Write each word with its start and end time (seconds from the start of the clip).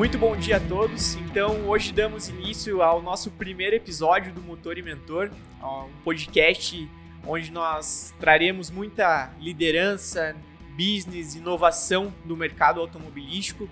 Muito 0.00 0.16
bom 0.16 0.34
dia 0.34 0.56
a 0.56 0.60
todos. 0.60 1.16
Então, 1.16 1.68
hoje 1.68 1.92
damos 1.92 2.30
início 2.30 2.80
ao 2.80 3.02
nosso 3.02 3.30
primeiro 3.32 3.76
episódio 3.76 4.32
do 4.32 4.40
Motor 4.40 4.78
e 4.78 4.82
Mentor, 4.82 5.30
um 5.62 5.90
podcast 6.02 6.88
onde 7.26 7.52
nós 7.52 8.14
traremos 8.18 8.70
muita 8.70 9.30
liderança, 9.38 10.34
business, 10.70 11.34
inovação 11.34 12.10
no 12.24 12.34
mercado 12.34 12.80
automobilístico. 12.80 13.68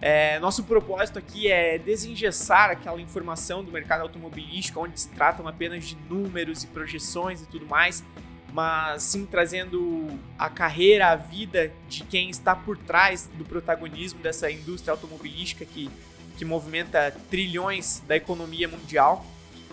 É, 0.00 0.38
nosso 0.38 0.62
propósito 0.62 1.18
aqui 1.18 1.50
é 1.50 1.76
desengessar 1.76 2.70
aquela 2.70 3.00
informação 3.00 3.64
do 3.64 3.72
mercado 3.72 4.02
automobilístico, 4.02 4.78
onde 4.78 5.00
se 5.00 5.08
tratam 5.08 5.48
apenas 5.48 5.86
de 5.86 5.96
números 6.08 6.62
e 6.62 6.68
projeções 6.68 7.42
e 7.42 7.46
tudo 7.46 7.66
mais, 7.66 8.04
mas 8.52 9.02
sim 9.02 9.26
trazendo 9.26 10.06
a 10.38 10.48
carreira, 10.48 11.08
a 11.08 11.16
vida 11.16 11.72
de 11.88 12.04
quem 12.04 12.30
está 12.30 12.54
por 12.56 12.76
trás 12.76 13.28
do 13.34 13.44
protagonismo 13.44 14.20
dessa 14.20 14.50
indústria 14.50 14.92
automobilística 14.92 15.64
que, 15.64 15.90
que 16.36 16.44
movimenta 16.44 17.14
trilhões 17.30 18.02
da 18.06 18.16
economia 18.16 18.68
mundial 18.68 19.24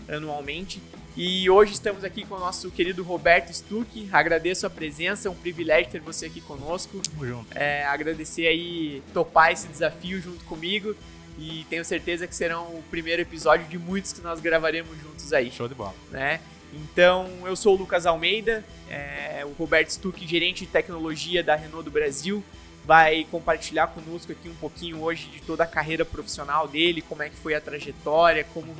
anualmente. 0.07 0.81
E 1.17 1.49
hoje 1.49 1.71
estamos 1.71 2.03
aqui 2.03 2.25
com 2.25 2.35
o 2.35 2.39
nosso 2.39 2.69
querido 2.69 3.01
Roberto 3.01 3.53
Stuck. 3.53 4.09
Agradeço 4.11 4.67
a 4.67 4.69
presença, 4.69 5.29
é 5.29 5.31
um 5.31 5.35
privilégio 5.35 5.89
ter 5.89 6.01
você 6.01 6.25
aqui 6.25 6.41
conosco. 6.41 6.99
Tamo 6.99 7.25
junto. 7.25 7.57
É, 7.57 7.85
agradecer 7.85 8.47
aí, 8.47 9.01
topar 9.13 9.53
esse 9.53 9.65
desafio 9.67 10.21
junto 10.21 10.43
comigo. 10.43 10.93
E 11.39 11.65
tenho 11.69 11.85
certeza 11.85 12.27
que 12.27 12.35
serão 12.35 12.63
o 12.65 12.83
primeiro 12.89 13.21
episódio 13.21 13.65
de 13.67 13.77
muitos 13.77 14.11
que 14.11 14.21
nós 14.21 14.41
gravaremos 14.41 14.97
juntos 15.01 15.31
aí. 15.31 15.49
Show 15.51 15.69
de 15.69 15.75
bola. 15.75 15.95
Né? 16.11 16.41
Então, 16.75 17.29
eu 17.45 17.55
sou 17.55 17.75
o 17.75 17.77
Lucas 17.77 18.05
Almeida, 18.05 18.63
é, 18.89 19.43
o 19.45 19.53
Roberto 19.53 19.89
Stuck, 19.89 20.27
gerente 20.27 20.65
de 20.65 20.71
tecnologia 20.71 21.41
da 21.41 21.55
Renault 21.55 21.85
do 21.85 21.91
Brasil, 21.91 22.43
vai 22.85 23.25
compartilhar 23.31 23.87
conosco 23.87 24.31
aqui 24.31 24.49
um 24.49 24.55
pouquinho 24.55 25.01
hoje 25.01 25.27
de 25.27 25.41
toda 25.41 25.63
a 25.63 25.67
carreira 25.67 26.03
profissional 26.03 26.67
dele, 26.67 27.01
como 27.01 27.23
é 27.23 27.29
que 27.29 27.35
foi 27.37 27.55
a 27.55 27.61
trajetória, 27.61 28.43
como 28.53 28.75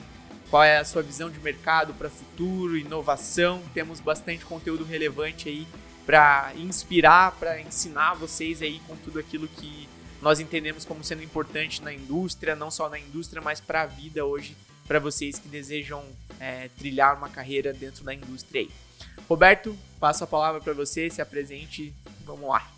qual 0.50 0.64
é 0.64 0.78
a 0.78 0.86
sua 0.86 1.02
visão 1.02 1.30
de 1.30 1.40
mercado 1.40 1.94
para 1.94 2.10
futuro, 2.10 2.78
inovação. 2.78 3.62
Temos 3.74 4.00
bastante 4.00 4.46
conteúdo 4.46 4.84
relevante 4.84 5.50
aí 5.50 5.66
para 6.06 6.52
inspirar, 6.58 7.32
para 7.32 7.60
ensinar 7.62 8.14
vocês 8.14 8.62
aí 8.62 8.80
com 8.88 8.96
tudo 8.98 9.20
aquilo 9.20 9.48
que 9.48 9.88
nós 10.22 10.40
entendemos 10.40 10.86
como 10.86 11.04
sendo 11.04 11.24
importante 11.24 11.82
na 11.82 11.94
indústria, 11.94 12.56
não 12.56 12.70
só 12.70 12.90
na 12.90 13.00
indústria, 13.00 13.42
mas 13.42 13.60
para 13.60 13.84
a 13.84 13.86
vida 13.86 14.26
hoje, 14.26 14.56
para 14.88 15.00
vocês 15.00 15.40
que 15.40 15.48
desejam 15.48 16.04
é, 16.40 16.70
trilhar 16.78 17.18
uma 17.18 17.30
carreira 17.30 17.74
dentro 17.74 18.04
da 18.04 18.14
indústria 18.14 18.62
aí. 18.62 18.70
Roberto, 19.28 19.76
passo 20.00 20.24
a 20.24 20.28
palavra 20.28 20.62
para 20.62 20.74
você, 20.74 21.10
se 21.10 21.22
apresente, 21.22 21.94
vamos 22.26 22.50
lá. 22.50 22.72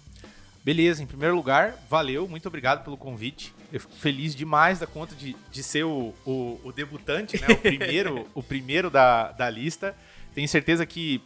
Beleza, 0.63 1.01
em 1.01 1.05
primeiro 1.05 1.35
lugar, 1.35 1.75
valeu, 1.89 2.27
muito 2.27 2.45
obrigado 2.47 2.83
pelo 2.83 2.97
convite. 2.97 3.53
Eu 3.71 3.79
fico 3.79 3.95
feliz 3.95 4.35
demais 4.35 4.79
da 4.79 4.87
conta 4.87 5.15
de, 5.15 5.35
de 5.49 5.63
ser 5.63 5.83
o, 5.85 6.13
o, 6.25 6.59
o 6.63 6.71
debutante, 6.73 7.39
né? 7.39 7.47
O 7.49 7.57
primeiro, 7.57 8.27
o 8.35 8.43
primeiro 8.43 8.89
da, 8.89 9.31
da 9.31 9.49
lista. 9.49 9.95
Tenho 10.33 10.47
certeza 10.47 10.85
que 10.85 11.21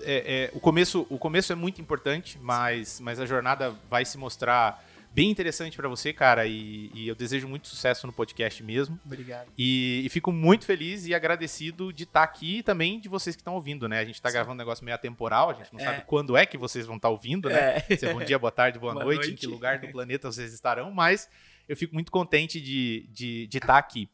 é, 0.00 0.50
é, 0.52 0.56
o, 0.56 0.60
começo, 0.60 1.06
o 1.10 1.18
começo 1.18 1.52
é 1.52 1.56
muito 1.56 1.80
importante, 1.80 2.38
mas, 2.40 3.00
mas 3.00 3.18
a 3.18 3.26
jornada 3.26 3.74
vai 3.90 4.04
se 4.04 4.16
mostrar 4.16 4.84
bem 5.18 5.30
interessante 5.30 5.76
para 5.76 5.88
você, 5.88 6.12
cara, 6.12 6.46
e, 6.46 6.92
e, 6.94 7.08
eu 7.08 7.14
desejo 7.16 7.48
muito 7.48 7.66
sucesso 7.66 8.06
no 8.06 8.12
podcast 8.12 8.62
mesmo. 8.62 9.00
Obrigado. 9.04 9.50
E, 9.58 10.02
e 10.04 10.08
fico 10.08 10.30
muito 10.30 10.64
feliz 10.64 11.06
e 11.06 11.14
agradecido 11.14 11.92
de 11.92 12.04
estar 12.04 12.20
tá 12.20 12.24
aqui 12.24 12.58
e 12.58 12.62
também 12.62 13.00
de 13.00 13.08
vocês 13.08 13.34
que 13.34 13.40
estão 13.40 13.54
ouvindo, 13.54 13.88
né? 13.88 13.98
A 13.98 14.04
gente 14.04 14.14
está 14.14 14.30
gravando 14.30 14.54
um 14.54 14.58
negócio 14.58 14.84
meio 14.84 14.94
atemporal, 14.94 15.50
a 15.50 15.54
gente 15.54 15.72
não 15.72 15.80
é. 15.80 15.84
sabe 15.84 16.02
quando 16.06 16.36
é 16.36 16.46
que 16.46 16.56
vocês 16.56 16.86
vão 16.86 16.94
estar 16.94 17.08
tá 17.08 17.12
ouvindo, 17.12 17.48
né? 17.48 17.82
É. 17.88 17.96
Se 17.96 18.06
é 18.06 18.12
bom 18.12 18.20
dia, 18.22 18.38
boa 18.38 18.52
tarde, 18.52 18.78
boa, 18.78 18.92
boa 18.92 19.04
noite, 19.04 19.26
noite, 19.26 19.32
em 19.32 19.36
que 19.36 19.46
lugar 19.48 19.80
do 19.80 19.88
planeta 19.88 20.30
vocês 20.30 20.52
estarão, 20.52 20.92
mas 20.92 21.28
eu 21.68 21.76
fico 21.76 21.94
muito 21.94 22.12
contente 22.12 22.60
de 22.60 23.08
estar 23.08 23.12
de, 23.12 23.46
de 23.48 23.60
tá 23.60 23.76
aqui. 23.76 24.08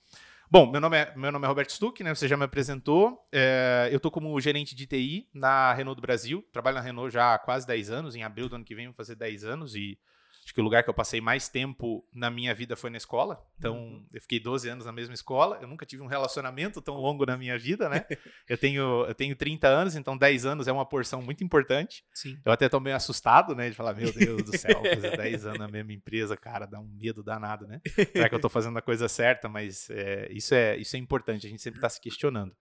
Bom, 0.51 0.71
meu 0.71 0.81
nome 0.81 0.97
é, 0.97 1.13
meu 1.15 1.31
nome 1.31 1.45
é 1.45 1.49
Roberto 1.49 1.73
Stuck, 1.73 2.03
né? 2.03 2.15
Você 2.15 2.27
já 2.27 2.37
me 2.37 2.45
apresentou. 2.45 3.29
É, 3.31 3.89
eu 3.91 3.99
estou 3.99 4.11
como 4.11 4.41
gerente 4.41 4.75
de 4.75 4.87
TI 4.87 5.29
na 5.35 5.75
Renault 5.75 6.01
do 6.01 6.03
Brasil. 6.03 6.43
Trabalho 6.51 6.77
na 6.77 6.83
Renault 6.83 7.13
já 7.13 7.35
há 7.35 7.39
quase 7.39 7.67
10 7.67 7.91
anos. 7.91 8.17
Em 8.17 8.23
abril 8.23 8.49
do 8.49 8.55
ano 8.55 8.65
que 8.65 8.75
vem 8.75 8.87
vou 8.87 8.95
fazer 8.95 9.17
10 9.17 9.45
anos 9.45 9.75
e 9.75 9.99
Acho 10.45 10.53
que 10.53 10.61
o 10.61 10.65
lugar 10.65 10.83
que 10.85 10.91
eu 10.91 10.95
passei 10.95 11.23
mais 11.23 11.49
tempo 11.49 12.07
na 12.13 12.31
minha 12.31 12.55
vida 12.55 12.77
foi 12.77 12.91
na 12.91 12.99
escola. 12.99 13.43
Então, 13.59 13.77
uhum. 13.77 14.07
eu 14.13 14.21
fiquei 14.21 14.39
12 14.39 14.69
anos 14.69 14.85
na 14.85 14.93
mesma 14.93 15.15
escola. 15.15 15.59
Eu 15.63 15.67
nunca 15.67 15.87
tive 15.87 16.03
um 16.03 16.07
relacionamento 16.07 16.83
tão 16.83 16.97
longo 16.97 17.25
na 17.25 17.37
minha 17.37 17.59
vida, 17.59 17.89
né? 17.89 18.05
eu, 18.47 18.59
tenho, 18.59 19.07
eu 19.07 19.15
tenho 19.15 19.35
30 19.35 19.67
anos, 19.67 19.97
então 19.97 20.19
10 20.19 20.45
anos 20.45 20.69
é 20.69 20.73
uma 20.73 20.85
porção 20.85 21.23
muito 21.23 21.43
importante. 21.43 22.05
Sim. 22.13 22.39
Eu 22.45 22.53
até 22.53 22.69
tô 22.69 22.79
meio 22.79 22.95
assustado, 22.95 23.55
né? 23.55 23.71
De 23.71 23.75
falar, 23.75 23.95
meu 23.95 24.13
Deus 24.13 24.43
do 24.43 24.57
céu, 24.57 24.83
fazer 24.83 25.17
10 25.17 25.47
anos 25.47 25.59
na 25.59 25.69
mesma 25.69 25.95
empresa, 25.95 26.37
cara, 26.37 26.67
dá 26.67 26.79
um 26.79 26.89
medo 26.89 27.23
danado, 27.23 27.67
né? 27.67 27.81
Será 28.13 28.29
que 28.29 28.35
eu 28.35 28.41
tô 28.41 28.51
fazendo 28.51 28.77
a 28.79 28.83
coisa 28.83 29.09
certa? 29.09 29.49
Mas 29.49 29.89
é, 29.89 30.29
isso, 30.31 30.55
é, 30.55 30.77
isso 30.77 30.95
é 30.95 30.99
importante, 30.99 31.47
a 31.47 31.51
gente 31.51 31.63
sempre 31.63 31.81
tá 31.81 31.89
se 31.89 32.01
questionando. 32.01 32.55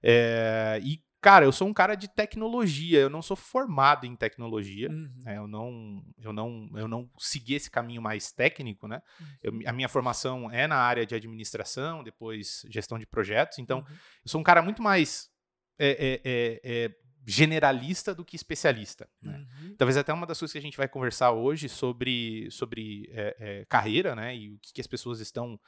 É, 0.00 0.78
e 0.84 1.02
Cara, 1.24 1.46
eu 1.46 1.52
sou 1.52 1.66
um 1.66 1.72
cara 1.72 1.94
de 1.94 2.06
tecnologia, 2.06 3.00
eu 3.00 3.08
não 3.08 3.22
sou 3.22 3.34
formado 3.34 4.04
em 4.04 4.14
tecnologia, 4.14 4.90
uhum. 4.90 5.10
né? 5.24 5.38
eu, 5.38 5.48
não, 5.48 6.04
eu, 6.20 6.34
não, 6.34 6.70
eu 6.74 6.86
não 6.86 7.10
segui 7.16 7.54
esse 7.54 7.70
caminho 7.70 8.02
mais 8.02 8.30
técnico, 8.30 8.86
né? 8.86 9.00
Uhum. 9.18 9.26
Eu, 9.42 9.70
a 9.70 9.72
minha 9.72 9.88
formação 9.88 10.50
é 10.50 10.66
na 10.66 10.76
área 10.76 11.06
de 11.06 11.14
administração, 11.14 12.04
depois 12.04 12.66
gestão 12.68 12.98
de 12.98 13.06
projetos, 13.06 13.58
então 13.58 13.78
uhum. 13.78 13.86
eu 13.88 14.28
sou 14.28 14.38
um 14.38 14.44
cara 14.44 14.60
muito 14.60 14.82
mais 14.82 15.30
é, 15.78 16.20
é, 16.22 16.60
é, 16.62 16.94
generalista 17.26 18.14
do 18.14 18.22
que 18.22 18.36
especialista. 18.36 19.08
Né? 19.22 19.46
Uhum. 19.62 19.76
Talvez 19.78 19.96
até 19.96 20.12
uma 20.12 20.26
das 20.26 20.38
coisas 20.38 20.52
que 20.52 20.58
a 20.58 20.60
gente 20.62 20.76
vai 20.76 20.88
conversar 20.88 21.32
hoje 21.32 21.70
sobre, 21.70 22.50
sobre 22.50 23.10
carreira, 23.70 24.14
né? 24.14 24.36
E 24.36 24.50
o 24.50 24.58
que, 24.58 24.74
que 24.74 24.80
as 24.82 24.86
pessoas 24.86 25.20
estão 25.20 25.58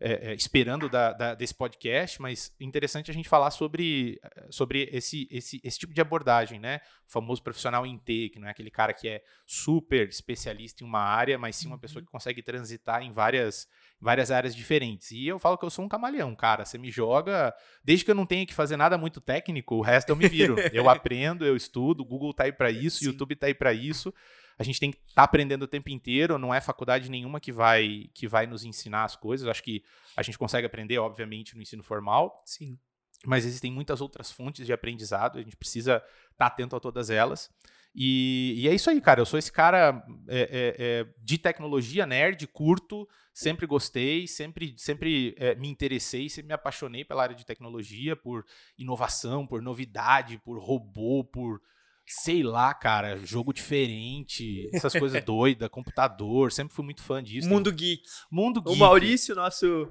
é, 0.00 0.30
é, 0.30 0.34
esperando 0.34 0.88
da, 0.88 1.12
da, 1.12 1.34
desse 1.34 1.54
podcast, 1.54 2.20
mas 2.22 2.54
interessante 2.58 3.10
a 3.10 3.14
gente 3.14 3.28
falar 3.28 3.50
sobre, 3.50 4.18
sobre 4.48 4.88
esse, 4.90 5.28
esse, 5.30 5.60
esse 5.62 5.78
tipo 5.78 5.92
de 5.92 6.00
abordagem, 6.00 6.58
né? 6.58 6.80
O 7.06 7.12
famoso 7.12 7.42
profissional 7.42 7.84
em 7.84 7.98
T, 7.98 8.30
que 8.30 8.38
não 8.38 8.48
é 8.48 8.50
aquele 8.50 8.70
cara 8.70 8.94
que 8.94 9.06
é 9.06 9.22
super 9.44 10.08
especialista 10.08 10.82
em 10.82 10.86
uma 10.86 11.00
área, 11.00 11.36
mas 11.36 11.56
sim 11.56 11.66
uma 11.66 11.74
uhum. 11.74 11.80
pessoa 11.80 12.02
que 12.02 12.10
consegue 12.10 12.42
transitar 12.42 13.02
em 13.02 13.12
várias, 13.12 13.68
várias 14.00 14.30
áreas 14.30 14.56
diferentes. 14.56 15.10
E 15.10 15.26
eu 15.26 15.38
falo 15.38 15.58
que 15.58 15.66
eu 15.66 15.70
sou 15.70 15.84
um 15.84 15.88
camaleão, 15.88 16.34
cara. 16.34 16.64
Você 16.64 16.78
me 16.78 16.90
joga, 16.90 17.54
desde 17.84 18.04
que 18.04 18.10
eu 18.10 18.14
não 18.14 18.24
tenha 18.24 18.46
que 18.46 18.54
fazer 18.54 18.78
nada 18.78 18.96
muito 18.96 19.20
técnico, 19.20 19.74
o 19.74 19.82
resto 19.82 20.08
eu 20.08 20.16
me 20.16 20.28
viro. 20.28 20.56
eu 20.72 20.88
aprendo, 20.88 21.44
eu 21.44 21.54
estudo, 21.54 22.00
o 22.00 22.06
Google 22.06 22.32
tá 22.32 22.44
aí 22.44 22.52
para 22.52 22.70
isso, 22.70 23.04
o 23.04 23.06
YouTube 23.06 23.36
tá 23.36 23.48
aí 23.48 23.54
para 23.54 23.74
isso 23.74 24.14
a 24.60 24.62
gente 24.62 24.78
tem 24.78 24.90
que 24.90 24.98
estar 24.98 25.14
tá 25.14 25.22
aprendendo 25.22 25.62
o 25.62 25.66
tempo 25.66 25.88
inteiro, 25.88 26.36
não 26.36 26.52
é 26.52 26.60
faculdade 26.60 27.10
nenhuma 27.10 27.40
que 27.40 27.50
vai 27.50 28.10
que 28.12 28.28
vai 28.28 28.46
nos 28.46 28.62
ensinar 28.62 29.04
as 29.04 29.16
coisas. 29.16 29.48
acho 29.48 29.62
que 29.62 29.82
a 30.14 30.22
gente 30.22 30.36
consegue 30.36 30.66
aprender, 30.66 30.98
obviamente, 30.98 31.56
no 31.56 31.62
ensino 31.62 31.82
formal. 31.82 32.42
Sim. 32.44 32.78
Mas 33.24 33.46
existem 33.46 33.72
muitas 33.72 34.02
outras 34.02 34.30
fontes 34.30 34.66
de 34.66 34.72
aprendizado, 34.72 35.38
a 35.38 35.42
gente 35.42 35.56
precisa 35.56 35.96
estar 35.96 36.36
tá 36.36 36.46
atento 36.46 36.76
a 36.76 36.80
todas 36.80 37.08
elas. 37.08 37.50
E, 37.94 38.52
e, 38.58 38.68
é 38.68 38.74
isso 38.74 38.90
aí, 38.90 39.00
cara. 39.00 39.22
Eu 39.22 39.26
sou 39.26 39.38
esse 39.38 39.50
cara 39.50 40.04
é, 40.28 40.40
é, 40.40 40.76
é, 40.78 41.06
de 41.24 41.38
tecnologia, 41.38 42.04
nerd, 42.04 42.46
curto, 42.48 43.08
sempre 43.32 43.66
gostei, 43.66 44.28
sempre, 44.28 44.74
sempre 44.76 45.34
é, 45.38 45.54
me 45.54 45.68
interessei, 45.68 46.28
sempre 46.28 46.48
me 46.48 46.54
apaixonei 46.54 47.02
pela 47.02 47.22
área 47.22 47.34
de 47.34 47.46
tecnologia, 47.46 48.14
por 48.14 48.44
inovação, 48.76 49.46
por 49.46 49.62
novidade, 49.62 50.36
por 50.44 50.58
robô, 50.58 51.24
por 51.24 51.62
sei 52.10 52.42
lá, 52.42 52.74
cara, 52.74 53.16
jogo 53.24 53.52
diferente, 53.52 54.68
essas 54.72 54.92
coisas 54.94 55.22
doidas, 55.24 55.68
computador, 55.68 56.50
sempre 56.50 56.74
fui 56.74 56.84
muito 56.84 57.02
fã 57.02 57.22
disso. 57.22 57.48
Mundo 57.48 57.72
Geek. 57.72 58.02
Mundo 58.30 58.60
Geek. 58.60 58.76
O 58.76 58.78
Maurício, 58.78 59.34
nosso 59.34 59.88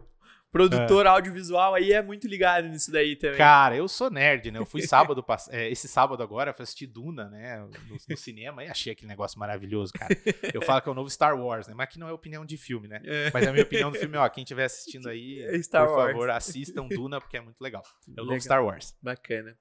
produtor 0.52 1.06
é. 1.06 1.10
audiovisual 1.10 1.76
aí 1.76 1.94
é 1.94 2.02
muito 2.02 2.28
ligado 2.28 2.68
nisso 2.68 2.92
daí 2.92 3.16
também. 3.16 3.38
Cara, 3.38 3.76
eu 3.76 3.88
sou 3.88 4.10
nerd, 4.10 4.52
né? 4.52 4.60
Eu 4.60 4.66
fui 4.66 4.82
sábado, 4.86 5.24
é, 5.50 5.70
esse 5.70 5.88
sábado 5.88 6.22
agora, 6.22 6.54
fui 6.54 6.64
assistir 6.64 6.88
Duna, 6.88 7.30
né? 7.30 7.60
No, 7.60 7.98
no, 8.10 8.18
cinema 8.18 8.64
e 8.64 8.68
achei 8.68 8.92
aquele 8.92 9.08
negócio 9.08 9.40
maravilhoso, 9.40 9.94
cara. 9.94 10.14
Eu 10.54 10.62
falo 10.62 10.82
que 10.82 10.90
é 10.90 10.92
o 10.92 10.96
novo 10.96 11.10
Star 11.10 11.40
Wars, 11.40 11.68
né? 11.68 11.74
Mas 11.74 11.86
aqui 11.86 12.00
não 12.00 12.10
é 12.10 12.12
opinião 12.12 12.46
de 12.46 12.58
filme, 12.58 12.88
né? 12.88 13.02
É. 13.06 13.32
Mas 13.34 13.48
a 13.48 13.52
minha 13.52 13.64
opinião 13.64 13.92
do 13.92 13.98
filme, 13.98 14.18
ó, 14.18 14.28
quem 14.28 14.44
estiver 14.44 14.66
assistindo 14.66 15.08
aí, 15.08 15.40
é 15.40 15.62
Star 15.62 15.88
por 15.88 15.98
Wars. 15.98 16.12
favor, 16.12 16.30
assistam 16.32 16.88
Duna, 16.88 17.22
porque 17.22 17.38
é 17.38 17.42
muito 17.42 17.62
legal. 17.62 17.84
É 17.86 18.10
o 18.10 18.12
legal. 18.12 18.26
novo 18.26 18.42
Star 18.42 18.66
Wars. 18.66 18.96
Bacana. 19.02 19.58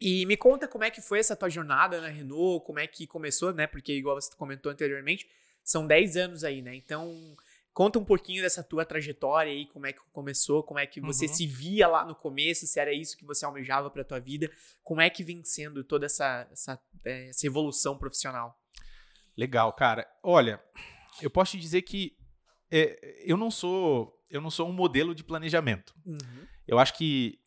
E 0.00 0.24
me 0.26 0.36
conta 0.36 0.68
como 0.68 0.84
é 0.84 0.90
que 0.90 1.00
foi 1.00 1.18
essa 1.18 1.34
tua 1.34 1.50
jornada 1.50 2.00
na 2.00 2.08
Renault, 2.08 2.64
como 2.64 2.78
é 2.78 2.86
que 2.86 3.06
começou, 3.06 3.52
né? 3.52 3.66
Porque, 3.66 3.92
igual 3.92 4.20
você 4.20 4.30
comentou 4.36 4.70
anteriormente, 4.70 5.28
são 5.64 5.86
10 5.86 6.16
anos 6.16 6.44
aí, 6.44 6.62
né? 6.62 6.74
Então, 6.74 7.36
conta 7.72 7.98
um 7.98 8.04
pouquinho 8.04 8.42
dessa 8.42 8.62
tua 8.62 8.84
trajetória 8.84 9.52
aí, 9.52 9.66
como 9.66 9.86
é 9.86 9.92
que 9.92 10.00
começou, 10.12 10.62
como 10.62 10.78
é 10.78 10.86
que 10.86 11.00
você 11.00 11.26
uhum. 11.26 11.32
se 11.34 11.46
via 11.46 11.88
lá 11.88 12.04
no 12.04 12.14
começo, 12.14 12.66
se 12.66 12.78
era 12.78 12.92
isso 12.92 13.16
que 13.16 13.24
você 13.24 13.44
almejava 13.44 13.90
para 13.90 14.04
tua 14.04 14.20
vida, 14.20 14.50
como 14.84 15.00
é 15.00 15.10
que 15.10 15.24
vem 15.24 15.44
sendo 15.44 15.82
toda 15.82 16.06
essa, 16.06 16.48
essa, 16.52 16.80
é, 17.04 17.28
essa 17.30 17.46
evolução 17.46 17.98
profissional? 17.98 18.56
Legal, 19.36 19.72
cara. 19.72 20.08
Olha, 20.22 20.62
eu 21.20 21.30
posso 21.30 21.52
te 21.52 21.58
dizer 21.58 21.82
que 21.82 22.16
é, 22.70 23.22
eu 23.24 23.36
não 23.36 23.50
sou 23.50 24.14
eu 24.30 24.40
não 24.40 24.50
sou 24.50 24.68
um 24.68 24.72
modelo 24.72 25.14
de 25.14 25.24
planejamento. 25.24 25.94
Uhum. 26.04 26.46
Eu 26.66 26.78
acho 26.78 26.94
que 26.94 27.40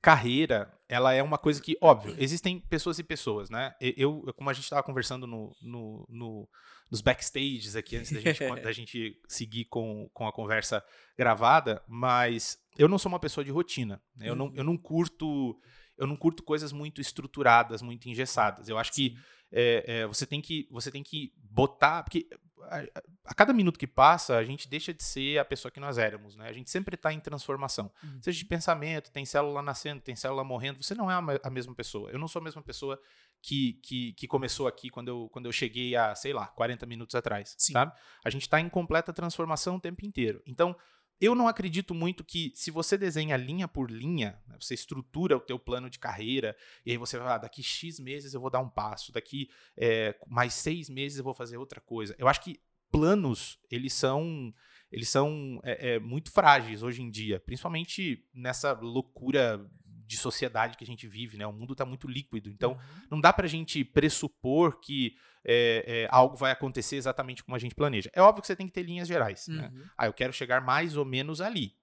carreira 0.00 0.72
ela 0.88 1.12
é 1.12 1.22
uma 1.22 1.36
coisa 1.36 1.60
que, 1.60 1.76
óbvio, 1.80 2.14
existem 2.18 2.58
pessoas 2.60 2.98
e 2.98 3.04
pessoas, 3.04 3.50
né? 3.50 3.74
Eu, 3.80 4.24
como 4.36 4.48
a 4.48 4.52
gente 4.52 4.64
estava 4.64 4.82
conversando 4.82 5.26
no, 5.26 5.54
no, 5.60 6.06
no, 6.08 6.48
nos 6.90 7.00
backstages 7.00 7.76
aqui, 7.76 7.96
antes 7.96 8.12
da 8.12 8.20
gente, 8.20 8.38
da 8.62 8.72
gente 8.72 9.20
seguir 9.28 9.66
com, 9.66 10.08
com 10.14 10.26
a 10.26 10.32
conversa 10.32 10.82
gravada, 11.16 11.82
mas 11.86 12.58
eu 12.78 12.88
não 12.88 12.98
sou 12.98 13.10
uma 13.10 13.20
pessoa 13.20 13.44
de 13.44 13.50
rotina. 13.50 14.00
Né? 14.16 14.28
Eu, 14.28 14.34
não, 14.34 14.50
eu 14.54 14.64
não 14.64 14.76
curto 14.76 15.60
eu 15.98 16.06
não 16.06 16.16
curto 16.16 16.44
coisas 16.44 16.72
muito 16.72 17.00
estruturadas, 17.00 17.82
muito 17.82 18.08
engessadas. 18.08 18.68
Eu 18.68 18.78
acho 18.78 18.92
que 18.92 19.18
é, 19.50 19.84
é, 19.86 20.06
você, 20.06 20.24
tem 20.24 20.40
que 20.40 20.68
você 20.70 20.90
tem 20.92 21.02
que 21.02 21.32
botar. 21.36 22.04
Porque 22.04 22.28
a, 22.70 23.00
a, 23.24 23.34
cada 23.34 23.52
minuto 23.52 23.78
que 23.78 23.86
passa, 23.86 24.36
a 24.36 24.44
gente 24.44 24.68
deixa 24.68 24.92
de 24.92 25.02
ser 25.02 25.38
a 25.38 25.44
pessoa 25.44 25.70
que 25.70 25.80
nós 25.80 25.98
éramos. 25.98 26.36
Né? 26.36 26.48
A 26.48 26.52
gente 26.52 26.70
sempre 26.70 26.94
está 26.94 27.12
em 27.12 27.20
transformação. 27.20 27.90
Uhum. 28.02 28.22
Seja 28.22 28.38
de 28.38 28.44
pensamento, 28.44 29.10
tem 29.10 29.24
célula 29.24 29.62
nascendo, 29.62 30.00
tem 30.00 30.14
célula 30.14 30.44
morrendo. 30.44 30.82
Você 30.82 30.94
não 30.94 31.10
é 31.10 31.14
a, 31.14 31.40
a 31.48 31.50
mesma 31.50 31.74
pessoa. 31.74 32.10
Eu 32.10 32.18
não 32.18 32.28
sou 32.28 32.40
a 32.40 32.44
mesma 32.44 32.62
pessoa 32.62 33.00
que, 33.42 33.74
que, 33.82 34.12
que, 34.14 34.26
começou 34.26 34.66
aqui 34.66 34.90
quando 34.90 35.08
eu, 35.08 35.28
quando 35.32 35.46
eu 35.46 35.52
cheguei 35.52 35.94
a, 35.94 36.14
sei 36.14 36.32
lá, 36.32 36.46
40 36.48 36.86
minutos 36.86 37.14
atrás. 37.14 37.54
Sim. 37.56 37.72
Sabe? 37.72 37.92
A 38.24 38.30
gente 38.30 38.42
está 38.42 38.60
em 38.60 38.68
completa 38.68 39.12
transformação 39.12 39.76
o 39.76 39.80
tempo 39.80 40.04
inteiro. 40.04 40.42
Então 40.46 40.76
eu 41.20 41.34
não 41.34 41.48
acredito 41.48 41.94
muito 41.94 42.24
que 42.24 42.52
se 42.54 42.70
você 42.70 42.96
desenha 42.96 43.36
linha 43.36 43.66
por 43.66 43.90
linha, 43.90 44.40
né, 44.46 44.56
você 44.60 44.74
estrutura 44.74 45.36
o 45.36 45.40
teu 45.40 45.58
plano 45.58 45.90
de 45.90 45.98
carreira, 45.98 46.56
e 46.84 46.92
aí 46.92 46.96
você 46.96 47.18
vai, 47.18 47.34
ah, 47.34 47.38
daqui 47.38 47.62
X 47.62 47.98
meses 47.98 48.34
eu 48.34 48.40
vou 48.40 48.50
dar 48.50 48.60
um 48.60 48.68
passo, 48.68 49.12
daqui 49.12 49.50
é, 49.76 50.18
mais 50.26 50.54
seis 50.54 50.88
meses 50.88 51.18
eu 51.18 51.24
vou 51.24 51.34
fazer 51.34 51.56
outra 51.56 51.80
coisa. 51.80 52.14
Eu 52.18 52.28
acho 52.28 52.40
que 52.40 52.60
planos, 52.90 53.58
eles 53.70 53.92
são 53.92 54.52
eles 54.90 55.10
são 55.10 55.60
é, 55.64 55.94
é, 55.94 55.98
muito 55.98 56.30
frágeis 56.30 56.82
hoje 56.82 57.02
em 57.02 57.10
dia, 57.10 57.38
principalmente 57.40 58.24
nessa 58.32 58.72
loucura 58.72 59.70
de 60.08 60.16
sociedade 60.16 60.76
que 60.76 60.82
a 60.82 60.86
gente 60.86 61.06
vive, 61.06 61.36
né? 61.36 61.46
O 61.46 61.52
mundo 61.52 61.72
está 61.72 61.84
muito 61.84 62.08
líquido, 62.08 62.48
então 62.48 62.72
uhum. 62.72 63.06
não 63.10 63.20
dá 63.20 63.30
para 63.30 63.44
a 63.44 63.48
gente 63.48 63.84
pressupor 63.84 64.80
que 64.80 65.14
é, 65.44 65.84
é, 65.86 66.08
algo 66.10 66.34
vai 66.34 66.50
acontecer 66.50 66.96
exatamente 66.96 67.44
como 67.44 67.54
a 67.54 67.58
gente 67.58 67.74
planeja. 67.74 68.10
É 68.14 68.22
óbvio 68.22 68.40
que 68.40 68.46
você 68.46 68.56
tem 68.56 68.66
que 68.66 68.72
ter 68.72 68.82
linhas 68.82 69.06
gerais. 69.06 69.46
Né? 69.48 69.68
Uhum. 69.70 69.78
Né? 69.78 69.90
Ah, 69.96 70.06
eu 70.06 70.12
quero 70.14 70.32
chegar 70.32 70.62
mais 70.62 70.96
ou 70.96 71.04
menos 71.04 71.42
ali. 71.42 71.76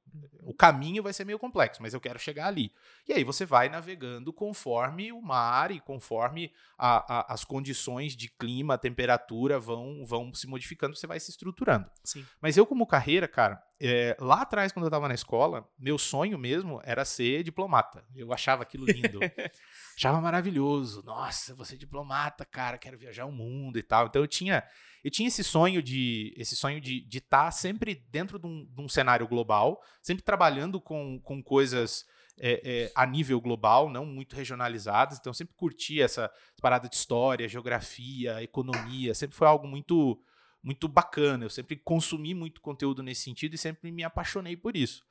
O 0.44 0.54
caminho 0.54 1.02
vai 1.02 1.12
ser 1.12 1.26
meio 1.26 1.40
complexo, 1.40 1.82
mas 1.82 1.94
eu 1.94 2.00
quero 2.00 2.20
chegar 2.20 2.48
ali. 2.48 2.72
E 3.08 3.14
aí 3.14 3.24
você 3.24 3.46
vai 3.46 3.68
navegando 3.68 4.32
conforme 4.32 5.12
o 5.12 5.22
mar 5.22 5.72
e 5.72 5.80
conforme 5.80 6.52
a, 6.78 7.20
a, 7.20 7.34
as 7.34 7.44
condições 7.44 8.16
de 8.16 8.30
clima, 8.30 8.78
temperatura 8.78 9.60
vão, 9.60 10.06
vão 10.06 10.34
se 10.34 10.48
modificando, 10.48 10.96
você 10.96 11.08
vai 11.08 11.20
se 11.20 11.32
estruturando. 11.32 11.90
Sim. 12.04 12.26
Mas 12.40 12.58
eu, 12.58 12.66
como 12.66 12.86
carreira, 12.86 13.28
cara, 13.28 13.62
é, 13.80 14.16
lá 14.20 14.42
atrás, 14.42 14.72
quando 14.72 14.86
eu 14.86 14.90
estava 14.90 15.08
na 15.08 15.14
escola, 15.14 15.68
meu 15.78 15.98
sonho 15.98 16.38
mesmo 16.38 16.80
era 16.84 17.04
ser 17.04 17.44
diplomata. 17.44 18.04
Eu 18.16 18.32
achava 18.32 18.64
aquilo 18.64 18.86
lindo. 18.86 19.20
achava 19.95 20.19
maravilhoso. 20.21 21.01
Nossa, 21.03 21.53
você 21.56 21.75
é 21.75 21.77
diplomata, 21.77 22.45
cara, 22.45 22.77
quero 22.77 22.97
viajar 22.97 23.25
o 23.25 23.31
mundo 23.31 23.80
e 23.80 23.83
tal. 23.83 24.07
Então 24.07 24.21
eu 24.21 24.27
tinha 24.27 24.63
eu 25.03 25.12
tinha 25.12 25.27
esse 25.27 25.44
sonho 25.44 25.83
de 25.83 26.33
esse 26.36 26.56
sonho 26.56 26.81
de 26.81 27.06
estar 27.12 27.45
tá 27.45 27.51
sempre 27.51 28.03
dentro 28.09 28.39
de 28.39 28.47
um, 28.47 28.65
de 28.65 28.81
um, 28.81 28.89
cenário 28.89 29.27
global, 29.27 29.81
sempre 30.01 30.24
trabalhando 30.24 30.81
com, 30.81 31.19
com 31.21 31.44
coisas 31.44 32.06
é, 32.39 32.62
é, 32.63 32.92
a 32.95 33.06
nível 33.06 33.39
global, 33.39 33.89
não 33.89 34.06
muito 34.06 34.36
regionalizadas. 34.36 35.18
Então, 35.19 35.33
sempre 35.33 35.56
curti 35.56 36.01
essa 36.01 36.31
parada 36.62 36.89
de 36.89 36.95
história, 36.95 37.47
geografia, 37.47 38.42
economia. 38.44 39.13
Sempre 39.13 39.36
foi 39.36 39.47
algo 39.47 39.68
muito 39.68 40.19
muito 40.62 40.88
bacana. 40.88 41.45
Eu 41.45 41.50
sempre 41.50 41.75
consumi 41.75 42.33
muito 42.33 42.59
conteúdo 42.59 43.03
nesse 43.03 43.21
sentido 43.21 43.53
e 43.53 43.57
sempre 43.57 43.92
me 43.92 44.03
apaixonei 44.03 44.57
por 44.57 44.75
isso. 44.75 45.03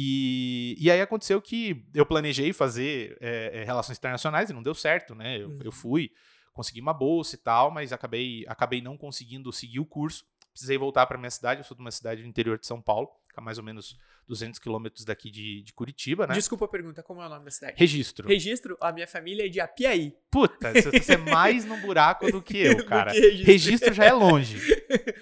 E, 0.00 0.76
e 0.78 0.92
aí 0.92 1.00
aconteceu 1.00 1.42
que 1.42 1.84
eu 1.92 2.06
planejei 2.06 2.52
fazer 2.52 3.18
é, 3.20 3.64
relações 3.66 3.98
internacionais 3.98 4.48
e 4.48 4.52
não 4.52 4.62
deu 4.62 4.72
certo, 4.72 5.12
né? 5.12 5.42
Eu, 5.42 5.48
uhum. 5.48 5.58
eu 5.64 5.72
fui, 5.72 6.12
consegui 6.52 6.80
uma 6.80 6.94
bolsa 6.94 7.34
e 7.34 7.38
tal, 7.38 7.68
mas 7.72 7.92
acabei, 7.92 8.44
acabei 8.46 8.80
não 8.80 8.96
conseguindo 8.96 9.52
seguir 9.52 9.80
o 9.80 9.84
curso. 9.84 10.24
Precisei 10.52 10.78
voltar 10.78 11.04
para 11.06 11.18
minha 11.18 11.30
cidade, 11.32 11.62
eu 11.62 11.64
sou 11.64 11.76
de 11.76 11.80
uma 11.80 11.90
cidade 11.90 12.22
do 12.22 12.28
interior 12.28 12.56
de 12.60 12.64
São 12.64 12.80
Paulo, 12.80 13.08
fica 13.38 13.40
mais 13.40 13.58
ou 13.58 13.64
menos 13.64 13.96
200 14.26 14.58
quilômetros 14.58 15.04
daqui 15.04 15.30
de, 15.30 15.62
de, 15.62 15.72
Curitiba, 15.72 16.26
né? 16.26 16.34
Desculpa 16.34 16.66
a 16.66 16.68
pergunta, 16.68 17.02
como 17.02 17.22
é 17.22 17.26
o 17.26 17.28
nome 17.28 17.44
da 17.44 17.50
cidade? 17.50 17.74
Registro. 17.76 18.28
Registro? 18.28 18.76
A 18.80 18.92
minha 18.92 19.06
família 19.06 19.46
é 19.46 19.48
de 19.48 19.60
Apiaí. 19.60 20.14
Puta, 20.30 20.72
você 20.72 21.14
é 21.14 21.16
mais 21.16 21.64
no 21.64 21.76
buraco 21.78 22.30
do 22.30 22.42
que 22.42 22.58
eu, 22.58 22.84
cara. 22.86 23.12
Que 23.12 23.20
registro. 23.20 23.46
registro. 23.46 23.94
já 23.94 24.04
é 24.04 24.12
longe. 24.12 24.58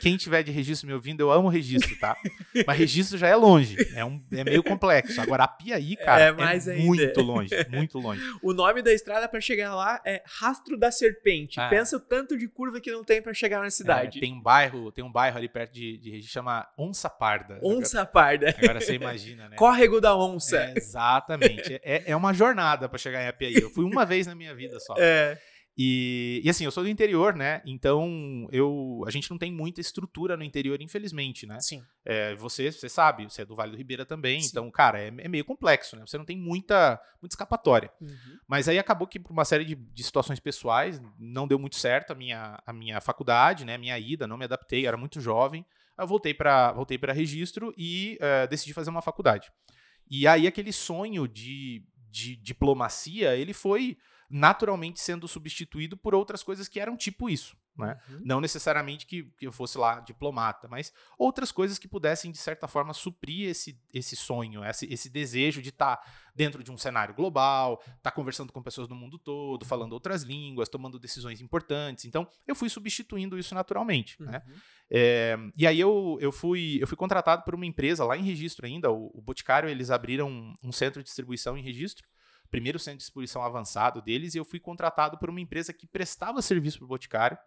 Quem 0.00 0.16
tiver 0.16 0.42
de 0.42 0.50
registro 0.50 0.88
me 0.88 0.94
ouvindo, 0.94 1.20
eu 1.20 1.30
amo 1.30 1.48
registro, 1.48 1.96
tá? 1.98 2.16
Mas 2.66 2.78
registro 2.78 3.16
já 3.16 3.28
é 3.28 3.36
longe. 3.36 3.76
É, 3.94 4.04
um, 4.04 4.20
é 4.32 4.42
meio 4.42 4.62
complexo. 4.62 5.20
Agora, 5.20 5.44
Apiaí, 5.44 5.96
cara, 5.96 6.24
é, 6.24 6.32
mais 6.32 6.66
é 6.66 6.76
muito 6.76 7.20
longe. 7.20 7.50
Muito 7.68 7.98
longe. 7.98 8.20
O 8.42 8.52
nome 8.52 8.82
da 8.82 8.92
estrada 8.92 9.28
para 9.28 9.40
chegar 9.40 9.74
lá 9.74 10.00
é 10.04 10.22
Rastro 10.26 10.76
da 10.76 10.90
Serpente. 10.90 11.60
Ah. 11.60 11.68
Pensa 11.68 11.96
o 11.96 12.00
tanto 12.00 12.36
de 12.36 12.48
curva 12.48 12.80
que 12.80 12.90
não 12.90 13.04
tem 13.04 13.22
para 13.22 13.32
chegar 13.32 13.62
na 13.62 13.70
cidade. 13.70 14.18
É, 14.18 14.20
tem 14.20 14.32
um 14.32 14.40
bairro, 14.40 14.90
tem 14.90 15.04
um 15.04 15.12
bairro 15.12 15.38
ali 15.38 15.48
perto 15.48 15.72
de, 15.72 15.98
de 15.98 16.10
registro 16.10 16.32
chama 16.32 16.68
Onça 16.76 17.08
Parda. 17.08 17.60
Onça 17.62 18.04
Parda. 18.06 18.54
Agora 18.56 18.80
você 18.80 18.94
imagina, 18.94 19.48
né? 19.48 19.56
Córrego 19.56 20.00
da 20.00 20.16
Onça. 20.16 20.58
É, 20.58 20.74
exatamente. 20.76 21.80
É, 21.82 22.04
é 22.06 22.16
uma 22.16 22.32
jornada 22.32 22.88
para 22.88 22.98
chegar 22.98 23.22
em 23.22 23.28
Apiaí. 23.28 23.56
Eu 23.56 23.70
fui 23.70 23.84
uma 23.84 24.04
vez 24.04 24.26
na 24.26 24.34
minha 24.34 24.54
vida 24.54 24.78
só. 24.80 24.94
É. 24.98 25.38
E, 25.78 26.40
e, 26.42 26.48
assim, 26.48 26.64
eu 26.64 26.70
sou 26.70 26.82
do 26.82 26.88
interior, 26.88 27.36
né? 27.36 27.60
Então, 27.66 28.48
eu, 28.50 29.04
a 29.06 29.10
gente 29.10 29.30
não 29.30 29.36
tem 29.36 29.52
muita 29.52 29.78
estrutura 29.78 30.34
no 30.34 30.42
interior, 30.42 30.80
infelizmente, 30.80 31.46
né? 31.46 31.60
Sim. 31.60 31.82
É, 32.02 32.34
você, 32.34 32.72
você 32.72 32.88
sabe, 32.88 33.24
você 33.24 33.42
é 33.42 33.44
do 33.44 33.54
Vale 33.54 33.72
do 33.72 33.76
Ribeira 33.76 34.06
também, 34.06 34.40
Sim. 34.40 34.48
então, 34.50 34.70
cara, 34.70 34.98
é, 34.98 35.08
é, 35.08 35.28
meio 35.28 35.44
complexo, 35.44 35.94
né? 35.94 36.02
Você 36.06 36.16
não 36.16 36.24
tem 36.24 36.38
muita, 36.38 36.98
muita 37.20 37.34
escapatória. 37.34 37.92
Uhum. 38.00 38.38
Mas 38.48 38.70
aí 38.70 38.78
acabou 38.78 39.06
que, 39.06 39.20
por 39.20 39.32
uma 39.32 39.44
série 39.44 39.66
de, 39.66 39.74
de, 39.74 40.02
situações 40.02 40.40
pessoais, 40.40 40.98
não 41.18 41.46
deu 41.46 41.58
muito 41.58 41.76
certo 41.76 42.12
a 42.12 42.14
minha, 42.14 42.58
a 42.64 42.72
minha 42.72 42.98
faculdade, 43.02 43.66
né? 43.66 43.74
A 43.74 43.78
minha 43.78 43.98
ida, 43.98 44.26
não 44.26 44.38
me 44.38 44.46
adaptei, 44.46 44.86
era 44.86 44.96
muito 44.96 45.20
jovem. 45.20 45.62
Eu 45.98 46.06
voltei 46.06 46.34
para 46.34 46.72
voltei 46.72 46.98
registro 47.12 47.72
e 47.76 48.18
uh, 48.20 48.48
decidi 48.48 48.72
fazer 48.72 48.90
uma 48.90 49.02
faculdade. 49.02 49.50
E 50.08 50.26
aí 50.26 50.46
aquele 50.46 50.72
sonho 50.72 51.26
de, 51.26 51.84
de 52.10 52.36
diplomacia, 52.36 53.34
ele 53.34 53.52
foi 53.52 53.96
naturalmente 54.30 55.00
sendo 55.00 55.26
substituído 55.26 55.96
por 55.96 56.14
outras 56.14 56.42
coisas 56.42 56.68
que 56.68 56.80
eram 56.80 56.96
tipo 56.96 57.28
isso. 57.28 57.56
Né? 57.78 57.98
Uhum. 58.08 58.20
Não 58.24 58.40
necessariamente 58.40 59.06
que, 59.06 59.24
que 59.38 59.46
eu 59.46 59.52
fosse 59.52 59.76
lá 59.76 60.00
diplomata, 60.00 60.66
mas 60.68 60.92
outras 61.18 61.52
coisas 61.52 61.78
que 61.78 61.86
pudessem, 61.86 62.30
de 62.30 62.38
certa 62.38 62.66
forma, 62.66 62.94
suprir 62.94 63.48
esse, 63.48 63.80
esse 63.92 64.16
sonho, 64.16 64.64
esse, 64.64 64.86
esse 64.92 65.10
desejo 65.10 65.60
de 65.60 65.68
estar 65.68 65.96
tá 65.96 66.12
dentro 66.34 66.62
de 66.62 66.70
um 66.70 66.76
cenário 66.76 67.14
global, 67.14 67.80
estar 67.82 67.96
tá 68.02 68.10
conversando 68.10 68.52
com 68.52 68.62
pessoas 68.62 68.86
do 68.86 68.94
mundo 68.94 69.18
todo, 69.18 69.64
falando 69.64 69.92
outras 69.92 70.22
línguas, 70.22 70.68
tomando 70.68 70.98
decisões 70.98 71.40
importantes. 71.40 72.04
Então, 72.04 72.28
eu 72.46 72.54
fui 72.54 72.68
substituindo 72.68 73.38
isso 73.38 73.54
naturalmente. 73.54 74.16
Né? 74.20 74.26
Uhum. 74.26 74.52
Né? 74.52 74.60
É, 74.90 75.36
e 75.56 75.66
aí 75.66 75.80
eu, 75.80 76.18
eu, 76.20 76.30
fui, 76.30 76.78
eu 76.80 76.86
fui 76.86 76.96
contratado 76.96 77.42
por 77.42 77.54
uma 77.54 77.66
empresa 77.66 78.04
lá 78.04 78.16
em 78.16 78.22
registro 78.22 78.66
ainda, 78.66 78.90
o, 78.90 79.10
o 79.14 79.20
Boticário, 79.20 79.68
eles 79.68 79.90
abriram 79.90 80.28
um, 80.28 80.54
um 80.62 80.72
centro 80.72 81.02
de 81.02 81.06
distribuição 81.06 81.56
em 81.56 81.62
registro, 81.62 82.06
primeiro 82.50 82.78
centro 82.78 82.98
de 82.98 83.04
distribuição 83.04 83.42
avançado 83.42 84.00
deles, 84.00 84.34
e 84.34 84.38
eu 84.38 84.44
fui 84.44 84.60
contratado 84.60 85.18
por 85.18 85.28
uma 85.28 85.40
empresa 85.40 85.72
que 85.72 85.86
prestava 85.86 86.40
serviço 86.40 86.78
para 86.78 86.84
o 86.84 86.88
Boticário, 86.88 87.38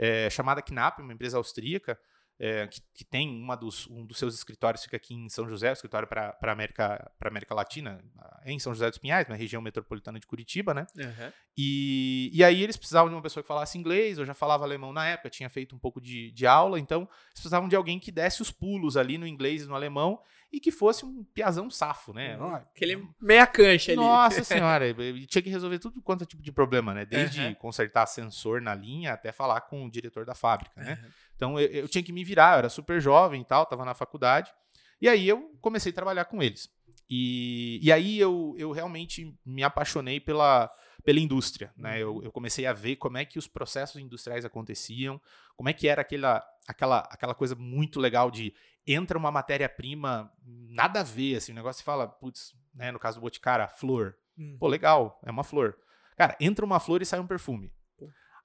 é, 0.00 0.30
chamada 0.30 0.62
Knapp, 0.62 1.02
uma 1.02 1.12
empresa 1.12 1.36
austríaca, 1.36 1.98
é, 2.38 2.66
que, 2.68 2.80
que, 2.94 3.04
tem 3.04 3.28
uma 3.28 3.54
dos, 3.54 3.86
um 3.88 4.06
dos 4.06 4.18
seus 4.18 4.34
escritórios, 4.34 4.82
fica 4.82 4.96
aqui 4.96 5.12
em 5.12 5.28
São 5.28 5.46
José, 5.46 5.70
escritório 5.72 6.08
para 6.08 6.34
a 6.40 6.50
América, 6.50 7.12
América 7.20 7.54
Latina, 7.54 8.02
em 8.46 8.58
São 8.58 8.72
José 8.72 8.88
dos 8.88 8.98
Pinhais, 8.98 9.28
na 9.28 9.34
região 9.34 9.60
metropolitana 9.60 10.18
de 10.18 10.26
Curitiba, 10.26 10.72
né? 10.72 10.86
Uhum. 10.96 11.32
E, 11.54 12.30
e 12.32 12.42
aí 12.42 12.62
eles 12.62 12.78
precisavam 12.78 13.10
de 13.10 13.14
uma 13.14 13.20
pessoa 13.20 13.42
que 13.42 13.46
falasse 13.46 13.76
inglês, 13.76 14.16
eu 14.16 14.24
já 14.24 14.32
falava 14.32 14.64
alemão 14.64 14.90
na 14.90 15.06
época, 15.06 15.28
tinha 15.28 15.50
feito 15.50 15.76
um 15.76 15.78
pouco 15.78 16.00
de, 16.00 16.30
de 16.30 16.46
aula, 16.46 16.80
então 16.80 17.02
eles 17.02 17.34
precisavam 17.34 17.68
de 17.68 17.76
alguém 17.76 17.98
que 17.98 18.10
desse 18.10 18.40
os 18.40 18.50
pulos 18.50 18.96
ali 18.96 19.18
no 19.18 19.26
inglês 19.26 19.64
e 19.64 19.66
no 19.66 19.74
alemão 19.74 20.18
e 20.52 20.58
que 20.58 20.72
fosse 20.72 21.04
um 21.04 21.22
piazão 21.32 21.70
safo, 21.70 22.12
né? 22.12 22.36
Uhum. 22.36 22.54
Aquele 22.54 23.08
meia 23.20 23.46
cancha 23.46 23.92
ali. 23.92 24.00
Nossa 24.00 24.42
senhora, 24.44 24.92
tinha 25.28 25.42
que 25.42 25.50
resolver 25.50 25.78
tudo 25.78 26.02
quanto 26.02 26.24
é 26.24 26.26
tipo 26.26 26.42
de 26.42 26.50
problema, 26.50 26.92
né? 26.92 27.04
Desde 27.04 27.40
uhum. 27.40 27.54
consertar 27.54 28.06
sensor 28.06 28.60
na 28.60 28.74
linha 28.74 29.12
até 29.12 29.30
falar 29.30 29.60
com 29.62 29.86
o 29.86 29.90
diretor 29.90 30.24
da 30.24 30.34
fábrica, 30.34 30.80
né? 30.80 30.98
Então 31.36 31.58
eu, 31.58 31.68
eu, 31.68 31.88
tinha 31.88 32.02
que 32.02 32.12
me 32.12 32.24
virar, 32.24 32.54
eu 32.54 32.58
era 32.58 32.68
super 32.68 33.00
jovem 33.00 33.42
e 33.42 33.44
tal, 33.44 33.64
tava 33.64 33.84
na 33.84 33.94
faculdade. 33.94 34.52
E 35.00 35.08
aí 35.08 35.28
eu 35.28 35.56
comecei 35.60 35.92
a 35.92 35.94
trabalhar 35.94 36.24
com 36.24 36.42
eles. 36.42 36.68
E, 37.08 37.80
e 37.82 37.90
aí 37.90 38.18
eu, 38.20 38.54
eu 38.58 38.70
realmente 38.70 39.34
me 39.44 39.64
apaixonei 39.64 40.20
pela, 40.20 40.70
pela 41.10 41.18
indústria. 41.18 41.72
Né? 41.76 42.00
Eu, 42.00 42.14
uhum. 42.14 42.22
eu, 42.22 42.30
comecei 42.30 42.66
a 42.66 42.72
ver 42.72 42.94
como 42.96 43.18
é 43.18 43.24
que 43.24 43.36
os 43.36 43.48
processos 43.48 44.00
industriais 44.00 44.44
aconteciam, 44.44 45.20
como 45.56 45.68
é 45.68 45.72
que 45.72 45.88
era 45.88 46.02
aquela, 46.02 46.40
aquela, 46.68 47.00
aquela 47.10 47.34
coisa 47.34 47.56
muito 47.56 47.98
legal 47.98 48.30
de 48.30 48.54
entra 48.86 49.18
uma 49.18 49.32
matéria-prima, 49.32 50.32
nada 50.46 51.00
a 51.00 51.02
ver, 51.02 51.36
assim, 51.36 51.50
o 51.50 51.54
negócio 51.54 51.82
fala, 51.82 52.06
putz, 52.06 52.54
né, 52.72 52.92
no 52.92 52.98
caso 52.98 53.18
do 53.18 53.22
Boticário, 53.22 53.68
flor. 53.76 54.16
Hum. 54.38 54.56
Pô, 54.58 54.68
legal, 54.68 55.20
é 55.24 55.30
uma 55.32 55.42
flor. 55.42 55.76
Cara, 56.16 56.36
entra 56.40 56.64
uma 56.64 56.78
flor 56.78 57.02
e 57.02 57.06
sai 57.06 57.18
um 57.18 57.26
perfume 57.26 57.72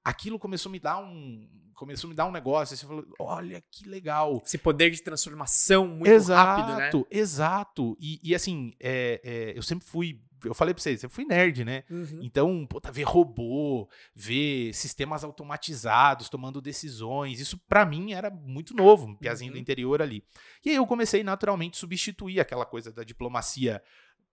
aquilo 0.06 0.38
começou 0.38 0.70
a 0.70 0.72
me 0.72 0.80
dar 0.80 1.00
um 1.00 1.50
começou 1.74 2.08
a 2.08 2.10
me 2.10 2.16
dar 2.16 2.26
um 2.26 2.32
negócio, 2.32 2.78
você 2.78 2.86
falou, 2.86 3.06
olha 3.20 3.62
que 3.70 3.90
legal. 3.90 4.42
Esse 4.46 4.58
poder 4.58 4.92
de 4.92 5.04
transformação 5.04 5.88
muito 5.88 6.08
exato, 6.08 6.62
rápido, 6.62 6.78
né? 6.78 6.90
Exato, 7.12 7.98
E, 8.00 8.22
e 8.24 8.34
assim, 8.34 8.72
é, 8.80 9.20
é, 9.22 9.58
eu 9.58 9.62
sempre 9.62 9.86
fui 9.86 10.22
eu 10.46 10.54
falei 10.54 10.74
pra 10.74 10.82
vocês, 10.82 11.04
eu 11.04 11.10
fui 11.10 11.26
nerd, 11.26 11.64
né? 11.66 11.84
Uhum. 11.90 12.20
Então, 12.22 12.66
puta, 12.68 12.92
ver 12.92 13.04
robô, 13.04 13.90
ver 14.16 14.74
sistemas 14.74 15.24
automatizados 15.24 16.30
tomando 16.30 16.62
decisões, 16.62 17.40
isso 17.40 17.58
pra 17.68 17.86
mim 17.86 18.14
era 18.14 18.30
muito 18.30 18.76
novo, 18.76 19.08
um 19.08 19.16
piazinho 19.16 19.52
do 19.52 19.56
Uhum. 19.56 19.62
interior 19.62 20.02
ali. 20.02 20.24
E 20.64 20.70
aí 20.70 20.76
eu 20.76 20.86
comecei 20.88 21.24
naturalmente 21.24 21.76
a 21.76 21.80
substituir 21.80 22.40
aquela 22.40 22.66
coisa 22.66 22.92
da 22.92 23.04
diplomacia 23.04 23.82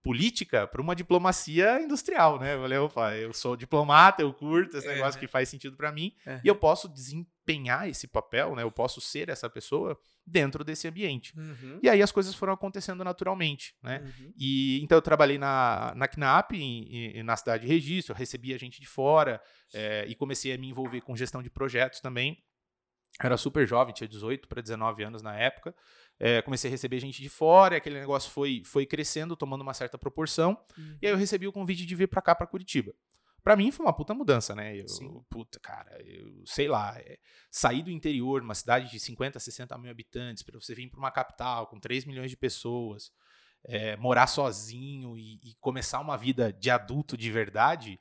política 0.03 0.67
para 0.67 0.83
uma 0.83 0.97
diplomacia 0.97 1.81
industrial, 1.81 2.39
né? 2.41 2.55
Eu 2.55 2.61
falei, 2.63 2.79
opa, 2.79 3.15
eu 3.17 3.33
sou 3.33 3.57
diplomata, 3.57 4.21
eu 4.23 4.33
curto 4.33 4.77
esse 4.77 4.89
negócio 4.89 5.15
Uhum. 5.21 5.21
que 5.27 5.31
faz 5.31 5.49
sentido 5.49 5.77
pra 5.77 5.93
mim 5.93 6.13
e 6.45 6.49
eu 6.49 6.57
posso 6.57 6.89
desempenhar 7.47 7.89
esse 7.89 8.07
papel, 8.07 8.55
né? 8.55 8.63
Eu 8.63 8.71
posso 8.71 9.01
ser 9.01 9.29
essa 9.29 9.49
pessoa 9.51 9.99
dentro 10.27 10.65
desse 10.65 10.87
ambiente. 10.89 11.33
Uhum. 11.39 11.79
E 11.83 11.89
aí 11.89 12.01
as 12.03 12.13
coisas 12.13 12.35
foram 12.35 12.53
acontecendo 12.53 13.03
naturalmente, 13.05 13.75
né? 13.83 14.01
Uhum. 14.05 14.33
E 14.37 14.81
então 14.83 14.97
eu 14.97 15.03
trabalhei 15.03 15.39
na, 15.39 15.93
na 15.97 16.07
CNAP, 16.09 16.53
em- 16.55 17.19
em- 17.19 17.23
na 17.23 17.37
cidade 17.37 17.67
de 17.67 17.73
registro, 17.73 18.15
recebia 18.15 18.59
gente 18.59 18.81
de 18.81 18.87
fora 18.87 19.41
eh, 19.75 20.05
e 20.09 20.15
comecei 20.15 20.53
a 20.53 20.59
me 20.59 20.69
envolver 20.69 21.01
com 21.01 21.17
gestão 21.17 21.43
de 21.43 21.51
projetos 21.51 22.01
também. 22.01 22.43
Era 23.21 23.37
super 23.37 23.67
jovem, 23.67 23.93
tinha 23.93 24.09
18 24.09 24.49
para 24.49 24.63
19 24.63 25.03
anos 25.05 25.23
na 25.23 25.37
época. 25.37 25.75
Eh, 26.19 26.41
comecei 26.43 26.71
a 26.71 26.73
receber 26.73 26.99
gente 27.01 27.21
de 27.21 27.29
fora, 27.29 27.75
e 27.75 27.79
aquele 27.79 27.99
negócio 28.01 28.31
foi, 28.31 28.63
foi 28.65 28.87
crescendo, 28.87 29.37
tomando 29.37 29.61
uma 29.63 29.75
certa 29.75 29.99
proporção. 29.99 30.57
Uhum. 30.79 30.99
E 31.03 31.07
aí 31.07 31.13
eu 31.13 31.17
recebi 31.19 31.47
o 31.47 31.53
convite 31.53 31.85
de 31.85 31.95
vir 31.95 32.09
pra 32.09 32.23
cá, 32.23 32.35
pra 32.35 32.47
Curitiba. 32.47 32.95
Pra 33.43 33.57
mim 33.57 33.73
foi 33.73 33.85
uma 33.85 33.93
puta 33.93 34.15
mudança, 34.15 34.55
né? 34.55 34.77
Eu, 34.77 34.89
Sim. 34.89 35.25
puta, 35.29 35.59
cara, 35.59 36.01
eu 36.03 36.45
sei 36.47 36.69
lá, 36.69 36.95
é, 36.99 37.19
sair 37.51 37.83
do 37.83 37.91
interior, 37.91 38.41
uma 38.41 38.55
cidade 38.55 38.91
de 38.91 39.01
50, 39.01 39.41
60 39.41 39.77
mil 39.79 39.91
habitantes, 39.91 40.43
pra 40.43 40.61
você 40.61 40.75
vir 40.75 40.89
pra 40.89 40.99
uma 40.99 41.11
capital 41.11 41.67
com 41.67 41.81
3 41.81 42.05
milhões 42.05 42.31
de 42.31 42.37
pessoas, 42.37 43.13
é, 43.65 43.97
morar 43.97 44.29
sozinho 44.29 45.19
e, 45.19 45.41
e 45.43 45.55
começar 45.61 46.01
uma 46.01 46.17
vida 46.17 46.53
de 46.53 46.71
adulto 46.71 47.17
de 47.17 47.31
verdade, 47.31 47.99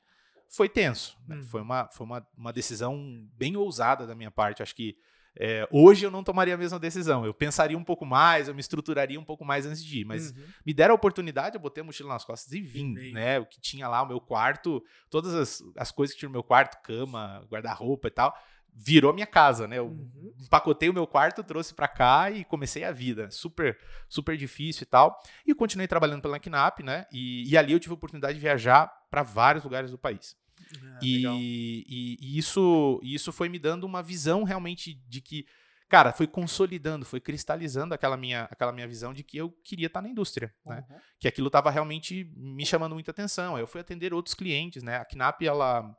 foi 0.48 0.68
tenso. 0.68 1.18
né? 1.26 1.36
Uhum. 1.36 1.42
Foi, 1.44 1.62
uma, 1.62 1.88
foi 1.88 2.06
uma, 2.06 2.28
uma 2.36 2.52
decisão 2.52 3.26
bem 3.34 3.56
ousada 3.56 4.06
da 4.06 4.14
minha 4.14 4.30
parte. 4.30 4.62
Acho 4.62 4.74
que 4.74 4.96
é, 5.38 5.66
hoje 5.70 6.04
eu 6.04 6.10
não 6.10 6.22
tomaria 6.22 6.54
a 6.54 6.58
mesma 6.58 6.78
decisão. 6.78 7.24
Eu 7.24 7.32
pensaria 7.32 7.76
um 7.78 7.84
pouco 7.84 8.04
mais, 8.04 8.48
eu 8.48 8.54
me 8.54 8.60
estruturaria 8.60 9.18
um 9.18 9.24
pouco 9.24 9.44
mais 9.44 9.64
antes 9.66 9.82
de 9.84 10.00
ir, 10.00 10.04
mas 10.04 10.30
Uhum. 10.30 10.44
me 10.66 10.74
deram 10.74 10.92
a 10.92 10.96
oportunidade, 10.96 11.56
eu 11.56 11.60
botei 11.60 11.82
a 11.82 11.84
mochila 11.84 12.08
nas 12.10 12.24
costas 12.24 12.52
e 12.52 12.60
vim, 12.60 12.94
veio. 12.94 13.14
né? 13.14 13.38
O 13.38 13.46
que 13.46 13.60
tinha 13.60 13.88
lá, 13.88 14.02
o 14.02 14.06
meu 14.08 14.20
quarto, 14.20 14.82
todas 15.10 15.34
as, 15.34 15.62
as 15.76 15.90
coisas 15.90 16.12
que 16.14 16.20
tinha 16.20 16.28
no 16.28 16.32
meu 16.34 16.42
quarto, 16.42 16.82
cama, 16.82 17.44
guarda-roupa 17.50 18.08
e 18.08 18.10
tal, 18.10 18.34
virou 18.74 19.12
minha 19.12 19.26
casa, 19.26 19.68
né? 19.68 19.78
Eu 19.78 19.86
Uhum. 19.88 20.32
empacotei 20.40 20.88
o 20.88 20.94
meu 20.94 21.06
quarto, 21.06 21.42
trouxe 21.44 21.74
pra 21.74 21.86
cá 21.88 22.30
e 22.30 22.42
comecei 22.44 22.84
a 22.84 22.90
vida. 22.92 23.30
Super, 23.30 23.78
super 24.08 24.36
difícil 24.36 24.84
e 24.84 24.86
tal. 24.86 25.18
E 25.46 25.54
continuei 25.54 25.86
trabalhando 25.86 26.22
pela 26.22 26.38
KNAP, 26.38 26.80
né? 26.82 27.06
E, 27.12 27.50
e 27.50 27.56
ali 27.56 27.72
eu 27.72 27.80
tive 27.80 27.92
a 27.92 27.96
oportunidade 27.96 28.34
de 28.34 28.40
viajar 28.40 28.86
para 29.10 29.22
vários 29.22 29.62
lugares 29.64 29.90
do 29.90 29.98
país. 29.98 30.34
Ah, 30.76 30.98
E, 31.02 31.84
e- 31.88 32.16
e 32.20 32.38
isso, 32.38 33.00
isso 33.02 33.32
foi 33.32 33.48
me 33.48 33.58
dando 33.58 33.84
uma 33.84 34.02
visão 34.02 34.44
realmente 34.44 34.94
de 35.08 35.20
que, 35.20 35.46
cara, 35.88 36.12
foi 36.12 36.26
consolidando, 36.26 37.04
foi 37.04 37.20
cristalizando 37.20 37.92
aquela 37.94 38.16
minha, 38.16 38.44
aquela 38.50 38.72
minha 38.72 38.86
visão 38.88 39.12
de 39.12 39.22
que 39.22 39.36
eu 39.36 39.50
queria 39.64 39.86
estar 39.88 40.00
na 40.00 40.08
indústria, 40.08 40.54
né? 40.64 40.84
Uhum. 40.88 40.96
Que 41.20 41.28
aquilo 41.28 41.48
estava 41.48 41.70
realmente 41.70 42.30
me 42.36 42.64
chamando 42.64 42.94
muita 42.94 43.10
atenção. 43.10 43.58
Eu 43.58 43.66
fui 43.66 43.80
atender 43.80 44.14
outros 44.14 44.34
clientes, 44.34 44.82
né? 44.82 44.96
A 44.96 45.04
KNAP, 45.04 45.42
ela. 45.46 45.94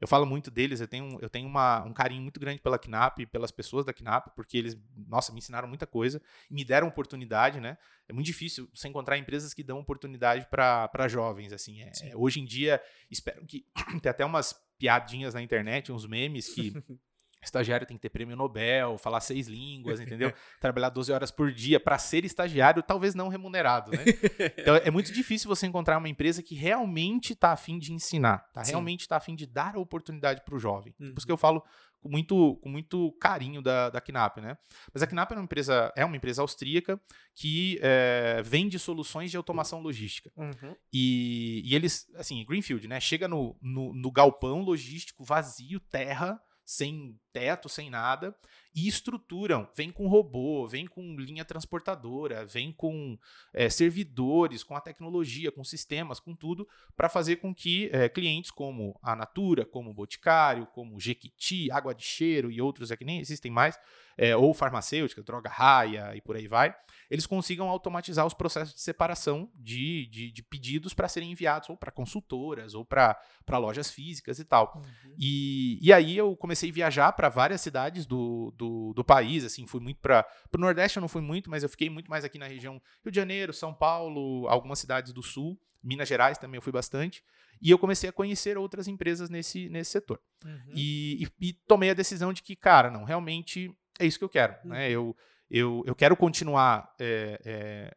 Eu 0.00 0.08
falo 0.08 0.26
muito 0.26 0.50
deles, 0.50 0.80
eu 0.80 0.88
tenho, 0.88 1.18
eu 1.20 1.30
tenho 1.30 1.46
uma, 1.46 1.84
um 1.84 1.92
carinho 1.92 2.22
muito 2.22 2.38
grande 2.40 2.60
pela 2.60 2.78
KNAP, 2.78 3.26
pelas 3.26 3.50
pessoas 3.50 3.84
da 3.84 3.92
KNAP, 3.92 4.34
porque 4.34 4.58
eles, 4.58 4.76
nossa, 5.06 5.32
me 5.32 5.38
ensinaram 5.38 5.68
muita 5.68 5.86
coisa, 5.86 6.20
me 6.50 6.64
deram 6.64 6.88
oportunidade, 6.88 7.60
né? 7.60 7.78
É 8.08 8.12
muito 8.12 8.26
difícil 8.26 8.68
você 8.74 8.88
encontrar 8.88 9.16
empresas 9.16 9.54
que 9.54 9.62
dão 9.62 9.78
oportunidade 9.78 10.46
para 10.50 11.08
jovens, 11.08 11.52
assim. 11.52 11.80
É, 11.82 11.92
hoje 12.14 12.40
em 12.40 12.44
dia, 12.44 12.82
espero 13.10 13.44
que. 13.46 13.66
Tem 14.02 14.10
até 14.10 14.24
umas 14.24 14.54
piadinhas 14.78 15.34
na 15.34 15.42
internet, 15.42 15.90
uns 15.90 16.06
memes 16.06 16.48
que. 16.48 16.72
Estagiário 17.44 17.86
tem 17.86 17.96
que 17.96 18.02
ter 18.02 18.08
prêmio 18.10 18.36
Nobel, 18.36 18.98
falar 18.98 19.20
seis 19.20 19.46
línguas, 19.46 20.00
entendeu? 20.00 20.32
Trabalhar 20.60 20.88
12 20.88 21.12
horas 21.12 21.30
por 21.30 21.52
dia 21.52 21.78
para 21.78 21.98
ser 21.98 22.24
estagiário, 22.24 22.82
talvez 22.82 23.14
não 23.14 23.28
remunerado, 23.28 23.90
né? 23.92 23.98
Então 24.58 24.76
é 24.76 24.90
muito 24.90 25.12
difícil 25.12 25.48
você 25.48 25.66
encontrar 25.66 25.98
uma 25.98 26.08
empresa 26.08 26.42
que 26.42 26.54
realmente 26.54 27.32
está 27.34 27.52
afim 27.52 27.78
de 27.78 27.92
ensinar, 27.92 28.38
tá? 28.52 28.64
Sim. 28.64 28.72
realmente 28.72 29.00
está 29.02 29.16
afim 29.16 29.34
de 29.34 29.46
dar 29.46 29.76
a 29.76 29.78
oportunidade 29.80 30.42
para 30.44 30.54
o 30.54 30.58
jovem. 30.58 30.92
Por 30.92 31.04
Uhum. 31.04 31.14
isso 31.16 31.26
que 31.26 31.32
eu 31.32 31.36
falo 31.36 31.62
com 32.00 32.10
muito, 32.10 32.56
com 32.62 32.68
muito 32.68 33.12
carinho 33.12 33.62
da, 33.62 33.88
da 33.88 33.98
KNAP, 34.00 34.38
né? 34.38 34.58
Mas 34.92 35.02
a 35.02 35.06
KNAP 35.06 35.32
é 35.32 35.34
uma 35.36 35.44
empresa, 35.44 35.92
é 35.96 36.04
uma 36.04 36.16
empresa 36.16 36.42
austríaca 36.42 37.00
que 37.34 37.78
eh, 37.82 38.42
vende 38.44 38.78
soluções 38.78 39.30
de 39.30 39.36
automação 39.38 39.80
logística. 39.80 40.30
Uhum. 40.36 40.76
E, 40.92 41.62
e 41.64 41.74
eles, 41.74 42.06
assim, 42.16 42.44
Greenfield, 42.44 42.86
né? 42.88 43.00
Chega 43.00 43.26
no, 43.26 43.56
no, 43.62 43.94
no 43.94 44.10
galpão 44.12 44.60
logístico 44.60 45.24
vazio, 45.24 45.80
terra, 45.80 46.38
sem 46.64 47.18
teto, 47.32 47.68
sem 47.68 47.90
nada, 47.90 48.34
e 48.74 48.88
estruturam. 48.88 49.68
Vem 49.76 49.90
com 49.90 50.08
robô, 50.08 50.66
vem 50.66 50.86
com 50.86 51.16
linha 51.16 51.44
transportadora, 51.44 52.44
vem 52.44 52.72
com 52.72 53.18
eh, 53.52 53.68
servidores, 53.68 54.64
com 54.64 54.74
a 54.74 54.80
tecnologia, 54.80 55.52
com 55.52 55.62
sistemas, 55.62 56.18
com 56.18 56.34
tudo, 56.34 56.66
para 56.96 57.08
fazer 57.08 57.36
com 57.36 57.54
que 57.54 57.90
eh, 57.92 58.08
clientes 58.08 58.50
como 58.50 58.98
a 59.02 59.14
Natura, 59.14 59.64
como 59.64 59.90
o 59.90 59.94
Boticário, 59.94 60.66
como 60.66 60.98
Jequiti, 60.98 61.70
Água 61.70 61.94
de 61.94 62.02
Cheiro 62.02 62.50
e 62.50 62.60
outros 62.60 62.90
é 62.90 62.96
que 62.96 63.04
nem 63.04 63.20
existem 63.20 63.50
mais, 63.50 63.78
eh, 64.16 64.34
ou 64.34 64.54
farmacêutica, 64.54 65.22
droga 65.22 65.50
raia 65.50 66.16
e 66.16 66.20
por 66.20 66.36
aí 66.36 66.48
vai, 66.48 66.74
eles 67.10 67.26
consigam 67.26 67.68
automatizar 67.68 68.26
os 68.26 68.34
processos 68.34 68.74
de 68.74 68.80
separação 68.80 69.50
de, 69.54 70.06
de, 70.06 70.30
de 70.32 70.42
pedidos 70.42 70.94
para 70.94 71.08
serem 71.08 71.30
enviados 71.32 71.68
ou 71.68 71.76
para 71.76 71.90
consultoras 71.90 72.74
ou 72.74 72.84
para 72.84 73.18
lojas 73.52 73.90
físicas 73.90 74.38
e 74.38 74.44
tal. 74.44 74.72
Uhum. 74.76 75.14
E, 75.18 75.78
e 75.82 75.92
aí 75.92 76.16
eu 76.16 76.36
comecei 76.36 76.70
a 76.70 76.72
viajar 76.72 77.12
para 77.12 77.28
várias 77.28 77.60
cidades 77.60 78.06
do, 78.06 78.52
do, 78.56 78.92
do 78.94 79.04
país, 79.04 79.44
assim, 79.44 79.66
fui 79.66 79.80
muito 79.80 80.00
para 80.00 80.26
o 80.54 80.58
Nordeste, 80.58 80.98
eu 80.98 81.00
não 81.00 81.08
fui 81.08 81.22
muito, 81.22 81.50
mas 81.50 81.62
eu 81.62 81.68
fiquei 81.68 81.90
muito 81.90 82.10
mais 82.10 82.24
aqui 82.24 82.38
na 82.38 82.46
região 82.46 82.80
Rio 83.04 83.10
de 83.12 83.16
Janeiro, 83.16 83.52
São 83.52 83.72
Paulo, 83.72 84.46
algumas 84.48 84.78
cidades 84.78 85.12
do 85.12 85.22
Sul, 85.22 85.58
Minas 85.82 86.08
Gerais 86.08 86.38
também 86.38 86.56
eu 86.58 86.62
fui 86.62 86.72
bastante, 86.72 87.22
e 87.60 87.70
eu 87.70 87.78
comecei 87.78 88.08
a 88.10 88.12
conhecer 88.12 88.58
outras 88.58 88.88
empresas 88.88 89.30
nesse, 89.30 89.68
nesse 89.68 89.90
setor. 89.92 90.20
Uhum. 90.44 90.72
E, 90.74 91.24
e- 91.40 91.48
e 91.48 91.52
tomei 91.52 91.90
a 91.90 91.94
decisão 91.94 92.32
de 92.32 92.42
que, 92.42 92.56
cara, 92.56 92.90
não, 92.90 93.04
realmente 93.04 93.70
é 93.98 94.06
isso 94.06 94.18
que 94.18 94.24
eu 94.24 94.28
quero. 94.28 94.54
Né? 94.64 94.90
Eu, 94.90 95.16
eu, 95.56 95.84
eu 95.86 95.94
quero 95.94 96.16
continuar 96.16 96.92
é, 96.98 97.40
é, 97.44 97.96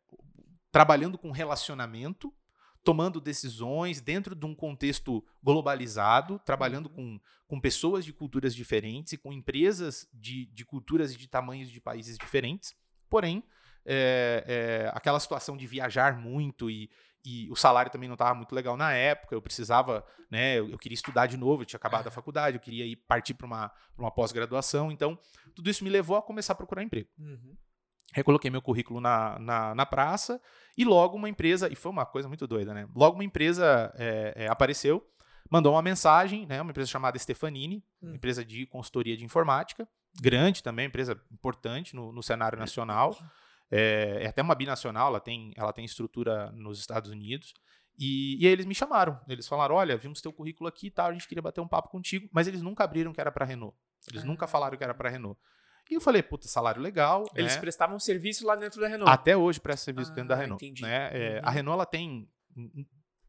trabalhando 0.71 1.17
com 1.17 1.31
relacionamento, 1.31 2.31
tomando 2.83 3.19
decisões 3.19 3.99
dentro 3.99 4.35
de 4.35 4.45
um 4.45 4.53
contexto 4.53 5.25
globalizado, 5.41 6.39
trabalhando 6.45 6.87
com, 6.87 7.19
com 7.47 7.59
pessoas 7.59 8.05
de 8.05 8.13
culturas 8.13 8.53
diferentes 8.53 9.13
e 9.13 9.17
com 9.17 9.33
empresas 9.33 10.07
de, 10.13 10.45
de 10.45 10.63
culturas 10.63 11.11
e 11.11 11.17
de 11.17 11.27
tamanhos 11.27 11.71
de 11.71 11.81
países 11.81 12.15
diferentes. 12.15 12.75
Porém, 13.09 13.43
é, 13.83 14.43
é, 14.45 14.91
aquela 14.93 15.19
situação 15.19 15.57
de 15.57 15.65
viajar 15.65 16.15
muito 16.15 16.69
e, 16.69 16.91
e 17.27 17.51
o 17.51 17.55
salário 17.57 17.91
também 17.91 18.07
não 18.07 18.13
estava 18.13 18.33
muito 18.33 18.55
legal 18.55 18.77
na 18.77 18.93
época, 18.93 19.35
eu 19.35 19.41
precisava, 19.41 20.05
né, 20.31 20.57
eu, 20.57 20.69
eu 20.69 20.77
queria 20.77 20.93
estudar 20.93 21.27
de 21.27 21.35
novo, 21.35 21.61
eu 21.61 21.65
tinha 21.65 21.77
acabado 21.77 22.07
a 22.07 22.11
faculdade, 22.11 22.55
eu 22.55 22.61
queria 22.61 22.85
ir 22.85 22.95
partir 22.95 23.33
para 23.33 23.45
uma, 23.45 23.67
pra 23.67 24.05
uma 24.05 24.11
pós-graduação, 24.11 24.89
então 24.89 25.19
tudo 25.53 25.69
isso 25.69 25.83
me 25.83 25.89
levou 25.89 26.15
a 26.15 26.21
começar 26.21 26.53
a 26.53 26.55
procurar 26.55 26.83
emprego. 26.83 27.09
Uhum. 27.19 27.57
Recoloquei 28.13 28.49
meu 28.49 28.61
currículo 28.61 29.01
na, 29.01 29.37
na, 29.39 29.75
na 29.75 29.85
praça 29.85 30.41
e 30.77 30.85
logo 30.85 31.17
uma 31.17 31.27
empresa, 31.27 31.67
e 31.69 31.75
foi 31.75 31.91
uma 31.91 32.05
coisa 32.05 32.29
muito 32.29 32.47
doida, 32.47 32.73
né? 32.73 32.87
Logo 32.95 33.15
uma 33.15 33.23
empresa 33.25 33.93
é, 33.97 34.45
é, 34.45 34.47
apareceu, 34.47 35.05
mandou 35.51 35.73
uma 35.73 35.81
mensagem, 35.81 36.45
né? 36.45 36.61
Uma 36.61 36.71
empresa 36.71 36.89
chamada 36.89 37.19
Stefanini, 37.19 37.83
Hum. 38.01 38.07
uma 38.09 38.15
empresa 38.15 38.45
de 38.45 38.65
consultoria 38.67 39.17
de 39.17 39.25
informática, 39.25 39.87
grande 40.21 40.63
também, 40.63 40.85
empresa 40.85 41.19
importante 41.31 41.95
no, 41.95 42.13
no 42.13 42.23
cenário 42.23 42.57
nacional. 42.57 43.17
É, 43.69 44.19
é 44.23 44.27
até 44.27 44.41
uma 44.41 44.55
binacional, 44.55 45.07
ela 45.09 45.19
tem, 45.19 45.53
ela 45.55 45.73
tem 45.73 45.83
estrutura 45.85 46.51
nos 46.53 46.79
Estados 46.79 47.09
Unidos. 47.11 47.53
E, 47.99 48.37
e 48.41 48.45
aí 48.45 48.53
eles 48.53 48.65
me 48.65 48.75
chamaram. 48.75 49.19
Eles 49.27 49.47
falaram: 49.47 49.75
olha, 49.75 49.97
vimos 49.97 50.21
teu 50.21 50.31
currículo 50.31 50.67
aqui 50.67 50.87
e 50.87 50.91
tal, 50.91 51.07
a 51.09 51.13
gente 51.13 51.27
queria 51.27 51.41
bater 51.41 51.61
um 51.61 51.67
papo 51.67 51.89
contigo, 51.89 52.29
mas 52.31 52.47
eles 52.47 52.61
nunca 52.61 52.83
abriram 52.83 53.11
que 53.11 53.19
era 53.19 53.31
para 53.31 53.43
Renault. 53.45 53.75
Eles 54.09 54.23
nunca 54.23 54.45
Ah. 54.45 54.47
falaram 54.47 54.77
que 54.77 54.83
era 54.83 54.93
para 54.93 55.09
Renault. 55.09 55.39
E 55.89 55.93
eu 55.95 56.01
falei, 56.01 56.21
puta, 56.21 56.47
salário 56.47 56.81
legal. 56.81 57.23
Eles 57.33 57.55
né? 57.55 57.61
prestavam 57.61 57.97
serviço 57.99 58.45
lá 58.45 58.55
dentro 58.55 58.79
da 58.81 58.87
Renault. 58.87 59.09
Até 59.11 59.35
hoje 59.37 59.59
presta 59.59 59.85
serviço 59.85 60.11
dentro 60.11 60.29
da 60.29 60.35
Ah, 60.35 60.39
Renault. 60.39 60.63
entendi. 60.63 60.81
Né? 60.81 61.09
É, 61.13 61.39
A 61.43 61.47
Uhum. 61.47 61.53
Renault 61.53 61.73
ela 61.75 61.85
tem. 61.85 62.29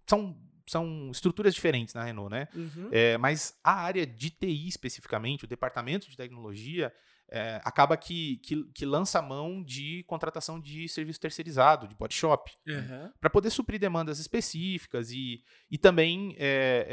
São, 0.07 0.37
são 0.67 1.11
estruturas 1.11 1.55
diferentes 1.55 1.95
na 1.95 2.03
Renault, 2.05 2.31
né? 2.31 2.49
Uhum. 2.55 2.89
É, 2.91 3.17
mas 3.19 3.59
a 3.63 3.73
área 3.75 4.07
de 4.07 4.31
TI 4.31 4.69
especificamente, 4.69 5.45
o 5.45 5.49
departamento 5.49 6.09
de 6.11 6.17
tecnologia, 6.17 6.93
é, 7.31 7.61
acaba 7.65 7.97
que, 7.97 8.37
que, 8.39 8.65
que 8.73 8.87
lança 8.87 9.19
a 9.19 9.23
mão 9.23 9.63
de 9.63 10.03
contratação 10.07 10.59
de 10.61 10.89
serviço 10.89 11.21
terceirizado, 11.21 11.87
de 11.87 11.95
body 11.95 12.15
shop, 12.15 12.51
Uhum. 12.67 13.11
para 13.21 13.29
poder 13.31 13.51
suprir 13.51 13.79
demandas 13.79 14.19
específicas 14.19 15.11
e, 15.11 15.43
e 15.71 15.77
também 15.79 16.35
é, 16.39 16.87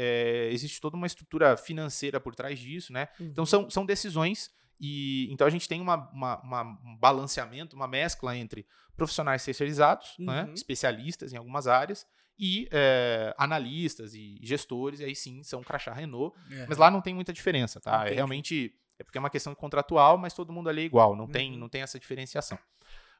é, 0.48 0.52
existe 0.52 0.80
toda 0.80 0.96
uma 0.96 1.06
estrutura 1.06 1.56
financeira 1.56 2.20
por 2.20 2.34
trás 2.34 2.58
disso, 2.58 2.92
né? 2.92 3.08
Então 3.20 3.42
Uhum. 3.42 3.46
são, 3.46 3.70
são 3.70 3.86
decisões 3.86 4.50
e 4.78 5.28
então 5.32 5.46
a 5.46 5.50
gente 5.50 5.66
tem 5.68 5.80
uma, 5.80 6.10
uma- 6.12 6.40
uma- 6.42 6.62
um 6.84 6.96
balanceamento, 6.98 7.74
uma 7.74 7.88
mescla 7.88 8.36
entre 8.36 8.66
profissionais 8.94 9.44
terceirizados, 9.44 10.14
né, 10.18 10.44
Uhum. 10.44 10.52
especialistas 10.54 11.32
em 11.32 11.36
algumas 11.36 11.66
áreas, 11.66 12.06
e 12.38 12.68
é, 12.70 13.34
analistas 13.38 14.12
e 14.12 14.38
gestores, 14.42 15.00
e 15.00 15.04
aí 15.04 15.14
sim 15.14 15.42
são 15.42 15.62
crachá 15.62 15.94
Renault. 15.94 16.36
É. 16.50 16.66
Mas 16.68 16.76
lá 16.76 16.90
não 16.90 17.00
tem 17.00 17.14
muita 17.14 17.32
diferença, 17.32 17.80
tá? 17.80 17.92
É 17.92 18.00
Entendi. 18.02 18.14
realmente 18.16 18.74
é 18.98 19.04
porque 19.04 19.18
é 19.18 19.20
uma 19.20 19.30
questão 19.30 19.54
contratual, 19.54 20.16
mas 20.18 20.32
todo 20.34 20.52
mundo 20.52 20.68
ali 20.68 20.82
é 20.82 20.84
igual, 20.84 21.14
não 21.16 21.26
tem, 21.26 21.52
Uhum. 21.52 21.58
não 21.58 21.68
tem 21.68 21.82
essa 21.82 21.98
diferenciação. 21.98 22.58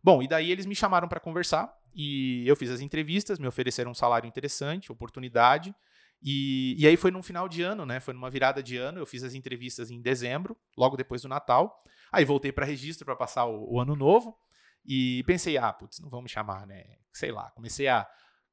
Bom, 0.03 0.23
e 0.23 0.29
daí 0.29 0.51
eles 0.51 0.67
me 0.67 0.75
chamaram 0.75 1.09
para 1.09 1.19
conversar 1.19 1.73
e 1.95 2.47
eu 2.47 2.55
fiz 2.55 2.71
as 2.71 2.81
entrevistas, 2.81 3.39
me 3.39 3.47
ofereceram 3.49 3.91
um 3.91 3.95
salário 3.95 4.29
interessante, 4.29 4.93
oportunidade. 4.93 5.75
E, 6.23 6.75
e 6.79 6.87
aí 6.87 6.97
foi 6.97 7.11
num 7.11 7.23
final 7.23 7.49
de 7.49 7.63
ano, 7.63 7.85
né? 7.85 8.01
Foi 8.01 8.15
numa 8.15 8.31
virada 8.31 8.63
de 8.63 8.77
ano. 8.77 8.99
Eu 8.99 9.07
fiz 9.07 9.23
as 9.23 9.35
entrevistas 9.35 9.91
em 9.91 10.01
dezembro, 10.01 10.57
logo 10.77 10.97
depois 10.97 11.23
do 11.23 11.29
Natal. 11.29 11.77
Aí 12.13 12.25
voltei 12.25 12.53
para 12.53 12.65
registro 12.65 13.05
para 13.05 13.17
passar 13.17 13.45
o, 13.47 13.75
o 13.75 13.81
ano 13.81 13.95
novo 13.97 14.37
e 14.85 15.23
pensei, 15.27 15.59
ah, 15.59 15.73
putz, 15.73 15.99
não 16.01 16.09
vão 16.09 16.23
me 16.23 16.29
chamar, 16.29 16.67
né? 16.67 16.85
Sei 17.13 17.31
lá. 17.33 17.51
Comecei 17.51 17.89
a 17.89 18.07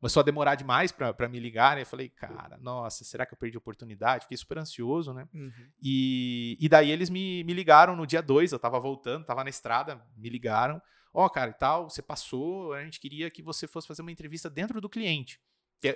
começou 0.03 0.19
a 0.19 0.24
demorar 0.24 0.55
demais 0.55 0.91
para 0.91 1.29
me 1.29 1.39
ligar, 1.39 1.77
né? 1.77 1.83
Eu 1.83 1.86
falei, 1.86 2.10
cara, 2.10 2.57
nossa, 2.57 3.05
será 3.05 3.25
que 3.25 3.33
eu 3.33 3.38
perdi 3.38 3.55
a 3.55 3.60
oportunidade? 3.60 4.25
Fiquei 4.25 4.36
super 4.38 4.57
ansioso, 4.57 5.13
né? 5.13 5.25
Uhum. 5.33 5.51
E, 5.81 6.57
e 6.60 6.67
daí 6.67 6.91
eles 6.91 7.10
me, 7.10 7.41
me 7.45 7.53
ligaram 7.53 7.95
no 7.95 8.05
dia 8.05 8.22
2, 8.22 8.51
eu 8.51 8.60
tava 8.60 8.77
voltando, 8.81 9.25
tava 9.25 9.45
na 9.45 9.50
estrada, 9.50 10.05
me 10.17 10.27
ligaram. 10.29 10.81
Ó, 11.13 11.29
cara, 11.29 11.51
e 11.51 11.53
tal, 11.53 11.89
você 11.89 12.01
passou, 12.01 12.74
a 12.74 12.83
gente 12.83 13.00
queria 13.00 13.31
que 13.31 13.41
você 13.41 13.65
fosse 13.65 13.88
fazer 13.88 14.01
uma 14.01 14.12
entrevista 14.12 14.50
dentro 14.50 14.81
do 14.81 14.89
cliente. 14.89 15.39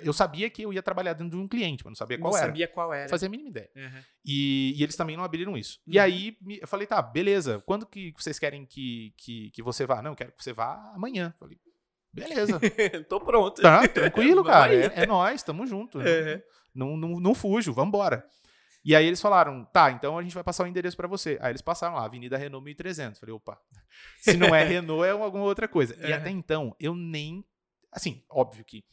Eu 0.02 0.12
sabia 0.12 0.50
que 0.50 0.62
eu 0.62 0.72
ia 0.72 0.82
trabalhar 0.82 1.14
dentro 1.14 1.36
de 1.38 1.42
um 1.42 1.48
cliente, 1.48 1.82
mas 1.84 1.90
não 1.92 1.96
sabia 1.96 2.18
qual 2.18 2.30
não 2.32 2.38
era. 2.38 2.46
sabia 2.46 2.68
qual 2.68 2.92
era. 2.92 3.04
Não 3.04 3.08
fazia 3.10 3.26
a 3.26 3.30
mínima 3.30 3.48
ideia. 3.50 3.70
Uhum. 3.74 4.02
E, 4.24 4.74
e 4.76 4.82
eles 4.82 4.96
também 4.96 5.16
não 5.16 5.24
abriram 5.24 5.56
isso. 5.56 5.80
E 5.86 5.96
Uhum. 5.98 6.02
aí 6.04 6.36
me- 6.42 6.58
eu 6.60 6.68
falei, 6.68 6.86
tá, 6.86 7.00
beleza, 7.00 7.62
quando 7.66 7.86
que 7.86 8.12
vocês 8.16 8.38
querem 8.38 8.66
que, 8.66 9.14
que, 9.16 9.50
que 9.50 9.62
você 9.62 9.86
vá? 9.86 10.02
Não, 10.02 10.12
eu 10.12 10.16
quero 10.16 10.32
que 10.32 10.42
você 10.44 10.52
vá 10.52 10.92
amanhã. 10.94 11.32
Eu 11.34 11.38
falei, 11.38 11.58
beleza. 12.12 12.60
Tô 13.08 13.20
pronto. 13.20 13.60
Tá, 13.62 13.86
tranquilo, 13.86 14.42
cara. 14.44 14.74
É, 14.74 15.02
é 15.02 15.06
nós, 15.06 15.42
tamo 15.42 15.66
junto. 15.66 15.98
Uhum. 15.98 16.42
Não, 16.74 16.96
não, 16.96 17.20
não 17.20 17.34
fujo, 17.34 17.72
vambora. 17.72 18.24
E 18.84 18.94
aí 18.94 19.06
eles 19.06 19.20
falaram, 19.20 19.64
tá, 19.66 19.90
então 19.90 20.16
a 20.16 20.22
gente 20.22 20.34
vai 20.34 20.44
passar 20.44 20.64
o 20.64 20.66
endereço 20.66 20.96
pra 20.96 21.08
você. 21.08 21.36
Aí 21.40 21.50
eles 21.50 21.60
passaram 21.60 21.96
lá, 21.96 22.04
Avenida 22.04 22.38
Renault 22.38 22.64
1300. 22.64 23.20
Falei, 23.20 23.34
opa, 23.34 23.58
se 24.20 24.36
não 24.36 24.54
é 24.54 24.62
Renault, 24.64 25.06
é 25.06 25.10
alguma 25.10 25.44
outra 25.44 25.68
coisa. 25.68 25.96
E 26.06 26.12
até 26.12 26.30
então, 26.30 26.74
eu 26.78 26.94
nem. 26.94 27.44
Assim, 27.92 28.22
óbvio 28.30 28.64
que. 28.64 28.84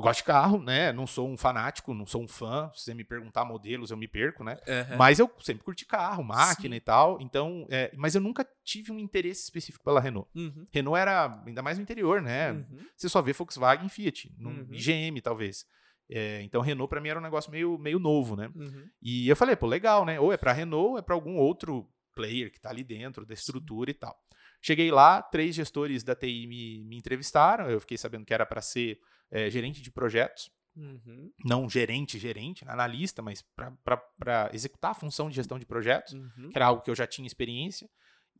Eu 0.00 0.02
gosto 0.04 0.20
de 0.20 0.24
carro, 0.24 0.62
né? 0.62 0.92
Não 0.92 1.06
sou 1.06 1.28
um 1.28 1.36
fanático, 1.36 1.92
não 1.92 2.06
sou 2.06 2.22
um 2.22 2.26
fã. 2.28 2.70
Se 2.74 2.84
você 2.84 2.94
me 2.94 3.04
perguntar 3.04 3.44
modelos, 3.44 3.90
eu 3.90 3.96
me 3.98 4.08
perco, 4.08 4.42
né? 4.42 4.56
Uhum. 4.66 4.96
Mas 4.96 5.18
eu 5.18 5.30
sempre 5.40 5.62
curti 5.62 5.84
carro, 5.84 6.24
máquina 6.24 6.74
Sim. 6.74 6.78
e 6.78 6.80
tal. 6.80 7.20
Então, 7.20 7.66
é, 7.70 7.92
mas 7.96 8.14
eu 8.14 8.20
nunca 8.20 8.48
tive 8.64 8.90
um 8.90 8.98
interesse 8.98 9.42
específico 9.42 9.84
pela 9.84 10.00
Renault. 10.00 10.28
Uhum. 10.34 10.64
Renault 10.72 10.98
era 10.98 11.42
ainda 11.46 11.60
mais 11.60 11.76
no 11.76 11.82
interior, 11.82 12.22
né? 12.22 12.52
Uhum. 12.52 12.78
Você 12.96 13.10
só 13.10 13.20
vê 13.20 13.34
Volkswagen 13.34 13.86
e 13.86 13.90
Fiat, 13.90 14.32
num- 14.38 14.60
Uhum. 14.60 14.68
GM 14.72 15.20
talvez. 15.22 15.66
É, 16.10 16.40
então 16.42 16.62
Renault 16.62 16.88
pra 16.88 17.00
mim 17.00 17.10
era 17.10 17.18
um 17.20 17.22
negócio 17.22 17.50
meio, 17.52 17.76
meio 17.78 17.98
novo, 17.98 18.34
né? 18.36 18.50
Uhum. 18.54 18.88
E 19.02 19.28
eu 19.28 19.36
falei, 19.36 19.54
pô, 19.54 19.66
legal, 19.66 20.06
né? 20.06 20.18
Ou 20.18 20.32
é 20.32 20.36
pra 20.38 20.52
Renault, 20.52 20.92
ou 20.92 20.98
é 20.98 21.02
pra 21.02 21.14
algum 21.14 21.36
outro 21.36 21.86
player 22.14 22.50
que 22.50 22.58
tá 22.58 22.70
ali 22.70 22.82
dentro 22.82 23.26
da 23.26 23.34
estrutura 23.34 23.90
e 23.90 23.94
tal. 23.94 24.16
Cheguei 24.62 24.90
lá, 24.90 25.22
três 25.22 25.54
gestores 25.54 26.02
da 26.02 26.14
TI 26.14 26.46
me, 26.46 26.84
me 26.84 26.96
entrevistaram. 26.96 27.70
Eu 27.70 27.80
fiquei 27.80 27.96
sabendo 27.98 28.24
que 28.24 28.34
era 28.34 28.44
para 28.44 28.60
ser 28.60 28.98
é, 29.30 29.48
gerente 29.50 29.80
de 29.82 29.90
projetos, 29.90 30.50
Uhum. 30.76 31.30
não 31.44 31.68
gerente, 31.68 32.18
gerente, 32.18 32.64
analista, 32.66 33.20
mas 33.20 33.42
para 33.84 34.50
executar 34.52 34.92
a 34.92 34.94
função 34.94 35.28
de 35.28 35.34
gestão 35.36 35.58
de 35.58 35.66
projetos, 35.66 36.12
Uhum. 36.14 36.48
que 36.50 36.56
era 36.56 36.66
algo 36.66 36.80
que 36.82 36.90
eu 36.90 36.94
já 36.94 37.06
tinha 37.06 37.26
experiência. 37.26 37.88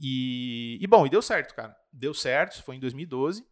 E, 0.01 0.79
e 0.81 0.87
bom, 0.87 1.07
e 1.07 1.11
deu 1.11 1.21
certo, 1.21 1.55
cara. 1.55 1.77
Deu 1.93 2.15
certo, 2.15 2.63
foi 2.63 2.77
em 2.77 2.81
2012, 2.81 3.45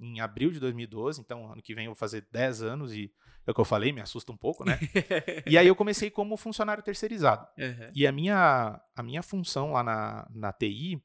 em 0.00 0.20
abril 0.20 0.50
de 0.50 0.60
2012. 0.60 1.20
Então, 1.20 1.50
ano 1.50 1.62
que 1.62 1.74
vem 1.74 1.86
eu 1.86 1.92
vou 1.92 1.96
fazer 1.96 2.26
10 2.30 2.62
anos 2.62 2.92
e 2.92 3.10
é 3.46 3.50
o 3.50 3.54
que 3.54 3.60
eu 3.60 3.64
falei, 3.64 3.92
me 3.92 4.00
assusta 4.00 4.32
um 4.32 4.36
pouco, 4.36 4.64
né? 4.64 4.78
e 5.46 5.56
aí 5.56 5.66
eu 5.66 5.76
comecei 5.76 6.10
como 6.10 6.36
funcionário 6.36 6.82
terceirizado. 6.82 7.46
Uhum. 7.58 7.90
E 7.94 8.06
a 8.06 8.12
minha, 8.12 8.80
a 8.94 9.02
minha 9.02 9.22
função 9.22 9.72
lá 9.72 9.82
na, 9.82 10.26
na 10.34 10.52
TI 10.52 11.00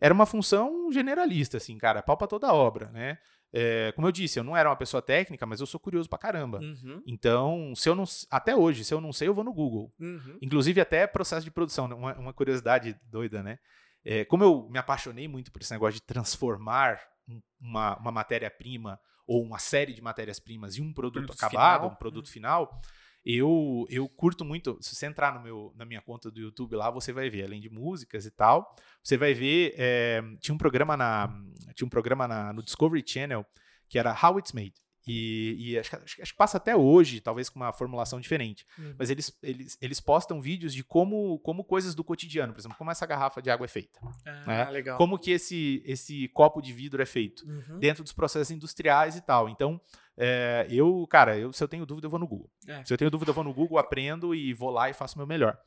era 0.00 0.12
uma 0.12 0.26
função 0.26 0.90
generalista, 0.90 1.56
assim, 1.58 1.78
cara, 1.78 2.02
pau 2.02 2.16
pra 2.16 2.26
toda 2.26 2.48
a 2.48 2.54
obra, 2.54 2.90
né? 2.90 3.18
É, 3.52 3.92
como 3.92 4.06
eu 4.08 4.12
disse, 4.12 4.38
eu 4.38 4.44
não 4.44 4.56
era 4.56 4.68
uma 4.70 4.76
pessoa 4.76 5.02
técnica, 5.02 5.44
mas 5.44 5.60
eu 5.60 5.66
sou 5.66 5.78
curioso 5.78 6.08
pra 6.08 6.18
caramba. 6.18 6.58
Uhum. 6.60 7.02
Então, 7.06 7.74
se 7.76 7.88
eu 7.88 7.94
não. 7.94 8.04
Até 8.30 8.56
hoje, 8.56 8.84
se 8.84 8.94
eu 8.94 9.00
não 9.00 9.12
sei, 9.12 9.28
eu 9.28 9.34
vou 9.34 9.44
no 9.44 9.52
Google. 9.52 9.92
Uhum. 10.00 10.38
Inclusive, 10.40 10.80
até 10.80 11.06
processo 11.06 11.44
de 11.44 11.50
produção, 11.50 11.86
né? 11.86 11.94
uma, 11.94 12.14
uma 12.18 12.32
curiosidade 12.32 12.98
doida, 13.10 13.42
né? 13.42 13.58
É, 14.04 14.24
como 14.24 14.42
eu 14.42 14.68
me 14.70 14.78
apaixonei 14.78 15.28
muito 15.28 15.52
por 15.52 15.60
esse 15.62 15.70
negócio 15.72 15.94
de 15.94 16.02
transformar 16.02 16.98
um- 17.28 17.40
uma, 17.60 17.96
uma 17.98 18.10
matéria-prima 18.10 18.98
ou 19.26 19.42
uma 19.42 19.58
série 19.58 19.92
de 19.92 20.02
matérias-primas 20.02 20.76
em 20.76 20.82
um 20.82 20.92
produto 20.92 21.26
Produto 21.26 21.36
acabado, 21.36 21.80
final. 21.82 21.92
um 21.92 21.94
produto 21.94 22.30
final, 22.30 22.80
eu, 23.24 23.86
eu 23.88 24.08
curto 24.08 24.44
muito. 24.44 24.76
Se 24.80 24.94
você 24.94 25.06
entrar 25.06 25.34
no 25.34 25.40
meu, 25.40 25.72
na 25.76 25.84
minha 25.84 26.00
conta 26.00 26.30
do 26.30 26.40
YouTube 26.40 26.76
lá, 26.76 26.90
você 26.90 27.12
vai 27.12 27.30
ver, 27.30 27.44
além 27.44 27.60
de 27.60 27.70
músicas 27.70 28.26
e 28.26 28.30
tal, 28.30 28.74
você 29.02 29.16
vai 29.16 29.32
ver. 29.34 29.74
é, 29.76 30.22
tinha 30.40 30.54
um 30.54 30.58
programa 30.58 30.96
na. 30.96 31.28
Tinha 31.74 31.86
um 31.86 31.90
programa 31.90 32.26
na, 32.26 32.52
no 32.52 32.62
Discovery 32.62 33.04
Channel 33.06 33.46
que 33.88 33.98
era 33.98 34.16
How 34.20 34.38
It's 34.38 34.52
Made. 34.52 34.74
E, 35.06 35.56
e 35.72 35.78
acho, 35.78 35.90
que, 35.90 35.96
acho 35.96 36.32
que- 36.32 36.36
passa 36.36 36.56
até 36.56 36.76
hoje, 36.76 37.20
talvez 37.20 37.48
com 37.48 37.58
uma 37.58 37.72
formulação 37.72 38.20
diferente. 38.20 38.66
Uhum. 38.78 38.94
Mas 38.98 39.10
eles, 39.10 39.36
eles, 39.42 39.78
eles 39.80 40.00
postam 40.00 40.40
vídeos 40.40 40.72
de 40.72 40.84
como, 40.84 41.38
como 41.40 41.64
coisas 41.64 41.94
do 41.94 42.04
cotidiano, 42.04 42.52
por 42.52 42.60
exemplo, 42.60 42.78
como 42.78 42.90
essa 42.90 43.06
garrafa 43.06 43.42
de 43.42 43.50
água 43.50 43.64
é 43.64 43.68
feita. 43.68 43.98
Ah, 44.24 44.44
né? 44.46 44.70
legal. 44.70 44.96
Como 44.98 45.18
que 45.18 45.32
esse, 45.32 45.82
esse 45.84 46.28
copo 46.28 46.60
de 46.60 46.72
vidro 46.72 47.02
é 47.02 47.06
feito. 47.06 47.44
Uhum. 47.46 47.78
Dentro 47.78 48.02
dos 48.02 48.12
processos 48.12 48.50
industriais 48.50 49.16
e 49.16 49.20
tal. 49.20 49.48
Então, 49.48 49.80
é, 50.16 50.66
eu, 50.70 51.06
cara, 51.08 51.36
eu, 51.36 51.52
se 51.52 51.62
eu 51.62 51.68
tenho 51.68 51.86
dúvida, 51.86 52.06
eu 52.06 52.10
vou 52.10 52.20
no 52.20 52.26
Google. 52.26 52.50
É. 52.66 52.84
Se 52.84 52.92
eu 52.92 52.98
tenho 52.98 53.10
dúvida, 53.10 53.30
eu 53.30 53.34
vou 53.34 53.44
no 53.44 53.52
Google, 53.54 53.78
aprendo 53.78 54.34
e 54.34 54.52
vou 54.54 54.70
lá 54.70 54.88
e 54.88 54.94
faço 54.94 55.16
o 55.16 55.18
meu 55.18 55.26
melhor. 55.26 55.58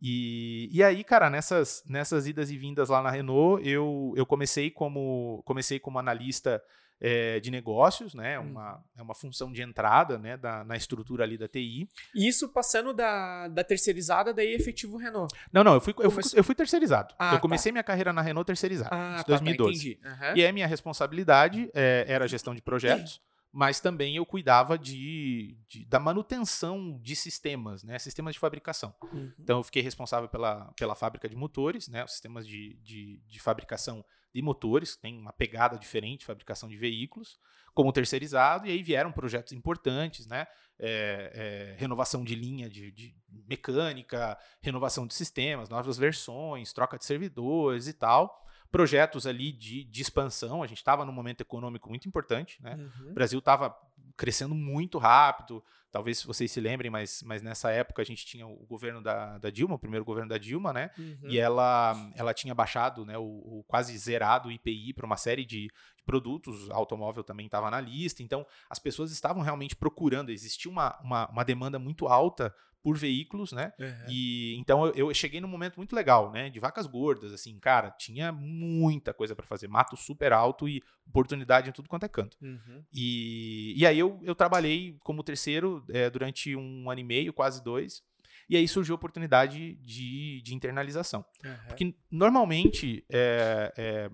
E, 0.00 0.68
e 0.70 0.82
aí, 0.82 1.02
cara, 1.02 1.30
nessas, 1.30 1.82
nessas 1.86 2.26
idas 2.26 2.50
e 2.50 2.58
vindas 2.58 2.90
lá 2.90 3.00
na 3.02 3.10
Renault, 3.10 3.66
eu, 3.66 4.12
eu 4.14 4.26
comecei 4.26 4.70
como 4.70 5.42
comecei 5.44 5.78
como 5.80 5.98
analista 5.98 6.62
é, 7.00 7.40
de 7.40 7.50
negócios, 7.50 8.14
né? 8.14 8.38
Uhum. 8.38 8.50
Uma, 8.50 8.84
é 8.96 9.02
uma 9.02 9.14
função 9.14 9.52
de 9.52 9.62
entrada 9.62 10.18
né? 10.18 10.36
da, 10.36 10.64
na 10.64 10.76
estrutura 10.76 11.24
ali 11.24 11.36
da 11.36 11.48
TI. 11.48 11.88
E 12.14 12.28
Isso 12.28 12.48
passando 12.48 12.92
da, 12.92 13.48
da 13.48 13.62
terceirizada, 13.62 14.32
daí 14.32 14.54
efetivo 14.54 14.96
Renault. 14.96 15.34
Não, 15.52 15.62
não, 15.62 15.74
eu 15.74 15.80
fui, 15.80 15.94
eu 15.98 16.10
fui, 16.10 16.22
eu 16.34 16.44
fui 16.44 16.54
terceirizado. 16.54 17.14
Ah, 17.18 17.32
eu 17.32 17.36
tá. 17.36 17.40
comecei 17.40 17.70
minha 17.70 17.84
carreira 17.84 18.12
na 18.12 18.22
Renault 18.22 18.46
terceirizada, 18.46 18.90
Ah, 18.92 19.16
em 19.20 19.24
tá, 19.24 19.24
2012. 19.28 19.96
Tá, 19.96 20.08
entendi. 20.08 20.24
Aham. 20.24 20.36
E 20.36 20.44
aí 20.46 20.52
minha 20.52 20.66
responsabilidade 20.66 21.70
é, 21.74 22.04
era 22.08 22.24
a 22.24 22.28
gestão 22.28 22.54
de 22.54 22.62
projetos, 22.62 23.20
mas 23.56 23.80
também 23.80 24.16
eu 24.16 24.26
cuidava 24.26 24.78
de, 24.78 25.56
de- 25.66 25.86
da 25.86 25.98
manutenção 25.98 27.00
de 27.00 27.16
sistemas, 27.16 27.82
né? 27.82 27.98
Sistemas 27.98 28.34
de 28.34 28.38
fabricação. 28.38 28.94
Uhum. 29.02 29.32
Então 29.38 29.60
eu 29.60 29.62
fiquei 29.62 29.80
responsável 29.80 30.28
pela, 30.28 30.70
pela 30.78 30.94
fábrica 30.94 31.26
de 31.26 31.34
motores, 31.34 31.88
né? 31.88 32.04
Os 32.04 32.12
sistemas 32.12 32.46
de, 32.46 32.74
de, 32.82 33.18
de 33.26 33.40
fabricação 33.40 34.04
de 34.34 34.42
motores, 34.42 34.94
que 34.94 35.00
tem 35.00 35.18
uma 35.18 35.32
pegada 35.32 35.78
diferente, 35.78 36.26
fabricação 36.26 36.68
de 36.68 36.76
veículos, 36.76 37.38
como 37.72 37.94
terceirizado, 37.94 38.66
e 38.66 38.70
aí 38.70 38.82
vieram 38.82 39.10
projetos 39.10 39.54
importantes, 39.54 40.26
né? 40.26 40.46
É, 40.78 41.72
é, 41.72 41.80
renovação 41.80 42.22
de 42.22 42.34
linha 42.34 42.68
de, 42.68 42.92
de 42.92 43.16
mecânica, 43.48 44.38
renovação 44.60 45.06
de 45.06 45.14
sistemas, 45.14 45.70
novas 45.70 45.96
versões, 45.96 46.74
troca 46.74 46.98
de 46.98 47.06
servidores 47.06 47.88
e 47.88 47.94
tal. 47.94 48.45
Projetos 48.70 49.26
ali 49.26 49.52
de, 49.52 49.84
de 49.84 50.02
expansão, 50.02 50.62
a 50.62 50.66
gente 50.66 50.78
estava 50.78 51.04
num 51.04 51.12
momento 51.12 51.40
econômico 51.40 51.88
muito 51.88 52.08
importante, 52.08 52.60
né? 52.62 52.74
O 52.76 53.06
Uhum. 53.06 53.14
Brasil 53.14 53.38
estava 53.38 53.76
crescendo 54.16 54.54
muito 54.54 54.98
rápido. 54.98 55.62
Talvez 55.90 56.22
vocês 56.22 56.50
se 56.50 56.60
lembrem, 56.60 56.90
mas, 56.90 57.22
mas 57.22 57.42
nessa 57.42 57.70
época 57.70 58.02
a 58.02 58.04
gente 58.04 58.26
tinha 58.26 58.46
o 58.46 58.66
governo 58.66 59.00
da, 59.02 59.38
da 59.38 59.50
Dilma, 59.50 59.76
o 59.76 59.78
primeiro 59.78 60.04
governo 60.04 60.28
da 60.28 60.36
Dilma, 60.38 60.72
né? 60.72 60.90
Uhum. 60.98 61.18
E 61.24 61.38
ela, 61.38 61.94
ela 62.14 62.34
tinha 62.34 62.54
baixado 62.54 63.04
né, 63.06 63.16
o, 63.16 63.22
o 63.22 63.64
quase 63.66 63.96
zerado 63.96 64.48
o 64.48 64.52
IPI 64.52 64.92
para 64.92 65.06
uma 65.06 65.16
série 65.16 65.44
de, 65.44 65.68
de 65.96 66.02
produtos. 66.04 66.68
Automóvel 66.70 67.24
também 67.24 67.46
estava 67.46 67.70
na 67.70 67.80
lista. 67.80 68.22
Então, 68.22 68.46
as 68.68 68.78
pessoas 68.78 69.10
estavam 69.10 69.42
realmente 69.42 69.74
procurando. 69.76 70.30
Existia 70.30 70.70
uma, 70.70 70.98
uma, 71.02 71.28
uma 71.28 71.44
demanda 71.44 71.78
muito 71.78 72.06
alta 72.08 72.54
por 72.86 72.96
veículos, 72.96 73.50
né? 73.50 73.72
Uhum. 73.80 74.06
E 74.08 74.54
então 74.58 74.86
eu, 74.86 75.08
eu 75.08 75.12
cheguei 75.12 75.40
num 75.40 75.48
momento 75.48 75.74
muito 75.76 75.92
legal, 75.92 76.30
né? 76.30 76.48
De 76.48 76.60
vacas 76.60 76.86
gordas, 76.86 77.32
assim, 77.32 77.58
cara, 77.58 77.90
tinha 77.90 78.30
muita 78.30 79.12
coisa 79.12 79.34
para 79.34 79.44
fazer, 79.44 79.66
mato 79.66 79.96
super 79.96 80.32
alto 80.32 80.68
e 80.68 80.80
oportunidade 81.04 81.68
em 81.68 81.72
tudo 81.72 81.88
quanto 81.88 82.06
é 82.06 82.08
canto. 82.08 82.36
Uhum. 82.40 82.84
E, 82.94 83.74
e 83.76 83.84
aí 83.84 83.98
eu, 83.98 84.20
eu 84.22 84.36
trabalhei 84.36 84.96
como 85.00 85.24
terceiro 85.24 85.84
eh, 85.88 86.08
durante 86.08 86.54
um 86.54 86.88
ano 86.88 87.00
e 87.00 87.02
meio, 87.02 87.32
quase 87.32 87.60
dois. 87.60 88.04
E 88.48 88.56
aí 88.56 88.68
surgiu 88.68 88.94
a 88.94 88.98
oportunidade 88.98 89.74
de, 89.82 90.40
de 90.42 90.54
internalização. 90.54 91.24
Uhum. 91.44 91.56
Porque 91.66 91.92
normalmente 92.08 93.04
é, 93.10 93.72
é, 93.76 94.10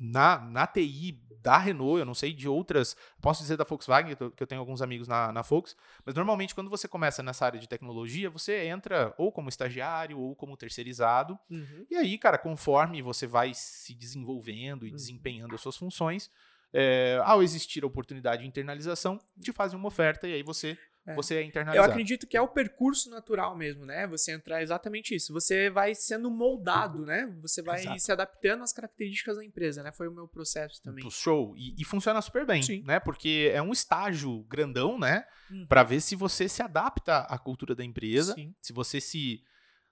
na, 0.00 0.38
na 0.38 0.64
TI 0.64 1.20
da 1.46 1.56
Renault, 1.58 2.00
eu 2.00 2.04
não 2.04 2.12
sei 2.12 2.32
de 2.32 2.48
outras, 2.48 2.96
posso 3.22 3.40
dizer 3.40 3.56
da 3.56 3.62
Volkswagen, 3.62 4.16
que 4.16 4.42
eu- 4.42 4.46
tenho 4.48 4.60
alguns 4.60 4.82
amigos 4.82 5.06
na, 5.06 5.30
na 5.30 5.42
Volks, 5.42 5.76
mas 6.04 6.12
normalmente 6.12 6.52
quando 6.56 6.68
você 6.68 6.88
começa 6.88 7.22
nessa 7.22 7.46
área 7.46 7.60
de 7.60 7.68
tecnologia, 7.68 8.28
você 8.28 8.66
entra 8.66 9.14
ou 9.16 9.30
como 9.30 9.48
estagiário 9.48 10.18
ou 10.18 10.34
como 10.34 10.56
terceirizado. 10.56 11.38
Uhum. 11.48 11.86
E 11.88 11.94
aí, 11.94 12.18
cara, 12.18 12.36
conforme 12.36 13.00
você 13.00 13.28
vai 13.28 13.52
se 13.54 13.94
desenvolvendo 13.94 14.84
e 14.84 14.90
Uhum. 14.90 14.96
desempenhando 14.96 15.54
as 15.54 15.60
suas 15.60 15.76
funções, 15.76 16.28
é, 16.72 17.20
ao 17.24 17.44
existir 17.44 17.84
a 17.84 17.86
oportunidade 17.86 18.42
de 18.42 18.48
internalização, 18.48 19.16
te 19.40 19.52
fazem 19.52 19.78
uma 19.78 19.86
oferta 19.86 20.26
e 20.26 20.34
aí 20.34 20.42
você 20.42 20.76
É. 21.06 21.14
você 21.14 21.36
é 21.36 21.76
Eu 21.76 21.84
acredito 21.84 22.26
que 22.26 22.36
é 22.36 22.40
o 22.40 22.48
percurso 22.48 23.08
natural 23.08 23.56
mesmo, 23.56 23.86
né? 23.86 24.06
Você 24.08 24.32
entrar 24.32 24.62
exatamente 24.62 25.14
isso. 25.14 25.32
Você 25.32 25.70
vai 25.70 25.94
sendo 25.94 26.30
moldado, 26.30 27.06
né? 27.06 27.32
Você 27.40 27.62
vai 27.62 27.80
Exato. 27.80 28.00
se 28.00 28.12
adaptando 28.12 28.62
às 28.64 28.72
características 28.72 29.36
da 29.36 29.44
empresa, 29.44 29.82
né? 29.82 29.92
Foi 29.92 30.08
o 30.08 30.12
meu 30.12 30.26
processo 30.26 30.82
também. 30.82 31.08
Show. 31.10 31.54
E, 31.56 31.74
e 31.78 31.84
funciona 31.84 32.20
super 32.20 32.44
bem, 32.44 32.62
Sim. 32.62 32.82
né? 32.84 32.98
Porque 32.98 33.50
é 33.54 33.62
um 33.62 33.72
estágio 33.72 34.42
grandão, 34.44 34.98
né? 34.98 35.24
Hum. 35.50 35.64
Pra 35.68 35.84
ver 35.84 36.00
se 36.00 36.16
você 36.16 36.48
se 36.48 36.62
adapta 36.62 37.18
à 37.18 37.38
cultura 37.38 37.74
da 37.74 37.84
empresa, 37.84 38.34
Sim. 38.34 38.54
se 38.60 38.72
você 38.72 39.00
se. 39.00 39.40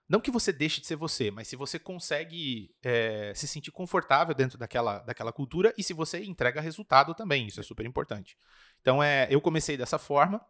Não 0.07 0.21
que 0.21 0.31
você 0.31 0.53
deixe 0.53 0.83
de 0.83 0.87
ser 0.87 0.97
você, 0.97 1.31
mas 1.31 1.49
se 1.49 1.57
você 1.57 1.79
consegue 1.79 2.75
é, 2.83 3.33
se 3.35 3.49
sentir 3.49 3.71
confortável 3.71 4.35
dentro 4.35 4.59
daquela, 4.59 4.99
daquela 4.99 5.33
cultura 5.33 5.73
e 5.79 5.83
se 5.83 5.95
você 5.95 6.23
entrega 6.23 6.61
resultado 6.61 7.15
também. 7.15 7.47
Isso 7.47 7.59
é 7.59 7.63
super 7.63 7.87
importante. 7.87 8.37
Então, 8.83 9.03
é, 9.03 9.27
eu 9.31 9.41
comecei 9.41 9.79
dessa 9.79 9.99
forma. 9.99 10.45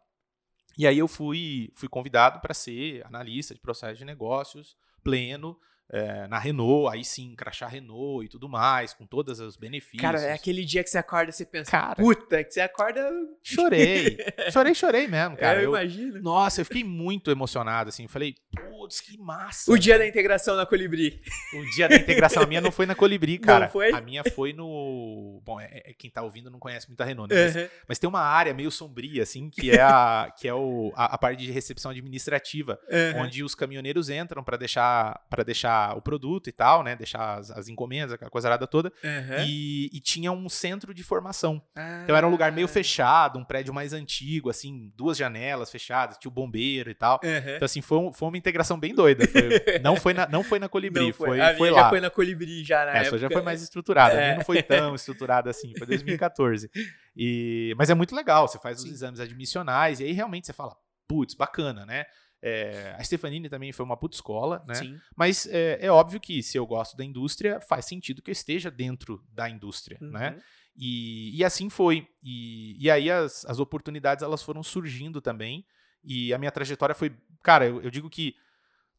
E 0.77 0.85
aí 0.85 0.97
eu 0.97 1.07
fui, 1.07 1.71
fui 1.73 1.87
convidado 1.87 2.39
para 2.39 2.53
ser 2.53 3.05
analista 3.05 3.53
de 3.53 3.59
processo 3.59 3.97
de 3.97 4.05
negócios 4.05 4.75
pleno 5.03 5.57
é, 5.91 6.27
na 6.27 6.39
Renault, 6.39 6.93
aí 6.93 7.03
sim, 7.05 7.35
crachá 7.35 7.67
Renault 7.67 8.25
e 8.25 8.29
tudo 8.29 8.49
mais, 8.49 8.93
com 8.93 9.05
todos 9.05 9.39
os 9.39 9.55
benefícios. 9.55 10.01
Cara, 10.01 10.19
é 10.21 10.33
aquele 10.33 10.65
dia 10.65 10.83
que 10.83 10.89
você 10.89 10.97
acorda 10.97 11.29
e 11.29 11.33
você 11.33 11.45
pensa, 11.45 11.69
Cara. 11.71 11.95
puta, 11.95 12.43
que 12.43 12.51
você 12.51 12.61
acorda. 12.61 13.07
Chorei. 13.43 14.17
chorei, 14.51 14.73
chorei 14.75 15.07
mesmo, 15.07 15.37
cara. 15.37 15.59
eu, 15.59 15.65
Eu- 15.65 15.69
imagino. 15.71 16.21
Nossa, 16.21 16.61
eu 16.61 16.65
fiquei 16.65 16.83
muito 16.83 17.29
emocionado, 17.31 17.89
assim. 17.89 18.03
Eu 18.03 18.09
falei, 18.09 18.35
putz, 18.51 18.99
que 19.01 19.17
massa. 19.17 19.71
O 19.71 19.77
dia 19.77 19.97
da 19.99 20.07
integração 20.07 20.55
na 20.55 20.65
Colibri. 20.65 21.21
O 21.53 21.75
dia 21.75 21.87
da 21.87 21.95
integração. 21.95 22.43
A 22.43 22.45
minha 22.47 22.61
não 22.61 22.71
foi 22.71 22.85
na 22.85 22.95
Colibri, 22.95 23.37
cara. 23.37 23.65
Não 23.65 23.71
foi? 23.71 23.91
A 23.93 24.01
minha 24.01 24.23
foi 24.23 24.53
no. 24.53 25.41
Bom, 25.45 25.59
é, 25.61 25.81
é- 25.85 25.93
quem 25.93 26.09
tá 26.09 26.21
ouvindo 26.23 26.49
não 26.49 26.59
conhece 26.59 26.87
muito 26.87 27.01
a 27.01 27.05
Renault, 27.05 27.33
né? 27.33 27.43
Mas, 27.45 27.55
Uhum. 27.55 27.67
mas 27.87 27.99
tem 27.99 28.07
uma 28.09 28.21
área 28.21 28.53
meio 28.53 28.71
sombria, 28.71 29.23
assim, 29.23 29.49
que 29.49 29.71
é 29.71 29.81
a, 29.81 30.31
que 30.37 30.47
é 30.47 30.53
o, 30.53 30.91
a, 30.95 31.13
a 31.13 31.17
parte 31.17 31.43
de 31.45 31.51
recepção 31.51 31.91
administrativa, 31.91 32.79
Uhum. 32.89 33.21
onde 33.21 33.43
os 33.43 33.53
caminhoneiros 33.55 34.09
entram 34.09 34.43
para 34.43 34.57
deixar, 34.57 35.21
pra 35.29 35.43
deixar 35.43 35.74
o 35.95 36.01
produto 36.01 36.47
e 36.47 36.51
tal, 36.51 36.83
né? 36.83 36.95
Deixar 36.95 37.39
as, 37.39 37.51
as 37.51 37.67
encomendas, 37.67 38.13
aquela 38.13 38.29
coisa 38.31 38.47
arada 38.47 38.65
toda. 38.67 38.91
Uhum. 39.03 39.43
E, 39.45 39.89
e 39.93 39.99
tinha 39.99 40.31
um 40.31 40.47
centro 40.49 40.93
de 40.93 41.03
formação. 41.03 41.61
Ah. 41.75 42.01
Então 42.03 42.15
era 42.15 42.27
um 42.27 42.29
lugar 42.29 42.51
meio 42.51 42.67
fechado, 42.67 43.37
um 43.39 43.43
prédio 43.43 43.73
mais 43.73 43.93
antigo, 43.93 44.49
assim, 44.49 44.91
duas 44.95 45.17
janelas 45.17 45.71
fechadas, 45.71 46.17
tinha 46.17 46.29
o 46.29 46.33
bombeiro 46.33 46.89
e 46.89 46.95
tal. 46.95 47.19
Uhum. 47.23 47.55
Então, 47.55 47.65
assim, 47.65 47.81
foi, 47.81 47.97
um- 47.97 48.13
foi 48.13 48.27
uma 48.27 48.37
integração 48.37 48.79
bem 48.79 48.93
doida. 48.95 49.25
Foi- 49.27 49.79
não, 49.79 49.95
foi 49.95 50.13
na, 50.13 50.27
não 50.27 50.43
foi 50.43 50.59
na 50.59 50.67
Colibri, 50.69 51.07
Não 51.07 51.13
foi, 51.13 51.39
A 51.41 51.55
foi, 51.55 51.69
minha 51.69 51.73
já 51.79 51.81
lá. 51.83 51.89
foi 51.89 52.01
na 52.01 52.09
Colibri 52.09 52.63
já 52.63 52.85
na 52.85 52.91
Essa 52.91 53.01
época. 53.07 53.17
já 53.19 53.29
foi 53.29 53.41
mais 53.41 53.61
estruturada. 53.61 54.13
A 54.13 54.17
minha 54.17 54.29
É. 54.31 54.35
não 54.37 54.43
foi 54.43 54.61
tão 54.63 54.95
estruturada 54.95 55.49
assim, 55.49 55.73
foi 55.77 55.87
2014. 55.87 56.69
E, 57.15 57.73
mas 57.77 57.89
é 57.89 57.93
muito 57.93 58.15
legal, 58.15 58.47
você 58.47 58.59
faz 58.59 58.77
os 58.79 58.83
Sim. 58.83 58.91
exames 58.91 59.19
admissionais 59.19 59.99
e 59.99 60.03
aí 60.03 60.11
realmente 60.11 60.45
você 60.47 60.53
fala, 60.53 60.75
putz, 61.07 61.33
bacana, 61.33 61.85
né? 61.85 62.05
É, 62.41 62.95
a 62.97 63.03
Stefanini 63.03 63.49
também 63.49 63.71
foi 63.71 63.83
uma 63.85 63.97
puta 63.97 64.15
escola, 64.15 64.63
né? 64.67 64.75
Sim. 64.75 64.99
Mas 65.15 65.47
é, 65.47 65.79
é 65.81 65.91
óbvio 65.91 66.19
que 66.19 66.43
se 66.43 66.57
eu 66.57 66.65
gosto 66.67 66.95
da 66.95 67.03
indústria, 67.03 67.59
faz 67.59 67.85
sentido 67.85 68.21
que 68.21 68.29
eu 68.29 68.33
esteja 68.33 68.69
dentro 68.69 69.23
da 69.31 69.49
indústria, 69.49 69.97
né? 70.01 70.31
Uhum. 70.31 70.41
E, 70.77 71.37
e 71.37 71.43
assim 71.43 71.69
foi. 71.69 72.07
E, 72.21 72.75
e 72.83 72.91
aí 72.91 73.09
as, 73.09 73.45
as 73.45 73.59
oportunidades 73.59 74.23
elas 74.23 74.43
foram 74.43 74.61
surgindo 74.61 75.21
também. 75.21 75.65
E 76.03 76.33
a 76.33 76.37
minha 76.37 76.51
trajetória 76.51 76.93
foi. 76.93 77.15
Cara, 77.41 77.65
eu, 77.65 77.81
eu 77.81 77.89
digo 77.89 78.09
que 78.09 78.35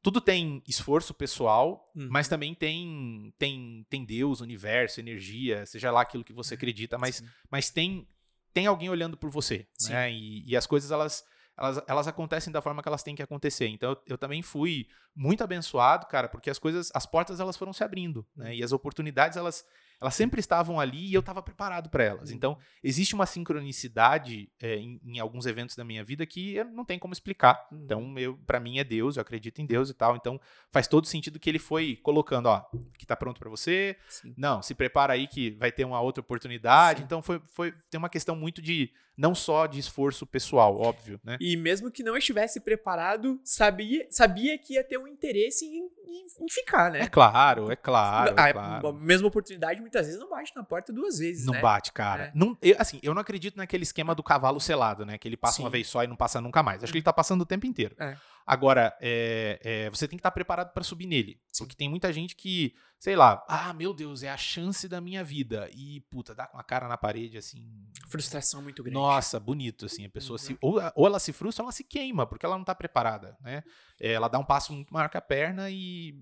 tudo 0.02 0.20
tem 0.20 0.62
esforço 0.66 1.12
pessoal, 1.12 1.90
Uhum. 1.94 2.08
mas 2.10 2.28
também 2.28 2.54
tem, 2.54 3.32
tem, 3.38 3.86
tem 3.90 4.04
Deus, 4.04 4.40
universo, 4.40 5.00
energia, 5.00 5.66
seja 5.66 5.90
lá 5.90 6.02
aquilo 6.02 6.22
que 6.24 6.32
você 6.32 6.54
acredita, 6.54 6.96
mas, 6.98 7.16
Sim. 7.16 7.28
mas 7.50 7.70
tem, 7.70 8.08
tem 8.52 8.66
alguém 8.66 8.88
olhando 8.88 9.16
por 9.16 9.30
você. 9.30 9.66
Sim. 9.74 9.92
Né? 9.92 10.12
E, 10.12 10.44
e 10.48 10.56
as 10.56 10.66
coisas 10.66 10.90
elas, 10.90 11.24
elas, 11.56 11.82
elas 11.86 12.08
acontecem 12.08 12.52
da 12.52 12.60
forma 12.60 12.82
que 12.82 12.88
elas 12.88 13.02
têm 13.02 13.14
que 13.14 13.22
acontecer. 13.22 13.68
Então 13.68 13.90
eu, 13.90 14.02
eu 14.06 14.18
também 14.18 14.42
fui 14.42 14.86
muito 15.14 15.42
abençoado, 15.42 16.06
cara, 16.06 16.28
porque 16.28 16.50
as 16.50 16.58
coisas, 16.58 16.90
as 16.94 17.06
portas 17.06 17.40
elas 17.40 17.56
foram 17.56 17.72
se 17.72 17.82
abrindo, 17.82 18.26
né? 18.36 18.54
E 18.54 18.62
as 18.62 18.72
oportunidades 18.72 19.36
elas, 19.36 19.64
elas 20.00 20.14
sempre 20.14 20.40
estavam 20.40 20.78
ali 20.78 21.08
e 21.08 21.14
eu 21.14 21.20
estava 21.20 21.42
preparado 21.42 21.88
para 21.88 22.04
elas. 22.04 22.30
Então 22.30 22.58
existe 22.82 23.14
uma 23.14 23.26
sincronicidade 23.26 24.50
é, 24.60 24.76
em, 24.76 25.00
em 25.04 25.18
alguns 25.18 25.46
eventos 25.46 25.74
da 25.76 25.84
minha 25.84 26.04
vida 26.04 26.26
que 26.26 26.54
eu 26.54 26.64
não 26.66 26.84
tem 26.84 26.98
como 26.98 27.12
explicar. 27.12 27.66
Uhum. 27.72 27.82
Então 27.84 28.18
eu, 28.18 28.36
para 28.46 28.60
mim 28.60 28.78
é 28.78 28.84
Deus, 28.84 29.16
eu 29.16 29.22
acredito 29.22 29.60
em 29.60 29.66
Deus 29.66 29.88
e 29.90 29.94
tal. 29.94 30.16
Então 30.16 30.40
faz 30.70 30.86
todo 30.86 31.06
sentido 31.06 31.38
que 31.38 31.48
ele 31.48 31.58
foi 31.58 31.96
colocando, 32.02 32.46
ó, 32.46 32.64
que 32.98 33.06
tá 33.06 33.16
pronto 33.16 33.38
para 33.38 33.50
você. 33.50 33.96
Sim. 34.08 34.34
Não, 34.36 34.62
se 34.62 34.74
prepara 34.74 35.14
aí 35.14 35.26
que 35.26 35.52
vai 35.52 35.72
ter 35.72 35.84
uma 35.84 36.00
outra 36.00 36.20
oportunidade. 36.20 37.00
Sim. 37.00 37.04
Então 37.04 37.22
foi, 37.22 37.40
foi 37.52 37.72
tem 37.90 37.98
uma 37.98 38.10
questão 38.10 38.36
muito 38.36 38.60
de 38.60 38.92
não 39.16 39.34
só 39.34 39.66
de 39.66 39.78
esforço 39.78 40.26
pessoal, 40.26 40.78
óbvio, 40.78 41.18
né? 41.24 41.38
E 41.40 41.56
mesmo 41.56 41.90
que 41.90 42.02
não 42.02 42.16
estivesse 42.16 42.60
preparado, 42.60 43.40
sabia, 43.42 44.06
sabia 44.10 44.58
que 44.58 44.74
ia 44.74 44.84
ter 44.84 44.98
um 44.98 45.06
interesse 45.06 45.64
em, 45.64 45.88
em- 46.06 46.44
em 46.44 46.48
ficar, 46.50 46.90
né? 46.90 47.00
É 47.02 47.06
claro, 47.08 47.70
é 47.70 47.76
claro, 47.76 48.34
a, 48.38 48.48
é 48.48 48.52
claro. 48.52 48.88
a 48.88 48.92
mesma 48.92 49.28
oportunidade 49.28 49.80
muitas 49.80 50.06
vezes 50.06 50.20
não 50.20 50.28
bate 50.30 50.52
na 50.54 50.62
porta 50.62 50.92
duas 50.92 51.18
vezes, 51.18 51.44
Não 51.46 51.54
né? 51.54 51.60
bate, 51.60 51.92
cara. 51.92 52.24
É. 52.24 52.32
Não, 52.34 52.56
eu, 52.62 52.76
assim, 52.78 52.98
eu 53.02 53.12
não 53.14 53.20
acredito 53.22 53.56
naquele 53.56 53.82
esquema 53.82 54.14
do 54.14 54.22
cavalo 54.22 54.60
selado, 54.60 55.04
né? 55.04 55.18
Que 55.18 55.28
ele 55.28 55.36
passa 55.36 55.60
uma 55.62 55.68
Sim. 55.68 55.72
vez 55.72 55.88
só 55.88 56.02
e 56.04 56.06
não 56.06 56.16
passa 56.16 56.40
nunca 56.40 56.62
mais. 56.62 56.82
Acho 56.82 56.92
que 56.92 56.98
ele 56.98 57.04
tá 57.04 57.12
passando 57.12 57.42
o 57.42 57.46
tempo 57.46 57.66
inteiro. 57.66 57.94
É. 57.98 58.16
Agora, 58.46 58.96
é, 59.00 59.58
é, 59.64 59.90
você 59.90 60.06
tem 60.06 60.16
que 60.16 60.20
estar 60.20 60.30
preparado 60.30 60.72
para 60.72 60.84
subir 60.84 61.06
nele. 61.06 61.40
Sim. 61.52 61.64
Porque 61.64 61.74
tem 61.74 61.88
muita 61.88 62.12
gente 62.12 62.36
que, 62.36 62.74
sei 62.96 63.16
lá, 63.16 63.44
ah, 63.48 63.72
meu 63.74 63.92
Deus, 63.92 64.22
é 64.22 64.30
a 64.30 64.36
chance 64.36 64.88
da 64.88 65.00
minha 65.00 65.24
vida. 65.24 65.68
E, 65.74 66.00
puta, 66.10 66.32
dá 66.32 66.46
com 66.46 66.56
a 66.56 66.62
cara 66.62 66.86
na 66.86 66.96
parede, 66.96 67.36
assim. 67.36 67.68
Frustração 68.08 68.62
muito 68.62 68.84
grande. 68.84 68.94
Nossa, 68.94 69.40
bonito, 69.40 69.86
assim. 69.86 70.04
A 70.06 70.10
pessoa 70.10 70.38
Uhum. 70.38 70.46
se. 70.46 70.58
Ou, 70.60 70.80
ou 70.94 71.06
ela 71.06 71.18
se 71.18 71.32
frustra 71.32 71.62
ou 71.62 71.66
ela 71.66 71.72
se 71.72 71.82
queima, 71.82 72.24
porque 72.24 72.46
ela 72.46 72.56
não 72.56 72.64
tá 72.64 72.74
preparada, 72.74 73.36
né? 73.40 73.64
É, 74.00 74.12
Ela 74.12 74.28
dá 74.28 74.38
um 74.38 74.44
passo 74.44 74.72
muito 74.72 74.94
maior 74.94 75.08
que 75.08 75.16
a 75.16 75.20
perna 75.22 75.68
e. 75.68 76.14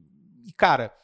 E, 0.47 0.53
cara, 0.57 0.95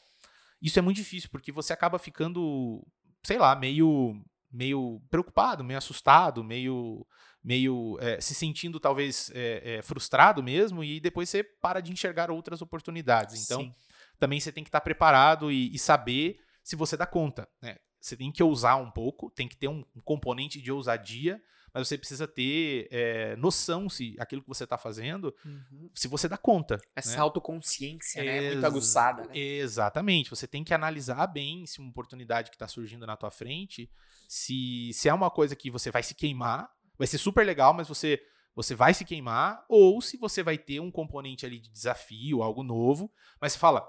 isso 0.63 0.79
é 0.79 0.83
muito 0.83 0.97
difícil, 0.97 1.29
porque 1.31 1.53
você 1.53 1.73
acaba 1.73 1.99
ficando, 1.99 2.83
sei 3.23 3.37
lá, 3.39 3.55
meio. 3.55 4.23
meio 4.51 5.01
preocupado, 5.11 5.63
meio 5.63 5.77
assustado, 5.79 6.43
meio. 6.43 7.07
Meio 7.43 7.97
é, 8.01 8.21
se 8.21 8.35
sentindo 8.35 8.79
talvez 8.79 9.31
é, 9.35 9.77
é, 9.79 9.83
frustrado 9.83 10.43
mesmo, 10.43 10.85
e 10.85 11.01
depois 11.01 11.29
você 11.29 11.43
para 11.43 11.81
de 11.81 11.93
enxergar 11.93 12.31
outras 12.31 12.61
oportunidades. 12.63 13.45
Então, 13.45 13.63
Sim. 13.63 13.73
também 14.19 14.39
você 14.41 14.53
tem 14.53 14.63
que 14.63 14.69
estar 14.69 14.81
preparado 14.83 15.51
e, 15.51 15.75
e 15.75 15.79
saber 15.79 16.39
se 16.63 16.77
você 16.77 16.97
dá 16.97 17.07
conta, 17.07 17.49
né? 17.63 17.77
Você 18.01 18.17
tem 18.17 18.33
que 18.33 18.43
ousar 18.43 18.77
um 18.81 18.91
pouco, 18.91 19.31
tem 19.31 19.47
que 19.47 19.57
ter 19.57 19.69
um, 19.69 19.85
um 19.95 20.01
componente 20.01 20.61
de 20.61 20.73
ousadia, 20.73 21.41
mas 21.73 21.87
você 21.87 21.97
precisa 21.99 22.27
ter 22.27 22.89
é, 22.91 23.37
noção 23.37 23.89
se 23.91 24.17
aquilo 24.19 24.41
que 24.43 24.49
você 24.49 24.65
está 24.65 24.77
fazendo, 24.79 25.35
Uhum. 25.45 25.91
se 25.95 26.09
você 26.09 26.27
dá 26.29 26.37
conta. 26.39 26.81
Essa 26.97 27.17
né? 27.17 27.21
autoconsciência, 27.21 28.23
né? 28.25 28.41
Muito 28.41 28.55
Ex- 28.57 28.65
aguçada, 28.65 29.23
né? 29.27 29.37
Exatamente. 29.39 30.31
Você 30.31 30.47
tem 30.49 30.65
que 30.65 30.73
analisar 30.75 31.27
bem 31.27 31.67
se 31.67 31.79
uma 31.79 31.91
oportunidade 31.91 32.51
que 32.51 32.57
está 32.57 32.67
surgindo 32.67 33.07
na 33.07 33.17
tua 33.17 33.31
frente, 33.31 33.91
se, 34.29 34.91
se 34.95 35.09
é 35.09 35.15
uma 35.15 35.31
coisa 35.31 35.55
que 35.55 35.71
você 35.71 35.91
vai 35.91 36.03
se 36.03 36.15
queimar, 36.15 36.71
vai 37.01 37.07
ser 37.07 37.19
super 37.19 37.45
legal, 37.47 37.73
mas 37.75 37.89
você 37.89 38.23
você 38.55 38.75
vai 38.75 38.93
se 38.93 39.05
queimar, 39.05 39.65
ou 39.69 40.01
se 40.03 40.17
você 40.17 40.43
vai 40.43 40.59
ter 40.59 40.81
um 40.81 40.91
componente 40.91 41.47
ali 41.47 41.59
de 41.61 41.71
desafio, 41.71 42.43
algo 42.43 42.63
novo, 42.65 43.11
mas 43.41 43.53
você 43.53 43.59
fala, 43.59 43.89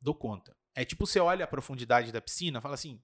dou 0.00 0.14
conta. 0.14 0.56
É 0.74 0.84
tipo 0.84 1.04
você 1.04 1.18
olha 1.18 1.44
a 1.44 1.48
profundidade 1.48 2.12
da 2.12 2.20
piscina, 2.20 2.60
fala 2.60 2.74
assim, 2.74 3.02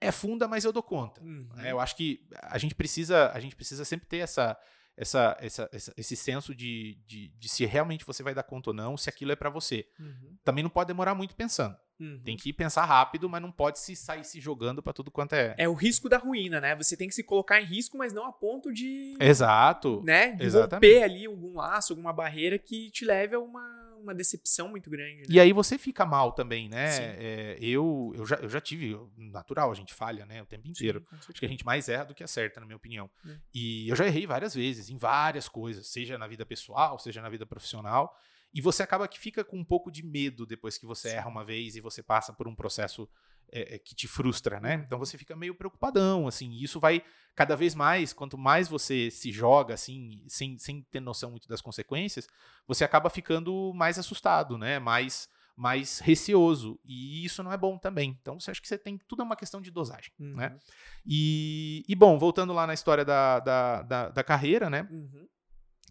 é 0.00 0.12
funda, 0.12 0.46
mas 0.46 0.64
eu 0.64 0.72
dou 0.72 0.82
conta. 0.82 1.20
Uhum. 1.22 1.48
É, 1.58 1.72
eu 1.72 1.80
acho 1.80 1.96
que 1.96 2.20
a 2.42 2.58
gente 2.58 2.74
precisa, 2.74 3.32
a 3.32 3.40
gente 3.40 3.56
precisa 3.56 3.84
sempre 3.86 4.06
ter 4.06 4.18
essa, 4.18 4.56
essa, 4.96 5.36
essa, 5.40 5.68
essa- 5.72 5.94
esse 5.96 6.14
senso 6.14 6.54
de, 6.54 7.02
de, 7.06 7.28
de 7.30 7.48
se 7.48 7.64
realmente 7.64 8.04
você 8.04 8.22
vai 8.22 8.34
dar 8.34 8.42
conta 8.42 8.70
ou 8.70 8.74
não, 8.74 8.96
se 8.98 9.08
aquilo 9.08 9.32
é 9.32 9.36
para 9.36 9.48
você. 9.50 9.88
Uhum. 9.98 10.36
Também 10.44 10.62
não 10.62 10.70
pode 10.70 10.88
demorar 10.88 11.14
muito 11.14 11.34
pensando. 11.34 11.76
Uhum. 12.00 12.20
Tem 12.24 12.36
que 12.36 12.52
pensar 12.52 12.84
rápido, 12.84 13.28
mas 13.28 13.42
não 13.42 13.50
pode 13.50 13.80
se 13.80 13.96
sair 13.96 14.24
se 14.24 14.40
jogando 14.40 14.82
para 14.82 14.92
tudo 14.92 15.10
quanto 15.10 15.34
é. 15.34 15.54
É 15.58 15.68
o 15.68 15.74
risco 15.74 16.08
da 16.08 16.16
ruína, 16.16 16.60
né? 16.60 16.76
Você 16.76 16.96
tem 16.96 17.08
que 17.08 17.14
se 17.14 17.24
colocar 17.24 17.60
em 17.60 17.64
risco, 17.64 17.98
mas 17.98 18.12
não 18.12 18.24
a 18.24 18.32
ponto 18.32 18.72
de. 18.72 19.16
Exato. 19.18 20.00
Né? 20.04 20.32
De 20.32 20.44
Exatamente. 20.44 20.86
romper 20.86 21.02
ali 21.02 21.26
algum 21.26 21.56
laço, 21.56 21.92
alguma 21.92 22.12
barreira 22.12 22.58
que 22.58 22.90
te 22.90 23.04
leve 23.04 23.34
a 23.34 23.40
uma, 23.40 23.88
uma 24.00 24.14
decepção 24.14 24.68
muito 24.68 24.88
grande. 24.88 25.22
Né? 25.22 25.26
E 25.28 25.40
aí 25.40 25.52
você 25.52 25.76
fica 25.76 26.06
mal 26.06 26.32
também, 26.32 26.68
né? 26.68 27.16
É, 27.18 27.58
eu, 27.60 28.12
eu, 28.14 28.24
já, 28.24 28.36
eu 28.36 28.48
já 28.48 28.60
tive, 28.60 28.96
natural, 29.16 29.70
a 29.70 29.74
gente 29.74 29.92
falha, 29.92 30.24
né? 30.24 30.40
O 30.40 30.46
tempo 30.46 30.68
inteiro. 30.68 31.04
Sim. 31.10 31.16
Acho 31.30 31.32
que 31.32 31.46
a 31.46 31.48
gente 31.48 31.66
mais 31.66 31.88
erra 31.88 32.04
do 32.04 32.14
que 32.14 32.22
acerta, 32.22 32.60
na 32.60 32.66
minha 32.66 32.76
opinião. 32.76 33.10
É. 33.26 33.36
E 33.52 33.88
eu 33.88 33.96
já 33.96 34.06
errei 34.06 34.24
várias 34.24 34.54
vezes, 34.54 34.88
em 34.88 34.96
várias 34.96 35.48
coisas, 35.48 35.88
seja 35.88 36.16
na 36.16 36.28
vida 36.28 36.46
pessoal, 36.46 36.96
seja 36.98 37.20
na 37.20 37.28
vida 37.28 37.44
profissional. 37.44 38.16
E 38.52 38.60
você 38.60 38.82
acaba 38.82 39.06
que 39.06 39.18
fica 39.18 39.44
com 39.44 39.58
um 39.58 39.64
pouco 39.64 39.90
de 39.90 40.04
medo 40.04 40.46
depois 40.46 40.78
que 40.78 40.86
você 40.86 41.10
Sim. 41.10 41.16
erra 41.16 41.28
uma 41.28 41.44
vez 41.44 41.76
e 41.76 41.80
você 41.80 42.02
passa 42.02 42.32
por 42.32 42.48
um 42.48 42.54
processo 42.54 43.08
é, 43.50 43.78
que 43.78 43.94
te 43.94 44.06
frustra, 44.08 44.60
né? 44.60 44.82
Então 44.86 44.98
você 44.98 45.16
fica 45.18 45.36
meio 45.36 45.54
preocupadão, 45.54 46.26
assim. 46.26 46.50
E 46.50 46.64
isso 46.64 46.80
vai 46.80 47.02
cada 47.34 47.56
vez 47.56 47.74
mais, 47.74 48.12
quanto 48.12 48.36
mais 48.36 48.68
você 48.68 49.10
se 49.10 49.30
joga, 49.30 49.74
assim, 49.74 50.24
sem, 50.26 50.58
sem 50.58 50.82
ter 50.90 51.00
noção 51.00 51.30
muito 51.30 51.48
das 51.48 51.60
consequências, 51.60 52.26
você 52.66 52.84
acaba 52.84 53.08
ficando 53.10 53.72
mais 53.74 53.98
assustado, 53.98 54.58
né? 54.58 54.78
Mais 54.78 55.28
mais 55.58 55.98
receoso. 55.98 56.78
E 56.84 57.24
isso 57.24 57.42
não 57.42 57.52
é 57.52 57.56
bom 57.56 57.76
também. 57.76 58.16
Então, 58.22 58.38
você 58.38 58.52
acha 58.52 58.62
que 58.62 58.68
você 58.68 58.78
tem. 58.78 58.96
Tudo 59.08 59.22
é 59.22 59.24
uma 59.24 59.34
questão 59.34 59.60
de 59.60 59.72
dosagem. 59.72 60.12
Uhum. 60.16 60.36
Né? 60.36 60.56
E, 61.04 61.84
e, 61.88 61.96
bom, 61.96 62.16
voltando 62.16 62.52
lá 62.52 62.64
na 62.64 62.74
história 62.74 63.04
da, 63.04 63.40
da, 63.40 63.82
da, 63.82 64.08
da 64.08 64.24
carreira, 64.24 64.70
né? 64.70 64.86
Uhum. 64.88 65.26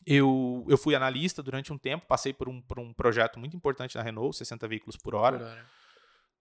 Eu, 0.07 0.65
eu 0.69 0.77
fui 0.77 0.95
analista 0.95 1.43
durante 1.43 1.73
um 1.73 1.77
tempo, 1.77 2.05
passei 2.07 2.31
por 2.33 2.47
um, 2.47 2.61
por 2.61 2.79
um 2.79 2.93
projeto 2.93 3.37
muito 3.39 3.57
importante 3.57 3.95
na 3.97 4.01
Renault, 4.01 4.35
60 4.37 4.67
veículos 4.67 4.95
por 4.95 5.13
hora. 5.13 5.37
Por 5.37 5.45
hora. 5.47 5.65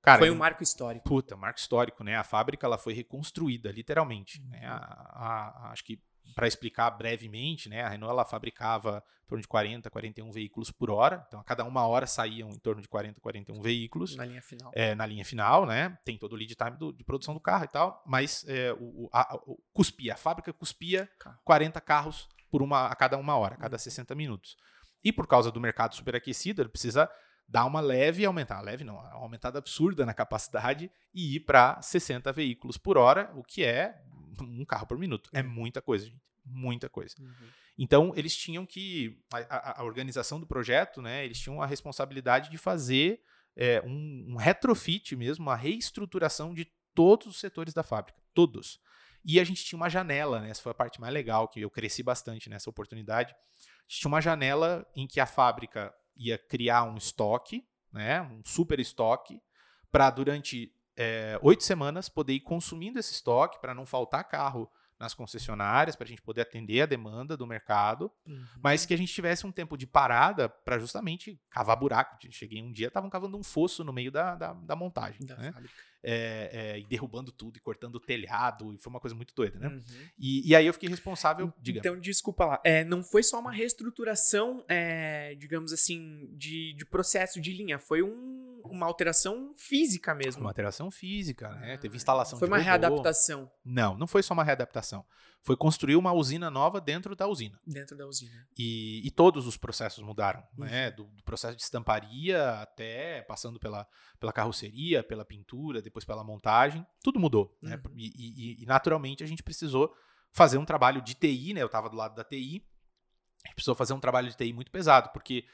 Cara, 0.03 0.19
Foi 0.21 0.31
um 0.31 0.37
marco 0.37 0.63
histórico. 0.63 1.05
Puta, 1.09 1.37
marco 1.37 1.59
histórico, 1.59 2.05
né? 2.05 2.17
A 2.17 2.23
fábrica 2.23 2.65
ela 2.65 2.79
foi 2.79 2.93
reconstruída, 2.95 3.73
literalmente. 3.73 4.41
Uhum. 4.41 4.49
Né? 4.51 4.65
A- 4.65 4.77
a- 4.77 5.67
a- 5.67 5.71
acho 5.73 5.85
que 5.85 6.01
para 6.35 6.47
explicar 6.47 6.91
brevemente, 6.91 7.69
né? 7.69 7.83
A 7.83 7.89
Renault 7.89 8.13
ela 8.13 8.25
fabricava 8.25 9.03
em 9.25 9.29
torno 9.29 9.43
de 9.43 9.49
40, 9.49 9.91
41 9.91 10.31
veículos 10.31 10.71
por 10.71 10.91
hora. 10.91 11.25
Então, 11.27 11.41
a 11.41 11.45
cada 11.45 11.65
uma 11.65 11.85
hora 11.89 12.07
saíam 12.07 12.51
em 12.51 12.59
torno 12.59 12.81
de 12.83 12.89
40, 12.89 13.21
41 13.21 13.61
veículos 13.61 14.15
Na 14.17 14.25
linha 14.25 14.43
final. 14.43 14.71
é, 14.77 14.95
na 14.95 15.05
linha 15.07 15.25
final, 15.25 15.67
né? 15.67 15.99
Tem 16.05 16.17
todo 16.17 16.35
o 16.35 16.37
lead 16.37 16.55
time 16.55 16.77
do- 16.77 16.93
de 16.93 17.03
produção 17.03 17.35
do 17.35 17.41
carro 17.41 17.65
e 17.65 17.69
tal, 17.69 18.01
mas 18.07 18.45
é, 18.49 18.73
o, 18.79 19.09
a- 19.13 19.37
o- 19.45 19.61
cuspia, 19.73 20.15
a 20.15 20.17
fábrica 20.17 20.53
cuspia 20.53 21.09
Carro. 21.19 21.39
40 21.45 21.81
carros 21.81 22.29
por 22.51 22.63
uma, 22.63 22.87
a 22.87 22.95
cada 22.97 23.17
uma 23.19 23.37
hora, 23.37 23.55
a 23.55 23.59
cada 23.59 23.75
Uhum. 23.75 23.79
60 23.81 24.15
minutos. 24.15 24.57
E 25.05 25.13
por 25.13 25.27
causa 25.27 25.51
do 25.51 25.61
mercado 25.61 25.95
superaquecido, 25.95 26.63
ele 26.63 26.69
precisa 26.69 27.09
dar 27.49 27.65
uma 27.65 27.81
leve 27.81 28.25
aumentar, 28.25 28.61
leve 28.61 28.83
não, 28.83 28.95
uma 28.97 29.13
aumentada 29.13 29.59
absurda 29.59 30.05
na 30.05 30.13
capacidade 30.13 30.91
e 31.15 31.37
ir 31.37 31.41
para 31.41 31.81
60 31.81 32.33
veículos 32.33 32.77
por 32.77 32.97
hora, 32.99 33.31
o 33.37 33.45
que 33.45 33.65
é 33.65 34.01
um 34.41 34.65
carro 34.65 34.87
por 34.87 34.99
minuto. 34.99 35.31
É 35.33 35.43
muita 35.43 35.81
coisa, 35.81 36.07
gente. 36.07 36.21
Muita 36.49 36.89
coisa. 36.89 37.15
Uhum. 37.21 37.33
Então, 37.79 38.13
eles 38.15 38.37
tinham 38.37 38.65
que. 38.65 39.19
A, 39.33 39.39
a- 39.39 39.81
a 39.81 39.85
organização 39.85 40.39
do 40.39 40.47
projeto, 40.47 41.03
né? 41.03 41.25
Eles 41.25 41.39
tinham 41.41 41.61
a 41.61 41.67
responsabilidade 41.67 42.51
de 42.51 42.57
fazer 42.57 43.21
é, 43.57 43.83
um, 43.85 44.27
um 44.31 44.37
retrofit 44.37 45.17
mesmo, 45.17 45.45
uma 45.47 45.57
reestruturação 45.57 46.55
de 46.55 46.67
todos 46.95 47.27
os 47.27 47.41
setores 47.41 47.75
da 47.75 47.83
fábrica. 47.83 48.19
Todos. 48.33 48.79
E 49.27 49.41
a 49.41 49.45
gente 49.45 49.65
tinha 49.65 49.77
uma 49.77 49.89
janela, 49.91 50.41
né? 50.41 50.51
Essa 50.51 50.63
foi 50.63 50.71
a 50.71 50.75
parte 50.75 51.01
mais 51.01 51.13
legal, 51.13 51.49
que 51.49 51.61
eu 51.61 51.69
cresci 51.71 52.03
bastante 52.03 52.49
nessa 52.49 52.71
oportunidade. 52.71 53.35
A 53.35 53.83
gente 53.89 54.01
tinha 54.01 54.09
uma 54.09 54.21
janela 54.21 54.87
em 54.95 55.07
que 55.07 55.19
a 55.19 55.27
fábrica 55.27 55.93
ia 56.17 56.39
criar 56.39 56.85
um 56.85 56.97
estoque, 56.97 57.67
né? 57.93 58.23
Um 58.23 58.43
super 58.45 58.79
estoque, 58.79 59.43
para 59.91 60.09
durante 60.11 60.73
é, 60.97 61.39
oito 61.43 61.65
semanas 61.65 62.09
poder 62.09 62.35
ir 62.35 62.41
consumindo 62.41 62.99
esse 63.01 63.13
estoque, 63.13 63.61
para 63.61 63.75
não 63.75 63.85
faltar 63.85 64.23
carro 64.29 64.71
nas 64.99 65.13
concessionárias, 65.13 65.95
para 65.95 66.07
a 66.07 66.09
gente 66.09 66.23
poder 66.23 66.41
atender 66.41 66.81
a 66.81 66.87
demanda 66.87 67.37
do 67.37 67.47
mercado, 67.47 68.11
Uhum. 68.27 68.47
mas 68.63 68.87
que 68.87 68.95
a 68.95 68.97
gente 68.97 69.13
tivesse 69.13 69.47
um 69.47 69.53
tempo 69.53 69.77
de 69.77 69.87
parada 69.87 70.49
para 70.49 70.79
justamente 70.79 71.39
cavar 71.51 71.77
buraco. 71.77 72.17
Cheguei 72.31 72.63
um 72.63 72.73
dia, 72.73 72.89
estavam 72.89 73.11
cavando 73.11 73.37
um 73.37 73.43
fosso 73.43 73.85
no 73.85 73.93
meio 73.93 74.11
da, 74.11 74.35
da, 74.37 74.53
da 74.55 74.75
montagem, 74.75 75.27
Da 75.27 75.37
né? 75.37 75.53
É, 76.03 76.51
é, 76.53 76.79
e 76.79 76.87
derrubando 76.87 77.33
tudo, 77.33 77.57
e 77.57 77.61
cortando 77.61 77.97
o 77.97 78.01
telhado, 78.01 78.73
e 78.73 78.79
foi 78.79 78.91
uma 78.91 79.01
coisa 79.01 79.17
muito 79.17 79.35
doida, 79.35 79.59
né? 79.59 79.69
Uhum. 79.69 79.81
E, 80.19 80.49
e 80.49 80.55
aí 80.55 80.65
eu 80.67 80.73
fiquei 80.73 80.89
responsável, 80.89 81.53
diga. 81.61 81.81
Então, 81.81 81.99
desculpa 81.99 82.45
lá. 82.45 82.61
É, 82.65 82.85
não 82.85 83.03
foi 83.03 83.23
só 83.25 83.41
uma 83.41 83.51
reestruturação, 83.53 84.65
é, 84.69 85.35
digamos 85.37 85.73
assim, 85.73 86.29
de, 86.37 86.75
de 86.75 86.85
processo 86.87 87.41
de 87.41 87.53
linha. 87.53 87.79
Foi 87.79 88.03
um- 88.03 88.61
uma 88.65 88.87
alteração 88.87 89.53
física 89.57 90.15
mesmo. 90.15 90.41
uma 90.43 90.51
alteração 90.51 90.91
física, 90.91 91.49
né? 91.57 91.75
Ah, 91.75 91.79
Teve 91.79 91.97
instalação 91.97 92.39
Foi 92.39 92.47
de 92.49 92.53
uma 92.53 92.59
robô. 92.59 92.69
readaptação 92.69 93.51
Não, 93.65 93.97
não 93.97 94.07
foi 94.07 94.23
só 94.23 94.35
uma 94.35 94.43
readaptação. 94.45 95.05
Foi 95.47 95.57
construir 95.57 95.95
uma 95.95 96.13
usina 96.13 96.51
nova 96.51 96.81
dentro 96.81 97.15
da 97.15 97.29
usina. 97.29 97.57
dentro 97.65 97.97
da 97.97 98.05
usina. 98.05 98.49
E, 98.59 99.01
e 99.07 99.11
todos 99.13 99.47
os 99.47 99.57
processos 99.57 100.03
mudaram, 100.03 100.43
Uhum. 100.59 100.65
né? 100.65 100.91
Do, 100.91 101.05
do 101.05 101.23
processo 101.23 101.57
de 101.57 101.63
estamparia 101.63 102.61
até 102.61 103.23
passando 103.23 103.61
pela, 103.61 103.87
pela 104.19 104.33
carroceria, 104.33 105.05
pela 105.05 105.25
pintura, 105.25 105.81
depois 105.81 106.05
pela 106.05 106.25
montagem, 106.25 106.85
tudo 107.01 107.21
mudou, 107.21 107.57
né? 107.63 107.81
Uhum. 107.87 107.93
E, 107.97 108.57
e- 108.59 108.63
e, 108.65 108.67
naturalmente 108.67 109.23
a 109.23 109.27
gente 109.27 109.43
precisou 109.45 109.95
fazer 110.33 110.59
um 110.59 110.65
trabalho 110.65 111.01
de 111.01 111.15
TI, 111.15 111.55
né? 111.55 111.63
Eu 111.63 111.67
estava 111.67 111.89
do 111.89 111.97
lado 111.97 112.17
da 112.17 112.25
TI, 112.25 112.67
a 113.45 113.47
gente 113.49 113.55
precisou 113.55 113.77
fazer 113.77 113.93
um 113.93 114.01
trabalho 114.01 114.29
de 114.29 114.37
TI 114.37 114.53
muito 114.53 114.73
pesado, 114.73 115.11
porque 115.13 115.45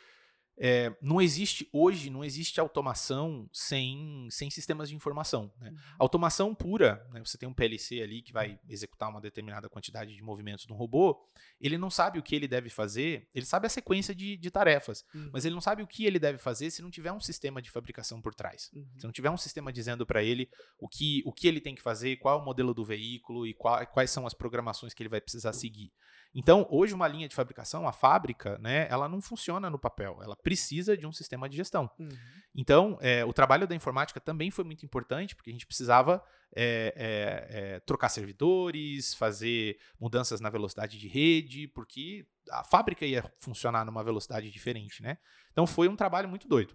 é, 0.59 0.95
não 1.01 1.21
existe 1.21 1.69
hoje, 1.73 2.11
não 2.11 2.23
existe 2.23 2.61
automação 2.61 3.49
sem, 3.53 4.29
sem 4.31 4.51
sistemas 4.51 4.89
de 4.89 4.95
informação, 4.95 5.53
né? 5.59 5.71
Uhum. 5.71 5.77
Automação 5.99 6.55
pura, 6.55 7.07
né, 7.13 7.21
você 7.25 7.39
tem 7.39 7.49
um 7.49 7.55
PLC 7.55 8.01
ali 8.03 8.23
que 8.23 8.33
vai 8.33 8.59
executar 8.69 9.09
uma 9.09 9.21
determinada 9.21 9.69
quantidade 9.69 10.15
de 10.15 10.23
movimentos 10.23 10.67
de 10.67 10.73
um 10.73 10.77
robô, 10.77 11.19
ele 11.61 11.79
não 11.79 11.91
sabe 11.91 12.19
o 12.19 12.23
que 12.23 12.35
ele 12.35 12.47
deve 12.47 12.69
fazer, 12.69 13.29
ele 13.35 13.47
sabe 13.47 13.67
a 13.67 13.71
sequência 13.71 14.15
de, 14.15 14.37
de 14.37 14.51
tarefas, 14.51 15.05
Uhum. 15.15 15.31
mas 15.33 15.45
ele 15.45 15.55
não 15.55 15.61
sabe 15.61 15.83
o 15.83 15.87
que 15.87 16.05
ele 16.05 16.19
deve 16.19 16.39
fazer 16.39 16.71
se 16.71 16.83
não 16.83 16.91
tiver 16.91 17.13
um 17.13 17.21
sistema 17.21 17.61
de 17.63 17.71
fabricação 17.71 18.21
por 18.21 18.35
trás. 18.35 18.71
Uhum. 18.75 18.87
Se 18.99 19.05
não 19.05 19.13
tiver 19.13 19.31
um 19.31 19.37
sistema 19.37 19.73
dizendo 19.73 20.07
para 20.07 20.23
ele 20.23 20.49
o 20.79 20.89
que, 20.89 21.23
o 21.25 21.33
que 21.33 21.49
ele 21.49 21.61
tem 21.61 21.75
que 21.75 21.83
fazer, 21.83 22.17
qual 22.19 22.39
é 22.39 22.43
o 22.43 22.45
modelo 22.45 22.75
do 22.75 22.85
veículo 22.85 23.47
e 23.47 23.55
qual- 23.55 23.85
quais 23.87 24.11
são 24.11 24.27
as 24.27 24.35
programações 24.35 24.93
que 24.95 25.03
ele 25.03 25.09
vai 25.09 25.21
precisar 25.21 25.53
seguir. 25.53 25.93
Então, 26.35 26.67
hoje, 26.71 26.95
uma 26.95 27.07
linha 27.07 27.29
de 27.29 27.35
fabricação, 27.35 27.87
a 27.87 27.93
fábrica, 27.93 28.57
né, 28.59 28.87
ela 28.89 29.09
não 29.09 29.21
funciona 29.21 29.69
no 29.69 29.79
papel, 29.79 30.19
ela 30.23 30.35
precisa 30.35 30.97
de 30.97 31.07
um 31.07 31.13
sistema 31.13 31.49
de 31.49 31.57
gestão. 31.57 31.91
Uhum. 31.99 32.09
Então, 32.55 32.99
é, 33.01 33.25
o 33.25 33.33
trabalho 33.33 33.67
da 33.67 33.75
informática 33.75 34.19
também 34.19 34.51
foi 34.51 34.65
muito 34.65 34.85
importante, 34.85 35.37
porque 35.37 35.51
a 35.51 35.53
gente 35.53 35.67
precisava 35.67 36.25
é, 36.55 36.95
é, 36.97 37.75
é, 37.75 37.81
trocar 37.81 38.09
servidores, 38.09 39.15
fazer 39.15 39.79
mudanças 40.01 40.41
na 40.41 40.49
velocidade 40.49 40.99
de 40.99 41.07
rede, 41.07 41.69
porque 41.69 42.27
a 42.51 42.65
fábrica 42.65 43.05
ia 43.05 43.31
funcionar 43.39 43.85
numa 43.85 44.03
velocidade 44.03 44.51
diferente, 44.51 45.03
né? 45.03 45.19
Então, 45.51 45.67
foi 45.67 45.87
um 45.87 45.97
trabalho 45.97 46.29
muito 46.29 46.49
doido. 46.49 46.73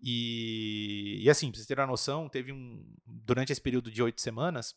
E, 0.00 1.20
e 1.22 1.30
assim, 1.30 1.48
pra 1.48 1.56
vocês 1.56 1.66
terem 1.66 1.82
uma 1.82 1.90
noção, 1.90 2.28
teve 2.28 2.52
um. 2.52 2.84
Durante 3.06 3.52
esse 3.52 3.60
período 3.60 3.90
de 3.90 4.02
oito 4.02 4.20
semanas, 4.20 4.74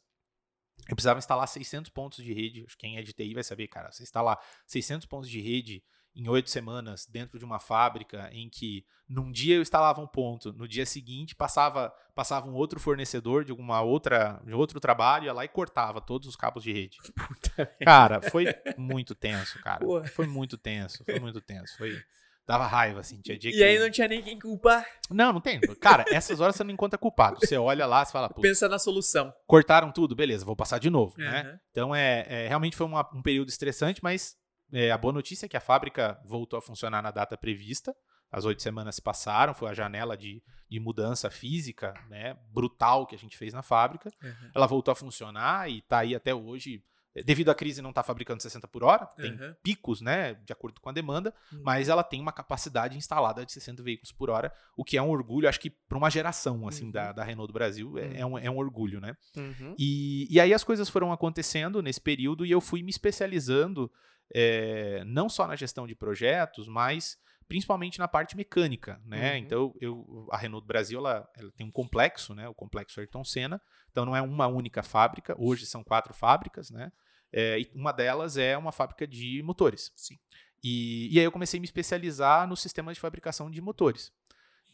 eu 0.89 0.95
precisava 0.95 1.19
instalar 1.19 1.47
600 1.47 1.89
pontos 1.91 2.23
de 2.23 2.33
rede. 2.33 2.65
Quem 2.77 2.97
é 2.97 3.01
de 3.01 3.13
TI 3.13 3.33
vai 3.33 3.43
saber, 3.43 3.67
cara. 3.67 3.91
Você 3.91 4.03
instalar 4.03 4.39
600 4.65 5.05
pontos 5.05 5.29
de 5.29 5.39
rede 5.39 5.83
em 6.15 6.27
oito 6.27 6.49
semanas 6.49 7.05
dentro 7.05 7.37
de 7.37 7.45
uma 7.45 7.59
fábrica 7.59 8.27
em 8.33 8.49
que 8.49 8.83
num 9.07 9.31
dia 9.31 9.55
eu 9.55 9.61
instalava 9.61 10.01
um 10.01 10.07
ponto, 10.07 10.51
no 10.51 10.67
dia 10.67 10.85
seguinte 10.85 11.35
passava, 11.35 11.93
passava 12.15 12.49
um 12.49 12.53
outro 12.53 12.79
fornecedor 12.79 13.45
de 13.45 13.51
alguma 13.51 13.81
outra 13.81 14.41
de 14.43 14.53
outro 14.53 14.79
trabalho, 14.79 15.25
ia 15.25 15.33
lá 15.33 15.45
e 15.45 15.47
cortava 15.47 16.01
todos 16.01 16.27
os 16.27 16.35
cabos 16.35 16.63
de 16.63 16.73
rede. 16.73 16.97
Cara, 17.85 18.21
foi 18.21 18.45
muito 18.77 19.13
tenso, 19.13 19.61
cara. 19.61 19.85
Pô. 19.85 20.03
Foi 20.03 20.25
muito 20.25 20.57
tenso, 20.57 21.03
foi 21.05 21.19
muito 21.19 21.39
tenso. 21.39 21.77
Foi 21.77 22.03
dava 22.49 22.65
raiva 22.65 22.99
assim, 23.01 23.21
tinha 23.21 23.37
dia 23.37 23.51
E 23.51 23.53
que 23.53 23.63
aí 23.63 23.77
não 23.77 23.91
tinha 23.91 24.07
nem 24.07 24.23
quem 24.23 24.39
culpar. 24.39 24.83
Não, 25.11 25.31
não 25.31 25.39
tem. 25.39 25.59
Cara, 25.79 26.03
essas 26.11 26.39
horas 26.39 26.55
você 26.55 26.63
não 26.63 26.71
encontra 26.71 26.97
culpado. 26.97 27.39
Você 27.39 27.55
olha 27.57 27.85
lá, 27.85 28.03
você 28.03 28.11
fala, 28.11 28.27
Pensa 28.29 28.67
na 28.67 28.79
solução. 28.79 29.31
cortaram 29.45 29.91
tudo, 29.91 30.15
beleza, 30.15 30.43
vou 30.43 30.55
passar 30.55 30.79
de 30.79 30.89
novo, 30.89 31.13
né? 31.19 31.43
Uhum. 31.43 31.59
Então, 31.69 31.95
é, 31.95 32.25
é, 32.27 32.47
realmente 32.47 32.75
foi 32.75 32.87
uma- 32.87 33.07
um 33.13 33.21
período 33.21 33.49
estressante, 33.49 34.01
mas 34.03 34.35
é, 34.73 34.89
a 34.91 34.97
boa 34.97 35.13
notícia 35.13 35.45
é 35.45 35.49
que 35.49 35.57
a 35.57 35.61
fábrica 35.61 36.19
voltou 36.25 36.57
a 36.57 36.61
funcionar 36.61 37.03
na 37.03 37.11
data 37.11 37.37
prevista. 37.37 37.93
As 38.31 38.45
oito 38.45 38.61
semanas 38.63 38.95
se 38.95 39.01
passaram, 39.01 39.53
foi 39.53 39.69
a 39.69 39.73
janela 39.73 40.17
de, 40.17 40.41
de 40.69 40.79
mudança 40.79 41.29
física 41.29 41.93
né, 42.09 42.35
brutal 42.51 43.05
que 43.05 43.15
a 43.15 43.17
gente 43.19 43.37
fez 43.37 43.53
na 43.53 43.61
fábrica. 43.61 44.09
Uhum. 44.23 44.51
Ela 44.55 44.65
voltou 44.67 44.91
a 44.91 44.95
funcionar 44.95 45.69
e 45.69 45.79
está 45.79 45.99
aí 45.99 46.15
até 46.15 46.33
hoje. 46.33 46.83
É, 47.15 47.23
Devido 47.23 47.49
à 47.49 47.55
crise, 47.55 47.81
não 47.81 47.89
está 47.89 48.03
fabricando 48.03 48.41
60 48.41 48.67
por 48.67 48.83
hora, 48.83 49.05
tem 49.07 49.31
Uhum. 49.31 49.55
picos, 49.63 49.99
né, 49.99 50.35
de 50.35 50.53
acordo 50.53 50.79
com 50.79 50.89
a 50.89 50.93
demanda, 50.93 51.33
Uhum. 51.51 51.61
mas 51.63 51.89
ela 51.89 52.03
tem 52.03 52.21
uma 52.21 52.31
capacidade 52.31 52.97
instalada 52.97 53.45
de 53.45 53.51
60 53.51 53.81
veículos 53.81 54.11
por 54.11 54.29
hora, 54.29 54.53
o 54.77 54.83
que 54.83 54.95
é 54.97 55.01
um 55.01 55.09
orgulho, 55.09 55.49
acho 55.49 55.59
que 55.59 55.69
para 55.69 55.97
uma 55.97 56.09
geração 56.09 56.67
assim 56.67 56.85
Uhum. 56.85 56.91
da, 56.91 57.11
da 57.11 57.23
Renault 57.23 57.47
do 57.47 57.53
Brasil, 57.53 57.97
é, 57.97 58.19
é 58.19 58.25
um, 58.25 58.37
é 58.37 58.49
um 58.49 58.57
orgulho, 58.57 59.01
né? 59.01 59.17
Uhum. 59.35 59.75
E, 59.77 60.27
e 60.29 60.39
aí 60.39 60.53
as 60.53 60.63
coisas 60.63 60.87
foram 60.87 61.11
acontecendo 61.11 61.81
nesse 61.81 61.99
período 62.01 62.45
e 62.45 62.51
eu 62.51 62.61
fui 62.61 62.83
me 62.83 62.89
especializando 62.91 63.91
eh, 64.33 65.03
não 65.07 65.27
só 65.27 65.47
na 65.47 65.55
gestão 65.55 65.87
de 65.87 65.95
projetos, 65.95 66.67
mas 66.67 67.17
principalmente 67.49 67.97
na 67.97 68.07
parte 68.07 68.37
mecânica, 68.37 69.01
né? 69.03 69.31
Uhum. 69.31 69.37
Então 69.37 69.75
eu, 69.81 70.27
a 70.31 70.37
Renault 70.37 70.63
do 70.63 70.67
Brasil 70.67 70.99
ela, 70.99 71.27
ela 71.35 71.51
tem 71.51 71.65
um 71.65 71.71
complexo, 71.71 72.35
né? 72.35 72.47
O 72.47 72.53
complexo 72.53 72.99
Ayrton 72.99 73.23
Senna. 73.23 73.59
Então 73.91 74.05
não 74.05 74.15
é 74.15 74.21
uma 74.21 74.47
única 74.47 74.83
fábrica. 74.83 75.35
Hoje 75.37 75.65
são 75.65 75.83
quatro 75.83 76.13
fábricas, 76.13 76.69
né? 76.69 76.91
Eh, 77.33 77.61
e 77.61 77.71
uma 77.73 77.91
delas 77.91 78.37
é 78.37 78.55
uma 78.55 78.71
fábrica 78.71 79.07
de 79.07 79.41
motores. 79.43 79.91
Sim. 79.95 80.15
E, 80.63 81.09
e 81.11 81.19
aí 81.19 81.25
eu 81.25 81.31
comecei 81.31 81.57
a 81.57 81.61
me 81.61 81.65
especializar 81.65 82.47
no 82.47 82.55
sistema 82.55 82.93
de 82.93 82.99
fabricação 82.99 83.49
de 83.49 83.59
motores 83.59 84.11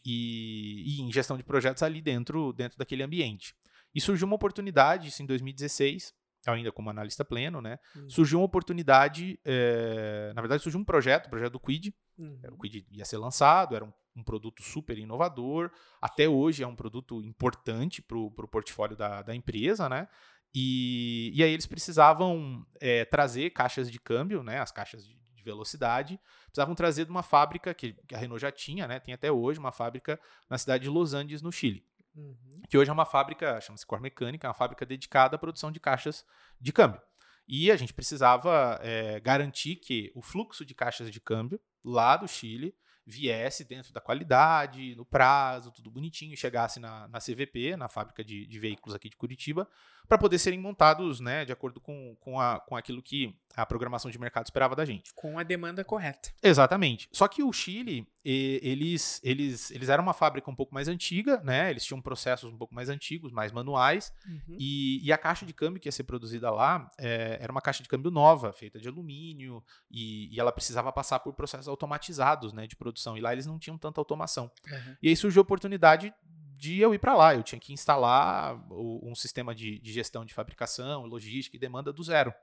e, 0.04 0.82
e 0.84 1.00
em 1.00 1.10
gestão 1.10 1.36
de 1.38 1.44
projetos 1.44 1.82
ali 1.82 2.02
dentro, 2.02 2.52
dentro 2.52 2.76
daquele 2.76 3.02
ambiente. 3.02 3.54
E 3.94 4.00
surgiu 4.00 4.26
uma 4.26 4.36
oportunidade, 4.36 5.08
isso 5.08 5.22
em 5.22 5.26
2016, 5.26 6.12
ainda 6.54 6.72
como 6.72 6.90
analista 6.90 7.24
pleno, 7.24 7.60
né? 7.60 7.78
Uhum. 7.94 8.08
Surgiu 8.08 8.38
uma 8.38 8.44
oportunidade, 8.46 9.38
eh, 9.44 10.32
na 10.34 10.40
verdade 10.42 10.62
surgiu 10.62 10.80
um 10.80 10.84
projeto, 10.84 11.26
o 11.26 11.30
projeto 11.30 11.52
do 11.52 11.60
Quid, 11.60 11.94
Uhum. 12.18 12.40
o 12.52 12.58
Quid 12.58 12.86
ia 12.90 13.04
ser 13.04 13.18
lançado, 13.18 13.76
era 13.76 13.84
um, 13.84 13.92
um 14.16 14.24
produto 14.24 14.62
super 14.62 14.96
inovador, 14.96 15.70
até 16.00 16.26
hoje 16.28 16.62
é 16.62 16.66
um 16.66 16.74
produto 16.74 17.20
importante 17.22 18.00
para 18.00 18.16
o 18.16 18.30
portfólio 18.48 18.96
da, 18.96 19.20
da 19.22 19.34
empresa, 19.34 19.88
né? 19.88 20.08
E, 20.54 21.30
e 21.34 21.42
aí 21.44 21.50
eles 21.50 21.66
precisavam 21.66 22.66
eh, 22.80 23.04
trazer 23.04 23.50
caixas 23.50 23.90
de 23.90 24.00
câmbio, 24.00 24.42
né? 24.42 24.58
As 24.58 24.72
caixas 24.72 25.06
de, 25.06 25.14
de 25.34 25.42
velocidade, 25.42 26.18
precisavam 26.46 26.74
trazer 26.74 27.04
de 27.04 27.10
uma 27.10 27.22
fábrica 27.22 27.74
que, 27.74 27.92
que 28.08 28.14
a 28.14 28.18
Renault 28.18 28.40
já 28.40 28.50
tinha, 28.50 28.86
né? 28.88 28.98
Tem 28.98 29.12
até 29.12 29.30
hoje 29.30 29.58
uma 29.58 29.72
fábrica 29.72 30.18
na 30.48 30.56
cidade 30.56 30.84
de 30.84 30.90
Los 30.90 31.12
Angeles, 31.12 31.42
no 31.42 31.52
Chile. 31.52 31.84
Uhum. 32.16 32.62
Que 32.68 32.78
hoje 32.78 32.90
é 32.90 32.92
uma 32.92 33.04
fábrica, 33.04 33.60
chama-se 33.60 33.86
Cor 33.86 34.00
Mecânica, 34.00 34.46
é 34.46 34.48
uma 34.48 34.54
fábrica 34.54 34.86
dedicada 34.86 35.36
à 35.36 35.38
produção 35.38 35.70
de 35.70 35.78
caixas 35.78 36.24
de 36.60 36.72
câmbio. 36.72 37.00
E 37.46 37.70
a 37.70 37.76
gente 37.76 37.94
precisava 37.94 38.80
é, 38.82 39.20
garantir 39.20 39.76
que 39.76 40.10
o 40.14 40.22
fluxo 40.22 40.64
de 40.64 40.74
caixas 40.74 41.10
de 41.10 41.20
câmbio 41.20 41.60
lá 41.84 42.16
do 42.16 42.26
Chile 42.26 42.74
viesse 43.06 43.64
dentro 43.64 43.92
da 43.92 44.00
qualidade, 44.00 44.96
no 44.96 45.04
prazo, 45.04 45.70
tudo 45.70 45.88
bonitinho, 45.88 46.36
chegasse 46.36 46.80
na, 46.80 47.06
na 47.06 47.20
CVP, 47.20 47.76
na 47.76 47.88
fábrica 47.88 48.24
de, 48.24 48.44
de 48.46 48.58
veículos 48.58 48.96
aqui 48.96 49.08
de 49.08 49.16
Curitiba, 49.16 49.68
para 50.08 50.18
poder 50.18 50.38
serem 50.40 50.58
montados 50.58 51.20
né, 51.20 51.44
de 51.44 51.52
acordo 51.52 51.80
com, 51.80 52.16
com, 52.18 52.40
a, 52.40 52.58
com 52.58 52.76
aquilo 52.76 53.00
que 53.00 53.38
a 53.54 53.64
programação 53.64 54.10
de 54.10 54.18
mercado 54.18 54.46
esperava 54.46 54.74
da 54.74 54.84
gente. 54.84 55.14
Com 55.14 55.38
a 55.38 55.44
demanda 55.44 55.84
correta. 55.84 56.32
Exatamente. 56.42 57.08
Só 57.12 57.28
que 57.28 57.44
o 57.44 57.52
Chile, 57.52 58.08
eles, 58.28 59.20
eles, 59.22 59.70
eles 59.70 59.88
eram 59.88 60.02
uma 60.02 60.12
fábrica 60.12 60.50
um 60.50 60.54
pouco 60.54 60.74
mais 60.74 60.88
antiga, 60.88 61.40
né? 61.44 61.70
Eles 61.70 61.84
tinham 61.84 62.02
processos 62.02 62.52
um 62.52 62.58
pouco 62.58 62.74
mais 62.74 62.88
antigos, 62.88 63.30
mais 63.30 63.52
manuais, 63.52 64.12
uhum. 64.26 64.56
e, 64.58 65.00
e, 65.06 65.12
a 65.12 65.18
caixa 65.18 65.46
de 65.46 65.52
câmbio 65.52 65.80
que 65.80 65.86
ia 65.86 65.92
ser 65.92 66.02
produzida 66.02 66.50
lá 66.50 66.90
é, 66.98 67.38
era 67.40 67.52
uma 67.52 67.60
caixa 67.60 67.84
de 67.84 67.88
câmbio 67.88 68.10
nova, 68.10 68.52
feita 68.52 68.80
de 68.80 68.88
alumínio, 68.88 69.62
e, 69.88 70.34
e, 70.34 70.40
ela 70.40 70.50
precisava 70.50 70.92
passar 70.92 71.20
por 71.20 71.34
processos 71.34 71.68
automatizados 71.68 72.52
né, 72.52 72.66
de 72.66 72.74
produção, 72.74 73.16
e 73.16 73.20
lá 73.20 73.32
eles 73.32 73.46
não 73.46 73.60
tinham 73.60 73.78
tanta 73.78 74.00
automação. 74.00 74.50
Uhum. 74.68 74.96
E 75.00 75.08
aí 75.08 75.16
surgiu 75.16 75.40
a 75.40 75.44
oportunidade 75.44 76.12
de 76.56 76.80
eu 76.80 76.92
ir 76.92 76.98
para 76.98 77.14
lá. 77.14 77.34
Eu 77.34 77.44
tinha 77.44 77.60
que 77.60 77.72
instalar 77.72 78.58
um 78.72 79.14
sistema 79.14 79.54
de, 79.54 79.78
de, 79.78 79.92
gestão 79.92 80.24
de 80.24 80.34
fabricação, 80.34 81.04
logística 81.06 81.56
e 81.56 81.60
demanda 81.60 81.92
do 81.92 82.02
zero. 82.02 82.34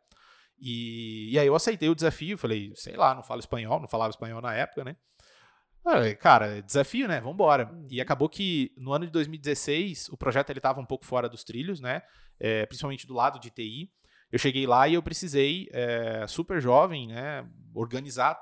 E, 0.57 1.31
e 1.31 1.39
aí 1.39 1.47
eu 1.47 1.55
aceitei 1.55 1.89
o 1.89 1.95
desafio, 1.95 2.37
falei, 2.37 2.71
sei 2.75 2.95
lá, 2.95 3.13
não 3.13 3.23
falo 3.23 3.39
espanhol, 3.39 3.79
não 3.79 3.87
falava 3.87 4.11
espanhol 4.11 4.39
na 4.39 4.53
época, 4.53 4.83
né? 4.83 4.95
Cara, 6.19 6.61
desafio, 6.61 7.07
né? 7.07 7.19
Vambora. 7.19 7.69
E 7.89 7.97
uhum. 7.97 8.01
acabou 8.01 8.29
que 8.29 8.71
no 8.77 8.93
ano 8.93 9.05
de 9.05 9.11
2016 9.11 10.09
o 10.09 10.17
projeto 10.17 10.49
ele 10.49 10.59
estava 10.59 10.79
um 10.79 10.85
pouco 10.85 11.05
fora 11.05 11.27
dos 11.27 11.43
trilhos, 11.43 11.79
né? 11.79 12.01
É, 12.39 12.65
principalmente 12.65 13.05
do 13.05 13.13
lado 13.13 13.39
de 13.39 13.49
TI. 13.49 13.91
Eu 14.31 14.39
cheguei 14.39 14.65
lá 14.65 14.87
e 14.87 14.95
eu 14.95 15.03
precisei, 15.03 15.69
é, 15.71 16.25
super 16.27 16.61
jovem, 16.61 17.07
né? 17.07 17.47
Organizar 17.73 18.39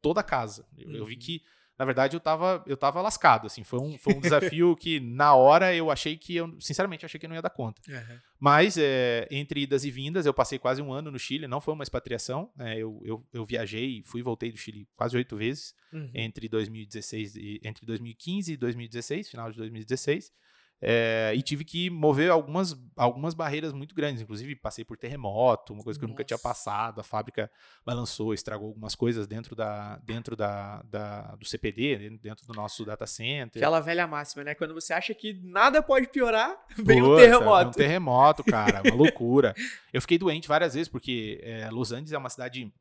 toda 0.00 0.20
a 0.20 0.24
casa. 0.24 0.66
Eu, 0.76 0.90
eu 0.90 1.04
vi 1.04 1.14
uhum. 1.14 1.20
que 1.20 1.42
na 1.78 1.84
verdade 1.84 2.16
eu 2.16 2.20
tava, 2.20 2.64
eu 2.66 2.76
tava 2.76 3.00
lascado, 3.00 3.46
assim, 3.46 3.62
foi 3.62 3.78
um, 3.78 3.96
foi 3.96 4.14
um 4.14 4.20
desafio 4.20 4.74
que 4.76 4.98
na 4.98 5.34
hora 5.34 5.74
eu 5.74 5.90
achei 5.90 6.16
que, 6.16 6.34
eu, 6.34 6.56
sinceramente, 6.60 7.06
achei 7.06 7.20
que 7.20 7.28
não 7.28 7.36
ia 7.36 7.42
dar 7.42 7.50
conta. 7.50 7.80
Uhum. 7.88 8.18
Mas, 8.40 8.76
é, 8.76 9.28
entre 9.30 9.62
idas 9.62 9.84
e 9.84 9.90
vindas, 9.90 10.26
eu 10.26 10.34
passei 10.34 10.58
quase 10.58 10.82
um 10.82 10.92
ano 10.92 11.10
no 11.10 11.18
Chile, 11.18 11.46
não 11.46 11.60
foi 11.60 11.74
uma 11.74 11.84
expatriação, 11.84 12.50
né, 12.56 12.76
eu, 12.76 13.00
eu, 13.04 13.26
eu 13.32 13.44
viajei, 13.44 14.02
fui 14.04 14.20
e 14.20 14.24
voltei 14.24 14.50
do 14.50 14.58
Chile 14.58 14.88
quase 14.96 15.16
oito 15.16 15.36
vezes, 15.36 15.72
uhum. 15.92 16.10
entre 16.14 16.48
2016 16.48 17.36
e, 17.36 17.60
entre 17.62 17.86
2015 17.86 18.52
e 18.52 18.56
2016, 18.56 19.30
final 19.30 19.50
de 19.50 19.58
2016, 19.58 20.32
é, 20.80 21.32
e 21.34 21.42
tive 21.42 21.64
que 21.64 21.90
mover 21.90 22.30
algumas, 22.30 22.76
algumas 22.96 23.34
barreiras 23.34 23.72
muito 23.72 23.94
grandes. 23.94 24.22
Inclusive, 24.22 24.54
passei 24.54 24.84
por 24.84 24.96
terremoto, 24.96 25.72
uma 25.72 25.82
coisa 25.82 25.98
que 25.98 26.04
Nossa. 26.04 26.10
eu 26.10 26.14
nunca 26.14 26.24
tinha 26.24 26.38
passado. 26.38 27.00
A 27.00 27.04
fábrica 27.04 27.50
balançou, 27.84 28.32
estragou 28.32 28.68
algumas 28.68 28.94
coisas 28.94 29.26
dentro, 29.26 29.56
da, 29.56 29.96
dentro 30.04 30.36
da, 30.36 30.82
da, 30.82 31.34
do 31.34 31.44
CPD, 31.44 32.18
dentro 32.22 32.46
do 32.46 32.54
nosso 32.54 32.84
data 32.84 33.06
center. 33.06 33.60
Aquela 33.60 33.80
velha 33.80 34.06
máxima, 34.06 34.44
né? 34.44 34.54
Quando 34.54 34.72
você 34.72 34.92
acha 34.92 35.12
que 35.14 35.40
nada 35.42 35.82
pode 35.82 36.08
piorar, 36.08 36.56
vem 36.78 37.00
Puta, 37.00 37.12
um 37.12 37.16
terremoto. 37.16 37.68
Um 37.68 37.72
terremoto, 37.72 38.44
cara, 38.44 38.82
uma 38.84 38.94
loucura. 38.94 39.54
Eu 39.92 40.00
fiquei 40.00 40.18
doente 40.18 40.46
várias 40.46 40.74
vezes, 40.74 40.88
porque 40.88 41.40
é, 41.42 41.68
Los 41.70 41.90
Angeles 41.90 42.12
é 42.12 42.18
uma 42.18 42.30
cidade 42.30 42.72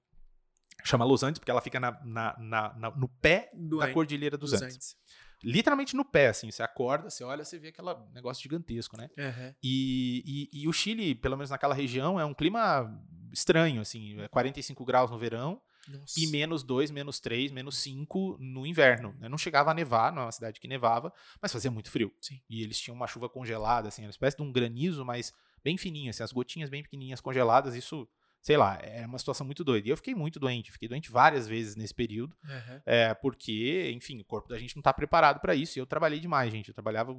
chama 0.83 1.03
Los 1.03 1.23
Angeles 1.23 1.39
porque 1.39 1.51
ela 1.51 1.59
fica 1.59 1.79
na, 1.79 1.99
na, 2.05 2.35
na, 2.37 2.91
no 2.95 3.09
pé 3.09 3.49
da 3.53 3.91
Cordilheira 3.91 4.37
dos, 4.37 4.51
dos 4.51 4.61
Andes. 4.61 4.75
Andes 4.75 4.97
literalmente 5.43 5.95
no 5.95 6.03
pé, 6.03 6.27
assim. 6.27 6.49
Você 6.49 6.63
acorda, 6.63 7.09
você 7.09 7.23
olha, 7.23 7.43
você 7.43 7.59
vê 7.59 7.69
aquele 7.69 7.93
negócio 8.13 8.41
gigantesco, 8.41 8.97
né? 8.97 9.09
Uhum. 9.17 9.53
E, 9.63 10.49
e, 10.53 10.61
e, 10.63 10.67
o 10.67 10.73
Chile, 10.73 11.15
pelo 11.15 11.37
menos 11.37 11.49
naquela 11.49 11.73
região, 11.73 12.19
é 12.19 12.25
um 12.25 12.33
clima 12.33 12.91
estranho, 13.31 13.81
assim. 13.81 14.19
É 14.19 14.27
45 14.27 14.83
graus 14.85 15.11
no 15.11 15.17
verão 15.17 15.61
Nossa. 15.87 16.19
e 16.19 16.27
menos 16.27 16.63
2, 16.63 16.91
menos 16.91 17.19
3, 17.19 17.51
menos 17.51 17.77
5 17.77 18.37
no 18.39 18.65
inverno. 18.65 19.15
Eu 19.21 19.29
não 19.29 19.37
chegava 19.37 19.71
a 19.71 19.73
nevar, 19.73 20.11
não 20.11 20.23
é 20.23 20.25
uma 20.25 20.31
cidade 20.31 20.59
que 20.59 20.67
nevava, 20.67 21.13
mas 21.41 21.51
fazia 21.51 21.71
muito 21.71 21.91
frio. 21.91 22.11
Sim. 22.21 22.41
E 22.49 22.63
eles 22.63 22.79
tinham 22.79 22.95
uma 22.95 23.07
chuva 23.07 23.29
congelada, 23.29 23.87
assim, 23.87 24.03
uma 24.03 24.09
espécie 24.09 24.37
de 24.37 24.43
um 24.43 24.51
granizo, 24.51 25.05
mas 25.05 25.33
bem 25.63 25.77
fininho, 25.77 26.09
assim, 26.09 26.23
as 26.23 26.31
gotinhas 26.31 26.69
bem 26.69 26.83
pequenininhas 26.83 27.21
congeladas, 27.21 27.75
isso 27.75 28.07
sei 28.41 28.57
lá, 28.57 28.77
é 28.81 29.05
uma 29.05 29.19
situação 29.19 29.45
muito 29.45 29.63
doida. 29.63 29.87
E 29.87 29.91
eu 29.91 29.97
fiquei 29.97 30.15
muito 30.15 30.39
doente, 30.39 30.71
fiquei 30.71 30.87
doente 30.87 31.11
várias 31.11 31.47
vezes 31.47 31.75
nesse 31.75 31.93
período, 31.93 32.35
uhum. 32.43 32.81
é, 32.85 33.13
porque, 33.13 33.91
enfim, 33.93 34.19
o 34.21 34.25
corpo 34.25 34.47
da 34.49 34.57
gente 34.57 34.75
não 34.75 34.81
está 34.81 34.93
preparado 34.93 35.39
para 35.39 35.53
isso. 35.53 35.77
E 35.77 35.81
eu 35.81 35.85
trabalhei 35.85 36.19
demais, 36.19 36.51
gente. 36.51 36.69
Eu 36.69 36.73
trabalhava, 36.73 37.15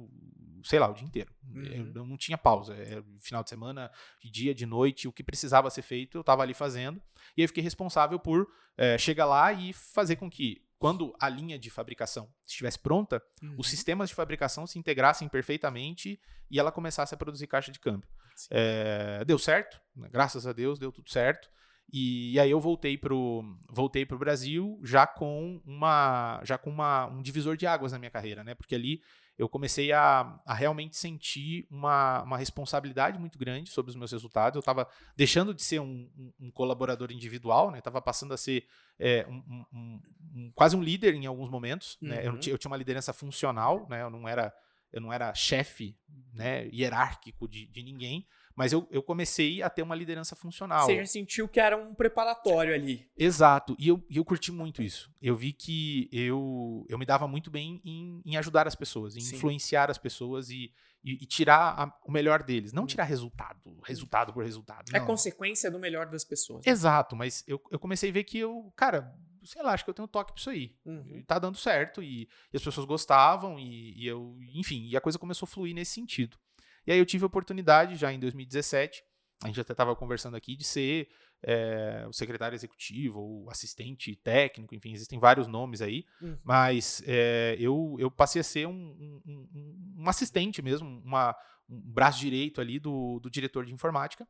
sei 0.63 0.79
lá, 0.79 0.89
o 0.89 0.93
dia 0.93 1.05
inteiro. 1.05 1.31
Uhum. 1.43 1.91
Eu 1.93 2.05
não 2.05 2.17
tinha 2.17 2.37
pausa. 2.37 2.75
É, 2.75 3.03
final 3.19 3.43
de 3.43 3.49
semana, 3.49 3.91
de 4.19 4.29
dia, 4.29 4.55
de 4.55 4.65
noite, 4.65 5.07
o 5.07 5.13
que 5.13 5.23
precisava 5.23 5.69
ser 5.69 5.81
feito, 5.81 6.17
eu 6.17 6.21
estava 6.21 6.41
ali 6.41 6.53
fazendo. 6.53 7.01
E 7.37 7.41
eu 7.41 7.47
fiquei 7.47 7.63
responsável 7.63 8.19
por 8.19 8.47
é, 8.77 8.97
chegar 8.97 9.25
lá 9.25 9.53
e 9.53 9.73
fazer 9.73 10.15
com 10.15 10.29
que 10.29 10.63
quando 10.79 11.13
a 11.19 11.27
linha 11.27 11.59
de 11.59 11.69
fabricação 11.69 12.33
estivesse 12.47 12.79
pronta, 12.79 13.21
uhum. 13.43 13.55
os 13.57 13.69
sistemas 13.69 14.09
de 14.09 14.15
fabricação 14.15 14.65
se 14.65 14.79
integrassem 14.79 15.27
perfeitamente 15.27 16.19
e 16.49 16.57
ela 16.57 16.71
começasse 16.71 17.13
a 17.13 17.17
produzir 17.17 17.47
caixa 17.47 17.71
de 17.71 17.79
câmbio. 17.79 18.09
É, 18.51 19.23
deu 19.25 19.37
certo, 19.37 19.79
né? 19.95 20.07
graças 20.11 20.47
a 20.47 20.53
Deus 20.53 20.79
deu 20.79 20.91
tudo 20.91 21.09
certo. 21.09 21.49
E, 21.91 22.33
e 22.33 22.39
aí 22.39 22.51
eu 22.51 22.59
voltei 22.59 22.97
pro 22.97 23.43
voltei 23.67 24.05
pro 24.05 24.19
Brasil 24.19 24.79
já 24.83 25.07
com 25.07 25.59
uma 25.65 26.39
já 26.43 26.57
com 26.57 26.69
uma, 26.69 27.07
um 27.07 27.21
divisor 27.21 27.57
de 27.57 27.65
águas 27.65 27.91
na 27.91 27.99
minha 27.99 28.11
carreira, 28.11 28.43
né? 28.43 28.53
Porque 28.53 28.75
ali 28.75 29.01
eu 29.39 29.47
comecei 29.47 29.93
a, 29.93 30.37
a 30.45 30.53
realmente 30.53 30.97
sentir 30.97 31.65
uma, 31.71 32.21
uma 32.23 32.37
responsabilidade 32.37 33.17
muito 33.17 33.39
grande 33.39 33.69
sobre 33.69 33.89
os 33.89 33.95
meus 33.95 34.11
resultados. 34.11 34.57
Eu 34.57 34.59
estava 34.59 34.85
deixando 35.15 35.53
de 35.53 35.63
ser 35.63 35.79
um, 35.79 36.09
um, 36.17 36.33
um, 36.41 36.51
colaborador 36.51 37.09
individual, 37.09 37.71
né? 37.71 37.77
Estava 37.77 38.01
passando 38.01 38.33
a 38.33 38.37
ser 38.37 38.67
é, 38.99 39.25
um, 39.29 40.51
quase 40.53 40.75
um 40.75 40.83
líder 40.83 41.13
em 41.13 41.25
alguns 41.25 41.49
momentos. 41.49 41.97
Uhum. 42.01 42.09
Né? 42.09 42.27
Eu, 42.27 42.33
eu, 42.33 42.57
tinha 42.57 42.69
uma 42.69 42.75
liderança 42.75 43.13
funcional, 43.13 43.87
né? 43.89 44.01
Eu 44.01 44.09
não 44.09 44.27
era 44.27 44.53
eu 44.91 45.01
não 45.01 45.11
era 45.11 45.33
chefe 45.33 45.97
né, 46.33 46.67
hierárquico 46.67 47.47
de, 47.47 47.67
de 47.67 47.83
ninguém, 47.83 48.25
mas 48.55 48.73
eu, 48.73 48.87
eu 48.91 49.01
comecei 49.01 49.61
a 49.61 49.69
ter 49.69 49.81
uma 49.81 49.95
liderança 49.95 50.35
funcional. 50.35 50.85
Você 50.85 50.97
já 50.97 51.05
sentiu 51.05 51.47
que 51.47 51.59
era 51.59 51.77
um 51.77 51.93
preparatório 51.93 52.73
ali. 52.73 53.09
Exato, 53.17 53.75
e 53.79 53.87
eu, 53.87 54.03
eu 54.09 54.25
curti 54.25 54.51
muito 54.51 54.81
isso. 54.81 55.09
Eu 55.21 55.35
vi 55.35 55.53
que 55.53 56.09
eu, 56.11 56.85
eu 56.89 56.97
me 56.97 57.05
dava 57.05 57.27
muito 57.27 57.49
bem 57.49 57.81
em, 57.85 58.21
em 58.25 58.37
ajudar 58.37 58.67
as 58.67 58.75
pessoas, 58.75 59.15
em 59.15 59.21
Sim. 59.21 59.35
influenciar 59.35 59.89
as 59.89 59.97
pessoas 59.97 60.49
e, 60.49 60.73
e, 61.03 61.23
e 61.23 61.25
tirar 61.25 61.79
a, 61.79 61.99
o 62.05 62.11
melhor 62.11 62.43
deles. 62.43 62.73
Não 62.73 62.83
hum. 62.83 62.87
tirar 62.87 63.05
resultado, 63.05 63.79
resultado 63.83 64.33
por 64.33 64.43
resultado. 64.43 64.93
É 64.93 64.99
consequência 64.99 65.71
do 65.71 65.79
melhor 65.79 66.07
das 66.07 66.25
pessoas. 66.25 66.65
Né? 66.65 66.71
Exato, 66.71 67.15
mas 67.15 67.43
eu, 67.47 67.61
eu 67.71 67.79
comecei 67.79 68.09
a 68.09 68.13
ver 68.13 68.23
que 68.23 68.39
eu, 68.39 68.73
cara, 68.75 69.15
sei 69.49 69.63
lá, 69.63 69.73
acho 69.73 69.83
que 69.83 69.89
eu 69.89 69.93
tenho 69.93 70.07
toque 70.07 70.31
pra 70.31 70.39
isso 70.39 70.49
aí. 70.49 70.75
Uhum. 70.85 71.23
Tá 71.25 71.39
dando 71.39 71.57
certo 71.57 72.03
e, 72.03 72.29
e 72.53 72.57
as 72.57 72.63
pessoas 72.63 72.85
gostavam 72.85 73.59
e, 73.59 73.99
e, 73.99 74.05
eu, 74.05 74.37
enfim, 74.53 74.87
e 74.87 74.95
a 74.95 75.01
coisa 75.01 75.17
começou 75.17 75.47
a 75.47 75.49
fluir 75.49 75.73
nesse 75.73 75.93
sentido. 75.93 76.37
E 76.85 76.91
aí 76.91 76.99
eu 76.99 77.05
tive 77.05 77.23
a 77.23 77.27
oportunidade, 77.27 77.95
já 77.95 78.13
em 78.13 78.19
2017, 78.19 79.03
a 79.43 79.47
gente 79.47 79.59
até 79.59 79.73
estava 79.73 79.95
conversando 79.95 80.37
aqui, 80.37 80.55
de 80.55 80.63
ser 80.63 81.09
é, 81.41 82.05
o 82.07 82.13
secretário 82.13 82.55
executivo 82.55 83.19
ou 83.19 83.49
assistente 83.49 84.15
técnico, 84.15 84.75
enfim, 84.75 84.93
existem 84.93 85.17
vários 85.17 85.47
nomes 85.47 85.81
aí, 85.81 86.05
uhum. 86.21 86.37
mas 86.43 87.01
é, 87.07 87.55
eu, 87.59 87.95
eu 87.99 88.11
passei 88.11 88.41
a 88.41 88.43
ser 88.43 88.67
um, 88.67 88.71
um, 88.71 89.21
um, 89.25 89.95
um 90.03 90.09
assistente 90.09 90.61
mesmo, 90.61 90.87
uma, 91.03 91.35
um 91.67 91.79
braço 91.79 92.19
direito 92.19 92.61
ali 92.61 92.77
do, 92.79 93.19
do 93.19 93.29
diretor 93.31 93.65
de 93.65 93.73
informática. 93.73 94.27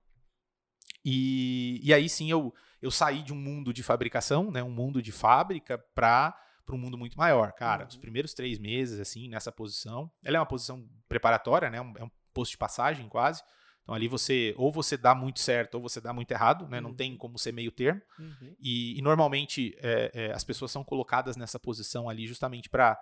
E, 1.03 1.79
e 1.83 1.93
aí 1.93 2.09
sim 2.09 2.29
eu, 2.29 2.53
eu 2.81 2.91
saí 2.91 3.23
de 3.23 3.33
um 3.33 3.37
mundo 3.37 3.73
de 3.73 3.83
fabricação, 3.83 4.51
né, 4.51 4.61
um 4.63 4.71
mundo 4.71 5.01
de 5.01 5.11
fábrica, 5.11 5.77
para 5.95 6.35
para 6.69 6.75
um 6.75 6.79
mundo 6.79 6.99
muito 6.99 7.17
maior. 7.17 7.51
Cara, 7.53 7.81
uhum. 7.81 7.89
os 7.89 7.97
primeiros 7.97 8.31
três 8.31 8.59
meses, 8.59 8.99
assim, 8.99 9.27
nessa 9.27 9.51
posição, 9.51 10.11
ela 10.23 10.37
é 10.37 10.39
uma 10.39 10.45
posição 10.45 10.87
preparatória, 11.07 11.67
né? 11.67 11.79
É 11.79 12.03
um 12.03 12.11
posto 12.31 12.51
de 12.51 12.59
passagem 12.59 13.09
quase. 13.09 13.41
Então 13.81 13.95
ali 13.95 14.07
você, 14.07 14.53
ou 14.55 14.71
você 14.71 14.95
dá 14.95 15.15
muito 15.15 15.39
certo, 15.39 15.73
ou 15.75 15.81
você 15.81 15.99
dá 15.99 16.13
muito 16.13 16.29
errado, 16.29 16.67
né? 16.67 16.77
Uhum. 16.77 16.83
Não 16.83 16.93
tem 16.93 17.17
como 17.17 17.39
ser 17.39 17.51
meio 17.51 17.71
termo. 17.71 17.99
Uhum. 18.19 18.55
E, 18.59 18.99
e, 18.99 19.01
normalmente 19.01 19.75
é, 19.79 20.11
é, 20.13 20.31
as 20.31 20.43
pessoas 20.43 20.71
são 20.71 20.83
colocadas 20.83 21.35
nessa 21.35 21.57
posição 21.57 22.07
ali 22.07 22.27
justamente 22.27 22.69
para 22.69 22.95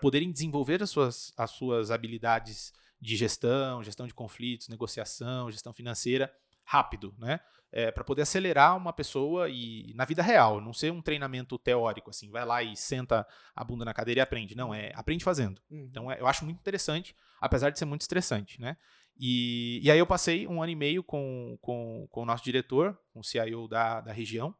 poderem 0.00 0.32
desenvolver 0.32 0.82
as 0.82 0.88
suas, 0.88 1.34
as 1.36 1.50
suas 1.50 1.90
habilidades 1.90 2.72
de 2.98 3.16
gestão, 3.16 3.82
gestão 3.82 4.06
de 4.06 4.14
conflitos, 4.14 4.68
negociação, 4.68 5.50
gestão 5.50 5.74
financeira 5.74 6.32
rápido, 6.70 7.12
né? 7.18 7.40
É, 7.72 7.90
para 7.90 8.04
poder 8.04 8.22
acelerar 8.22 8.76
uma 8.76 8.92
pessoa 8.92 9.48
e 9.48 9.92
na 9.94 10.04
vida 10.04 10.22
real, 10.22 10.60
não 10.60 10.72
ser 10.72 10.90
um 10.92 11.02
treinamento 11.02 11.58
teórico, 11.58 12.10
assim, 12.10 12.30
vai 12.30 12.44
lá 12.44 12.62
e 12.62 12.76
senta 12.76 13.26
a 13.54 13.64
bunda 13.64 13.84
na 13.84 13.94
cadeira 13.94 14.20
e 14.20 14.22
aprende. 14.22 14.56
Não, 14.56 14.72
é 14.72 14.92
aprende 14.94 15.24
fazendo. 15.24 15.60
Uhum. 15.70 15.86
Então 15.90 16.10
é, 16.10 16.20
eu 16.20 16.26
acho 16.26 16.44
muito 16.44 16.58
interessante, 16.58 17.14
apesar 17.40 17.70
de 17.70 17.78
ser 17.78 17.86
muito 17.86 18.02
estressante, 18.02 18.60
né? 18.60 18.76
E, 19.16 19.80
e 19.82 19.90
aí 19.90 19.98
eu 19.98 20.06
passei 20.06 20.46
um 20.46 20.62
ano 20.62 20.72
e 20.72 20.76
meio 20.76 21.02
com, 21.02 21.58
com, 21.60 22.06
com 22.10 22.22
o 22.22 22.26
nosso 22.26 22.44
diretor, 22.44 22.98
com 23.12 23.20
o 23.20 23.24
CIO 23.24 23.68
da, 23.68 24.00
da 24.00 24.12
região, 24.12 24.54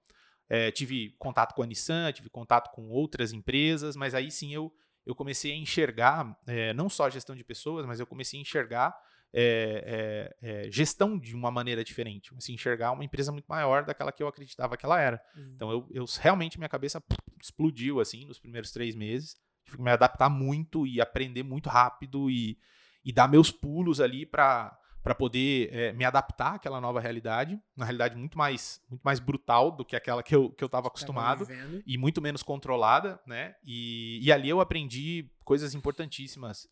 É, 0.53 0.73
tive 0.73 1.15
contato 1.17 1.55
com 1.55 1.63
a 1.63 1.67
Nissan, 1.67 2.13
tive 2.13 2.29
contato 2.29 2.71
com 2.75 2.91
outras 2.91 3.33
empresas, 3.33 3.95
mas 3.95 4.15
aí 4.15 4.31
sim 4.31 4.53
eu, 4.53 4.73
eu 5.07 5.15
comecei 5.15 5.53
a 5.53 5.57
enxergar, 5.57 6.37
é, 6.47 6.75
não 6.75 6.89
só 6.89 7.07
a 7.07 7.11
gestão 7.11 7.37
de 7.37 7.45
pessoas, 7.45 7.87
mas 7.87 8.01
eu 8.01 8.07
comecei 8.07 8.37
a 8.39 8.43
enxergar 8.43 8.93
é, 9.33 10.35
é, 10.43 10.67
é, 10.67 10.71
gestão 10.71 11.19
de 11.19 11.35
uma 11.35 11.51
maneira 11.51 11.85
diferente. 11.85 12.33
A 12.35 12.53
enxergar 12.53 12.93
uma 12.93 13.05
empresa 13.05 13.31
muito 13.33 13.47
maior 13.47 13.85
daquela 13.85 14.13
que 14.13 14.23
eu 14.23 14.29
acreditava 14.29 14.77
que 14.77 14.85
ela 14.85 15.01
era. 15.01 15.23
Uhum. 15.37 15.53
Então, 15.55 15.71
eu, 15.71 15.89
eu, 15.91 16.05
realmente, 16.21 16.59
minha 16.59 16.69
cabeça 16.69 17.03
explodiu, 17.41 18.01
assim, 18.01 18.25
nos 18.25 18.39
primeiros 18.39 18.73
três 18.73 18.95
meses. 18.95 19.37
Tive 19.65 19.77
que 19.77 19.83
me 19.83 19.91
adaptar 19.91 20.29
muito 20.29 20.87
e 20.87 21.01
aprender 21.01 21.43
muito 21.43 21.69
rápido 21.69 22.31
e, 22.31 22.59
e 23.05 23.13
dar 23.13 23.29
meus 23.29 23.51
pulos 23.51 24.01
ali 24.01 24.27
para 24.27 24.77
para 25.03 25.15
poder 25.15 25.71
é, 25.73 25.93
me 25.95 26.05
adaptar 26.05 26.57
àquela 26.57 26.79
nova 26.81 27.01
realidade, 27.01 27.59
uma 27.75 27.87
realidade 27.87 28.17
muito 28.17 28.37
mais, 28.37 28.83
muito 28.89 29.01
mais 29.01 29.19
brutal 29.19 29.71
do 29.71 29.83
que 29.83 29.97
aquela 29.97 30.23
que 30.23 30.37
eu, 30.37 30.51
que 30.51 30.63
eu 30.63 30.67
estava 30.67 30.89
acostumado 30.89 31.47
e 31.87 31.97
muito 31.97 32.21
menos 32.21 32.43
controlada, 32.43 33.19
né? 33.27 33.55
E, 33.65 34.21
e 34.23 34.31
ali 34.31 34.51
eu 34.51 34.61
aprendi 34.61 35.31
coisas 35.43 35.75
importantíssimas 35.75 36.69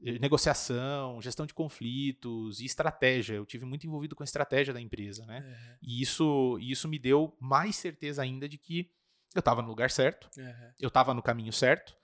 negociação, 0.00 1.20
gestão 1.20 1.46
de 1.46 1.54
conflitos 1.54 2.60
e 2.60 2.64
estratégia. 2.64 3.34
Eu 3.34 3.46
tive 3.46 3.64
muito 3.64 3.86
envolvido 3.86 4.14
com 4.14 4.22
a 4.22 4.24
estratégia 4.24 4.74
da 4.74 4.80
empresa, 4.80 5.24
né? 5.26 5.40
Uhum. 5.40 5.76
E 5.82 6.02
isso, 6.02 6.58
isso 6.60 6.88
me 6.88 6.98
deu 6.98 7.36
mais 7.40 7.76
certeza 7.76 8.22
ainda 8.22 8.48
de 8.48 8.58
que 8.58 8.90
eu 9.34 9.40
estava 9.40 9.62
no 9.62 9.68
lugar 9.68 9.90
certo, 9.90 10.30
uhum. 10.38 10.70
eu 10.80 10.88
estava 10.88 11.12
no 11.12 11.22
caminho 11.22 11.52
certo. 11.52 11.96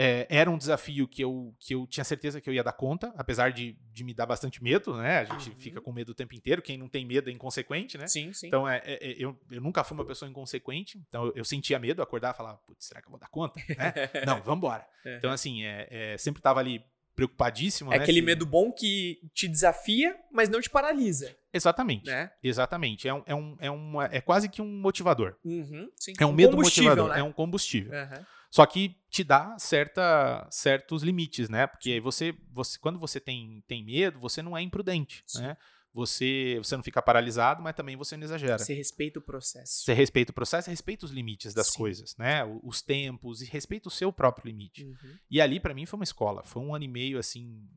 É, 0.00 0.28
era 0.30 0.48
um 0.48 0.56
desafio 0.56 1.08
que 1.08 1.20
eu, 1.20 1.52
que 1.58 1.74
eu 1.74 1.84
tinha 1.84 2.04
certeza 2.04 2.40
que 2.40 2.48
eu 2.48 2.54
ia 2.54 2.62
dar 2.62 2.72
conta, 2.72 3.12
apesar 3.16 3.50
de, 3.50 3.76
de 3.92 4.04
me 4.04 4.14
dar 4.14 4.26
bastante 4.26 4.62
medo, 4.62 4.96
né? 4.96 5.18
A 5.18 5.24
gente 5.24 5.50
uhum. 5.50 5.56
fica 5.56 5.80
com 5.80 5.92
medo 5.92 6.10
o 6.10 6.14
tempo 6.14 6.36
inteiro. 6.36 6.62
Quem 6.62 6.78
não 6.78 6.88
tem 6.88 7.04
medo 7.04 7.28
é 7.28 7.32
inconsequente, 7.32 7.98
né? 7.98 8.06
Sim, 8.06 8.32
sim. 8.32 8.46
Então, 8.46 8.68
é, 8.68 8.80
é, 8.84 9.10
é 9.10 9.16
eu, 9.18 9.36
eu 9.50 9.60
nunca 9.60 9.82
fui 9.82 9.96
uma 9.96 10.04
pessoa 10.04 10.30
inconsequente. 10.30 11.02
Então, 11.08 11.26
eu, 11.26 11.32
eu 11.38 11.44
sentia 11.44 11.80
medo, 11.80 12.00
acordar 12.00 12.32
e 12.32 12.36
falar, 12.36 12.54
putz, 12.58 12.86
será 12.86 13.02
que 13.02 13.08
eu 13.08 13.10
vou 13.10 13.18
dar 13.18 13.28
conta? 13.28 13.58
né? 13.76 13.92
Não, 14.24 14.40
vamos 14.40 14.58
embora. 14.58 14.86
Então, 15.04 15.32
assim, 15.32 15.64
é, 15.64 15.88
é, 15.90 16.16
sempre 16.16 16.38
estava 16.38 16.60
ali 16.60 16.80
preocupadíssimo. 17.18 17.92
É 17.92 17.96
né, 17.96 18.02
aquele 18.04 18.22
medo 18.22 18.46
bom 18.46 18.70
que 18.70 19.18
te 19.34 19.48
desafia, 19.48 20.16
mas 20.30 20.48
não 20.48 20.60
te 20.60 20.70
paralisa. 20.70 21.34
Exatamente. 21.52 22.06
Né? 22.06 22.30
Exatamente. 22.40 23.08
É, 23.08 23.12
um, 23.12 23.22
é, 23.26 23.34
um, 23.34 23.56
é, 23.58 23.70
uma, 23.70 24.04
é 24.04 24.20
quase 24.20 24.48
que 24.48 24.62
um 24.62 24.80
motivador. 24.80 25.34
Uhum, 25.44 25.90
é 26.16 26.24
um, 26.24 26.28
um 26.28 26.32
medo 26.32 26.56
motivador. 26.56 27.08
Né? 27.08 27.18
É 27.18 27.22
um 27.24 27.32
combustível. 27.32 27.92
Uhum. 27.92 28.24
Só 28.52 28.64
que 28.64 28.96
te 29.10 29.24
dá 29.24 29.56
certa, 29.58 30.46
certos 30.48 31.02
limites, 31.02 31.48
né? 31.48 31.66
Porque 31.66 31.98
você, 31.98 32.32
você, 32.52 32.78
quando 32.78 33.00
você 33.00 33.18
tem, 33.18 33.64
tem 33.66 33.84
medo, 33.84 34.20
você 34.20 34.40
não 34.40 34.56
é 34.56 34.62
imprudente, 34.62 35.24
Sim. 35.26 35.42
né? 35.42 35.56
Você, 35.92 36.58
você 36.62 36.76
não 36.76 36.82
fica 36.82 37.00
paralisado, 37.00 37.62
mas 37.62 37.74
também 37.74 37.96
você 37.96 38.16
não 38.16 38.24
exagera. 38.24 38.58
Você 38.58 38.74
respeita 38.74 39.18
o 39.18 39.22
processo. 39.22 39.84
Você 39.84 39.92
respeita 39.92 40.30
o 40.30 40.34
processo, 40.34 40.70
respeita 40.70 41.06
os 41.06 41.12
limites 41.12 41.54
das 41.54 41.68
Sim. 41.68 41.78
coisas, 41.78 42.16
né? 42.16 42.44
Os 42.62 42.82
tempos 42.82 43.42
e 43.42 43.46
respeita 43.46 43.88
o 43.88 43.92
seu 43.92 44.12
próprio 44.12 44.46
limite. 44.46 44.84
Uhum. 44.84 45.16
E 45.30 45.40
ali 45.40 45.58
para 45.58 45.74
mim 45.74 45.86
foi 45.86 45.98
uma 45.98 46.04
escola, 46.04 46.42
foi 46.44 46.62
um 46.62 46.74
ano 46.74 46.84
e 46.84 46.88
meio 46.88 47.18
assim, 47.18 47.68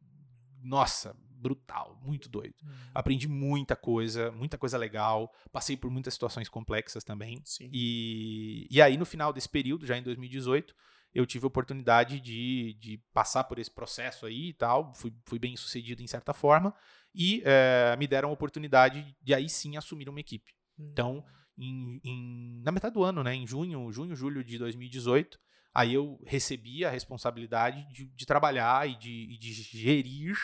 nossa, 0.62 1.16
brutal, 1.42 2.00
muito 2.04 2.30
doido. 2.30 2.56
Uhum. 2.64 2.70
Aprendi 2.94 3.28
muita 3.28 3.76
coisa, 3.76 4.32
muita 4.32 4.58
coisa 4.58 4.78
legal, 4.78 5.34
passei 5.52 5.76
por 5.76 5.90
muitas 5.90 6.14
situações 6.14 6.48
complexas 6.48 7.04
também. 7.04 7.42
Sim. 7.44 7.70
E, 7.74 8.68
e 8.70 8.82
aí 8.82 8.98
no 8.98 9.06
final 9.06 9.34
desse 9.34 9.50
período, 9.50 9.86
já 9.86 9.98
em 9.98 10.04
2018, 10.04 10.76
eu 11.14 11.26
tive 11.26 11.46
a 11.46 11.48
oportunidade 11.48 12.20
de, 12.20 12.74
de 12.80 12.98
passar 13.14 13.44
por 13.44 13.60
esse 13.60 13.70
processo 13.70 14.26
aí 14.26 14.50
e 14.50 14.54
tal, 14.54 14.94
fui, 14.96 15.14
fui 15.26 15.38
bem 15.38 15.56
sucedido 15.58 16.02
em 16.02 16.08
certa 16.08 16.34
forma, 16.34 16.74
e 17.14 17.42
é, 17.46 17.96
me 17.98 18.08
deram 18.08 18.30
a 18.30 18.34
oportunidade 18.34 19.16
de 19.22 19.34
aí 19.34 19.50
sim 19.50 19.76
assumir 19.76 20.08
uma 20.08 20.20
equipe. 20.20 20.54
Hum. 20.80 20.90
Então, 20.92 21.26
em, 21.58 22.00
em, 22.04 22.62
na 22.64 22.72
metade 22.72 22.94
do 22.94 23.04
ano, 23.04 23.24
né, 23.24 23.36
em 23.36 23.46
junho, 23.46 23.92
junho, 23.92 24.16
julho 24.16 24.44
de 24.44 24.58
2018, 24.58 25.38
aí 25.74 25.94
eu 25.94 26.20
recebi 26.26 26.86
a 26.86 26.90
responsabilidade 26.90 27.86
de, 27.92 28.06
de 28.06 28.26
trabalhar 28.26 28.90
e 28.90 28.98
de, 28.98 29.34
e 29.34 29.38
de, 29.38 29.54
gerir 29.54 30.36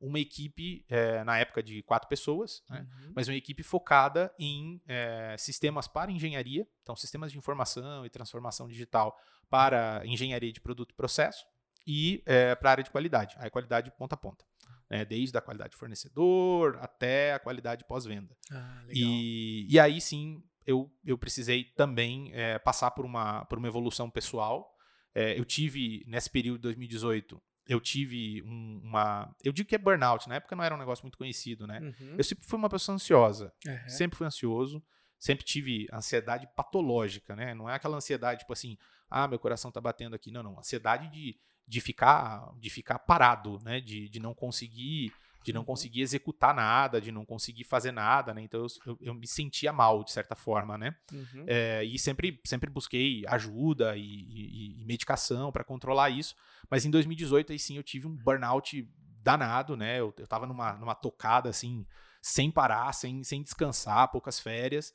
uma 0.00 0.18
equipe, 0.18 0.84
é, 0.88 1.24
na 1.24 1.38
época 1.38 1.62
de 1.62 1.82
quatro 1.82 2.08
pessoas, 2.08 2.62
né, 2.68 2.80
uhum. 2.80 3.12
mas 3.14 3.28
uma 3.28 3.36
equipe 3.36 3.62
focada 3.62 4.34
em 4.38 4.82
é, 4.86 5.36
sistemas 5.38 5.86
para 5.86 6.10
engenharia, 6.10 6.66
então 6.82 6.96
sistemas 6.96 7.32
de 7.32 7.38
informação 7.38 8.04
e 8.04 8.10
transformação 8.10 8.68
digital 8.68 9.16
para 9.44 10.02
engenharia 10.04 10.52
de 10.52 10.60
produto 10.60 10.92
e 10.92 10.94
processo, 10.94 11.44
e 11.86 12.22
para 12.60 12.70
a 12.70 12.72
área 12.72 12.84
de 12.84 12.90
qualidade, 12.90 13.36
a 13.38 13.50
qualidade 13.50 13.90
ponta 13.96 14.14
a 14.14 14.18
ponta 14.18 14.44
né? 14.88 15.04
desde 15.04 15.36
a 15.36 15.40
qualidade 15.40 15.72
de 15.72 15.76
fornecedor 15.76 16.78
até 16.80 17.34
a 17.34 17.38
qualidade 17.38 17.84
pós-venda. 17.84 18.36
Ah, 18.50 18.84
e, 18.88 19.66
e 19.68 19.78
aí 19.78 20.00
sim 20.00 20.42
eu, 20.66 20.90
eu 21.04 21.18
precisei 21.18 21.64
também 21.64 22.30
é, 22.32 22.58
passar 22.58 22.90
por 22.92 23.04
uma, 23.04 23.44
por 23.46 23.58
uma 23.58 23.68
evolução 23.68 24.10
pessoal. 24.10 24.72
É, 25.14 25.38
eu 25.38 25.44
tive, 25.44 26.04
nesse 26.06 26.30
período 26.30 26.56
de 26.56 26.62
2018, 26.62 27.40
eu 27.68 27.80
tive 27.80 28.42
um, 28.42 28.80
uma. 28.82 29.34
Eu 29.42 29.52
digo 29.52 29.68
que 29.68 29.74
é 29.74 29.78
burnout, 29.78 30.28
na 30.28 30.36
época 30.36 30.56
não 30.56 30.64
era 30.64 30.74
um 30.74 30.78
negócio 30.78 31.04
muito 31.04 31.16
conhecido, 31.16 31.66
né? 31.66 31.80
Uhum. 31.80 32.14
Eu 32.18 32.24
sempre 32.24 32.44
fui 32.46 32.58
uma 32.58 32.68
pessoa 32.68 32.94
ansiosa, 32.94 33.52
uhum. 33.66 33.88
sempre 33.88 34.18
fui 34.18 34.26
ansioso, 34.26 34.82
sempre 35.24 35.42
tive 35.42 35.88
ansiedade 35.90 36.46
patológica, 36.54 37.34
né? 37.34 37.54
Não 37.54 37.68
é 37.68 37.74
aquela 37.74 37.96
ansiedade 37.96 38.40
tipo 38.40 38.52
assim, 38.52 38.76
ah, 39.08 39.26
meu 39.26 39.38
coração 39.38 39.72
tá 39.72 39.80
batendo 39.80 40.14
aqui. 40.14 40.30
Não, 40.30 40.42
não. 40.42 40.58
Ansiedade 40.58 41.08
de 41.10 41.34
de 41.66 41.80
ficar 41.80 42.52
de 42.58 42.68
ficar 42.68 42.98
parado, 42.98 43.58
né? 43.64 43.80
De, 43.80 44.06
de 44.06 44.20
não 44.20 44.34
conseguir 44.34 45.14
de 45.42 45.52
não 45.52 45.60
uhum. 45.60 45.66
conseguir 45.66 46.02
executar 46.02 46.54
nada, 46.54 47.00
de 47.00 47.10
não 47.10 47.24
conseguir 47.24 47.64
fazer 47.64 47.90
nada, 47.90 48.34
né? 48.34 48.42
Então 48.42 48.60
eu, 48.60 48.66
eu, 48.86 48.98
eu 49.00 49.14
me 49.14 49.26
sentia 49.26 49.72
mal 49.72 50.04
de 50.04 50.12
certa 50.12 50.34
forma, 50.34 50.76
né? 50.76 50.94
Uhum. 51.10 51.44
É, 51.46 51.82
e 51.84 51.98
sempre, 51.98 52.38
sempre 52.44 52.70
busquei 52.70 53.24
ajuda 53.26 53.96
e, 53.96 54.02
e, 54.02 54.82
e 54.82 54.84
medicação 54.84 55.50
para 55.50 55.64
controlar 55.64 56.10
isso. 56.10 56.34
Mas 56.70 56.84
em 56.84 56.90
2018 56.90 57.52
aí 57.52 57.58
sim 57.58 57.76
eu 57.78 57.82
tive 57.82 58.06
um 58.06 58.14
burnout 58.14 58.86
danado, 59.22 59.74
né? 59.74 60.00
Eu, 60.00 60.14
eu 60.18 60.26
tava 60.26 60.46
numa, 60.46 60.74
numa 60.74 60.94
tocada 60.94 61.48
assim, 61.48 61.86
sem 62.22 62.50
parar, 62.50 62.92
sem, 62.92 63.22
sem 63.24 63.42
descansar, 63.42 64.10
poucas 64.10 64.38
férias. 64.38 64.92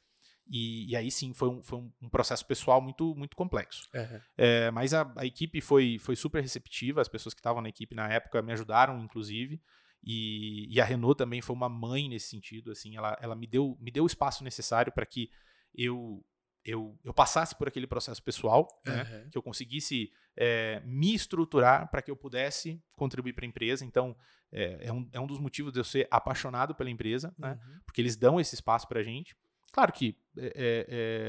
E, 0.49 0.91
e, 0.91 0.95
aí 0.95 1.11
sim 1.11 1.31
foi 1.31 1.47
um, 1.47 1.61
foi 1.61 1.77
um 2.01 2.09
processo 2.09 2.43
pessoal 2.45 2.81
muito, 2.81 3.13
muito 3.15 3.35
complexo. 3.35 3.87
Uhum. 3.93 4.19
É, 4.35 4.71
mas 4.71 4.93
a, 4.93 5.11
a, 5.15 5.25
equipe 5.25 5.61
foi, 5.61 5.99
foi 5.99 6.15
super 6.15 6.41
receptiva, 6.41 7.01
as 7.01 7.07
pessoas 7.07 7.35
que 7.35 7.39
estavam 7.39 7.61
na 7.61 7.69
equipe 7.69 7.93
na 7.93 8.09
época 8.11 8.41
me 8.41 8.51
ajudaram, 8.51 8.99
inclusive. 8.99 9.61
E, 10.03 10.73
e, 10.73 10.81
a 10.81 10.85
Renault 10.85 11.17
também 11.17 11.41
foi 11.41 11.55
uma 11.55 11.69
mãe 11.69 12.09
nesse 12.09 12.29
sentido. 12.29 12.71
assim 12.71 12.97
Ela, 12.97 13.17
ela 13.21 13.35
me, 13.35 13.45
deu, 13.45 13.77
me 13.79 13.91
deu 13.91 14.03
o 14.03 14.07
espaço 14.07 14.43
necessário 14.43 14.91
para 14.91 15.05
que 15.05 15.29
eu, 15.75 16.25
eu, 16.65 16.97
eu 17.03 17.13
passasse 17.13 17.55
por 17.55 17.67
aquele 17.67 17.85
processo 17.85 18.23
pessoal, 18.23 18.67
uhum. 18.87 18.93
né, 18.93 19.27
que 19.31 19.37
eu 19.37 19.43
conseguisse 19.43 20.11
é, 20.35 20.81
me 20.85 21.13
estruturar 21.13 21.89
para 21.91 22.01
que 22.01 22.09
eu 22.09 22.15
pudesse 22.15 22.81
contribuir 22.95 23.33
para 23.33 23.45
a 23.45 23.47
empresa. 23.47 23.85
Então, 23.85 24.15
é, 24.51 24.87
é, 24.87 24.93
um, 24.93 25.07
é 25.11 25.19
um 25.19 25.27
dos 25.27 25.39
motivos 25.39 25.71
de 25.71 25.79
eu 25.79 25.83
ser 25.83 26.07
apaixonado 26.09 26.73
pela 26.73 26.89
empresa, 26.89 27.35
né, 27.37 27.51
uhum. 27.51 27.79
porque 27.85 28.01
eles 28.01 28.15
dão 28.15 28.39
esse 28.39 28.55
espaço 28.55 28.87
para 28.87 29.01
a 29.01 29.03
gente. 29.03 29.35
Claro 29.71 29.91
que 29.93 30.15
é, 30.37 30.45
é, 30.45 30.85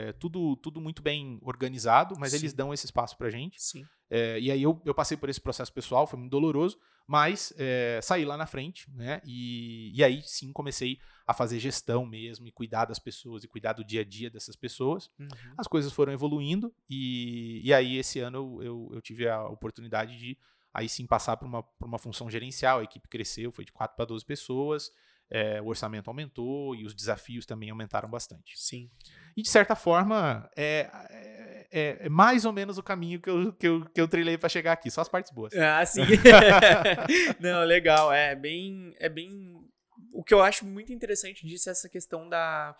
é, 0.08 0.12
tudo, 0.14 0.56
tudo 0.56 0.80
muito 0.80 1.02
bem 1.02 1.38
organizado, 1.42 2.14
mas 2.18 2.30
sim. 2.30 2.38
eles 2.38 2.52
dão 2.52 2.72
esse 2.72 2.86
espaço 2.86 3.16
pra 3.16 3.30
gente. 3.30 3.60
Sim. 3.62 3.84
É, 4.08 4.40
e 4.40 4.50
aí 4.50 4.62
eu, 4.62 4.80
eu 4.84 4.94
passei 4.94 5.16
por 5.16 5.28
esse 5.28 5.40
processo 5.40 5.72
pessoal, 5.72 6.06
foi 6.06 6.18
muito 6.18 6.30
doloroso, 6.30 6.78
mas 7.06 7.52
é, 7.56 8.00
saí 8.02 8.24
lá 8.24 8.36
na 8.36 8.46
frente, 8.46 8.90
né? 8.92 9.20
E, 9.24 9.92
e 9.94 10.02
aí 10.02 10.22
sim 10.22 10.52
comecei 10.52 10.98
a 11.26 11.34
fazer 11.34 11.58
gestão 11.58 12.04
mesmo, 12.04 12.46
e 12.46 12.52
cuidar 12.52 12.86
das 12.86 12.98
pessoas, 12.98 13.44
e 13.44 13.48
cuidar 13.48 13.72
do 13.72 13.84
dia 13.84 14.00
a 14.00 14.04
dia 14.04 14.30
dessas 14.30 14.56
pessoas. 14.56 15.10
Uhum. 15.18 15.28
As 15.56 15.68
coisas 15.68 15.92
foram 15.92 16.12
evoluindo, 16.12 16.74
e, 16.88 17.60
e 17.64 17.72
aí 17.72 17.98
esse 17.98 18.18
ano 18.18 18.60
eu, 18.62 18.90
eu 18.92 19.00
tive 19.00 19.28
a 19.28 19.44
oportunidade 19.44 20.16
de 20.18 20.36
aí 20.72 20.88
sim 20.88 21.06
passar 21.06 21.36
por 21.36 21.46
uma, 21.46 21.64
uma 21.80 21.98
função 21.98 22.30
gerencial, 22.30 22.80
a 22.80 22.84
equipe 22.84 23.08
cresceu, 23.08 23.52
foi 23.52 23.64
de 23.64 23.72
4 23.72 23.96
para 23.96 24.04
12 24.04 24.24
pessoas 24.24 24.92
é, 25.30 25.60
o 25.62 25.66
orçamento 25.66 26.08
aumentou 26.08 26.74
e 26.74 26.84
os 26.84 26.94
desafios 26.94 27.46
também 27.46 27.70
aumentaram 27.70 28.10
bastante. 28.10 28.58
Sim. 28.58 28.90
E 29.36 29.42
de 29.42 29.48
certa 29.48 29.76
forma, 29.76 30.50
é, 30.56 30.90
é, 31.70 32.06
é 32.06 32.08
mais 32.08 32.44
ou 32.44 32.52
menos 32.52 32.78
o 32.78 32.82
caminho 32.82 33.20
que 33.20 33.30
eu, 33.30 33.52
que 33.52 33.68
eu, 33.68 33.84
que 33.84 34.00
eu 34.00 34.08
trilhei 34.08 34.36
para 34.36 34.48
chegar 34.48 34.72
aqui, 34.72 34.90
só 34.90 35.00
as 35.00 35.08
partes 35.08 35.32
boas. 35.32 35.54
Ah, 35.54 35.84
sim. 35.86 36.02
Não, 37.38 37.64
legal. 37.64 38.12
É 38.12 38.34
bem, 38.34 38.94
é 38.98 39.08
bem. 39.08 39.56
O 40.12 40.24
que 40.24 40.34
eu 40.34 40.42
acho 40.42 40.66
muito 40.66 40.92
interessante 40.92 41.46
disso 41.46 41.68
é 41.68 41.72
essa 41.72 41.88
questão 41.88 42.28
da 42.28 42.76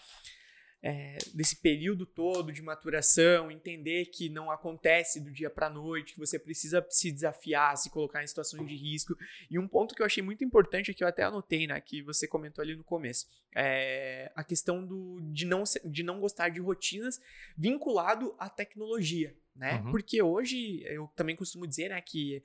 é, 0.83 1.19
desse 1.35 1.57
período 1.57 2.07
todo 2.07 2.53
de 2.53 2.63
maturação, 2.63 3.51
entender 3.51 4.07
que 4.07 4.29
não 4.29 4.51
acontece 4.51 5.21
do 5.21 5.31
dia 5.31 5.51
para 5.51 5.69
noite, 5.69 6.15
que 6.15 6.19
você 6.19 6.39
precisa 6.39 6.85
se 6.89 7.13
desafiar, 7.13 7.77
se 7.77 7.91
colocar 7.91 8.23
em 8.23 8.27
situações 8.27 8.67
de 8.67 8.75
risco. 8.75 9.17
E 9.51 9.59
um 9.59 9.69
ponto 9.69 9.95
que 9.95 10.01
eu 10.01 10.07
achei 10.07 10.23
muito 10.23 10.43
importante, 10.43 10.95
que 10.95 11.05
eu 11.05 11.09
até 11.09 11.23
anotei, 11.23 11.67
né, 11.67 11.81
que 11.81 12.03
você 12.03 12.27
comentou 12.27 12.63
ali 12.63 12.75
no 12.75 12.85
começo, 12.85 13.27
é 13.55 14.33
a 14.35 14.43
questão 14.43 14.85
do, 14.87 15.21
de, 15.33 15.45
não, 15.45 15.65
de 15.85 16.03
não 16.03 16.21
gostar 16.21 16.49
de 16.49 16.61
rotinas 16.61 17.21
vinculado 17.57 18.35
à 18.39 18.49
tecnologia, 18.49 19.37
né? 19.55 19.83
Uhum. 19.85 19.91
Porque 19.91 20.23
hoje 20.23 20.83
eu 20.87 21.09
também 21.17 21.35
costumo 21.35 21.67
dizer, 21.67 21.91
né, 21.91 22.01
que 22.01 22.43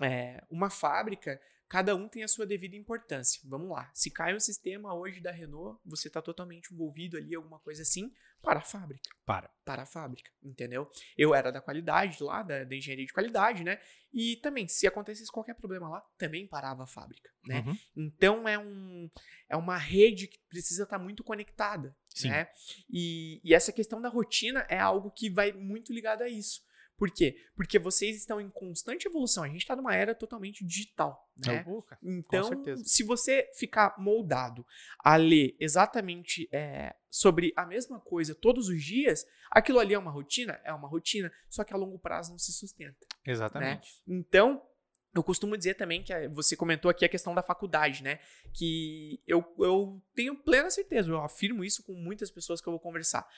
é, 0.00 0.42
uma 0.50 0.70
fábrica 0.70 1.40
cada 1.72 1.96
um 1.96 2.06
tem 2.06 2.22
a 2.22 2.28
sua 2.28 2.44
devida 2.44 2.76
importância. 2.76 3.40
Vamos 3.46 3.70
lá. 3.70 3.90
Se 3.94 4.10
cai 4.10 4.36
um 4.36 4.40
sistema 4.40 4.94
hoje 4.94 5.20
da 5.20 5.30
Renault, 5.30 5.80
você 5.86 6.08
está 6.08 6.20
totalmente 6.20 6.70
envolvido 6.70 7.16
ali, 7.16 7.34
alguma 7.34 7.58
coisa 7.60 7.80
assim, 7.80 8.12
para 8.42 8.58
a 8.58 8.62
fábrica. 8.62 9.08
Para. 9.24 9.50
Para 9.64 9.84
a 9.84 9.86
fábrica, 9.86 10.30
entendeu? 10.42 10.90
Eu 11.16 11.34
era 11.34 11.50
da 11.50 11.62
qualidade 11.62 12.22
lá, 12.22 12.42
da, 12.42 12.62
da 12.62 12.76
engenharia 12.76 13.06
de 13.06 13.12
qualidade, 13.14 13.64
né? 13.64 13.80
E 14.12 14.36
também, 14.36 14.68
se 14.68 14.86
acontecesse 14.86 15.32
qualquer 15.32 15.54
problema 15.54 15.88
lá, 15.88 16.02
também 16.18 16.46
parava 16.46 16.82
a 16.82 16.86
fábrica, 16.86 17.30
né? 17.46 17.64
Uhum. 17.66 17.78
Então 17.96 18.46
é, 18.46 18.58
um, 18.58 19.10
é 19.48 19.56
uma 19.56 19.78
rede 19.78 20.26
que 20.26 20.38
precisa 20.50 20.82
estar 20.82 20.98
muito 20.98 21.24
conectada, 21.24 21.96
Sim. 22.10 22.28
né? 22.28 22.48
E, 22.90 23.40
e 23.42 23.54
essa 23.54 23.72
questão 23.72 23.98
da 23.98 24.10
rotina 24.10 24.66
é 24.68 24.78
algo 24.78 25.10
que 25.10 25.30
vai 25.30 25.52
muito 25.52 25.90
ligado 25.90 26.20
a 26.20 26.28
isso. 26.28 26.60
Por 27.02 27.10
quê? 27.10 27.34
Porque 27.56 27.80
vocês 27.80 28.16
estão 28.16 28.40
em 28.40 28.48
constante 28.48 29.08
evolução. 29.08 29.42
A 29.42 29.48
gente 29.48 29.62
está 29.62 29.74
numa 29.74 29.92
era 29.92 30.14
totalmente 30.14 30.64
digital, 30.64 31.28
né? 31.36 31.64
Oh, 31.66 31.82
cara, 31.82 32.00
Então, 32.00 32.48
se 32.84 33.02
você 33.02 33.50
ficar 33.58 33.96
moldado 33.98 34.64
a 35.00 35.16
ler 35.16 35.56
exatamente 35.58 36.48
é, 36.52 36.94
sobre 37.10 37.52
a 37.56 37.66
mesma 37.66 37.98
coisa 37.98 38.36
todos 38.36 38.68
os 38.68 38.80
dias, 38.80 39.26
aquilo 39.50 39.80
ali 39.80 39.94
é 39.94 39.98
uma 39.98 40.12
rotina? 40.12 40.60
É 40.62 40.72
uma 40.72 40.86
rotina, 40.86 41.32
só 41.48 41.64
que 41.64 41.74
a 41.74 41.76
longo 41.76 41.98
prazo 41.98 42.30
não 42.30 42.38
se 42.38 42.52
sustenta. 42.52 43.04
Exatamente. 43.26 44.00
Então, 44.06 44.62
eu 45.12 45.24
costumo 45.24 45.58
dizer 45.58 45.74
também 45.74 46.04
que 46.04 46.12
eh, 46.12 46.28
você 46.28 46.56
comentou 46.56 46.88
aqui 46.88 47.04
a 47.04 47.08
questão 47.08 47.34
da 47.34 47.42
faculdade, 47.42 48.04
né? 48.04 48.20
Que 48.52 49.20
eu, 49.26 49.44
eu 49.58 50.00
tenho 50.14 50.36
plena 50.36 50.70
certeza, 50.70 51.10
eu 51.10 51.20
afirmo 51.20 51.64
isso 51.64 51.82
com 51.82 51.94
muitas 51.94 52.30
pessoas 52.30 52.60
que 52.60 52.68
eu 52.68 52.72
vou 52.72 52.80
conversar. 52.80 53.28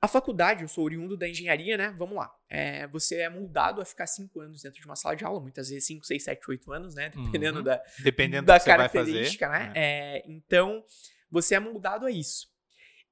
A 0.00 0.06
faculdade, 0.06 0.62
eu 0.62 0.68
sou 0.68 0.84
oriundo 0.84 1.16
da 1.16 1.28
engenharia, 1.28 1.76
né? 1.76 1.92
Vamos 1.98 2.16
lá. 2.16 2.32
É, 2.48 2.86
você 2.86 3.16
é 3.16 3.28
moldado 3.28 3.80
a 3.80 3.84
ficar 3.84 4.06
cinco 4.06 4.40
anos 4.40 4.62
dentro 4.62 4.80
de 4.80 4.86
uma 4.86 4.94
sala 4.94 5.16
de 5.16 5.24
aula, 5.24 5.40
muitas 5.40 5.68
vezes 5.70 5.86
cinco, 5.86 6.04
seis, 6.06 6.22
sete, 6.22 6.48
oito 6.48 6.72
anos, 6.72 6.94
né? 6.94 7.08
Dependendo 7.10 7.58
Uhum. 7.58 7.64
da, 7.64 7.82
Dependendo 7.98 8.46
da 8.46 8.54
do 8.56 8.60
que 8.60 8.64
você 8.64 8.76
vai 8.76 8.88
fazer. 8.88 8.92
característica, 9.12 9.48
né? 9.48 9.72
É, 9.74 10.22
então, 10.30 10.84
você 11.30 11.56
é 11.56 11.58
moldado 11.60 12.06
a 12.06 12.10
isso. 12.12 12.46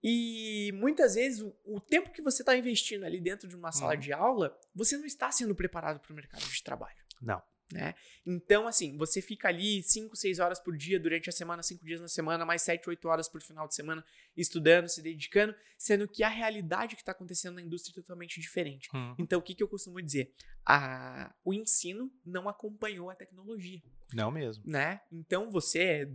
E 0.03 0.71
muitas 0.75 1.17
vezes 1.17 1.41
o, 1.43 1.53
o 1.65 1.81
tempo 1.81 2.11
que 2.13 2.23
você 2.23 2.43
está 2.43 2.57
investindo 2.57 3.05
ali 3.05 3.21
dentro 3.21 3.49
de 3.49 3.57
uma 3.57 3.73
sala 3.73 3.95
Uhum. 3.95 4.01
de 4.01 4.13
aula, 4.13 4.57
você 4.73 4.97
não 4.97 5.07
está 5.07 5.33
sendo 5.33 5.55
preparado 5.57 5.99
para 5.99 6.13
o 6.13 6.15
mercado 6.17 6.45
de 6.45 6.63
trabalho. 6.63 6.97
Não. 7.21 7.43
Né? 7.73 7.95
Então, 8.25 8.69
assim, 8.69 8.97
você 8.97 9.21
fica 9.21 9.49
ali 9.49 9.83
5, 9.83 10.15
6 10.15 10.39
horas 10.39 10.61
por 10.61 10.77
dia 10.77 11.01
durante 11.01 11.29
a 11.29 11.33
semana, 11.33 11.65
5 11.65 11.85
dias 11.85 12.01
na 12.01 12.07
semana, 12.07 12.45
mais 12.45 12.63
7, 12.63 12.89
8 12.89 13.09
horas 13.09 13.29
por 13.29 13.43
final 13.43 13.67
de 13.67 13.75
semana, 13.75 14.05
estudando, 14.37 14.89
se 14.89 15.03
dedicando, 15.03 15.53
sendo 15.77 16.07
que 16.07 16.23
a 16.23 16.29
realidade 16.29 16.95
que 16.95 17.03
está 17.03 17.11
acontecendo 17.11 17.57
na 17.57 17.63
indústria 17.63 17.93
é 17.93 17.97
totalmente 17.97 18.41
diferente. 18.41 18.89
Hum. 18.95 19.17
Então, 19.19 19.41
o 19.41 19.43
que, 19.43 19.53
que 19.55 19.63
eu 19.65 19.69
costumo 19.69 20.01
dizer? 20.01 20.33
A, 20.65 21.35
o 21.45 21.53
ensino 21.53 22.13
não 22.25 22.49
acompanhou 22.49 23.11
a 23.11 23.15
tecnologia 23.17 23.81
Não 24.13 24.31
mesmo. 24.31 24.63
né? 24.67 25.01
Então 25.13 25.49
você 25.51 26.09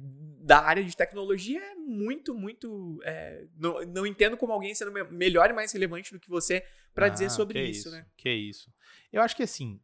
da 0.44 0.60
área 0.60 0.84
de 0.84 0.96
tecnologia 0.96 1.60
é 1.62 1.76
muito, 1.76 2.34
muito. 2.36 3.00
é, 3.06 3.46
não, 3.56 3.82
não 3.86 4.06
entendo 4.06 4.36
como 4.36 4.52
alguém 4.52 4.76
sendo 4.76 4.92
me- 4.92 5.04
melhor 5.06 5.50
e 5.50 5.54
mais 5.54 5.72
relevante 5.72 6.12
do 6.12 6.20
que 6.20 6.30
você 6.30 6.66
para 6.94 7.08
dizer 7.08 7.26
Ah, 7.28 7.30
sobre 7.30 7.62
que 7.64 7.70
isso, 7.70 7.90
né? 7.92 8.06
Que 8.18 8.30
isso. 8.30 8.70
Eu 9.12 9.22
acho 9.22 9.36
que 9.38 9.44
assim, 9.44 9.80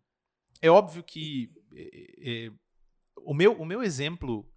é 0.62 0.70
óbvio 0.70 1.02
que 1.02 1.50
é, 1.74 2.46
é, 2.48 2.52
o, 3.18 3.34
meu, 3.34 3.54
o 3.54 3.66
meu 3.66 3.84
exemplo 3.84 4.50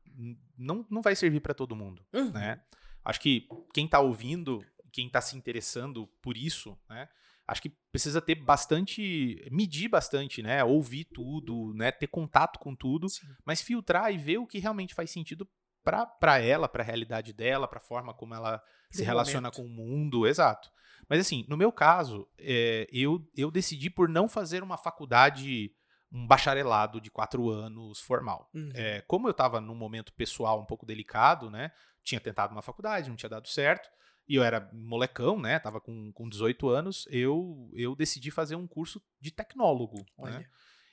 não, 0.56 0.86
não 0.90 1.02
vai 1.02 1.14
servir 1.16 1.40
para 1.40 1.54
todo 1.54 1.76
mundo, 1.76 2.04
Uhum. 2.12 2.30
né? 2.32 2.62
Acho 3.04 3.20
que 3.20 3.48
quem 3.72 3.88
tá 3.88 3.98
ouvindo, 4.00 4.62
quem 4.92 5.08
tá 5.08 5.20
se 5.20 5.36
interessando 5.36 6.06
por 6.22 6.36
isso, 6.36 6.78
né? 6.88 7.08
Acho 7.46 7.62
que 7.62 7.70
precisa 7.90 8.20
ter 8.20 8.36
bastante, 8.36 9.44
medir 9.50 9.88
bastante, 9.88 10.42
né? 10.42 10.62
Ouvir 10.62 11.04
tudo, 11.06 11.72
né? 11.74 11.90
Ter 11.90 12.06
contato 12.06 12.58
com 12.60 12.76
tudo, 12.76 13.08
Sim. 13.08 13.26
mas 13.44 13.60
filtrar 13.62 14.12
e 14.12 14.18
ver 14.18 14.38
o 14.38 14.46
que 14.46 14.58
realmente 14.58 14.94
faz 14.94 15.10
sentido 15.10 15.48
para 15.82 16.38
ela, 16.38 16.68
para 16.68 16.82
a 16.82 16.86
realidade 16.86 17.32
dela, 17.32 17.66
para 17.66 17.78
a 17.78 17.82
forma 17.82 18.12
como 18.14 18.34
ela 18.34 18.62
se 18.90 19.02
relaciona 19.02 19.50
momento. 19.50 19.56
com 19.56 19.64
o 19.64 19.68
mundo, 19.68 20.26
exato. 20.26 20.70
Mas 21.08 21.20
assim, 21.20 21.44
no 21.48 21.56
meu 21.56 21.72
caso, 21.72 22.28
é, 22.38 22.86
eu, 22.92 23.26
eu 23.36 23.50
decidi 23.50 23.88
por 23.90 24.08
não 24.08 24.28
fazer 24.28 24.62
uma 24.62 24.76
faculdade, 24.78 25.72
um 26.12 26.26
bacharelado 26.26 27.00
de 27.00 27.10
quatro 27.10 27.48
anos 27.50 28.00
formal. 28.00 28.50
Uhum. 28.54 28.70
É, 28.74 29.00
como 29.02 29.26
eu 29.28 29.32
estava 29.32 29.60
num 29.60 29.74
momento 29.74 30.12
pessoal 30.12 30.60
um 30.60 30.64
pouco 30.66 30.84
delicado, 30.86 31.50
né? 31.50 31.70
Tinha 32.02 32.20
tentado 32.20 32.52
uma 32.52 32.62
faculdade, 32.62 33.08
não 33.08 33.16
tinha 33.16 33.30
dado 33.30 33.46
certo. 33.48 33.88
E 34.28 34.34
eu 34.36 34.42
era 34.44 34.70
molecão, 34.72 35.40
né? 35.40 35.58
Tava 35.58 35.80
com, 35.80 36.12
com 36.12 36.28
18 36.28 36.68
anos. 36.68 37.06
Eu, 37.10 37.70
eu 37.74 37.94
decidi 37.96 38.30
fazer 38.30 38.54
um 38.56 38.66
curso 38.66 39.02
de 39.20 39.30
tecnólogo. 39.30 39.98
né? 39.98 40.04
Olha. 40.18 40.50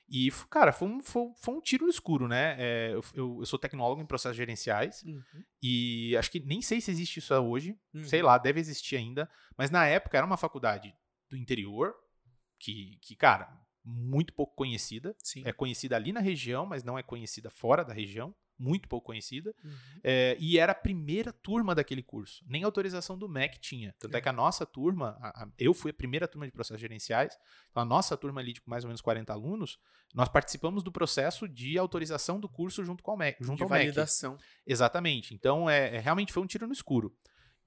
E, 0.10 0.28
f- 0.32 0.48
cara, 0.48 0.72
foi 0.72 0.88
um, 0.88 1.02
foi, 1.04 1.32
foi 1.36 1.54
um 1.54 1.62
tiro 1.62 1.84
no 1.86 1.90
escuro, 1.92 2.28
né? 2.28 2.56
É, 2.58 2.94
eu, 2.94 3.04
eu, 3.14 3.38
eu 3.42 3.46
sou 3.46 3.60
tecnólogo 3.60 4.02
em 4.02 4.06
processos 4.06 4.38
gerenciais. 4.38 5.04
Uhum. 5.04 5.22
E 5.62 6.16
acho 6.18 6.32
que 6.32 6.40
nem 6.40 6.62
sei 6.62 6.80
se 6.82 6.90
existe 6.92 7.18
isso 7.20 7.34
hoje. 7.36 7.78
Uhum. 7.94 8.04
Sei 8.06 8.22
lá, 8.22 8.38
deve 8.38 8.60
existir 8.60 8.96
ainda. 8.96 9.30
Mas 9.58 9.70
na 9.70 9.86
época 9.86 10.18
era 10.18 10.26
uma 10.26 10.38
faculdade 10.38 10.96
do 11.30 11.36
interior, 11.38 11.94
que, 12.60 12.98
que 13.02 13.16
cara, 13.16 13.50
muito 13.90 14.34
pouco 14.34 14.54
conhecida. 14.56 15.16
Sim. 15.24 15.44
É 15.46 15.54
conhecida 15.54 15.96
ali 15.96 16.12
na 16.12 16.20
região, 16.20 16.66
mas 16.66 16.84
não 16.84 16.98
é 17.00 17.04
conhecida 17.04 17.50
fora 17.50 17.84
da 17.86 17.94
região. 17.94 18.36
Muito 18.60 18.90
pouco 18.90 19.06
conhecida. 19.06 19.54
Uhum. 19.64 19.72
É, 20.04 20.36
e 20.40 20.58
era 20.58 20.72
a 20.72 20.76
primeira 20.76 21.32
turma 21.32 21.76
daquele 21.76 22.02
curso. 22.02 22.44
Nem 22.48 22.64
autorização 22.64 23.16
do 23.16 23.30
MEC 23.30 23.60
tinha. 23.60 23.94
Tanto 24.00 24.18
é 24.18 24.20
que 24.20 24.28
a 24.28 24.34
nossa 24.34 24.66
turma, 24.66 25.16
a- 25.22 25.44
a- 25.44 25.48
eu 25.60 25.76
fui 25.76 25.92
a 25.92 25.94
primeira 25.94 26.28
turma 26.28 26.48
de 26.48 26.52
processos 26.52 26.82
gerenciais, 26.82 27.38
então 27.70 27.84
a 27.84 27.86
nossa 27.86 28.18
turma 28.18 28.42
ali 28.42 28.54
de 28.54 28.62
mais 28.66 28.84
ou 28.84 28.88
menos 28.88 29.00
40 29.00 29.32
alunos, 29.32 29.78
nós 30.12 30.28
participamos 30.28 30.82
do 30.84 30.92
processo 30.92 31.48
de 31.48 31.78
autorização 31.78 32.40
do 32.40 32.50
curso 32.50 32.84
junto 32.84 33.04
com 33.04 33.12
o 33.14 33.18
MEC. 33.18 33.44
Junto 33.44 33.58
De 33.58 33.64
ao 33.64 33.70
MEC. 33.70 33.84
validação. 33.86 34.38
Exatamente. 34.66 35.36
Então, 35.36 35.70
é, 35.70 35.96
é- 35.96 36.00
realmente 36.00 36.34
foi 36.34 36.42
um 36.42 36.48
tiro 36.48 36.66
no 36.66 36.74
escuro. 36.74 37.16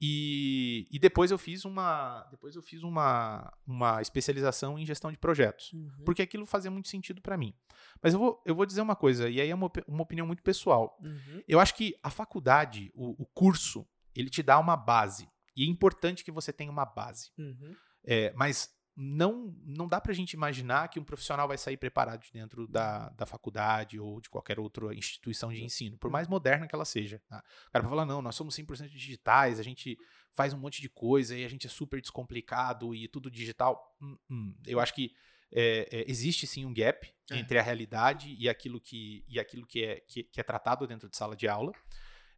E, 0.00 0.88
e 0.90 0.98
depois 0.98 1.30
eu 1.30 1.36
fiz 1.36 1.64
uma 1.64 2.26
depois 2.30 2.56
eu 2.56 2.62
fiz 2.62 2.82
uma, 2.82 3.52
uma 3.66 4.00
especialização 4.00 4.78
em 4.78 4.86
gestão 4.86 5.12
de 5.12 5.18
projetos, 5.18 5.72
Uhum. 5.72 5.90
porque 6.04 6.22
aquilo 6.22 6.46
fazia 6.46 6.70
muito 6.70 6.88
sentido 6.88 7.20
para 7.20 7.36
mim. 7.36 7.54
Mas 8.02 8.14
eu 8.14 8.18
vou, 8.18 8.42
eu 8.46 8.54
vou 8.54 8.64
dizer 8.64 8.80
uma 8.80 8.96
coisa, 8.96 9.28
e 9.28 9.40
aí 9.40 9.50
é 9.50 9.54
uma, 9.54 9.70
uma 9.86 10.02
opinião 10.02 10.26
muito 10.26 10.42
pessoal. 10.42 10.98
Uhum. 11.02 11.42
Eu 11.46 11.60
acho 11.60 11.74
que 11.74 11.94
a 12.02 12.08
faculdade, 12.10 12.90
o, 12.94 13.22
o 13.22 13.26
curso, 13.26 13.86
ele 14.14 14.30
te 14.30 14.42
dá 14.42 14.58
uma 14.58 14.76
base. 14.76 15.28
E 15.54 15.64
é 15.64 15.66
importante 15.66 16.24
que 16.24 16.30
você 16.32 16.52
tenha 16.52 16.70
uma 16.70 16.86
base. 16.86 17.30
Uhum. 17.36 17.74
É, 18.04 18.32
mas 18.34 18.70
não, 19.02 19.56
não 19.64 19.88
dá 19.88 19.98
pra 19.98 20.12
gente 20.12 20.34
imaginar 20.34 20.88
que 20.88 21.00
um 21.00 21.04
profissional 21.04 21.48
vai 21.48 21.56
sair 21.56 21.78
preparado 21.78 22.20
de 22.20 22.30
dentro 22.30 22.68
da, 22.68 23.08
da 23.10 23.24
faculdade 23.24 23.98
ou 23.98 24.20
de 24.20 24.28
qualquer 24.28 24.60
outra 24.60 24.94
instituição 24.94 25.50
de 25.50 25.64
ensino, 25.64 25.96
por 25.96 26.10
mais 26.10 26.28
moderna 26.28 26.66
que 26.68 26.74
ela 26.74 26.84
seja. 26.84 27.18
Tá? 27.26 27.42
O 27.68 27.70
cara 27.72 27.82
vai 27.82 27.88
falar, 27.88 28.04
não, 28.04 28.20
nós 28.20 28.34
somos 28.34 28.54
100% 28.54 28.88
digitais, 28.90 29.58
a 29.58 29.62
gente 29.62 29.96
faz 30.30 30.52
um 30.52 30.58
monte 30.58 30.82
de 30.82 30.88
coisa 30.90 31.34
e 31.34 31.46
a 31.46 31.48
gente 31.48 31.66
é 31.66 31.70
super 31.70 31.98
descomplicado 31.98 32.94
e 32.94 33.08
tudo 33.08 33.30
digital. 33.30 33.96
Hum, 34.02 34.18
hum. 34.30 34.54
Eu 34.66 34.78
acho 34.78 34.92
que 34.92 35.14
é, 35.50 35.88
é, 35.90 36.04
existe 36.06 36.46
sim 36.46 36.66
um 36.66 36.74
gap 36.74 37.10
É. 37.30 37.38
entre 37.38 37.58
a 37.58 37.62
realidade 37.62 38.36
e 38.38 38.50
aquilo 38.50 38.78
que, 38.78 39.24
e 39.26 39.40
aquilo 39.40 39.66
que, 39.66 39.82
é, 39.82 40.00
que, 40.00 40.24
que 40.24 40.40
é 40.40 40.44
tratado 40.44 40.86
dentro 40.86 41.08
de 41.08 41.16
sala 41.16 41.34
de 41.34 41.48
aula. 41.48 41.72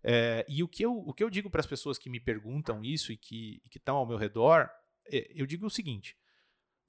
É, 0.04 0.46
e 0.48 0.62
o 0.62 0.68
que 0.68 0.84
eu, 0.84 0.96
o 0.96 1.12
que 1.12 1.24
eu 1.24 1.30
digo 1.30 1.50
para 1.50 1.60
as 1.60 1.66
pessoas 1.66 1.98
que 1.98 2.08
me 2.08 2.20
perguntam 2.20 2.84
isso 2.84 3.10
e 3.12 3.16
que 3.16 3.60
e 3.64 3.68
que 3.68 3.78
estão 3.78 3.96
ao 3.96 4.06
meu 4.06 4.16
redor, 4.16 4.68
é, 5.10 5.28
eu 5.34 5.44
digo 5.44 5.66
o 5.66 5.70
seguinte: 5.70 6.16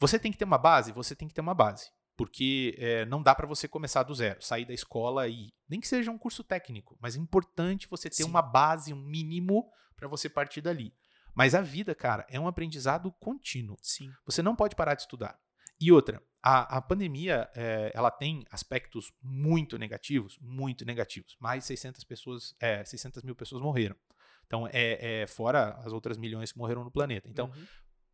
você 0.03 0.19
tem 0.19 0.33
que 0.33 0.37
ter 0.37 0.43
uma 0.43 0.57
base, 0.57 0.91
você 0.91 1.15
tem 1.15 1.29
que 1.29 1.33
ter 1.33 1.39
uma 1.39 1.53
base. 1.53 1.89
Porque 2.17 2.75
é, 2.77 3.05
não 3.05 3.23
dá 3.23 3.33
para 3.33 3.47
você 3.47 3.67
começar 3.67 4.03
do 4.03 4.13
zero, 4.13 4.41
sair 4.41 4.65
da 4.65 4.73
escola 4.73 5.27
e. 5.27 5.51
Nem 5.67 5.79
que 5.79 5.87
seja 5.87 6.11
um 6.11 6.17
curso 6.17 6.43
técnico, 6.43 6.97
mas 7.01 7.15
é 7.15 7.19
importante 7.19 7.87
você 7.87 8.09
ter 8.09 8.17
Sim. 8.17 8.25
uma 8.25 8.41
base, 8.41 8.93
um 8.93 9.01
mínimo, 9.01 9.65
para 9.95 10.07
você 10.07 10.29
partir 10.29 10.61
dali. 10.61 10.93
Mas 11.33 11.55
a 11.55 11.61
vida, 11.61 11.95
cara, 11.95 12.25
é 12.29 12.39
um 12.39 12.47
aprendizado 12.47 13.11
contínuo. 13.13 13.77
Sim. 13.81 14.11
Você 14.25 14.43
não 14.43 14.55
pode 14.55 14.75
parar 14.75 14.93
de 14.93 15.01
estudar. 15.01 15.39
E 15.79 15.91
outra, 15.91 16.21
a, 16.43 16.77
a 16.77 16.81
pandemia, 16.81 17.49
é, 17.55 17.91
ela 17.95 18.11
tem 18.11 18.45
aspectos 18.51 19.11
muito 19.21 19.77
negativos, 19.79 20.37
muito 20.39 20.85
negativos. 20.85 21.35
Mais 21.39 21.63
de 21.63 21.67
600, 21.67 22.03
pessoas, 22.03 22.53
é, 22.59 22.83
600 22.83 23.23
mil 23.23 23.35
pessoas 23.35 23.61
morreram. 23.61 23.95
Então, 24.45 24.67
é, 24.67 25.21
é 25.21 25.27
fora 25.27 25.69
as 25.83 25.91
outras 25.91 26.17
milhões 26.17 26.51
que 26.51 26.59
morreram 26.59 26.83
no 26.83 26.91
planeta. 26.91 27.27
Então, 27.27 27.47
Uhum. 27.47 27.65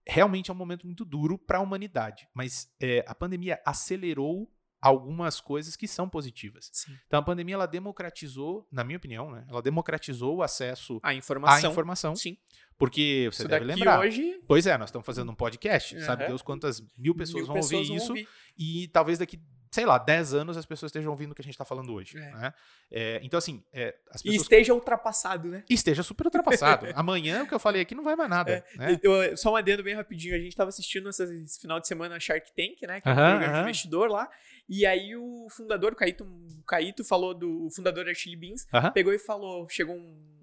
Realmente 0.09 0.49
é 0.49 0.53
um 0.53 0.57
momento 0.57 0.85
muito 0.85 1.05
duro 1.05 1.37
para 1.37 1.59
a 1.59 1.61
humanidade. 1.61 2.27
Mas 2.33 2.71
é, 2.81 3.03
a 3.07 3.13
pandemia 3.13 3.61
acelerou 3.65 4.51
algumas 4.81 5.41
coisas 5.41 5.75
que 5.75 5.87
são 5.87 6.07
positivas. 6.07 6.69
Sim. 6.71 6.97
Então, 7.05 7.19
a 7.19 7.23
pandemia, 7.23 7.55
ela 7.55 7.65
democratizou, 7.65 8.65
na 8.71 8.83
minha 8.83 8.97
opinião, 8.97 9.29
né? 9.29 9.45
Ela 9.49 9.61
democratizou 9.61 10.37
o 10.37 10.43
acesso 10.43 10.99
à 11.03 11.13
informação. 11.13 11.71
informação. 11.71 12.15
Sim. 12.15 12.37
Porque 12.77 13.27
você 13.29 13.41
Isso 13.41 13.49
deve 13.49 13.65
lembrar. 13.65 13.99
hoje. 13.99 14.41
Pois 14.47 14.65
é, 14.65 14.77
nós 14.77 14.87
estamos 14.89 15.05
fazendo 15.05 15.29
um 15.31 15.35
podcast, 15.35 15.99
sabe 16.01 16.23
Aham. 16.23 16.29
Deus 16.29 16.41
quantas 16.41 16.81
mil 16.97 17.13
pessoas 17.13 17.43
mil 17.43 17.47
vão 17.47 17.55
pessoas 17.57 17.89
ouvir 17.89 18.01
isso, 18.01 18.11
ouvir. 18.11 18.27
e 18.57 18.87
talvez 18.87 19.19
daqui 19.19 19.37
sei 19.71 19.85
lá, 19.85 19.97
10 19.99 20.33
anos 20.33 20.57
as 20.57 20.65
pessoas 20.65 20.89
estejam 20.89 21.11
ouvindo 21.11 21.31
o 21.31 21.35
que 21.35 21.41
a 21.41 21.43
gente 21.43 21.53
está 21.53 21.63
falando 21.65 21.93
hoje. 21.93 22.17
É. 22.17 22.31
né? 22.31 22.53
É, 22.91 23.19
então, 23.23 23.37
assim, 23.37 23.63
é, 23.71 23.95
as 24.09 24.21
E 24.21 24.23
pessoas. 24.25 24.41
esteja 24.43 24.73
ultrapassado, 24.73 25.47
né? 25.49 25.63
E 25.69 25.73
esteja 25.75 26.01
super 26.01 26.25
ultrapassado. 26.25 26.87
Amanhã, 26.95 27.43
o 27.43 27.47
que 27.47 27.53
eu 27.53 27.59
falei 27.59 27.81
aqui, 27.81 27.93
não 27.93 28.03
vai 28.03 28.15
mais 28.15 28.29
nada. 28.29 28.65
né? 28.75 28.99
Eu- 29.03 29.37
só 29.37 29.51
um 29.51 29.55
adendo 29.55 29.83
bem 29.83 29.93
rapidinho. 29.95 30.35
A 30.35 30.39
gente 30.39 30.55
tava 30.55 30.69
assistindo 30.69 31.07
essa- 31.09 31.23
esse 31.23 31.59
final 31.59 31.79
de 31.79 31.87
semana 31.87 32.19
Shark 32.19 32.51
Tank, 32.55 32.81
né? 32.87 32.99
Que 33.01 33.07
é 33.09 33.11
um 33.11 33.13
Aham, 33.15 33.29
programa 33.29 33.39
de 33.45 33.49
aham. 33.59 33.61
investidor 33.61 34.09
lá. 34.09 34.27
E 34.67 34.85
aí 34.85 35.15
o 35.15 35.47
fundador, 35.49 35.93
o 35.93 35.95
Caíto, 35.95 36.23
o 36.23 36.63
Caíto 36.63 37.03
falou 37.03 37.33
do 37.33 37.65
o 37.65 37.69
fundador 37.71 38.05
da 38.05 38.13
Chili 38.13 38.35
Beans, 38.35 38.65
Aham. 38.73 38.91
pegou 38.91 39.13
e 39.13 39.19
falou, 39.19 39.67
chegou 39.69 39.95
um, 39.95 40.39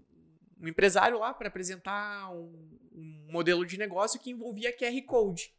um 0.60 0.68
empresário 0.68 1.18
lá 1.18 1.34
para 1.34 1.48
apresentar 1.48 2.30
um, 2.32 2.78
um 2.92 3.28
modelo 3.32 3.66
de 3.66 3.76
negócio 3.76 4.18
que 4.20 4.30
envolvia 4.30 4.72
QR 4.76 5.02
Code. 5.04 5.50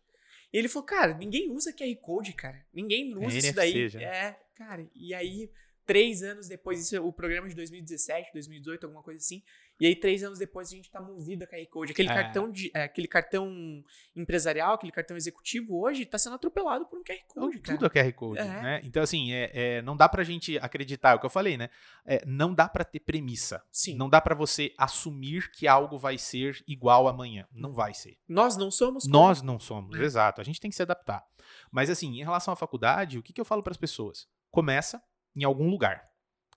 E 0.58 0.60
ele 0.60 0.68
falou, 0.68 0.88
cara, 0.88 1.14
ninguém 1.14 1.52
usa 1.52 1.72
QR 1.72 1.96
Code, 2.02 2.34
cara. 2.34 2.66
Ninguém 2.74 3.16
usa 3.16 3.26
NFC 3.26 3.48
isso 3.48 3.54
daí. 3.54 3.90
já. 3.90 4.02
É, 4.02 4.40
cara. 4.56 4.90
E 4.96 5.14
aí, 5.14 5.52
três 5.86 6.24
anos 6.24 6.48
depois, 6.48 6.82
isso 6.82 6.96
é 6.96 7.00
o 7.00 7.14
programa 7.14 7.48
de 7.48 7.54
2017, 7.54 8.32
2018, 8.34 8.86
alguma 8.86 9.04
coisa 9.04 9.20
assim. 9.20 9.44
E 9.80 9.86
aí, 9.86 9.96
três 9.96 10.24
anos 10.24 10.40
depois, 10.40 10.70
a 10.70 10.76
gente 10.76 10.90
tá 10.90 11.00
movido 11.00 11.44
a 11.44 11.48
QR 11.48 11.66
Code. 11.68 11.92
Aquele 11.92 12.10
É. 12.10 12.14
cartão 12.14 12.52
de. 12.52 12.72
é, 12.74 12.84
aquele 12.84 13.08
cartão 13.08 13.84
empresarial, 14.16 14.74
aquele 14.74 14.92
cartão 14.92 15.16
executivo 15.16 15.80
hoje 15.80 16.06
tá 16.06 16.18
sendo 16.18 16.36
atropelado 16.36 16.86
por 16.88 16.98
um 17.00 17.04
QR 17.04 17.20
Code, 17.28 17.60
cara. 17.60 17.78
Tudo 17.78 17.86
é 17.86 17.90
QR 18.04 18.14
Code, 18.14 18.40
É. 18.40 18.44
né? 18.46 18.82
Então, 18.84 19.04
assim, 19.04 19.32
é, 19.32 19.52
é, 19.54 19.82
não 19.84 19.96
dá 19.96 20.10
pra 20.10 20.24
gente 20.24 20.58
acreditar, 20.60 21.12
é 21.12 21.16
o 21.16 21.20
que 21.20 21.26
eu 21.26 21.30
falei, 21.30 21.58
né? 21.58 21.70
É, 22.06 22.24
não 22.26 22.54
dá 22.54 22.68
pra 22.68 22.84
ter 22.84 23.00
premissa. 23.00 23.64
Sim. 23.72 23.96
Não 23.96 24.10
dá 24.10 24.20
pra 24.20 24.34
você 24.34 24.74
assumir 24.78 25.52
que 25.52 25.68
algo 25.68 25.98
vai 25.98 26.18
ser 26.18 26.64
igual 26.68 27.08
amanhã. 27.08 27.48
Não 27.52 27.72
vai 27.74 27.94
ser. 27.94 28.18
Nós 28.28 28.58
não 28.58 28.72
somos 28.72 29.04
como- 29.04 29.14
Nós 29.14 29.42
não 29.42 29.60
somos, 29.60 29.98
né? 29.98 30.04
exato. 30.04 30.42
A 30.42 30.44
gente 30.44 30.60
tem 30.60 30.70
que 30.72 30.76
se 30.76 30.82
adaptar. 30.82 31.24
Mas, 31.72 31.90
assim, 31.90 32.20
em 32.20 32.24
relação 32.24 32.52
à 32.54 32.58
faculdade, 32.58 33.18
o 33.20 33.24
que, 33.24 33.32
que 33.32 33.40
eu 33.40 33.46
falo 33.46 33.62
pras 33.64 33.78
pessoas? 33.78 34.28
Começa 34.50 35.02
em 35.36 35.44
algum 35.44 35.70
lugar. 35.70 36.04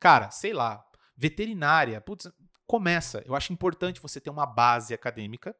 Cara, 0.00 0.30
sei 0.30 0.52
lá, 0.54 0.82
veterinária, 1.16 2.00
putz, 2.00 2.26
começa. 2.70 3.20
Eu 3.26 3.34
acho 3.34 3.52
importante 3.52 4.00
você 4.00 4.20
ter 4.20 4.30
uma 4.30 4.46
base 4.46 4.94
acadêmica. 4.94 5.56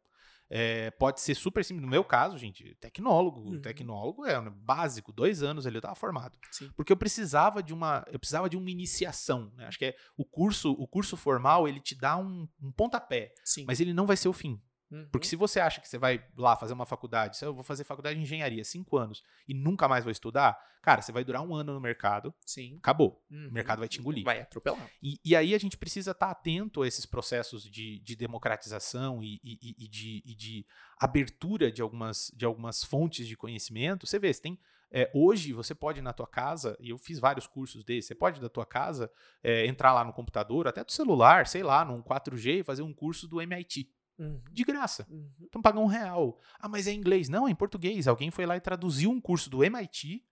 É, 0.48 0.92
pode 0.92 1.20
ser 1.20 1.34
super 1.34 1.64
simples. 1.64 1.84
No 1.84 1.90
meu 1.90 2.04
caso, 2.04 2.38
gente, 2.38 2.76
tecnólogo. 2.76 3.40
Uhum. 3.40 3.60
Tecnólogo 3.60 4.24
é 4.24 4.38
um 4.38 4.48
básico, 4.48 5.12
dois 5.12 5.42
anos 5.42 5.66
ali 5.66 5.74
eu 5.76 5.80
tava 5.80 5.96
formado. 5.96 6.38
Sim. 6.52 6.70
Porque 6.76 6.92
eu 6.92 6.96
precisava 6.96 7.64
de 7.64 7.74
uma, 7.74 8.04
eu 8.12 8.18
precisava 8.18 8.48
de 8.48 8.56
uma 8.56 8.70
iniciação. 8.70 9.52
né? 9.56 9.66
Acho 9.66 9.78
que 9.78 9.86
é 9.86 9.96
o 10.16 10.24
curso, 10.24 10.70
o 10.70 10.86
curso 10.86 11.16
formal 11.16 11.66
ele 11.66 11.80
te 11.80 11.96
dá 11.96 12.16
um, 12.16 12.48
um 12.62 12.70
pontapé, 12.70 13.32
Sim. 13.44 13.64
mas 13.66 13.80
ele 13.80 13.92
não 13.92 14.06
vai 14.06 14.16
ser 14.16 14.28
o 14.28 14.32
fim. 14.32 14.60
Uhum. 14.90 15.08
Porque 15.12 15.26
se 15.26 15.36
você 15.36 15.60
acha 15.60 15.80
que 15.80 15.88
você 15.88 15.96
vai 15.98 16.24
lá 16.36 16.56
fazer 16.56 16.72
uma 16.72 16.84
faculdade, 16.84 17.38
eu 17.42 17.54
vou 17.54 17.62
fazer 17.62 17.84
faculdade 17.84 18.16
de 18.16 18.22
engenharia 18.22 18.64
cinco 18.64 18.96
anos 18.96 19.22
e 19.46 19.54
nunca 19.54 19.86
mais 19.86 20.02
vou 20.04 20.10
estudar, 20.10 20.58
cara, 20.82 21.00
você 21.00 21.12
vai 21.12 21.22
durar 21.22 21.42
um 21.42 21.54
ano 21.54 21.72
no 21.72 21.80
mercado, 21.80 22.34
Sim. 22.44 22.76
acabou. 22.78 23.24
Uhum. 23.30 23.48
O 23.48 23.52
mercado 23.52 23.78
vai 23.78 23.88
te 23.88 24.00
engolir. 24.00 24.24
Vai 24.24 24.40
atropelar. 24.40 24.90
E, 25.02 25.18
e 25.24 25.36
aí 25.36 25.54
a 25.54 25.58
gente 25.58 25.76
precisa 25.76 26.10
estar 26.10 26.30
atento 26.30 26.82
a 26.82 26.88
esses 26.88 27.06
processos 27.06 27.62
de, 27.70 28.00
de 28.00 28.16
democratização 28.16 29.22
e, 29.22 29.40
e- 29.44 29.76
e- 29.84 29.88
de, 29.88 30.22
de 30.34 30.66
abertura 30.98 31.70
de 31.70 31.80
algumas, 31.82 32.30
de 32.34 32.44
algumas 32.44 32.82
fontes 32.84 33.26
de 33.26 33.36
conhecimento. 33.36 34.06
Você 34.06 34.18
vê, 34.18 34.32
você 34.32 34.42
tem. 34.42 34.58
é, 34.90 35.08
hoje 35.14 35.52
você 35.52 35.72
pode 35.74 36.02
na 36.02 36.12
tua 36.12 36.26
casa, 36.26 36.76
e 36.80 36.90
eu 36.90 36.98
fiz 36.98 37.20
vários 37.20 37.46
cursos 37.46 37.84
desses, 37.84 38.06
você 38.06 38.14
pode 38.14 38.40
da 38.40 38.48
tua 38.48 38.66
casa 38.66 39.08
é, 39.42 39.66
entrar 39.66 39.92
lá 39.92 40.04
no 40.04 40.12
computador, 40.12 40.66
até 40.66 40.82
do 40.82 40.90
celular, 40.90 41.46
sei 41.46 41.62
lá, 41.62 41.84
num 41.84 42.02
4G 42.02 42.60
e 42.60 42.64
fazer 42.64 42.82
um 42.82 42.92
curso 42.92 43.28
do 43.28 43.40
MIT. 43.40 43.88
Uhum. 44.20 44.40
De 44.52 44.62
graça. 44.64 45.06
Uhum. 45.10 45.30
Então 45.40 45.62
paga 45.62 45.78
um 45.80 45.86
real. 45.86 46.38
Ah, 46.58 46.68
mas 46.68 46.86
é 46.86 46.92
em 46.92 46.98
inglês. 46.98 47.28
Não, 47.28 47.48
é 47.48 47.50
em 47.50 47.54
português. 47.54 48.06
Alguém 48.06 48.30
foi 48.30 48.44
lá 48.46 48.56
e 48.56 48.60
traduziu 48.60 49.10
um 49.10 49.20
curso 49.20 49.48
do 49.48 49.64
MIT, 49.64 50.22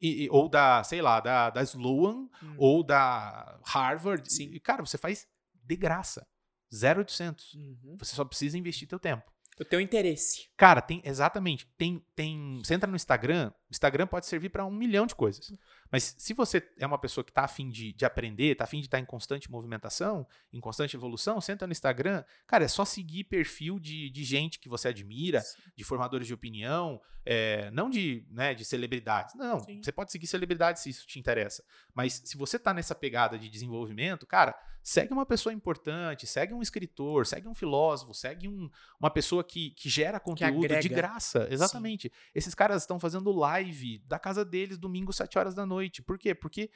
e- 0.00 0.24
e- 0.24 0.30
ou 0.30 0.48
da, 0.48 0.82
sei 0.84 1.00
lá, 1.02 1.20
da, 1.20 1.50
da 1.50 1.62
Sloan, 1.62 2.28
Uhum. 2.42 2.54
ou 2.58 2.82
da 2.84 3.58
Harvard. 3.66 4.30
Sim. 4.32 4.50
E, 4.52 4.60
cara, 4.60 4.84
você 4.84 4.96
faz 4.98 5.26
de 5.54 5.76
graça. 5.76 6.26
0800. 6.72 7.54
Uhum. 7.54 7.96
Você 7.98 8.14
só 8.14 8.24
precisa 8.24 8.56
investir 8.58 8.86
teu 8.88 8.98
tempo. 8.98 9.30
O 9.60 9.64
teu 9.64 9.80
interesse. 9.80 10.48
Cara, 10.56 10.80
tem 10.80 11.02
exatamente. 11.04 11.66
Tem, 11.76 12.02
tem. 12.14 12.60
Você 12.64 12.74
entra 12.74 12.88
no 12.88 12.96
Instagram, 12.96 13.52
Instagram 13.70 14.06
pode 14.06 14.26
servir 14.26 14.48
para 14.48 14.64
um 14.64 14.70
milhão 14.70 15.06
de 15.06 15.14
coisas. 15.14 15.52
Mas 15.90 16.14
se 16.18 16.34
você 16.34 16.66
é 16.78 16.86
uma 16.86 16.98
pessoa 16.98 17.24
que 17.24 17.32
tá 17.32 17.44
afim 17.44 17.68
de, 17.68 17.92
de 17.92 18.04
aprender, 18.04 18.54
tá 18.54 18.64
afim 18.64 18.80
de 18.80 18.86
estar 18.86 18.98
em 18.98 19.04
constante 19.04 19.50
movimentação, 19.50 20.26
em 20.52 20.60
constante 20.60 20.96
evolução, 20.96 21.38
entra 21.48 21.66
no 21.66 21.72
Instagram, 21.72 22.24
cara, 22.46 22.64
é 22.64 22.68
só 22.68 22.84
seguir 22.84 23.24
perfil 23.24 23.78
de, 23.78 24.10
de 24.10 24.24
gente 24.24 24.58
que 24.58 24.68
você 24.68 24.88
admira, 24.88 25.42
de 25.76 25.84
formadores 25.84 26.26
de 26.26 26.34
opinião, 26.34 27.00
é, 27.24 27.70
não 27.70 27.90
de, 27.90 28.24
né, 28.30 28.54
de 28.54 28.64
celebridades. 28.64 29.34
Não, 29.34 29.60
Sim. 29.60 29.82
você 29.82 29.92
pode 29.92 30.10
seguir 30.10 30.26
celebridades 30.26 30.82
se 30.82 30.90
isso 30.90 31.06
te 31.06 31.18
interessa. 31.18 31.62
Mas 31.94 32.22
se 32.24 32.36
você 32.36 32.58
tá 32.58 32.72
nessa 32.72 32.94
pegada 32.94 33.38
de 33.38 33.48
desenvolvimento, 33.48 34.26
cara, 34.26 34.58
segue 34.82 35.12
uma 35.12 35.26
pessoa 35.26 35.52
importante, 35.52 36.26
segue 36.26 36.54
um 36.54 36.62
escritor, 36.62 37.26
segue 37.26 37.46
um 37.46 37.54
filósofo, 37.54 38.14
segue 38.14 38.48
um, 38.48 38.70
uma 38.98 39.10
pessoa 39.10 39.44
que, 39.44 39.70
que 39.70 39.88
gera 39.88 40.18
conteúdo 40.18 40.66
de 40.66 40.74
agrega. 40.74 40.94
graça. 40.94 41.46
Exatamente. 41.50 42.10
Esses 42.34 42.54
caras 42.54 42.82
estão 42.82 42.98
fazendo 42.98 43.30
live 43.30 43.59
da 44.06 44.18
casa 44.18 44.44
deles 44.44 44.78
domingo, 44.78 45.12
7 45.12 45.38
horas 45.38 45.54
da 45.54 45.66
noite. 45.66 46.02
Por 46.02 46.18
quê? 46.18 46.34
Porque 46.34 46.70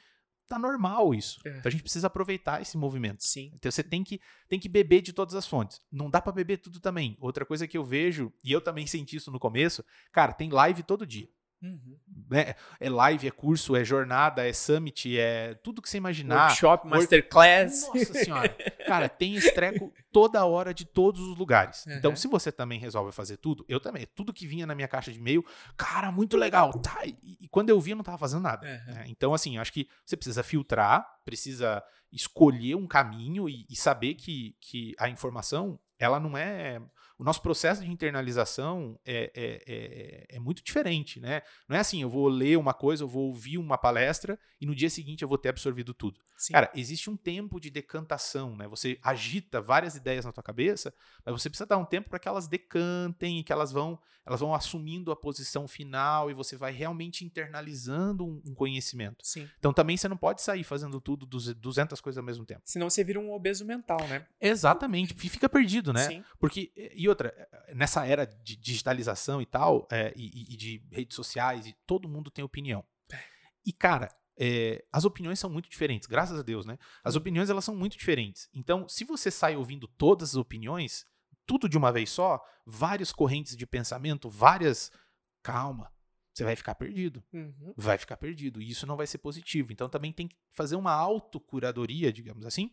tá 0.47 0.59
normal 0.59 1.13
isso. 1.13 1.39
É. 1.45 1.49
Então 1.49 1.63
a 1.65 1.69
gente 1.69 1.83
precisa 1.83 2.07
aproveitar 2.07 2.61
esse 2.61 2.77
movimento. 2.77 3.23
Sim. 3.23 3.51
Então 3.53 3.71
você 3.71 3.83
tem 3.83 4.03
que, 4.03 4.19
tem 4.47 4.59
que 4.59 4.69
beber 4.69 5.01
de 5.01 5.13
todas 5.13 5.35
as 5.35 5.47
fontes. 5.47 5.81
Não 5.91 6.09
dá 6.09 6.21
pra 6.21 6.31
beber 6.31 6.57
tudo 6.57 6.79
também. 6.79 7.17
Outra 7.19 7.45
coisa 7.45 7.67
que 7.67 7.77
eu 7.77 7.83
vejo, 7.83 8.31
e 8.43 8.51
eu 8.51 8.61
também 8.61 8.85
senti 8.87 9.15
isso 9.15 9.31
no 9.31 9.39
começo, 9.39 9.83
cara, 10.11 10.33
tem 10.33 10.49
live 10.49 10.83
todo 10.83 11.05
dia. 11.05 11.27
Uhum. 11.61 11.97
Né? 12.29 12.53
É 12.79 12.89
live, 12.89 13.27
é 13.27 13.31
curso, 13.31 13.75
é 13.75 13.83
jornada, 13.83 14.47
é 14.47 14.53
summit, 14.53 15.17
é 15.19 15.53
tudo 15.55 15.81
que 15.81 15.89
você 15.89 15.97
imaginar. 15.97 16.47
Workshop, 16.49 16.87
work- 16.87 16.99
masterclass. 16.99 17.87
Nossa 17.87 18.13
senhora. 18.13 18.49
Cara, 18.85 19.09
tem 19.09 19.35
esse 19.35 19.53
treco 19.53 19.91
toda 20.11 20.45
hora 20.45 20.73
de 20.73 20.85
todos 20.85 21.21
os 21.21 21.37
lugares. 21.37 21.85
Então, 21.87 22.11
Uhum. 22.11 22.15
se 22.17 22.27
você 22.27 22.51
também 22.51 22.79
resolve 22.79 23.11
fazer 23.11 23.37
tudo, 23.37 23.65
eu 23.67 23.79
também. 23.79 24.05
Tudo 24.15 24.33
que 24.33 24.45
vinha 24.47 24.65
na 24.67 24.75
minha 24.75 24.87
caixa 24.87 25.11
de 25.11 25.17
e-mail, 25.19 25.43
cara, 25.75 26.11
muito 26.11 26.37
legal. 26.37 26.71
Tá, 26.79 27.01
e, 27.05 27.15
e 27.41 27.47
quando 27.47 27.69
eu 27.69 27.79
vi, 27.81 27.91
eu 27.91 27.97
não 27.97 28.03
tava 28.03 28.17
fazendo 28.17 28.41
nada. 28.43 28.65
Uhum. 28.87 28.93
né? 28.93 29.05
Então, 29.07 29.33
assim, 29.33 29.55
eu 29.55 29.61
acho 29.61 29.73
que 29.73 29.87
você 30.05 30.15
precisa 30.15 30.43
filtrar, 30.43 31.05
precisa 31.25 31.83
escolher 32.11 32.75
um 32.75 32.87
caminho 32.87 33.49
e, 33.49 33.65
e 33.69 33.75
saber 33.75 34.13
que, 34.15 34.55
que 34.61 34.93
a 34.99 35.09
informação, 35.09 35.79
ela 35.99 36.19
não 36.19 36.37
é. 36.37 36.79
O 37.17 37.23
nosso 37.23 37.41
processo 37.41 37.81
de 37.81 37.89
internalização 37.89 38.99
é, 39.05 39.31
é, 39.33 39.63
é, 39.67 40.35
é 40.35 40.39
muito 40.39 40.61
diferente, 40.63 41.19
né? 41.19 41.41
Não 41.67 41.77
é 41.77 41.79
assim, 41.79 42.01
eu 42.01 42.09
vou 42.09 42.27
ler 42.27 42.57
uma 42.57 42.73
coisa, 42.73 43.03
eu 43.03 43.07
vou 43.07 43.27
ouvir 43.27 43.57
uma 43.57 43.77
palestra 43.77 44.37
e 44.59 44.65
no 44.65 44.75
dia 44.75 44.89
seguinte 44.89 45.21
eu 45.21 45.27
vou 45.27 45.37
ter 45.37 45.49
absorvido 45.49 45.93
tudo. 45.93 46.19
Sim. 46.37 46.51
Cara, 46.51 46.69
existe 46.75 47.09
um 47.09 47.15
tempo 47.15 47.59
de 47.59 47.69
decantação, 47.69 48.57
né? 48.57 48.67
Você 48.67 48.99
agita 49.01 49.61
várias 49.61 49.95
ideias 49.95 50.25
na 50.25 50.33
tua 50.33 50.43
cabeça, 50.43 50.93
mas 51.25 51.33
você 51.41 51.49
precisa 51.49 51.65
dar 51.65 51.77
um 51.77 51.85
tempo 51.85 52.09
para 52.09 52.19
que 52.19 52.27
elas 52.27 52.47
decantem 52.47 53.39
e 53.39 53.43
que 53.43 53.53
elas 53.53 53.71
vão, 53.71 53.97
elas 54.25 54.41
vão 54.41 54.53
assumindo 54.53 55.11
a 55.11 55.15
posição 55.15 55.65
final 55.67 56.29
e 56.29 56.33
você 56.33 56.57
vai 56.57 56.73
realmente 56.73 57.23
internalizando 57.23 58.25
um, 58.25 58.41
um 58.45 58.53
conhecimento. 58.53 59.23
Sim. 59.25 59.49
Então 59.57 59.71
também 59.71 59.95
você 59.95 60.09
não 60.09 60.17
pode 60.17 60.41
sair 60.41 60.63
fazendo 60.65 60.99
tudo, 60.99 61.25
duze- 61.25 61.53
200 61.53 62.01
coisas 62.01 62.17
ao 62.17 62.23
mesmo 62.25 62.45
tempo. 62.45 62.61
Senão 62.65 62.89
você 62.89 63.03
vira 63.03 63.19
um 63.19 63.31
obeso 63.31 63.63
mental, 63.65 64.05
né? 64.07 64.25
Exatamente, 64.41 65.15
e 65.23 65.29
fica 65.29 65.47
perdido, 65.47 65.93
né? 65.93 66.05
Sim. 66.07 66.23
Porque, 66.37 66.71
e 67.05 67.09
outra, 67.09 67.33
nessa 67.73 68.05
era 68.05 68.25
de 68.25 68.55
digitalização 68.55 69.41
e 69.41 69.45
tal, 69.45 69.87
é, 69.91 70.13
e, 70.15 70.53
e- 70.53 70.57
de 70.57 70.83
redes 70.91 71.15
sociais, 71.15 71.65
e 71.67 71.73
todo 71.85 72.09
mundo 72.09 72.29
tem 72.31 72.43
opinião. 72.43 72.83
E, 73.65 73.71
cara, 73.73 74.09
é, 74.37 74.83
as 74.91 75.05
opiniões 75.05 75.39
são 75.39 75.49
muito 75.49 75.69
diferentes, 75.69 76.07
graças 76.07 76.37
a 76.39 76.43
Deus, 76.43 76.65
né? 76.65 76.77
As 77.03 77.15
opiniões, 77.15 77.49
elas 77.49 77.63
são 77.65 77.75
muito 77.75 77.97
diferentes. 77.97 78.49
Então, 78.53 78.87
se 78.87 79.03
você 79.05 79.31
sai 79.31 79.55
ouvindo 79.55 79.87
todas 79.87 80.31
as 80.31 80.35
opiniões, 80.35 81.05
tudo 81.45 81.69
de 81.69 81.77
uma 81.77 81.91
vez 81.91 82.09
só, 82.09 82.43
várias 82.65 83.11
correntes 83.11 83.55
de 83.55 83.65
pensamento, 83.65 84.29
várias... 84.29 84.91
Calma, 85.41 85.91
você 86.33 86.43
vai 86.43 86.55
ficar 86.55 86.75
perdido 86.75 87.23
Uhum. 87.31 87.73
vai 87.77 87.97
ficar 87.97 88.17
perdido. 88.17 88.61
E 88.61 88.69
isso 88.69 88.85
não 88.87 88.97
vai 88.97 89.07
ser 89.07 89.19
positivo. 89.19 89.71
Então 89.71 89.87
também 89.87 90.11
tem 90.11 90.27
que 90.27 90.35
fazer 90.51 90.75
uma 90.75 90.91
autocuradoria, 90.91 92.11
digamos 92.11 92.45
assim, 92.45 92.71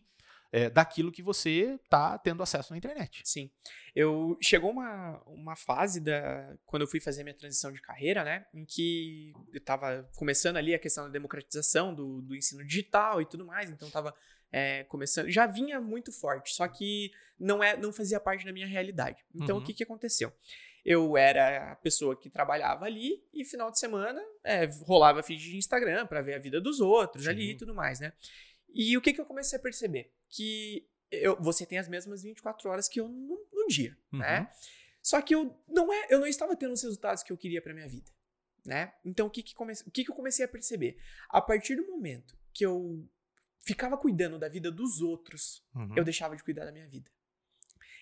é, 0.53 0.69
daquilo 0.69 1.11
que 1.11 1.23
você 1.23 1.79
está 1.83 2.15
tendo 2.19 2.43
acesso 2.43 2.71
na 2.71 2.77
internet. 2.77 3.23
Sim. 3.25 3.49
Eu 3.95 4.37
chegou 4.39 4.69
uma, 4.69 5.19
uma 5.25 5.55
fase 5.55 5.99
da 5.99 6.55
quando 6.63 6.83
eu 6.83 6.87
fui 6.87 6.99
fazer 6.99 7.23
minha 7.23 7.35
transição 7.35 7.71
de 7.71 7.81
carreira, 7.81 8.23
né, 8.23 8.45
em 8.53 8.63
que 8.63 9.33
eu 9.51 9.59
tava 9.59 10.07
começando 10.15 10.57
ali 10.57 10.75
a 10.75 10.79
questão 10.79 11.05
da 11.05 11.09
democratização 11.09 11.93
do, 11.93 12.21
do 12.21 12.35
ensino 12.35 12.63
digital 12.63 13.19
e 13.19 13.25
tudo 13.25 13.45
mais, 13.45 13.71
então 13.71 13.89
tava 13.89 14.13
é, 14.51 14.83
começando, 14.83 15.27
já 15.31 15.47
vinha 15.47 15.81
muito 15.81 16.11
forte, 16.11 16.53
só 16.53 16.67
que 16.67 17.11
não 17.39 17.63
é 17.63 17.75
não 17.75 17.91
fazia 17.91 18.19
parte 18.19 18.45
da 18.45 18.53
minha 18.53 18.67
realidade. 18.67 19.25
Então 19.33 19.57
Uhum. 19.57 19.63
o 19.63 19.65
que 19.65 19.73
que 19.73 19.83
aconteceu? 19.83 20.31
Eu 20.85 21.17
era 21.17 21.71
a 21.71 21.75
pessoa 21.77 22.15
que 22.15 22.29
trabalhava 22.29 22.85
ali 22.85 23.23
e 23.33 23.43
final 23.43 23.71
de 23.71 23.79
semana 23.79 24.21
é, 24.43 24.65
rolava 24.85 25.23
feed 25.23 25.41
de 25.41 25.57
Instagram 25.57 26.05
pra 26.05 26.21
ver 26.21 26.35
a 26.35 26.39
vida 26.39 26.61
dos 26.61 26.79
outros 26.79 27.27
ali 27.27 27.47
Sim. 27.47 27.51
e 27.53 27.57
tudo 27.57 27.73
mais, 27.73 27.99
né? 27.99 28.13
E 28.73 28.97
o 28.97 29.01
que 29.01 29.13
que 29.13 29.21
eu 29.21 29.25
comecei 29.25 29.57
a 29.57 29.61
perceber? 29.61 30.11
Que 30.29 30.87
eu, 31.11 31.39
você 31.41 31.65
tem 31.65 31.77
as 31.77 31.87
mesmas 31.87 32.23
24 32.23 32.69
horas 32.69 32.89
que 32.89 32.99
eu 32.99 33.07
no, 33.07 33.47
no 33.51 33.67
dia, 33.67 33.95
né? 34.11 34.39
Uhum. 34.41 34.47
Só 35.01 35.21
que 35.21 35.35
eu 35.35 35.55
não 35.67 35.93
é, 35.93 36.07
eu 36.09 36.19
não 36.19 36.25
estava 36.27 36.55
tendo 36.55 36.73
os 36.73 36.81
resultados 36.81 37.21
que 37.23 37.31
eu 37.31 37.37
queria 37.37 37.61
para 37.61 37.73
minha 37.73 37.87
vida. 37.87 38.09
né? 38.65 38.93
Então, 39.03 39.27
o 39.27 39.29
que 39.29 39.43
que, 39.43 39.53
come... 39.53 39.73
o 39.85 39.91
que 39.91 40.03
que 40.05 40.09
eu 40.11 40.15
comecei 40.15 40.43
a 40.45 40.47
perceber? 40.47 40.97
A 41.29 41.41
partir 41.41 41.75
do 41.75 41.85
momento 41.85 42.37
que 42.53 42.65
eu 42.65 43.05
ficava 43.59 43.97
cuidando 43.97 44.39
da 44.39 44.47
vida 44.47 44.71
dos 44.71 45.01
outros, 45.01 45.61
Uhum. 45.75 45.93
eu 45.97 46.03
deixava 46.03 46.35
de 46.35 46.43
cuidar 46.43 46.65
da 46.65 46.71
minha 46.71 46.87
vida. 46.87 47.11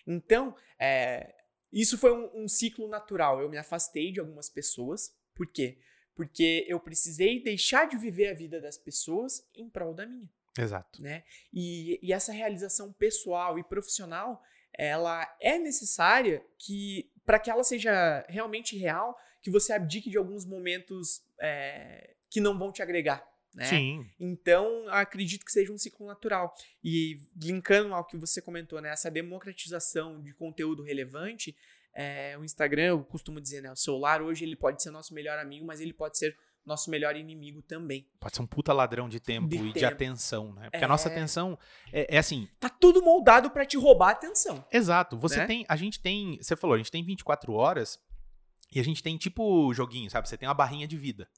Então, 0.06 0.56
é, 0.78 1.34
isso 1.72 1.98
foi 1.98 2.12
um, 2.12 2.44
um 2.44 2.48
ciclo 2.48 2.88
natural. 2.88 3.40
Eu 3.40 3.48
me 3.48 3.58
afastei 3.58 4.12
de 4.12 4.20
algumas 4.20 4.48
pessoas. 4.48 5.14
Por 5.34 5.46
quê? 5.46 5.78
Porque 6.14 6.64
eu 6.68 6.78
precisei 6.78 7.42
deixar 7.42 7.86
de 7.88 7.96
viver 7.96 8.28
a 8.28 8.34
vida 8.34 8.60
das 8.60 8.76
pessoas 8.78 9.48
em 9.54 9.68
prol 9.68 9.94
da 9.94 10.04
minha, 10.06 10.28
Exato. 10.58 11.02
né? 11.02 11.24
E, 11.52 11.98
e 12.02 12.12
essa 12.12 12.32
realização 12.32 12.92
pessoal 12.92 13.58
e 13.58 13.64
profissional, 13.64 14.42
ela 14.72 15.26
é 15.40 15.58
necessária 15.58 16.44
que 16.58 17.10
para 17.24 17.38
que 17.38 17.50
ela 17.50 17.62
seja 17.62 18.24
realmente 18.28 18.76
real, 18.76 19.16
que 19.40 19.50
você 19.50 19.72
abdique 19.72 20.10
de 20.10 20.18
alguns 20.18 20.44
momentos 20.44 21.22
é, 21.40 22.14
que 22.30 22.40
não 22.40 22.58
vão 22.58 22.72
te 22.72 22.82
agregar, 22.82 23.24
né? 23.54 23.64
Sim. 23.64 24.06
Então, 24.18 24.86
acredito 24.88 25.44
que 25.44 25.52
seja 25.52 25.72
um 25.72 25.78
ciclo 25.78 26.06
natural. 26.06 26.54
E 26.82 27.20
linkando 27.36 27.94
ao 27.94 28.04
que 28.04 28.16
você 28.16 28.40
comentou, 28.40 28.80
né? 28.80 28.90
Essa 28.90 29.10
democratização 29.10 30.20
de 30.22 30.32
conteúdo 30.32 30.82
relevante, 30.82 31.56
é, 31.94 32.36
o 32.38 32.44
Instagram, 32.44 32.84
eu 32.84 33.04
costumo 33.04 33.40
dizer, 33.40 33.60
né? 33.60 33.70
O 33.70 33.76
celular 33.76 34.22
hoje 34.22 34.44
ele 34.44 34.56
pode 34.56 34.82
ser 34.82 34.90
nosso 34.90 35.12
melhor 35.12 35.38
amigo, 35.38 35.66
mas 35.66 35.80
ele 35.80 35.92
pode 35.92 36.18
ser 36.18 36.36
nosso 36.64 36.90
melhor 36.90 37.16
inimigo 37.16 37.60
também. 37.62 38.06
Pode 38.20 38.36
ser 38.36 38.42
um 38.42 38.46
puta 38.46 38.72
ladrão 38.72 39.08
de 39.08 39.18
tempo 39.18 39.48
De 39.48 39.56
e 39.56 39.62
de 39.68 39.72
tempo. 39.74 39.86
atenção, 39.86 40.52
né? 40.54 40.70
Porque 40.70 40.84
a 40.84 40.88
nossa 40.88 41.08
É. 41.08 41.12
atenção 41.12 41.58
é, 41.92 42.16
é 42.16 42.18
assim, 42.18 42.48
Tá 42.60 42.68
tudo 42.68 43.02
moldado 43.02 43.50
pra 43.50 43.64
te 43.66 43.76
roubar 43.76 44.08
a 44.08 44.12
atenção. 44.12 44.64
Exato. 44.72 45.16
Você 45.18 45.38
Né? 45.38 45.46
tem. 45.46 45.64
A 45.68 45.76
gente 45.76 46.00
tem. 46.00 46.38
Você 46.40 46.54
falou, 46.56 46.74
a 46.74 46.78
gente 46.78 46.90
tem 46.90 47.04
24 47.04 47.52
horas 47.52 47.98
e 48.74 48.78
a 48.80 48.84
gente 48.84 49.02
tem 49.02 49.16
tipo 49.18 49.72
joguinho, 49.74 50.10
sabe? 50.10 50.28
Você 50.28 50.36
tem 50.38 50.48
uma 50.48 50.54
barrinha 50.54 50.86
de 50.86 50.96
vida. 50.96 51.28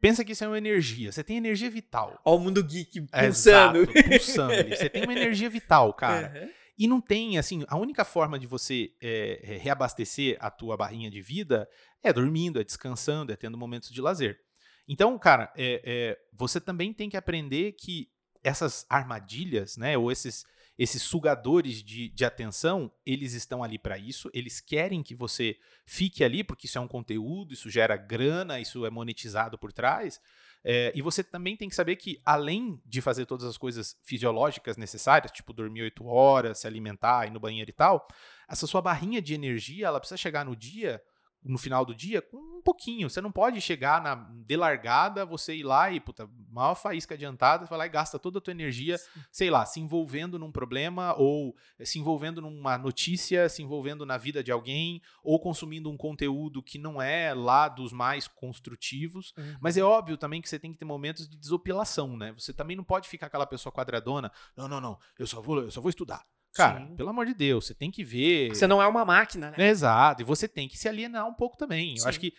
Pensa 0.00 0.24
que 0.24 0.30
isso 0.32 0.44
é 0.44 0.46
uma 0.46 0.58
energia. 0.58 1.10
Você 1.10 1.24
tem 1.24 1.36
energia 1.38 1.68
vital. 1.68 2.20
Ó, 2.24 2.36
o 2.36 2.38
mundo 2.38 2.62
geek 2.62 3.00
pulsando. 3.00 3.78
Exato, 3.82 3.86
pulsando. 4.08 4.68
Você 4.76 4.88
tem 4.88 5.02
uma 5.02 5.12
energia 5.12 5.50
vital, 5.50 5.92
cara. 5.92 6.28
Aham. 6.38 6.48
E 6.78 6.86
não 6.86 7.00
tem, 7.00 7.38
assim, 7.38 7.64
a 7.66 7.76
única 7.76 8.04
forma 8.04 8.38
de 8.38 8.46
você 8.46 8.92
é, 9.02 9.58
reabastecer 9.60 10.36
a 10.38 10.48
tua 10.48 10.76
barrinha 10.76 11.10
de 11.10 11.20
vida 11.20 11.68
é 12.02 12.12
dormindo, 12.12 12.60
é 12.60 12.64
descansando, 12.64 13.32
é 13.32 13.36
tendo 13.36 13.58
momentos 13.58 13.90
de 13.90 14.00
lazer. 14.00 14.38
Então, 14.86 15.18
cara, 15.18 15.52
é, 15.56 15.82
é, 15.84 16.18
você 16.32 16.60
também 16.60 16.94
tem 16.94 17.10
que 17.10 17.16
aprender 17.16 17.72
que 17.72 18.08
essas 18.44 18.86
armadilhas, 18.88 19.76
né, 19.76 19.98
ou 19.98 20.12
esses, 20.12 20.46
esses 20.78 21.02
sugadores 21.02 21.82
de, 21.82 22.08
de 22.10 22.24
atenção, 22.24 22.90
eles 23.04 23.32
estão 23.34 23.64
ali 23.64 23.78
para 23.78 23.98
isso, 23.98 24.30
eles 24.32 24.60
querem 24.60 25.02
que 25.02 25.14
você 25.14 25.56
fique 25.84 26.22
ali, 26.22 26.44
porque 26.44 26.66
isso 26.66 26.78
é 26.78 26.80
um 26.80 26.86
conteúdo, 26.86 27.52
isso 27.52 27.68
gera 27.68 27.96
grana, 27.96 28.60
isso 28.60 28.86
é 28.86 28.90
monetizado 28.90 29.58
por 29.58 29.72
trás. 29.72 30.20
É, 30.64 30.92
e 30.94 31.00
você 31.00 31.22
também 31.22 31.56
tem 31.56 31.68
que 31.68 31.74
saber 31.74 31.96
que, 31.96 32.20
além 32.24 32.80
de 32.84 33.00
fazer 33.00 33.26
todas 33.26 33.46
as 33.46 33.56
coisas 33.56 33.96
fisiológicas 34.02 34.76
necessárias, 34.76 35.32
tipo 35.32 35.52
dormir 35.52 35.82
8 35.82 36.04
horas, 36.04 36.58
se 36.58 36.66
alimentar, 36.66 37.26
ir 37.26 37.30
no 37.30 37.40
banheiro 37.40 37.70
e 37.70 37.72
tal, 37.72 38.06
essa 38.48 38.66
sua 38.66 38.82
barrinha 38.82 39.22
de 39.22 39.34
energia, 39.34 39.86
ela 39.86 40.00
precisa 40.00 40.16
chegar 40.16 40.44
no 40.44 40.56
dia, 40.56 41.02
no 41.48 41.58
final 41.58 41.84
do 41.84 41.94
dia, 41.94 42.20
com 42.20 42.36
um 42.36 42.62
pouquinho. 42.62 43.08
Você 43.08 43.20
não 43.20 43.32
pode 43.32 43.60
chegar 43.60 44.02
na 44.02 44.14
de 44.14 44.56
largada, 44.56 45.24
você 45.24 45.56
ir 45.56 45.62
lá 45.62 45.90
e, 45.90 45.98
puta, 45.98 46.28
maior 46.50 46.74
faísca 46.74 47.14
adiantada, 47.14 47.64
você 47.64 47.70
vai 47.70 47.78
lá 47.78 47.86
e 47.86 47.90
gasta 47.90 48.18
toda 48.18 48.38
a 48.38 48.40
tua 48.40 48.50
energia, 48.50 48.96
sei 49.32 49.50
lá, 49.50 49.64
se 49.64 49.80
envolvendo 49.80 50.38
num 50.38 50.52
problema, 50.52 51.14
ou 51.16 51.56
se 51.82 51.98
envolvendo 51.98 52.42
numa 52.42 52.76
notícia, 52.76 53.48
se 53.48 53.62
envolvendo 53.62 54.04
na 54.04 54.18
vida 54.18 54.44
de 54.44 54.52
alguém, 54.52 55.00
ou 55.22 55.40
consumindo 55.40 55.90
um 55.90 55.96
conteúdo 55.96 56.62
que 56.62 56.78
não 56.78 57.00
é 57.00 57.32
lá 57.32 57.68
dos 57.68 57.92
mais 57.92 58.28
construtivos. 58.28 59.32
Uhum. 59.38 59.56
Mas 59.60 59.76
é 59.76 59.82
óbvio 59.82 60.18
também 60.18 60.42
que 60.42 60.48
você 60.48 60.58
tem 60.58 60.72
que 60.72 60.78
ter 60.78 60.84
momentos 60.84 61.28
de 61.28 61.36
desopilação, 61.36 62.16
né? 62.16 62.32
Você 62.32 62.52
também 62.52 62.76
não 62.76 62.84
pode 62.84 63.08
ficar 63.08 63.26
aquela 63.26 63.46
pessoa 63.46 63.72
quadradona. 63.72 64.30
Não, 64.54 64.68
não, 64.68 64.80
não. 64.80 64.98
Eu 65.18 65.26
só 65.26 65.40
vou, 65.40 65.62
eu 65.62 65.70
só 65.70 65.80
vou 65.80 65.88
estudar. 65.88 66.26
Cara, 66.54 66.80
Sim. 66.86 66.96
pelo 66.96 67.10
amor 67.10 67.26
de 67.26 67.34
Deus, 67.34 67.66
você 67.66 67.74
tem 67.74 67.90
que 67.90 68.02
ver. 68.02 68.48
Você 68.54 68.66
não 68.66 68.82
é 68.82 68.86
uma 68.86 69.04
máquina, 69.04 69.50
né? 69.56 69.68
Exato. 69.68 70.22
E 70.22 70.24
você 70.24 70.48
tem 70.48 70.68
que 70.68 70.76
se 70.78 70.88
alienar 70.88 71.26
um 71.26 71.34
pouco 71.34 71.56
também. 71.56 71.92
Eu 71.92 72.02
Sim. 72.02 72.08
acho 72.08 72.20
que 72.20 72.32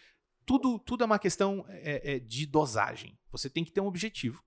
tudo, 0.46 0.80
tudo 0.80 1.04
é 1.04 1.06
uma 1.06 1.20
questão 1.20 1.64
é, 1.70 2.16
é, 2.16 2.20
de 2.20 2.46
dosagem. 2.46 3.18
Você 3.32 3.50
tem 3.50 3.64
que 3.64 3.72
ter 3.72 3.82
um 3.82 3.88
objetivo 3.88 4.44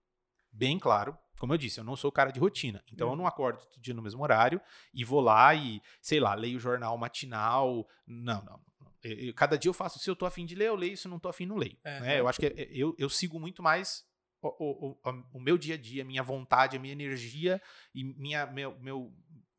bem 0.53 0.79
claro. 0.79 1.17
Como 1.39 1.53
eu 1.55 1.59
disse, 1.59 1.81
eu 1.81 1.85
não 1.85 1.97
sou 1.97 2.13
cara 2.13 2.31
de 2.31 2.39
rotina. 2.39 2.85
Então 2.93 3.09
eu 3.11 3.17
não 3.17 3.27
acordo 3.27 3.59
todo 3.67 3.81
dia 3.81 3.95
no 3.95 4.03
mesmo 4.03 4.23
horário 4.23 4.61
e 4.95 5.05
vou 5.05 5.21
lá 5.21 5.55
e, 5.55 5.81
sei 6.01 6.21
lá, 6.21 6.35
leio 6.35 6.57
o 6.57 6.61
jornal 6.61 6.97
matinal. 6.99 7.89
Não, 8.07 8.43
não. 8.45 8.61
Eu- 9.03 9.19
eu- 9.19 9.35
cada 9.35 9.57
dia 9.59 9.69
eu 9.69 9.73
faço. 9.75 9.99
Se 9.99 10.09
eu 10.09 10.15
tô 10.15 10.25
afim 10.27 10.45
de 10.47 10.55
ler, 10.55 10.69
eu 10.69 10.77
leio. 10.77 10.97
Se 10.97 11.07
eu 11.07 11.11
não 11.11 11.19
tô 11.19 11.29
afim, 11.29 11.47
não 11.47 11.57
leio. 11.57 11.77
Aham. 11.85 12.01
né? 12.01 12.21
Eu 12.21 12.29
acho 12.29 12.39
que 12.39 12.47
é- 12.47 12.69
eu, 12.71 12.95
eu 12.99 13.09
sigo 13.09 13.41
muito 13.41 13.61
mais 13.63 14.05
o, 14.41 14.49
o, 14.49 14.91
o, 15.05 15.25
o 15.35 15.41
meu 15.41 15.57
dia 15.59 15.75
a 15.75 15.79
dia, 15.79 16.05
minha 16.05 16.23
vontade, 16.23 16.77
a 16.77 16.81
minha 16.81 16.93
energia 16.93 17.61
e 17.95 18.05
minha, 18.05 18.47
meu, 18.47 18.79
meu, 18.81 19.13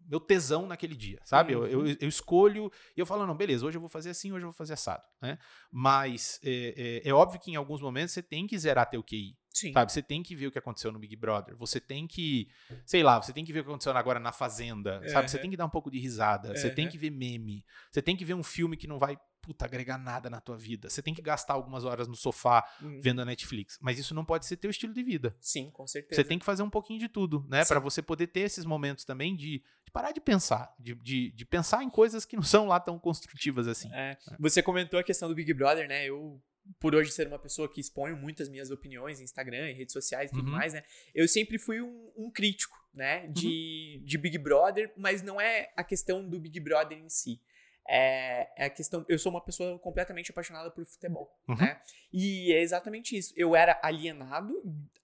meu 0.07 0.19
tesão 0.19 0.65
naquele 0.67 0.95
dia, 0.95 1.19
sabe? 1.23 1.53
Eu, 1.53 1.65
eu, 1.67 1.87
eu 1.87 2.07
escolho 2.07 2.71
e 2.95 2.99
eu 2.99 3.05
falo, 3.05 3.25
não, 3.25 3.35
beleza, 3.35 3.65
hoje 3.65 3.77
eu 3.77 3.81
vou 3.81 3.89
fazer 3.89 4.09
assim, 4.09 4.31
hoje 4.31 4.43
eu 4.43 4.49
vou 4.49 4.57
fazer 4.57 4.73
assado, 4.73 5.03
né? 5.21 5.37
Mas 5.71 6.39
é, 6.43 7.01
é, 7.05 7.09
é 7.09 7.13
óbvio 7.13 7.39
que 7.39 7.51
em 7.51 7.55
alguns 7.55 7.81
momentos 7.81 8.13
você 8.13 8.21
tem 8.21 8.45
que 8.47 8.57
zerar 8.57 8.89
teu 8.89 9.03
QI, 9.03 9.37
Sim. 9.49 9.73
sabe? 9.73 9.91
Você 9.91 10.01
tem 10.01 10.21
que 10.23 10.35
ver 10.35 10.47
o 10.47 10.51
que 10.51 10.59
aconteceu 10.59 10.91
no 10.91 10.99
Big 10.99 11.15
Brother, 11.15 11.55
você 11.57 11.79
tem 11.79 12.07
que, 12.07 12.47
sei 12.85 13.03
lá, 13.03 13.21
você 13.21 13.33
tem 13.33 13.45
que 13.45 13.53
ver 13.53 13.61
o 13.61 13.63
que 13.63 13.69
aconteceu 13.69 13.95
agora 13.95 14.19
na 14.19 14.31
Fazenda, 14.31 15.01
sabe? 15.07 15.29
Você 15.29 15.37
Aham. 15.37 15.41
tem 15.41 15.51
que 15.51 15.57
dar 15.57 15.65
um 15.65 15.69
pouco 15.69 15.89
de 15.89 15.99
risada, 15.99 16.55
você 16.55 16.69
tem 16.69 16.85
Aham. 16.85 16.91
que 16.91 16.97
ver 16.97 17.11
meme, 17.11 17.65
você 17.91 18.01
tem 18.01 18.15
que 18.15 18.25
ver 18.25 18.33
um 18.33 18.43
filme 18.43 18.77
que 18.77 18.87
não 18.87 18.97
vai, 18.97 19.17
puta, 19.43 19.65
agregar 19.65 19.97
nada 19.97 20.29
na 20.29 20.39
tua 20.39 20.57
vida, 20.57 20.89
você 20.89 21.01
tem 21.01 21.13
que 21.13 21.21
gastar 21.21 21.53
algumas 21.53 21.83
horas 21.83 22.07
no 22.07 22.15
sofá 22.15 22.63
Uhum. 22.81 22.99
vendo 23.01 23.21
a 23.21 23.25
Netflix, 23.25 23.77
mas 23.81 23.99
isso 23.99 24.15
não 24.15 24.23
pode 24.23 24.45
ser 24.45 24.55
teu 24.55 24.71
estilo 24.71 24.93
de 24.93 25.03
vida. 25.03 25.35
Sim, 25.41 25.69
com 25.69 25.85
certeza. 25.85 26.21
Você 26.21 26.27
tem 26.27 26.39
que 26.39 26.45
fazer 26.45 26.63
um 26.63 26.69
pouquinho 26.69 26.97
de 26.99 27.09
tudo, 27.09 27.45
né? 27.49 27.65
Pra 27.65 27.79
você 27.79 28.01
poder 28.01 28.27
ter 28.27 28.39
esses 28.39 28.63
momentos 28.65 29.03
também 29.03 29.35
de, 29.35 29.61
de 29.83 29.91
parar 29.91 30.13
de 30.13 30.21
pensar, 30.21 30.73
de, 30.79 30.95
de, 30.95 31.31
de 31.31 31.45
pensar 31.45 31.83
em 31.83 31.89
coisas 31.89 32.23
que 32.23 32.37
não 32.37 32.43
são 32.43 32.65
lá 32.67 32.79
tão 32.79 32.97
construtivas 32.97 33.67
assim. 33.67 33.93
É. 33.93 34.17
Você 34.39 34.63
comentou 34.63 34.97
a 34.97 35.03
questão 35.03 35.27
do 35.27 35.35
Big 35.35 35.53
Brother, 35.53 35.87
né? 35.89 36.05
Eu, 36.05 36.41
por 36.79 36.95
hoje 36.95 37.11
ser 37.11 37.27
uma 37.27 37.37
pessoa 37.37 37.67
que 37.67 37.81
exponho 37.81 38.15
muitas 38.15 38.47
minhas 38.47 38.71
opiniões 38.71 39.19
em 39.19 39.25
Instagram, 39.25 39.69
em 39.69 39.75
redes 39.75 39.91
sociais 39.91 40.31
e 40.31 40.33
tudo 40.33 40.45
Uhum. 40.49 40.55
mais, 40.57 40.71
né? 40.73 40.83
Eu 41.13 41.27
sempre 41.27 41.57
fui 41.59 41.81
um, 41.81 42.11
um 42.15 42.31
crítico, 42.31 42.81
né? 42.93 43.27
De, 43.27 44.01
de 44.05 44.17
Big 44.17 44.37
Brother, 44.37 44.93
mas 44.95 45.21
não 45.21 45.41
é 45.41 45.73
a 45.75 45.83
questão 45.83 46.25
do 46.27 46.39
Big 46.39 46.57
Brother 46.61 46.97
em 46.97 47.09
si. 47.09 47.41
É, 47.87 48.63
é 48.63 48.65
a 48.65 48.69
questão. 48.69 49.05
Eu 49.09 49.19
sou 49.19 49.31
uma 49.31 49.43
pessoa 49.43 49.77
completamente 49.79 50.31
apaixonada 50.31 50.71
por 50.71 50.85
futebol, 50.85 51.37
Uhum. 51.47 51.55
né? 51.55 51.81
E 52.11 52.51
é 52.53 52.61
exatamente 52.61 53.17
isso. 53.17 53.33
Eu 53.35 53.55
era 53.55 53.79
alienado 53.83 54.53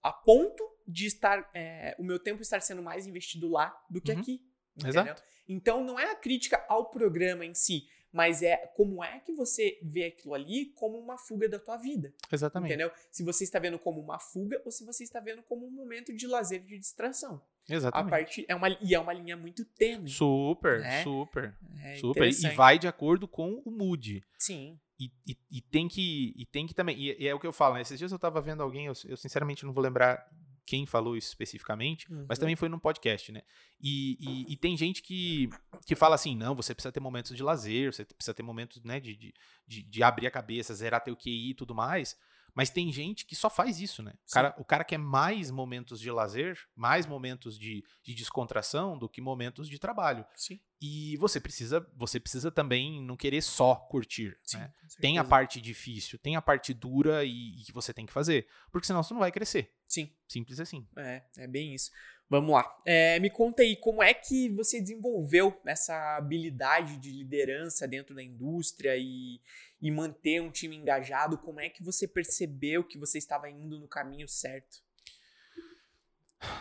a 0.02 0.12
ponto 0.12 0.64
de 0.86 1.06
estar. 1.06 1.48
é, 1.54 1.94
o 1.98 2.02
meu 2.02 2.18
tempo 2.18 2.40
estar 2.42 2.60
sendo 2.62 2.82
mais 2.82 3.06
investido 3.06 3.48
lá 3.48 3.78
do 3.90 4.00
que 4.00 4.12
Uhum. 4.12 4.20
aqui. 4.20 4.40
entendeu? 4.76 5.02
Exato. 5.02 5.22
Então 5.48 5.84
não 5.84 5.98
é 5.98 6.10
a 6.10 6.14
crítica 6.14 6.64
ao 6.68 6.88
programa 6.90 7.44
em 7.44 7.52
si, 7.54 7.86
mas 8.12 8.40
é 8.42 8.56
como 8.76 9.04
é 9.04 9.18
que 9.20 9.32
você 9.32 9.78
vê 9.82 10.04
aquilo 10.06 10.32
ali 10.32 10.66
como 10.76 10.96
uma 10.98 11.18
fuga 11.18 11.48
da 11.48 11.58
tua 11.58 11.76
vida, 11.76 12.14
Exatamente. 12.32 12.70
entendeu? 12.72 12.90
Se 13.10 13.22
você 13.22 13.44
está 13.44 13.58
vendo 13.58 13.78
como 13.78 14.00
uma 14.00 14.18
fuga 14.18 14.62
ou 14.64 14.70
se 14.70 14.84
você 14.84 15.04
está 15.04 15.20
vendo 15.20 15.42
como 15.42 15.66
um 15.66 15.70
momento 15.70 16.14
de 16.14 16.26
lazer, 16.26 16.62
de 16.64 16.78
distração. 16.78 17.42
A 17.72 17.76
Exatamente. 17.76 18.10
partir 18.10 18.44
é 18.48 18.54
uma 18.54 18.68
e 18.68 18.94
é 18.94 19.00
uma 19.00 19.12
linha 19.12 19.36
muito 19.36 19.64
tênue. 19.64 20.08
Super, 20.08 20.80
né? 20.80 21.02
super, 21.02 21.54
É 21.82 21.96
super. 21.96 22.28
E 22.28 22.48
vai 22.54 22.78
de 22.78 22.88
acordo 22.88 23.26
com 23.28 23.62
o 23.64 23.70
mood. 23.70 24.22
Sim. 24.38 24.78
E, 24.98 25.10
e, 25.26 25.36
e 25.50 25.60
tem 25.62 25.88
que 25.88 26.32
e 26.36 26.44
tem 26.46 26.66
que 26.66 26.74
também. 26.74 26.96
E, 26.98 27.16
e 27.22 27.26
é 27.26 27.34
o 27.34 27.40
que 27.40 27.46
eu 27.46 27.52
falo, 27.52 27.74
né? 27.74 27.82
Esses 27.82 27.98
dias 27.98 28.12
eu 28.12 28.18
tava 28.18 28.40
vendo 28.40 28.62
alguém, 28.62 28.86
eu, 28.86 28.92
eu 29.06 29.16
sinceramente 29.16 29.64
não 29.64 29.72
vou 29.72 29.82
lembrar 29.82 30.26
quem 30.66 30.86
falou 30.86 31.16
isso 31.16 31.28
especificamente, 31.28 32.06
mas 32.28 32.38
Uhum. 32.38 32.42
também 32.42 32.54
foi 32.54 32.68
num 32.68 32.78
podcast, 32.78 33.32
né? 33.32 33.42
E, 33.80 34.16
e, 34.20 34.52
e 34.52 34.56
tem 34.56 34.76
gente 34.76 35.02
que, 35.02 35.48
que 35.84 35.96
fala 35.96 36.14
assim: 36.14 36.36
não, 36.36 36.54
você 36.54 36.74
precisa 36.74 36.92
ter 36.92 37.00
momentos 37.00 37.34
de 37.34 37.42
lazer, 37.42 37.92
você 37.92 38.04
precisa 38.04 38.34
ter 38.34 38.42
momentos 38.42 38.80
né, 38.84 39.00
de, 39.00 39.16
de, 39.16 39.34
de, 39.66 39.82
de 39.82 40.02
abrir 40.02 40.26
a 40.26 40.30
cabeça, 40.30 40.74
zerar 40.74 41.02
teu 41.02 41.16
QI 41.16 41.50
e 41.50 41.54
tudo 41.54 41.74
mais. 41.74 42.16
Mas 42.54 42.70
tem 42.70 42.92
gente 42.92 43.24
que 43.24 43.36
só 43.36 43.48
faz 43.48 43.80
isso, 43.80 44.02
né? 44.02 44.12
O 44.28 44.32
cara, 44.32 44.54
o 44.58 44.64
cara 44.64 44.84
quer 44.84 44.98
mais 44.98 45.50
momentos 45.50 46.00
de 46.00 46.10
lazer, 46.10 46.58
mais 46.74 47.06
momentos 47.06 47.58
de, 47.58 47.84
de 48.02 48.14
descontração 48.14 48.98
do 48.98 49.08
que 49.08 49.20
momentos 49.20 49.68
de 49.68 49.78
trabalho. 49.78 50.24
Sim. 50.34 50.60
E 50.80 51.16
você 51.18 51.38
precisa, 51.38 51.86
você 51.94 52.18
precisa 52.18 52.50
também 52.50 53.02
não 53.02 53.16
querer 53.16 53.42
só 53.42 53.74
curtir. 53.74 54.38
Sim. 54.42 54.58
né? 54.58 54.72
Tem 55.00 55.18
a 55.18 55.24
parte 55.24 55.60
difícil, 55.60 56.18
tem 56.18 56.36
a 56.36 56.42
parte 56.42 56.72
dura 56.72 57.24
e, 57.24 57.60
e 57.60 57.64
que 57.64 57.72
você 57.72 57.92
tem 57.92 58.06
que 58.06 58.12
fazer. 58.12 58.46
Porque 58.72 58.86
senão 58.86 59.02
você 59.02 59.12
não 59.12 59.20
vai 59.20 59.30
crescer. 59.30 59.74
Sim. 59.86 60.10
Simples 60.26 60.58
assim. 60.60 60.86
É, 60.96 61.22
é 61.38 61.46
bem 61.46 61.74
isso. 61.74 61.90
Vamos 62.30 62.52
lá. 62.52 62.80
É, 62.86 63.18
me 63.18 63.28
conta 63.28 63.62
aí, 63.62 63.74
como 63.74 64.00
é 64.00 64.14
que 64.14 64.48
você 64.50 64.80
desenvolveu 64.80 65.60
essa 65.66 66.16
habilidade 66.16 66.96
de 66.96 67.10
liderança 67.10 67.88
dentro 67.88 68.14
da 68.14 68.22
indústria 68.22 68.96
e, 68.96 69.40
e 69.82 69.90
manter 69.90 70.40
um 70.40 70.48
time 70.48 70.76
engajado? 70.76 71.36
Como 71.36 71.58
é 71.58 71.68
que 71.68 71.82
você 71.82 72.06
percebeu 72.06 72.84
que 72.84 72.96
você 72.96 73.18
estava 73.18 73.50
indo 73.50 73.80
no 73.80 73.88
caminho 73.88 74.28
certo? 74.28 74.78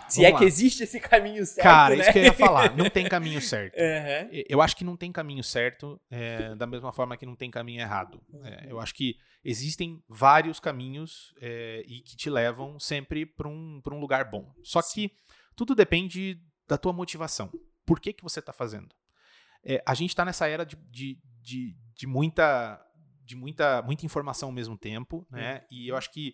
Se 0.10 0.26
é 0.26 0.32
lá. 0.32 0.40
que 0.40 0.44
existe 0.44 0.84
esse 0.84 1.00
caminho 1.00 1.46
certo. 1.46 1.64
Cara, 1.64 1.96
né? 1.96 2.02
isso 2.02 2.12
que 2.12 2.20
eu 2.20 2.24
ia 2.24 2.34
falar. 2.34 2.76
Não 2.76 2.90
tem 2.90 3.08
caminho 3.08 3.40
certo. 3.40 3.76
Uhum. 3.78 4.44
Eu 4.50 4.62
acho 4.64 4.76
que 4.76 4.84
não 4.84 4.98
tem 4.98 5.12
caminho 5.12 5.44
certo, 5.44 6.02
é, 6.10 6.56
da 6.56 6.66
mesma 6.66 6.92
forma 6.92 7.16
que 7.16 7.28
não 7.28 7.36
tem 7.36 7.52
caminho 7.52 7.80
errado. 7.80 8.20
É, 8.44 8.66
eu 8.72 8.80
acho 8.80 8.94
que 8.94 9.18
existem 9.46 10.04
vários 10.10 10.60
caminhos 10.60 11.34
é, 11.40 11.84
e 11.88 12.02
que 12.02 12.18
te 12.18 12.30
levam 12.30 12.80
sempre 12.80 13.24
para 13.24 13.48
um, 13.48 13.82
um 13.86 14.00
lugar 14.00 14.26
bom. 14.30 14.52
Só 14.64 14.82
que 14.82 15.12
tudo 15.60 15.76
depende 15.76 16.42
da 16.66 16.78
tua 16.78 16.94
motivação. 16.94 17.52
Por 17.86 18.00
que, 18.00 18.14
que 18.14 18.24
você 18.24 18.40
está 18.40 18.54
fazendo? 18.54 18.96
É, 19.62 19.84
a 19.86 19.94
gente 19.94 20.12
está 20.12 20.24
nessa 20.24 20.48
era 20.48 20.66
de, 20.66 20.78
de, 20.90 21.20
de, 21.42 21.76
de, 21.94 22.08
muita, 22.08 22.82
de 23.26 23.36
muita, 23.36 23.82
muita 23.82 24.06
informação 24.06 24.48
ao 24.48 24.54
mesmo 24.54 24.78
tempo, 24.78 25.28
né? 25.30 25.66
E 25.70 25.90
eu 25.90 25.98
acho 25.98 26.10
que 26.14 26.34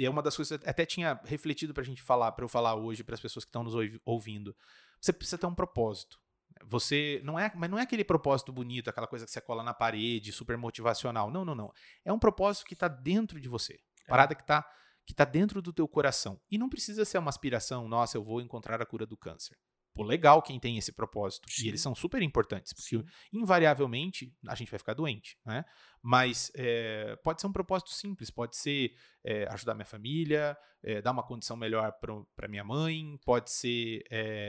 é 0.00 0.10
uma 0.10 0.20
das 0.20 0.34
coisas 0.34 0.58
que 0.58 0.68
até 0.68 0.84
tinha 0.84 1.20
refletido 1.22 1.72
para 1.72 1.84
a 1.84 1.86
gente 1.86 2.02
falar, 2.02 2.32
para 2.32 2.44
eu 2.44 2.48
falar 2.48 2.74
hoje 2.74 3.04
para 3.04 3.14
as 3.14 3.20
pessoas 3.20 3.44
que 3.44 3.50
estão 3.50 3.62
nos 3.62 3.74
ouvindo. 4.04 4.52
Você 5.00 5.12
precisa 5.12 5.38
ter 5.38 5.46
um 5.46 5.54
propósito. 5.54 6.18
Você 6.64 7.20
não 7.22 7.38
é, 7.38 7.52
mas 7.54 7.70
não 7.70 7.78
é 7.78 7.82
aquele 7.82 8.02
propósito 8.02 8.52
bonito, 8.52 8.90
aquela 8.90 9.06
coisa 9.06 9.24
que 9.24 9.30
você 9.30 9.40
cola 9.40 9.62
na 9.62 9.72
parede, 9.72 10.32
super 10.32 10.58
motivacional. 10.58 11.30
Não, 11.30 11.44
não, 11.44 11.54
não. 11.54 11.72
É 12.04 12.12
um 12.12 12.18
propósito 12.18 12.66
que 12.66 12.74
está 12.74 12.88
dentro 12.88 13.40
de 13.40 13.48
você. 13.48 13.74
É. 13.74 14.08
Parada 14.08 14.34
que 14.34 14.42
está 14.42 14.68
que 15.10 15.14
tá 15.14 15.24
dentro 15.24 15.60
do 15.60 15.72
teu 15.72 15.88
coração. 15.88 16.40
E 16.48 16.56
não 16.56 16.68
precisa 16.68 17.04
ser 17.04 17.18
uma 17.18 17.30
aspiração, 17.30 17.88
nossa, 17.88 18.16
eu 18.16 18.22
vou 18.22 18.40
encontrar 18.40 18.80
a 18.80 18.86
cura 18.86 19.04
do 19.04 19.16
câncer 19.16 19.56
pô, 19.92 20.04
legal 20.04 20.40
quem 20.40 20.60
tem 20.60 20.78
esse 20.78 20.92
propósito. 20.92 21.50
Sim. 21.50 21.64
E 21.64 21.68
eles 21.68 21.80
são 21.80 21.96
super 21.96 22.22
importantes, 22.22 22.72
porque 22.72 22.96
Sim. 22.96 23.04
invariavelmente 23.32 24.32
a 24.46 24.54
gente 24.54 24.70
vai 24.70 24.78
ficar 24.78 24.94
doente, 24.94 25.36
né? 25.44 25.64
Mas 26.00 26.52
é, 26.54 27.16
pode 27.24 27.40
ser 27.40 27.48
um 27.48 27.52
propósito 27.52 27.90
simples, 27.90 28.30
pode 28.30 28.56
ser 28.56 28.94
é, 29.24 29.48
ajudar 29.52 29.74
minha 29.74 29.84
família, 29.84 30.56
é, 30.80 31.02
dar 31.02 31.10
uma 31.10 31.24
condição 31.24 31.56
melhor 31.56 31.92
para 32.36 32.46
minha 32.48 32.62
mãe, 32.62 33.18
pode 33.24 33.50
ser 33.50 34.04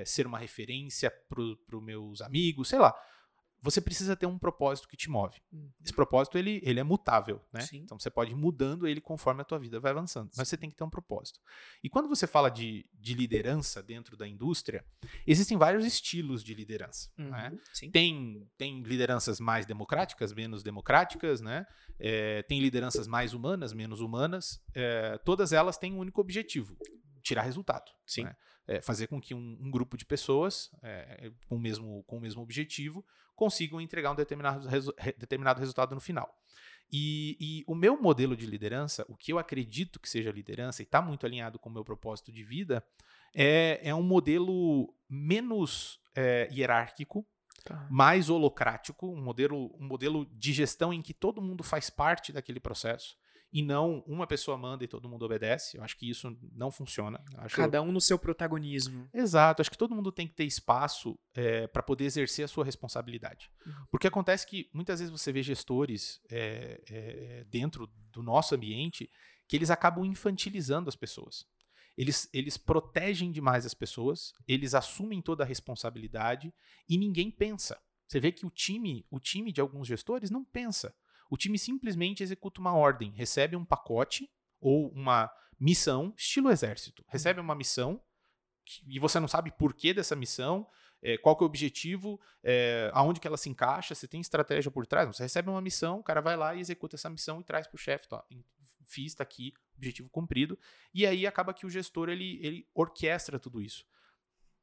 ser 0.06 0.28
uma 0.28 0.38
referência 0.38 1.12
para 1.28 1.42
os 1.42 1.84
meus 1.84 2.22
amigos, 2.22 2.70
sei 2.70 2.78
lá 2.78 2.96
você 3.62 3.80
precisa 3.80 4.16
ter 4.16 4.26
um 4.26 4.40
propósito 4.40 4.88
que 4.88 4.98
te 4.98 5.10
move. 5.10 5.40
Uhum. 5.52 5.70
Esse 5.84 5.94
propósito, 5.94 6.38
ele, 6.38 6.60
ele 6.64 6.80
é 6.80 6.84
mutável, 6.84 7.40
né? 7.54 7.62
Sim. 7.62 7.78
Então, 7.78 8.00
você 8.00 8.10
pode 8.10 8.32
ir 8.32 8.36
mudando 8.36 8.88
ele 8.88 9.00
conforme 9.00 9.42
a 9.42 9.46
tua 9.46 9.60
vida 9.60 9.80
vai 9.80 9.92
avançando. 9.92 10.32
Mas 10.36 10.48
você 10.48 10.58
tem 10.58 10.70
que 10.70 10.76
ter 10.76 10.84
um 10.84 10.90
propósito. 10.90 11.40
E 11.84 11.90
quando 11.90 12.10
você 12.10 12.26
fala 12.26 12.50
de, 12.50 12.86
de 12.94 13.14
liderança 13.14 13.84
dentro 13.84 14.18
da 14.18 14.28
indústria, 14.28 14.84
existem 15.28 15.58
vários 15.58 15.86
estilos 15.86 16.44
de 16.44 16.56
liderança. 16.56 17.10
Uhum. 17.20 17.30
Né? 17.30 17.60
Tem, 17.92 18.50
tem 18.58 18.82
lideranças 18.82 19.40
mais 19.40 19.66
democráticas, 19.68 20.34
menos 20.34 20.64
democráticas, 20.64 21.40
né? 21.40 21.68
É, 22.00 22.42
tem 22.44 22.60
lideranças 22.60 23.08
mais 23.08 23.34
humanas, 23.34 23.74
menos 23.74 24.02
humanas. 24.02 24.60
É, 24.74 25.20
todas 25.20 25.54
elas 25.54 25.78
têm 25.78 25.94
um 25.94 26.00
único 26.00 26.20
objetivo, 26.20 26.76
tirar 27.22 27.44
resultado. 27.44 27.92
Sim. 28.08 28.24
Né? 28.24 28.36
É, 28.68 28.80
fazer 28.80 29.08
com 29.08 29.20
que 29.20 29.34
um, 29.34 29.58
um 29.60 29.72
grupo 29.72 29.98
de 29.98 30.06
pessoas 30.06 30.70
é, 30.84 31.32
com, 31.48 31.56
o 31.56 31.60
mesmo, 31.60 32.04
com 32.04 32.18
o 32.18 32.22
mesmo 32.22 32.42
objetivo 32.42 33.04
consigam 33.36 33.82
entregar 33.82 34.12
um 34.12 34.16
determinado, 34.16 34.68
resu 34.68 34.94
determinado 35.18 35.60
resultado 35.60 35.96
no 35.96 36.00
final. 36.00 36.32
E, 36.92 37.38
e, 37.40 37.64
o 37.66 37.74
meu 37.74 38.00
modelo 38.00 38.36
de 38.36 38.46
liderança, 38.46 39.06
o 39.08 39.16
que 39.16 39.32
eu 39.32 39.40
acredito 39.40 40.00
que 40.00 40.10
seja 40.10 40.30
liderança, 40.30 40.82
e 40.82 40.86
está 40.86 41.02
muito 41.02 41.26
alinhado 41.26 41.58
com 41.58 41.70
o 41.70 41.72
meu 41.72 41.86
propósito 41.86 42.32
de 42.32 42.44
vida, 42.44 42.84
é, 43.34 43.80
é 43.82 43.96
um 43.96 44.04
modelo 44.04 44.94
menos 45.10 46.00
é, 46.14 46.50
hierárquico, 46.52 47.26
tá. 47.64 47.88
mais 47.90 48.30
holocrático, 48.30 49.08
um 49.08 49.22
modelo, 49.22 49.74
um 49.80 49.88
modelo 49.88 50.26
de 50.26 50.52
gestão 50.52 50.94
em 50.94 51.02
que 51.02 51.14
todo 51.14 51.42
mundo 51.42 51.64
faz 51.64 51.90
parte 51.90 52.34
daquele 52.34 52.60
processo 52.60 53.16
e 53.54 53.62
não 53.62 54.04
uma 54.08 54.26
pessoa 54.26 54.58
manda 54.58 54.84
e 54.84 54.88
todo 54.88 55.10
mundo 55.10 55.24
obedece. 55.24 55.78
Eu 55.78 55.84
acho 55.84 55.98
que 55.98 56.10
isso 56.10 56.36
não 56.54 56.72
funciona. 56.72 57.22
Acho... 57.38 57.56
Cada 57.56 57.82
um 57.82 57.92
no 57.92 58.00
seu 58.00 58.18
protagonismo. 58.18 59.10
Exato. 59.14 59.62
Acho 59.62 59.72
que 59.72 59.78
todo 59.78 59.94
mundo 59.94 60.12
tem 60.12 60.28
que 60.28 60.34
ter 60.34 60.46
espaço 60.46 61.20
é, 61.34 61.68
para 61.68 61.84
poder 61.84 62.06
exercer 62.06 62.46
a 62.46 62.48
sua 62.48 62.64
responsabilidade. 62.64 63.52
Uhum. 63.66 63.74
Porque 63.92 64.08
acontece 64.08 64.48
que 64.48 64.70
muitas 64.74 65.00
vezes 65.00 65.12
você 65.12 65.32
vê 65.32 65.44
gestores 65.44 66.22
é, 66.30 66.82
é, 66.90 67.46
dentro 67.50 67.88
do 68.12 68.24
nosso 68.24 68.56
ambiente 68.56 69.10
que 69.48 69.58
eles 69.58 69.70
acabam 69.70 70.06
infantilizando 70.06 70.88
as 70.88 70.96
pessoas. 70.96 71.46
Eles, 71.98 72.30
eles 72.34 72.56
protegem 72.58 73.34
demais 73.34 73.66
as 73.66 73.74
pessoas, 73.74 74.34
eles 74.48 74.74
assumem 74.74 75.22
toda 75.22 75.44
a 75.44 75.46
responsabilidade 75.46 76.54
e 76.88 76.98
ninguém 76.98 77.30
pensa. 77.30 77.78
Você 78.08 78.20
vê 78.20 78.32
que 78.32 78.46
o 78.46 78.50
time, 78.50 79.06
o 79.12 79.20
time 79.20 79.52
de 79.52 79.60
alguns 79.60 79.88
gestores 79.88 80.30
não 80.30 80.44
pensa. 80.44 80.96
O 81.32 81.38
time 81.38 81.58
simplesmente 81.58 82.22
executa 82.22 82.60
uma 82.60 82.76
ordem, 82.76 83.12
recebe 83.12 83.56
um 83.56 83.64
pacote 83.64 84.30
ou 84.60 84.90
uma 84.90 85.32
missão, 85.58 86.14
estilo 86.18 86.52
exército. 86.52 87.06
Recebe 87.08 87.40
uma 87.40 87.56
missão 87.56 88.02
e 88.86 89.00
você 89.00 89.18
não 89.18 89.30
sabe 89.30 89.50
por 89.50 89.74
que 89.74 89.94
dessa 89.94 90.14
missão, 90.14 90.68
é, 91.02 91.18
qual 91.18 91.38
que 91.38 91.42
é 91.42 91.46
o 91.46 91.48
objetivo, 91.48 92.20
é, 92.44 92.92
aonde 92.94 93.22
que 93.22 93.28
ela 93.28 93.38
se 93.38 93.50
encaixa, 93.50 93.96
se 93.96 94.10
tem 94.10 94.20
estratégia 94.20 94.70
por 94.70 94.86
trás. 94.86 95.08
Você 95.08 95.24
recebe 95.24 95.50
uma 95.50 95.62
missão, 95.62 96.00
o 96.00 96.04
cara 96.04 96.20
vai 96.20 96.36
lá 96.36 96.54
e 96.54 96.60
executa 96.60 96.98
essa 96.98 97.10
missão 97.10 97.40
e 97.40 97.46
traz 97.46 97.66
para 97.66 97.78
o 97.78 97.80
chefe, 97.80 98.10
fiz, 98.84 99.14
está 99.14 99.24
aqui, 99.24 99.54
objetivo 99.78 100.10
cumprido. 100.10 100.60
E 100.94 101.06
aí 101.06 101.26
acaba 101.26 101.54
que 101.54 101.66
o 101.66 101.70
gestor 101.70 102.10
ele, 102.10 102.46
ele 102.46 102.68
orquestra 102.76 103.40
tudo 103.40 103.62
isso 103.62 103.86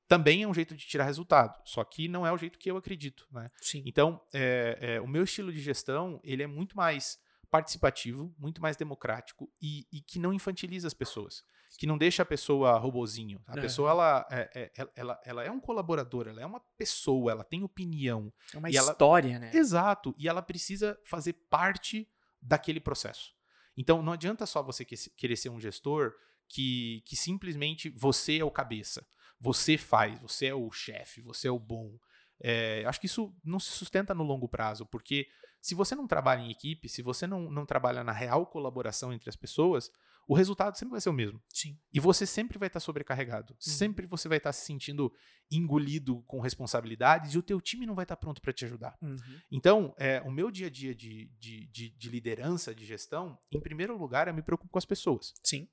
também 0.09 0.42
é 0.42 0.48
um 0.48 0.54
jeito 0.54 0.74
de 0.74 0.86
tirar 0.86 1.04
resultado, 1.04 1.61
só 1.64 1.84
que 1.84 2.09
não 2.09 2.26
é 2.26 2.32
o 2.32 2.38
jeito 2.38 2.59
que 2.59 2.70
eu 2.70 2.78
acredito, 2.78 3.28
né? 3.30 3.48
Sim. 3.61 3.82
Então, 3.84 4.20
é, 4.32 4.78
é, 4.80 5.00
o 5.00 5.06
meu 5.06 5.22
estilo 5.22 5.52
de 5.52 5.61
gestão, 5.61 6.18
ele 6.24 6.42
é 6.42 6.46
muito 6.46 6.74
mais 6.74 7.18
participativo, 7.50 8.34
muito 8.38 8.61
mais 8.61 8.76
democrático 8.76 9.50
e, 9.61 9.86
e, 9.92 10.00
que 10.00 10.18
não 10.18 10.32
infantiliza 10.32 10.86
as 10.86 10.94
pessoas, 10.94 11.44
que 11.78 11.86
não 11.86 11.98
deixa 11.98 12.22
a 12.22 12.26
pessoa 12.26 12.78
robozinho. 12.78 13.40
A 13.46 13.59
é. 13.59 13.61
pessoa, 13.61 13.90
ela 13.90 14.26
é, 14.30 14.50
é, 14.54 14.88
ela, 14.96 15.20
ela 15.24 15.44
é 15.44 15.50
um 15.50 15.61
colaborador, 15.61 16.26
ela 16.26 16.40
é 16.40 16.46
uma 16.46 16.61
pessoa, 16.78 17.30
ela 17.30 17.44
tem 17.44 17.62
opinião. 17.62 18.32
É 18.54 18.59
uma 18.59 18.70
história, 18.70 19.30
ela, 19.30 19.38
né? 19.40 19.50
Exato, 19.54 20.14
e 20.18 20.26
ela 20.26 20.40
precisa 20.40 20.98
fazer 21.04 21.34
parte 21.50 22.09
daquele 22.40 22.80
processo. 22.80 23.34
Então, 23.76 24.02
não 24.02 24.14
adianta 24.14 24.46
só 24.46 24.62
você 24.62 24.84
querer 24.84 25.36
ser 25.36 25.50
um 25.50 25.61
gestor 25.61 26.14
que, 26.48 27.02
que 27.04 27.14
simplesmente 27.14 27.90
você 27.90 28.38
é 28.38 28.44
o 28.44 28.50
cabeça 28.50 29.06
você 29.41 29.78
faz, 29.78 30.18
você 30.20 30.47
é 30.47 30.55
o 30.55 30.70
chefe, 30.70 31.20
você 31.20 31.49
é 31.49 31.51
o 31.51 31.59
bom. 31.59 31.97
É, 32.41 32.84
acho 32.86 33.01
que 33.01 33.07
isso 33.07 33.34
não 33.45 33.59
se 33.59 33.70
sustenta 33.70 34.14
no 34.14 34.24
longo 34.24 34.49
prazo, 34.49 34.86
porque 34.86 35.26
se 35.61 35.74
você 35.74 35.95
não 35.95 36.07
trabalha 36.07 36.41
em 36.41 36.51
equipe, 36.51 36.89
se 36.89 37.03
você 37.03 37.26
não, 37.26 37.51
não 37.51 37.66
trabalha 37.66 38.05
na 38.05 38.12
real 38.12 38.47
colaboração 38.47 39.12
entre 39.12 39.28
as 39.28 39.36
pessoas, 39.36 39.91
o 40.28 40.34
resultado 40.34 40.76
sempre 40.76 40.93
vai 40.93 41.01
ser 41.01 41.09
o 41.09 41.14
mesmo. 41.14 41.43
Sim. 41.49 41.78
E 41.93 41.99
você 41.99 42.26
sempre 42.26 42.59
vai 42.59 42.66
estar 42.66 42.80
sobrecarregado. 42.80 43.55
Uhum. 43.55 43.59
Sempre 43.61 44.07
você 44.07 44.28
vai 44.28 44.36
estar 44.36 44.53
se 44.53 44.66
sentindo 44.66 45.11
engolido 45.51 46.22
com 46.26 46.39
responsabilidades 46.39 47.32
e 47.32 47.39
o 47.39 47.43
teu 47.43 47.59
time 47.62 47.86
não 47.86 47.95
vai 47.95 48.05
estar 48.05 48.16
pronto 48.16 48.41
para 48.43 48.53
te 48.53 48.66
ajudar. 48.66 48.97
Uhum. 49.01 49.16
Então, 49.51 49.95
é, 49.97 50.20
o 50.20 50.30
meu 50.30 50.51
dia 50.51 50.66
a 50.66 50.70
dia 50.70 50.95
de, 50.95 51.32
de, 51.39 51.66
de, 51.68 51.89
de 51.89 52.11
liderança, 52.11 52.74
de 52.74 52.84
gestão, 52.84 53.39
em 53.51 53.59
primeiro 53.59 53.97
lugar, 53.97 54.28
eu 54.28 54.34
me 54.34 54.43
preocupo 54.43 54.70
com 54.70 54.78
as 54.78 54.84
pessoas. 54.84 55.32
Sim. 55.43 55.66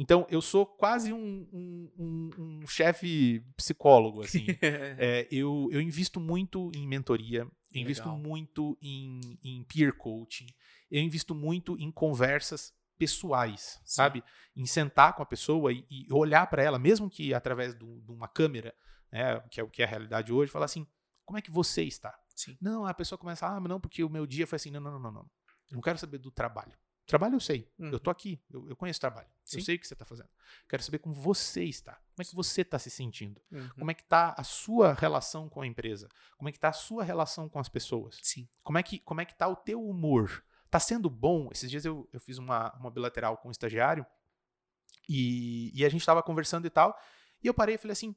Então, 0.00 0.24
eu 0.30 0.40
sou 0.40 0.64
quase 0.64 1.12
um, 1.12 1.48
um, 1.52 1.90
um, 1.98 2.30
um 2.38 2.66
chefe 2.68 3.44
psicólogo, 3.56 4.22
assim. 4.22 4.46
é, 4.62 5.26
eu, 5.30 5.68
eu 5.72 5.80
invisto 5.80 6.20
muito 6.20 6.70
em 6.72 6.86
mentoria, 6.86 7.40
eu 7.74 7.80
invisto 7.80 8.08
muito 8.10 8.78
em, 8.80 9.20
em 9.42 9.64
peer 9.64 9.92
coaching, 9.96 10.46
eu 10.88 11.02
invisto 11.02 11.34
muito 11.34 11.76
em 11.78 11.90
conversas 11.90 12.72
pessoais, 12.96 13.80
Sim. 13.84 13.96
sabe? 13.96 14.24
Em 14.56 14.66
sentar 14.66 15.14
com 15.14 15.22
a 15.22 15.26
pessoa 15.26 15.72
e, 15.72 15.84
e 15.90 16.06
olhar 16.12 16.46
para 16.48 16.62
ela, 16.62 16.78
mesmo 16.78 17.10
que 17.10 17.34
através 17.34 17.74
de 17.74 17.84
uma 18.08 18.28
câmera, 18.28 18.72
né, 19.10 19.40
que 19.50 19.60
é 19.60 19.64
o 19.64 19.68
que 19.68 19.82
é 19.82 19.84
a 19.84 19.88
realidade 19.88 20.32
hoje, 20.32 20.52
falar 20.52 20.66
assim, 20.66 20.86
como 21.24 21.38
é 21.38 21.42
que 21.42 21.50
você 21.50 21.82
está? 21.82 22.16
Sim. 22.36 22.56
Não, 22.60 22.86
a 22.86 22.94
pessoa 22.94 23.18
começa, 23.18 23.46
ah, 23.48 23.60
não, 23.60 23.80
porque 23.80 24.04
o 24.04 24.08
meu 24.08 24.26
dia 24.26 24.46
foi 24.46 24.56
assim, 24.56 24.70
não, 24.70 24.80
não, 24.80 24.92
não, 24.92 25.00
não, 25.00 25.12
não. 25.12 25.30
Eu 25.70 25.74
não 25.74 25.80
quero 25.80 25.98
saber 25.98 26.18
do 26.18 26.30
trabalho. 26.30 26.72
Trabalho 27.08 27.36
eu 27.36 27.40
sei. 27.40 27.66
Uhum. 27.78 27.90
Eu 27.90 27.98
tô 27.98 28.10
aqui. 28.10 28.38
Eu, 28.50 28.68
eu 28.68 28.76
conheço 28.76 29.00
trabalho. 29.00 29.26
Sim. 29.42 29.56
Eu 29.56 29.64
sei 29.64 29.76
o 29.76 29.78
que 29.78 29.88
você 29.88 29.94
está 29.94 30.04
fazendo. 30.04 30.28
Quero 30.68 30.82
saber 30.82 30.98
como 30.98 31.14
você 31.14 31.64
está. 31.64 31.94
Como 31.94 32.20
é 32.20 32.24
que 32.24 32.36
você 32.36 32.60
está 32.60 32.78
se 32.78 32.90
sentindo? 32.90 33.40
Uhum. 33.50 33.68
Como 33.78 33.90
é 33.90 33.94
que 33.94 34.02
está 34.02 34.34
a 34.36 34.44
sua 34.44 34.92
relação 34.92 35.48
com 35.48 35.62
a 35.62 35.66
empresa? 35.66 36.06
Como 36.36 36.50
é 36.50 36.52
que 36.52 36.58
está 36.58 36.68
a 36.68 36.72
sua 36.72 37.02
relação 37.02 37.48
com 37.48 37.58
as 37.58 37.66
pessoas? 37.66 38.18
Sim. 38.22 38.46
Como 38.62 38.76
é 38.76 38.82
que 38.82 38.98
como 38.98 39.22
é 39.22 39.24
que 39.24 39.34
tá 39.34 39.48
o 39.48 39.56
teu 39.56 39.82
humor? 39.82 40.44
Tá 40.70 40.78
sendo 40.78 41.08
bom? 41.08 41.48
Esses 41.50 41.70
dias 41.70 41.86
eu, 41.86 42.06
eu 42.12 42.20
fiz 42.20 42.36
uma, 42.36 42.74
uma 42.74 42.90
bilateral 42.90 43.38
com 43.38 43.48
um 43.48 43.50
estagiário 43.50 44.04
e, 45.08 45.72
e 45.74 45.86
a 45.86 45.88
gente 45.88 46.02
estava 46.02 46.22
conversando 46.22 46.66
e 46.66 46.70
tal. 46.70 46.94
E 47.42 47.46
eu 47.46 47.54
parei 47.54 47.76
e 47.76 47.78
falei 47.78 47.92
assim: 47.92 48.14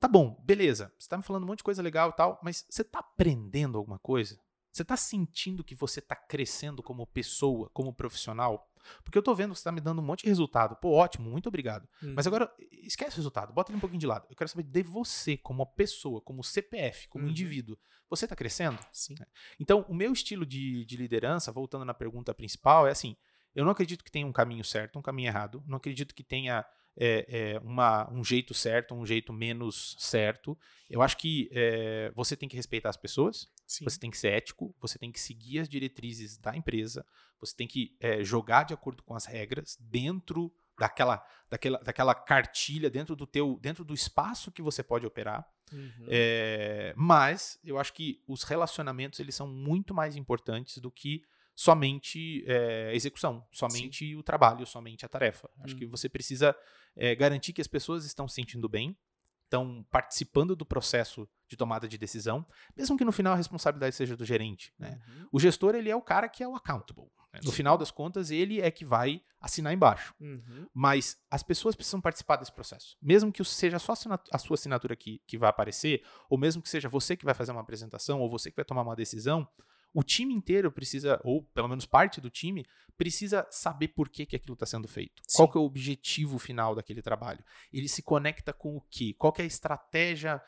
tá 0.00 0.08
bom, 0.08 0.42
beleza. 0.42 0.86
Você 0.98 1.04
está 1.04 1.18
me 1.18 1.22
falando 1.22 1.42
um 1.42 1.46
monte 1.48 1.58
de 1.58 1.64
coisa 1.64 1.82
legal 1.82 2.08
e 2.08 2.16
tal, 2.16 2.40
mas 2.42 2.64
você 2.70 2.80
está 2.80 3.00
aprendendo 3.00 3.76
alguma 3.76 3.98
coisa? 3.98 4.40
Você 4.74 4.82
está 4.82 4.96
sentindo 4.96 5.62
que 5.62 5.72
você 5.72 6.00
está 6.00 6.16
crescendo 6.16 6.82
como 6.82 7.06
pessoa, 7.06 7.70
como 7.72 7.94
profissional? 7.94 8.68
Porque 9.04 9.16
eu 9.16 9.20
estou 9.20 9.32
vendo 9.32 9.50
que 9.50 9.58
você 9.58 9.60
está 9.60 9.70
me 9.70 9.80
dando 9.80 10.02
um 10.02 10.04
monte 10.04 10.22
de 10.22 10.28
resultado. 10.28 10.74
Pô, 10.74 10.90
ótimo, 10.90 11.30
muito 11.30 11.46
obrigado. 11.46 11.88
Hum. 12.02 12.12
Mas 12.16 12.26
agora, 12.26 12.52
esquece 12.82 13.12
o 13.12 13.16
resultado, 13.18 13.52
bota 13.52 13.70
ele 13.70 13.76
um 13.76 13.80
pouquinho 13.80 14.00
de 14.00 14.06
lado. 14.08 14.26
Eu 14.28 14.34
quero 14.34 14.50
saber 14.50 14.64
de 14.64 14.82
você, 14.82 15.36
como 15.36 15.64
pessoa, 15.64 16.20
como 16.20 16.42
CPF, 16.42 17.06
como 17.06 17.22
uhum. 17.22 17.30
indivíduo. 17.30 17.78
Você 18.10 18.24
está 18.24 18.34
crescendo? 18.34 18.76
Sim. 18.90 19.14
É. 19.20 19.26
Então, 19.60 19.86
o 19.88 19.94
meu 19.94 20.12
estilo 20.12 20.44
de, 20.44 20.84
de 20.84 20.96
liderança, 20.96 21.52
voltando 21.52 21.84
na 21.84 21.94
pergunta 21.94 22.34
principal, 22.34 22.88
é 22.88 22.90
assim: 22.90 23.16
eu 23.54 23.64
não 23.64 23.70
acredito 23.70 24.02
que 24.02 24.10
tenha 24.10 24.26
um 24.26 24.32
caminho 24.32 24.64
certo, 24.64 24.98
um 24.98 25.02
caminho 25.02 25.28
errado. 25.28 25.62
Não 25.68 25.76
acredito 25.76 26.12
que 26.12 26.24
tenha 26.24 26.66
é, 26.96 27.26
é, 27.54 27.58
uma, 27.60 28.10
um 28.12 28.24
jeito 28.24 28.54
certo, 28.54 28.94
um 28.94 29.04
jeito 29.04 29.32
menos 29.32 29.96
certo. 29.98 30.56
Eu 30.88 31.02
acho 31.02 31.16
que 31.16 31.48
é, 31.52 32.12
você 32.14 32.36
tem 32.36 32.48
que 32.48 32.56
respeitar 32.56 32.90
as 32.90 32.96
pessoas, 32.96 33.48
Sim. 33.66 33.84
você 33.84 33.98
tem 33.98 34.10
que 34.10 34.18
ser 34.18 34.28
ético, 34.28 34.74
você 34.80 34.98
tem 34.98 35.10
que 35.10 35.20
seguir 35.20 35.60
as 35.60 35.68
diretrizes 35.68 36.36
da 36.36 36.56
empresa, 36.56 37.04
você 37.40 37.54
tem 37.54 37.66
que 37.66 37.96
é, 38.00 38.22
jogar 38.22 38.64
de 38.64 38.74
acordo 38.74 39.02
com 39.02 39.14
as 39.14 39.26
regras 39.26 39.76
dentro 39.80 40.52
daquela, 40.78 41.24
daquela, 41.48 41.78
daquela 41.78 42.14
cartilha, 42.14 42.90
dentro 42.90 43.14
do 43.14 43.26
teu, 43.26 43.58
dentro 43.60 43.84
do 43.84 43.94
espaço 43.94 44.52
que 44.52 44.62
você 44.62 44.82
pode 44.82 45.06
operar. 45.06 45.46
Uhum. 45.72 46.06
É, 46.08 46.92
mas 46.96 47.58
eu 47.64 47.78
acho 47.78 47.92
que 47.92 48.22
os 48.26 48.42
relacionamentos 48.42 49.18
eles 49.18 49.34
são 49.34 49.46
muito 49.46 49.94
mais 49.94 50.16
importantes 50.16 50.78
do 50.78 50.90
que 50.90 51.24
somente 51.54 52.44
é, 52.46 52.94
execução, 52.94 53.46
somente 53.52 54.14
o 54.16 54.22
trabalho, 54.22 54.66
somente 54.66 55.04
a 55.04 55.08
tarefa. 55.08 55.48
Acho 55.60 55.76
que 55.76 55.84
Uhum. 55.84 55.90
você 55.90 56.08
precisa 56.08 56.54
é, 56.96 57.14
garantir 57.14 57.52
que 57.52 57.60
as 57.60 57.66
pessoas 57.68 58.04
estão 58.04 58.26
se 58.28 58.34
sentindo 58.36 58.68
bem, 58.68 58.96
estão 59.44 59.86
participando 59.90 60.56
do 60.56 60.64
processo 60.66 61.28
de 61.48 61.56
tomada 61.56 61.86
de 61.86 61.96
decisão, 61.98 62.44
mesmo 62.76 62.96
que 62.96 63.04
no 63.04 63.12
final 63.12 63.34
a 63.34 63.36
responsabilidade 63.36 63.94
seja 63.94 64.16
do 64.16 64.24
gerente. 64.24 64.72
Né? 64.78 65.00
Uhum. 65.08 65.28
O 65.32 65.38
gestor 65.40 65.74
ele 65.74 65.90
é 65.90 65.94
o 65.96 66.02
cara 66.02 66.28
que 66.28 66.42
é 66.42 66.48
o 66.48 66.56
accountable. 66.56 67.04
né? 67.32 67.40
No 67.44 67.50
Sim. 67.50 67.56
final 67.56 67.78
das 67.78 67.90
contas, 67.90 68.30
ele 68.30 68.60
é 68.60 68.70
que 68.70 68.84
vai 68.84 69.22
assinar 69.40 69.72
embaixo. 69.72 70.14
Uhum. 70.20 70.66
Mas 70.72 71.18
as 71.30 71.42
pessoas 71.42 71.76
precisam 71.76 72.00
participar 72.00 72.36
desse 72.36 72.52
processo. 72.52 72.96
Mesmo 73.00 73.30
que 73.30 73.44
seja 73.44 73.78
só 73.78 73.92
a 74.32 74.38
sua 74.38 74.54
assinatura 74.54 74.96
que, 74.96 75.20
que 75.26 75.36
vai 75.38 75.50
aparecer, 75.50 76.02
ou 76.28 76.38
mesmo 76.38 76.62
que 76.62 76.68
seja 76.68 76.88
você 76.88 77.16
que 77.16 77.24
vai 77.24 77.34
fazer 77.34 77.52
uma 77.52 77.60
apresentação, 77.60 78.20
ou 78.20 78.30
você 78.30 78.50
que 78.50 78.56
vai 78.56 78.64
tomar 78.64 78.82
uma 78.82 78.96
decisão, 78.96 79.46
o 79.94 80.02
time 80.02 80.34
inteiro 80.34 80.70
precisa, 80.72 81.18
ou 81.24 81.42
pelo 81.42 81.68
menos 81.68 81.86
parte 81.86 82.20
do 82.20 82.28
time, 82.28 82.66
precisa 82.96 83.46
saber 83.50 83.88
por 83.88 84.08
que, 84.08 84.26
que 84.26 84.36
aquilo 84.36 84.54
está 84.54 84.66
sendo 84.66 84.86
feito. 84.88 85.22
Qual 85.34 85.46
Sim. 85.48 85.52
que 85.52 85.58
é 85.58 85.60
o 85.60 85.64
objetivo 85.64 86.38
final 86.38 86.74
daquele 86.74 87.00
trabalho? 87.00 87.42
Ele 87.72 87.88
se 87.88 88.02
conecta 88.02 88.52
com 88.52 88.76
o 88.76 88.80
quê? 88.90 89.14
Qual 89.16 89.32
que 89.32 89.40
é 89.40 89.44
a 89.44 89.46
estratégia 89.48 90.42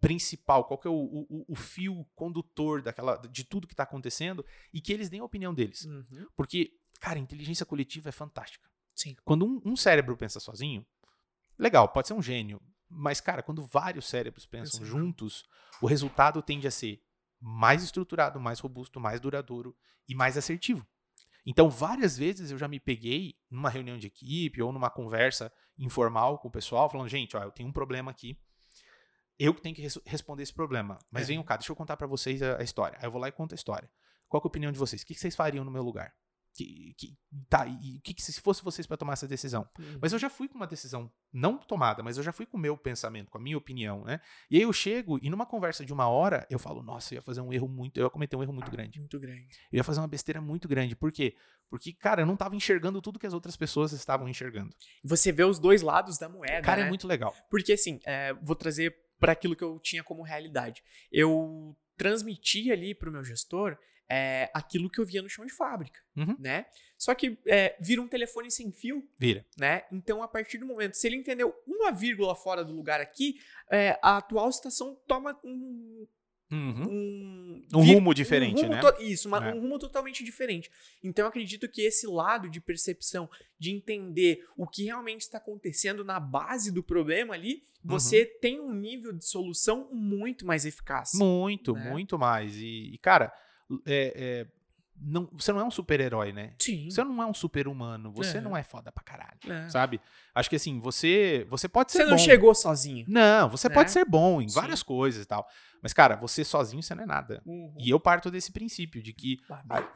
principal? 0.00 0.64
Qual 0.64 0.78
que 0.78 0.88
é 0.88 0.90
o, 0.90 0.94
o- 1.28 1.44
o 1.48 1.54
fio 1.54 2.04
condutor 2.14 2.82
daquela, 2.82 3.16
de 3.16 3.44
tudo 3.44 3.66
que 3.66 3.72
está 3.72 3.82
acontecendo? 3.84 4.44
E 4.72 4.80
que 4.80 4.92
eles 4.92 5.08
deem 5.08 5.20
a 5.20 5.24
opinião 5.24 5.54
deles. 5.54 5.84
Uhum. 5.84 6.26
Porque, 6.36 6.72
cara, 7.00 7.18
inteligência 7.18 7.66
coletiva 7.66 8.08
é 8.08 8.12
fantástica. 8.12 8.68
Sim. 8.94 9.16
Quando 9.24 9.44
um, 9.46 9.60
um 9.64 9.76
cérebro 9.76 10.16
pensa 10.16 10.40
sozinho, 10.40 10.84
legal, 11.58 11.88
pode 11.88 12.08
ser 12.08 12.14
um 12.14 12.22
gênio. 12.22 12.60
Mas, 12.88 13.20
cara, 13.20 13.42
quando 13.42 13.64
vários 13.64 14.08
cérebros 14.08 14.46
pensam 14.46 14.80
Pensam 14.80 14.84
juntos, 14.98 15.44
o 15.80 15.86
resultado 15.86 16.42
tende 16.42 16.66
a 16.66 16.70
ser 16.70 17.00
mais 17.40 17.82
estruturado, 17.82 18.38
mais 18.40 18.60
robusto, 18.60 19.00
mais 19.00 19.20
duradouro 19.20 19.74
e 20.08 20.14
mais 20.14 20.36
assertivo. 20.36 20.86
Então, 21.46 21.70
várias 21.70 22.16
vezes 22.18 22.50
eu 22.50 22.58
já 22.58 22.68
me 22.68 22.78
peguei 22.78 23.34
numa 23.50 23.70
reunião 23.70 23.96
de 23.96 24.06
equipe 24.06 24.60
ou 24.60 24.72
numa 24.72 24.90
conversa 24.90 25.50
informal 25.78 26.38
com 26.38 26.48
o 26.48 26.50
pessoal, 26.50 26.88
falando: 26.90 27.08
gente, 27.08 27.36
ó, 27.36 27.42
eu 27.42 27.50
tenho 27.50 27.68
um 27.68 27.72
problema 27.72 28.10
aqui. 28.10 28.38
Eu 29.38 29.54
que 29.54 29.62
tenho 29.62 29.74
que 29.74 29.80
res- 29.80 29.98
responder 30.04 30.42
esse 30.42 30.52
problema. 30.52 30.98
Mas 31.10 31.22
É. 31.22 31.26
venham 31.28 31.42
cá, 31.42 31.56
deixa 31.56 31.72
eu 31.72 31.76
contar 31.76 31.96
pra 31.96 32.06
vocês 32.06 32.42
a, 32.42 32.58
a 32.58 32.62
história. 32.62 32.98
Aí 32.98 33.06
eu 33.06 33.10
vou 33.10 33.20
lá 33.20 33.28
e 33.28 33.32
conto 33.32 33.52
a 33.52 33.54
história. 33.54 33.90
Qual 34.28 34.38
é 34.40 34.44
a 34.44 34.46
opinião 34.46 34.70
de 34.70 34.78
vocês? 34.78 35.00
O 35.00 35.06
que, 35.06 35.14
que 35.14 35.20
vocês 35.20 35.34
fariam 35.34 35.64
no 35.64 35.70
meu 35.70 35.82
lugar? 35.82 36.14
Que, 36.64 36.94
que- 36.98 37.16
tá, 37.48 37.66
e 37.66 37.96
o 37.96 38.00
que, 38.02 38.12
que 38.12 38.22
se 38.22 38.38
fosse 38.40 38.62
vocês 38.62 38.86
para 38.86 38.96
tomar 38.96 39.14
essa 39.14 39.26
decisão? 39.26 39.66
Uhum. 39.78 39.98
Mas 40.00 40.12
eu 40.12 40.18
já 40.18 40.28
fui 40.28 40.46
com 40.48 40.56
uma 40.56 40.66
decisão 40.66 41.10
não 41.32 41.56
tomada, 41.56 42.02
mas 42.02 42.18
eu 42.18 42.22
já 42.22 42.32
fui 42.32 42.44
com 42.44 42.56
o 42.58 42.60
meu 42.60 42.76
pensamento, 42.76 43.30
com 43.30 43.38
a 43.38 43.40
minha 43.40 43.56
opinião, 43.56 44.04
né? 44.04 44.20
E 44.50 44.56
aí 44.56 44.62
eu 44.62 44.72
chego 44.72 45.18
e 45.22 45.30
numa 45.30 45.46
conversa 45.46 45.84
de 45.84 45.92
uma 45.92 46.06
hora, 46.08 46.46
eu 46.50 46.58
falo, 46.58 46.82
nossa, 46.82 47.14
eu 47.14 47.16
ia 47.16 47.22
fazer 47.22 47.40
um 47.40 47.52
erro 47.52 47.66
muito, 47.68 47.96
eu 47.98 48.04
ia 48.04 48.10
cometer 48.10 48.36
um 48.36 48.42
erro 48.42 48.52
muito 48.52 48.70
grande. 48.70 48.98
Muito 48.98 49.18
grande. 49.18 49.46
Eu 49.72 49.78
ia 49.78 49.84
fazer 49.84 50.00
uma 50.00 50.08
besteira 50.08 50.40
muito 50.40 50.68
grande. 50.68 50.94
Por 50.94 51.10
quê? 51.10 51.34
Porque, 51.70 51.92
cara, 51.92 52.22
eu 52.22 52.26
não 52.26 52.36
tava 52.36 52.54
enxergando 52.56 53.00
tudo 53.00 53.18
que 53.18 53.26
as 53.26 53.32
outras 53.32 53.56
pessoas 53.56 53.92
estavam 53.92 54.28
enxergando. 54.28 54.74
Você 55.04 55.32
vê 55.32 55.44
os 55.44 55.58
dois 55.58 55.82
lados 55.82 56.18
da 56.18 56.28
moeda, 56.28 56.62
Cara, 56.62 56.80
né? 56.82 56.86
é 56.86 56.88
muito 56.90 57.06
legal. 57.06 57.34
Porque 57.48 57.72
assim, 57.72 58.00
é, 58.04 58.34
vou 58.34 58.56
trazer 58.56 58.94
para 59.18 59.32
aquilo 59.32 59.54
que 59.56 59.64
eu 59.64 59.78
tinha 59.78 60.02
como 60.02 60.22
realidade. 60.22 60.82
Eu 61.12 61.76
transmiti 61.96 62.72
ali 62.72 62.94
pro 62.94 63.12
meu 63.12 63.22
gestor 63.22 63.78
é, 64.10 64.50
aquilo 64.52 64.90
que 64.90 64.98
eu 65.00 65.06
via 65.06 65.22
no 65.22 65.28
chão 65.28 65.46
de 65.46 65.52
fábrica, 65.52 66.00
Uhum. 66.16 66.34
né? 66.38 66.66
Só 66.98 67.14
que 67.14 67.38
é, 67.46 67.76
vira 67.80 68.02
um 68.02 68.08
telefone 68.08 68.50
sem 68.50 68.72
fio, 68.72 69.08
Vira. 69.16 69.46
né? 69.56 69.84
Então, 69.92 70.22
a 70.22 70.28
partir 70.28 70.58
do 70.58 70.66
momento, 70.66 70.94
se 70.94 71.06
ele 71.06 71.16
entendeu 71.16 71.54
uma 71.66 71.92
vírgula 71.92 72.34
fora 72.34 72.64
do 72.64 72.72
lugar 72.74 73.00
aqui, 73.00 73.40
é, 73.70 73.98
a 74.02 74.16
atual 74.16 74.48
estação 74.50 74.98
toma 75.06 75.38
um, 75.44 76.06
Uhum. 76.52 76.82
um, 76.90 77.66
Um 77.76 77.84
rumo 77.94 78.12
diferente, 78.12 78.60
rumo 78.62 78.74
né? 78.74 78.80
Isso, 78.98 79.28
uma- 79.28 79.38
É. 79.50 79.54
um 79.54 79.60
rumo 79.60 79.78
totalmente 79.78 80.24
diferente. 80.24 80.68
Então, 81.00 81.24
eu 81.24 81.28
acredito 81.28 81.68
que 81.68 81.80
esse 81.80 82.08
lado 82.08 82.50
de 82.50 82.60
percepção, 82.60 83.30
de 83.56 83.70
entender 83.70 84.44
o 84.56 84.66
que 84.66 84.82
realmente 84.82 85.20
está 85.20 85.38
acontecendo 85.38 86.04
na 86.04 86.18
base 86.18 86.72
do 86.72 86.82
problema 86.82 87.34
ali, 87.34 87.62
você 87.84 88.22
Uhum. 88.22 88.40
tem 88.40 88.60
um 88.60 88.72
nível 88.74 89.12
de 89.12 89.24
solução 89.24 89.88
muito 89.92 90.44
mais 90.44 90.64
eficaz. 90.66 91.12
Muito, 91.14 91.72
né? 91.74 91.88
muito 91.88 92.18
mais. 92.18 92.56
E, 92.56 92.94
e, 92.94 92.98
cara, 92.98 93.32
é, 93.86 94.12
é, 94.16 94.46
não, 95.02 95.28
você 95.32 95.52
não 95.52 95.60
é 95.60 95.64
um 95.64 95.70
super-herói, 95.70 96.32
né? 96.32 96.52
Sim. 96.58 96.90
Você 96.90 97.02
não 97.02 97.22
é 97.22 97.26
um 97.26 97.32
super-humano. 97.32 98.12
Você 98.12 98.38
É. 98.38 98.40
não 98.40 98.56
é 98.56 98.62
foda 98.62 98.92
pra 98.92 99.02
caralho. 99.02 99.38
É. 99.48 99.68
Sabe? 99.70 100.00
Acho 100.34 100.50
que 100.50 100.56
assim, 100.56 100.78
você, 100.78 101.46
você 101.48 101.68
pode 101.68 101.90
ser 101.92 101.98
Você 101.98 102.04
não 102.04 102.16
bom. 102.16 102.22
chegou 102.22 102.54
sozinho. 102.54 103.06
Não, 103.08 103.48
você 103.48 103.68
né? 103.68 103.74
pode 103.74 103.90
ser 103.90 104.04
bom 104.04 104.42
em 104.42 104.48
Sim. 104.48 104.54
várias 104.60 104.82
coisas 104.82 105.24
e 105.24 105.26
tal. 105.26 105.46
Mas, 105.82 105.94
cara, 105.94 106.16
você 106.16 106.44
sozinho 106.44 106.82
você 106.82 106.94
não 106.94 107.04
é 107.04 107.06
nada. 107.06 107.42
E 107.78 107.88
eu 107.88 107.98
parto 107.98 108.30
desse 108.30 108.52
princípio 108.52 109.02
de 109.02 109.14
que. 109.14 109.38
Babei. 109.48 109.86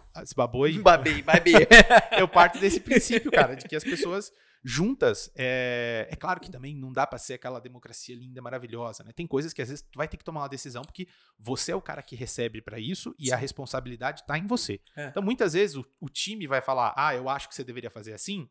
Babei, 0.79 1.22
babei. 1.22 1.53
eu 2.18 2.27
parto 2.27 2.59
desse 2.59 2.81
princípio, 2.81 3.31
cara, 3.31 3.55
de 3.55 3.68
que 3.68 3.77
as 3.77 3.85
pessoas 3.85 4.33
juntas. 4.64 5.30
É, 5.36 6.08
é 6.10 6.16
claro 6.16 6.40
que 6.40 6.50
também 6.50 6.74
não 6.74 6.90
dá 6.90 7.06
pra 7.06 7.18
ser 7.18 7.34
aquela 7.34 7.60
democracia 7.60 8.16
linda, 8.16 8.40
maravilhosa, 8.40 9.04
né? 9.04 9.12
Tem 9.12 9.26
coisas 9.26 9.52
que 9.52 9.60
às 9.60 9.68
vezes 9.68 9.82
tu 9.82 9.96
vai 9.98 10.08
ter 10.08 10.16
que 10.16 10.24
tomar 10.24 10.40
uma 10.40 10.48
decisão 10.48 10.82
porque 10.82 11.06
você 11.38 11.72
é 11.72 11.76
o 11.76 11.82
cara 11.82 12.02
que 12.02 12.16
recebe 12.16 12.62
pra 12.62 12.78
isso 12.78 13.14
e 13.18 13.30
a 13.32 13.36
responsabilidade 13.36 14.24
tá 14.26 14.38
em 14.38 14.46
você. 14.46 14.80
É. 14.96 15.08
Então, 15.08 15.22
muitas 15.22 15.52
vezes 15.52 15.76
o, 15.76 15.84
o 16.00 16.08
time 16.08 16.46
vai 16.46 16.62
falar, 16.62 16.94
ah, 16.96 17.14
eu 17.14 17.28
acho 17.28 17.48
que 17.48 17.54
você 17.54 17.62
deveria 17.62 17.90
fazer 17.90 18.14
assim, 18.14 18.48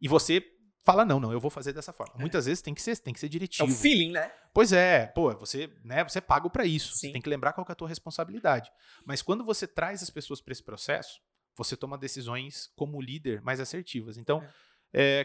e 0.00 0.08
você 0.08 0.42
fala, 0.84 1.04
não, 1.04 1.20
não, 1.20 1.32
eu 1.32 1.38
vou 1.38 1.50
fazer 1.50 1.72
dessa 1.72 1.92
forma. 1.92 2.14
Muitas 2.18 2.46
vezes 2.46 2.62
tem 2.62 2.74
que 2.74 2.82
ser, 2.82 2.96
tem 2.98 3.12
que 3.14 3.20
ser 3.20 3.26
É 3.26 3.28
diretivo. 3.28 3.70
o 3.70 3.74
feeling, 3.74 4.10
né? 4.12 4.32
Pois 4.54 4.72
é, 4.72 5.06
pô, 5.06 5.32
você, 5.38 5.70
né, 5.84 6.02
você 6.02 6.18
é 6.18 6.20
pago 6.20 6.50
pra 6.50 6.64
isso. 6.64 6.96
Você 6.96 7.12
tem 7.12 7.22
que 7.22 7.28
lembrar 7.28 7.52
qual 7.52 7.64
é 7.68 7.72
a 7.72 7.74
tua 7.74 7.88
responsabilidade. 7.88 8.70
Mas 9.04 9.22
quando 9.22 9.44
você 9.44 9.66
traz 9.66 10.02
as 10.02 10.10
pessoas 10.10 10.40
pra 10.40 10.52
esse 10.52 10.62
processo, 10.62 11.20
você 11.56 11.76
toma 11.76 11.96
decisões 11.98 12.70
como 12.74 13.00
líder 13.00 13.42
mais 13.42 13.60
assertivas. 13.60 14.16
Então, 14.16 14.42
é, 14.42 14.48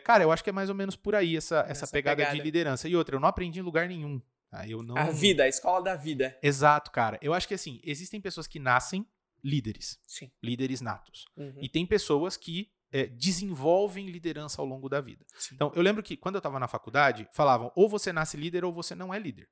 cara, 0.03 0.23
eu 0.23 0.31
acho 0.31 0.43
que 0.43 0.49
é 0.49 0.53
mais 0.53 0.69
ou 0.69 0.75
menos 0.75 0.95
por 0.95 1.15
aí 1.15 1.35
essa, 1.37 1.59
essa, 1.61 1.71
Essa 1.85 1.87
pegada, 1.87 2.21
de 2.21 2.29
pegada. 2.29 2.43
liderança. 2.43 2.87
E 2.87 2.95
outra, 2.95 3.15
eu 3.15 3.19
não 3.19 3.27
aprendi 3.27 3.59
em 3.59 3.63
lugar 3.63 3.87
nenhum. 3.87 4.21
tá? 4.49 4.67
Eu 4.67 4.81
não. 4.81 4.97
A 4.97 5.11
vida, 5.11 5.43
a 5.43 5.47
escola 5.47 5.83
da 5.83 5.95
vida. 5.95 6.37
Exato, 6.41 6.91
cara. 6.91 7.17
Eu 7.21 7.33
acho 7.33 7.47
que 7.47 7.53
assim, 7.53 7.79
existem 7.83 8.19
pessoas 8.21 8.47
que 8.47 8.59
nascem 8.59 9.05
líderes, 9.43 9.99
Sim. 10.07 10.31
líderes 10.41 10.81
natos. 10.81 11.25
Uhum. 11.37 11.59
E 11.61 11.69
tem 11.69 11.85
pessoas 11.85 12.35
que 12.37 12.69
é, 12.91 13.05
desenvolvem 13.05 14.07
liderança 14.09 14.61
ao 14.61 14.65
longo 14.65 14.89
da 14.89 14.99
vida. 15.01 15.25
Sim. 15.37 15.55
Então, 15.55 15.71
eu 15.75 15.81
lembro 15.81 16.01
que 16.01 16.17
quando 16.17 16.35
eu 16.35 16.39
estava 16.39 16.59
na 16.59 16.67
faculdade, 16.67 17.27
falavam 17.31 17.71
ou 17.75 17.87
você 17.87 18.11
nasce 18.13 18.35
líder 18.37 18.63
ou 18.65 18.71
você 18.73 18.95
não 18.95 19.13
é 19.13 19.19
líder. 19.19 19.47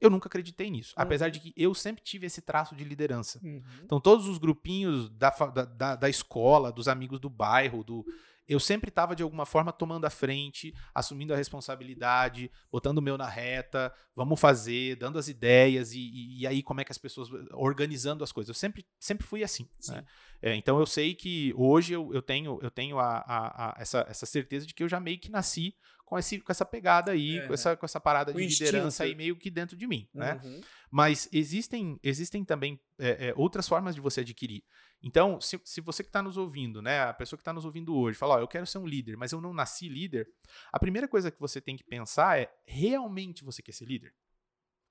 Eu 0.00 0.10
nunca 0.10 0.26
acreditei 0.26 0.68
nisso, 0.68 0.92
Uhum. 0.96 1.02
apesar 1.04 1.28
de 1.28 1.38
que 1.38 1.52
eu 1.56 1.72
sempre 1.74 2.02
tive 2.02 2.26
esse 2.26 2.42
traço 2.42 2.74
de 2.74 2.82
liderança. 2.82 3.38
Uhum. 3.42 3.62
Então, 3.84 4.00
todos 4.00 4.26
os 4.26 4.36
grupinhos 4.36 5.08
da, 5.10 5.30
da, 5.30 5.94
da 5.96 6.08
escola, 6.10 6.72
dos 6.72 6.88
amigos 6.88 7.20
do 7.20 7.30
bairro, 7.30 7.84
do, 7.84 8.04
eu 8.48 8.58
sempre 8.60 8.88
estava, 8.88 9.14
de 9.16 9.22
alguma 9.22 9.46
forma, 9.46 9.72
tomando 9.72 10.04
a 10.04 10.10
frente, 10.10 10.74
assumindo 10.94 11.32
a 11.32 11.36
responsabilidade, 11.36 12.50
botando 12.70 12.98
o 12.98 13.02
meu 13.02 13.16
na 13.16 13.28
reta, 13.28 13.92
vamos 14.14 14.38
fazer, 14.40 14.96
dando 14.96 15.18
as 15.18 15.28
ideias, 15.28 15.92
e, 15.92 16.00
e- 16.00 16.40
e 16.40 16.46
aí 16.46 16.62
como 16.62 16.80
é 16.80 16.84
que 16.84 16.92
as 16.92 16.98
pessoas. 16.98 17.28
organizando 17.52 18.24
as 18.24 18.32
coisas. 18.32 18.48
Eu 18.48 18.54
sempre, 18.54 18.84
sempre 18.98 19.26
fui 19.26 19.42
assim. 19.42 19.68
Sim. 19.80 19.92
né? 19.92 20.04
É, 20.42 20.54
então 20.56 20.78
eu 20.78 20.86
sei 20.86 21.14
que 21.14 21.52
hoje 21.56 21.92
eu, 21.92 22.12
eu 22.12 22.20
tenho, 22.22 22.58
eu 22.62 22.70
tenho 22.70 22.98
a, 22.98 23.18
a- 23.18 23.68
a- 23.70 23.74
essa, 23.78 24.04
essa 24.08 24.26
certeza 24.26 24.66
de 24.66 24.74
que 24.74 24.82
eu 24.82 24.88
já 24.88 24.98
meio 24.98 25.18
que 25.20 25.30
nasci 25.30 25.74
com, 26.12 26.18
esse, 26.18 26.38
com 26.40 26.52
essa 26.52 26.66
pegada 26.66 27.12
aí, 27.12 27.38
É. 27.38 27.46
com, 27.46 27.54
essa, 27.54 27.74
com 27.74 27.86
essa 27.86 27.98
parada 27.98 28.32
O 28.32 28.34
de 28.34 28.44
instinto. 28.44 28.66
liderança 28.66 29.04
aí 29.04 29.14
meio 29.14 29.34
que 29.34 29.50
dentro 29.50 29.74
de 29.74 29.86
mim. 29.86 30.06
Né? 30.12 30.38
Uhum. 30.44 30.60
Mas 30.90 31.26
existem, 31.32 31.98
existem 32.02 32.44
também 32.44 32.78
é, 32.98 33.28
é, 33.28 33.34
outras 33.34 33.66
formas 33.66 33.94
de 33.94 34.00
você 34.02 34.20
adquirir. 34.20 34.62
Então, 35.02 35.40
se, 35.40 35.58
se 35.64 35.80
você 35.80 36.02
que 36.02 36.10
está 36.10 36.22
nos 36.22 36.36
ouvindo, 36.36 36.82
né, 36.82 37.00
a 37.00 37.14
pessoa 37.14 37.38
que 37.38 37.40
está 37.40 37.50
nos 37.50 37.64
ouvindo 37.64 37.96
hoje, 37.96 38.18
fala, 38.18 38.34
ó, 38.34 38.40
eu 38.40 38.46
quero 38.46 38.66
ser 38.66 38.76
um 38.76 38.86
líder, 38.86 39.16
mas 39.16 39.32
eu 39.32 39.40
não 39.40 39.54
nasci 39.54 39.88
líder, 39.88 40.28
a 40.70 40.78
primeira 40.78 41.08
coisa 41.08 41.30
que 41.30 41.40
você 41.40 41.62
tem 41.62 41.78
que 41.78 41.82
pensar 41.82 42.38
é, 42.38 42.52
realmente 42.66 43.42
você 43.42 43.62
quer 43.62 43.72
ser 43.72 43.86
líder? 43.86 44.12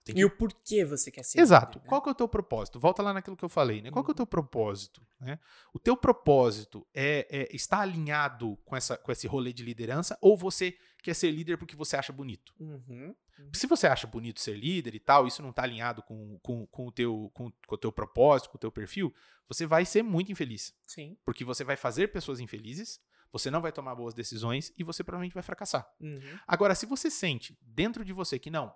Que 0.04 0.14
E 0.14 0.26
o 0.26 0.30
porquê 0.36 0.84
você 0.84 1.12
quer 1.12 1.24
ser 1.24 1.40
Exato. 1.40 1.78
líder, 1.78 1.84
né? 1.84 1.90
Qual 1.90 2.02
que 2.02 2.10
é 2.10 2.12
o 2.12 2.16
teu 2.16 2.28
propósito? 2.28 2.80
Volta 2.80 3.04
lá 3.04 3.14
naquilo 3.14 3.38
que 3.38 3.46
eu 3.46 3.50
falei, 3.50 3.82
né? 3.84 3.92
Qual 3.92 4.04
que 4.04 4.10
é 4.10 4.12
o 4.12 4.14
Uhum. 4.14 4.16
teu 4.18 4.26
propósito? 4.26 5.06
Né? 5.20 5.40
O 5.74 5.78
teu 5.80 5.96
propósito 5.96 6.88
é, 6.94 7.28
é- 7.30 7.56
está 7.56 7.82
alinhado 7.82 8.58
com, 8.66 8.76
essa, 8.76 8.98
com 8.98 9.12
esse 9.12 9.28
rolê 9.28 9.54
de 9.54 9.64
liderança 9.64 10.18
ou 10.22 10.36
você 10.36 10.76
quer 11.04 11.14
ser 11.14 11.30
líder 11.32 11.58
porque 11.58 11.76
você 11.76 11.96
acha 11.96 12.12
bonito? 12.12 12.54
Uhum. 12.60 13.16
Se 13.54 13.68
você 13.68 13.86
acha 13.88 14.08
bonito 14.08 14.40
ser 14.40 14.56
líder 14.58 14.96
e 14.96 15.00
tal, 15.00 15.28
isso 15.28 15.42
não 15.42 15.50
está 15.52 15.64
alinhado 15.64 16.02
com, 16.04 16.40
com, 16.42 16.66
com, 16.68 16.88
o 16.88 16.92
teu, 16.92 17.30
com, 17.34 17.52
com 17.68 17.76
o 17.76 17.78
teu 17.78 17.92
propósito, 17.92 18.50
com 18.50 18.58
o 18.58 18.60
teu 18.60 18.72
perfil, 18.72 19.14
você 19.48 19.66
vai 19.66 19.86
ser 19.86 20.02
muito 20.04 20.32
infeliz. 20.32 20.74
Sim. 20.88 21.18
Porque 21.26 21.44
você 21.46 21.64
vai 21.64 21.76
fazer 21.76 22.08
pessoas 22.10 22.40
infelizes, 22.40 23.00
você 23.32 23.50
não 23.52 23.62
vai 23.62 23.72
tomar 23.72 23.96
boas 23.96 24.14
decisões 24.14 24.72
e 24.78 24.84
você 24.84 25.04
provavelmente 25.04 25.34
vai 25.34 25.44
fracassar. 25.44 25.88
Uhum. 26.00 26.20
Agora, 26.48 26.74
se 26.76 26.86
você 26.86 27.10
sente 27.10 27.58
dentro 27.62 28.04
de 28.06 28.14
você 28.14 28.38
que 28.38 28.50
não, 28.52 28.74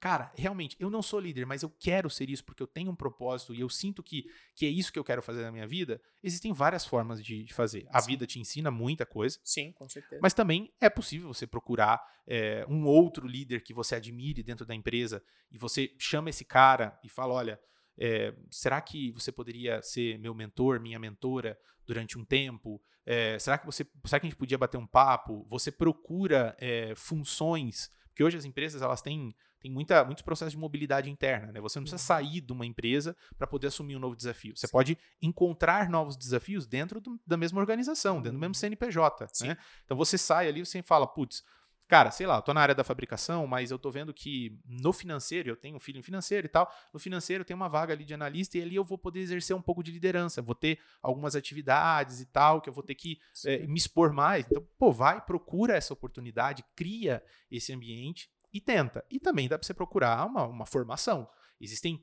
cara, 0.00 0.32
realmente, 0.36 0.76
eu 0.78 0.90
não 0.90 1.02
sou 1.02 1.18
líder, 1.18 1.46
mas 1.46 1.62
eu 1.62 1.70
quero 1.70 2.08
ser 2.10 2.28
isso 2.30 2.44
porque 2.44 2.62
eu 2.62 2.66
tenho 2.66 2.90
um 2.90 2.96
propósito 2.96 3.54
e 3.54 3.60
eu 3.60 3.68
sinto 3.68 4.02
que, 4.02 4.26
que 4.54 4.66
é 4.66 4.68
isso 4.68 4.92
que 4.92 4.98
eu 4.98 5.04
quero 5.04 5.22
fazer 5.22 5.42
na 5.42 5.52
minha 5.52 5.66
vida, 5.66 6.00
existem 6.22 6.52
várias 6.52 6.84
formas 6.84 7.24
de, 7.24 7.44
de 7.44 7.54
fazer. 7.54 7.86
A 7.90 8.00
Sim. 8.00 8.08
vida 8.08 8.26
te 8.26 8.38
ensina 8.38 8.70
muita 8.70 9.06
coisa, 9.06 9.38
Sim, 9.42 9.72
com 9.72 9.88
certeza. 9.88 10.20
mas 10.22 10.34
também 10.34 10.72
é 10.80 10.90
possível 10.90 11.32
você 11.32 11.46
procurar 11.46 12.00
é, 12.26 12.66
um 12.68 12.84
outro 12.84 13.26
líder 13.26 13.62
que 13.62 13.72
você 13.72 13.94
admire 13.94 14.42
dentro 14.42 14.66
da 14.66 14.74
empresa 14.74 15.22
e 15.50 15.58
você 15.58 15.94
chama 15.98 16.30
esse 16.30 16.44
cara 16.44 16.98
e 17.02 17.08
fala: 17.08 17.34
olha, 17.34 17.60
é, 17.98 18.34
será 18.50 18.80
que 18.80 19.10
você 19.12 19.32
poderia 19.32 19.80
ser 19.82 20.18
meu 20.18 20.34
mentor, 20.34 20.80
minha 20.80 20.98
mentora 20.98 21.58
durante 21.86 22.18
um 22.18 22.24
tempo? 22.24 22.82
É, 23.04 23.38
será 23.38 23.56
que 23.56 23.64
você, 23.64 23.86
será 24.04 24.20
que 24.20 24.26
a 24.26 24.30
gente 24.30 24.38
podia 24.38 24.58
bater 24.58 24.76
um 24.76 24.86
papo? 24.86 25.46
Você 25.48 25.70
procura 25.70 26.56
funções, 26.96 27.90
porque 28.08 28.24
hoje 28.24 28.36
as 28.36 28.44
empresas 28.44 28.82
elas 28.82 29.00
têm, 29.00 29.34
têm 29.66 29.70
muita, 29.72 30.04
muitos 30.04 30.22
processos 30.22 30.52
de 30.52 30.58
mobilidade 30.58 31.10
interna, 31.10 31.52
né? 31.52 31.60
Você 31.60 31.78
não 31.78 31.84
precisa 31.84 32.00
Uhum. 32.00 32.06
sair 32.24 32.40
de 32.40 32.52
uma 32.52 32.64
empresa 32.64 33.16
para 33.36 33.46
poder 33.46 33.66
assumir 33.66 33.96
um 33.96 34.00
novo 34.00 34.16
desafio. 34.16 34.56
Você 34.56 34.66
Sim. 34.66 34.72
pode 34.72 34.98
encontrar 35.20 35.90
novos 35.90 36.16
desafios 36.16 36.66
dentro 36.66 37.00
do- 37.00 37.20
da 37.26 37.36
mesma 37.36 37.60
organização, 37.60 38.16
dentro 38.16 38.32
do 38.32 38.38
mesmo 38.38 38.50
Uhum. 38.50 38.54
CNPJ, 38.54 39.28
Sim. 39.32 39.48
né? 39.48 39.58
Então 39.84 39.96
você 39.96 40.16
sai 40.16 40.48
ali 40.48 40.60
e 40.60 40.66
você 40.66 40.82
fala, 40.82 41.06
putz, 41.06 41.42
cara, 41.88 42.10
sei 42.10 42.26
lá, 42.26 42.36
eu 42.36 42.42
tô 42.42 42.52
na 42.54 42.60
área 42.60 42.74
da 42.74 42.82
fabricação, 42.84 43.46
mas 43.46 43.70
eu 43.70 43.78
tô 43.78 43.90
vendo 43.90 44.12
que 44.14 44.58
no 44.64 44.92
financeiro, 44.92 45.48
eu 45.48 45.56
tenho 45.56 45.76
um 45.76 45.80
filho 45.80 45.98
em 45.98 46.02
financeiro 46.02 46.46
e 46.46 46.48
tal, 46.48 46.72
no 46.92 46.98
financeiro 47.00 47.44
tem 47.44 47.54
uma 47.54 47.68
vaga 47.68 47.92
ali 47.92 48.04
de 48.04 48.12
analista 48.14 48.58
e 48.58 48.62
ali 48.62 48.74
eu 48.76 48.84
vou 48.84 48.98
poder 48.98 49.20
exercer 49.20 49.54
um 49.54 49.62
pouco 49.62 49.82
de 49.82 49.90
liderança, 49.92 50.42
vou 50.42 50.54
ter 50.54 50.78
algumas 51.02 51.34
atividades 51.36 52.20
e 52.20 52.26
tal, 52.26 52.60
que 52.60 52.68
eu 52.68 52.72
vou 52.72 52.82
ter 52.82 52.94
que 52.94 53.18
é, 53.44 53.66
me 53.66 53.78
expor 53.78 54.12
mais. 54.12 54.46
Então, 54.50 54.66
pô, 54.78 54.92
vai, 54.92 55.20
procura 55.24 55.76
essa 55.76 55.92
oportunidade, 55.92 56.64
cria 56.74 57.22
esse 57.50 57.72
ambiente 57.72 58.28
e 58.56 58.60
tenta. 58.60 59.04
E 59.10 59.20
também 59.20 59.48
dá 59.48 59.58
para 59.58 59.66
você 59.66 59.74
procurar 59.74 60.24
uma, 60.26 60.44
uma 60.46 60.66
formação. 60.66 61.28
Existem, 61.60 62.02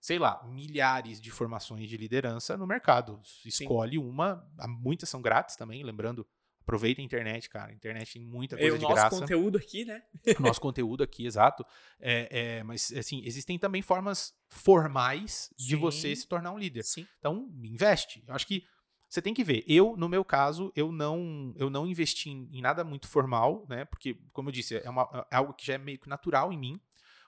sei 0.00 0.18
lá, 0.18 0.42
milhares 0.48 1.20
de 1.20 1.30
formações 1.30 1.88
de 1.88 1.96
liderança 1.96 2.56
no 2.56 2.66
mercado. 2.66 3.20
Escolhe 3.44 3.98
uma, 3.98 4.48
há 4.58 4.68
muitas 4.68 5.08
são 5.08 5.20
grátis 5.20 5.56
também, 5.56 5.82
lembrando. 5.82 6.26
Aproveita 6.60 7.00
a 7.00 7.04
internet, 7.04 7.48
cara. 7.48 7.72
A 7.72 7.74
internet 7.74 8.12
tem 8.12 8.26
muita 8.26 8.54
É 8.56 8.58
coisa 8.58 8.76
o 8.76 8.78
de 8.78 8.82
nosso 8.82 8.94
graça 8.94 9.20
conteúdo 9.20 9.56
aqui, 9.56 9.86
né? 9.86 10.02
o 10.38 10.42
nosso 10.42 10.60
conteúdo 10.60 11.02
aqui, 11.02 11.24
exato. 11.24 11.64
É, 11.98 12.58
é, 12.58 12.62
mas, 12.62 12.92
assim, 12.92 13.22
existem 13.24 13.58
também 13.58 13.80
formas 13.80 14.34
formais 14.48 15.50
de 15.56 15.76
Sim. 15.76 15.80
você 15.80 16.14
se 16.14 16.28
tornar 16.28 16.52
um 16.52 16.58
líder. 16.58 16.84
Sim. 16.84 17.06
Então, 17.18 17.50
investe. 17.64 18.22
Eu 18.28 18.34
acho 18.34 18.46
que 18.46 18.64
você 19.08 19.22
tem 19.22 19.32
que 19.34 19.42
ver. 19.44 19.64
Eu, 19.66 19.96
no 19.96 20.08
meu 20.08 20.24
caso, 20.24 20.72
eu 20.76 20.92
não, 20.92 21.54
eu 21.56 21.70
não 21.70 21.86
investi 21.86 22.30
em, 22.30 22.60
nada 22.60 22.84
muito 22.84 23.08
formal, 23.08 23.64
né? 23.68 23.84
Porque, 23.86 24.14
como 24.32 24.48
eu 24.48 24.52
disse, 24.52 24.76
é, 24.76 24.90
uma- 24.90 25.26
é 25.30 25.36
algo 25.36 25.54
que 25.54 25.66
já 25.66 25.74
é 25.74 25.78
meio 25.78 25.98
que 25.98 26.08
natural 26.08 26.52
em 26.52 26.58
mim. 26.58 26.80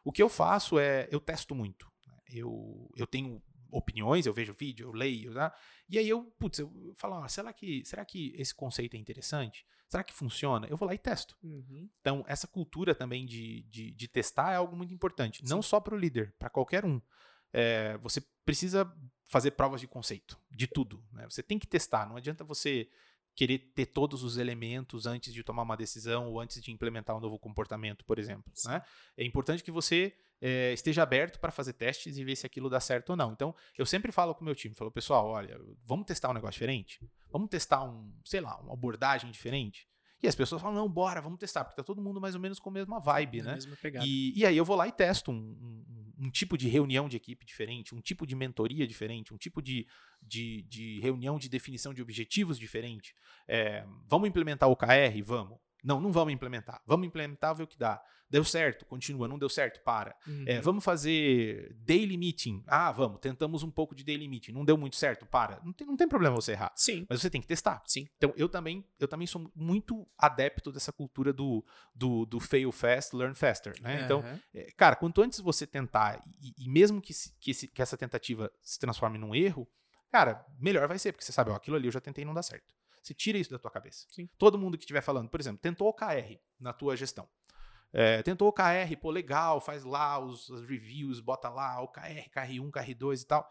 O 0.05 0.13
que 0.13 0.23
eu 0.23 0.29
faço 0.29 0.79
é, 0.79 1.09
eu 1.11 1.21
testo 1.21 1.55
muito. 1.55 1.87
né? 2.07 2.15
Eu, 2.33 2.91
eu 2.97 3.07
tenho 3.07 3.43
opiniões, 3.73 4.27
eu 4.27 4.33
vejo 4.33 4.53
vídeo, 4.53 4.89
eu 4.89 4.93
leio, 4.93 5.33
né? 5.33 5.51
E 5.89 5.99
aí 5.99 6.09
eu, 6.09 6.25
putz, 6.39 6.59
eu 6.59 6.93
falo, 6.97 7.15
ah, 7.23 7.29
será 7.29 7.53
que, 7.53 7.85
será 7.85 8.05
que 8.05 8.33
esse 8.37 8.55
conceito 8.55 8.95
é 8.97 8.99
interessante? 8.99 9.65
Será 9.89 10.05
que 10.05 10.13
funciona? 10.13 10.67
Eu 10.69 10.77
vou 10.77 10.87
lá 10.87 10.95
e 10.95 10.99
testo. 10.99 11.37
Uhum. 11.43 11.89
Então, 12.01 12.25
essa 12.29 12.47
cultura 12.47 12.95
também 12.95 13.27
de, 13.27 13.63
de, 13.63 13.91
de 13.93 14.09
testar 14.09 14.53
é 14.53 14.57
algo 14.57 14.77
muito 14.77 14.95
importante. 14.95 15.43
Não 15.49 15.63
Sim. 15.63 15.69
só 15.69 15.81
para 15.81 15.95
o 15.95 15.99
líder, 15.99 16.33
para 16.39 16.49
qualquer 16.51 16.85
um. 16.85 17.01
É, 17.53 17.97
você 17.99 18.21
precisa 18.51 18.93
fazer 19.27 19.53
provas 19.53 19.81
de 19.81 19.87
conceito, 19.87 20.37
de 20.51 20.67
tudo. 20.67 21.01
né? 21.13 21.25
Você 21.31 21.41
tem 21.41 21.57
que 21.57 21.69
testar. 21.69 22.05
Não 22.09 22.17
adianta 22.17 22.43
você 22.43 22.89
querer 23.37 23.59
ter 23.77 23.87
todos 23.87 24.25
os 24.25 24.39
elementos 24.39 25.07
antes 25.07 25.33
de 25.33 25.45
tomar 25.45 25.63
uma 25.63 25.77
decisão 25.77 26.29
ou 26.29 26.41
antes 26.41 26.61
de 26.61 26.73
implementar 26.73 27.17
um 27.17 27.21
novo 27.21 27.39
comportamento, 27.39 28.05
por 28.05 28.19
exemplo. 28.19 28.53
Né? 28.65 28.83
É 29.17 29.25
importante 29.25 29.63
que 29.63 29.71
você 29.71 30.13
é, 30.41 30.73
esteja 30.73 31.05
aberto 31.05 31.39
para 31.39 31.53
fazer 31.53 31.75
testes 31.75 32.19
e 32.19 32.25
ver 32.25 32.35
se 32.35 32.45
aquilo 32.45 32.69
dá 32.69 32.81
certo 32.81 33.11
ou 33.11 33.17
não. 33.17 33.31
Então, 33.31 33.55
eu 33.79 33.87
sempre 33.87 34.11
falo 34.11 34.35
com 34.35 34.41
o 34.41 34.45
meu 34.45 34.55
time, 34.57 34.75
falo, 34.75 34.91
pessoal, 34.91 35.29
olha, 35.29 35.57
vamos 35.85 36.07
testar 36.07 36.29
um 36.29 36.35
negócio 36.35 36.55
diferente? 36.55 36.99
Vamos 37.31 37.49
testar 37.51 37.85
um, 37.85 38.13
sei 38.25 38.41
lá, 38.41 38.59
uma 38.59 38.73
abordagem 38.73 39.31
diferente? 39.31 39.89
E 40.23 40.29
as 40.29 40.35
pessoas 40.35 40.61
falam, 40.61 40.77
não, 40.77 40.89
bora, 40.89 41.21
vamos 41.21 41.39
testar, 41.39 41.65
porque 41.65 41.77
tá 41.77 41.83
todo 41.83 42.03
mundo 42.03 42.21
mais 42.21 42.35
ou 42.35 42.41
menos 42.41 42.59
com 42.59 42.69
a 42.69 42.73
mesma 42.73 43.01
vibe, 43.01 43.43
né? 43.43 43.55
E, 44.07 44.39
e 44.39 44.45
aí 44.47 44.57
eu 44.57 44.65
vou 44.65 44.77
lá 44.77 44.87
e 44.87 44.93
testo 44.93 45.31
um, 45.31 45.35
um- 45.35 45.85
um 46.27 46.31
tipo 46.31 46.59
de 46.59 46.69
reunião 46.69 47.09
de 47.09 47.17
equipe 47.17 47.47
diferente, 47.47 47.95
um 47.95 48.01
tipo 48.03 48.27
de 48.27 48.37
mentoria 48.37 48.87
diferente, 48.87 49.33
um 49.33 49.39
tipo 49.39 49.63
de, 49.63 49.87
de, 50.21 50.63
de 50.69 51.01
reunião 51.01 51.39
de 51.39 51.49
definição 51.49 51.95
de 51.95 52.03
objetivos 52.03 52.59
diferente. 52.59 53.15
É, 53.49 53.87
vamos 54.07 54.29
implementar 54.29 54.69
o 54.69 54.73
OKR? 54.73 55.23
Vamos. 55.25 55.59
Não, 55.85 56.01
não 56.01 56.13
vamos 56.13 56.33
implementar. 56.35 56.81
Vamos 56.87 57.07
implementar, 57.07 57.55
ver 57.55 57.63
o 57.65 57.67
que 57.67 57.79
dá. 57.79 58.03
Deu 58.29 58.45
certo, 58.45 58.85
continua. 58.87 59.27
Não 59.27 59.37
deu 59.39 59.49
certo, 59.49 59.81
para. 59.83 60.15
Uhum. 60.27 60.45
É, 60.47 60.61
vamos 60.61 60.85
fazer 60.85 61.75
daily 61.81 62.17
meeting. 62.17 62.63
Ah, 62.69 62.93
vamos. 62.93 63.19
Tentamos 63.19 63.65
um 63.65 63.71
pouco 63.71 63.93
de 63.93 64.05
daily 64.05 64.29
meeting. 64.29 64.53
Não 64.53 64.65
deu 64.65 64.77
muito 64.77 64.95
certo, 64.95 65.27
para. 65.27 65.61
Não 65.65 65.73
tem, 65.73 65.85
não 65.87 65.97
tem 65.97 66.07
problema 66.07 66.37
você 66.37 66.53
errar. 66.53 66.73
Sim. 66.77 67.05
Mas 67.09 67.21
você 67.21 67.29
tem 67.29 67.41
que 67.41 67.47
testar. 67.49 67.83
Sim. 67.87 68.07
Então, 68.17 68.33
eu 68.37 68.49
também, 68.49 68.87
eu 69.01 69.09
também 69.09 69.27
sou 69.27 69.51
muito 69.55 70.07
adepto 70.17 70.71
dessa 70.71 70.93
cultura 70.93 71.33
do, 71.33 71.65
do, 71.93 72.25
do 72.25 72.39
fail 72.39 72.71
fast, 72.71 73.17
learn 73.17 73.35
faster. 73.35 73.75
Né? 73.81 74.03
Então, 74.05 74.21
Aham. 74.21 74.41
é, 74.55 74.71
cara, 74.77 74.95
quanto 74.95 75.21
antes 75.23 75.41
você 75.41 75.67
tentar, 75.67 76.23
e, 76.41 76.55
e 76.57 76.69
mesmo 76.71 77.01
que, 77.01 77.13
se- 77.13 77.33
que, 77.41 77.53
que 77.67 77.83
essa 77.83 77.97
tentativa 77.97 78.49
se 78.63 78.79
transforme 78.79 79.19
num 79.19 79.35
erro, 79.35 79.67
cara, 80.09 80.45
melhor 80.59 80.87
vai 80.87 80.99
ser, 81.01 81.11
porque 81.13 81.25
você 81.25 81.33
sabe, 81.33 81.51
ó, 81.51 81.55
aquilo 81.57 81.77
ali 81.77 81.87
eu 81.89 81.93
já 81.93 82.01
tentei 82.01 82.23
e 82.23 82.25
não 82.27 82.35
dá 82.35 82.43
certo. 82.43 82.73
Você 83.03 83.15
tira 83.15 83.39
isso 83.39 83.51
da 83.51 83.59
tua 83.59 83.71
cabeça. 83.71 84.07
Sim. 84.11 84.29
Todo 84.37 84.59
mundo 84.59 84.77
que 84.77 84.85
estiver 84.85 85.01
falando, 85.01 85.29
por 85.29 85.41
exemplo, 85.41 85.61
tentou 85.61 85.89
OKR 85.89 86.39
na 86.59 86.73
tua 86.73 86.97
gestão. 86.97 87.29
É, 87.93 88.23
tentou 88.23 88.49
OKR, 88.49 88.97
pô, 89.01 89.11
legal, 89.11 89.61
faz 89.61 89.85
lá 89.85 90.19
os, 90.19 90.51
as 90.51 90.65
reviews, 90.65 91.19
bota 91.21 91.49
lá 91.49 91.81
OKR, 91.83 92.31
KR1, 92.33 92.71
KR2 92.71 93.23
e 93.23 93.27
tal. 93.27 93.51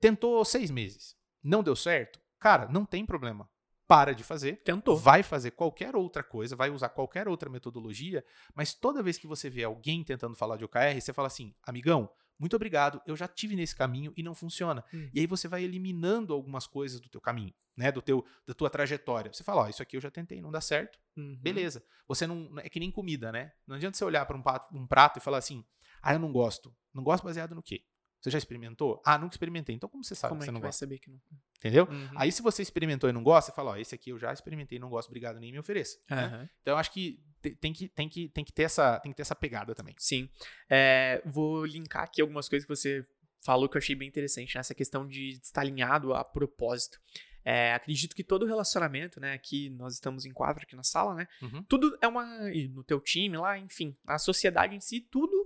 Tentou 0.00 0.44
seis 0.44 0.70
meses. 0.70 1.16
Não 1.42 1.62
deu 1.62 1.74
certo? 1.74 2.20
Cara, 2.38 2.68
não 2.68 2.84
tem 2.84 3.06
problema. 3.06 3.48
Para 3.86 4.14
de 4.14 4.22
fazer. 4.22 4.62
Tentou. 4.62 4.96
Vai 4.96 5.22
fazer 5.22 5.52
qualquer 5.52 5.96
outra 5.96 6.22
coisa, 6.22 6.54
vai 6.54 6.68
usar 6.68 6.90
qualquer 6.90 7.26
outra 7.26 7.48
metodologia, 7.48 8.22
mas 8.54 8.74
toda 8.74 9.02
vez 9.02 9.16
que 9.16 9.26
você 9.26 9.48
vê 9.48 9.64
alguém 9.64 10.04
tentando 10.04 10.36
falar 10.36 10.58
de 10.58 10.64
OKR, 10.64 11.00
você 11.00 11.12
fala 11.12 11.28
assim: 11.28 11.54
amigão, 11.62 12.10
muito 12.38 12.54
obrigado, 12.54 13.02
eu 13.06 13.16
já 13.16 13.26
tive 13.26 13.56
nesse 13.56 13.74
caminho 13.74 14.12
e 14.16 14.22
não 14.22 14.34
funciona. 14.34 14.84
Hum. 14.94 15.10
E 15.12 15.20
aí 15.20 15.26
você 15.26 15.48
vai 15.48 15.64
eliminando 15.64 16.32
algumas 16.32 16.66
coisas 16.66 17.00
do 17.00 17.08
teu 17.08 17.20
caminho, 17.20 17.52
né, 17.76 17.90
do 17.90 18.00
teu 18.00 18.24
da 18.46 18.54
tua 18.54 18.70
trajetória. 18.70 19.32
Você 19.32 19.42
fala, 19.42 19.62
ó, 19.62 19.68
isso 19.68 19.82
aqui 19.82 19.96
eu 19.96 20.00
já 20.00 20.10
tentei, 20.10 20.40
não 20.40 20.50
dá 20.50 20.60
certo. 20.60 20.98
Uhum. 21.16 21.36
Beleza. 21.40 21.82
Você 22.06 22.26
não 22.26 22.50
é 22.58 22.68
que 22.68 22.78
nem 22.78 22.90
comida, 22.90 23.32
né? 23.32 23.52
Não 23.66 23.76
adianta 23.76 23.96
você 23.96 24.04
olhar 24.04 24.24
para 24.24 24.36
um 24.36 24.42
prato, 24.42 24.76
um 24.76 24.86
prato 24.86 25.18
e 25.18 25.22
falar 25.22 25.38
assim: 25.38 25.64
"Ah, 26.00 26.14
eu 26.14 26.18
não 26.18 26.32
gosto". 26.32 26.74
Não 26.94 27.02
gosto 27.02 27.24
baseado 27.24 27.54
no 27.54 27.62
quê? 27.62 27.84
Você 28.20 28.30
já 28.30 28.38
experimentou? 28.38 29.00
Ah, 29.04 29.16
nunca 29.18 29.34
experimentei. 29.34 29.74
Então 29.74 29.88
como 29.88 30.02
você 30.02 30.14
sabe 30.14 30.30
Como 30.30 30.40
que 30.40 30.44
é 30.44 30.46
você 30.46 30.50
que 30.50 30.54
não 30.54 30.60
vai 30.60 30.68
gosta? 30.68 30.80
saber 30.84 30.98
que 30.98 31.10
não? 31.10 31.20
Entendeu? 31.58 31.84
Uhum. 31.90 32.08
Aí 32.16 32.30
se 32.32 32.42
você 32.42 32.62
experimentou 32.62 33.08
e 33.08 33.12
não 33.12 33.22
gosta, 33.22 33.50
você 33.50 33.56
fala, 33.56 33.72
ó, 33.72 33.76
esse 33.76 33.94
aqui 33.94 34.10
eu 34.10 34.18
já 34.18 34.32
experimentei, 34.32 34.78
não 34.78 34.88
gosto, 34.88 35.08
obrigado, 35.08 35.38
nem 35.40 35.52
me 35.52 35.58
ofereça. 35.58 35.98
né? 36.10 36.24
Aham. 36.24 36.48
Então 36.62 36.74
eu 36.74 36.78
acho 36.78 36.90
que 36.92 37.20
te- 37.42 37.54
tem 37.56 37.72
que, 37.72 37.88
tem 37.88 38.08
que, 38.08 38.28
tem 38.28 38.44
que, 38.44 38.52
ter, 38.52 38.62
essa, 38.64 38.98
tem 39.00 39.12
que 39.12 39.16
ter 39.16 39.22
essa 39.22 39.34
pegada 39.36 39.74
também. 39.74 39.94
Sim. 39.98 40.28
É, 40.68 41.22
vou 41.24 41.64
linkar 41.64 42.02
aqui 42.04 42.20
algumas 42.20 42.48
coisas 42.48 42.66
que 42.66 42.74
você 42.74 43.06
falou 43.44 43.68
que 43.68 43.76
eu 43.76 43.80
achei 43.80 43.94
bem 43.94 44.08
interessante, 44.08 44.56
nessa 44.56 44.74
questão 44.74 45.06
de 45.06 45.28
estar 45.42 45.60
alinhado 45.60 46.12
a 46.12 46.24
propósito. 46.24 46.98
É, 47.44 47.72
acredito 47.72 48.14
que 48.14 48.22
todo 48.24 48.44
relacionamento, 48.44 49.20
né? 49.20 49.32
Aqui 49.32 49.70
nós 49.70 49.94
estamos 49.94 50.26
em 50.26 50.32
quatro 50.32 50.64
aqui 50.64 50.76
na 50.76 50.82
sala, 50.82 51.14
né? 51.14 51.26
Uhum. 51.40 51.62
Tudo 51.62 51.96
é 52.02 52.06
uma. 52.08 52.26
e 52.52 52.68
no 52.68 52.82
teu 52.84 53.00
time 53.00 53.38
lá, 53.38 53.56
enfim, 53.58 53.96
a 54.06 54.18
sociedade 54.18 54.74
em 54.74 54.80
si, 54.80 55.00
tudo 55.00 55.37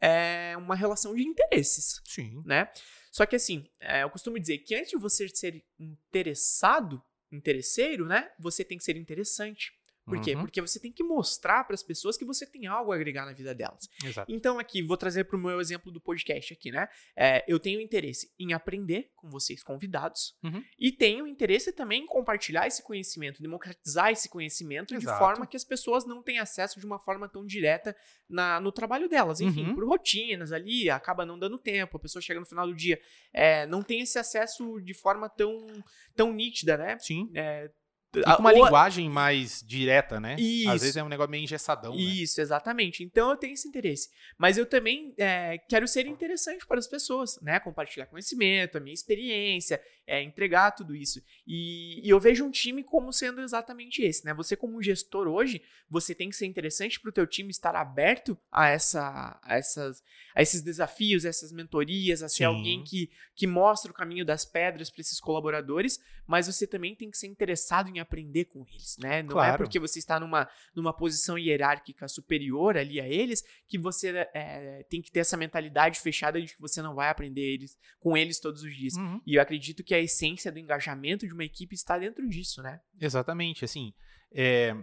é 0.00 0.56
uma 0.56 0.74
relação 0.74 1.14
de 1.14 1.22
interesses, 1.22 2.00
Sim. 2.04 2.42
né? 2.44 2.70
Só 3.10 3.26
que 3.26 3.36
assim, 3.36 3.68
é, 3.80 4.02
eu 4.02 4.10
costumo 4.10 4.38
dizer 4.38 4.58
que 4.58 4.74
antes 4.74 4.90
de 4.90 4.96
você 4.96 5.28
ser 5.28 5.64
interessado, 5.78 7.02
interesseiro, 7.32 8.06
né? 8.06 8.30
Você 8.38 8.64
tem 8.64 8.78
que 8.78 8.84
ser 8.84 8.96
interessante. 8.96 9.72
Por 10.08 10.20
quê? 10.20 10.34
Uhum. 10.34 10.40
Porque 10.42 10.60
você 10.60 10.80
tem 10.80 10.90
que 10.92 11.02
mostrar 11.02 11.64
para 11.64 11.74
as 11.74 11.82
pessoas 11.82 12.16
que 12.16 12.24
você 12.24 12.46
tem 12.46 12.66
algo 12.66 12.92
a 12.92 12.94
agregar 12.96 13.24
na 13.26 13.32
vida 13.32 13.54
delas. 13.54 13.88
Exato. 14.04 14.30
Então, 14.32 14.58
aqui, 14.58 14.82
vou 14.82 14.96
trazer 14.96 15.24
para 15.24 15.36
o 15.36 15.40
meu 15.40 15.60
exemplo 15.60 15.92
do 15.92 16.00
podcast 16.00 16.52
aqui, 16.52 16.70
né? 16.70 16.88
É, 17.16 17.44
eu 17.46 17.58
tenho 17.60 17.80
interesse 17.80 18.32
em 18.38 18.52
aprender 18.52 19.10
com 19.14 19.28
vocês 19.28 19.62
convidados 19.62 20.36
Uhum. 20.42 20.62
e 20.78 20.90
tenho 20.92 21.26
interesse 21.26 21.72
também 21.72 22.02
em 22.02 22.06
compartilhar 22.06 22.66
esse 22.66 22.82
conhecimento, 22.82 23.42
democratizar 23.42 24.10
esse 24.10 24.28
conhecimento 24.28 24.96
de 24.96 25.04
Exato. 25.04 25.18
forma 25.18 25.46
que 25.46 25.56
as 25.56 25.64
pessoas 25.64 26.06
não 26.06 26.22
tenham 26.22 26.42
acesso 26.42 26.78
de 26.80 26.86
uma 26.86 26.98
forma 26.98 27.28
tão 27.28 27.44
direta 27.44 27.94
na, 28.28 28.60
no 28.60 28.70
trabalho 28.72 29.08
delas. 29.08 29.40
Enfim, 29.40 29.66
Uhum. 29.68 29.74
por 29.74 29.84
rotinas 29.86 30.52
ali, 30.52 30.88
acaba 30.90 31.26
não 31.26 31.38
dando 31.38 31.58
tempo, 31.58 31.96
a 31.96 32.00
pessoa 32.00 32.22
chega 32.22 32.40
no 32.40 32.46
final 32.46 32.66
do 32.66 32.74
dia, 32.74 33.00
é, 33.32 33.66
não 33.66 33.82
tem 33.82 34.00
esse 34.00 34.18
acesso 34.18 34.80
de 34.80 34.94
forma 34.94 35.28
tão, 35.28 35.66
tão 36.14 36.32
nítida, 36.32 36.76
né? 36.76 36.98
Sim. 37.00 37.30
É, 37.34 37.70
E 38.16 38.22
com 38.22 38.40
uma 38.40 38.52
Ou- 38.52 38.64
linguagem 38.64 39.08
mais 39.10 39.62
direta, 39.66 40.18
né? 40.18 40.36
Isso. 40.38 40.70
Às 40.70 40.80
vezes 40.80 40.96
é 40.96 41.04
um 41.04 41.08
negócio 41.08 41.30
meio 41.30 41.44
engessadão, 41.44 41.94
né? 41.94 42.00
Isso, 42.00 42.40
exatamente. 42.40 43.02
Então 43.02 43.30
eu 43.30 43.36
tenho 43.36 43.52
esse 43.52 43.68
interesse. 43.68 44.08
Mas 44.38 44.56
eu 44.56 44.64
também 44.64 45.12
é, 45.18 45.58
quero 45.68 45.86
ser 45.86 46.06
interessante 46.06 46.66
para 46.66 46.78
as 46.78 46.86
pessoas, 46.86 47.38
né? 47.42 47.60
Compartilhar 47.60 48.06
conhecimento, 48.06 48.78
a 48.78 48.80
minha 48.80 48.94
experiência, 48.94 49.80
é, 50.06 50.22
entregar 50.22 50.70
tudo 50.70 50.96
isso. 50.96 51.20
E, 51.46 52.00
e 52.02 52.08
eu 52.08 52.18
vejo 52.18 52.44
um 52.44 52.50
time 52.50 52.82
como 52.82 53.12
sendo 53.12 53.42
exatamente 53.42 54.02
esse, 54.02 54.24
né? 54.24 54.32
Você 54.32 54.56
como 54.56 54.82
gestor 54.82 55.28
hoje, 55.28 55.60
você 55.90 56.14
tem 56.14 56.30
que 56.30 56.36
ser 56.36 56.46
interessante 56.46 56.98
para 56.98 57.10
o 57.10 57.12
teu 57.12 57.26
time 57.26 57.50
estar 57.50 57.76
aberto 57.76 58.38
a, 58.50 58.68
essa, 58.68 59.38
a, 59.42 59.56
essas, 59.56 60.02
a 60.34 60.40
esses 60.40 60.62
desafios, 60.62 61.26
a 61.26 61.28
essas 61.28 61.52
mentorias, 61.52 62.22
a 62.22 62.28
ser 62.28 62.38
Sim. 62.38 62.44
alguém 62.44 62.82
que, 62.82 63.10
que 63.34 63.46
mostra 63.46 63.90
o 63.90 63.94
caminho 63.94 64.24
das 64.24 64.46
pedras 64.46 64.90
para 64.90 65.02
esses 65.02 65.20
colaboradores, 65.20 66.00
mas 66.26 66.46
você 66.46 66.66
também 66.66 66.94
tem 66.94 67.10
que 67.10 67.18
ser 67.18 67.26
interessado 67.26 67.88
em 67.88 67.97
aprender 68.00 68.46
com 68.46 68.64
eles, 68.68 68.96
né? 68.98 69.22
Não 69.22 69.30
é 69.30 69.32
Claro. 69.32 69.64
porque 69.64 69.78
você 69.78 69.98
está 69.98 70.18
numa, 70.18 70.48
numa 70.74 70.92
posição 70.92 71.38
hierárquica 71.38 72.08
superior 72.08 72.76
ali 72.76 73.00
a 73.00 73.08
eles 73.08 73.42
que 73.66 73.78
você 73.78 74.28
é, 74.34 74.84
tem 74.90 75.00
que 75.02 75.10
ter 75.10 75.20
essa 75.20 75.36
mentalidade 75.36 76.00
fechada 76.00 76.40
de 76.40 76.54
que 76.54 76.60
você 76.60 76.80
não 76.82 76.94
vai 76.94 77.08
aprender 77.08 77.42
eles, 77.42 77.76
com 77.98 78.16
eles 78.16 78.40
todos 78.40 78.62
os 78.62 78.74
dias. 78.76 78.94
Uhum. 78.94 79.20
E 79.26 79.34
eu 79.36 79.42
acredito 79.42 79.82
que 79.84 79.94
a 79.94 80.00
essência 80.00 80.50
do 80.50 80.58
engajamento 80.58 81.26
de 81.26 81.32
uma 81.32 81.44
equipe 81.44 81.74
está 81.74 81.98
dentro 81.98 82.28
disso, 82.28 82.62
né? 82.62 82.80
Exatamente, 83.00 83.64
assim, 83.64 83.92
é, 84.32 84.76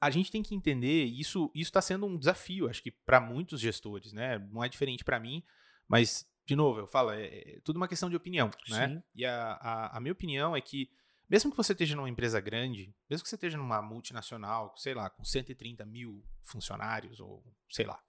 a 0.00 0.10
gente 0.10 0.30
tem 0.30 0.42
que 0.42 0.54
entender, 0.54 1.04
isso 1.04 1.50
está 1.54 1.80
sendo 1.82 2.06
um 2.06 2.16
desafio, 2.16 2.68
acho 2.68 2.82
que 2.82 2.90
para 2.90 3.20
muitos 3.20 3.60
gestores, 3.60 4.12
né? 4.12 4.38
Não 4.52 4.62
é 4.62 4.68
diferente 4.68 5.04
para 5.04 5.18
mim, 5.18 5.42
mas, 5.88 6.24
de 6.46 6.54
novo, 6.54 6.80
eu 6.80 6.86
falo, 6.86 7.10
é, 7.10 7.26
é 7.26 7.60
tudo 7.64 7.76
uma 7.76 7.88
questão 7.88 8.08
de 8.08 8.16
opinião, 8.16 8.50
né? 8.68 8.88
Sim. 8.88 9.02
E 9.14 9.24
a, 9.24 9.52
a, 9.60 9.96
a 9.96 10.00
minha 10.00 10.12
opinião 10.12 10.54
é 10.54 10.60
que, 10.60 10.88
mesmo 11.28 11.50
que 11.50 11.56
você 11.56 11.72
esteja 11.72 11.94
numa 11.94 12.08
empresa 12.08 12.40
grande, 12.40 12.94
mesmo 13.08 13.22
que 13.22 13.28
você 13.28 13.36
esteja 13.36 13.58
numa 13.58 13.82
multinacional, 13.82 14.74
sei 14.76 14.94
lá, 14.94 15.10
com 15.10 15.24
130 15.24 15.84
mil 15.84 16.24
funcionários, 16.42 17.20
ou 17.20 17.44
sei 17.68 17.84
lá, 17.86 18.02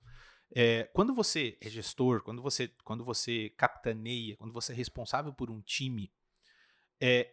é, 0.55 0.85
quando 0.93 1.13
você 1.13 1.57
é 1.61 1.69
gestor, 1.69 2.23
quando 2.23 2.41
você, 2.41 2.69
quando 2.83 3.03
você 3.03 3.49
capitaneia, 3.51 4.35
quando 4.37 4.51
você 4.53 4.71
é 4.71 4.75
responsável 4.75 5.33
por 5.33 5.51
um 5.51 5.61
time, 5.61 6.11
é, 6.99 7.31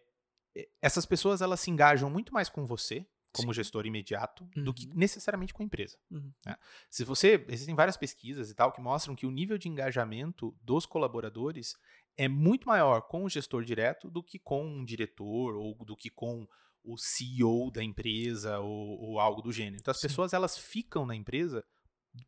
é, 0.54 0.68
essas 0.82 1.06
pessoas 1.06 1.40
elas 1.40 1.60
se 1.60 1.70
engajam 1.70 2.10
muito 2.10 2.32
mais 2.32 2.48
com 2.48 2.66
você 2.66 3.06
como 3.32 3.52
Sim. 3.52 3.58
gestor 3.58 3.84
imediato 3.84 4.48
do 4.56 4.72
que 4.72 4.86
Uhum. 4.86 4.94
necessariamente 4.94 5.52
com 5.52 5.62
a 5.62 5.66
empresa. 5.66 5.98
Uhum. 6.10 6.32
né? 6.46 6.56
Se 6.88 7.04
você 7.04 7.44
existem 7.48 7.74
várias 7.74 7.96
pesquisas 7.96 8.50
e 8.50 8.54
tal 8.54 8.72
que 8.72 8.80
mostram 8.80 9.14
que 9.14 9.26
o 9.26 9.30
nível 9.30 9.58
de 9.58 9.68
engajamento 9.68 10.56
dos 10.62 10.86
colaboradores 10.86 11.76
é 12.16 12.28
muito 12.28 12.66
maior 12.66 13.02
com 13.02 13.24
o 13.24 13.28
gestor 13.28 13.64
direto 13.64 14.10
do 14.10 14.22
que 14.22 14.38
com 14.38 14.64
um 14.66 14.84
diretor 14.84 15.55
ou 15.56 15.74
do 15.84 15.97
que 15.97 16.10
com 16.10 16.47
o 16.82 16.97
CEO 16.97 17.70
da 17.70 17.82
empresa 17.82 18.59
ou, 18.60 19.01
ou 19.01 19.20
algo 19.20 19.43
do 19.43 19.52
gênero. 19.52 19.76
Então 19.80 19.90
as 19.93 20.01
Sim. 20.01 20.09
pessoas 20.09 20.32
elas 20.32 20.56
ficam 20.56 21.05
na 21.05 21.14
empresa 21.16 21.64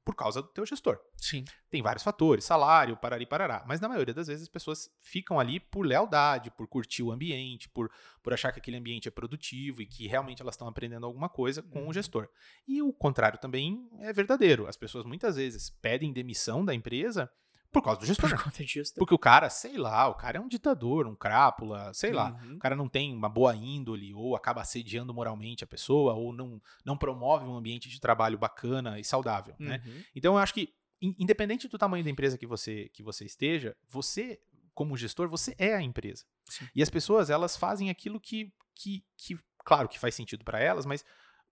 por 0.05 0.15
causa 0.15 0.43
do 0.43 0.49
teu 0.49 0.67
gestor. 0.67 0.99
Sim. 1.17 1.45
Tem 1.71 1.81
vários 1.81 2.03
fatores, 2.03 2.45
salário, 2.45 2.95
parari, 2.97 3.25
parará. 3.25 3.65
Mas 3.67 3.81
na 3.81 3.89
maioria 3.89 4.13
das 4.13 4.27
vezes 4.27 4.43
as 4.43 4.49
pessoas 4.49 4.91
ficam 5.01 5.41
ali 5.41 5.59
por 5.59 5.87
lealdade, 5.87 6.51
por 6.51 6.69
curtir 6.69 7.03
o 7.03 7.11
ambiente, 7.11 7.71
por, 7.71 7.91
por 8.23 8.35
achar 8.35 8.53
que 8.53 8.59
aquele 8.59 8.77
ambiente 8.77 9.09
é 9.09 9.11
produtivo 9.11 9.81
e 9.81 9.87
que 9.87 10.07
realmente 10.07 10.43
elas 10.43 10.57
estão 10.57 10.69
aprendendo 10.69 11.07
alguma 11.07 11.29
coisa 11.31 11.63
com 11.63 11.79
Uhum. 11.85 11.89
o 11.89 11.93
gestor. 11.95 12.29
E 12.67 12.83
o 12.83 12.93
contrário 12.93 13.39
também 13.39 13.89
é 14.01 14.13
verdadeiro. 14.13 14.67
As 14.67 14.77
pessoas 14.77 15.07
muitas 15.07 15.37
vezes 15.37 15.71
pedem 15.71 16.13
demissão 16.13 16.65
da 16.65 16.75
empresa 16.75 17.31
por 17.71 17.83
causa 17.83 18.01
do 18.01 18.07
gestor. 18.07 18.31
Por 18.31 18.45
conta 18.45 18.65
disso. 18.65 18.95
Porque 18.97 19.15
o 19.15 19.19
cara, 19.19 19.51
sei 19.51 19.77
lá, 19.77 20.09
o 20.09 20.15
cara 20.15 20.39
é 20.39 20.41
um 20.41 20.49
ditador, 20.49 21.07
um 21.07 21.15
crápula, 21.15 21.93
sei 21.93 22.13
lá. 22.13 22.39
Uhum. 22.43 22.55
O 22.55 22.59
cara 22.59 22.75
não 22.75 22.89
tem 22.89 23.15
uma 23.15 23.29
boa 23.29 23.55
índole, 23.55 24.15
ou 24.15 24.35
acaba 24.35 24.61
assediando 24.63 25.13
moralmente 25.13 25.65
a 25.65 25.67
pessoa, 25.67 26.15
ou 26.15 26.33
não, 26.33 26.61
não 26.85 26.97
promove 26.97 27.45
um 27.45 27.55
ambiente 27.55 27.89
de 27.89 28.01
trabalho 28.01 28.39
bacana 28.39 28.99
e 28.99 29.05
saudável, 29.05 29.55
né? 29.59 29.83
Uhum. 29.85 30.03
Então 30.15 30.35
eu 30.35 30.39
acho 30.39 30.55
que, 30.55 30.73
in- 31.01 31.15
independente 31.19 31.69
do 31.69 31.79
tamanho 31.79 32.03
da 32.03 32.11
empresa 32.11 32.39
que 32.39 32.47
você, 32.47 32.89
que 32.95 33.03
você 33.03 33.25
esteja, 33.25 33.77
você, 33.87 34.41
como 34.75 34.97
gestor, 34.97 35.29
você 35.29 35.55
é 35.59 35.75
a 35.75 35.83
empresa. 35.83 36.25
Sim. 36.47 36.67
E 36.75 36.83
as 36.83 36.89
pessoas, 36.89 37.29
elas 37.29 37.57
fazem 37.57 37.91
aquilo 37.91 38.19
que, 38.19 38.53
que, 38.75 39.05
que 39.17 39.39
claro 39.65 39.89
que 39.89 39.99
faz 39.99 40.15
sentido 40.15 40.43
para 40.45 40.59
elas, 40.59 40.87
mas 40.87 41.05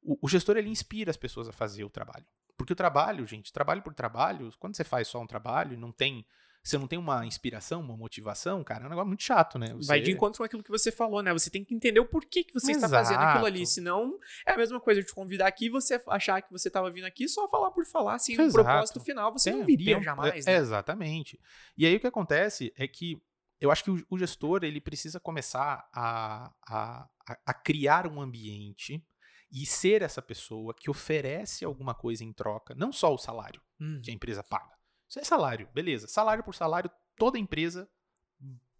o, 0.02 0.16
o 0.22 0.28
gestor, 0.28 0.56
ele 0.56 0.70
inspira 0.70 1.10
as 1.10 1.16
pessoas 1.16 1.48
a 1.48 1.52
fazer 1.52 1.84
o 1.84 1.90
trabalho. 1.90 2.24
Porque 2.56 2.72
o 2.72 2.76
trabalho, 2.76 3.26
gente, 3.26 3.52
trabalho 3.52 3.82
por 3.82 3.92
trabalho, 3.94 4.50
quando 4.58 4.76
você 4.76 4.84
faz 4.84 5.08
só 5.08 5.20
um 5.20 5.26
trabalho 5.26 5.74
e 5.74 5.76
não 5.76 5.92
tem. 5.92 6.24
Você 6.64 6.76
não 6.78 6.88
tem 6.88 6.98
uma 6.98 7.24
inspiração, 7.24 7.80
uma 7.80 7.96
motivação, 7.96 8.64
cara, 8.64 8.82
é 8.82 8.86
um 8.86 8.90
negócio 8.90 9.06
muito 9.06 9.22
chato, 9.22 9.56
né? 9.56 9.68
Vai 9.86 10.00
de 10.00 10.06
Você- 10.06 10.12
encontro 10.12 10.38
com 10.38 10.44
aquilo 10.44 10.64
que 10.64 10.70
você 10.70 10.90
falou, 10.90 11.22
né? 11.22 11.32
Você 11.32 11.48
tem 11.48 11.64
que 11.64 11.72
entender 11.72 12.00
o 12.00 12.04
porquê 12.06 12.42
que 12.42 12.52
você 12.52 12.72
está 12.72 12.88
fazendo 12.88 13.20
aquilo 13.20 13.46
ali. 13.46 13.62
Exato. 13.62 13.74
Senão, 13.74 14.18
é 14.44 14.50
a 14.52 14.56
mesma 14.56 14.80
coisa 14.80 15.00
eu 15.00 15.04
te 15.06 15.14
convidar 15.14 15.46
aqui 15.46 15.66
e 15.66 15.70
você 15.70 16.02
achar 16.08 16.42
que 16.42 16.50
você 16.50 16.66
estava 16.66 16.90
vindo 16.90 17.04
aqui 17.04 17.28
só 17.28 17.46
falar 17.48 17.70
por 17.70 17.84
falar, 17.86 18.18
sem 18.18 18.36
um 18.36 18.42
Exato. 18.42 18.64
propósito 18.64 18.98
final, 18.98 19.32
você 19.32 19.50
Tem- 19.50 19.60
não 19.60 19.64
viria 19.66 19.86
tem 19.86 19.96
um- 19.98 20.02
jamais. 20.02 20.44
é- 20.44 20.50
né? 20.50 20.56
Exatamente. 20.58 21.38
E 21.78 21.86
aí 21.86 21.94
o 21.94 22.00
que 22.00 22.06
acontece 22.08 22.72
é 22.76 22.88
que 22.88 23.22
eu 23.60 23.70
acho 23.70 23.84
que 23.84 23.90
o, 23.92 24.04
o 24.10 24.18
gestor 24.18 24.64
ele 24.64 24.80
precisa 24.80 25.20
começar 25.20 25.88
a, 25.94 26.50
a- 26.68 27.08
a 27.46 27.54
criar 27.54 28.08
um 28.08 28.20
ambiente 28.20 29.00
e 29.56 29.64
ser 29.64 30.02
essa 30.02 30.20
pessoa 30.20 30.74
que 30.74 30.90
oferece 30.90 31.64
alguma 31.64 31.94
coisa 31.94 32.22
em 32.22 32.32
troca, 32.32 32.74
não 32.74 32.92
só 32.92 33.12
o 33.12 33.18
salário 33.18 33.60
Hum, 33.80 34.00
que 34.02 34.10
a 34.10 34.14
empresa 34.14 34.42
paga. 34.42 34.74
Isso 35.08 35.18
é 35.18 35.24
salário, 35.24 35.68
beleza. 35.72 36.08
Salário 36.08 36.42
por 36.42 36.54
salário, 36.54 36.90
toda 37.16 37.38
empresa, 37.38 37.88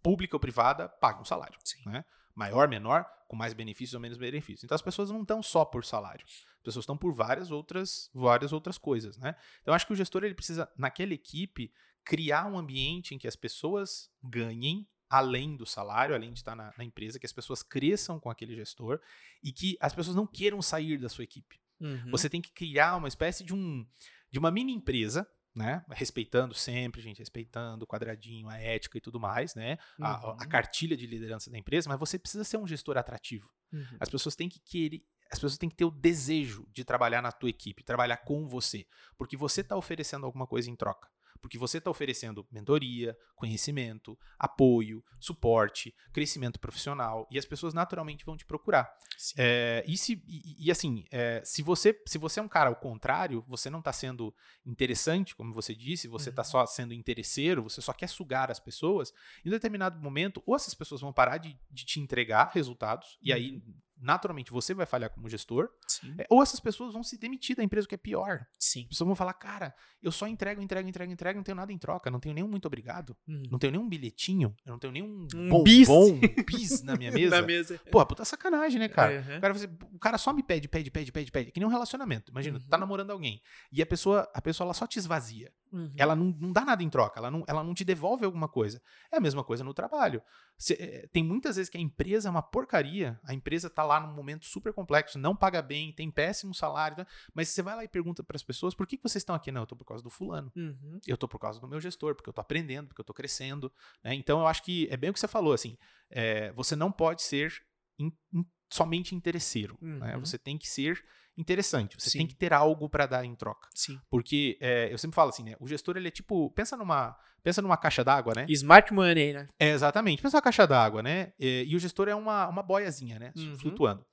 pública 0.01 0.35
ou 0.35 0.39
privada, 0.39 0.89
paga 0.89 1.21
um 1.21 1.25
salário. 1.25 1.57
Né? 1.85 2.03
Maior, 2.35 2.67
menor, 2.67 3.05
com 3.27 3.35
mais 3.35 3.53
benefícios 3.53 3.93
ou 3.93 3.99
menos 3.99 4.17
benefícios. 4.17 4.63
Então 4.63 4.75
as 4.75 4.81
pessoas 4.81 5.09
não 5.09 5.21
estão 5.21 5.41
só 5.41 5.63
por 5.63 5.85
salário. 5.85 6.25
As 6.25 6.63
pessoas 6.63 6.83
estão 6.83 6.97
por 6.97 7.13
várias 7.13 7.51
outras, 7.51 8.09
várias 8.13 8.51
outras 8.51 8.77
coisas. 8.77 9.17
Né? 9.17 9.35
Então 9.61 9.73
acho 9.73 9.85
que 9.87 9.93
o 9.93 9.95
gestor 9.95 10.23
ele 10.23 10.35
precisa, 10.35 10.69
naquela 10.77 11.13
equipe, 11.13 11.71
criar 12.03 12.45
um 12.45 12.57
ambiente 12.57 13.15
em 13.15 13.17
que 13.17 13.27
as 13.27 13.35
pessoas 13.35 14.09
ganhem 14.23 14.87
além 15.09 15.55
do 15.55 15.65
salário, 15.65 16.13
além 16.15 16.31
de 16.33 16.39
estar 16.39 16.55
na, 16.55 16.73
na 16.77 16.83
empresa, 16.83 17.19
que 17.19 17.25
as 17.25 17.33
pessoas 17.33 17.63
cresçam 17.63 18.19
com 18.19 18.29
aquele 18.29 18.55
gestor 18.55 18.99
e 19.43 19.51
que 19.51 19.77
as 19.79 19.93
pessoas 19.93 20.15
não 20.15 20.27
queiram 20.27 20.61
sair 20.61 20.97
da 20.97 21.09
sua 21.09 21.23
equipe. 21.23 21.59
uhum. 21.79 22.11
Você 22.11 22.29
tem 22.29 22.41
que 22.41 22.51
criar 22.51 22.95
uma 22.95 23.07
espécie 23.07 23.43
de 23.43 23.53
um 23.53 23.85
de 24.29 24.37
uma 24.39 24.51
mini 24.51 24.73
empresa, 24.73 25.25
né? 25.55 25.83
Respeitando 25.89 26.53
sempre, 26.53 27.01
gente, 27.01 27.19
respeitando 27.19 27.85
o 27.85 27.87
quadradinho, 27.87 28.49
a 28.49 28.57
ética 28.57 28.97
e 28.97 29.01
tudo 29.01 29.19
mais, 29.19 29.55
né? 29.55 29.77
A, 30.01 30.15
a 30.15 30.31
Uhum. 30.31 30.37
cartilha 30.49 30.97
de 30.97 31.07
liderança 31.07 31.49
da 31.49 31.57
empresa, 31.57 31.87
mas 31.89 31.97
você 31.97 32.19
precisa 32.19 32.43
ser 32.43 32.57
um 32.57 32.67
gestor 32.67 32.97
atrativo. 32.97 33.49
Uhum. 33.71 33.97
As 33.99 34.09
pessoas 34.09 34.35
têm 34.35 34.49
que 34.49 34.59
querer, 34.59 35.01
as 35.31 35.39
pessoas 35.39 35.57
têm 35.57 35.69
que 35.69 35.75
ter 35.77 35.85
o 35.85 35.89
desejo 35.91 36.67
de 36.73 36.83
trabalhar 36.83 37.21
na 37.21 37.31
tua 37.31 37.49
equipe, 37.49 37.83
trabalhar 37.83 38.17
com 38.17 38.47
você, 38.47 38.85
porque 39.17 39.37
você 39.37 39.61
está 39.61 39.75
oferecendo 39.77 40.25
alguma 40.25 40.45
coisa 40.45 40.69
em 40.69 40.75
troca. 40.75 41.09
Porque 41.37 41.57
você 41.57 41.77
está 41.77 41.89
oferecendo 41.89 42.45
mentoria, 42.51 43.17
conhecimento, 43.35 44.17
apoio, 44.37 45.03
suporte, 45.19 45.93
crescimento 46.11 46.59
profissional 46.59 47.27
e 47.31 47.37
as 47.37 47.45
pessoas 47.45 47.73
naturalmente 47.73 48.25
vão 48.25 48.35
te 48.37 48.45
procurar. 48.45 48.91
É, 49.37 49.83
e, 49.87 49.97
se, 49.97 50.21
e, 50.27 50.67
e 50.67 50.71
assim, 50.71 51.05
é, 51.11 51.41
se, 51.43 51.61
você, 51.61 51.99
se 52.05 52.17
você 52.17 52.39
é 52.39 52.43
um 52.43 52.47
cara 52.47 52.69
ao 52.69 52.75
contrário, 52.75 53.43
você 53.47 53.69
não 53.69 53.79
está 53.79 53.93
sendo 53.93 54.33
interessante, 54.65 55.35
como 55.35 55.53
você 55.53 55.73
disse, 55.73 56.07
você 56.07 56.29
está 56.29 56.41
Uhum. 56.41 56.45
só 56.47 56.65
sendo 56.65 56.93
interesseiro, 56.93 57.63
você 57.63 57.81
só 57.81 57.93
quer 57.93 58.07
sugar 58.07 58.51
as 58.51 58.59
pessoas, 58.59 59.11
em 59.45 59.49
determinado 59.49 59.99
momento, 59.99 60.41
ou 60.45 60.55
essas 60.55 60.73
pessoas 60.73 61.01
vão 61.01 61.13
parar 61.13 61.37
de, 61.37 61.57
de 61.69 61.85
te 61.85 61.99
entregar 61.99 62.51
resultados, 62.53 63.17
e 63.21 63.31
aí, 63.33 63.51
Uhum. 63.53 63.73
Naturalmente, 63.99 64.51
você 64.51 64.73
vai 64.73 64.85
falhar 64.85 65.09
como 65.09 65.27
gestor, 65.29 65.69
é, 66.17 66.25
ou 66.29 66.41
essas 66.43 66.59
pessoas 66.59 66.93
vão 66.93 67.03
se 67.03 67.17
demitir 67.17 67.55
da 67.55 67.63
empresa, 67.63 67.87
que 67.87 67.95
é 67.95 67.97
pior. 67.97 68.45
Sim. 68.59 68.81
As 68.83 68.87
pessoas 68.89 69.07
vão 69.07 69.15
falar, 69.15 69.33
cara, 69.33 69.73
eu 70.01 70.11
só 70.11 70.27
entrego, 70.27 70.61
entrego, 70.61 70.87
entrego, 70.87 71.11
entrego, 71.11 71.37
não 71.37 71.43
tenho 71.43 71.55
nada 71.55 71.71
em 71.73 71.77
troca, 71.77 72.09
não 72.11 72.19
tenho 72.19 72.35
nenhum 72.35 72.47
muito 72.47 72.65
obrigado, 72.65 73.15
Uhum. 73.27 73.43
não 73.51 73.59
tenho 73.59 73.71
nenhum 73.71 73.87
bilhetinho, 73.89 74.55
eu 74.65 74.71
não 74.71 74.79
tenho 74.79 74.93
nenhum 74.93 75.27
Um 75.35 75.49
bombom, 75.49 75.63
bis. 75.63 75.87
bis 76.45 76.83
na 76.83 76.95
minha 76.95 77.11
mesa. 77.11 77.41
Na 77.41 77.45
mesa. 77.47 77.79
Pô, 77.91 78.05
puta 78.05 78.23
sacanagem, 78.25 78.79
né, 78.79 78.87
cara? 78.87 79.23
Uhum. 79.27 79.37
O 79.37 79.41
cara, 79.41 79.53
você- 79.53 79.69
o 79.93 79.99
cara 79.99 80.17
só 80.17 80.31
me 80.33 80.43
pede, 80.43 80.67
pede, 80.67 80.91
pede, 80.91 81.11
pede, 81.11 81.31
pede. 81.31 81.51
Que 81.51 81.59
nem 81.59 81.67
um 81.67 81.71
relacionamento. 81.71 82.31
Imagina, 82.31 82.59
tu 82.59 82.67
tá 82.67 82.77
Uhum. 82.77 82.81
namorando 82.81 83.11
alguém. 83.11 83.41
E 83.71 83.81
a 83.81 83.85
pessoa, 83.85 84.29
a 84.33 84.41
pessoa 84.41 84.65
ela 84.65 84.73
só 84.73 84.85
te 84.87 84.99
esvazia. 84.99 85.51
Uhum. 85.71 85.93
Ela 85.97 86.15
não, 86.15 86.25
não 86.39 86.51
dá 86.51 86.63
nada 86.65 86.83
em 86.83 86.89
troca. 86.89 87.19
Ela 87.19 87.29
não, 87.31 87.43
ela 87.47 87.63
não 87.63 87.73
te 87.73 87.83
devolve 87.83 88.25
alguma 88.25 88.47
coisa. 88.47 88.81
É 89.11 89.17
a 89.17 89.19
mesma 89.19 89.43
coisa 89.43 89.63
no 89.63 89.73
trabalho. 89.73 90.21
Cê, 90.57 90.73
é, 90.79 91.07
tem 91.07 91.23
muitas 91.23 91.55
vezes 91.55 91.69
que 91.69 91.77
a 91.77 91.81
empresa 91.81 92.27
é 92.29 92.31
uma 92.31 92.41
porcaria. 92.41 93.19
A 93.23 93.33
empresa 93.33 93.69
tá 93.69 93.83
lá 93.83 93.99
num 93.99 94.13
momento 94.13 94.45
super 94.45 94.73
complexo, 94.73 95.19
não 95.19 95.35
paga 95.35 95.61
bem, 95.61 95.91
tem 95.93 96.09
péssimo 96.09 96.53
salário. 96.53 96.97
né? 96.97 97.05
Mas 97.33 97.49
você 97.49 97.61
vai 97.61 97.75
lá 97.75 97.83
e 97.83 97.87
pergunta 97.87 98.23
para 98.23 98.35
as 98.35 98.43
pessoas: 98.43 98.73
por 98.73 98.87
que, 98.87 98.97
que 98.97 99.03
vocês 99.03 99.21
estão 99.21 99.35
aqui? 99.35 99.51
Não, 99.51 99.61
eu 99.61 99.67
tô 99.67 99.75
por 99.75 99.85
causa 99.85 100.03
do 100.03 100.09
fulano. 100.09 100.51
Uhum. 100.55 100.99
Eu 101.05 101.17
tô 101.17 101.27
por 101.27 101.39
causa 101.39 101.59
do 101.59 101.67
meu 101.67 101.79
gestor, 101.79 102.15
porque 102.15 102.29
eu 102.29 102.33
tô 102.33 102.41
aprendendo, 102.41 102.87
porque 102.87 103.01
eu 103.01 103.05
tô 103.05 103.13
crescendo. 103.13 103.71
né? 104.03 104.13
Então 104.13 104.39
eu 104.39 104.47
acho 104.47 104.63
que 104.63 104.87
é 104.89 104.97
bem 104.97 105.09
o 105.09 105.13
que 105.13 105.19
você 105.19 105.27
falou, 105.27 105.53
assim, 105.53 105.77
é, 106.09 106.51
você 106.53 106.75
não 106.75 106.91
pode 106.91 107.21
ser 107.21 107.53
in- 107.99 108.11
in- 108.33 108.45
somente 108.69 109.15
interesseiro. 109.15 109.77
né? 109.81 110.15
Uhum. 110.15 110.25
Você 110.25 110.37
tem 110.37 110.57
que 110.57 110.67
ser 110.67 111.03
interessante, 111.37 111.95
você 111.99 112.09
Sim. 112.09 112.17
tem 112.19 112.27
que 112.27 112.35
ter 112.35 112.51
algo 112.51 112.89
para 112.89 113.05
dar 113.05 113.23
em 113.23 113.35
troca. 113.35 113.69
Sim. 113.73 113.99
Porque 114.09 114.57
é, 114.59 114.91
eu 114.91 114.97
sempre 114.97 115.15
falo 115.15 115.29
assim, 115.29 115.43
né? 115.43 115.55
O 115.59 115.67
gestor 115.67 115.95
ele 115.95 116.07
é 116.07 116.11
tipo, 116.11 116.49
pensa 116.51 116.75
numa, 116.75 117.15
pensa 117.43 117.61
numa 117.61 117.77
caixa 117.77 118.03
d'água, 118.03 118.33
né? 118.35 118.45
Smart 118.49 118.91
money, 118.91 119.33
né? 119.33 119.47
É, 119.59 119.69
exatamente, 119.69 120.21
pensa 120.21 120.37
numa 120.37 120.41
caixa 120.41 120.65
d'água, 120.65 121.03
né? 121.03 121.33
É, 121.39 121.63
e 121.63 121.75
o 121.75 121.79
gestor 121.79 122.07
é 122.07 122.15
uma, 122.15 122.47
uma 122.47 122.63
boiazinha, 122.63 123.19
né? 123.19 123.31
Uhum. 123.35 123.57
Flutuando. 123.59 124.05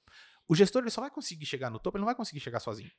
O 0.47 0.55
gestor 0.55 0.82
ele 0.82 0.90
só 0.90 1.01
vai 1.01 1.10
conseguir 1.10 1.47
chegar 1.47 1.70
no 1.70 1.78
topo, 1.78 1.97
ele 1.97 2.02
não 2.02 2.06
vai 2.06 2.14
conseguir 2.14 2.40
chegar 2.40 2.60
sozinho. 2.60 2.90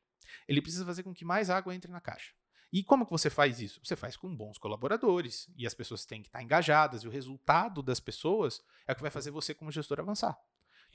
Ele 0.47 0.61
precisa 0.61 0.83
fazer 0.83 1.03
com 1.03 1.13
que 1.13 1.23
mais 1.23 1.49
água 1.51 1.75
entre 1.75 1.91
na 1.91 2.01
caixa. 2.01 2.33
E 2.73 2.83
como 2.83 3.05
que 3.05 3.11
você 3.11 3.29
faz 3.29 3.61
isso? 3.61 3.79
Você 3.83 3.95
faz 3.95 4.17
com 4.17 4.35
bons 4.35 4.57
colaboradores 4.57 5.47
e 5.55 5.67
as 5.67 5.73
pessoas 5.73 6.03
têm 6.05 6.21
que 6.21 6.27
estar 6.27 6.41
engajadas 6.41 7.03
e 7.03 7.07
o 7.07 7.11
resultado 7.11 7.81
das 7.81 7.99
pessoas 7.99 8.61
é 8.87 8.91
o 8.91 8.95
que 8.95 9.01
vai 9.01 9.11
fazer 9.11 9.31
você 9.31 9.53
como 9.53 9.71
gestor 9.71 9.99
avançar. 9.99 10.35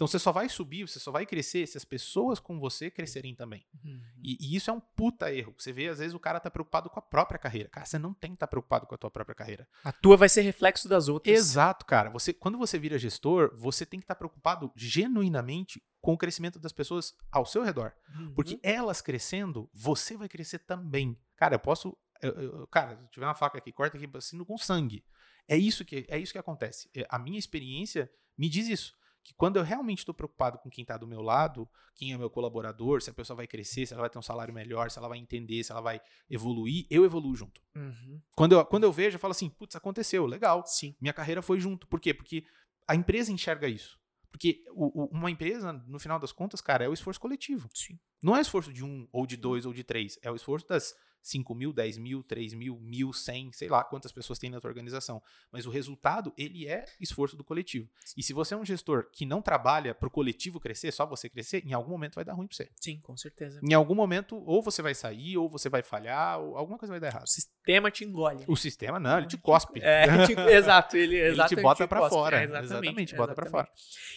Então 0.01 0.09
você 0.09 0.19
só 0.19 0.33
vai 0.33 0.49
subir, 0.49 0.89
você 0.89 0.99
só 0.99 1.13
vai 1.13 1.27
crescer 1.27 1.67
se 1.67 1.77
as 1.77 1.85
pessoas 1.85 2.41
com 2.41 2.59
você 2.59 2.91
crescerem 2.91 3.35
também. 3.35 3.67
Uhum. 3.85 4.01
E, 4.25 4.39
e, 4.41 4.57
isso 4.57 4.71
é 4.71 4.73
um 4.73 4.81
puta 4.81 5.31
erro. 5.31 5.55
Você 5.59 5.75
vê, 5.75 5.89
às 5.89 5.99
vezes, 5.99 6.15
o 6.15 6.19
cara 6.19 6.41
tá 6.41 6.51
preocupado 6.51 6.89
com 6.89 6.99
a 6.99 7.03
própria 7.03 7.39
carreira. 7.39 7.69
Cara, 7.69 7.85
você 7.85 7.99
não 7.99 8.15
tem 8.15 8.31
que 8.31 8.37
estar 8.37 8.47
tá 8.47 8.51
preocupado 8.51 8.87
com 8.87 8.95
a 8.95 8.99
tua 8.99 9.11
própria 9.11 9.35
carreira. 9.35 9.69
A 9.85 9.93
tua 9.93 10.17
vai 10.17 10.31
ser 10.31 10.41
reflexo 10.41 10.89
das 10.89 11.09
outras. 11.09 11.37
Exato, 11.37 11.85
cara. 11.85 12.09
Você, 12.09 12.33
quando 12.33 12.57
você 12.57 12.79
vira 12.79 12.99
gestor, 12.99 13.55
você 13.55 13.85
tem 13.85 14.01
que 14.01 14.05
estar 14.05 14.15
tá 14.15 14.19
preocupado 14.19 14.73
genuinamente 14.75 15.85
com 16.01 16.15
o 16.15 16.19
crescimento 16.19 16.59
das 16.59 16.73
pessoas 16.73 17.15
ao 17.31 17.45
seu 17.45 17.63
redor. 17.63 17.93
Uhum. 18.17 18.33
Porque 18.33 18.59
elas 18.63 19.03
crescendo, 19.03 19.69
você 19.71 20.17
vai 20.17 20.31
crescer 20.31 20.61
também. 20.61 21.15
Cara, 21.37 21.57
eu 21.57 21.61
posso. 21.61 21.95
Eu, 22.23 22.33
eu, 22.41 22.67
cara, 22.69 22.97
se 22.97 23.11
tiver 23.11 23.27
uma 23.27 23.35
faca 23.35 23.59
aqui, 23.59 23.71
corta 23.71 23.99
aqui, 23.99 24.09
assim, 24.17 24.43
com 24.43 24.57
sangue. 24.57 25.05
É 25.47 25.59
isso 25.59 25.85
que, 25.85 26.07
é 26.09 26.17
isso 26.17 26.33
que 26.33 26.39
acontece. 26.39 26.89
É, 26.97 27.07
a 27.11 27.19
minha 27.19 27.39
experiência 27.39 28.11
me 28.39 28.49
diz 28.49 28.67
isso 28.67 28.99
que 29.23 29.35
quando 29.35 29.57
eu 29.57 29.63
realmente 29.63 29.99
estou 29.99 30.15
preocupado 30.15 30.59
com 30.59 30.71
quem 30.71 30.83
está 30.83 30.97
do 30.97 31.07
meu 31.07 31.21
lado, 31.21 31.69
quem 31.95 32.13
é 32.13 32.19
meu 32.19 32.31
colaborador, 32.31 33.03
se 33.03 33.11
a 33.11 33.15
pessoa 33.15 33.37
vai 33.37 33.47
crescer, 33.47 33.87
se 33.87 33.93
ela 33.93 34.03
vai 34.03 34.11
ter 34.11 34.19
um 34.19 34.23
salário 34.23 34.55
melhor, 34.55 34.91
se 34.91 34.99
ela 34.99 35.09
vai 35.09 35.19
entender, 35.19 35.63
se 35.63 35.71
ela 35.71 35.81
vai 35.81 36.01
evoluir, 36.29 36.87
eu 36.91 37.05
evoluo 37.05 37.35
junto. 37.37 37.61
Uhum. 37.75 38.21
Quando, 38.35 38.53
eu, 38.53 38.65
quando 38.65 38.85
eu 38.85 38.93
vejo, 38.93 39.17
eu 39.17 39.21
falo 39.21 39.33
assim, 39.33 39.51
putz, 39.51 39.77
aconteceu, 39.77 40.27
legal. 40.27 40.65
Sim. 40.67 40.95
Minha 41.01 41.13
carreira 41.13 41.43
foi 41.43 41.61
junto. 41.61 41.87
Por 41.87 42.01
quê? 42.01 42.15
Porque 42.15 42.45
a 42.89 42.95
empresa 42.95 43.31
enxerga 43.33 43.69
isso. 43.69 43.99
Porque 44.31 44.65
o, 44.71 45.03
o, 45.03 45.07
uma 45.07 45.31
empresa, 45.31 45.73
no 45.73 45.99
final 45.99 46.19
das 46.19 46.33
contas, 46.33 46.61
cara, 46.61 46.85
é 46.85 46.89
o 46.89 46.93
esforço 46.93 47.21
coletivo. 47.21 47.69
Sim. 47.75 47.99
Não 48.23 48.35
é 48.35 48.39
o 48.39 48.43
esforço 48.43 48.73
de 48.73 48.85
um, 48.85 49.09
ou 49.13 49.27
de 49.27 49.37
dois, 49.37 49.67
ou 49.67 49.73
de 49.73 49.83
três. 49.83 50.19
É 50.23 50.31
o 50.31 50.37
esforço 50.37 50.67
das 50.67 50.95
5 51.23 51.55
mil, 51.55 51.73
10 51.73 51.99
mil, 51.99 52.23
3 52.23 52.55
mil, 52.55 52.77
1.000, 52.77 53.13
100, 53.13 53.53
sei 53.53 53.69
lá 53.69 53.85
quantas 53.85 54.13
pessoas 54.13 54.39
tem 54.39 54.51
na 54.51 54.61
tua 54.61 54.69
organização. 54.69 55.23
Mas 55.53 55.67
o 55.67 55.71
resultado, 55.71 56.33
ele 56.37 56.67
é 56.67 56.85
esforço 57.01 57.37
do 57.37 57.45
coletivo. 57.45 57.89
E 58.17 58.23
se 58.23 58.33
você 58.33 58.55
é 58.55 58.57
um 58.57 58.65
gestor 58.65 59.09
que 59.13 59.27
não 59.27 59.43
trabalha 59.43 59.95
para 59.95 60.09
o 60.09 60.11
coletivo 60.11 60.59
crescer, 60.59 60.93
só 60.93 61.07
você 61.07 61.29
crescer, 61.29 61.65
em 61.67 61.73
algum 61.73 61.91
momento 61.91 62.15
vai 62.15 62.25
dar 62.25 62.33
ruim 62.33 62.47
para 62.47 62.57
você. 62.57 62.69
Sim, 62.81 63.01
com 63.01 63.17
certeza. 63.17 63.61
Em 63.63 63.75
algum 63.75 63.95
momento, 63.95 64.37
ou 64.45 64.63
você 64.63 64.83
vai 64.83 64.95
sair, 64.95 65.37
ou 65.37 65.49
você 65.49 65.69
vai 65.69 65.83
falhar, 65.83 66.41
ou 66.41 66.57
alguma 66.57 66.79
coisa 66.79 66.93
vai 66.93 67.01
dar 67.01 67.09
errado. 67.09 67.25
O 67.25 67.31
sistema 67.31 67.91
te 67.91 68.05
engole. 68.05 68.45
O 68.47 68.57
sistema, 68.57 68.99
não, 68.99 69.19
ele 69.19 69.27
te 69.27 69.37
cospe. 69.39 69.81
É, 69.83 70.27
te, 70.27 70.33
exato. 70.33 70.97
Ele, 70.97 71.17
ele 71.21 71.45
te 71.47 71.57
bota 71.57 71.87
para 71.87 72.09
fora. 72.09 72.41
É, 72.41 72.45
exatamente, 72.45 72.73
exatamente, 72.73 73.17
bota 73.17 73.35
para 73.35 73.51
fora. 73.51 73.69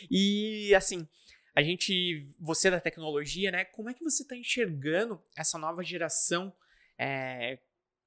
E, 0.09 0.73
assim 0.75 1.07
a 1.55 1.61
gente, 1.61 2.27
você 2.39 2.71
da 2.71 2.79
tecnologia, 2.79 3.51
né? 3.51 3.63
Como 3.63 3.89
é 3.89 3.93
que 3.93 4.03
você 4.03 4.23
está 4.23 4.35
enxergando 4.35 5.21
essa 5.37 5.57
nova 5.57 5.83
geração 5.83 6.51
é, 6.97 7.59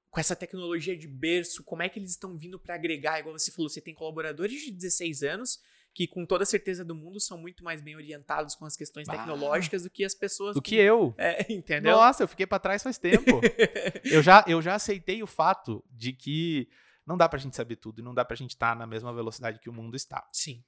com 0.09 0.19
essa 0.19 0.35
tecnologia 0.35 0.97
de 0.97 1.07
berço, 1.07 1.63
como 1.63 1.83
é 1.83 1.89
que 1.89 1.99
eles 1.99 2.11
estão 2.11 2.37
vindo 2.37 2.59
para 2.59 2.75
agregar? 2.75 3.19
Igual 3.19 3.37
você 3.37 3.51
falou, 3.51 3.69
você 3.69 3.81
tem 3.81 3.93
colaboradores 3.93 4.61
de 4.61 4.71
16 4.71 5.23
anos 5.23 5.59
que 5.93 6.07
com 6.07 6.27
toda 6.27 6.45
certeza 6.45 6.85
do 6.85 6.93
mundo 6.93 7.19
são 7.19 7.39
muito 7.39 7.63
mais 7.63 7.81
bem 7.81 7.95
orientados 7.95 8.53
com 8.53 8.65
as 8.65 8.77
questões 8.77 9.09
ah, 9.09 9.13
tecnológicas 9.13 9.81
do 9.81 9.89
que 9.89 10.05
as 10.05 10.13
pessoas 10.13 10.53
do 10.53 10.61
que, 10.61 10.75
que 10.75 10.81
eu. 10.81 11.13
É, 11.17 11.45
entendeu? 11.51 11.95
Nossa 11.95 12.21
eu 12.21 12.27
fiquei 12.27 12.45
para 12.45 12.59
trás 12.59 12.83
faz 12.83 12.99
tempo. 12.99 13.41
Eu 14.05 14.21
já 14.21 14.45
eu 14.47 14.61
já 14.61 14.75
aceitei 14.75 15.23
o 15.23 15.27
fato 15.27 15.83
de 15.89 16.13
que 16.13 16.69
não 17.05 17.17
dá 17.17 17.27
pra 17.27 17.39
gente 17.39 17.55
saber 17.55 17.77
tudo 17.77 17.99
e 17.99 18.03
não 18.03 18.13
dá 18.13 18.23
pra 18.23 18.35
gente 18.35 18.51
estar 18.51 18.73
tá 18.73 18.75
na 18.75 18.85
mesma 18.85 19.11
velocidade 19.13 19.59
que 19.59 19.69
o 19.69 19.73
mundo 19.73 19.95
está. 19.95 20.27
Sim. 20.31 20.63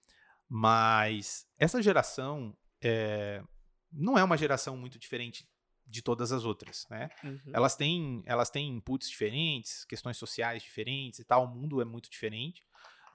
Mas 0.47 1.45
essa 1.59 1.81
geração 1.81 2.57
é, 2.81 3.43
não 3.91 4.17
é 4.17 4.23
uma 4.23 4.35
geração 4.35 4.75
muito 4.75 4.97
diferente 4.97 5.47
de 5.90 6.02
todas 6.02 6.32
as 6.32 6.45
outras, 6.45 6.86
né? 6.90 7.10
Uhum. 7.24 7.40
Elas 7.52 7.76
têm 7.76 8.22
elas 8.26 8.49
têm 8.49 8.70
inputs 8.70 9.10
diferentes, 9.10 9.84
questões 9.86 10.18
sociais 10.18 10.61
diferentes 10.61 11.20
e 11.20 11.24
tal, 11.24 11.45
o 11.45 11.48
mundo 11.48 11.82
é 11.82 11.86
muito 11.86 12.10
diferente. 12.10 12.64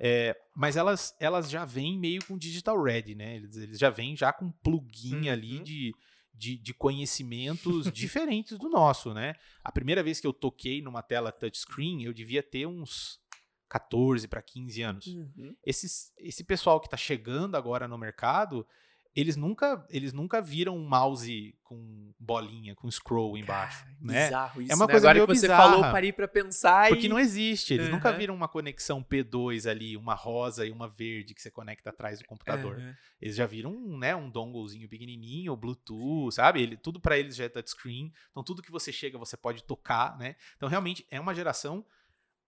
É, 0.01 0.37
mas 0.55 0.77
elas, 0.77 1.15
elas 1.21 1.49
já 1.49 1.65
vêm 1.65 1.99
meio 1.99 2.25
com 2.25 2.37
digital 2.37 2.83
ready, 2.83 3.15
né? 3.15 3.37
Eles, 3.37 3.57
eles 3.57 3.79
já 3.79 3.91
vêm 3.91 4.17
já 4.17 4.33
com 4.33 4.51
plugin 4.51 5.27
uhum. 5.27 5.33
ali 5.33 5.61
de, 5.61 5.95
de, 6.35 6.59
de 6.59 6.75
conhecimentos 6.75 7.91
diferentes 7.93 8.59
do 8.59 8.69
nosso, 8.69 9.15
né? 9.15 9.35
A 9.63 9.71
primeira 9.71 10.03
vez 10.03 10.21
que 10.21 10.27
eu 10.27 10.33
toquei 10.33 10.83
numa 10.83 11.03
tela 11.03 11.31
touchscreen, 11.31 12.03
eu 12.03 12.13
devia 12.13 12.43
ter 12.43 12.67
uns 12.67 13.21
14 13.69 14.27
para 14.29 14.43
15 14.43 14.83
anos. 14.83 15.07
Uhum. 15.07 15.57
Esses, 15.65 16.13
esse 16.19 16.45
pessoal 16.45 16.81
que 16.81 16.87
está 16.87 16.97
chegando 16.97 17.57
agora 17.57 17.87
no 17.87 17.99
mercado, 17.99 18.67
eles 19.15 19.36
nunca, 19.36 19.86
eles 19.91 20.12
nunca 20.12 20.43
viram 20.43 20.77
um 20.77 20.85
mouse 20.85 21.55
com 21.62 22.12
bolinha, 22.19 22.74
com 22.74 22.91
scroll 22.91 23.39
embaixo, 23.39 23.85
Cara, 23.85 23.97
né? 24.01 24.24
Bizarro 24.24 24.62
isso, 24.62 24.73
é 24.73 24.74
uma 24.74 24.86
né? 24.86 24.91
coisa 24.93 25.11
Agora 25.11 25.27
que 25.27 25.35
você 25.35 25.47
bizarra, 25.47 25.62
falou, 25.62 25.81
parei 25.82 26.12
para 26.12 26.27
pensar 26.27 26.89
Porque 26.89 27.07
e... 27.07 27.09
não 27.09 27.19
existe, 27.19 27.74
eles 27.74 27.86
uhum. 27.86 27.93
nunca 27.93 28.12
viram 28.12 28.35
uma 28.35 28.49
conexão 28.49 29.05
P2 29.05 29.70
ali, 29.70 29.97
uma 29.97 30.15
rosa 30.15 30.66
e 30.66 30.70
uma 30.70 30.89
verde 30.89 31.32
que 31.32 31.41
você 31.41 31.51
conecta 31.51 31.91
atrás 31.91 32.19
do 32.19 32.24
computador. 32.24 32.77
Uhum. 32.77 32.95
Eles 33.20 33.36
já 33.36 33.47
viram, 33.47 33.73
né, 33.99 34.16
um 34.16 34.28
donglezinho 34.28 34.89
pequenininho, 34.89 35.57
Bluetooth, 35.57 36.35
sabe? 36.35 36.62
Ele, 36.62 36.77
tudo 36.77 36.99
para 36.99 37.16
eles 37.16 37.36
já 37.36 37.45
é 37.45 37.49
touchscreen. 37.49 38.12
Então 38.31 38.43
tudo 38.43 38.62
que 38.62 38.73
você 38.73 38.91
chega, 38.91 39.16
você 39.16 39.36
pode 39.36 39.62
tocar, 39.62 40.19
né? 40.19 40.35
Então 40.57 40.69
realmente 40.69 41.07
é 41.11 41.20
uma 41.20 41.35
geração 41.35 41.85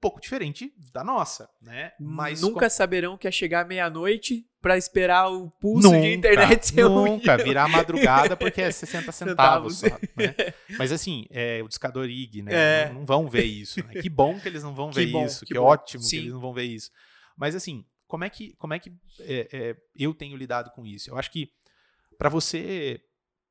pouco 0.00 0.20
diferente 0.20 0.72
da 0.92 1.02
nossa, 1.02 1.48
né? 1.60 1.92
Mas 1.98 2.42
nunca 2.42 2.66
com... 2.66 2.70
saberão 2.70 3.16
que 3.16 3.26
é 3.26 3.30
chegar 3.30 3.66
meia-noite 3.66 4.46
para 4.60 4.76
esperar 4.76 5.28
o 5.28 5.50
pulso 5.50 5.88
nunca, 5.88 6.00
de 6.00 6.12
internet 6.14 6.66
ser 6.66 6.88
Nunca, 6.88 7.36
virar 7.36 7.68
madrugada 7.68 8.36
porque 8.36 8.60
é 8.62 8.70
60 8.70 9.10
centavos 9.12 9.78
só, 9.78 9.86
né? 10.16 10.34
Mas 10.78 10.92
assim, 10.92 11.26
é, 11.30 11.62
o 11.62 11.68
discador 11.68 12.08
IG, 12.08 12.42
né? 12.42 12.52
É. 12.52 12.86
Não, 12.88 12.94
não, 12.94 13.06
vão 13.06 13.28
ver 13.28 13.44
isso. 13.44 13.84
Né? 13.86 14.00
Que 14.00 14.08
bom 14.08 14.38
que 14.38 14.48
eles 14.48 14.62
não 14.62 14.74
vão 14.74 14.90
ver 14.92 15.06
bom, 15.06 15.24
isso, 15.24 15.44
que, 15.44 15.54
que 15.54 15.58
ótimo 15.58 16.02
Sim. 16.02 16.10
que 16.10 16.16
eles 16.16 16.32
não 16.32 16.40
vão 16.40 16.52
ver 16.52 16.64
isso. 16.64 16.90
Mas 17.36 17.54
assim, 17.54 17.84
como 18.06 18.24
é 18.24 18.30
que, 18.30 18.54
como 18.56 18.74
é 18.74 18.78
que 18.78 18.92
é, 19.20 19.48
é, 19.52 19.76
eu 19.96 20.12
tenho 20.14 20.36
lidado 20.36 20.70
com 20.72 20.84
isso? 20.84 21.10
Eu 21.10 21.16
acho 21.16 21.30
que 21.30 21.50
para 22.18 22.28
você 22.28 23.00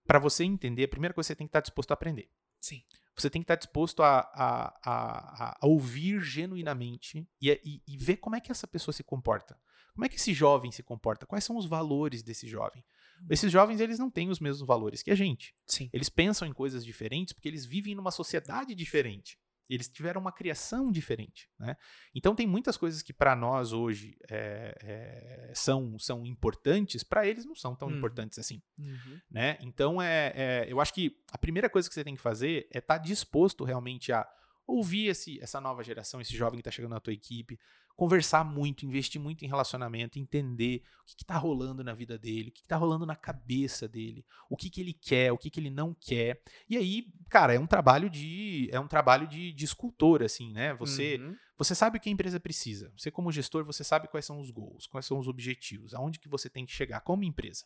para 0.05 0.19
você 0.19 0.43
entender, 0.43 0.83
a 0.83 0.87
primeira 0.87 1.13
coisa 1.13 1.27
que 1.27 1.33
você 1.33 1.35
tem 1.35 1.47
que 1.47 1.49
estar 1.49 1.61
disposto 1.61 1.91
a 1.91 1.95
aprender. 1.95 2.29
Sim. 2.61 2.83
Você 3.15 3.29
tem 3.29 3.41
que 3.41 3.45
estar 3.45 3.55
disposto 3.55 4.03
a, 4.03 4.19
a, 4.19 4.79
a, 4.83 5.57
a 5.61 5.67
ouvir 5.67 6.21
genuinamente 6.21 7.27
e, 7.41 7.49
e, 7.63 7.81
e, 7.87 7.97
ver 7.97 8.17
como 8.17 8.35
é 8.35 8.41
que 8.41 8.51
essa 8.51 8.67
pessoa 8.67 8.93
se 8.93 9.03
comporta. 9.03 9.57
Como 9.93 10.03
é 10.03 10.09
que 10.09 10.17
esse 10.17 10.33
jovem 10.33 10.71
se 10.71 10.83
comporta? 10.83 11.25
Quais 11.25 11.43
são 11.45 11.55
os 11.55 11.65
valores 11.65 12.21
desse 12.21 12.47
jovem? 12.47 12.83
Uhum. 13.21 13.27
Esses 13.29 13.49
jovens, 13.49 13.79
eles 13.79 13.97
não 13.97 14.11
têm 14.11 14.29
os 14.29 14.41
mesmos 14.41 14.67
valores 14.67 15.01
que 15.01 15.11
a 15.11 15.15
gente. 15.15 15.55
Sim. 15.65 15.89
Eles 15.93 16.09
pensam 16.09 16.45
em 16.45 16.53
coisas 16.53 16.83
diferentes 16.83 17.33
porque 17.33 17.47
eles 17.47 17.65
vivem 17.65 17.95
numa 17.95 18.11
sociedade 18.11 18.75
diferente. 18.75 19.39
Eles 19.69 19.87
tiveram 19.87 20.21
uma 20.21 20.31
criação 20.31 20.91
diferente, 20.91 21.49
né? 21.59 21.75
Então 22.13 22.35
tem 22.35 22.45
muitas 22.45 22.77
coisas 22.77 23.01
que 23.01 23.13
para 23.13 23.35
nós 23.35 23.73
hoje 23.73 24.17
é, 24.29 24.77
é, 24.81 25.51
são, 25.53 25.97
são 25.97 26.25
importantes, 26.25 27.03
para 27.03 27.25
eles 27.27 27.45
não 27.45 27.55
são 27.55 27.75
tão 27.75 27.87
uhum. 27.87 27.97
importantes 27.97 28.37
assim, 28.39 28.61
uhum. 28.79 29.19
né? 29.29 29.57
Então 29.61 30.01
é, 30.01 30.33
é, 30.35 30.65
eu 30.67 30.79
acho 30.79 30.93
que 30.93 31.17
a 31.31 31.37
primeira 31.37 31.69
coisa 31.69 31.87
que 31.87 31.95
você 31.95 32.03
tem 32.03 32.15
que 32.15 32.21
fazer 32.21 32.67
é 32.73 32.79
estar 32.79 32.97
tá 32.99 33.03
disposto 33.03 33.63
realmente 33.63 34.11
a 34.11 34.27
ouvir 34.67 35.07
esse, 35.07 35.39
essa 35.41 35.61
nova 35.61 35.83
geração, 35.83 36.19
esse 36.19 36.35
jovem 36.35 36.57
que 36.57 36.61
está 36.61 36.71
chegando 36.71 36.91
na 36.91 36.99
tua 36.99 37.13
equipe, 37.13 37.59
conversar 37.95 38.43
muito, 38.43 38.85
investir 38.85 39.21
muito 39.21 39.45
em 39.45 39.47
relacionamento, 39.47 40.19
entender 40.19 40.83
o 41.01 41.05
que 41.05 41.23
está 41.23 41.37
rolando 41.37 41.83
na 41.83 41.93
vida 41.93 42.17
dele, 42.17 42.49
o 42.49 42.51
que 42.51 42.61
está 42.61 42.75
rolando 42.75 43.05
na 43.05 43.15
cabeça 43.15 43.87
dele, 43.87 44.25
o 44.49 44.57
que, 44.57 44.69
que 44.69 44.81
ele 44.81 44.93
quer, 44.93 45.31
o 45.31 45.37
que, 45.37 45.49
que 45.49 45.59
ele 45.59 45.69
não 45.69 45.93
quer. 45.93 46.41
E 46.69 46.75
aí, 46.75 47.07
cara, 47.29 47.53
é 47.53 47.59
um 47.59 47.67
trabalho 47.67 48.09
de 48.09 48.67
é 48.71 48.79
um 48.79 48.87
trabalho 48.87 49.27
de, 49.27 49.53
de 49.53 49.65
escultor, 49.65 50.21
assim, 50.21 50.51
né? 50.51 50.73
Você 50.75 51.17
uhum. 51.17 51.35
você 51.57 51.73
sabe 51.73 51.97
o 51.97 52.01
que 52.01 52.09
a 52.09 52.11
empresa 52.11 52.39
precisa. 52.39 52.91
Você 52.97 53.09
como 53.09 53.31
gestor, 53.31 53.63
você 53.63 53.83
sabe 53.83 54.09
quais 54.09 54.25
são 54.25 54.39
os 54.39 54.51
goals, 54.51 54.87
quais 54.87 55.05
são 55.05 55.17
os 55.17 55.27
objetivos, 55.27 55.93
aonde 55.93 56.19
que 56.19 56.27
você 56.27 56.49
tem 56.49 56.65
que 56.65 56.73
chegar 56.73 56.99
como 57.01 57.23
empresa. 57.23 57.65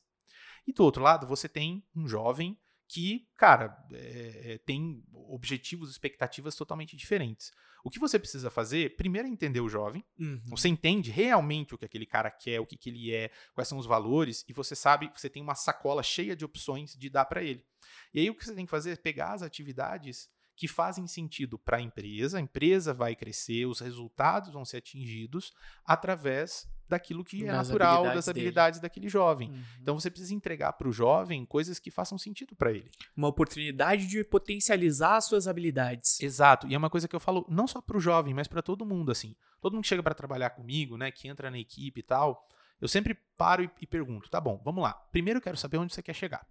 E 0.67 0.73
do 0.73 0.84
outro 0.84 1.01
lado, 1.01 1.26
você 1.26 1.49
tem 1.49 1.84
um 1.95 2.07
jovem 2.07 2.57
que, 2.89 3.27
cara, 3.37 3.77
é, 3.93 4.59
tem 4.65 5.03
objetivos, 5.13 5.91
expectativas 5.91 6.55
totalmente 6.55 6.97
diferentes. 6.97 7.51
O 7.83 7.89
que 7.89 7.99
você 7.99 8.17
precisa 8.17 8.49
fazer, 8.49 8.97
primeiro 8.97 9.27
é 9.27 9.31
entender 9.31 9.61
o 9.61 9.69
jovem. 9.69 10.03
Uhum. 10.17 10.41
Você 10.47 10.67
entende 10.67 11.11
realmente 11.11 11.75
o 11.75 11.77
que 11.77 11.85
aquele 11.85 12.07
cara 12.07 12.31
quer, 12.31 12.59
o 12.59 12.65
que, 12.65 12.75
que 12.75 12.89
ele 12.89 13.13
é, 13.13 13.29
quais 13.53 13.67
são 13.67 13.77
os 13.77 13.85
valores, 13.85 14.43
e 14.49 14.53
você 14.53 14.75
sabe, 14.75 15.09
você 15.15 15.29
tem 15.29 15.41
uma 15.41 15.53
sacola 15.53 16.01
cheia 16.01 16.35
de 16.35 16.43
opções 16.43 16.95
de 16.95 17.09
dar 17.11 17.25
para 17.25 17.43
ele. 17.43 17.63
E 18.11 18.21
aí 18.21 18.29
o 18.29 18.35
que 18.35 18.43
você 18.43 18.55
tem 18.55 18.65
que 18.65 18.71
fazer 18.71 18.91
é 18.91 18.95
pegar 18.95 19.33
as 19.33 19.43
atividades 19.43 20.27
que 20.60 20.68
fazem 20.68 21.07
sentido 21.07 21.57
para 21.57 21.77
a 21.77 21.81
empresa, 21.81 22.38
a 22.38 22.41
empresa 22.41 22.94
vai 22.94 23.15
crescer, 23.15 23.65
os 23.65 23.80
resultados 23.80 24.52
vão 24.52 24.65
ser 24.65 24.76
atingidos 24.76 25.53
através 25.86 26.69
daquilo 26.86 27.23
que 27.23 27.45
é 27.45 27.49
natural, 27.49 27.99
habilidades 27.99 28.15
das 28.15 28.27
habilidades 28.27 28.80
dele. 28.81 28.90
daquele 28.90 29.07
jovem. 29.07 29.52
Uhum. 29.52 29.64
Então 29.81 29.98
você 29.98 30.10
precisa 30.10 30.34
entregar 30.34 30.73
para 30.73 30.90
o 30.90 30.91
jovem 30.91 31.45
coisas 31.45 31.80
que 31.80 31.90
façam 31.90 32.18
sentido 32.18 32.57
para 32.57 32.73
ele. 32.73 32.91
Uma 33.15 33.30
oportunidade 33.30 34.06
de 34.06 34.22
potencializar 34.26 35.15
as 35.15 35.26
suas 35.27 35.48
habilidades. 35.48 36.19
Exato. 36.19 36.68
E 36.68 36.76
é 36.76 36.77
uma 36.77 36.90
coisa 36.90 37.07
que 37.07 37.15
eu 37.15 37.22
falo 37.22 37.45
não 37.48 37.65
só 37.65 37.80
para 37.81 37.95
o 37.95 38.02
jovem, 38.02 38.34
mas 38.34 38.49
para 38.49 38.61
todo 38.61 38.86
mundo 38.86 39.14
assim. 39.14 39.38
Todo 39.61 39.76
mundo 39.76 39.84
que 39.84 39.88
chega 39.88 40.03
para 40.03 40.14
trabalhar 40.14 40.49
comigo, 40.49 40.98
né, 40.98 41.10
que 41.10 41.30
entra 41.30 41.49
na 41.49 41.57
equipe 41.57 42.02
e 42.02 42.03
tal, 42.03 42.45
eu 42.81 42.90
sempre 42.90 43.18
paro 43.38 43.64
e, 43.64 43.72
e 43.80 43.88
pergunto, 43.88 44.30
tá 44.30 44.41
bom, 44.41 44.61
vamos 44.65 44.84
lá. 44.84 44.91
Primeiro 44.91 45.38
eu 45.38 45.41
quero 45.41 45.56
saber 45.56 45.77
onde 45.77 45.94
você 45.94 46.03
quer 46.03 46.14
chegar. 46.14 46.45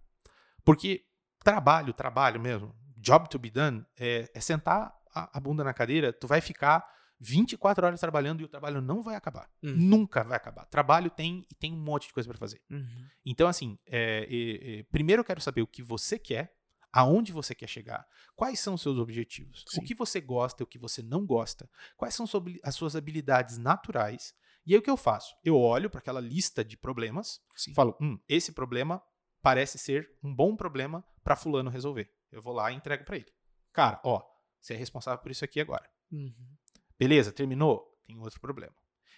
Porque 0.64 1.04
trabalho, 1.44 1.92
trabalho 1.92 2.40
mesmo, 2.40 2.74
job 2.98 3.28
to 3.28 3.38
be 3.38 3.50
done, 3.50 3.84
é, 3.98 4.30
é 4.34 4.40
sentar 4.40 4.92
a, 5.14 5.38
a, 5.38 5.40
bunda 5.40 5.64
na 5.64 5.72
cadeira, 5.72 6.12
tu 6.12 6.26
vai 6.26 6.40
ficar 6.40 6.84
24 7.20 7.84
horas 7.86 8.00
trabalhando 8.00 8.40
e 8.40 8.44
o 8.44 8.48
trabalho 8.48 8.80
não 8.80 9.02
vai 9.02 9.16
acabar. 9.16 9.50
Uhum. 9.62 9.74
Nunca 9.76 10.22
vai 10.22 10.36
acabar. 10.36 10.66
Trabalho 10.66 11.10
tem 11.10 11.46
e 11.50 11.54
tem 11.54 11.72
um 11.72 11.80
monte 11.80 12.08
de 12.08 12.12
coisa 12.12 12.28
para 12.28 12.38
fazer. 12.38 12.60
Uhum. 12.70 13.06
Então, 13.24 13.48
assim, 13.48 13.78
é, 13.86 14.26
é, 14.30 14.78
é, 14.78 14.82
primeiro 14.84 15.20
eu 15.20 15.24
quero 15.24 15.40
saber 15.40 15.62
o 15.62 15.66
que 15.66 15.82
você 15.82 16.18
quer, 16.18 16.54
aonde 16.92 17.32
você 17.32 17.54
quer 17.54 17.68
chegar, 17.68 18.06
quais 18.34 18.60
são 18.60 18.74
os 18.74 18.82
seus 18.82 18.98
objetivos, 18.98 19.64
Sim. 19.68 19.80
o 19.80 19.84
que 19.84 19.94
você 19.94 20.20
gosta 20.20 20.64
o 20.64 20.66
que 20.66 20.78
você 20.78 21.02
não 21.02 21.26
gosta, 21.26 21.68
quais 21.96 22.14
são 22.14 22.26
as 22.62 22.74
suas 22.74 22.96
habilidades 22.96 23.58
naturais. 23.58 24.34
E 24.64 24.72
aí 24.72 24.78
o 24.78 24.82
que 24.82 24.90
eu 24.90 24.96
faço? 24.96 25.34
Eu 25.44 25.58
olho 25.58 25.90
para 25.90 26.00
aquela 26.00 26.20
lista 26.20 26.64
de 26.64 26.76
problemas, 26.76 27.40
Sim. 27.56 27.74
falo, 27.74 27.96
hum, 28.00 28.18
esse 28.28 28.52
problema 28.52 29.02
parece 29.42 29.78
ser 29.78 30.10
um 30.22 30.34
bom 30.34 30.56
problema 30.56 31.04
para 31.22 31.36
fulano 31.36 31.70
resolver. 31.70 32.10
Eu 32.30 32.42
vou 32.42 32.52
lá 32.52 32.70
e 32.70 32.74
entrego 32.74 33.04
para 33.04 33.16
ele. 33.16 33.32
Cara, 33.72 34.00
ó, 34.04 34.22
você 34.60 34.74
é 34.74 34.76
responsável 34.76 35.22
por 35.22 35.30
isso 35.30 35.44
aqui 35.44 35.60
agora. 35.60 35.88
Uhum. 36.10 36.56
Beleza, 36.98 37.32
terminou? 37.32 37.96
Tem 38.04 38.18
outro 38.18 38.40
problema. 38.40 38.74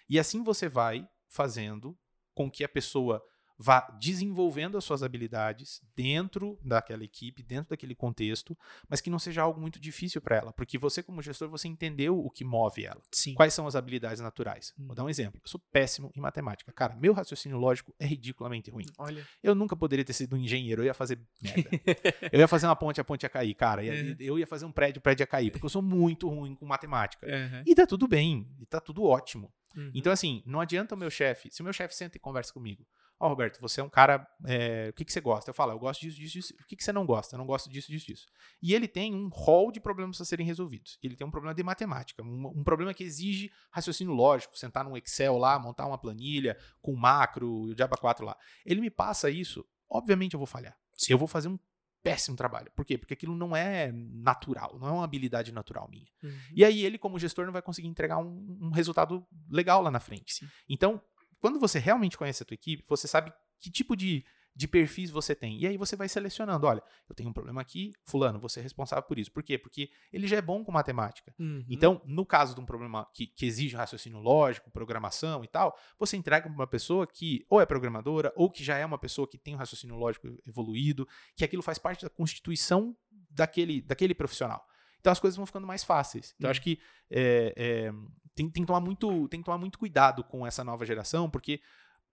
E 0.09 0.19
assim 0.19 0.43
você 0.43 0.67
vai 0.67 1.07
fazendo 1.27 1.97
com 2.33 2.49
que 2.49 2.63
a 2.63 2.69
pessoa 2.69 3.23
vá 3.61 3.81
desenvolvendo 3.99 4.75
as 4.75 4.83
suas 4.83 5.03
habilidades 5.03 5.81
dentro 5.95 6.59
daquela 6.63 7.03
equipe, 7.03 7.43
dentro 7.43 7.69
daquele 7.69 7.93
contexto, 7.93 8.57
mas 8.89 8.99
que 8.99 9.09
não 9.09 9.19
seja 9.19 9.43
algo 9.43 9.61
muito 9.61 9.79
difícil 9.79 10.19
para 10.19 10.37
ela, 10.37 10.51
porque 10.51 10.79
você 10.79 11.03
como 11.03 11.21
gestor 11.21 11.47
você 11.47 11.67
entendeu 11.67 12.17
o 12.17 12.29
que 12.31 12.43
move 12.43 12.83
ela. 12.83 12.99
Sim. 13.11 13.35
Quais 13.35 13.53
são 13.53 13.67
as 13.67 13.75
habilidades 13.75 14.19
naturais? 14.19 14.73
Hum. 14.79 14.87
Vou 14.87 14.95
dar 14.95 15.03
um 15.03 15.09
exemplo. 15.09 15.39
Eu 15.43 15.47
sou 15.47 15.61
péssimo 15.71 16.11
em 16.15 16.19
matemática. 16.19 16.71
Cara, 16.73 16.95
meu 16.95 17.13
raciocínio 17.13 17.59
lógico 17.59 17.93
é 17.99 18.05
ridiculamente 18.05 18.71
ruim. 18.71 18.85
Olha. 18.97 19.25
Eu 19.43 19.53
nunca 19.53 19.75
poderia 19.75 20.03
ter 20.03 20.13
sido 20.13 20.35
um 20.35 20.39
engenheiro, 20.39 20.81
eu 20.81 20.87
ia 20.87 20.93
fazer 20.95 21.19
merda. 21.39 21.69
eu 22.33 22.39
ia 22.39 22.47
fazer 22.47 22.65
uma 22.65 22.75
ponte, 22.75 22.99
a 22.99 23.03
ponte 23.03 23.23
ia 23.23 23.29
cair, 23.29 23.53
cara. 23.53 23.83
Uhum. 23.83 24.15
Eu 24.19 24.39
ia 24.39 24.47
fazer 24.47 24.65
um 24.65 24.71
prédio, 24.71 24.99
o 24.99 25.03
prédio 25.03 25.21
ia 25.21 25.27
cair, 25.27 25.51
porque 25.51 25.65
eu 25.65 25.69
sou 25.69 25.83
muito 25.83 26.27
ruim 26.27 26.55
com 26.55 26.65
matemática. 26.65 27.27
Uhum. 27.27 27.63
E 27.65 27.75
tá 27.75 27.85
tudo 27.85 28.07
bem, 28.07 28.49
e 28.59 28.65
tá 28.65 28.79
tudo 28.79 29.03
ótimo. 29.03 29.53
Uhum. 29.75 29.91
Então, 29.93 30.11
assim, 30.11 30.41
não 30.45 30.59
adianta 30.59 30.95
o 30.95 30.97
meu 30.97 31.09
chefe, 31.09 31.49
se 31.51 31.61
o 31.61 31.63
meu 31.63 31.73
chefe 31.73 31.95
senta 31.95 32.17
e 32.17 32.19
conversa 32.19 32.51
comigo, 32.51 32.85
Ó, 33.21 33.27
oh, 33.27 33.29
Roberto, 33.29 33.61
você 33.61 33.79
é 33.79 33.83
um 33.83 33.89
cara. 33.89 34.27
É, 34.47 34.87
o 34.89 34.93
que, 34.93 35.05
que 35.05 35.13
você 35.13 35.21
gosta? 35.21 35.51
Eu 35.51 35.53
falo, 35.53 35.73
eu 35.73 35.77
gosto 35.77 36.01
disso, 36.01 36.17
disso, 36.17 36.33
disso. 36.33 36.53
O 36.59 36.65
que, 36.65 36.75
que 36.75 36.83
você 36.83 36.91
não 36.91 37.05
gosta? 37.05 37.35
Eu 37.35 37.37
não 37.37 37.45
gosto 37.45 37.69
disso, 37.69 37.91
disso, 37.91 38.07
disso. 38.07 38.27
E 38.59 38.73
ele 38.73 38.87
tem 38.87 39.13
um 39.13 39.29
rol 39.29 39.71
de 39.71 39.79
problemas 39.79 40.19
a 40.19 40.25
serem 40.25 40.43
resolvidos. 40.43 40.97
Ele 41.03 41.15
tem 41.15 41.27
um 41.27 41.29
problema 41.29 41.53
de 41.53 41.61
matemática, 41.61 42.23
um, 42.23 42.47
um, 42.47 42.63
problema 42.63 42.95
que 42.95 43.03
exige 43.03 43.51
raciocínio 43.69 44.11
lógico, 44.11 44.57
sentar 44.57 44.83
num 44.83 44.97
Excel 44.97 45.37
lá, 45.37 45.59
montar 45.59 45.85
uma 45.85 45.99
planilha 45.99 46.57
com 46.81 46.95
macro 46.95 47.67
e 47.69 47.73
o 47.73 47.77
Java 47.77 47.95
4 47.95 48.25
lá. 48.25 48.35
Ele 48.65 48.81
me 48.81 48.89
passa 48.89 49.29
isso, 49.29 49.63
obviamente 49.87 50.33
eu 50.33 50.39
vou 50.39 50.47
falhar. 50.47 50.75
Eu 51.07 51.17
vou 51.19 51.27
fazer 51.27 51.47
um 51.47 51.59
péssimo 52.01 52.35
trabalho. 52.35 52.71
Por 52.75 52.83
quê? 52.83 52.97
Porque 52.97 53.13
aquilo 53.13 53.35
não 53.35 53.55
é 53.55 53.91
natural, 53.91 54.79
não 54.79 54.87
é 54.87 54.91
uma 54.91 55.03
habilidade 55.03 55.51
natural 55.51 55.87
minha. 55.89 56.07
Uhum. 56.23 56.39
E 56.55 56.65
aí 56.65 56.83
ele, 56.83 56.97
como 56.97 57.19
gestor, 57.19 57.45
não 57.45 57.53
vai 57.53 57.61
conseguir 57.61 57.87
entregar 57.87 58.17
um, 58.17 58.57
um 58.59 58.71
resultado 58.71 59.25
legal 59.49 59.81
lá 59.81 59.91
na 59.91 59.99
frente. 59.99 60.33
Sim. 60.33 60.47
Então, 60.67 61.01
quando 61.41 61.59
você 61.59 61.79
realmente 61.79 62.17
conhece 62.17 62.43
a 62.43 62.45
tua 62.45 62.55
equipe, 62.55 62.83
você 62.87 63.07
sabe 63.07 63.33
que 63.59 63.71
tipo 63.71 63.95
de, 63.95 64.23
de 64.55 64.67
perfis 64.67 65.09
você 65.09 65.33
tem. 65.33 65.57
E 65.59 65.65
aí 65.65 65.75
você 65.75 65.95
vai 65.95 66.07
selecionando, 66.07 66.67
olha, 66.67 66.83
eu 67.09 67.15
tenho 67.15 67.29
um 67.29 67.33
problema 67.33 67.59
aqui, 67.59 67.91
fulano, 68.05 68.39
você 68.39 68.59
é 68.59 68.63
responsável 68.63 69.03
por 69.03 69.17
isso. 69.17 69.31
Por 69.31 69.41
quê? 69.41 69.57
Porque 69.57 69.89
ele 70.13 70.27
já 70.27 70.37
é 70.37 70.41
bom 70.41 70.63
com 70.63 70.71
matemática. 70.71 71.33
Uhum. 71.39 71.65
Então, 71.67 72.01
no 72.05 72.25
caso 72.25 72.53
de 72.53 72.61
um 72.61 72.65
problema 72.65 73.07
que, 73.13 73.25
que 73.25 73.45
exige 73.45 73.75
raciocínio 73.75 74.19
lógico, 74.19 74.69
programação 74.69 75.43
e 75.43 75.47
tal, 75.47 75.75
você 75.97 76.15
entrega 76.15 76.47
para 76.47 76.53
uma 76.53 76.67
pessoa 76.67 77.07
que 77.07 77.45
ou 77.49 77.59
é 77.59 77.65
programadora, 77.65 78.31
ou 78.35 78.49
que 78.49 78.63
já 78.63 78.77
é 78.77 78.85
uma 78.85 78.99
pessoa 78.99 79.27
que 79.27 79.37
tem 79.37 79.55
um 79.55 79.57
raciocínio 79.57 79.95
lógico 79.95 80.27
evoluído, 80.45 81.07
que 81.35 81.43
aquilo 81.43 81.63
faz 81.63 81.79
parte 81.79 82.03
da 82.03 82.09
constituição 82.09 82.95
daquele, 83.29 83.81
daquele 83.81 84.13
profissional. 84.13 84.63
Então 84.99 85.11
as 85.11 85.19
coisas 85.19 85.35
vão 85.35 85.47
ficando 85.47 85.65
mais 85.65 85.83
fáceis. 85.83 86.33
Então, 86.37 86.47
uhum. 86.47 86.51
acho 86.51 86.61
que 86.61 86.79
é, 87.09 87.53
é, 87.57 87.91
tem, 88.35 88.49
tem, 88.49 88.63
que 88.63 88.67
tomar 88.67 88.79
muito, 88.79 89.27
tem 89.27 89.39
que 89.39 89.45
tomar 89.45 89.57
muito 89.57 89.77
cuidado 89.77 90.23
com 90.23 90.45
essa 90.45 90.63
nova 90.63 90.85
geração, 90.85 91.29
porque 91.29 91.61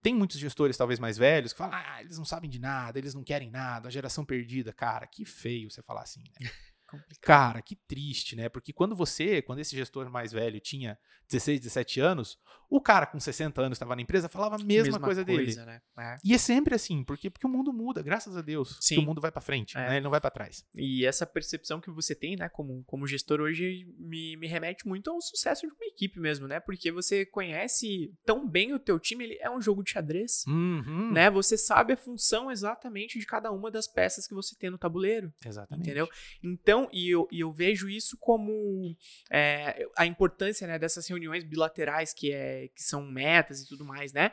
tem 0.02 0.14
muitos 0.14 0.38
gestores, 0.38 0.76
talvez 0.76 0.98
mais 0.98 1.18
velhos, 1.18 1.52
que 1.52 1.58
falam: 1.58 1.76
ah, 1.76 2.00
eles 2.00 2.18
não 2.18 2.24
sabem 2.24 2.48
de 2.48 2.58
nada, 2.58 2.98
eles 2.98 3.14
não 3.14 3.24
querem 3.24 3.50
nada, 3.50 3.88
a 3.88 3.90
geração 3.90 4.24
perdida. 4.24 4.72
Cara, 4.72 5.06
que 5.06 5.24
feio 5.24 5.70
você 5.70 5.82
falar 5.82 6.02
assim, 6.02 6.22
né? 6.40 6.50
Complicado. 6.88 7.20
Cara, 7.20 7.62
que 7.62 7.76
triste, 7.76 8.34
né? 8.34 8.48
Porque 8.48 8.72
quando 8.72 8.96
você, 8.96 9.42
quando 9.42 9.58
esse 9.58 9.76
gestor 9.76 10.10
mais 10.10 10.32
velho 10.32 10.58
tinha 10.58 10.98
16, 11.28 11.60
17 11.60 12.00
anos, 12.00 12.38
o 12.70 12.80
cara 12.80 13.06
com 13.06 13.18
60 13.18 13.60
anos 13.60 13.76
estava 13.76 13.96
na 13.96 14.02
empresa 14.02 14.28
falava 14.28 14.56
a 14.56 14.58
mesma, 14.58 14.84
mesma 14.84 15.00
coisa, 15.00 15.24
coisa, 15.24 15.42
dele. 15.42 15.66
Né? 15.66 15.80
É. 15.98 16.16
E 16.22 16.34
é 16.34 16.38
sempre 16.38 16.74
assim, 16.74 17.02
porque, 17.02 17.30
porque 17.30 17.46
o 17.46 17.50
mundo 17.50 17.72
muda, 17.72 18.02
graças 18.02 18.36
a 18.36 18.42
Deus. 18.42 18.78
Sim. 18.80 18.98
O 18.98 19.02
mundo 19.02 19.20
vai 19.20 19.32
para 19.32 19.40
frente, 19.40 19.76
é. 19.76 19.80
né? 19.80 19.96
Ele 19.96 20.04
não 20.04 20.10
vai 20.10 20.20
para 20.20 20.30
trás. 20.30 20.64
E 20.74 21.06
essa 21.06 21.26
percepção 21.26 21.80
que 21.80 21.90
você 21.90 22.14
tem, 22.14 22.36
né, 22.36 22.48
como, 22.48 22.84
como 22.84 23.06
gestor 23.06 23.40
hoje, 23.40 23.86
me, 23.98 24.36
me 24.36 24.46
remete 24.46 24.86
muito 24.86 25.10
ao 25.10 25.20
sucesso 25.20 25.66
de 25.66 25.72
uma 25.72 25.86
equipe 25.86 26.20
mesmo, 26.20 26.46
né? 26.46 26.60
Porque 26.60 26.92
você 26.92 27.24
conhece 27.24 28.12
tão 28.24 28.46
bem 28.46 28.74
o 28.74 28.78
teu 28.78 28.98
time, 28.98 29.24
ele 29.24 29.38
é 29.40 29.50
um 29.50 29.60
jogo 29.60 29.82
de 29.82 29.90
xadrez, 29.90 30.44
uhum. 30.46 31.10
né? 31.12 31.30
Você 31.30 31.56
sabe 31.56 31.94
a 31.94 31.96
função 31.96 32.50
exatamente 32.50 33.18
de 33.18 33.24
cada 33.24 33.50
uma 33.50 33.70
das 33.70 33.86
peças 33.86 34.26
que 34.26 34.34
você 34.34 34.54
tem 34.56 34.70
no 34.70 34.78
tabuleiro. 34.78 35.32
Exatamente. 35.44 35.86
Entendeu? 35.86 36.08
Então, 36.42 36.77
então, 36.78 36.88
e 36.92 37.10
eu, 37.10 37.28
e 37.32 37.40
eu 37.40 37.52
vejo 37.52 37.88
isso 37.88 38.16
como 38.18 38.94
é, 39.30 39.84
a 39.96 40.06
importância 40.06 40.66
né, 40.66 40.78
dessas 40.78 41.08
reuniões 41.08 41.42
bilaterais 41.42 42.12
que, 42.12 42.32
é, 42.32 42.68
que 42.68 42.82
são 42.82 43.04
metas 43.04 43.60
e 43.60 43.68
tudo 43.68 43.84
mais, 43.84 44.12
né? 44.12 44.30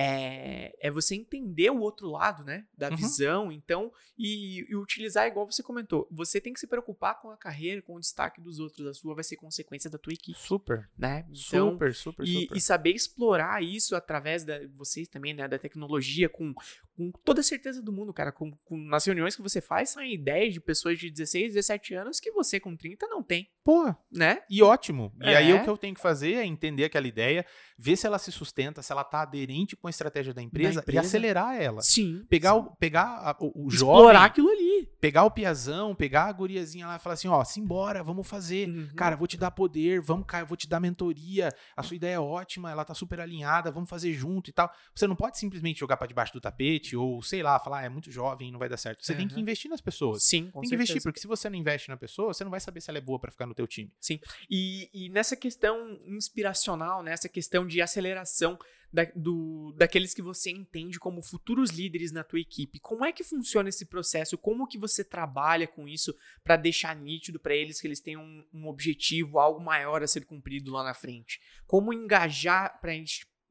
É, 0.00 0.72
é 0.80 0.90
você 0.92 1.16
entender 1.16 1.70
o 1.70 1.80
outro 1.80 2.08
lado, 2.08 2.44
né? 2.44 2.64
Da 2.76 2.88
uhum. 2.88 2.96
visão, 2.96 3.50
então, 3.50 3.92
e, 4.16 4.64
e, 4.70 4.76
utilizar 4.76 5.26
igual 5.26 5.44
você 5.44 5.60
comentou. 5.60 6.06
Você 6.12 6.40
tem 6.40 6.52
que 6.52 6.60
se 6.60 6.68
preocupar 6.68 7.20
com 7.20 7.30
a 7.30 7.36
carreira, 7.36 7.82
com 7.82 7.96
o 7.96 8.00
destaque 8.00 8.40
dos 8.40 8.60
outros. 8.60 8.86
A 8.86 8.94
sua 8.94 9.16
vai 9.16 9.24
ser 9.24 9.34
consequência 9.34 9.90
da 9.90 9.98
tua 9.98 10.12
equipe. 10.12 10.38
Super. 10.38 10.88
Né? 10.96 11.26
Então, 11.28 11.72
super, 11.72 11.92
super, 11.92 12.22
e, 12.24 12.42
super. 12.42 12.56
E 12.56 12.60
saber 12.60 12.92
explorar 12.92 13.60
isso 13.60 13.96
através 13.96 14.44
da 14.44 14.60
vocês 14.76 15.08
também, 15.08 15.34
né? 15.34 15.48
Da 15.48 15.58
tecnologia, 15.58 16.28
com, 16.28 16.54
com 16.96 17.10
toda 17.24 17.40
a 17.40 17.44
certeza 17.44 17.82
do 17.82 17.92
mundo, 17.92 18.12
cara. 18.12 18.30
Com, 18.30 18.52
com, 18.64 18.76
nas 18.76 19.04
reuniões 19.04 19.34
que 19.34 19.42
você 19.42 19.60
faz, 19.60 19.90
saem 19.90 20.14
ideias 20.14 20.54
de 20.54 20.60
pessoas 20.60 20.96
de 20.96 21.10
16, 21.10 21.54
17 21.54 21.94
anos 21.94 22.20
que 22.20 22.30
você 22.30 22.60
com 22.60 22.76
30 22.76 23.08
não 23.08 23.20
tem. 23.20 23.50
Pô, 23.68 23.94
né? 24.10 24.40
E 24.48 24.62
ótimo. 24.62 25.12
E 25.20 25.28
é. 25.28 25.36
aí 25.36 25.52
o 25.52 25.62
que 25.62 25.68
eu 25.68 25.76
tenho 25.76 25.94
que 25.94 26.00
fazer 26.00 26.36
é 26.36 26.46
entender 26.46 26.84
aquela 26.84 27.06
ideia, 27.06 27.44
ver 27.76 27.96
se 27.96 28.06
ela 28.06 28.18
se 28.18 28.32
sustenta, 28.32 28.80
se 28.80 28.90
ela 28.90 29.04
tá 29.04 29.20
aderente 29.20 29.76
com 29.76 29.86
a 29.88 29.90
estratégia 29.90 30.32
da 30.32 30.40
empresa, 30.40 30.76
da 30.76 30.80
empresa. 30.80 30.96
e 30.96 31.06
acelerar 31.06 31.54
ela. 31.54 31.82
Sim. 31.82 32.24
Pegar 32.30 32.54
sim. 32.54 32.60
o, 32.60 32.62
pegar 32.76 33.04
a, 33.04 33.36
o, 33.38 33.66
o 33.66 33.70
jovem. 33.70 33.96
Explorar 33.96 34.24
aquilo 34.24 34.48
ali. 34.48 34.88
Pegar 34.98 35.24
o 35.24 35.30
piazão, 35.30 35.94
pegar 35.94 36.24
a 36.24 36.32
guriazinha 36.32 36.86
lá 36.86 36.96
e 36.96 36.98
falar 36.98 37.12
assim: 37.12 37.28
ó, 37.28 37.44
simbora, 37.44 38.02
vamos 38.02 38.26
fazer. 38.26 38.70
Uhum. 38.70 38.88
Cara, 38.96 39.16
vou 39.16 39.26
te 39.26 39.36
dar 39.36 39.50
poder, 39.50 40.00
vamos, 40.00 40.24
cara, 40.26 40.46
vou 40.46 40.56
te 40.56 40.66
dar 40.66 40.80
mentoria. 40.80 41.50
A 41.76 41.82
sua 41.82 41.94
ideia 41.94 42.14
é 42.14 42.18
ótima, 42.18 42.70
ela 42.70 42.86
tá 42.86 42.94
super 42.94 43.20
alinhada, 43.20 43.70
vamos 43.70 43.90
fazer 43.90 44.14
junto 44.14 44.48
e 44.48 44.52
tal. 44.54 44.72
Você 44.94 45.06
não 45.06 45.14
pode 45.14 45.36
simplesmente 45.36 45.78
jogar 45.78 45.98
para 45.98 46.06
debaixo 46.06 46.32
do 46.32 46.40
tapete 46.40 46.96
ou, 46.96 47.20
sei 47.20 47.42
lá, 47.42 47.60
falar, 47.60 47.80
ah, 47.80 47.84
é 47.84 47.88
muito 47.90 48.10
jovem, 48.10 48.50
não 48.50 48.58
vai 48.58 48.70
dar 48.70 48.78
certo. 48.78 49.04
Você 49.04 49.12
uhum. 49.12 49.18
tem 49.18 49.28
que 49.28 49.38
investir 49.38 49.70
nas 49.70 49.82
pessoas. 49.82 50.24
Sim, 50.24 50.50
com 50.50 50.62
Tem 50.62 50.70
que 50.70 50.74
investir, 50.74 51.02
porque 51.02 51.20
se 51.20 51.26
você 51.26 51.50
não 51.50 51.56
investe 51.58 51.90
na 51.90 51.98
pessoa, 51.98 52.32
você 52.32 52.42
não 52.42 52.50
vai 52.50 52.60
saber 52.60 52.80
se 52.80 52.90
ela 52.90 52.96
é 52.96 53.02
boa 53.02 53.18
para 53.18 53.30
ficar 53.30 53.44
no 53.44 53.57
teu 53.58 53.66
time. 53.66 53.92
Sim. 54.00 54.18
E, 54.48 54.88
e 54.92 55.08
nessa 55.10 55.36
questão 55.36 56.00
inspiracional, 56.06 57.02
nessa 57.02 57.28
questão 57.28 57.66
de 57.66 57.82
aceleração 57.82 58.58
da, 58.92 59.04
do, 59.14 59.72
daqueles 59.76 60.14
que 60.14 60.22
você 60.22 60.50
entende 60.50 60.98
como 60.98 61.20
futuros 61.20 61.70
líderes 61.70 62.10
na 62.10 62.24
tua 62.24 62.40
equipe. 62.40 62.80
Como 62.80 63.04
é 63.04 63.12
que 63.12 63.22
funciona 63.22 63.68
esse 63.68 63.84
processo? 63.84 64.38
Como 64.38 64.66
que 64.66 64.78
você 64.78 65.04
trabalha 65.04 65.66
com 65.66 65.86
isso 65.86 66.16
para 66.42 66.56
deixar 66.56 66.96
nítido 66.96 67.38
para 67.38 67.54
eles 67.54 67.80
que 67.80 67.86
eles 67.86 68.00
têm 68.00 68.16
um, 68.16 68.44
um, 68.52 68.66
objetivo, 68.66 69.38
algo 69.38 69.60
maior 69.60 70.02
a 70.02 70.06
ser 70.06 70.24
cumprido 70.24 70.72
lá 70.72 70.82
na 70.82 70.94
frente? 70.94 71.40
Como 71.66 71.92
engajar 71.92 72.80
para 72.80 72.92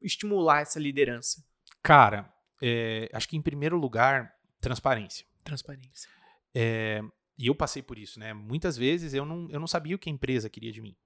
estimular 0.02 0.62
essa 0.62 0.80
liderança? 0.80 1.44
Cara, 1.82 2.32
é, 2.60 3.08
acho 3.12 3.28
que 3.28 3.36
em 3.36 3.42
primeiro 3.42 3.76
lugar, 3.76 4.34
transparência. 4.60 5.24
Transparência. 5.44 6.10
É, 6.54 7.00
e 7.38 7.46
eu 7.46 7.54
passei 7.54 7.82
por 7.82 7.96
isso, 7.96 8.18
né? 8.18 8.34
Muitas 8.34 8.76
vezes 8.76 9.14
eu 9.14 9.24
não, 9.24 9.48
eu 9.48 9.60
não 9.60 9.66
sabia 9.66 9.94
o 9.94 9.98
que 9.98 10.10
a 10.10 10.12
empresa 10.12 10.50
queria 10.50 10.72
de 10.72 10.80
mim. 10.80 10.96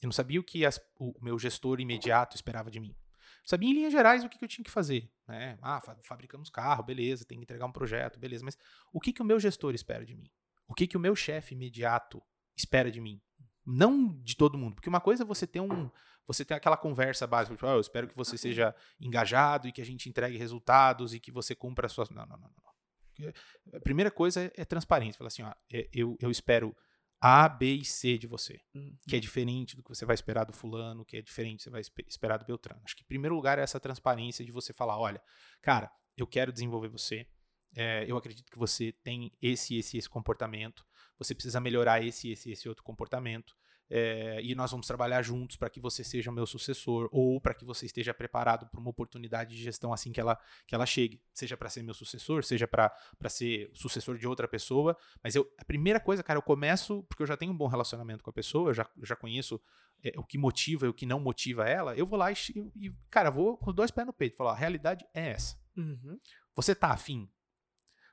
Eu 0.00 0.06
não 0.06 0.12
sabia 0.12 0.40
o 0.40 0.44
que 0.44 0.64
as, 0.64 0.80
o 0.98 1.14
meu 1.20 1.38
gestor 1.38 1.80
imediato 1.80 2.34
esperava 2.34 2.70
de 2.70 2.80
mim. 2.80 2.96
Sabia 3.44 3.70
em 3.70 3.74
linhas 3.74 3.92
gerais 3.92 4.24
o 4.24 4.28
que, 4.28 4.38
que 4.38 4.44
eu 4.44 4.48
tinha 4.48 4.64
que 4.64 4.70
fazer. 4.70 5.10
Né? 5.28 5.58
Ah, 5.62 5.80
fabricamos 6.02 6.50
carro, 6.50 6.82
beleza, 6.82 7.24
tem 7.24 7.38
que 7.38 7.44
entregar 7.44 7.66
um 7.66 7.72
projeto, 7.72 8.18
beleza. 8.18 8.44
Mas 8.44 8.58
o 8.92 9.00
que, 9.00 9.12
que 9.12 9.22
o 9.22 9.24
meu 9.24 9.38
gestor 9.38 9.74
espera 9.74 10.04
de 10.04 10.14
mim? 10.14 10.30
O 10.66 10.74
que, 10.74 10.86
que 10.86 10.96
o 10.96 11.00
meu 11.00 11.14
chefe 11.14 11.54
imediato 11.54 12.22
espera 12.56 12.90
de 12.90 13.00
mim? 13.00 13.20
Não 13.64 14.08
de 14.22 14.36
todo 14.36 14.58
mundo. 14.58 14.74
Porque 14.74 14.88
uma 14.88 15.00
coisa 15.00 15.22
é 15.22 15.26
você 15.26 15.46
ter 15.46 15.60
um. 15.60 15.90
Você 16.26 16.44
tem 16.44 16.56
aquela 16.56 16.76
conversa 16.76 17.26
básica, 17.26 17.54
tipo, 17.54 17.66
oh, 17.66 17.74
eu 17.74 17.80
espero 17.80 18.08
que 18.08 18.16
você 18.16 18.36
seja 18.36 18.74
engajado 19.00 19.68
e 19.68 19.72
que 19.72 19.80
a 19.80 19.84
gente 19.84 20.08
entregue 20.08 20.36
resultados 20.36 21.14
e 21.14 21.20
que 21.20 21.30
você 21.30 21.54
cumpra 21.54 21.86
as 21.86 21.92
suas. 21.92 22.10
Não, 22.10 22.26
não, 22.26 22.36
não, 22.36 22.48
não. 22.48 22.66
A 23.72 23.80
primeira 23.80 24.10
coisa 24.10 24.44
é, 24.44 24.52
é 24.56 24.64
transparência. 24.64 25.18
Falar 25.18 25.28
assim, 25.28 25.42
ó, 25.42 25.52
é, 25.72 25.88
eu, 25.92 26.16
eu 26.20 26.30
espero 26.30 26.76
a, 27.20 27.48
B 27.48 27.74
e 27.74 27.84
C 27.84 28.18
de 28.18 28.26
você, 28.26 28.60
uhum. 28.74 28.96
que 29.08 29.16
é 29.16 29.20
diferente 29.20 29.76
do 29.76 29.82
que 29.82 29.88
você 29.88 30.04
vai 30.04 30.14
esperar 30.14 30.44
do 30.44 30.52
fulano, 30.52 31.04
que 31.04 31.16
é 31.16 31.22
diferente 31.22 31.56
do 31.56 31.58
que 31.58 31.64
você 31.64 31.70
vai 31.70 32.06
esperar 32.06 32.38
do 32.38 32.44
Beltrano. 32.44 32.80
Acho 32.84 32.96
que 32.96 33.02
em 33.02 33.06
primeiro 33.06 33.34
lugar 33.34 33.58
é 33.58 33.62
essa 33.62 33.80
transparência 33.80 34.44
de 34.44 34.52
você 34.52 34.72
falar, 34.72 34.98
olha, 34.98 35.22
cara, 35.62 35.90
eu 36.16 36.26
quero 36.26 36.52
desenvolver 36.52 36.88
você, 36.88 37.26
é, 37.74 38.04
eu 38.08 38.16
acredito 38.16 38.50
que 38.50 38.58
você 38.58 38.92
tem 39.02 39.32
esse, 39.40 39.76
esse, 39.76 39.98
esse 39.98 40.08
comportamento, 40.08 40.84
você 41.18 41.34
precisa 41.34 41.60
melhorar 41.60 42.02
esse, 42.02 42.30
esse, 42.30 42.50
esse 42.50 42.68
outro 42.68 42.84
comportamento. 42.84 43.54
É, 43.88 44.40
e 44.42 44.54
nós 44.54 44.70
vamos 44.70 44.86
trabalhar 44.86 45.22
juntos 45.22 45.56
para 45.56 45.70
que 45.70 45.80
você 45.80 46.02
seja 46.02 46.30
o 46.30 46.34
meu 46.34 46.46
sucessor 46.46 47.08
ou 47.12 47.40
para 47.40 47.54
que 47.54 47.64
você 47.64 47.86
esteja 47.86 48.12
preparado 48.12 48.66
para 48.66 48.80
uma 48.80 48.90
oportunidade 48.90 49.56
de 49.56 49.62
gestão 49.62 49.92
assim 49.92 50.10
que 50.10 50.20
ela, 50.20 50.38
que 50.66 50.74
ela 50.74 50.84
chegue, 50.84 51.22
seja 51.32 51.56
para 51.56 51.68
ser 51.68 51.82
meu 51.82 51.94
sucessor, 51.94 52.42
seja 52.42 52.66
para 52.66 52.90
ser 53.28 53.70
sucessor 53.74 54.18
de 54.18 54.26
outra 54.26 54.48
pessoa. 54.48 54.96
Mas 55.22 55.36
eu, 55.36 55.48
a 55.58 55.64
primeira 55.64 56.00
coisa, 56.00 56.22
cara, 56.22 56.38
eu 56.38 56.42
começo 56.42 57.04
porque 57.04 57.22
eu 57.22 57.26
já 57.26 57.36
tenho 57.36 57.52
um 57.52 57.56
bom 57.56 57.68
relacionamento 57.68 58.24
com 58.24 58.30
a 58.30 58.32
pessoa, 58.32 58.70
eu 58.70 58.74
já, 58.74 58.90
eu 58.96 59.06
já 59.06 59.14
conheço 59.14 59.60
é, 60.02 60.12
o 60.16 60.24
que 60.24 60.36
motiva 60.36 60.86
e 60.86 60.88
o 60.88 60.94
que 60.94 61.06
não 61.06 61.20
motiva 61.20 61.68
ela. 61.68 61.94
Eu 61.94 62.06
vou 62.06 62.18
lá 62.18 62.32
e, 62.32 62.36
e 62.74 62.92
cara, 63.08 63.30
vou 63.30 63.56
com 63.56 63.72
dois 63.72 63.90
pés 63.90 64.06
no 64.06 64.12
peito, 64.12 64.36
falar: 64.36 64.52
a 64.52 64.56
realidade 64.56 65.06
é 65.14 65.30
essa. 65.30 65.56
Uhum. 65.76 66.18
Você 66.56 66.74
tá 66.74 66.90
afim? 66.90 67.30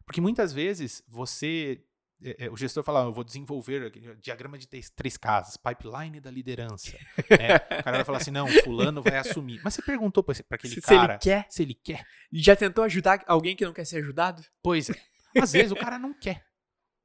Porque 0.06 0.22
muitas 0.22 0.54
vezes 0.54 1.04
você 1.08 1.84
é, 2.24 2.46
é, 2.46 2.50
o 2.50 2.56
gestor 2.56 2.84
fala, 2.84 3.02
eu 3.04 3.14
vou 3.14 3.24
desenvolver 3.24 3.92
diagrama 4.22 4.58
de 4.58 4.68
três, 4.68 4.90
três 4.90 5.18
casas, 5.18 5.58
pipeline 5.58 6.20
da 6.20 6.32
liderança. 6.32 6.96
é, 7.30 7.80
o 7.80 7.84
cara 7.84 7.98
vai 7.98 8.06
falar 8.06 8.18
assim, 8.20 8.32
não, 8.32 8.48
fulano 8.64 9.02
vai 9.02 9.18
assumir. 9.18 9.60
Mas 9.64 9.74
você 9.74 9.82
perguntou 9.82 10.24
para 10.24 10.36
aquele 10.52 10.76
se, 10.76 10.82
cara 10.82 11.20
se 11.20 11.30
ele 11.30 11.36
quer. 11.36 11.48
se 11.50 11.64
ele 11.64 11.74
quer. 11.74 12.06
Já 12.32 12.56
tentou 12.56 12.84
ajudar 12.84 13.24
alguém 13.28 13.56
que 13.56 13.66
não 13.66 13.74
quer 13.74 13.86
ser 13.86 13.98
ajudado? 13.98 14.44
Pois 14.62 14.90
é. 14.90 14.96
Às 15.42 15.52
vezes 15.52 15.72
o 15.72 15.76
cara 15.76 16.00
não 16.00 16.14
quer. 16.14 16.46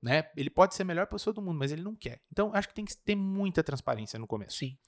Né? 0.01 0.31
Ele 0.37 0.49
pode 0.51 0.75
ser 0.75 0.83
a 0.83 0.87
melhor 0.87 1.07
pessoa 1.07 1.35
do 1.35 1.43
mundo, 1.43 1.59
mas 1.59 1.73
ele 1.73 1.83
não 1.83 1.97
quer. 1.97 2.21
Então, 2.31 2.53
acho 2.55 2.69
que 2.69 2.75
tem 2.75 2.85
que 2.85 2.97
ter 2.97 3.17
muita 3.17 3.65
transparência 3.65 4.19
no 4.19 4.27
começo. 4.29 4.59
Sim. 4.59 4.79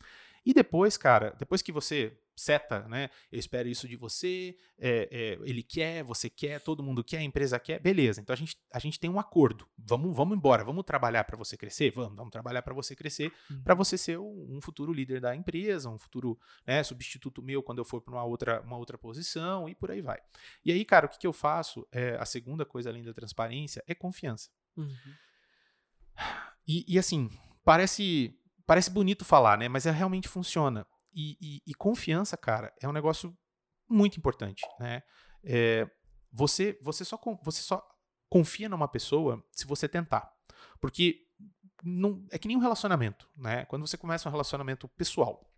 E 0.47 0.55
depois, 0.55 0.97
cara, 0.97 1.35
depois 1.39 1.62
que 1.62 1.73
você 1.73 2.16
seta, 2.40 2.88
né? 2.88 3.10
Eu 3.30 3.38
espero 3.38 3.68
isso 3.68 3.86
de 3.88 3.96
você, 3.96 4.56
é, 4.78 5.08
é, 5.10 5.48
ele 5.48 5.62
quer, 5.62 6.02
você 6.02 6.28
quer, 6.28 6.60
todo 6.60 6.82
mundo 6.82 7.04
quer, 7.04 7.18
a 7.18 7.22
empresa 7.22 7.58
quer, 7.58 7.80
beleza. 7.80 8.20
Então 8.20 8.32
a 8.32 8.36
gente, 8.36 8.56
a 8.72 8.78
gente 8.78 8.98
tem 8.98 9.10
um 9.10 9.18
acordo. 9.18 9.68
Vamos, 9.78 10.14
vamos 10.16 10.36
embora, 10.36 10.64
vamos 10.64 10.84
trabalhar 10.84 11.24
para 11.24 11.36
você 11.36 11.56
crescer? 11.56 11.90
Vamos, 11.92 12.16
vamos 12.16 12.30
trabalhar 12.30 12.62
para 12.62 12.74
você 12.74 12.96
crescer, 12.96 13.32
Uhum. 13.50 13.62
para 13.62 13.74
você 13.74 13.98
ser 13.98 14.18
um, 14.18 14.56
um 14.56 14.60
futuro 14.60 14.92
líder 14.92 15.20
da 15.20 15.34
empresa, 15.34 15.88
um 15.88 15.98
futuro 15.98 16.38
né, 16.66 16.82
substituto 16.82 17.42
meu 17.42 17.62
quando 17.62 17.78
eu 17.78 17.84
for 17.84 18.00
para 18.00 18.14
uma 18.14 18.24
outra, 18.24 18.60
uma 18.62 18.76
outra 18.76 18.96
posição 18.98 19.68
e 19.68 19.74
por 19.74 19.90
aí 19.90 20.00
vai. 20.00 20.18
E 20.64 20.72
aí, 20.72 20.84
cara, 20.84 21.06
o 21.06 21.08
que, 21.08 21.18
que 21.18 21.26
eu 21.26 21.32
faço? 21.32 21.86
É, 21.92 22.16
a 22.16 22.24
segunda 22.24 22.64
coisa 22.64 22.90
além 22.90 23.02
da 23.02 23.12
transparência 23.12 23.82
é 23.86 23.94
confiança. 23.94 24.50
Uhum. 24.76 25.14
E, 26.66 26.84
e, 26.86 26.98
assim, 26.98 27.30
parece, 27.64 28.38
parece 28.66 28.90
bonito 28.90 29.24
falar, 29.24 29.58
né? 29.58 29.68
Mas 29.68 29.86
é, 29.86 29.90
realmente 29.90 30.28
funciona. 30.28 30.86
E, 31.12 31.36
e, 31.40 31.62
e, 31.66 31.74
confiança, 31.74 32.36
cara, 32.36 32.72
é 32.80 32.88
um 32.88 32.92
negócio 32.92 33.36
muito 33.88 34.16
importante, 34.16 34.62
né? 34.78 35.02
É, 35.44 35.88
você, 36.32 36.78
você, 36.80 37.04
só, 37.04 37.18
você 37.42 37.60
só 37.62 37.84
confia 38.28 38.68
numa 38.68 38.86
pessoa 38.86 39.44
se 39.50 39.66
você 39.66 39.88
tentar. 39.88 40.32
Porque 40.80 41.26
não, 41.82 42.24
é 42.30 42.38
que 42.38 42.46
nem 42.46 42.56
um 42.56 42.60
relacionamento, 42.60 43.28
né? 43.36 43.64
Quando 43.64 43.86
você 43.86 43.96
começa 43.96 44.28
um 44.28 44.32
relacionamento 44.32 44.88
pessoal, 44.88 45.49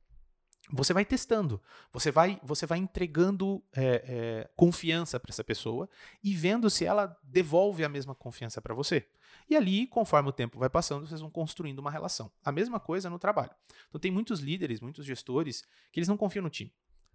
você 0.70 0.92
vai 0.92 1.04
testando, 1.04 1.60
você 1.92 2.10
vai, 2.10 2.40
você 2.42 2.66
vai 2.66 2.78
entregando 2.78 3.62
é, 3.72 4.04
é, 4.06 4.50
confiança 4.56 5.18
para 5.18 5.30
essa 5.30 5.42
pessoa 5.42 5.88
e 6.22 6.34
vendo 6.34 6.70
se 6.70 6.84
ela 6.84 7.16
devolve 7.22 7.84
a 7.84 7.88
mesma 7.88 8.14
confiança 8.14 8.60
para 8.62 8.74
você. 8.74 9.06
E 9.50 9.56
ali, 9.56 9.86
conforme 9.86 10.28
o 10.28 10.32
tempo 10.32 10.58
vai 10.58 10.70
passando, 10.70 11.06
vocês 11.06 11.20
vão 11.20 11.30
construindo 11.30 11.80
uma 11.80 11.90
relação. 11.90 12.30
A 12.44 12.52
mesma 12.52 12.78
coisa 12.78 13.10
no 13.10 13.18
trabalho. 13.18 13.50
Então, 13.88 14.00
tem 14.00 14.10
muitos 14.10 14.40
líderes, 14.40 14.80
muitos 14.80 15.04
gestores, 15.04 15.62
que 15.90 15.98
eles 15.98 16.08
não 16.08 16.16
confiam 16.16 16.44
no 16.44 16.50
time. 16.50 16.72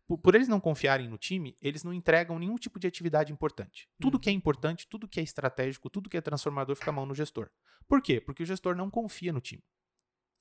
Por, 0.07 0.17
por 0.17 0.35
eles 0.35 0.47
não 0.47 0.59
confiarem 0.59 1.07
no 1.07 1.17
time, 1.17 1.55
eles 1.61 1.83
não 1.83 1.93
entregam 1.93 2.37
nenhum 2.37 2.55
tipo 2.55 2.79
de 2.79 2.87
atividade 2.87 3.31
importante. 3.31 3.89
Tudo 3.99 4.19
que 4.19 4.29
é 4.29 4.33
importante, 4.33 4.87
tudo 4.87 5.07
que 5.07 5.19
é 5.19 5.23
estratégico, 5.23 5.89
tudo 5.89 6.09
que 6.09 6.17
é 6.17 6.21
transformador 6.21 6.75
fica 6.75 6.89
a 6.89 6.93
mão 6.93 7.05
no 7.05 7.15
gestor. 7.15 7.49
Por 7.87 8.01
quê? 8.01 8.19
Porque 8.19 8.43
o 8.43 8.45
gestor 8.45 8.75
não 8.75 8.89
confia 8.89 9.31
no 9.31 9.41
time. 9.41 9.63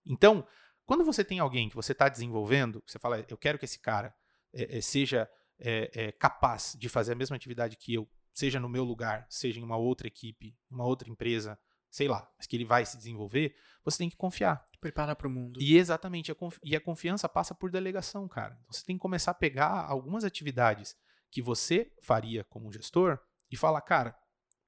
Então, 0.04 0.46
quando 0.86 1.04
você 1.04 1.24
tem 1.24 1.38
alguém 1.40 1.68
que 1.68 1.74
você 1.74 1.92
está 1.92 2.08
desenvolvendo, 2.08 2.82
você 2.86 2.98
fala, 2.98 3.24
eu 3.28 3.36
quero 3.36 3.58
que 3.58 3.64
esse 3.64 3.78
cara 3.78 4.14
é, 4.52 4.80
seja 4.80 5.28
é, 5.58 6.12
capaz 6.12 6.76
de 6.78 6.88
fazer 6.88 7.12
a 7.12 7.16
mesma 7.16 7.36
atividade 7.36 7.76
que 7.76 7.94
eu, 7.94 8.08
seja 8.32 8.60
no 8.60 8.68
meu 8.68 8.84
lugar, 8.84 9.26
seja 9.28 9.58
em 9.58 9.62
uma 9.62 9.76
outra 9.76 10.06
equipe, 10.06 10.56
uma 10.70 10.84
outra 10.84 11.10
empresa, 11.10 11.58
sei 11.90 12.08
lá, 12.08 12.30
mas 12.36 12.46
que 12.46 12.56
ele 12.56 12.64
vai 12.64 12.86
se 12.86 12.96
desenvolver, 12.96 13.56
você 13.84 13.98
tem 13.98 14.10
que 14.10 14.16
confiar. 14.16 14.64
Preparar 14.80 15.16
para 15.16 15.26
o 15.26 15.30
mundo. 15.30 15.60
E 15.60 15.76
exatamente, 15.76 16.30
a 16.30 16.36
e 16.62 16.76
a 16.76 16.80
confiança 16.80 17.28
passa 17.28 17.54
por 17.54 17.70
delegação, 17.70 18.28
cara. 18.28 18.56
Então, 18.60 18.72
você 18.72 18.84
tem 18.84 18.96
que 18.96 19.02
começar 19.02 19.32
a 19.32 19.34
pegar 19.34 19.86
algumas 19.88 20.22
atividades 20.22 20.96
que 21.30 21.42
você 21.42 21.92
faria 22.02 22.44
como 22.44 22.72
gestor 22.72 23.18
e 23.50 23.56
falar, 23.56 23.80
cara, 23.80 24.16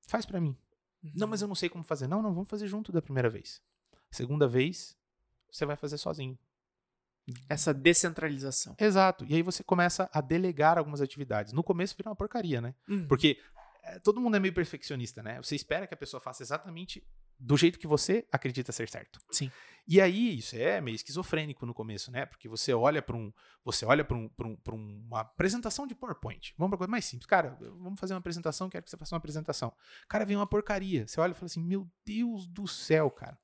faz 0.07 0.27
para 0.27 0.41
mim. 0.41 0.57
Uhum. 1.03 1.13
Não, 1.15 1.29
mas 1.29 1.43
eu 1.43 1.49
não 1.49 1.55
sei 1.55 1.69
como 1.69 1.85
fazer. 1.85 2.09
Não, 2.09 2.23
não, 2.23 2.35
vamos 2.35 2.49
fazer 2.49 2.67
junto 2.67 2.91
da 2.91 3.03
primeira 3.03 3.31
vez. 3.31 3.63
Segunda 4.11 4.49
vez, 4.49 4.97
você 5.51 5.67
vai 5.67 5.77
fazer 5.77 5.99
sozinho. 5.99 6.39
Essa 7.49 7.75
descentralização. 7.75 8.75
Exato. 8.79 9.25
E 9.29 9.35
aí 9.35 9.43
você 9.43 9.63
começa 9.63 10.09
a 10.13 10.21
delegar 10.21 10.79
algumas 10.79 11.01
atividades. 11.01 11.53
No 11.53 11.63
começo 11.63 11.95
vira 11.97 12.09
uma 12.09 12.17
porcaria, 12.17 12.61
né? 12.61 12.75
Uhum. 12.89 13.07
Porque 13.07 13.39
é, 13.83 13.99
todo 13.99 14.21
mundo 14.21 14.37
é 14.37 14.41
meio 14.41 14.55
perfeccionista, 14.55 15.23
né? 15.23 15.41
Você 15.43 15.55
espera 15.55 15.87
que 15.87 15.95
a 15.95 15.97
pessoa 15.97 16.21
faça 16.21 16.43
exatamente 16.43 17.07
do 17.39 17.57
jeito 17.57 17.79
que 17.79 17.87
você 17.87 18.27
acredita 18.33 18.73
ser 18.73 18.89
certo. 18.89 19.21
Sim. 19.31 19.51
E 19.87 20.01
aí 20.01 20.39
isso 20.39 20.57
é 20.57 20.81
meio 20.81 20.97
esquizofrênico 20.97 21.65
no 21.65 21.73
começo, 21.73 22.11
né? 22.11 22.27
Porque 22.27 22.49
você 22.49 22.75
olha 22.75 23.01
para 23.01 23.17
um, 23.17 23.33
você 23.65 23.87
olha 23.87 24.05
para 24.05 24.17
um, 24.17 24.29
um, 24.45 25.05
uma 25.07 25.21
apresentação 25.21 25.87
de 25.87 25.95
PowerPoint. 25.95 26.55
Vamos 26.59 26.71
para 26.71 26.79
coisa 26.79 26.91
mais 26.91 27.05
simples, 27.05 27.27
cara. 27.27 27.57
Vamos 27.61 27.99
fazer 27.99 28.15
uma 28.15 28.19
apresentação. 28.19 28.69
Quero 28.69 28.85
que 28.85 28.91
você 28.91 28.97
faça 28.97 29.15
uma 29.15 29.19
apresentação. 29.19 29.73
Cara, 30.09 30.25
vem 30.25 30.37
uma 30.37 30.47
porcaria. 30.47 31.07
Você 31.07 31.21
olha 31.21 31.31
e 31.31 31.35
fala 31.35 31.47
assim, 31.47 31.63
meu 31.63 31.89
Deus 32.05 32.47
do 32.47 32.67
céu, 32.67 33.11
cara. 33.11 33.39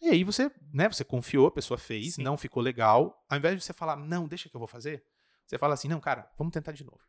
E 0.00 0.08
aí 0.08 0.24
você, 0.24 0.50
né? 0.72 0.88
Você 0.88 1.04
confiou, 1.04 1.46
a 1.46 1.50
pessoa 1.50 1.76
fez, 1.76 2.14
Sim. 2.14 2.22
não 2.22 2.36
ficou 2.36 2.62
legal. 2.62 3.24
Ao 3.28 3.36
invés 3.36 3.56
de 3.56 3.62
você 3.62 3.72
falar, 3.72 3.96
não, 3.96 4.26
deixa 4.26 4.48
que 4.48 4.56
eu 4.56 4.58
vou 4.58 4.68
fazer, 4.68 5.04
você 5.46 5.58
fala 5.58 5.74
assim, 5.74 5.88
não, 5.88 6.00
cara, 6.00 6.30
vamos 6.38 6.52
tentar 6.52 6.72
de 6.72 6.84
novo. 6.84 7.00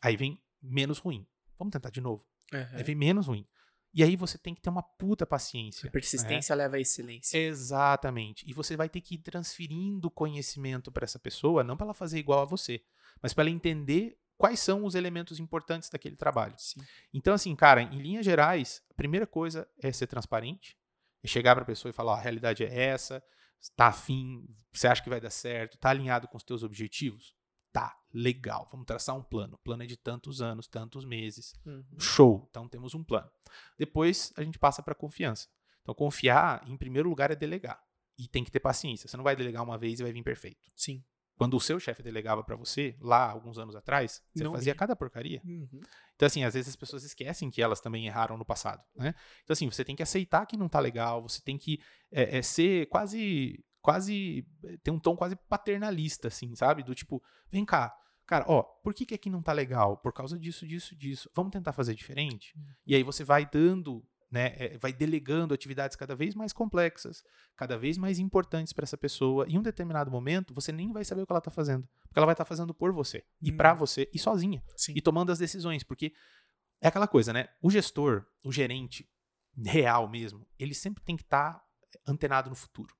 Aí 0.00 0.16
vem 0.16 0.40
menos 0.62 0.98
ruim. 0.98 1.26
Vamos 1.58 1.72
tentar 1.72 1.90
de 1.90 2.00
novo. 2.00 2.24
Uhum. 2.52 2.66
Aí 2.72 2.82
vem 2.82 2.94
menos 2.94 3.26
ruim. 3.26 3.46
E 3.92 4.04
aí 4.04 4.14
você 4.14 4.38
tem 4.38 4.54
que 4.54 4.60
ter 4.60 4.70
uma 4.70 4.82
puta 4.82 5.26
paciência. 5.26 5.88
A 5.88 5.90
persistência 5.90 6.54
né? 6.54 6.62
leva 6.62 6.76
à 6.76 6.80
excelência. 6.80 7.36
Exatamente. 7.36 8.48
E 8.48 8.52
você 8.52 8.76
vai 8.76 8.88
ter 8.88 9.00
que 9.00 9.16
ir 9.16 9.18
transferindo 9.18 10.10
conhecimento 10.10 10.92
para 10.92 11.04
essa 11.04 11.18
pessoa, 11.18 11.64
não 11.64 11.76
para 11.76 11.86
ela 11.86 11.94
fazer 11.94 12.18
igual 12.18 12.40
a 12.40 12.44
você, 12.44 12.82
mas 13.20 13.34
para 13.34 13.44
ela 13.44 13.50
entender 13.50 14.16
quais 14.36 14.60
são 14.60 14.84
os 14.84 14.94
elementos 14.94 15.40
importantes 15.40 15.90
daquele 15.90 16.16
trabalho. 16.16 16.54
Sim. 16.56 16.80
Então, 17.12 17.34
assim, 17.34 17.54
cara, 17.56 17.82
em 17.82 18.00
linhas 18.00 18.24
gerais, 18.24 18.82
a 18.90 18.94
primeira 18.94 19.26
coisa 19.26 19.68
é 19.82 19.92
ser 19.92 20.06
transparente, 20.06 20.78
é 21.22 21.28
chegar 21.28 21.54
para 21.54 21.62
a 21.62 21.66
pessoa 21.66 21.90
e 21.90 21.92
falar: 21.92 22.12
ó, 22.12 22.14
a 22.16 22.20
realidade 22.20 22.64
é 22.64 22.74
essa, 22.74 23.22
tá 23.76 23.88
afim, 23.88 24.46
você 24.72 24.86
acha 24.88 25.02
que 25.02 25.10
vai 25.10 25.20
dar 25.20 25.30
certo, 25.30 25.78
tá 25.78 25.90
alinhado 25.90 26.28
com 26.28 26.36
os 26.36 26.44
teus 26.44 26.62
objetivos? 26.62 27.34
Tá, 27.72 27.96
legal, 28.12 28.68
vamos 28.70 28.86
traçar 28.86 29.16
um 29.16 29.22
plano. 29.22 29.54
O 29.54 29.58
plano 29.58 29.84
é 29.84 29.86
de 29.86 29.96
tantos 29.96 30.42
anos, 30.42 30.66
tantos 30.66 31.04
meses. 31.04 31.54
Uhum. 31.64 32.00
Show, 32.00 32.46
então 32.50 32.68
temos 32.68 32.94
um 32.94 33.04
plano. 33.04 33.30
Depois 33.78 34.32
a 34.36 34.42
gente 34.42 34.58
passa 34.58 34.82
para 34.82 34.94
confiança. 34.94 35.48
Então, 35.82 35.94
confiar, 35.94 36.62
em 36.68 36.76
primeiro 36.76 37.08
lugar, 37.08 37.30
é 37.30 37.36
delegar. 37.36 37.80
E 38.18 38.28
tem 38.28 38.44
que 38.44 38.50
ter 38.50 38.60
paciência. 38.60 39.08
Você 39.08 39.16
não 39.16 39.24
vai 39.24 39.34
delegar 39.34 39.62
uma 39.62 39.78
vez 39.78 39.98
e 39.98 40.02
vai 40.02 40.12
vir 40.12 40.22
perfeito. 40.22 40.68
Sim. 40.76 41.02
Quando 41.40 41.56
o 41.56 41.60
seu 41.60 41.80
chefe 41.80 42.02
delegava 42.02 42.44
para 42.44 42.54
você, 42.54 42.94
lá 43.00 43.30
alguns 43.30 43.56
anos 43.56 43.74
atrás, 43.74 44.22
você 44.34 44.44
Não 44.44 44.52
fazia 44.52 44.74
vi. 44.74 44.78
cada 44.78 44.94
porcaria. 44.94 45.40
Uhum. 45.42 45.80
Então, 46.14 46.26
assim, 46.26 46.44
às 46.44 46.52
vezes 46.52 46.68
as 46.68 46.76
pessoas 46.76 47.02
esquecem 47.02 47.50
que 47.50 47.62
elas 47.62 47.80
também 47.80 48.06
erraram 48.06 48.36
no 48.36 48.44
passado, 48.44 48.84
né? 48.94 49.14
Então, 49.42 49.54
assim, 49.54 49.64
você 49.70 49.82
tem 49.82 49.96
que 49.96 50.02
aceitar 50.02 50.44
que 50.44 50.54
não 50.54 50.68
tá 50.68 50.78
legal, 50.78 51.22
você 51.22 51.40
tem 51.40 51.56
que 51.56 51.80
é, 52.12 52.36
é, 52.36 52.42
ser 52.42 52.90
quase, 52.90 53.64
quase, 53.80 54.46
ter 54.82 54.90
um 54.90 54.98
tom 54.98 55.16
quase 55.16 55.34
paternalista, 55.34 56.28
assim, 56.28 56.54
sabe? 56.54 56.82
Do 56.82 56.94
tipo, 56.94 57.22
vem 57.48 57.64
cá, 57.64 57.90
cara, 58.26 58.44
ó, 58.46 58.62
por 58.62 58.92
que 58.92 59.06
que 59.06 59.14
aqui 59.14 59.30
não 59.30 59.40
tá 59.40 59.54
legal? 59.54 59.96
Por 59.96 60.12
causa 60.12 60.38
disso, 60.38 60.68
disso, 60.68 60.94
disso. 60.94 61.30
Vamos 61.34 61.52
tentar 61.52 61.72
fazer 61.72 61.94
diferente? 61.94 62.54
E 62.86 62.94
aí 62.94 63.02
você 63.02 63.24
vai 63.24 63.48
dando, 63.50 64.04
né, 64.30 64.54
é, 64.56 64.78
vai 64.78 64.92
delegando 64.92 65.52
atividades 65.52 65.96
cada 65.96 66.14
vez 66.14 66.34
mais 66.34 66.52
complexas, 66.52 67.24
cada 67.56 67.76
vez 67.76 67.98
mais 67.98 68.18
importantes 68.18 68.72
para 68.72 68.84
essa 68.84 68.96
pessoa. 68.96 69.46
Em 69.48 69.58
um 69.58 69.62
determinado 69.62 70.10
momento, 70.10 70.54
você 70.54 70.70
nem 70.70 70.92
vai 70.92 71.04
saber 71.04 71.22
o 71.22 71.26
que 71.26 71.32
ela 71.32 71.40
tá 71.40 71.50
fazendo, 71.50 71.88
porque 72.06 72.18
ela 72.18 72.26
vai 72.26 72.34
estar 72.34 72.44
fazendo 72.44 72.72
por 72.72 72.92
você 72.92 73.24
e 73.42 73.50
Hum. 73.50 73.56
para 73.56 73.74
você 73.74 74.08
e 74.14 74.18
sozinha 74.18 74.62
Sim. 74.76 74.92
e 74.94 75.00
tomando 75.00 75.32
as 75.32 75.38
decisões, 75.38 75.82
porque 75.82 76.12
é 76.80 76.88
aquela 76.88 77.08
coisa, 77.08 77.32
né? 77.32 77.48
O 77.60 77.70
gestor, 77.70 78.24
o 78.44 78.52
gerente 78.52 79.08
real 79.64 80.08
mesmo, 80.08 80.46
ele 80.58 80.74
sempre 80.74 81.02
tem 81.02 81.16
que 81.16 81.22
estar 81.22 81.62
antenado 82.06 82.48
no 82.48 82.56
futuro. 82.56 82.94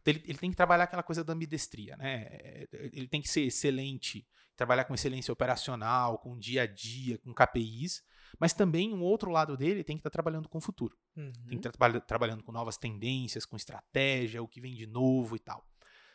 Então, 0.00 0.12
ele, 0.12 0.22
ele 0.26 0.38
tem 0.38 0.50
que 0.50 0.56
trabalhar 0.56 0.84
aquela 0.84 1.02
coisa 1.02 1.22
da 1.22 1.32
ambidestria, 1.32 1.96
né? 1.96 2.66
Ele 2.72 3.06
tem 3.06 3.22
que 3.22 3.28
ser 3.28 3.42
excelente, 3.42 4.26
trabalhar 4.56 4.84
com 4.84 4.94
excelência 4.94 5.32
operacional, 5.32 6.18
com 6.18 6.36
dia 6.36 6.62
a 6.62 6.66
dia, 6.66 7.18
com 7.18 7.32
KPIs, 7.32 8.02
mas 8.38 8.52
também 8.52 8.92
um 8.92 9.02
outro 9.02 9.30
lado 9.30 9.56
dele 9.56 9.82
tem 9.84 9.96
que 9.96 10.00
estar 10.00 10.10
trabalhando 10.10 10.48
com 10.48 10.58
o 10.58 10.60
futuro. 10.60 10.96
Uhum. 11.16 11.32
Tem 11.32 11.58
que 11.58 11.66
estar 11.66 11.72
traba- 11.72 12.00
trabalhando 12.00 12.42
com 12.42 12.52
novas 12.52 12.76
tendências, 12.76 13.44
com 13.44 13.56
estratégia, 13.56 14.42
o 14.42 14.48
que 14.48 14.60
vem 14.60 14.74
de 14.74 14.86
novo 14.86 15.36
e 15.36 15.38
tal. 15.38 15.66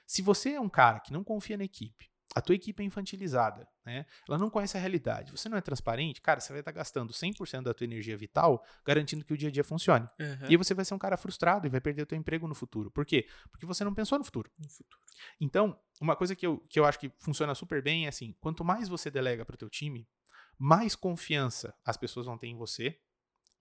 Se 0.05 0.21
você 0.21 0.51
é 0.51 0.61
um 0.61 0.69
cara 0.69 0.99
que 0.99 1.11
não 1.11 1.23
confia 1.23 1.57
na 1.57 1.63
equipe, 1.63 2.09
a 2.35 2.41
tua 2.41 2.55
equipe 2.55 2.83
é 2.83 2.85
infantilizada, 2.85 3.67
né? 3.85 4.05
Ela 4.27 4.37
não 4.37 4.49
conhece 4.49 4.77
a 4.77 4.79
realidade. 4.79 5.31
Você 5.31 5.47
não 5.47 5.57
é 5.57 5.61
transparente, 5.61 6.21
cara, 6.21 6.39
você 6.41 6.51
vai 6.51 6.59
estar 6.59 6.73
gastando 6.73 7.13
100% 7.13 7.63
da 7.63 7.73
tua 7.73 7.85
energia 7.85 8.17
vital 8.17 8.63
garantindo 8.85 9.23
que 9.23 9.33
o 9.33 9.37
dia 9.37 9.47
a 9.47 9.51
dia 9.51 9.63
funcione. 9.63 10.05
Uhum. 10.19 10.47
E 10.49 10.57
você 10.57 10.73
vai 10.73 10.83
ser 10.83 10.93
um 10.93 10.99
cara 10.99 11.15
frustrado 11.15 11.65
e 11.65 11.69
vai 11.69 11.79
perder 11.79 12.01
o 12.03 12.05
teu 12.05 12.17
emprego 12.17 12.45
no 12.47 12.53
futuro. 12.53 12.91
Por 12.91 13.05
quê? 13.05 13.27
Porque 13.49 13.65
você 13.65 13.83
não 13.83 13.93
pensou 13.93 14.17
no 14.17 14.25
futuro. 14.25 14.51
No 14.59 14.69
futuro. 14.69 14.99
Então, 15.39 15.79
uma 16.01 16.15
coisa 16.15 16.35
que 16.35 16.45
eu, 16.45 16.59
que 16.69 16.79
eu 16.79 16.85
acho 16.85 16.99
que 16.99 17.09
funciona 17.17 17.55
super 17.55 17.81
bem 17.81 18.05
é 18.05 18.09
assim, 18.09 18.35
quanto 18.41 18.63
mais 18.63 18.89
você 18.89 19.09
delega 19.09 19.45
para 19.45 19.55
o 19.55 19.57
teu 19.57 19.69
time, 19.69 20.05
mais 20.57 20.95
confiança 20.95 21.73
as 21.85 21.97
pessoas 21.97 22.25
vão 22.25 22.37
ter 22.37 22.47
em 22.47 22.55
você 22.57 22.99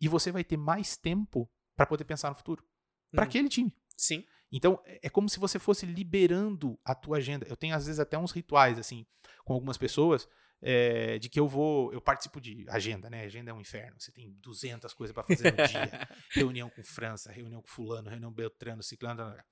e 0.01 0.09
você 0.09 0.31
vai 0.32 0.44
ter 0.44 0.56
mais 0.56 0.97
tempo 0.97 1.51
para 1.77 1.86
poder 1.86 2.05
pensar 2.05 2.31
no 2.31 2.35
futuro. 2.36 2.64
Para 3.10 3.24
Hum. 3.24 3.28
aquele 3.28 3.48
time. 3.48 3.73
Sim. 3.97 4.24
Então, 4.52 4.81
é 4.85 5.01
é 5.05 5.10
como 5.10 5.28
se 5.28 5.39
você 5.39 5.59
fosse 5.59 5.85
liberando 5.86 6.78
a 6.85 6.94
tua 6.94 7.18
agenda. 7.18 7.47
Eu 7.48 7.56
tenho, 7.56 7.74
às 7.74 7.86
vezes, 7.86 7.98
até 8.01 8.16
uns 8.18 8.32
rituais, 8.32 8.78
assim, 8.78 9.06
com 9.44 9.52
algumas 9.52 9.77
pessoas, 9.78 10.28
é, 10.62 11.18
de 11.18 11.28
que 11.28 11.39
eu 11.39 11.47
vou. 11.48 11.93
Eu 11.93 12.01
participo 12.01 12.40
de 12.40 12.64
agenda, 12.68 13.09
né? 13.10 13.24
Agenda 13.24 13.51
é 13.51 13.55
um 13.55 13.60
inferno. 13.60 13.97
Você 13.98 14.12
tem 14.12 14.32
200 14.40 14.93
coisas 14.94 15.12
para 15.14 15.23
fazer 15.23 15.51
no 15.52 15.56
dia. 15.66 16.09
reunião 16.32 16.70
com 16.70 16.82
França, 16.82 17.31
reunião 17.32 17.60
com 17.62 17.68
Fulano, 17.68 18.09
reunião 18.09 18.32
Beltrano, 18.32 18.82
Ciclano. 18.82 19.16
blá, 19.16 19.31
blá. 19.32 19.44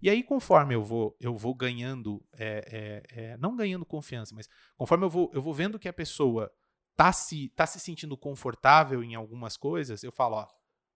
E 0.00 0.10
aí, 0.10 0.22
conforme 0.22 0.74
eu 0.74 0.82
vou, 0.82 1.16
eu 1.20 1.36
vou 1.36 1.54
ganhando, 1.54 2.24
é, 2.34 3.02
é, 3.10 3.36
não 3.36 3.54
ganhando 3.56 3.84
confiança, 3.86 4.34
mas 4.34 4.48
conforme 4.76 5.04
eu 5.04 5.10
vou, 5.10 5.30
eu 5.32 5.40
vou 5.40 5.54
vendo 5.54 5.78
que 5.78 5.88
a 5.88 5.92
pessoa 5.92 6.52
tá 6.96 7.12
se, 7.12 7.48
tá 7.50 7.66
se 7.66 7.80
sentindo 7.80 8.16
confortável 8.16 9.02
em 9.02 9.14
algumas 9.14 9.56
coisas, 9.56 10.02
eu 10.02 10.12
falo, 10.12 10.36
ó, 10.36 10.48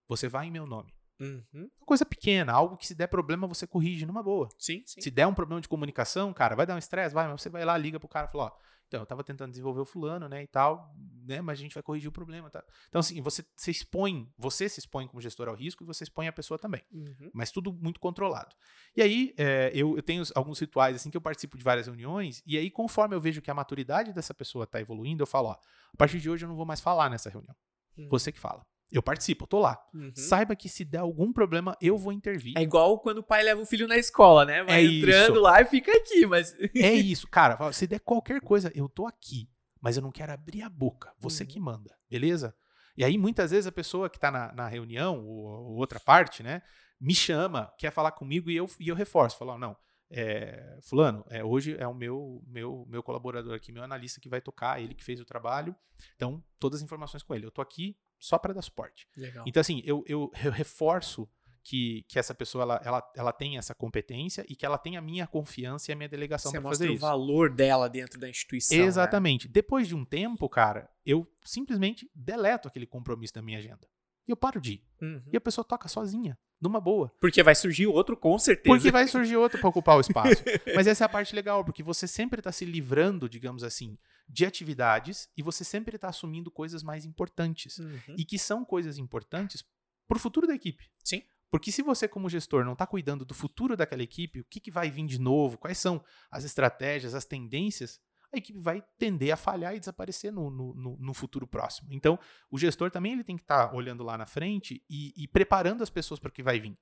você 0.07 0.27
vai 0.27 0.47
em 0.47 0.51
meu 0.51 0.65
nome. 0.65 0.93
Uhum. 1.19 1.69
Uma 1.79 1.85
coisa 1.85 2.05
pequena, 2.05 2.53
algo 2.53 2.77
que 2.77 2.85
se 2.85 2.93
der 2.93 3.07
problema 3.07 3.47
você 3.47 3.65
corrige 3.65 4.05
numa 4.05 4.21
boa. 4.21 4.49
Sim, 4.57 4.83
sim. 4.85 5.01
Se 5.01 5.09
der 5.09 5.27
um 5.27 5.33
problema 5.33 5.59
de 5.59 5.67
comunicação, 5.67 6.31
cara, 6.33 6.55
vai 6.55 6.65
dar 6.65 6.75
um 6.75 6.79
estresse, 6.79 7.13
vai, 7.13 7.27
mas 7.27 7.41
você 7.41 7.49
vai 7.49 7.65
lá, 7.65 7.75
liga 7.77 7.99
pro 7.99 8.07
cara 8.07 8.27
e 8.27 8.31
fala, 8.31 8.45
ó, 8.45 8.51
então, 8.87 9.01
eu 9.01 9.05
tava 9.05 9.23
tentando 9.23 9.49
desenvolver 9.51 9.81
o 9.81 9.85
fulano, 9.85 10.27
né, 10.29 10.43
e 10.43 10.47
tal, 10.47 10.93
né, 11.25 11.41
mas 11.41 11.59
a 11.59 11.61
gente 11.61 11.73
vai 11.73 11.83
corrigir 11.83 12.07
o 12.07 12.11
problema, 12.11 12.49
tá? 12.49 12.63
Então, 12.87 12.99
assim, 12.99 13.21
você 13.21 13.45
se 13.55 13.69
expõe, 13.69 14.31
você 14.37 14.69
se 14.69 14.79
expõe 14.79 15.07
como 15.07 15.21
gestor 15.21 15.47
ao 15.49 15.55
risco 15.55 15.83
e 15.83 15.85
você 15.85 16.03
expõe 16.03 16.27
a 16.27 16.31
pessoa 16.33 16.57
também, 16.57 16.81
Uhum. 16.91 17.29
mas 17.33 17.51
tudo 17.51 17.73
muito 17.73 17.99
controlado. 17.99 18.55
E 18.95 19.01
aí, 19.01 19.33
é, 19.37 19.71
eu, 19.73 19.95
eu 19.97 20.01
tenho 20.03 20.23
alguns 20.33 20.59
rituais, 20.59 20.95
assim, 20.95 21.09
que 21.11 21.17
eu 21.17 21.21
participo 21.21 21.57
de 21.57 21.63
várias 21.63 21.87
reuniões, 21.87 22.41
e 22.45 22.57
aí, 22.57 22.71
conforme 22.71 23.13
eu 23.15 23.19
vejo 23.21 23.41
que 23.41 23.51
a 23.51 23.53
maturidade 23.53 24.13
dessa 24.13 24.33
pessoa 24.33 24.65
tá 24.65 24.79
evoluindo, 24.79 25.21
eu 25.21 25.27
falo, 25.27 25.49
ó, 25.49 25.51
a 25.93 25.97
partir 25.97 26.19
de 26.19 26.29
hoje 26.29 26.45
eu 26.45 26.49
não 26.49 26.55
vou 26.55 26.65
mais 26.65 26.79
falar 26.79 27.09
nessa 27.09 27.29
reunião, 27.29 27.55
Uhum. 27.97 28.07
você 28.09 28.31
que 28.31 28.39
fala. 28.39 28.65
Eu 28.91 29.03
participo, 29.03 29.43
eu 29.43 29.47
tô 29.47 29.59
lá. 29.59 29.77
Uhum. 29.93 30.11
Saiba 30.15 30.55
que 30.55 30.69
se 30.69 30.85
der 30.85 30.99
algum 30.99 31.33
problema, 31.33 31.75
eu 31.81 31.97
vou 31.97 32.13
intervir. 32.13 32.53
É 32.57 32.61
igual 32.61 32.99
quando 32.99 33.17
o 33.17 33.23
pai 33.23 33.43
leva 33.43 33.61
o 33.61 33.65
filho 33.65 33.87
na 33.87 33.97
escola, 33.97 34.45
né? 34.45 34.63
Vai 34.63 34.79
É 34.79 34.83
entrando 34.85 35.33
isso. 35.33 35.41
lá 35.41 35.61
e 35.61 35.65
fica 35.65 35.91
aqui, 35.91 36.25
mas. 36.25 36.55
É 36.75 36.93
isso, 36.93 37.27
cara. 37.27 37.71
Se 37.73 37.85
der 37.85 37.99
qualquer 37.99 38.39
coisa, 38.39 38.71
eu 38.73 38.87
tô 38.87 39.05
aqui, 39.05 39.49
mas 39.81 39.97
eu 39.97 40.01
não 40.03 40.11
quero 40.11 40.31
abrir 40.31 40.61
a 40.61 40.69
boca. 40.69 41.11
Você 41.19 41.43
Uhum. 41.43 41.49
que 41.49 41.59
manda, 41.59 41.95
beleza? 42.09 42.55
E 42.95 43.03
aí, 43.03 43.17
muitas 43.17 43.51
vezes, 43.51 43.67
a 43.67 43.71
pessoa 43.71 44.09
que 44.09 44.17
tá 44.19 44.31
na, 44.31 44.53
na 44.53 44.67
reunião, 44.67 45.23
ou, 45.23 45.45
ou 45.45 45.75
outra 45.75 45.99
parte, 45.99 46.41
né, 46.41 46.61
me 46.99 47.13
chama, 47.13 47.71
quer 47.77 47.91
falar 47.91 48.11
comigo 48.11 48.49
e 48.49 48.55
eu, 48.55 48.67
e 48.79 48.87
eu 48.87 48.95
reforço. 48.95 49.37
Falo, 49.37 49.51
ó, 49.51 49.57
não, 49.57 49.75
é, 50.09 50.79
fulano, 50.81 51.23
é, 51.29 51.43
hoje 51.43 51.75
é 51.77 51.85
o 51.87 51.93
meu, 51.93 52.41
meu, 52.47 52.85
meu 52.89 53.03
colaborador 53.03 53.53
aqui, 53.53 53.71
meu 53.71 53.83
analista 53.83 54.19
que 54.21 54.29
vai 54.29 54.39
tocar, 54.41 54.81
ele 54.81 54.95
que 54.95 55.03
fez 55.03 55.19
o 55.19 55.25
trabalho. 55.25 55.75
Então, 56.15 56.41
todas 56.57 56.79
as 56.79 56.83
informações 56.85 57.21
com 57.21 57.35
ele. 57.35 57.45
Eu 57.45 57.51
tô 57.51 57.61
aqui 57.61 57.95
só 58.19 58.37
para 58.37 58.53
dar 58.53 58.61
suporte. 58.61 59.07
Legal. 59.15 59.43
Então, 59.47 59.61
assim, 59.61 59.81
eu, 59.85 60.03
eu, 60.07 60.31
eu 60.43 60.51
reforço 60.51 61.29
que, 61.67 62.05
que 62.07 62.17
essa 62.17 62.33
pessoa 62.33 62.61
ela, 62.63 62.81
ela, 62.83 63.11
ela 63.15 63.33
tem 63.33 63.57
essa 63.57 63.75
competência 63.75 64.45
e 64.47 64.55
que 64.55 64.65
ela 64.65 64.77
tem 64.77 64.95
a 64.95 65.01
minha 65.01 65.27
confiança 65.27 65.91
e 65.91 65.93
a 65.93 65.95
minha 65.95 66.07
delegação 66.07 66.49
Você 66.49 66.57
para 66.57 66.69
mostra 66.69 66.85
fazer 66.85 66.91
o 66.91 66.95
isso. 66.95 67.01
valor 67.01 67.53
dela 67.53 67.89
dentro 67.89 68.17
da 68.17 68.29
instituição. 68.29 68.77
né? 68.77 68.85
Exatamente. 68.85 69.49
Depois 69.49 69.85
de 69.87 69.93
um 69.93 70.05
tempo, 70.05 70.47
cara, 70.47 70.89
eu 71.05 71.27
simplesmente 71.43 72.09
deleto 72.15 72.69
aquele 72.69 72.87
compromisso 72.87 73.33
da 73.33 73.41
minha 73.41 73.57
agenda. 73.57 73.85
E 74.25 74.31
eu 74.31 74.37
paro 74.37 74.61
de 74.61 74.73
ir. 74.73 74.83
Uhum. 75.01 75.21
E 75.31 75.35
a 75.37 75.41
pessoa 75.41 75.63
toca 75.63 75.89
sozinha, 75.89 76.37
numa 76.61 76.79
boa. 76.79 77.11
Porque 77.19 77.43
vai 77.43 77.55
surgir 77.55 77.87
outro, 77.87 78.15
com 78.15 78.37
certeza. 78.39 78.73
Porque 78.75 78.89
vai 78.91 79.07
surgir 79.07 79.35
outro 79.35 79.59
para 79.59 79.69
ocupar 79.69 79.97
o 79.97 80.01
espaço. 80.01 80.43
Mas 80.73 80.87
essa 80.87 81.03
é 81.03 81.05
a 81.05 81.09
parte 81.09 81.35
legal, 81.35 81.65
porque 81.65 81.83
você 81.83 82.07
sempre 82.07 82.39
está 82.39 82.51
se 82.51 82.63
livrando, 82.63 83.27
digamos 83.29 83.63
assim, 83.63 83.97
de 84.27 84.45
atividades 84.45 85.29
e 85.37 85.41
você 85.41 85.63
sempre 85.63 85.95
está 85.95 86.09
assumindo 86.09 86.51
coisas 86.51 86.83
mais 86.83 87.05
importantes. 87.05 87.77
Uhum. 87.79 88.15
E 88.17 88.25
que 88.25 88.37
são 88.37 88.65
coisas 88.65 88.97
importantes 88.97 89.63
para 90.07 90.17
o 90.17 90.19
futuro 90.19 90.47
da 90.47 90.53
equipe. 90.53 90.89
Sim. 91.03 91.23
Porque 91.49 91.71
se 91.71 91.81
você, 91.81 92.07
como 92.07 92.29
gestor, 92.29 92.65
não 92.65 92.73
está 92.73 92.85
cuidando 92.85 93.23
do 93.23 93.33
futuro 93.33 93.77
daquela 93.77 94.03
equipe, 94.03 94.41
o 94.41 94.45
que, 94.45 94.59
que 94.59 94.69
vai 94.71 94.91
vir 94.91 95.05
de 95.05 95.17
novo, 95.19 95.57
quais 95.57 95.77
são 95.77 96.03
as 96.29 96.43
estratégias, 96.43 97.15
as 97.15 97.23
tendências, 97.23 98.01
a 98.33 98.37
equipe 98.37 98.59
vai 98.59 98.83
tender 98.97 99.31
a 99.31 99.37
falhar 99.37 99.73
e 99.73 99.79
desaparecer 99.79 100.31
no, 100.33 100.49
no, 100.49 100.97
no- 100.99 101.13
futuro 101.13 101.47
próximo. 101.47 101.87
Então, 101.93 102.19
o 102.51 102.57
gestor 102.57 102.91
também 102.91 103.13
ele 103.13 103.23
tem 103.23 103.37
que 103.37 103.43
estar 103.43 103.73
olhando 103.73 104.03
lá 104.03 104.17
na 104.17 104.25
frente 104.25 104.83
e, 104.89 105.13
e 105.15 105.25
preparando 105.27 105.81
as 105.81 105.89
pessoas 105.89 106.19
para 106.19 106.27
o 106.27 106.31
que 106.33 106.43
vai 106.43 106.59
vir. 106.59 106.77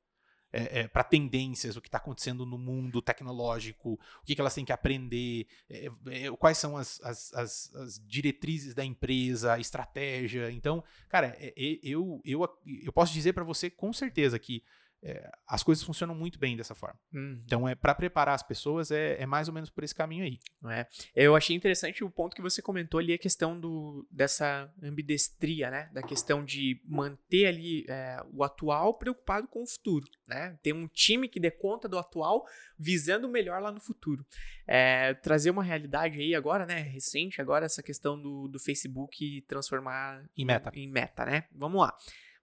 Para 0.93 1.03
tendências, 1.03 1.75
o 1.75 1.81
que 1.81 1.87
está 1.87 1.97
acontecendo 1.97 2.45
no 2.45 2.57
mundo 2.57 3.01
tecnológico, 3.01 3.93
o 3.93 4.25
que, 4.25 4.35
que 4.35 4.41
elas 4.41 4.53
têm 4.55 4.65
que 4.65 4.71
aprender, 4.71 5.47
é, 5.69 5.87
é, 6.07 6.31
quais 6.37 6.57
são 6.57 6.77
as, 6.77 7.01
as, 7.01 7.33
as- 7.33 7.75
as 7.75 8.01
diretrizes 8.07 8.73
da 8.73 8.83
empresa, 8.85 9.53
a 9.53 9.59
estratégia. 9.59 10.51
Então, 10.51 10.83
cara, 11.09 11.35
é, 11.39 11.53
é, 11.57 11.79
eu, 11.83 12.21
eu, 12.23 12.47
eu 12.83 12.91
posso 12.93 13.13
dizer 13.13 13.33
para 13.33 13.43
você 13.43 13.69
com 13.69 13.91
certeza 13.91 14.39
que 14.39 14.63
é, 15.07 15.31
as 15.47 15.61
coisas 15.61 15.83
funcionam 15.83 16.15
muito 16.15 16.39
bem 16.39 16.57
dessa 16.57 16.73
forma. 16.73 16.99
Uhum. 17.13 17.39
Então, 17.45 17.69
é 17.69 17.75
para 17.75 17.93
preparar 17.93 18.33
as 18.33 18.41
pessoas 18.41 18.89
é, 18.89 19.21
é 19.21 19.25
mais 19.27 19.47
ou 19.47 19.53
menos 19.53 19.69
por 19.69 19.83
esse 19.83 19.93
caminho 19.93 20.23
aí. 20.23 20.39
É? 20.71 20.87
Eu 21.15 21.35
achei 21.35 21.55
interessante 21.55 22.03
o 22.03 22.09
ponto 22.09 22.35
que 22.35 22.41
você 22.41 22.59
comentou 22.59 22.99
ali, 22.99 23.13
a 23.13 23.17
questão 23.17 23.59
do, 23.59 24.07
dessa 24.09 24.73
ambidestria, 24.81 25.69
né? 25.69 25.91
Da 25.93 26.01
questão 26.01 26.43
de 26.43 26.81
manter 26.87 27.45
ali 27.45 27.85
é, 27.87 28.17
o 28.33 28.43
atual 28.43 28.95
preocupado 28.95 29.47
com 29.47 29.61
o 29.61 29.67
futuro, 29.67 30.05
né? 30.27 30.57
Ter 30.63 30.73
um 30.73 30.87
time 30.87 31.29
que 31.29 31.39
dê 31.39 31.51
conta 31.51 31.87
do 31.87 31.99
atual, 31.99 32.43
visando 32.77 33.27
o 33.27 33.31
melhor 33.31 33.61
lá 33.61 33.71
no 33.71 33.79
futuro. 33.79 34.25
É, 34.65 35.13
trazer 35.13 35.51
uma 35.51 35.63
realidade 35.63 36.19
aí 36.19 36.33
agora, 36.33 36.65
né? 36.65 36.79
Recente, 36.79 37.39
agora 37.39 37.67
essa 37.67 37.83
questão 37.83 38.19
do, 38.19 38.47
do 38.47 38.59
Facebook 38.59 39.43
transformar 39.47 40.27
Em 40.35 40.45
meta. 40.45 40.71
em 40.73 40.91
meta, 40.91 41.25
né? 41.25 41.43
Vamos 41.51 41.79
lá. 41.79 41.95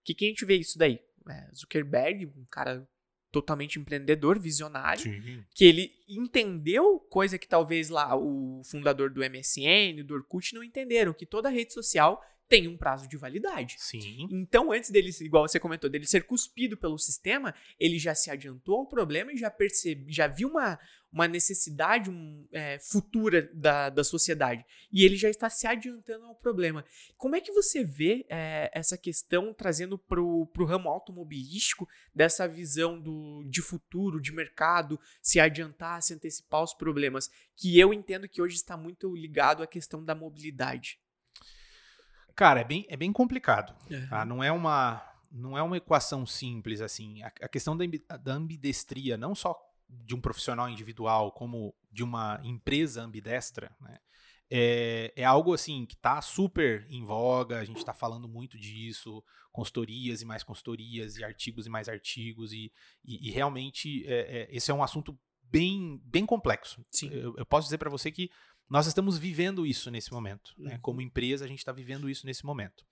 O 0.02 0.04
que, 0.04 0.14
que 0.14 0.24
a 0.24 0.28
gente 0.28 0.44
vê 0.44 0.56
isso 0.56 0.78
daí? 0.78 1.00
É, 1.28 1.48
Zuckerberg, 1.54 2.26
um 2.26 2.44
cara 2.50 2.86
totalmente 3.30 3.78
empreendedor, 3.78 4.38
visionário, 4.38 5.02
Sim. 5.02 5.42
que 5.54 5.64
ele 5.64 5.90
entendeu 6.06 7.00
coisa 7.10 7.38
que 7.38 7.48
talvez 7.48 7.88
lá 7.88 8.14
o 8.14 8.60
fundador 8.62 9.10
do 9.10 9.20
MSN, 9.20 10.04
do 10.04 10.14
Orkut 10.14 10.54
não 10.54 10.62
entenderam, 10.62 11.14
que 11.14 11.24
toda 11.24 11.48
rede 11.48 11.72
social 11.72 12.22
tem 12.52 12.68
um 12.68 12.76
prazo 12.76 13.08
de 13.08 13.16
validade. 13.16 13.76
Sim. 13.78 14.28
Então, 14.30 14.72
antes 14.72 14.90
dele, 14.90 15.10
igual 15.22 15.48
você 15.48 15.58
comentou, 15.58 15.88
dele 15.88 16.06
ser 16.06 16.24
cuspido 16.24 16.76
pelo 16.76 16.98
sistema, 16.98 17.54
ele 17.80 17.98
já 17.98 18.14
se 18.14 18.30
adiantou 18.30 18.80
ao 18.80 18.86
problema 18.86 19.32
e 19.32 19.38
já 19.38 19.50
percebe, 19.50 20.12
já 20.12 20.26
viu 20.26 20.50
uma, 20.50 20.78
uma 21.10 21.26
necessidade 21.26 22.10
um, 22.10 22.46
é, 22.52 22.78
futura 22.78 23.48
da, 23.54 23.88
da 23.88 24.04
sociedade. 24.04 24.66
E 24.92 25.02
ele 25.02 25.16
já 25.16 25.30
está 25.30 25.48
se 25.48 25.66
adiantando 25.66 26.26
ao 26.26 26.34
problema. 26.34 26.84
Como 27.16 27.34
é 27.34 27.40
que 27.40 27.52
você 27.52 27.82
vê 27.82 28.26
é, 28.28 28.70
essa 28.74 28.98
questão 28.98 29.54
trazendo 29.54 29.96
para 29.96 30.20
o 30.20 30.64
ramo 30.66 30.90
automobilístico 30.90 31.88
dessa 32.14 32.46
visão 32.46 33.00
do, 33.00 33.44
de 33.48 33.62
futuro, 33.62 34.20
de 34.20 34.30
mercado, 34.30 35.00
se 35.22 35.40
adiantar, 35.40 36.02
se 36.02 36.12
antecipar 36.12 36.60
aos 36.60 36.74
problemas? 36.74 37.30
Que 37.56 37.80
eu 37.80 37.94
entendo 37.94 38.28
que 38.28 38.42
hoje 38.42 38.56
está 38.56 38.76
muito 38.76 39.16
ligado 39.16 39.62
à 39.62 39.66
questão 39.66 40.04
da 40.04 40.14
mobilidade. 40.14 41.00
Cara, 42.34 42.60
é 42.60 42.64
bem, 42.64 42.86
é 42.88 42.96
bem 42.96 43.12
complicado. 43.12 43.74
Uhum. 43.90 44.08
Tá? 44.08 44.24
Não 44.24 44.42
é 44.42 44.50
uma 44.50 45.02
não 45.30 45.56
é 45.56 45.62
uma 45.62 45.78
equação 45.78 46.26
simples 46.26 46.80
assim. 46.80 47.22
A, 47.22 47.32
a 47.42 47.48
questão 47.48 47.76
da, 47.76 47.84
da 48.18 48.34
ambidestria, 48.34 49.16
não 49.16 49.34
só 49.34 49.58
de 49.88 50.14
um 50.14 50.20
profissional 50.20 50.68
individual, 50.68 51.32
como 51.32 51.74
de 51.90 52.02
uma 52.02 52.40
empresa 52.44 53.02
ambidestra, 53.02 53.74
né? 53.80 53.98
É, 54.54 55.10
é 55.16 55.24
algo 55.24 55.54
assim 55.54 55.86
que 55.86 55.94
está 55.94 56.20
super 56.20 56.86
em 56.90 57.02
voga, 57.02 57.58
a 57.58 57.64
gente 57.64 57.78
está 57.78 57.94
falando 57.94 58.28
muito 58.28 58.58
disso, 58.58 59.24
consultorias 59.50 60.20
e 60.20 60.26
mais 60.26 60.42
consultorias, 60.42 61.16
e 61.16 61.24
artigos 61.24 61.66
e 61.66 61.70
mais 61.70 61.88
artigos, 61.88 62.52
e, 62.52 62.70
e, 63.02 63.28
e 63.28 63.30
realmente 63.30 64.06
é, 64.06 64.42
é, 64.42 64.48
esse 64.54 64.70
é 64.70 64.74
um 64.74 64.82
assunto 64.82 65.18
bem, 65.42 66.02
bem 66.04 66.26
complexo. 66.26 66.84
Sim. 66.90 67.08
Eu, 67.10 67.34
eu 67.38 67.46
posso 67.46 67.66
dizer 67.66 67.78
para 67.78 67.88
você 67.88 68.10
que 68.10 68.30
nós 68.72 68.86
estamos 68.86 69.18
vivendo 69.18 69.66
isso 69.66 69.90
nesse 69.90 70.10
momento. 70.10 70.54
né? 70.56 70.72
Uhum. 70.72 70.80
Como 70.80 71.02
empresa, 71.02 71.44
a 71.44 71.48
gente 71.48 71.58
está 71.58 71.72
vivendo 71.72 72.08
isso 72.08 72.24
nesse 72.24 72.46
momento. 72.46 72.86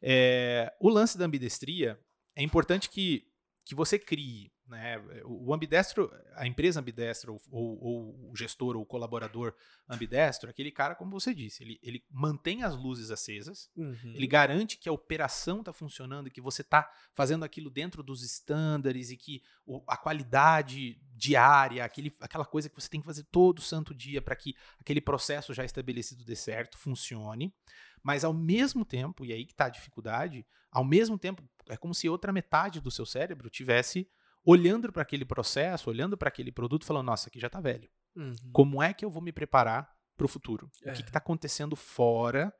É, 0.00 0.74
o 0.80 0.88
lance 0.88 1.18
da 1.18 1.26
ambidestria 1.26 2.00
é 2.34 2.42
importante 2.42 2.88
que, 2.88 3.26
que 3.68 3.74
você 3.74 3.98
crie 3.98 4.50
né? 4.68 5.02
O 5.24 5.54
ambidestro, 5.54 6.12
a 6.34 6.46
empresa 6.46 6.78
ambidestra, 6.80 7.32
ou, 7.32 7.40
ou, 7.50 7.82
ou, 7.82 8.30
o 8.30 8.36
gestor 8.36 8.76
ou 8.76 8.82
o 8.82 8.86
colaborador 8.86 9.54
ambidestro, 9.88 10.50
aquele 10.50 10.70
cara, 10.70 10.94
como 10.94 11.10
você 11.10 11.34
disse, 11.34 11.62
ele, 11.62 11.80
ele 11.82 12.04
mantém 12.10 12.62
as 12.62 12.76
luzes 12.76 13.10
acesas, 13.10 13.70
uhum. 13.74 14.12
ele 14.14 14.26
garante 14.26 14.76
que 14.76 14.88
a 14.88 14.92
operação 14.92 15.60
está 15.60 15.72
funcionando, 15.72 16.30
que 16.30 16.40
você 16.40 16.60
está 16.60 16.90
fazendo 17.14 17.44
aquilo 17.44 17.70
dentro 17.70 18.02
dos 18.02 18.22
estándares 18.22 19.10
e 19.10 19.16
que 19.16 19.42
o, 19.64 19.82
a 19.86 19.96
qualidade 19.96 21.00
diária, 21.16 21.82
aquele, 21.82 22.12
aquela 22.20 22.44
coisa 22.44 22.68
que 22.68 22.74
você 22.74 22.90
tem 22.90 23.00
que 23.00 23.06
fazer 23.06 23.24
todo 23.30 23.62
santo 23.62 23.94
dia 23.94 24.20
para 24.20 24.36
que 24.36 24.54
aquele 24.78 25.00
processo 25.00 25.54
já 25.54 25.64
estabelecido 25.64 26.24
dê 26.24 26.36
certo, 26.36 26.76
funcione. 26.76 27.54
Mas 28.02 28.22
ao 28.22 28.32
mesmo 28.32 28.84
tempo, 28.84 29.24
e 29.24 29.32
aí 29.32 29.44
que 29.44 29.52
está 29.52 29.64
a 29.64 29.70
dificuldade, 29.70 30.46
ao 30.70 30.84
mesmo 30.84 31.18
tempo, 31.18 31.42
é 31.68 31.76
como 31.76 31.94
se 31.94 32.08
outra 32.08 32.32
metade 32.32 32.80
do 32.80 32.90
seu 32.90 33.06
cérebro 33.06 33.50
tivesse 33.50 34.08
olhando 34.44 34.92
para 34.92 35.02
aquele 35.02 35.24
processo, 35.24 35.90
olhando 35.90 36.16
para 36.16 36.28
aquele 36.28 36.50
produto, 36.50 36.84
falando: 36.84 37.06
nossa, 37.06 37.28
aqui 37.28 37.38
já 37.38 37.48
está 37.48 37.60
velho. 37.60 37.88
Uhum. 38.16 38.34
Como 38.52 38.82
é 38.82 38.92
que 38.92 39.04
eu 39.04 39.10
vou 39.10 39.22
me 39.22 39.32
preparar 39.32 39.90
para 40.16 40.24
o 40.24 40.28
futuro? 40.28 40.70
É. 40.84 40.90
O 40.90 40.94
que 40.94 41.02
está 41.02 41.18
acontecendo 41.18 41.76
fora 41.76 42.52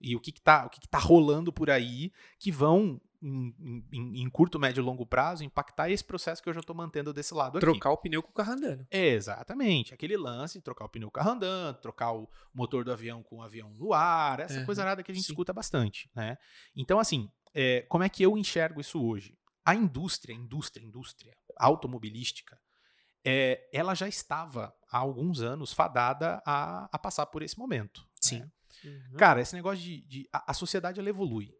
e 0.00 0.16
o 0.16 0.20
que 0.20 0.30
está 0.30 0.68
que 0.68 0.80
que 0.80 0.88
tá 0.88 0.98
rolando 0.98 1.52
por 1.52 1.70
aí 1.70 2.12
que 2.38 2.50
vão 2.50 3.00
em, 3.22 3.84
em, 3.92 4.22
em, 4.22 4.28
curto, 4.28 4.58
médio 4.58 4.80
e 4.80 4.84
longo 4.84 5.06
prazo, 5.06 5.44
impactar 5.44 5.88
esse 5.88 6.02
processo 6.02 6.42
que 6.42 6.48
eu 6.48 6.52
já 6.52 6.58
estou 6.58 6.74
mantendo 6.74 7.12
desse 7.12 7.32
lado 7.32 7.52
trocar 7.52 7.70
aqui. 7.70 7.80
Trocar 7.80 7.92
o 7.92 7.96
pneu 7.96 8.22
com 8.22 8.30
o 8.30 8.34
carro 8.34 8.52
andando. 8.52 8.84
exatamente. 8.90 9.94
Aquele 9.94 10.16
lance, 10.16 10.60
trocar 10.60 10.86
o 10.86 10.88
pneu 10.88 11.08
com 11.08 11.20
o 11.20 11.22
carro 11.22 11.30
andando, 11.30 11.78
trocar 11.78 12.12
o 12.12 12.28
motor 12.52 12.84
do 12.84 12.92
avião 12.92 13.22
com 13.22 13.36
o 13.36 13.42
avião 13.42 13.70
no 13.74 13.92
ar, 13.92 14.40
essa 14.40 14.58
uhum. 14.58 14.66
coisa 14.66 14.84
nada 14.84 15.04
que 15.04 15.12
a 15.12 15.14
gente 15.14 15.24
Sim. 15.24 15.32
escuta 15.32 15.52
bastante, 15.52 16.10
né? 16.16 16.36
Então, 16.74 16.98
assim, 16.98 17.30
é, 17.54 17.82
como 17.82 18.04
é 18.04 18.08
que 18.08 18.22
eu 18.22 18.36
enxergo 18.36 18.80
isso 18.80 19.02
hoje? 19.02 19.36
A 19.64 19.74
indústria, 19.74 20.34
indústria, 20.34 20.84
indústria 20.84 21.36
automobilística, 21.56 22.58
é, 23.24 23.68
ela 23.72 23.94
já 23.94 24.08
estava 24.08 24.74
há 24.90 24.98
alguns 24.98 25.40
anos 25.40 25.72
fadada 25.72 26.42
a, 26.44 26.88
a 26.90 26.98
passar 26.98 27.26
por 27.26 27.42
esse 27.42 27.58
momento. 27.58 28.06
Sim. 28.20 28.40
Né? 28.40 28.50
Uhum. 28.84 29.16
Cara, 29.16 29.40
esse 29.40 29.54
negócio 29.54 29.82
de. 29.82 30.02
de 30.06 30.28
a, 30.32 30.50
a, 30.50 30.54
sociedade 30.54 30.98
ela 30.98 31.08
evolui. 31.08 31.54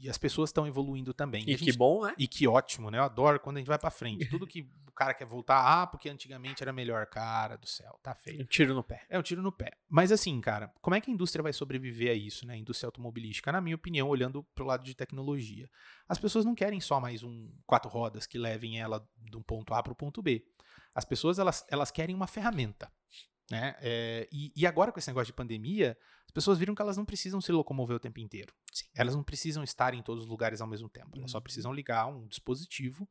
E 0.00 0.08
as 0.08 0.18
pessoas 0.18 0.50
estão 0.50 0.66
evoluindo 0.66 1.12
também. 1.12 1.44
E, 1.48 1.54
e 1.54 1.58
que 1.58 1.72
bom, 1.72 2.04
né? 2.04 2.14
E 2.16 2.28
que 2.28 2.46
ótimo, 2.46 2.90
né? 2.90 2.98
Eu 2.98 3.02
adoro 3.02 3.40
quando 3.40 3.56
a 3.56 3.60
gente 3.60 3.68
vai 3.68 3.78
para 3.78 3.90
frente. 3.90 4.28
Tudo 4.28 4.46
que 4.46 4.70
cara 4.98 5.14
quer 5.14 5.24
voltar, 5.24 5.60
ah, 5.60 5.86
porque 5.86 6.08
antigamente 6.08 6.62
era 6.62 6.72
melhor. 6.72 7.06
Cara 7.06 7.56
do 7.56 7.68
céu, 7.68 7.98
tá 8.02 8.16
feio. 8.16 8.42
Um 8.42 8.46
tiro 8.46 8.74
no 8.74 8.82
pé. 8.82 9.06
É 9.08 9.16
um 9.16 9.22
tiro 9.22 9.40
no 9.40 9.52
pé. 9.52 9.70
Mas 9.88 10.10
assim, 10.10 10.40
cara, 10.40 10.74
como 10.80 10.96
é 10.96 11.00
que 11.00 11.08
a 11.08 11.14
indústria 11.14 11.40
vai 11.42 11.52
sobreviver 11.52 12.10
a 12.10 12.14
isso, 12.14 12.44
né? 12.44 12.54
A 12.54 12.56
indústria 12.56 12.88
automobilística, 12.88 13.52
na 13.52 13.60
minha 13.60 13.76
opinião, 13.76 14.08
olhando 14.08 14.42
pro 14.54 14.64
lado 14.64 14.84
de 14.84 14.94
tecnologia. 14.96 15.70
As 16.08 16.18
pessoas 16.18 16.44
não 16.44 16.54
querem 16.54 16.80
só 16.80 16.98
mais 16.98 17.22
um 17.22 17.48
quatro 17.64 17.88
rodas 17.88 18.26
que 18.26 18.38
levem 18.38 18.80
ela 18.80 19.06
de 19.16 19.36
um 19.36 19.42
ponto 19.42 19.72
A 19.72 19.82
para 19.82 19.92
o 19.92 19.96
ponto 19.96 20.20
B. 20.20 20.44
As 20.92 21.04
pessoas, 21.04 21.38
elas, 21.38 21.64
elas 21.70 21.92
querem 21.92 22.14
uma 22.14 22.26
ferramenta. 22.26 22.90
Né? 23.50 23.76
É, 23.80 24.28
e, 24.32 24.52
e, 24.54 24.66
agora, 24.66 24.90
com 24.90 24.98
esse 24.98 25.08
negócio 25.08 25.28
de 25.28 25.32
pandemia, 25.32 25.96
as 26.26 26.32
pessoas 26.32 26.58
viram 26.58 26.74
que 26.74 26.82
elas 26.82 26.96
não 26.96 27.04
precisam 27.04 27.40
se 27.40 27.52
locomover 27.52 27.96
o 27.96 28.00
tempo 28.00 28.18
inteiro. 28.20 28.52
Sim. 28.72 28.86
Elas 28.94 29.14
não 29.14 29.22
precisam 29.22 29.62
estar 29.62 29.94
em 29.94 30.02
todos 30.02 30.24
os 30.24 30.28
lugares 30.28 30.60
ao 30.60 30.66
mesmo 30.66 30.88
tempo. 30.88 31.16
Elas 31.16 31.30
só 31.30 31.38
uhum. 31.38 31.42
precisam 31.42 31.72
ligar 31.72 32.06
um 32.06 32.26
dispositivo 32.26 33.08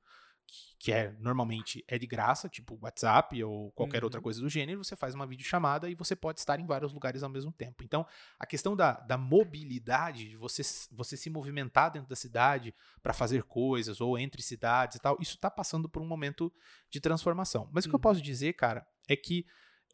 que, 0.47 0.75
que 0.79 0.91
é 0.91 1.11
normalmente 1.19 1.83
é 1.87 1.97
de 1.97 2.07
graça, 2.07 2.47
tipo 2.47 2.79
WhatsApp 2.81 3.43
ou 3.43 3.71
qualquer 3.71 3.99
uhum. 3.99 4.05
outra 4.05 4.21
coisa 4.21 4.41
do 4.41 4.49
gênero. 4.49 4.83
Você 4.83 4.95
faz 4.95 5.13
uma 5.13 5.27
videochamada 5.27 5.89
e 5.89 5.95
você 5.95 6.15
pode 6.15 6.39
estar 6.39 6.59
em 6.59 6.65
vários 6.65 6.93
lugares 6.93 7.21
ao 7.21 7.29
mesmo 7.29 7.51
tempo. 7.51 7.83
Então, 7.83 8.05
a 8.39 8.45
questão 8.45 8.75
da, 8.75 8.93
da 8.93 9.17
mobilidade, 9.17 10.29
de 10.29 10.35
você, 10.37 10.63
você 10.91 11.17
se 11.17 11.29
movimentar 11.29 11.91
dentro 11.91 12.09
da 12.09 12.15
cidade 12.15 12.73
para 13.03 13.13
fazer 13.13 13.43
coisas 13.43 13.99
ou 13.99 14.17
entre 14.17 14.41
cidades 14.41 14.95
e 14.95 14.99
tal, 14.99 15.17
isso 15.19 15.35
está 15.35 15.51
passando 15.51 15.89
por 15.89 16.01
um 16.01 16.07
momento 16.07 16.51
de 16.89 16.99
transformação. 16.99 17.69
Mas 17.71 17.85
uhum. 17.85 17.89
o 17.89 17.91
que 17.91 17.95
eu 17.95 17.97
uhum. 17.97 18.01
posso 18.01 18.21
dizer, 18.21 18.53
cara, 18.53 18.87
é 19.07 19.15
que 19.15 19.45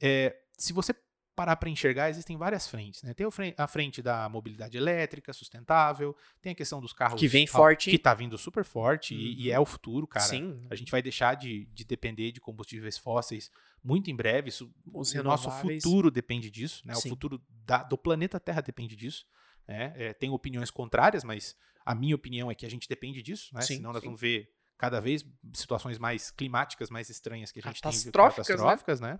é, 0.01 0.35
se 0.57 0.71
você 0.73 0.93
parar 1.35 1.55
para 1.55 1.69
enxergar, 1.69 2.09
existem 2.09 2.37
várias 2.37 2.67
frentes. 2.67 3.01
Né? 3.03 3.13
Tem 3.13 3.25
a 3.57 3.67
frente 3.67 4.01
da 4.01 4.29
mobilidade 4.29 4.77
elétrica, 4.77 5.33
sustentável, 5.33 6.15
tem 6.41 6.51
a 6.51 6.55
questão 6.55 6.79
dos 6.79 6.93
carros. 6.93 7.19
Que 7.19 7.27
vem 7.27 7.47
forte. 7.47 7.89
Que 7.89 7.95
está 7.95 8.13
vindo 8.13 8.37
super 8.37 8.63
forte 8.63 9.13
uhum. 9.13 9.19
e, 9.19 9.43
e, 9.43 9.51
é 9.51 9.57
uhum. 9.57 9.63
o 9.63 9.65
futuro, 9.65 10.07
cara. 10.07 10.25
Sim. 10.25 10.65
A 10.69 10.75
gente 10.75 10.91
vai 10.91 11.01
deixar 11.01 11.35
de, 11.35 11.65
de 11.73 11.83
depender 11.83 12.31
de 12.31 12.39
combustíveis 12.39 12.97
fósseis 12.97 13.51
muito 13.83 14.09
em 14.11 14.15
breve. 14.15 14.49
Isso, 14.49 14.71
Os 14.93 15.13
o 15.13 15.23
nosso 15.23 15.49
futuro 15.51 16.11
depende 16.11 16.49
disso. 16.49 16.81
Né? 16.85 16.93
O 16.95 17.01
futuro 17.01 17.41
da, 17.49 17.83
do 17.83 17.97
planeta 17.97 18.39
Terra 18.39 18.61
depende 18.61 18.95
disso. 18.95 19.25
Né? 19.67 19.93
É, 19.95 20.13
tem 20.13 20.29
opiniões 20.29 20.69
contrárias, 20.69 21.23
mas 21.23 21.55
a 21.85 21.95
minha 21.95 22.15
opinião 22.15 22.51
é 22.51 22.55
que 22.55 22.65
a 22.65 22.69
gente 22.69 22.87
depende 22.87 23.21
disso. 23.21 23.53
Né? 23.53 23.61
Sim, 23.61 23.77
Senão 23.77 23.91
nós 23.91 24.01
sim. 24.01 24.07
vamos 24.07 24.21
ver 24.21 24.49
cada 24.77 24.99
vez 24.99 25.25
situações 25.53 25.97
mais 25.97 26.29
climáticas, 26.31 26.89
mais 26.89 27.09
estranhas 27.09 27.51
que 27.51 27.59
a 27.59 27.63
gente 27.63 27.81
catastróficas, 27.81 28.47
tem. 28.47 28.55
Catastróficas, 28.55 28.99
né? 28.99 29.13
né? 29.13 29.19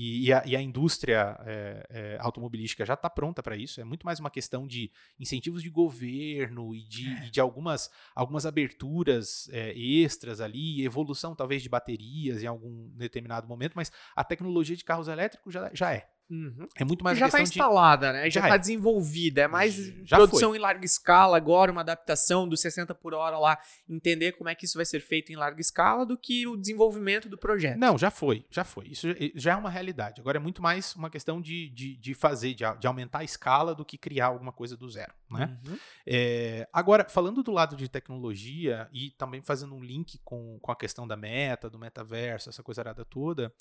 E, 0.00 0.26
e, 0.26 0.32
a, 0.32 0.42
e 0.46 0.54
a, 0.54 0.62
indústria 0.62 1.36
é, 1.44 1.86
é, 1.90 2.18
automobilística 2.20 2.86
já 2.86 2.94
está 2.94 3.10
pronta 3.10 3.42
para 3.42 3.56
isso. 3.56 3.80
É 3.80 3.84
muito 3.84 4.06
mais 4.06 4.20
uma 4.20 4.30
questão 4.30 4.64
de 4.64 4.92
incentivos 5.18 5.60
de 5.60 5.68
governo 5.68 6.72
e 6.72 6.84
de, 6.84 7.08
é. 7.08 7.26
e 7.26 7.30
de 7.32 7.40
algumas, 7.40 7.90
algumas 8.14 8.46
aberturas 8.46 9.48
é, 9.50 9.76
extras 9.76 10.40
ali, 10.40 10.84
evolução 10.84 11.34
talvez 11.34 11.64
de 11.64 11.68
baterias 11.68 12.44
em 12.44 12.46
algum 12.46 12.88
determinado 12.90 13.48
momento, 13.48 13.72
mas 13.74 13.90
a 14.14 14.22
tecnologia 14.22 14.76
de 14.76 14.84
carros 14.84 15.08
elétricos 15.08 15.52
já, 15.52 15.68
já 15.74 15.92
é. 15.92 16.08
Uhum. 16.30 16.68
É 16.76 16.84
muito 16.84 17.02
mais 17.02 17.16
Já 17.16 17.26
está 17.26 17.40
instalada, 17.40 18.08
de... 18.08 18.12
né? 18.12 18.30
Já 18.30 18.40
está 18.40 18.54
é. 18.54 18.58
desenvolvida. 18.58 19.42
É 19.42 19.48
mais 19.48 19.74
já 20.04 20.16
produção 20.16 20.50
foi. 20.50 20.58
em 20.58 20.60
larga 20.60 20.84
escala 20.84 21.36
agora, 21.36 21.72
uma 21.72 21.80
adaptação 21.80 22.46
do 22.46 22.56
60 22.56 22.94
por 22.94 23.14
hora 23.14 23.38
lá, 23.38 23.58
entender 23.88 24.32
como 24.32 24.50
é 24.50 24.54
que 24.54 24.66
isso 24.66 24.76
vai 24.76 24.84
ser 24.84 25.00
feito 25.00 25.32
em 25.32 25.36
larga 25.36 25.60
escala 25.60 26.04
do 26.04 26.18
que 26.18 26.46
o 26.46 26.56
desenvolvimento 26.56 27.28
do 27.28 27.38
projeto. 27.38 27.78
Não, 27.78 27.96
já 27.96 28.10
foi, 28.10 28.44
já 28.50 28.62
foi. 28.62 28.88
Isso 28.88 29.08
já 29.34 29.52
é 29.52 29.56
uma 29.56 29.70
realidade. 29.70 30.20
Agora 30.20 30.36
é 30.36 30.40
muito 30.40 30.60
mais 30.60 30.94
uma 30.94 31.08
questão 31.08 31.40
de, 31.40 31.70
de, 31.70 31.96
de 31.96 32.14
fazer, 32.14 32.54
de, 32.54 32.64
de 32.78 32.86
aumentar 32.86 33.20
a 33.20 33.24
escala 33.24 33.74
do 33.74 33.84
que 33.84 33.96
criar 33.96 34.26
alguma 34.26 34.52
coisa 34.52 34.76
do 34.76 34.88
zero, 34.88 35.12
né? 35.30 35.58
Uhum. 35.66 35.78
É, 36.06 36.68
agora, 36.72 37.06
falando 37.08 37.42
do 37.42 37.52
lado 37.52 37.74
de 37.74 37.88
tecnologia 37.88 38.88
e 38.92 39.10
também 39.12 39.40
fazendo 39.42 39.74
um 39.74 39.82
link 39.82 40.18
com, 40.24 40.58
com 40.60 40.72
a 40.72 40.76
questão 40.76 41.06
da 41.06 41.16
meta, 41.16 41.70
do 41.70 41.78
metaverso, 41.78 42.50
essa 42.50 42.62
coisa 42.62 42.88
toda, 43.04 43.52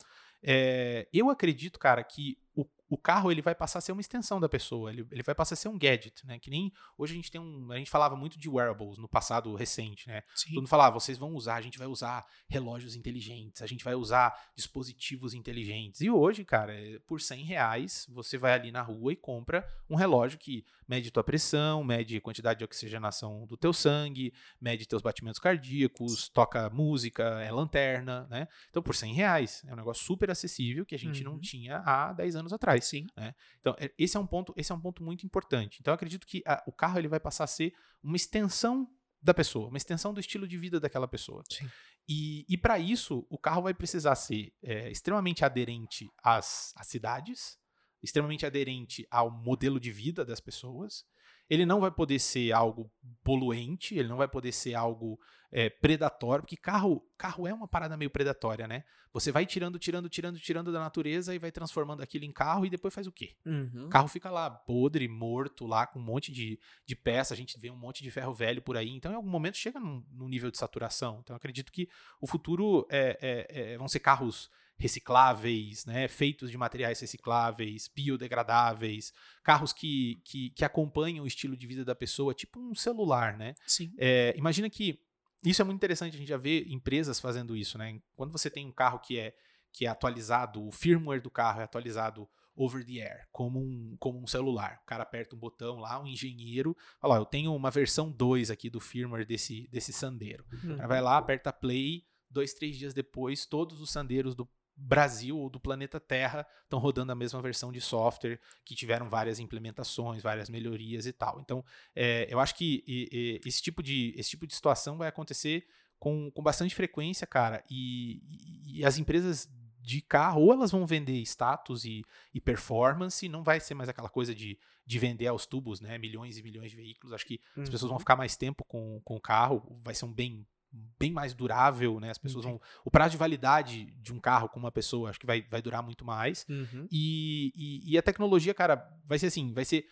é, 0.43 1.07
eu 1.13 1.29
acredito, 1.29 1.79
cara, 1.79 2.03
que 2.03 2.37
o, 2.57 2.65
o, 2.89 2.97
carro 2.97 3.31
ele 3.31 3.41
vai 3.41 3.53
passar 3.53 3.77
a 3.77 3.81
ser 3.81 3.91
uma 3.91 4.01
extensão 4.01 4.39
da 4.39 4.49
pessoa, 4.49 4.91
ele, 4.91 5.05
ele 5.11 5.21
vai 5.21 5.35
passar 5.35 5.53
a 5.53 5.57
ser 5.57 5.67
um 5.67 5.77
gadget, 5.77 6.25
né? 6.25 6.39
Que 6.39 6.49
nem 6.49 6.73
hoje 6.97 7.13
a 7.13 7.15
gente 7.15 7.29
tem 7.29 7.39
um. 7.39 7.71
A 7.71 7.77
gente 7.77 7.91
falava 7.91 8.15
muito 8.15 8.39
de 8.39 8.49
wearables 8.49 8.97
no 8.97 9.07
passado 9.07 9.53
recente, 9.53 10.07
né? 10.07 10.23
Sim. 10.33 10.49
Todo 10.49 10.55
mundo 10.55 10.67
falava, 10.67 10.99
vocês 10.99 11.19
vão 11.19 11.35
usar, 11.35 11.55
a 11.55 11.61
gente 11.61 11.77
vai 11.77 11.87
usar 11.87 12.25
relógios 12.49 12.95
inteligentes, 12.95 13.61
a 13.61 13.67
gente 13.67 13.83
vai 13.83 13.93
usar 13.93 14.35
dispositivos 14.55 15.35
inteligentes. 15.35 16.01
E 16.01 16.09
hoje, 16.09 16.43
cara, 16.43 16.73
é, 16.73 16.97
por 17.05 17.21
100 17.21 17.43
reais, 17.43 18.07
você 18.09 18.37
vai 18.37 18.53
ali 18.53 18.71
na 18.71 18.81
rua 18.81 19.13
e 19.13 19.15
compra 19.15 19.67
um 19.87 19.95
relógio 19.95 20.39
que 20.39 20.65
mede 20.87 21.11
tua 21.11 21.23
pressão, 21.23 21.83
mede 21.83 22.17
a 22.17 22.21
quantidade 22.21 22.59
de 22.59 22.65
oxigenação 22.65 23.45
do 23.45 23.57
teu 23.57 23.73
sangue, 23.73 24.33
mede 24.59 24.87
teus 24.87 25.01
batimentos 25.01 25.39
cardíacos, 25.39 26.29
toca 26.29 26.69
música, 26.69 27.23
é 27.41 27.51
lanterna, 27.51 28.25
né? 28.29 28.47
Então, 28.69 28.81
por 28.81 28.95
100 28.95 29.13
reais, 29.13 29.63
é 29.67 29.73
um 29.73 29.75
negócio 29.75 30.05
super 30.05 30.31
acessível 30.31 30.85
que 30.85 30.95
a 30.95 30.99
gente 30.99 31.23
uhum. 31.25 31.33
não 31.33 31.39
tinha 31.39 31.83
há 31.85 32.13
10 32.13 32.37
anos 32.37 32.46
atrás. 32.53 32.85
Sim. 32.85 33.07
Né? 33.15 33.33
Então, 33.59 33.75
é, 33.79 33.91
esse 33.97 34.17
é 34.17 34.19
um 34.19 34.27
ponto, 34.27 34.53
esse 34.55 34.71
é 34.71 34.75
um 34.75 34.81
ponto 34.81 35.03
muito 35.03 35.25
importante. 35.25 35.77
Então, 35.79 35.91
eu 35.91 35.95
acredito 35.95 36.25
que 36.25 36.43
a, 36.45 36.63
o 36.67 36.71
carro 36.71 36.99
ele 36.99 37.07
vai 37.07 37.19
passar 37.19 37.43
a 37.43 37.47
ser 37.47 37.73
uma 38.03 38.15
extensão 38.15 38.89
da 39.21 39.33
pessoa, 39.33 39.67
uma 39.67 39.77
extensão 39.77 40.13
do 40.13 40.19
estilo 40.19 40.47
de 40.47 40.57
vida 40.57 40.79
daquela 40.79 41.07
pessoa. 41.07 41.43
Sim. 41.51 41.69
E, 42.07 42.45
e 42.47 42.57
para 42.57 42.79
isso, 42.79 43.25
o 43.29 43.37
carro 43.37 43.63
vai 43.63 43.73
precisar 43.73 44.15
ser 44.15 44.53
é, 44.63 44.89
extremamente 44.89 45.43
aderente 45.43 46.09
às, 46.23 46.73
às 46.75 46.87
cidades, 46.87 47.57
extremamente 48.01 48.45
aderente 48.45 49.05
ao 49.11 49.29
modelo 49.29 49.79
de 49.79 49.91
vida 49.91 50.23
das 50.23 50.39
pessoas. 50.39 51.03
Ele 51.49 51.65
não 51.65 51.79
vai 51.79 51.91
poder 51.91 52.19
ser 52.19 52.51
algo 52.51 52.91
poluente, 53.23 53.95
ele 53.95 54.07
não 54.07 54.17
vai 54.17 54.27
poder 54.27 54.51
ser 54.51 54.73
algo 54.73 55.19
é, 55.51 55.69
predatório, 55.69 56.43
porque 56.43 56.57
carro, 56.57 57.05
carro 57.17 57.47
é 57.47 57.53
uma 57.53 57.67
parada 57.67 57.95
meio 57.95 58.09
predatória, 58.09 58.67
né? 58.67 58.83
Você 59.13 59.31
vai 59.31 59.45
tirando, 59.45 59.79
tirando, 59.79 60.09
tirando, 60.09 60.39
tirando 60.39 60.71
da 60.71 60.79
natureza 60.79 61.33
e 61.33 61.39
vai 61.39 61.51
transformando 61.51 62.03
aquilo 62.03 62.25
em 62.25 62.31
carro 62.31 62.65
e 62.65 62.69
depois 62.69 62.93
faz 62.93 63.07
o 63.07 63.11
quê? 63.11 63.35
Uhum. 63.45 63.85
O 63.85 63.89
carro 63.89 64.07
fica 64.07 64.29
lá 64.29 64.49
podre, 64.49 65.07
morto, 65.07 65.65
lá 65.65 65.87
com 65.87 65.99
um 65.99 66.03
monte 66.03 66.31
de, 66.31 66.59
de 66.85 66.95
peça, 66.95 67.33
a 67.33 67.37
gente 67.37 67.57
vê 67.57 67.71
um 67.71 67.77
monte 67.77 68.03
de 68.03 68.11
ferro 68.11 68.33
velho 68.33 68.61
por 68.61 68.77
aí, 68.77 68.89
então 68.89 69.11
em 69.11 69.15
algum 69.15 69.29
momento 69.29 69.57
chega 69.57 69.79
num, 69.79 70.03
num 70.11 70.27
nível 70.27 70.51
de 70.51 70.57
saturação. 70.57 71.19
Então 71.23 71.33
eu 71.33 71.37
acredito 71.37 71.71
que 71.71 71.89
o 72.21 72.27
futuro 72.27 72.85
é, 72.89 73.17
é, 73.21 73.73
é 73.73 73.77
vão 73.77 73.87
ser 73.87 73.99
carros 73.99 74.51
recicláveis, 74.77 75.85
né, 75.85 76.07
feitos 76.07 76.51
de 76.51 76.57
materiais 76.57 76.99
recicláveis, 76.99 77.89
biodegradáveis, 77.93 79.11
carros 79.43 79.73
que, 79.73 80.21
que, 80.23 80.51
que, 80.51 80.63
acompanham 80.63 81.23
o 81.23 81.27
estilo 81.27 81.57
de 81.57 81.65
vida 81.65 81.83
da 81.83 81.95
pessoa, 81.95 82.33
tipo 82.33 82.59
um 82.59 82.75
celular, 82.75 83.37
né? 83.37 83.55
Sim. 83.65 83.93
É, 83.97 84.33
imagina 84.37 84.69
que 84.69 84.99
isso 85.43 85.61
é 85.61 85.65
muito 85.65 85.77
interessante, 85.77 86.15
a 86.15 86.19
gente 86.19 86.29
já 86.29 86.37
vê 86.37 86.65
empresas 86.67 87.19
fazendo 87.19 87.55
isso, 87.55 87.77
né? 87.77 87.99
Quando 88.15 88.31
você 88.31 88.49
tem 88.49 88.65
um 88.65 88.71
carro 88.71 88.99
que 88.99 89.19
é, 89.19 89.33
que 89.73 89.85
é 89.85 89.89
atualizado, 89.89 90.65
o 90.65 90.71
firmware 90.71 91.21
do 91.21 91.31
carro 91.31 91.61
é 91.61 91.63
atualizado 91.63 92.27
over 92.55 92.83
the 92.83 92.99
air, 93.01 93.27
como 93.31 93.59
um, 93.59 93.95
como 93.99 94.19
um 94.19 94.25
celular. 94.25 94.79
O 94.83 94.85
cara 94.85 95.03
aperta 95.03 95.35
um 95.35 95.39
botão 95.39 95.77
lá, 95.77 96.01
um 96.01 96.07
engenheiro, 96.07 96.75
fala, 96.99 97.15
ó, 97.15 97.17
eu 97.19 97.25
tenho 97.25 97.53
uma 97.55 97.69
versão 97.69 98.11
2 98.11 98.49
aqui 98.49 98.69
do 98.69 98.79
firmware 98.79 99.25
desse, 99.25 99.67
desse 99.71 99.93
Sandero. 99.93 100.43
Uhum. 100.51 100.77
Vai 100.87 100.99
lá, 100.99 101.17
aperta 101.17 101.53
play, 101.53 102.03
dois, 102.29 102.53
três 102.53 102.75
dias 102.77 102.93
depois, 102.93 103.45
todos 103.45 103.79
os 103.79 103.91
Sandeiros 103.91 104.35
do 104.35 104.49
Brasil 104.77 105.35
ou 105.37 105.49
do 105.49 105.59
planeta 105.59 105.99
Terra 105.99 106.45
estão 106.63 106.77
rodando 106.77 107.11
a 107.11 107.15
mesma 107.15 107.41
versão 107.41 107.71
de 107.71 107.81
software 107.81 108.39
que 108.63 108.75
tiveram 108.75 109.09
várias 109.09 109.39
implementações, 109.39 110.21
várias 110.21 110.49
melhorias 110.49 111.07
e 111.07 111.11
tal. 111.11 111.39
Então, 111.41 111.65
é, 111.95 112.27
eu 112.29 112.39
acho 112.39 112.53
que 112.53 112.83
e, 112.87 113.09
e, 113.11 113.47
esse, 113.47 113.61
tipo 113.61 113.81
de, 113.81 114.13
esse 114.15 114.29
tipo 114.29 114.45
de 114.45 114.53
situação 114.53 114.95
vai 114.97 115.07
acontecer 115.07 115.65
com, 115.99 116.29
com 116.29 116.43
bastante 116.43 116.75
frequência, 116.75 117.25
cara. 117.25 117.63
E, 117.71 118.21
e, 118.67 118.85
as 118.85 118.99
empresas 118.99 119.49
de 119.81 120.01
carro, 120.01 120.41
ou 120.41 120.53
elas 120.53 120.69
vão 120.69 120.85
vender 120.85 121.19
status 121.21 121.83
e, 121.83 122.03
e 122.33 122.39
performance, 122.39 123.27
não 123.27 123.41
vai 123.41 123.59
ser 123.59 123.73
mais 123.73 123.89
aquela 123.89 124.09
coisa 124.09 124.35
de, 124.35 124.59
de 124.85 124.99
vender 124.99 125.27
aos 125.27 125.47
tubos, 125.47 125.81
né? 125.81 125.97
Milhões 125.97 126.37
e 126.37 126.43
milhões 126.43 126.69
de 126.69 126.77
veículos. 126.77 127.13
Acho 127.13 127.25
que 127.25 127.41
uhum. 127.55 127.63
as 127.63 127.69
pessoas 127.69 127.89
vão 127.89 127.95
uhum. 127.95 127.99
ficar 127.99 128.15
mais 128.15 128.35
tempo 128.35 128.63
com, 128.65 129.01
com 129.03 129.15
o 129.15 129.21
carro, 129.21 129.81
vai 129.83 129.95
ser 129.95 130.05
um 130.05 130.13
bem 130.13 130.45
bem 130.71 131.11
mais 131.11 131.33
durável, 131.33 131.99
né? 131.99 132.09
As 132.09 132.17
pessoas 132.17 132.45
vão. 132.45 132.61
O 132.83 132.91
prazo 132.91 133.11
de 133.11 133.17
validade 133.17 133.85
de 134.01 134.13
um 134.13 134.19
carro 134.19 134.49
com 134.49 134.59
uma 134.59 134.71
pessoa 134.71 135.09
acho 135.09 135.19
que 135.19 135.25
vai, 135.25 135.41
vai 135.41 135.61
durar 135.61 135.81
muito 135.83 136.05
mais. 136.05 136.45
Uhum. 136.49 136.87
E, 136.91 137.51
e, 137.55 137.93
e, 137.93 137.97
a 137.97 138.01
tecnologia, 138.01 138.53
cara, 138.53 138.87
vai 139.05 139.17
ser 139.17 139.27
assim, 139.27 139.53
vai 139.53 139.65
ser 139.65 139.85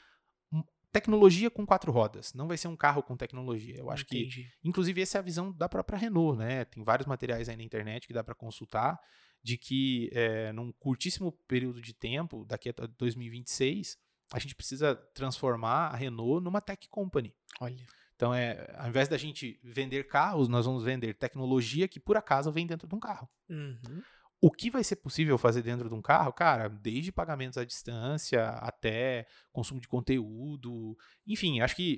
tecnologia 0.92 1.50
com 1.50 1.66
quatro 1.66 1.92
rodas. 1.92 2.34
Não 2.34 2.48
vai 2.48 2.58
ser 2.58 2.70
um 2.70 2.76
carro 2.76 3.04
com 3.04 3.18
tecnologia. 3.18 3.76
Eu 3.78 3.90
acho 3.92 4.04
Entendi. 4.04 4.44
que, 4.44 4.50
inclusive, 4.64 5.02
essa 5.02 5.18
é 5.18 5.20
a 5.20 5.24
visão 5.24 5.52
da 5.52 5.68
própria 5.68 5.98
Renault, 5.98 6.38
né? 6.38 6.64
Tem 6.66 6.84
vários 6.84 7.06
materiais 7.06 7.50
aí 7.50 7.58
na 7.58 7.64
internet 7.64 8.08
que 8.08 8.14
dá 8.14 8.24
para 8.24 8.34
consultar 8.34 8.98
de 9.44 9.58
que 9.58 10.10
é, 10.14 10.52
num 10.54 10.72
curtíssimo 10.72 11.32
período 11.48 11.82
de 11.82 11.94
tempo, 11.94 12.46
daqui 12.46 12.70
a 12.70 12.74
2026, 12.98 13.98
a 14.34 14.40
gente 14.40 14.56
precisa 14.56 14.96
transformar 15.14 15.90
a 15.90 15.96
Renault 15.96 16.44
numa 16.44 16.62
tech 16.62 16.88
company. 16.90 17.36
Olha. 17.60 17.86
Então, 18.16 18.34
é, 18.34 18.74
ao 18.78 18.88
invés 18.88 19.08
da 19.08 19.18
gente 19.18 19.60
vender 19.62 20.08
carros, 20.08 20.48
nós 20.48 20.66
vamos 20.66 20.84
vender 20.84 21.14
tecnologia 21.14 21.88
que 21.88 22.00
por 22.00 22.16
acaso 22.16 22.52
vem 22.52 22.66
dentro 22.66 22.88
de 22.88 22.96
um 22.96 23.00
carro. 23.00 23.30
Uhum. 23.50 24.02
O 24.42 24.52
que 24.52 24.70
vai 24.70 24.84
ser 24.84 24.98
possível 24.98 25.38
fazer 25.38 25.62
dentro 25.62 25.90
de 25.90 25.96
um 25.96 26.02
carro, 26.02 26.32
cara, 26.32 26.70
desde 26.70 27.12
pagamentos 27.12 27.58
à 27.58 27.66
distância 27.66 28.50
até 28.50 29.28
consumo 29.52 29.82
de 29.82 29.88
conteúdo, 29.88 30.96
enfim, 31.26 31.60
acho 31.60 31.76
que 31.76 31.98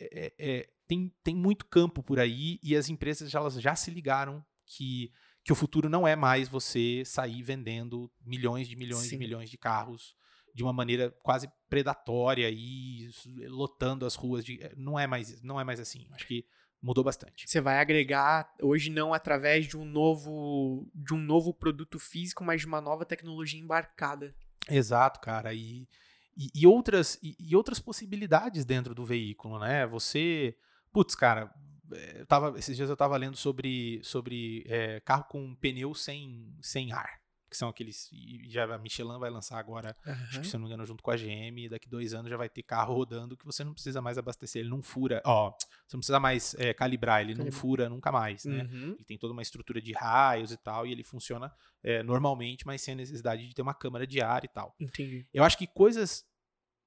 é, 0.00 0.26
é, 0.26 0.34
é 0.38 0.68
tem, 0.86 1.14
tem 1.22 1.34
muito 1.34 1.66
campo 1.66 2.02
por 2.02 2.18
aí 2.18 2.58
e 2.62 2.76
as 2.76 2.88
empresas 2.88 3.30
já, 3.30 3.38
elas 3.38 3.54
já 3.54 3.74
se 3.76 3.90
ligaram 3.90 4.44
que, 4.66 5.12
que 5.44 5.52
o 5.52 5.56
futuro 5.56 5.88
não 5.88 6.06
é 6.06 6.16
mais 6.16 6.48
você 6.48 7.02
sair 7.04 7.42
vendendo 7.42 8.10
milhões 8.20 8.68
de 8.68 8.76
milhões 8.76 9.04
Sim. 9.04 9.10
de 9.10 9.18
milhões 9.18 9.48
de 9.50 9.56
carros 9.56 10.16
de 10.54 10.62
uma 10.62 10.72
maneira 10.72 11.10
quase 11.22 11.50
predatória 11.68 12.50
e 12.50 13.10
lotando 13.48 14.04
as 14.04 14.14
ruas 14.14 14.44
de 14.44 14.62
eh, 14.62 14.72
não 14.76 14.98
é 14.98 15.06
mais 15.06 15.42
não 15.42 15.60
é 15.60 15.64
mais 15.64 15.80
assim. 15.80 16.06
Acho 16.12 16.26
que 16.26 16.44
mudou 16.80 17.02
bastante. 17.02 17.48
Você 17.48 17.60
vai 17.60 17.78
agregar 17.78 18.52
hoje 18.60 18.90
não 18.90 19.14
através 19.14 19.66
de 19.66 19.76
um 19.76 19.84
novo 19.84 20.90
de 20.94 21.14
um 21.14 21.18
novo 21.18 21.54
produto 21.54 21.98
físico 21.98 22.44
mas 22.44 22.60
de 22.60 22.66
uma 22.66 22.80
nova 22.80 23.04
tecnologia 23.04 23.60
embarcada. 23.60 24.34
Exato 24.68 25.20
cara 25.20 25.54
e 25.54 25.88
e, 26.36 26.48
e 26.54 26.66
outras 26.66 27.18
e, 27.22 27.36
e, 27.38 27.54
outras 27.54 27.78
possibilidades 27.78 28.64
dentro 28.64 28.94
do 28.94 29.04
veículo 29.04 29.58
né? 29.58 29.86
Você 29.86 30.56
putz 30.92 31.14
cara 31.14 31.52
eh, 31.92 32.20
eu 32.20 32.26
tava, 32.26 32.58
esses 32.58 32.76
dias 32.76 32.88
eu 32.88 32.94
estava 32.94 33.16
lendo 33.16 33.36
sobre 33.36 34.00
sobre 34.02 34.64
é, 34.66 35.00
carro 35.00 35.24
com 35.24 35.54
pneu 35.54 35.94
sem 35.94 36.54
sem 36.60 36.92
ar 36.92 37.21
que 37.52 37.56
são 37.58 37.68
aqueles. 37.68 38.10
Já 38.48 38.64
a 38.64 38.78
Michelin 38.78 39.18
vai 39.18 39.30
lançar 39.30 39.58
agora, 39.58 39.94
uhum. 40.06 40.12
acho 40.12 40.40
que 40.40 40.46
se 40.46 40.56
eu 40.56 40.58
não 40.58 40.66
me 40.66 40.72
engano, 40.72 40.86
junto 40.86 41.02
com 41.02 41.10
a 41.10 41.16
GM, 41.16 41.68
daqui 41.70 41.86
dois 41.86 42.14
anos 42.14 42.30
já 42.30 42.36
vai 42.36 42.48
ter 42.48 42.62
carro 42.62 42.94
rodando 42.94 43.36
que 43.36 43.44
você 43.44 43.62
não 43.62 43.74
precisa 43.74 44.00
mais 44.00 44.16
abastecer, 44.16 44.60
ele 44.60 44.70
não 44.70 44.82
fura. 44.82 45.22
Ó, 45.24 45.50
você 45.86 45.96
não 45.96 46.00
precisa 46.00 46.18
mais 46.18 46.54
é, 46.54 46.72
calibrar, 46.72 47.20
ele 47.20 47.34
Calibra. 47.34 47.44
não 47.44 47.52
fura 47.52 47.88
nunca 47.88 48.10
mais, 48.10 48.46
né? 48.46 48.62
Uhum. 48.64 48.94
Ele 48.94 49.04
tem 49.04 49.18
toda 49.18 49.34
uma 49.34 49.42
estrutura 49.42 49.80
de 49.80 49.92
raios 49.92 50.50
e 50.50 50.56
tal, 50.56 50.86
e 50.86 50.92
ele 50.92 51.04
funciona 51.04 51.52
é, 51.82 52.02
normalmente, 52.02 52.66
mas 52.66 52.80
sem 52.80 52.94
a 52.94 52.96
necessidade 52.96 53.46
de 53.46 53.54
ter 53.54 53.62
uma 53.62 53.74
câmara 53.74 54.06
de 54.06 54.20
ar 54.22 54.44
e 54.44 54.48
tal. 54.48 54.74
Entendi. 54.80 55.26
Eu 55.32 55.44
acho 55.44 55.58
que 55.58 55.66
coisas 55.66 56.24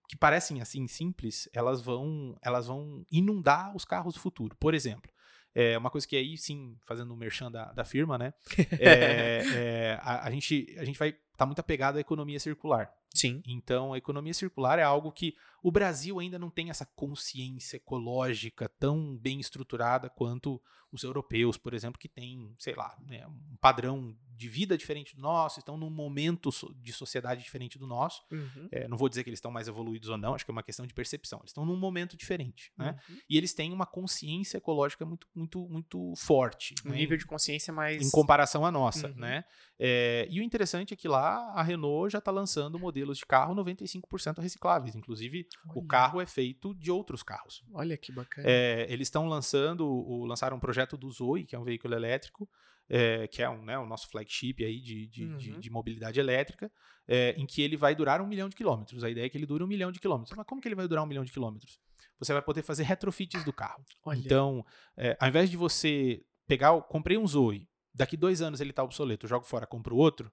que 0.08 0.18
parecem 0.18 0.62
assim 0.62 0.88
simples, 0.88 1.50
elas 1.54 1.82
vão, 1.82 2.38
elas 2.42 2.68
vão 2.68 3.06
inundar 3.12 3.76
os 3.76 3.86
carros 3.86 4.14
do 4.14 4.20
futuro. 4.20 4.56
Por 4.60 4.74
exemplo, 4.74 5.12
é 5.56 5.78
uma 5.78 5.90
coisa 5.90 6.06
que 6.06 6.18
aí, 6.18 6.38
sim, 6.38 6.78
fazendo 6.86 7.14
o 7.14 7.18
merchan 7.18 7.50
da, 7.50 7.72
da 7.72 7.86
firma, 7.86 8.18
né? 8.18 8.34
É, 8.80 9.42
é, 9.56 10.00
a, 10.02 10.28
a, 10.28 10.32
gente, 10.32 10.76
a 10.78 10.84
gente 10.84 11.00
vai 11.00 11.16
estar 11.36 11.44
tá 11.44 11.46
muito 11.46 11.60
apegado 11.60 11.98
à 11.98 12.00
economia 12.00 12.40
circular. 12.40 12.92
Sim. 13.14 13.42
Então, 13.46 13.94
a 13.94 13.98
economia 13.98 14.34
circular 14.34 14.78
é 14.80 14.84
algo 14.84 15.12
que 15.12 15.36
o 15.64 15.72
Brasil 15.72 16.20
ainda 16.20 16.38
não 16.38 16.50
tem 16.50 16.70
essa 16.70 16.86
consciência 16.86 17.78
ecológica 17.78 18.70
tão 18.70 19.18
bem 19.18 19.40
estruturada 19.40 20.10
quanto 20.10 20.62
os 20.92 21.04
europeus, 21.04 21.58
por 21.58 21.74
exemplo, 21.74 22.00
que 22.00 22.08
têm, 22.08 22.54
sei 22.58 22.74
lá, 22.76 22.98
né, 23.06 23.26
um 23.28 23.58
padrão 23.60 24.16
de 24.36 24.50
vida 24.50 24.78
diferente 24.78 25.16
do 25.16 25.22
nosso, 25.22 25.60
estão 25.60 25.78
num 25.78 25.90
momento 25.90 26.50
de 26.76 26.92
sociedade 26.92 27.42
diferente 27.42 27.78
do 27.80 27.88
nosso. 27.88 28.22
Uhum. 28.32 28.68
É, 28.72 28.88
não 28.88 28.98
vou 28.98 29.08
dizer 29.08 29.24
que 29.24 29.30
eles 29.30 29.38
estão 29.38 29.52
mais 29.52 29.68
evoluídos 29.68 30.10
ou 30.10 30.18
não, 30.18 30.36
acho 30.36 30.46
que 30.46 30.52
é 30.52 30.54
uma 30.54 30.64
questão 30.64 30.86
de 30.86 30.94
percepção. 30.94 31.40
Eles 31.40 31.52
estão 31.52 31.66
num 31.66 31.78
momento 31.78 32.18
diferente, 32.18 32.72
né? 32.78 32.98
Uhum. 33.10 33.18
E 33.30 33.38
eles 33.38 33.54
têm 33.54 33.72
uma 33.72 33.86
consciência 33.86 34.58
ecológica 34.58 35.06
muito, 35.06 35.28
muito, 35.34 35.68
muito 35.70 36.14
forte. 36.18 36.76
Um 36.86 36.90
né? 36.90 36.98
nível 36.98 37.18
de 37.18 37.26
consciência 37.26 37.74
mais... 37.74 38.06
Em 38.06 38.12
comparação 38.12 38.66
à 38.66 38.72
nossa, 38.72 39.08
uhum. 39.08 39.16
né? 39.16 39.46
É, 39.80 40.28
e 40.30 40.40
o 40.40 40.44
interessante 40.44 40.94
é 40.94 40.98
que 40.98 41.08
lá 41.08 41.25
a 41.28 41.62
Renault 41.62 42.12
já 42.12 42.20
está 42.20 42.32
lançando 42.32 42.80
modelos 42.80 43.18
de 43.18 43.26
carro 43.26 43.56
95% 43.56 44.40
recicláveis. 44.40 44.96
Inclusive, 44.96 45.48
Olha. 45.70 45.80
o 45.80 45.88
carro 45.88 46.22
é 46.22 46.26
feito 46.26 46.74
de 46.76 46.92
outros 46.92 47.24
carros. 47.24 47.64
Olha 47.74 47.98
que 47.98 48.12
bacana. 48.12 48.48
É, 48.50 48.86
eles 48.90 49.08
estão 49.08 49.28
lançando, 49.28 49.88
o, 49.88 50.26
lançaram 50.26 50.58
um 50.58 50.60
projeto 50.60 50.98
do 50.98 51.10
Zoe, 51.10 51.46
que 51.46 51.56
é 51.56 51.60
um 51.60 51.64
veículo 51.64 51.94
elétrico, 51.94 52.50
é, 52.90 53.28
que 53.28 53.42
é 53.42 53.50
um, 53.50 53.64
né, 53.64 53.78
o 53.78 53.86
nosso 53.86 54.08
flagship 54.10 54.64
aí 54.64 54.80
de, 54.80 55.08
de, 55.08 55.26
uhum. 55.26 55.38
de, 55.38 55.58
de 55.58 55.70
mobilidade 55.70 56.20
elétrica, 56.20 56.72
é, 57.08 57.32
em 57.38 57.46
que 57.46 57.62
ele 57.62 57.78
vai 57.78 57.96
durar 57.96 58.22
um 58.22 58.28
milhão 58.28 58.50
de 58.50 58.56
quilômetros. 58.56 59.04
A 59.04 59.10
ideia 59.10 59.26
é 59.26 59.30
que 59.30 59.38
ele 59.38 59.46
dure 59.46 59.64
um 59.64 59.68
milhão 59.68 59.92
de 59.92 60.00
quilômetros. 60.00 60.36
Mas 60.36 60.46
como 60.46 60.62
que 60.62 60.68
ele 60.68 60.76
vai 60.76 60.88
durar 60.88 61.04
um 61.04 61.08
milhão 61.08 61.24
de 61.24 61.32
quilômetros? 61.32 61.80
Você 62.20 62.32
vai 62.32 62.42
poder 62.42 62.62
fazer 62.62 62.84
retrofits 62.84 63.44
do 63.44 63.52
carro. 63.52 63.84
Olha. 64.04 64.20
Então, 64.20 64.66
é, 64.96 65.18
ao 65.20 65.28
invés 65.28 65.50
de 65.50 65.58
você 65.58 66.24
pegar, 66.48 66.80
comprei 66.84 67.18
um 67.18 67.28
Zoe, 67.28 67.68
daqui 67.94 68.16
dois 68.16 68.42
anos 68.42 68.62
ele 68.62 68.70
está 68.70 68.84
obsoleto, 68.84 69.28
jogo 69.28 69.46
fora, 69.46 69.66
compro 69.66 69.96
outro. 69.96 70.32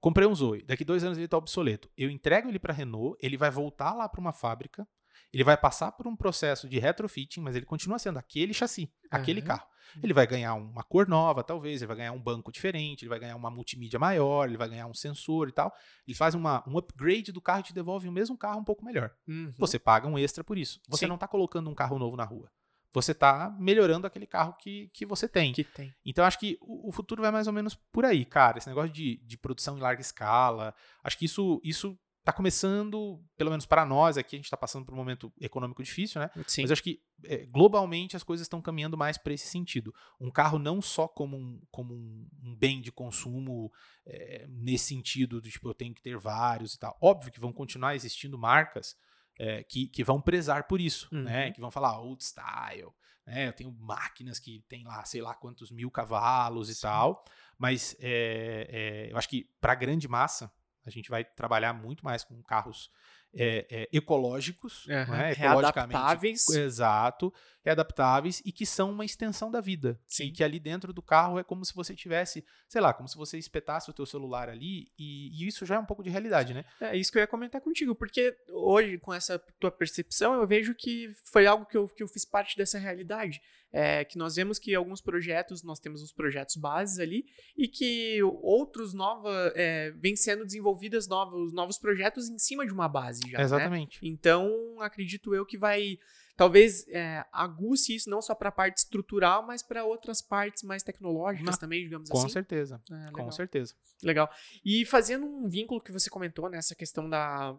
Comprei 0.00 0.26
um 0.26 0.34
Zoe, 0.34 0.62
daqui 0.62 0.84
dois 0.84 1.02
anos 1.02 1.18
ele 1.18 1.24
está 1.24 1.36
obsoleto. 1.36 1.90
Eu 1.96 2.10
entrego 2.10 2.48
ele 2.48 2.58
para 2.58 2.72
a 2.72 2.76
Renault, 2.76 3.16
ele 3.20 3.36
vai 3.36 3.50
voltar 3.50 3.94
lá 3.94 4.08
para 4.08 4.20
uma 4.20 4.32
fábrica, 4.32 4.86
ele 5.32 5.44
vai 5.44 5.56
passar 5.56 5.92
por 5.92 6.06
um 6.06 6.16
processo 6.16 6.68
de 6.68 6.78
retrofitting, 6.78 7.40
mas 7.40 7.56
ele 7.56 7.66
continua 7.66 7.98
sendo 7.98 8.18
aquele 8.18 8.54
chassi, 8.54 8.82
uhum. 8.82 9.08
aquele 9.10 9.42
carro. 9.42 9.66
Ele 10.02 10.12
vai 10.12 10.26
ganhar 10.26 10.54
uma 10.54 10.82
cor 10.82 11.08
nova, 11.08 11.42
talvez, 11.42 11.80
ele 11.80 11.86
vai 11.86 11.96
ganhar 11.96 12.12
um 12.12 12.20
banco 12.20 12.52
diferente, 12.52 13.02
ele 13.02 13.08
vai 13.08 13.18
ganhar 13.18 13.36
uma 13.36 13.50
multimídia 13.50 13.98
maior, 13.98 14.46
ele 14.46 14.56
vai 14.56 14.68
ganhar 14.68 14.86
um 14.86 14.94
sensor 14.94 15.48
e 15.48 15.52
tal. 15.52 15.72
Ele 16.06 16.14
faz 16.14 16.34
uma, 16.34 16.62
um 16.68 16.76
upgrade 16.76 17.32
do 17.32 17.40
carro 17.40 17.60
e 17.60 17.64
te 17.64 17.74
devolve 17.74 18.08
o 18.08 18.12
mesmo 18.12 18.36
carro 18.36 18.60
um 18.60 18.64
pouco 18.64 18.84
melhor. 18.84 19.10
Uhum. 19.26 19.52
Você 19.58 19.78
paga 19.78 20.06
um 20.06 20.18
extra 20.18 20.44
por 20.44 20.58
isso. 20.58 20.80
Você 20.88 21.06
Sim. 21.06 21.08
não 21.08 21.14
está 21.14 21.26
colocando 21.26 21.70
um 21.70 21.74
carro 21.74 21.98
novo 21.98 22.16
na 22.16 22.24
rua. 22.24 22.50
Você 22.92 23.12
está 23.12 23.54
melhorando 23.58 24.06
aquele 24.06 24.26
carro 24.26 24.54
que, 24.54 24.90
que 24.94 25.04
você 25.04 25.28
tem. 25.28 25.52
Que 25.52 25.64
tem. 25.64 25.94
Então, 26.04 26.24
acho 26.24 26.38
que 26.38 26.58
o, 26.60 26.88
o, 26.88 26.92
futuro 26.92 27.22
vai 27.22 27.30
mais 27.30 27.46
ou 27.46 27.52
menos 27.52 27.74
por 27.74 28.04
aí, 28.04 28.24
cara. 28.24 28.58
Esse 28.58 28.68
negócio 28.68 28.90
de, 28.90 29.18
de 29.18 29.36
produção 29.36 29.76
em 29.76 29.80
larga 29.80 30.00
escala. 30.00 30.74
Acho 31.04 31.18
que 31.18 31.26
isso, 31.26 31.60
isso 31.62 31.98
está 32.28 32.32
começando, 32.32 33.22
pelo 33.36 33.50
menos 33.50 33.64
para 33.64 33.86
nós 33.86 34.18
aqui, 34.18 34.36
a 34.36 34.38
gente 34.38 34.44
está 34.44 34.56
passando 34.56 34.84
por 34.84 34.92
um 34.92 34.96
momento 34.98 35.32
econômico 35.40 35.82
difícil, 35.82 36.20
né? 36.20 36.30
Sim. 36.46 36.62
Mas 36.62 36.70
acho 36.70 36.82
que 36.82 37.00
é, 37.24 37.46
globalmente 37.46 38.16
as 38.16 38.22
coisas 38.22 38.44
estão 38.44 38.60
caminhando 38.60 38.98
mais 38.98 39.16
para 39.16 39.32
esse 39.32 39.46
sentido. 39.46 39.94
Um 40.20 40.30
carro 40.30 40.58
não 40.58 40.82
só 40.82 41.08
como 41.08 41.36
um, 41.36 41.60
como 41.70 41.94
um, 41.94 42.28
um 42.42 42.54
bem 42.54 42.82
de 42.82 42.92
consumo 42.92 43.72
é, 44.04 44.46
nesse 44.48 44.88
sentido, 44.88 45.40
do 45.40 45.48
tipo, 45.48 45.68
eu 45.68 45.74
tenho 45.74 45.94
que 45.94 46.02
ter 46.02 46.18
vários 46.18 46.74
e 46.74 46.78
tal. 46.78 46.96
Óbvio 47.00 47.32
que 47.32 47.40
vão 47.40 47.52
continuar 47.52 47.94
existindo 47.94 48.38
marcas 48.38 48.94
é, 49.38 49.62
que, 49.62 49.86
que 49.86 50.02
vão 50.02 50.20
prezar 50.20 50.64
por 50.64 50.80
isso, 50.80 51.08
né? 51.12 51.18
uhum. 51.18 51.24
né? 51.24 51.50
Que 51.52 51.60
vão 51.60 51.70
falar 51.70 51.98
old 52.00 52.22
style, 52.22 52.92
né? 53.26 53.48
Eu 53.48 53.52
tenho 53.52 53.72
máquinas 53.72 54.38
que 54.38 54.64
tem 54.68 54.84
lá, 54.84 55.04
sei 55.04 55.22
lá 55.22 55.34
quantos 55.34 55.70
mil 55.70 55.90
cavalos 55.90 56.68
e 56.68 56.74
Sim. 56.74 56.82
tal, 56.82 57.24
mas 57.56 57.96
é, 58.00 59.08
eu 59.10 59.16
acho 59.16 59.28
que 59.28 59.48
para 59.60 59.72
a 59.72 59.76
grande 59.76 60.08
massa 60.08 60.52
a 60.84 60.90
gente 60.90 61.10
vai 61.10 61.24
trabalhar 61.24 61.72
muito 61.72 62.04
mais 62.04 62.24
com 62.24 62.42
carros 62.42 62.90
é, 63.38 63.66
é, 63.70 63.88
ecológicos, 63.92 64.84
uhum, 64.86 65.12
né? 65.12 65.32
readaptáveis. 65.32 66.48
Exato. 66.48 67.32
readaptáveis 67.64 68.42
e 68.44 68.50
que 68.50 68.66
são 68.66 68.90
uma 68.90 69.04
extensão 69.04 69.50
da 69.50 69.60
vida. 69.60 70.00
Sim. 70.08 70.24
E 70.24 70.32
que 70.32 70.42
ali 70.42 70.58
dentro 70.58 70.92
do 70.92 71.00
carro 71.00 71.38
é 71.38 71.44
como 71.44 71.64
se 71.64 71.72
você 71.72 71.94
tivesse, 71.94 72.44
sei 72.68 72.80
lá, 72.80 72.92
como 72.92 73.08
se 73.08 73.16
você 73.16 73.38
espetasse 73.38 73.88
o 73.88 73.92
teu 73.92 74.04
celular 74.04 74.48
ali 74.48 74.90
e, 74.98 75.30
e 75.32 75.46
isso 75.46 75.64
já 75.64 75.76
é 75.76 75.78
um 75.78 75.84
pouco 75.84 76.02
de 76.02 76.10
realidade, 76.10 76.52
né? 76.52 76.64
É 76.80 76.96
isso 76.96 77.12
que 77.12 77.18
eu 77.18 77.22
ia 77.22 77.26
comentar 77.26 77.60
contigo, 77.60 77.94
porque 77.94 78.36
hoje, 78.50 78.98
com 78.98 79.14
essa 79.14 79.38
tua 79.60 79.70
percepção, 79.70 80.34
eu 80.34 80.46
vejo 80.46 80.74
que 80.74 81.12
foi 81.30 81.46
algo 81.46 81.64
que 81.64 81.76
eu, 81.76 81.88
que 81.88 82.02
eu 82.02 82.08
fiz 82.08 82.24
parte 82.24 82.56
dessa 82.56 82.78
realidade. 82.78 83.40
É, 83.72 84.04
que 84.04 84.16
nós 84.16 84.36
vemos 84.36 84.58
que 84.58 84.74
alguns 84.74 85.00
projetos, 85.00 85.62
nós 85.62 85.78
temos 85.78 86.02
os 86.02 86.12
projetos 86.12 86.56
bases 86.56 86.98
ali, 86.98 87.26
e 87.56 87.68
que 87.68 88.22
outros 88.42 88.94
novos, 88.94 89.30
é, 89.54 89.90
vêm 89.92 90.16
sendo 90.16 90.44
desenvolvidas 90.44 91.06
novos, 91.06 91.52
novos 91.52 91.78
projetos 91.78 92.28
em 92.28 92.38
cima 92.38 92.66
de 92.66 92.72
uma 92.72 92.88
base 92.88 93.20
já. 93.30 93.38
né? 93.38 93.44
Exatamente. 93.44 93.98
Então, 94.02 94.50
acredito 94.80 95.34
eu 95.34 95.44
que 95.44 95.58
vai 95.58 95.98
talvez 96.38 96.86
é, 96.88 97.24
aguce 97.32 97.96
isso 97.96 98.08
não 98.08 98.22
só 98.22 98.32
para 98.32 98.48
a 98.48 98.52
parte 98.52 98.78
estrutural, 98.78 99.44
mas 99.44 99.60
para 99.60 99.84
outras 99.84 100.22
partes 100.22 100.62
mais 100.62 100.84
tecnológicas 100.84 101.58
também, 101.58 101.82
digamos 101.82 102.08
Com 102.08 102.18
assim. 102.18 102.28
certeza. 102.28 102.80
É, 102.88 103.10
Com 103.10 103.16
legal. 103.18 103.32
certeza. 103.32 103.74
Legal. 104.02 104.30
E 104.64 104.84
fazendo 104.86 105.26
um 105.26 105.48
vínculo 105.48 105.80
que 105.80 105.90
você 105.90 106.08
comentou 106.08 106.48
nessa 106.48 106.76
questão 106.76 107.10
da. 107.10 107.56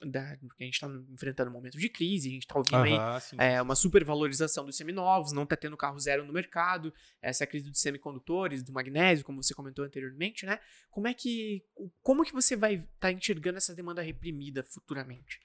Da 0.00 0.36
porque 0.40 0.64
a 0.64 0.66
gente 0.66 0.74
está 0.74 0.88
enfrentando 1.12 1.50
um 1.50 1.54
momento 1.54 1.78
de 1.78 1.88
crise, 1.88 2.28
a 2.28 2.32
gente 2.32 2.42
está 2.42 2.58
ouvindo 2.58 2.76
aí 2.76 3.20
sim. 3.20 3.36
é, 3.38 3.60
uma 3.60 3.74
supervalorização 3.74 4.64
dos 4.64 4.76
seminovos, 4.76 5.32
não 5.32 5.44
está 5.44 5.56
tendo 5.56 5.76
carro 5.76 5.98
zero 5.98 6.24
no 6.24 6.32
mercado, 6.32 6.92
essa 7.20 7.46
crise 7.46 7.70
dos 7.70 7.80
semicondutores, 7.80 8.62
do 8.62 8.72
magnésio, 8.72 9.24
como 9.24 9.42
você 9.42 9.54
comentou 9.54 9.84
anteriormente, 9.84 10.46
né? 10.46 10.58
Como 10.90 11.06
é 11.06 11.14
que. 11.14 11.64
Como 12.02 12.24
que 12.24 12.32
você 12.32 12.56
vai 12.56 12.86
estar 12.94 13.12
enxergando 13.12 13.58
essa 13.58 13.74
demanda 13.74 14.02
reprimida 14.02 14.64
futuramente? 14.64 15.40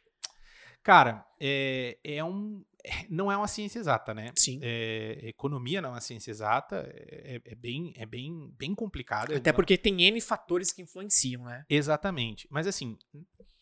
Cara, 0.83 1.25
é, 1.39 1.97
é 2.03 2.23
um. 2.23 2.63
Não 3.09 3.29
é 3.29 3.35
uma 3.35 3.47
ciência 3.47 3.79
exata, 3.79 4.13
né? 4.13 4.31
Sim. 4.35 4.59
É, 4.61 5.19
economia 5.23 5.81
não 5.81 5.89
é 5.89 5.93
uma 5.93 5.99
ciência 5.99 6.31
exata, 6.31 6.89
é, 6.93 7.41
é 7.43 7.55
bem, 7.55 7.91
é 7.97 8.05
bem, 8.05 8.53
bem 8.57 8.73
complicado. 8.73 9.35
Até 9.35 9.51
Não- 9.51 9.55
porque 9.55 9.77
tem 9.77 10.03
N 10.03 10.21
fatores 10.21 10.71
que 10.71 10.81
influenciam, 10.81 11.43
né? 11.43 11.65
Exatamente. 11.69 12.47
Mas 12.49 12.65
assim, 12.65 12.97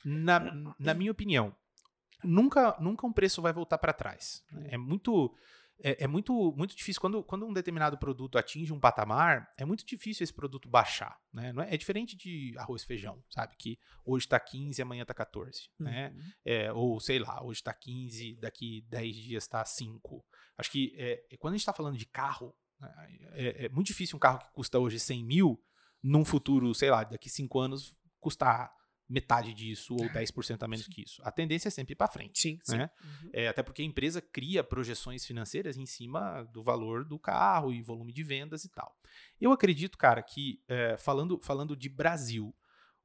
na, 0.06 0.76
na 0.78 0.94
minha 0.94 1.12
opinião, 1.12 1.56
nunca, 2.24 2.78
nunca 2.80 3.08
um 3.08 3.12
preço 3.12 3.42
vai 3.42 3.52
voltar 3.52 3.80
para 3.80 3.92
trás. 3.92 4.44
né? 4.52 4.70
É 4.72 4.78
muito. 4.78 5.36
É, 5.84 6.06
é 6.06 6.08
muito, 6.08 6.54
muito 6.56 6.74
difícil. 6.74 7.02
Quando, 7.02 7.22
quando 7.22 7.46
um 7.46 7.52
determinado 7.52 7.98
produto 7.98 8.38
atinge 8.38 8.72
um 8.72 8.80
patamar, 8.80 9.52
é 9.58 9.66
muito 9.66 9.86
difícil 9.86 10.24
esse 10.24 10.34
produto 10.34 10.70
baixar. 10.70 11.20
Né? 11.34 11.52
Não 11.52 11.62
é, 11.62 11.74
é 11.74 11.76
diferente 11.76 12.16
de 12.16 12.54
arroz 12.58 12.84
e 12.84 12.86
feijão, 12.86 13.22
sabe? 13.30 13.58
Que 13.58 13.78
hoje 14.06 14.26
está 14.26 14.40
15 14.40 14.82
amanhã 14.82 15.02
está 15.02 15.14
14. 15.14 15.70
Né? 15.78 16.14
Uhum. 16.16 16.32
É, 16.46 16.72
ou 16.72 16.98
sei 17.02 17.20
lá, 17.20 17.44
hoje 17.44 17.60
está 17.60 17.74
15, 17.74 18.38
daqui 18.38 18.86
10 18.88 19.16
dias 19.18 19.44
está 19.44 19.66
5. 19.66 20.26
Acho 20.58 20.72
que 20.72 20.96
é, 20.98 21.26
é, 21.30 21.36
quando 21.36 21.56
a 21.56 21.58
gente 21.58 21.64
está 21.64 21.74
falando 21.74 21.98
de 21.98 22.06
carro, 22.06 22.56
né, 22.80 22.94
é, 23.34 23.66
é 23.66 23.70
muito 23.70 23.88
difícil 23.88 24.16
um 24.16 24.20
carro 24.20 24.40
que 24.40 24.54
custa 24.54 24.80
hoje 24.80 24.98
100 24.98 25.26
mil, 25.26 25.62
num 26.02 26.24
futuro, 26.24 26.74
sei 26.74 26.90
lá, 26.90 27.04
daqui 27.04 27.30
5 27.30 27.60
anos, 27.60 27.98
custar 28.22 28.72
metade 29.08 29.54
disso 29.54 29.94
ou 29.94 30.10
10% 30.10 30.64
a 30.64 30.68
menos 30.68 30.88
que 30.88 31.04
isso. 31.04 31.22
A 31.24 31.32
tendência 31.32 31.68
é 31.68 31.72
sempre 31.72 31.94
ir 31.94 31.96
para 31.96 32.12
frente. 32.12 32.40
Sim, 32.40 32.60
sim. 32.64 32.78
Né? 32.78 32.90
Uhum. 33.04 33.30
É, 33.34 33.48
até 33.48 33.62
porque 33.62 33.82
a 33.82 33.86
empresa 33.86 34.22
cria 34.22 34.64
projeções 34.64 35.26
financeiras 35.26 35.78
em 35.78 35.86
cima 35.86 36.44
do 36.52 36.64
valor 36.64 37.06
do 37.06 37.20
carro 37.20 37.72
e 37.72 37.82
volume 37.82 38.12
de 38.12 38.24
vendas 38.24 38.66
e 38.66 38.70
tal. 38.70 38.96
Eu 39.40 39.52
acredito, 39.52 39.98
cara, 39.98 40.24
que 40.24 40.62
é, 40.68 40.98
falando, 40.98 41.40
falando 41.42 41.76
de 41.76 41.88
Brasil, 41.88 42.54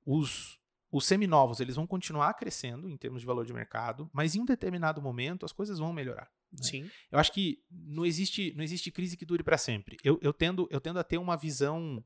os, 0.05 0.59
os 0.90 1.05
seminovos 1.05 1.60
eles 1.60 1.77
vão 1.77 1.86
continuar 1.86 2.32
crescendo 2.35 2.89
em 2.89 2.97
termos 2.97 3.20
de 3.20 3.27
valor 3.27 3.44
de 3.44 3.52
mercado, 3.52 4.10
mas 4.12 4.35
em 4.35 4.40
um 4.40 4.47
determinado 4.47 5.02
momento 5.02 5.44
as 5.44 5.52
coisas 5.52 5.78
vão 5.78 5.93
melhorar. 5.93 6.31
né? 6.51 6.62
Sim. 6.62 6.90
Eu 7.12 7.18
acho 7.18 7.32
que 7.32 7.62
não 7.70 8.06
existe, 8.06 8.55
não 8.56 8.64
existe 8.64 8.90
crise 8.90 9.16
que 9.16 9.27
dure 9.27 9.43
para 9.43 9.59
sempre. 9.59 9.98
Eu, 10.02 10.18
eu, 10.22 10.32
tendo, 10.32 10.66
eu 10.70 10.81
tendo 10.81 10.98
a 10.98 11.05
ter 11.05 11.18
uma 11.18 11.36
visão 11.36 12.02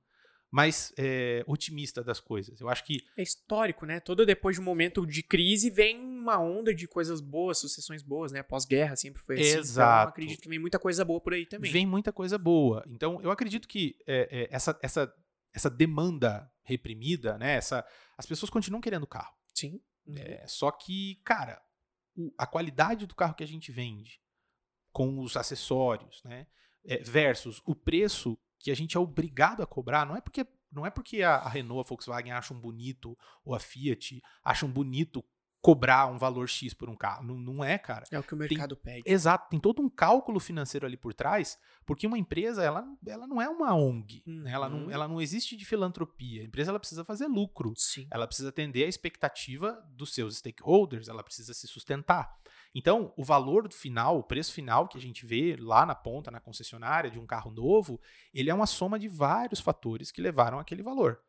mais 0.54 0.92
é, 0.96 1.42
otimista 1.48 2.00
das 2.04 2.20
coisas. 2.20 2.60
Eu 2.60 2.68
acho 2.68 2.84
que 2.84 3.04
É 3.16 3.22
histórico, 3.24 3.84
né? 3.84 3.98
Todo 3.98 4.24
depois 4.24 4.54
de 4.54 4.62
um 4.62 4.64
momento 4.64 5.04
de 5.04 5.20
crise 5.20 5.68
vem 5.68 5.98
uma 5.98 6.38
onda 6.38 6.72
de 6.72 6.86
coisas 6.86 7.20
boas, 7.20 7.58
sucessões 7.58 8.04
boas, 8.04 8.30
né? 8.30 8.40
Pós-guerra 8.40 8.94
sempre 8.94 9.20
foi 9.20 9.34
assim. 9.40 9.58
Exato. 9.58 10.02
Então, 10.02 10.08
acredito 10.10 10.40
que 10.42 10.48
vem 10.48 10.60
muita 10.60 10.78
coisa 10.78 11.04
boa 11.04 11.20
por 11.20 11.32
aí 11.34 11.44
também. 11.44 11.72
vem 11.72 11.84
muita 11.84 12.12
coisa 12.12 12.38
boa. 12.38 12.84
Então, 12.86 13.20
eu 13.20 13.32
acredito 13.32 13.66
que 13.66 13.96
é, 14.06 14.28
é, 14.30 14.48
essa, 14.54 14.78
essa, 14.80 15.12
essa 15.52 15.68
demanda 15.68 16.48
reprimida, 16.62 17.36
né? 17.36 17.56
Essa, 17.56 17.84
as 18.16 18.24
pessoas 18.24 18.48
continuam 18.48 18.80
querendo 18.80 19.08
carro. 19.08 19.34
Sim. 19.52 19.80
Uhum. 20.06 20.14
É, 20.18 20.46
só 20.46 20.70
que, 20.70 21.16
cara, 21.24 21.60
o- 22.16 22.32
a 22.38 22.46
qualidade 22.46 23.06
do 23.08 23.14
carro 23.16 23.34
que 23.34 23.42
a 23.42 23.46
gente 23.48 23.72
vende, 23.72 24.20
com 24.92 25.18
os 25.18 25.36
acessórios, 25.36 26.22
né? 26.22 26.46
é, 26.86 26.98
versus 27.02 27.60
o 27.66 27.74
preço 27.74 28.38
que 28.64 28.70
a 28.70 28.74
gente 28.74 28.96
é 28.96 29.00
obrigado 29.00 29.62
a 29.62 29.66
cobrar, 29.66 30.06
não 30.06 30.16
é 30.16 30.22
porque 30.22 30.46
não 30.72 30.86
é 30.86 30.90
porque 30.90 31.22
a, 31.22 31.34
a 31.36 31.48
Renault, 31.48 31.86
a 31.86 31.88
Volkswagen 31.88 32.32
acham 32.32 32.58
bonito 32.58 33.16
ou 33.44 33.54
a 33.54 33.60
Fiat 33.60 34.20
acham 34.42 34.68
bonito 34.68 35.22
cobrar 35.60 36.06
um 36.08 36.18
valor 36.18 36.48
X 36.48 36.74
por 36.74 36.90
um 36.90 36.96
carro. 36.96 37.24
Não, 37.24 37.36
não 37.38 37.62
é, 37.64 37.78
cara. 37.78 38.04
É 38.10 38.18
o 38.18 38.22
que 38.22 38.34
o 38.34 38.36
mercado 38.36 38.76
pede. 38.76 39.02
Exato, 39.06 39.48
tem 39.50 39.60
todo 39.60 39.80
um 39.80 39.88
cálculo 39.88 40.40
financeiro 40.40 40.84
ali 40.86 40.96
por 40.96 41.14
trás, 41.14 41.58
porque 41.86 42.06
uma 42.06 42.18
empresa, 42.18 42.62
ela, 42.62 42.84
ela 43.06 43.26
não 43.26 43.40
é 43.40 43.48
uma 43.48 43.74
ONG, 43.74 44.22
né? 44.26 44.50
ela, 44.50 44.68
não, 44.68 44.84
Uhum. 44.84 44.90
ela 44.90 45.06
não 45.08 45.20
existe 45.22 45.56
de 45.56 45.64
filantropia. 45.64 46.42
A 46.42 46.44
empresa 46.44 46.70
ela 46.70 46.80
precisa 46.80 47.04
fazer 47.04 47.26
lucro, 47.28 47.72
Sim. 47.76 48.06
ela 48.10 48.26
precisa 48.26 48.48
atender 48.48 48.84
a 48.84 48.88
expectativa 48.88 49.72
dos 49.90 50.12
seus 50.12 50.36
stakeholders, 50.38 51.08
ela 51.08 51.22
precisa 51.22 51.54
se 51.54 51.66
sustentar. 51.66 52.34
Então, 52.74 53.12
o 53.16 53.22
valor 53.22 53.68
do 53.68 53.74
final, 53.74 54.18
o 54.18 54.22
preço 54.22 54.52
final 54.52 54.88
que 54.88 54.98
a 54.98 55.00
gente 55.00 55.24
vê 55.24 55.56
lá 55.58 55.86
na 55.86 55.94
ponta, 55.94 56.30
na 56.30 56.40
concessionária 56.40 57.10
de 57.10 57.20
um 57.20 57.26
carro 57.26 57.50
novo, 57.50 58.00
ele 58.32 58.50
é 58.50 58.54
uma 58.54 58.66
soma 58.66 58.98
de 58.98 59.06
vários 59.06 59.60
fatores 59.60 60.10
que 60.10 60.20
levaram 60.20 60.58
aquele 60.58 60.82
valor. 60.82 61.20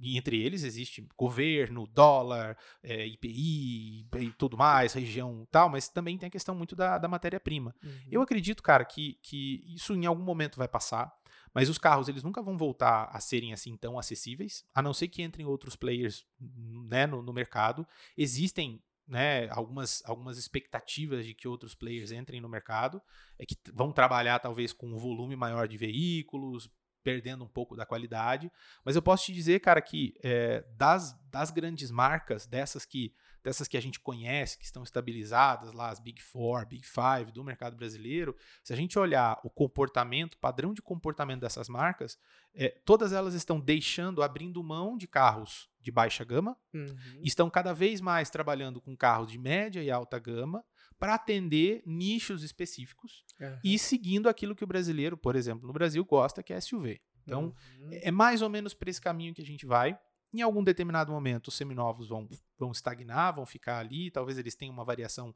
E 0.00 0.16
entre 0.16 0.40
eles 0.40 0.62
existe 0.62 1.06
governo, 1.18 1.86
dólar, 1.86 2.56
é, 2.82 3.06
IPI 3.06 4.06
e 4.14 4.32
tudo 4.38 4.56
mais, 4.56 4.92
região 4.92 5.42
e 5.42 5.46
tal, 5.46 5.68
mas 5.68 5.88
também 5.88 6.16
tem 6.16 6.28
a 6.28 6.30
questão 6.30 6.54
muito 6.54 6.74
da, 6.76 6.98
da 6.98 7.08
matéria-prima. 7.08 7.74
Uhum. 7.82 8.00
Eu 8.10 8.22
acredito, 8.22 8.62
cara, 8.62 8.84
que, 8.84 9.18
que 9.22 9.62
isso 9.66 9.92
em 9.94 10.06
algum 10.06 10.22
momento 10.22 10.56
vai 10.56 10.68
passar, 10.68 11.12
mas 11.52 11.68
os 11.68 11.78
carros 11.78 12.08
eles 12.08 12.22
nunca 12.22 12.40
vão 12.40 12.56
voltar 12.56 13.10
a 13.12 13.20
serem 13.20 13.52
assim 13.52 13.76
tão 13.76 13.98
acessíveis, 13.98 14.64
a 14.72 14.80
não 14.80 14.94
ser 14.94 15.08
que 15.08 15.22
entrem 15.22 15.46
outros 15.46 15.76
players 15.76 16.24
né, 16.40 17.06
no, 17.06 17.22
no 17.22 17.32
mercado. 17.32 17.86
Existem 18.16 18.80
né, 19.06 19.48
algumas, 19.50 20.02
algumas 20.06 20.38
expectativas 20.38 21.26
de 21.26 21.34
que 21.34 21.48
outros 21.48 21.74
players 21.74 22.12
entrem 22.12 22.40
no 22.40 22.48
mercado, 22.48 23.02
é 23.38 23.44
que 23.44 23.56
vão 23.72 23.92
trabalhar 23.92 24.38
talvez 24.38 24.72
com 24.72 24.88
um 24.88 24.98
volume 24.98 25.36
maior 25.36 25.66
de 25.68 25.76
veículos, 25.76 26.70
perdendo 27.02 27.44
um 27.44 27.48
pouco 27.48 27.76
da 27.76 27.84
qualidade. 27.84 28.50
Mas 28.84 28.96
eu 28.96 29.02
posso 29.02 29.26
te 29.26 29.32
dizer, 29.32 29.60
cara, 29.60 29.80
que 29.82 30.14
é, 30.22 30.64
das, 30.76 31.18
das 31.30 31.50
grandes 31.50 31.90
marcas, 31.90 32.46
dessas 32.46 32.84
que, 32.84 33.14
dessas 33.42 33.66
que 33.68 33.76
a 33.76 33.80
gente 33.82 33.98
conhece, 34.00 34.56
que 34.58 34.64
estão 34.64 34.82
estabilizadas 34.82 35.72
lá, 35.72 35.88
as 35.90 35.98
Big 36.00 36.22
Four, 36.22 36.66
Big 36.66 36.86
Five 36.86 37.32
do 37.32 37.42
mercado 37.42 37.76
brasileiro, 37.76 38.36
se 38.62 38.72
a 38.72 38.76
gente 38.76 38.98
olhar 38.98 39.40
o 39.44 39.50
comportamento, 39.50 40.38
padrão 40.38 40.72
de 40.72 40.80
comportamento 40.82 41.40
dessas 41.40 41.68
marcas, 41.68 42.18
é, 42.54 42.68
todas 42.84 43.12
elas 43.12 43.34
estão 43.34 43.58
deixando, 43.60 44.22
abrindo 44.22 44.62
mão 44.62 44.96
de 44.96 45.06
carros 45.08 45.68
de 45.80 45.90
baixa 45.90 46.24
gama, 46.24 46.56
Uhum. 46.72 46.94
estão 47.22 47.50
cada 47.50 47.72
vez 47.72 48.00
mais 48.00 48.30
trabalhando 48.30 48.80
com 48.80 48.96
carros 48.96 49.30
de 49.30 49.38
média 49.38 49.82
e 49.82 49.90
alta 49.90 50.18
gama 50.18 50.64
para 50.98 51.14
atender 51.14 51.82
nichos 51.84 52.44
específicos 52.44 53.24
Aham. 53.40 53.58
e 53.64 53.76
seguindo 53.78 54.28
aquilo 54.28 54.54
que 54.54 54.62
o 54.62 54.66
brasileiro, 54.68 55.16
por 55.16 55.34
exemplo, 55.34 55.66
no 55.66 55.72
Brasil 55.72 56.04
gosta, 56.04 56.42
que 56.42 56.52
é 56.52 56.60
SUV. 56.60 57.00
Então, 57.24 57.52
Uhum. 57.80 57.90
é 57.92 58.10
mais 58.12 58.42
ou 58.42 58.48
menos 58.48 58.72
por 58.74 58.88
esse 58.88 59.00
caminho 59.00 59.34
que 59.34 59.42
a 59.42 59.44
gente 59.46 59.66
vai. 59.66 59.98
Em 60.34 60.40
algum 60.40 60.64
determinado 60.64 61.12
momento, 61.12 61.48
os 61.48 61.54
seminovos 61.54 62.08
vão, 62.08 62.28
vão 62.58 62.70
estagnar, 62.72 63.34
vão 63.34 63.44
ficar 63.44 63.78
ali. 63.78 64.10
Talvez 64.10 64.38
eles 64.38 64.54
tenham 64.54 64.72
uma 64.72 64.84
variação 64.84 65.34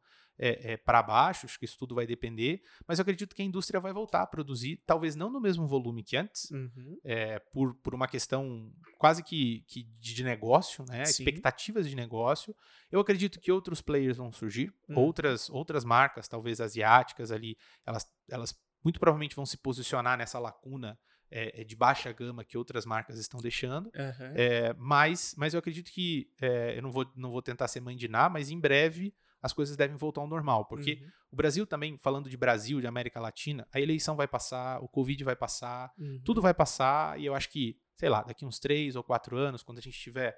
para 0.85 1.02
baixo, 1.02 1.47
acho 1.47 1.59
que 1.59 1.64
isso 1.64 1.78
tudo 1.78 1.94
vai 1.94 2.06
depender. 2.06 2.62
Mas 2.86 2.98
eu 2.98 3.02
acredito 3.02 3.35
que 3.35 3.43
a 3.43 3.44
indústria 3.44 3.81
vai 3.81 3.93
voltar 3.93 4.23
a 4.23 4.27
produzir, 4.27 4.82
talvez 4.86 5.14
não 5.16 5.31
no 5.31 5.40
mesmo 5.40 5.66
volume 5.66 6.02
que 6.02 6.16
antes, 6.16 6.51
Uhum. 6.51 6.98
é, 7.05 7.39
por, 7.39 7.74
por 7.77 7.94
uma 7.94 8.06
questão 8.09 8.73
quase 8.98 9.23
que, 9.23 9.62
que 9.66 9.82
de 9.98 10.14
de 10.14 10.24
negócio, 10.24 10.85
né? 10.89 11.05
Sim. 11.05 11.23
expectativas 11.24 11.89
de 11.89 11.94
negócio. 11.94 12.55
Eu 12.90 13.01
acredito 13.01 13.39
que 13.40 13.52
outros 13.52 13.81
players 13.82 14.16
vão 14.16 14.32
surgir, 14.32 14.73
Uhum. 14.89 14.98
outras, 14.98 15.51
outras 15.51 15.85
marcas, 15.85 16.27
talvez 16.28 16.60
asiáticas 16.60 17.31
ali, 17.31 17.56
elas, 17.85 18.06
elas 18.31 18.55
muito 18.85 18.98
provavelmente 19.01 19.35
vão 19.36 19.44
se 19.44 19.59
posicionar 19.59 20.16
nessa 20.16 20.39
lacuna 20.39 20.98
é, 21.31 21.61
é, 21.61 21.65
de 21.65 21.74
baixa 21.77 22.12
gama 22.12 22.44
que 22.44 22.57
outras 22.59 22.85
marcas 22.86 23.19
estão 23.19 23.40
deixando. 23.40 23.90
Aham. 23.94 24.32
É, 24.35 24.73
mas, 24.78 25.35
mas 25.36 25.55
eu 25.55 25.59
acredito 25.59 25.90
que, 25.90 26.31
é, 26.40 26.77
eu 26.78 26.82
não 26.82 26.90
vou, 26.90 27.07
não 27.16 27.31
vou 27.31 27.43
tentar 27.43 27.69
ser 27.69 27.81
mãe 27.81 27.97
de 27.97 28.09
Ná, 28.09 28.28
mas 28.28 28.51
em 28.51 28.59
breve 28.61 29.15
as 29.43 29.53
coisas 29.53 29.77
devem 29.77 29.97
voltar 29.97 30.20
ao 30.23 30.27
normal, 30.27 30.65
porque 30.66 30.98
Uhum. 31.01 31.11
o 31.32 31.36
Brasil 31.36 31.66
também, 31.66 31.97
falando 31.98 32.28
de 32.28 32.36
Brasil, 32.36 32.81
de 32.81 32.86
América 32.86 33.20
Latina, 33.20 33.66
a 33.73 33.81
eleição 33.81 34.16
vai 34.16 34.27
passar, 34.27 34.82
o 34.82 34.89
Covid 34.89 35.23
vai 35.23 35.36
passar, 35.36 35.93
Uhum. 35.98 36.20
tudo 36.24 36.40
vai 36.40 36.53
passar 36.55 37.20
e 37.20 37.27
eu 37.27 37.35
acho 37.35 37.48
que, 37.51 37.77
sei 37.97 38.09
lá, 38.09 38.23
daqui 38.23 38.44
uns 38.44 38.59
três 38.59 38.97
ou 38.97 39.05
quatro 39.05 39.36
anos, 39.36 39.62
quando 39.62 39.78
a 39.78 39.82
gente 39.82 39.98
tiver 40.01 40.36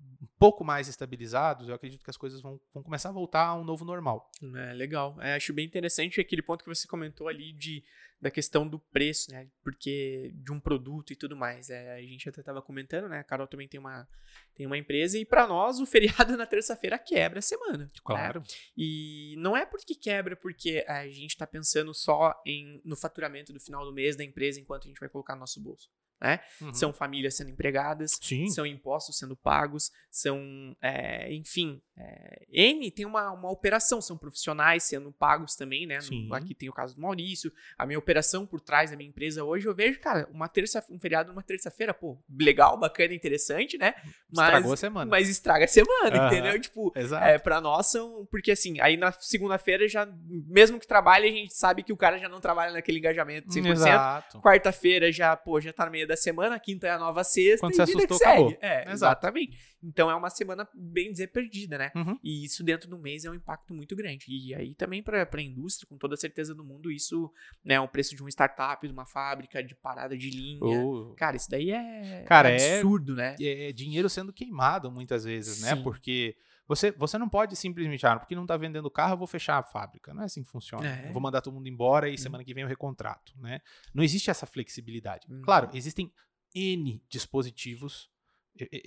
um 0.00 0.28
pouco 0.38 0.64
mais 0.64 0.88
estabilizados, 0.88 1.68
eu 1.68 1.74
acredito 1.74 2.02
que 2.02 2.10
as 2.10 2.16
coisas 2.16 2.40
vão, 2.40 2.60
vão 2.72 2.82
começar 2.82 3.10
a 3.10 3.12
voltar 3.12 3.46
a 3.46 3.54
um 3.54 3.64
novo 3.64 3.84
normal. 3.84 4.30
É, 4.56 4.72
legal. 4.72 5.16
É, 5.20 5.34
acho 5.34 5.52
bem 5.52 5.66
interessante 5.66 6.20
aquele 6.20 6.42
ponto 6.42 6.64
que 6.64 6.74
você 6.74 6.88
comentou 6.88 7.28
ali 7.28 7.52
de, 7.52 7.84
da 8.20 8.30
questão 8.30 8.66
do 8.66 8.78
preço, 8.78 9.30
né? 9.30 9.48
Porque 9.62 10.32
de 10.34 10.50
um 10.50 10.58
produto 10.58 11.12
e 11.12 11.16
tudo 11.16 11.36
mais. 11.36 11.68
É, 11.68 11.94
a 11.94 12.02
gente 12.02 12.28
até 12.28 12.40
estava 12.40 12.62
comentando, 12.62 13.08
né? 13.08 13.18
A 13.18 13.24
Carol 13.24 13.46
também 13.46 13.68
tem 13.68 13.78
uma, 13.78 14.08
tem 14.54 14.66
uma 14.66 14.78
empresa 14.78 15.18
e 15.18 15.26
para 15.26 15.46
nós 15.46 15.78
o 15.78 15.86
feriado 15.86 16.36
na 16.36 16.46
terça-feira 16.46 16.98
quebra 16.98 17.38
a 17.38 17.42
semana. 17.42 17.90
Claro. 18.02 18.40
Né? 18.40 18.46
E 18.76 19.34
não 19.38 19.56
é 19.56 19.66
porque 19.66 19.94
quebra 19.94 20.34
porque 20.34 20.84
a 20.88 21.06
gente 21.08 21.30
está 21.30 21.46
pensando 21.46 21.92
só 21.92 22.34
em, 22.46 22.80
no 22.84 22.96
faturamento 22.96 23.52
do 23.52 23.60
final 23.60 23.84
do 23.84 23.92
mês 23.92 24.16
da 24.16 24.24
empresa 24.24 24.58
enquanto 24.58 24.84
a 24.84 24.88
gente 24.88 25.00
vai 25.00 25.08
colocar 25.08 25.34
no 25.34 25.40
nosso 25.40 25.60
bolso 25.60 25.90
né? 26.24 26.40
Uhum. 26.58 26.72
São 26.72 26.90
famílias 26.90 27.36
sendo 27.36 27.50
empregadas, 27.50 28.18
Sim. 28.20 28.48
são 28.48 28.64
impostos 28.64 29.18
sendo 29.18 29.36
pagos, 29.36 29.92
são, 30.10 30.74
é, 30.80 31.30
enfim, 31.34 31.82
é, 31.96 32.46
N 32.50 32.90
tem 32.90 33.04
uma, 33.04 33.30
uma 33.30 33.50
operação, 33.50 34.00
são 34.00 34.16
profissionais 34.16 34.84
sendo 34.84 35.12
pagos 35.12 35.54
também, 35.54 35.86
né? 35.86 35.98
No, 36.10 36.34
aqui 36.34 36.54
tem 36.54 36.70
o 36.70 36.72
caso 36.72 36.94
do 36.94 37.02
Maurício, 37.02 37.52
a 37.76 37.84
minha 37.84 37.98
operação 37.98 38.46
por 38.46 38.58
trás 38.58 38.90
da 38.90 38.96
minha 38.96 39.10
empresa 39.10 39.44
hoje, 39.44 39.66
eu 39.66 39.74
vejo, 39.74 40.00
cara, 40.00 40.26
uma 40.32 40.48
terça, 40.48 40.82
um 40.90 40.98
feriado 40.98 41.28
numa 41.28 41.42
terça-feira, 41.42 41.92
pô, 41.92 42.18
legal, 42.40 42.78
bacana, 42.78 43.12
interessante, 43.12 43.76
né? 43.76 43.94
Mas, 44.32 44.46
Estragou 44.46 44.72
a 44.72 44.76
semana. 44.76 45.10
Mas 45.10 45.28
estraga 45.28 45.66
a 45.66 45.68
semana, 45.68 46.20
uhum. 46.22 46.26
entendeu? 46.26 46.58
Tipo, 46.58 46.90
Exato. 46.96 47.22
é, 47.22 47.38
pra 47.38 47.60
nós 47.60 47.88
são, 47.88 48.26
porque 48.30 48.52
assim, 48.52 48.80
aí 48.80 48.96
na 48.96 49.12
segunda-feira 49.12 49.86
já, 49.86 50.08
mesmo 50.26 50.80
que 50.80 50.86
trabalhe, 50.86 51.28
a 51.28 51.32
gente 51.32 51.52
sabe 51.52 51.82
que 51.82 51.92
o 51.92 51.96
cara 51.98 52.18
já 52.18 52.30
não 52.30 52.40
trabalha 52.40 52.72
naquele 52.72 52.98
engajamento 52.98 53.48
100%. 53.48 53.72
Exato. 53.72 54.40
Quarta-feira 54.40 55.12
já, 55.12 55.36
pô, 55.36 55.60
já 55.60 55.72
tá 55.72 55.84
no 55.84 55.92
meio 55.92 56.08
da 56.08 56.13
semana, 56.16 56.58
quinta 56.58 56.86
é 56.86 56.90
a 56.90 56.98
nova 56.98 57.22
sexta. 57.24 57.60
Quando 57.60 57.74
você 57.74 57.82
assustou, 57.82 58.16
acabou. 58.16 58.56
É, 58.60 58.90
exatamente. 58.90 59.58
Então 59.82 60.10
é 60.10 60.14
uma 60.14 60.30
semana, 60.30 60.66
bem 60.74 61.12
dizer, 61.12 61.28
perdida, 61.28 61.76
né? 61.76 61.92
Uhum. 61.94 62.18
E 62.22 62.44
isso 62.44 62.64
dentro 62.64 62.88
do 62.88 62.98
mês 62.98 63.24
é 63.24 63.30
um 63.30 63.34
impacto 63.34 63.74
muito 63.74 63.94
grande. 63.94 64.24
E 64.28 64.54
aí 64.54 64.74
também 64.74 65.02
para 65.02 65.28
a 65.30 65.42
indústria, 65.42 65.86
com 65.88 65.98
toda 65.98 66.14
a 66.14 66.16
certeza 66.16 66.54
do 66.54 66.64
mundo, 66.64 66.90
isso 66.90 67.30
né, 67.64 67.74
é 67.74 67.80
o 67.80 67.88
preço 67.88 68.14
de 68.16 68.22
uma 68.22 68.30
startup, 68.30 68.86
de 68.86 68.92
uma 68.92 69.06
fábrica, 69.06 69.62
de 69.62 69.74
parada 69.74 70.16
de 70.16 70.30
linha. 70.30 70.64
Oh. 70.64 71.14
Cara, 71.16 71.36
isso 71.36 71.50
daí 71.50 71.70
é, 71.70 72.24
Cara, 72.26 72.50
é 72.50 72.78
absurdo, 72.78 73.12
é, 73.12 73.16
né? 73.16 73.36
É 73.40 73.72
dinheiro 73.72 74.08
sendo 74.08 74.32
queimado 74.32 74.90
muitas 74.90 75.24
vezes, 75.24 75.60
né? 75.60 75.76
Sim. 75.76 75.82
Porque 75.82 76.36
você, 76.66 76.90
você 76.92 77.18
não 77.18 77.28
pode 77.28 77.54
simplesmente, 77.56 78.06
ah, 78.06 78.18
porque 78.18 78.34
não 78.34 78.42
está 78.44 78.56
vendendo 78.56 78.90
carro, 78.90 79.12
eu 79.14 79.18
vou 79.18 79.26
fechar 79.26 79.58
a 79.58 79.62
fábrica. 79.62 80.14
Não 80.14 80.22
é 80.22 80.24
assim 80.26 80.42
que 80.42 80.48
funciona. 80.50 80.86
É. 80.88 81.08
Eu 81.08 81.12
vou 81.12 81.20
mandar 81.22 81.40
todo 81.40 81.52
mundo 81.54 81.68
embora 81.68 82.08
e 82.08 82.12
Uhum. 82.12 82.18
semana 82.18 82.44
que 82.44 82.54
vem 82.54 82.62
eu 82.62 82.68
recontrato, 82.68 83.32
né? 83.38 83.60
Não 83.92 84.02
existe 84.02 84.30
essa 84.30 84.46
flexibilidade. 84.46 85.26
Uhum. 85.30 85.42
Claro, 85.42 85.68
existem 85.74 86.12
N 86.54 87.02
dispositivos 87.08 88.08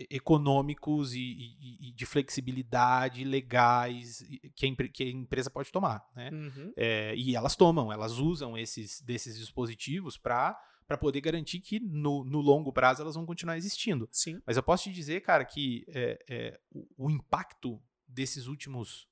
econômicos 0.09 1.13
e, 1.13 1.19
e- 1.19 1.89
e 1.89 1.91
de 1.93 2.05
flexibilidade 2.05 3.23
legais 3.23 4.23
que 4.55 4.65
a, 4.65 4.69
empre- 4.69 4.89
que 4.89 5.03
a 5.03 5.09
empresa 5.09 5.49
pode 5.49 5.71
tomar, 5.71 6.03
né? 6.15 6.29
Uhum. 6.31 6.71
É, 6.77 7.13
e 7.15 7.35
elas 7.35 7.55
tomam, 7.55 7.91
elas 7.91 8.13
usam 8.13 8.57
esses 8.57 9.01
desses 9.01 9.37
dispositivos 9.37 10.17
para 10.17 10.57
para 10.87 10.97
poder 10.97 11.19
garantir 11.21 11.59
que 11.59 11.79
no, 11.79 12.23
no 12.23 12.39
longo 12.39 12.71
prazo 12.71 13.01
elas 13.01 13.15
vão 13.15 13.25
continuar 13.25 13.57
existindo. 13.57 14.07
Sim. 14.11 14.41
Mas 14.45 14.55
eu 14.57 14.63
posso 14.63 14.83
te 14.85 14.91
dizer, 14.93 15.21
cara, 15.21 15.43
que 15.43 15.85
é, 15.89 16.19
é, 16.29 16.59
o, 16.71 17.05
o 17.05 17.09
impacto 17.11 17.81
desses 18.07 18.47
últimos 18.47 19.07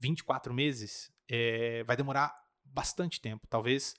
24 0.00 0.54
meses 0.54 1.12
é, 1.28 1.84
vai 1.84 1.96
demorar 1.96 2.34
bastante 2.64 3.20
tempo, 3.20 3.46
talvez 3.48 3.94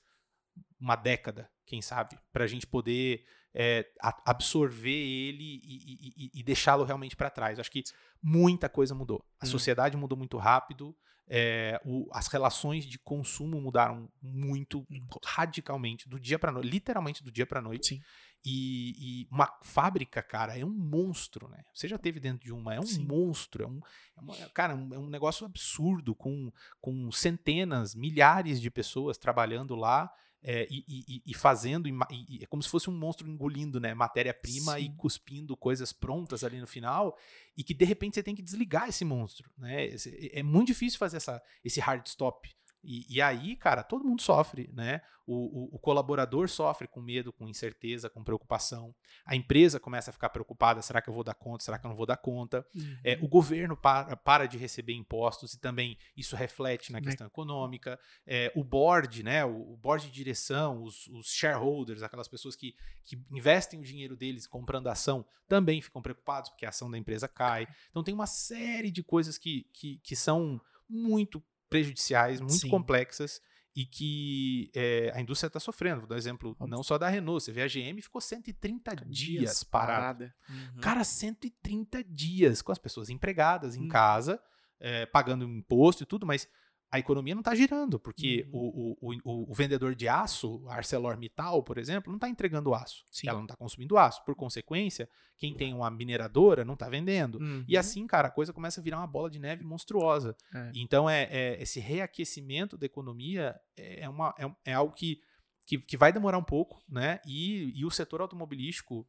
uma 0.80 0.96
década, 0.96 1.50
quem 1.66 1.82
sabe, 1.82 2.18
para 2.32 2.44
a 2.44 2.48
gente 2.48 2.66
poder 2.66 3.26
é, 3.54 3.92
a- 4.02 4.22
absorver 4.32 4.90
ele 4.92 5.60
e, 5.64 6.14
e- 6.26 6.32
e- 6.40 6.44
deixá-lo 6.44 6.84
realmente 6.84 7.16
para 7.16 7.30
trás. 7.30 7.60
Acho 7.60 7.72
que 7.72 7.84
muita 8.22 8.70
coisa 8.70 8.94
mudou. 8.94 9.26
A 9.40 9.46
Hum. 9.46 9.50
sociedade 9.50 9.98
mudou 9.98 10.18
muito 10.18 10.38
rápido. 10.38 10.96
É, 11.30 11.80
o- 11.86 12.08
as 12.12 12.28
relações 12.28 12.86
de 12.86 12.98
consumo 12.98 13.62
mudaram 13.62 14.10
muito 14.22 14.86
radicalmente 15.24 16.10
do 16.10 16.20
dia 16.20 16.40
para 16.40 16.52
noite, 16.52 16.68
literalmente 16.70 17.24
do 17.24 17.32
dia 17.32 17.46
para 17.46 17.62
noite. 17.62 17.96
Sim. 17.96 18.02
E, 18.44 19.24
e 19.24 19.28
uma 19.30 19.54
fábrica, 19.62 20.24
cara, 20.24 20.58
é 20.58 20.64
um 20.66 20.70
monstro, 20.74 21.50
né? 21.50 21.64
Você 21.74 21.88
já 21.90 21.98
teve 21.98 22.20
dentro 22.22 22.46
de 22.46 22.54
uma, 22.54 22.74
é 22.74 22.80
um 22.80 22.84
Sim. 22.84 23.06
monstro, 23.06 23.64
é 23.64 23.68
um, 23.68 23.80
é 24.18 24.22
uma- 24.22 24.50
cara, 24.52 24.74
é 24.74 24.98
um 24.98 25.10
negócio 25.10 25.46
absurdo 25.46 26.16
com, 26.16 26.50
com 26.80 27.12
centenas, 27.12 27.94
milhares 27.94 28.62
de 28.62 28.72
pessoas 28.72 29.18
trabalhando 29.18 29.76
lá 29.76 30.10
é, 30.42 30.68
e, 30.70 30.84
e- 30.88 31.22
e 31.26 31.34
fazendo, 31.34 31.88
e 31.88 32.40
é 32.42 32.46
como 32.46 32.64
se 32.64 32.70
fosse 32.70 32.90
um 32.90 32.98
monstro 32.98 33.28
engolindo, 33.30 33.80
né, 33.80 33.94
matéria-prima 33.94 34.80
e 34.80 34.90
cuspindo 34.96 35.56
coisas 35.58 35.92
prontas 35.92 36.44
ali 36.44 36.60
no 36.60 36.68
final 36.68 37.18
e 37.58 37.64
que 37.64 37.74
de 37.74 37.84
repente 37.86 38.16
você 38.16 38.24
tem 38.24 38.36
que 38.36 38.42
desligar 38.42 38.88
esse 38.88 39.04
monstro, 39.04 39.50
né? 39.58 39.86
Esse- 39.86 40.32
É 40.34 40.42
muito 40.42 40.68
difícil 40.68 40.98
fazer 40.98 41.18
essa, 41.18 41.42
esse 41.64 41.80
hard 41.80 42.06
stop. 42.08 42.50
E, 42.84 43.06
e 43.10 43.22
aí, 43.22 43.56
cara, 43.56 43.84
todo 43.84 44.06
mundo 44.06 44.22
sofre, 44.22 44.70
né? 44.74 45.02
O, 45.28 45.36
o- 45.36 45.76
o 45.76 45.80
colaborador 45.80 46.50
sofre 46.50 46.88
com 46.88 47.00
medo, 47.02 47.32
com 47.32 47.48
incerteza, 47.48 48.10
com 48.10 48.24
preocupação. 48.24 48.96
A 49.24 49.36
empresa 49.36 49.80
começa 49.80 50.10
a 50.10 50.14
ficar 50.14 50.30
preocupada: 50.30 50.82
será 50.82 51.02
que 51.02 51.10
eu 51.10 51.14
vou 51.14 51.24
dar 51.24 51.36
conta? 51.36 51.64
Será 51.64 51.78
que 51.78 51.86
eu 51.86 51.90
não 51.90 51.96
vou 51.96 52.06
dar 52.08 52.18
conta? 52.18 52.66
É, 53.04 53.16
Uhum. 53.18 53.26
o 53.26 53.28
governo 53.28 53.78
para, 53.78 54.16
para 54.18 54.48
de 54.48 54.58
receber 54.58 54.94
impostos 54.94 55.54
e 55.54 55.60
também 55.60 55.98
isso 56.18 56.36
reflete 56.36 56.92
na 56.92 57.00
Né? 57.00 57.06
questão 57.06 57.28
econômica. 57.28 58.00
É, 58.26 58.52
o 58.56 58.64
board, 58.64 59.22
né, 59.22 59.46
o, 59.46 59.74
o 59.74 59.78
board 59.78 60.08
de 60.08 60.12
direção, 60.12 60.82
os, 60.82 61.06
os 61.08 61.28
shareholders, 61.32 62.02
aquelas 62.02 62.28
pessoas 62.28 62.56
que, 62.56 62.74
que 63.04 63.16
investem 63.32 63.80
o 63.80 63.84
dinheiro 63.84 64.16
deles 64.18 64.48
comprando 64.48 64.88
ação, 64.88 65.24
também 65.48 65.80
ficam 65.80 66.02
preocupados 66.02 66.50
porque 66.50 66.66
a 66.66 66.70
ação 66.70 66.90
da 66.90 66.98
empresa 66.98 67.28
cai. 67.28 67.68
Então 67.92 68.04
tem 68.04 68.16
uma 68.16 68.26
série 68.28 68.90
de 68.90 69.04
coisas 69.04 69.38
que, 69.38 69.68
que, 69.74 69.98
que 70.00 70.16
são 70.16 70.60
muito 70.90 71.44
prejudiciais, 71.70 72.40
muito 72.40 72.54
Sim. 72.56 72.70
complexas 72.70 73.42
e 73.76 73.86
que 73.86 74.72
é, 74.76 75.12
a 75.16 75.22
indústria 75.22 75.48
está 75.48 75.60
sofrendo. 75.60 76.02
Vou 76.02 76.10
dar 76.10 76.16
um 76.16 76.18
exemplo 76.18 76.50
Óbvio. 76.52 76.68
não 76.68 76.84
só 76.84 76.98
da 76.98 77.08
Renault, 77.08 77.44
você 77.44 77.52
vê 77.52 77.62
a 77.62 77.68
GM 77.68 78.02
ficou 78.02 78.20
130 78.20 78.96
dias 79.06 79.64
parada. 79.64 80.34
Uhum. 80.50 80.82
Cara, 80.82 81.04
130 81.04 82.04
dias 82.04 82.62
com 82.62 82.72
as 82.72 82.80
pessoas 82.80 83.10
empregadas 83.10 83.76
em 83.76 83.84
Hum. 83.84 83.88
casa, 83.88 84.42
é, 84.80 85.06
pagando 85.06 85.46
imposto 85.46 86.04
e 86.04 86.06
tudo, 86.06 86.26
mas 86.26 86.48
a 86.92 86.98
economia 86.98 87.36
não 87.36 87.42
está 87.42 87.54
girando, 87.54 88.00
porque 88.00 88.48
Uhum. 88.52 88.98
o, 89.02 89.12
o, 89.12 89.16
o, 89.24 89.52
o 89.52 89.54
vendedor 89.54 89.94
de 89.94 90.08
aço, 90.08 90.66
ArcelorMittal, 90.68 91.62
por 91.64 91.78
exemplo, 91.78 92.12
não 92.12 92.18
está 92.18 92.28
entregando 92.28 92.74
aço. 92.74 93.04
Sim. 93.12 93.28
Ela 93.28 93.38
não 93.38 93.46
está 93.46 93.56
consumindo 93.56 93.98
aço. 93.98 94.24
Por 94.26 94.36
consequência, 94.36 95.08
quem 95.38 95.54
tem 95.56 95.74
uma 95.74 95.90
mineradora 95.92 96.66
não 96.66 96.74
está 96.74 96.90
vendendo. 96.90 97.40
Uhum. 97.40 97.64
E 97.68 97.78
assim, 97.78 98.08
cara, 98.08 98.28
a 98.28 98.32
coisa 98.32 98.52
começa 98.52 98.82
a 98.82 98.84
virar 98.84 98.98
uma 98.98 99.08
bola 99.08 99.30
de 99.30 99.38
neve 99.40 99.64
monstruosa. 99.64 100.36
É. 100.54 100.72
Então, 100.76 101.10
é, 101.10 101.24
é- 101.32 101.62
esse 101.62 101.80
reaquecimento 101.80 102.78
da 102.78 102.86
economia 102.88 103.56
é, 103.78 104.10
uma, 104.10 104.34
é, 104.38 104.72
é 104.72 104.74
algo 104.74 104.94
que, 104.94 105.22
que, 105.68 105.78
que 105.78 105.96
vai 105.96 106.12
demorar 106.12 106.38
um 106.40 106.44
pouco, 106.44 106.82
né? 106.90 107.20
E, 107.26 107.72
e 107.80 107.86
o 107.86 107.92
setor 107.92 108.20
automobilístico, 108.22 109.08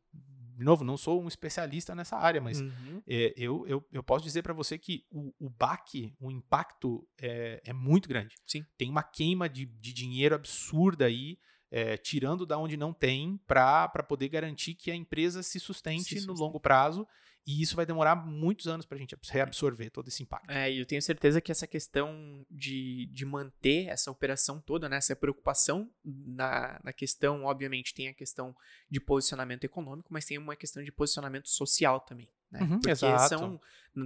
de 0.61 0.65
novo, 0.67 0.85
não 0.85 0.97
sou 0.99 1.23
um 1.23 1.27
especialista 1.27 1.95
nessa 1.95 2.17
área, 2.19 2.39
mas 2.41 2.61
Uhum. 2.61 3.03
é, 3.09 3.33
eu, 3.35 3.67
eu, 3.67 3.83
eu 3.91 4.03
posso 4.03 4.23
dizer 4.23 4.43
para 4.43 4.53
você 4.53 4.77
que 4.79 5.07
o, 5.11 5.33
o 5.41 5.49
baque, 5.49 6.15
o 6.21 6.31
impacto 6.31 7.09
é, 7.19 7.63
é 7.65 7.73
muito 7.73 8.07
grande. 8.09 8.35
Sim. 8.47 8.63
Tem 8.77 8.91
uma 8.91 9.03
queima 9.03 9.49
de, 9.49 9.65
de 9.65 9.93
dinheiro 9.95 10.35
absurda 10.35 11.07
aí, 11.07 11.39
é, 11.71 11.97
tirando 11.97 12.45
da 12.45 12.59
onde 12.59 12.77
não 12.77 12.93
tem, 12.93 13.39
para 13.47 13.89
poder 14.07 14.29
garantir 14.29 14.75
que 14.75 14.91
a 14.91 14.95
empresa 14.95 15.43
se 15.43 15.59
sustente 15.59 16.09
Se 16.11 16.15
no 16.17 16.21
sustente. 16.21 16.41
longo 16.41 16.61
prazo. 16.61 17.07
E 17.51 17.63
isso 17.63 17.75
vai 17.75 17.85
demorar 17.85 18.15
muitos 18.15 18.69
anos 18.69 18.87
para 18.87 18.97
a 18.97 18.99
gente 19.01 19.17
reabsorver 19.29 19.91
todo 19.91 20.07
esse 20.07 20.23
impacto. 20.23 20.49
É, 20.49 20.71
e 20.71 20.79
eu 20.79 20.87
tenho 20.87 21.03
certeza 21.03 21.41
que 21.41 21.51
essa 21.51 21.67
questão 21.67 22.47
de, 22.49 23.07
de 23.07 23.27
manter 23.27 23.89
essa 23.89 24.09
operação 24.09 24.61
toda, 24.61 24.89
né, 24.89 24.99
essa 24.99 25.17
preocupação 25.17 25.91
na, 26.05 26.81
na 26.85 26.93
questão, 26.93 27.45
obviamente, 27.45 27.93
tem 27.93 28.07
a 28.07 28.15
questão 28.15 28.55
de 28.89 29.01
posicionamento 29.01 29.65
econômico, 29.65 30.13
mas 30.13 30.25
tem 30.25 30.39
uma 30.39 30.55
questão 30.55 30.81
de 30.85 30.93
posicionamento 30.93 31.49
social 31.49 31.99
também. 31.99 32.29
Né? 32.53 32.61
Uhum, 32.61 32.69
Porque 32.79 32.91
exato. 32.91 33.29
são, 33.29 33.61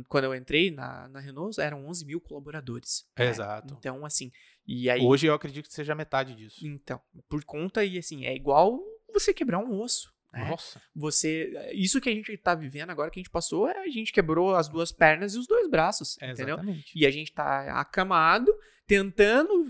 quando 0.08 0.24
eu 0.24 0.34
entrei 0.34 0.70
na, 0.70 1.06
na 1.08 1.20
Renault, 1.20 1.60
eram 1.60 1.86
11 1.86 2.06
mil 2.06 2.22
colaboradores. 2.22 3.06
né? 3.18 3.28
Exato. 3.28 3.74
Então, 3.78 4.06
assim, 4.06 4.32
e 4.66 4.88
aí... 4.88 5.02
Hoje 5.02 5.26
eu 5.26 5.34
acredito 5.34 5.68
que 5.68 5.74
seja 5.74 5.94
metade 5.94 6.34
disso. 6.34 6.66
Então, 6.66 6.98
por 7.28 7.44
conta, 7.44 7.84
e 7.84 7.98
assim, 7.98 8.24
é 8.24 8.34
igual 8.34 8.80
você 9.12 9.34
quebrar 9.34 9.58
um 9.58 9.82
osso. 9.82 10.13
Né? 10.34 10.48
Nossa. 10.48 10.80
Você. 10.94 11.52
Isso 11.72 12.00
que 12.00 12.08
a 12.08 12.12
gente 12.12 12.36
tá 12.36 12.54
vivendo 12.54 12.90
agora, 12.90 13.10
que 13.10 13.18
a 13.18 13.22
gente 13.22 13.30
passou, 13.30 13.68
é 13.68 13.78
a 13.78 13.88
gente 13.88 14.12
quebrou 14.12 14.54
as 14.54 14.68
duas 14.68 14.92
pernas 14.92 15.34
e 15.34 15.38
os 15.38 15.46
dois 15.46 15.68
braços. 15.70 16.16
É, 16.20 16.32
entendeu? 16.32 16.56
exatamente. 16.56 16.92
E 16.94 17.06
a 17.06 17.10
gente 17.10 17.32
tá 17.32 17.80
acamado, 17.80 18.52
tentando 18.86 19.66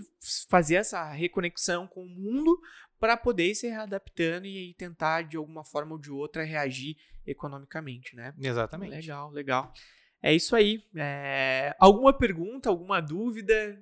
fazer 0.49 0.75
essa 0.75 1.11
reconexão 1.11 1.87
com 1.87 2.03
o 2.03 2.09
mundo 2.09 2.59
para 2.99 3.15
poder 3.15 3.51
ir 3.51 3.55
se 3.55 3.67
readaptando 3.67 4.47
e 4.47 4.57
aí 4.57 4.73
tentar, 4.73 5.23
de 5.23 5.37
alguma 5.37 5.63
forma 5.63 5.93
ou 5.93 5.99
de 5.99 6.11
outra, 6.11 6.43
reagir 6.43 6.97
economicamente, 7.25 8.15
né? 8.15 8.33
Exatamente. 8.39 8.91
Legal, 8.91 9.31
legal. 9.31 9.73
É 10.21 10.33
isso 10.33 10.55
aí. 10.55 10.83
É, 10.95 11.75
Alguma 11.79 12.11
pergunta, 12.11 12.69
alguma 12.69 12.99
dúvida? 12.99 13.79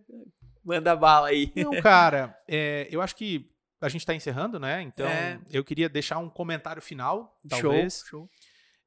Manda 0.63 0.95
bala 0.95 1.27
aí. 1.29 1.51
Não, 1.55 1.81
cara, 1.81 2.37
é, 2.47 2.87
eu 2.91 3.01
acho 3.01 3.15
que 3.15 3.52
a 3.83 3.89
gente 3.89 4.01
está 4.01 4.15
encerrando, 4.15 4.59
né? 4.59 4.81
Então, 4.81 5.07
É. 5.07 5.39
eu 5.51 5.63
queria 5.63 5.89
deixar 5.89 6.17
um 6.17 6.29
comentário 6.29 6.81
final, 6.81 7.39
talvez. 7.47 7.99
Show, 8.07 8.21
show. 8.21 8.29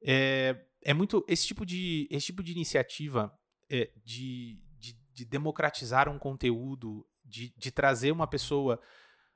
É, 0.03 0.59
é 0.83 0.93
muito 0.93 1.23
esse 1.27 1.45
tipo 1.45 1.65
de 1.65 2.07
esse 2.11 2.27
tipo 2.27 2.43
de 2.43 2.51
iniciativa 2.51 3.31
é, 3.69 3.91
de, 4.03 4.63
de, 4.79 4.97
de, 5.13 5.25
democratizar 5.25 6.07
um 6.09 6.17
conteúdo, 6.17 7.05
de, 7.23 7.53
de 7.57 7.71
trazer 7.71 8.11
uma 8.11 8.27
pessoa. 8.27 8.79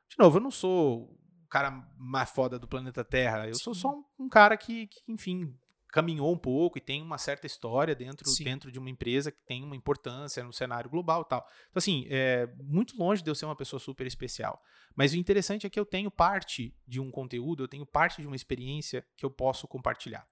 De 0.09 0.15
novo, 0.17 0.37
eu 0.37 0.41
não 0.41 0.51
sou 0.51 1.03
o 1.43 1.47
cara 1.49 1.71
mais 1.97 2.29
foda 2.29 2.57
do 2.57 2.67
planeta 2.67 3.03
Terra. 3.03 3.47
Eu 3.47 3.55
Sim. 3.55 3.63
sou 3.63 3.73
só 3.75 3.89
um, 3.89 4.03
um 4.19 4.29
cara 4.29 4.55
que, 4.57 4.87
que, 4.87 4.99
enfim, 5.07 5.55
caminhou 5.91 6.31
um 6.31 6.37
pouco 6.37 6.77
e 6.77 6.81
tem 6.81 7.01
uma 7.01 7.17
certa 7.17 7.45
história 7.45 7.93
dentro, 7.93 8.25
dentro 8.43 8.71
de 8.71 8.79
uma 8.79 8.89
empresa 8.89 9.31
que 9.31 9.43
tem 9.43 9.63
uma 9.63 9.75
importância 9.75 10.43
no 10.43 10.53
cenário 10.53 10.89
global 10.89 11.23
e 11.23 11.29
tal. 11.29 11.39
Então, 11.69 11.79
assim, 11.79 12.05
é 12.09 12.47
muito 12.63 12.97
longe 12.97 13.21
de 13.21 13.29
eu 13.29 13.35
ser 13.35 13.45
uma 13.45 13.55
pessoa 13.55 13.79
super 13.79 14.07
especial. 14.07 14.63
Mas 14.95 15.13
o 15.13 15.17
interessante 15.17 15.67
é 15.67 15.69
que 15.69 15.79
eu 15.79 15.85
tenho 15.85 16.09
parte 16.09 16.73
de 16.87 16.99
um 16.99 17.11
conteúdo, 17.11 17.63
eu 17.63 17.67
tenho 17.67 17.85
parte 17.85 18.21
de 18.21 18.27
uma 18.27 18.35
experiência 18.35 19.05
que 19.17 19.25
eu 19.25 19.29
posso 19.29 19.67
compartilhar. 19.67 20.25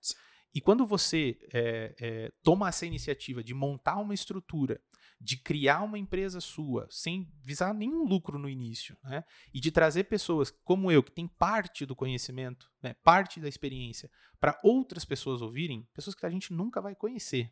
E 0.53 0.59
quando 0.59 0.85
você 0.85 1.37
é, 1.53 1.95
é, 1.99 2.31
toma 2.41 2.69
essa 2.69 2.85
iniciativa 2.85 3.43
de 3.43 3.53
montar 3.53 3.97
uma 3.97 4.13
estrutura, 4.13 4.81
de 5.21 5.35
criar 5.37 5.81
uma 5.81 5.99
empresa 5.99 6.39
sua, 6.39 6.87
sem 6.89 7.29
visar 7.43 7.73
nenhum 7.73 8.05
lucro 8.05 8.39
no 8.39 8.47
início, 8.47 8.97
né? 9.03 9.23
e 9.53 9.59
de 9.59 9.69
trazer 9.69 10.05
pessoas 10.05 10.49
como 10.63 10.91
eu, 10.91 11.03
que 11.03 11.11
tem 11.11 11.27
parte 11.27 11.85
do 11.85 11.95
conhecimento, 11.95 12.71
né? 12.81 12.95
parte 13.03 13.39
da 13.39 13.49
experiência, 13.49 14.09
para 14.39 14.57
outras 14.63 15.03
pessoas 15.03 15.41
ouvirem, 15.41 15.85
pessoas 15.93 16.15
que 16.15 16.25
a 16.25 16.29
gente 16.29 16.53
nunca 16.53 16.81
vai 16.81 16.95
conhecer. 16.95 17.45
Né? 17.45 17.51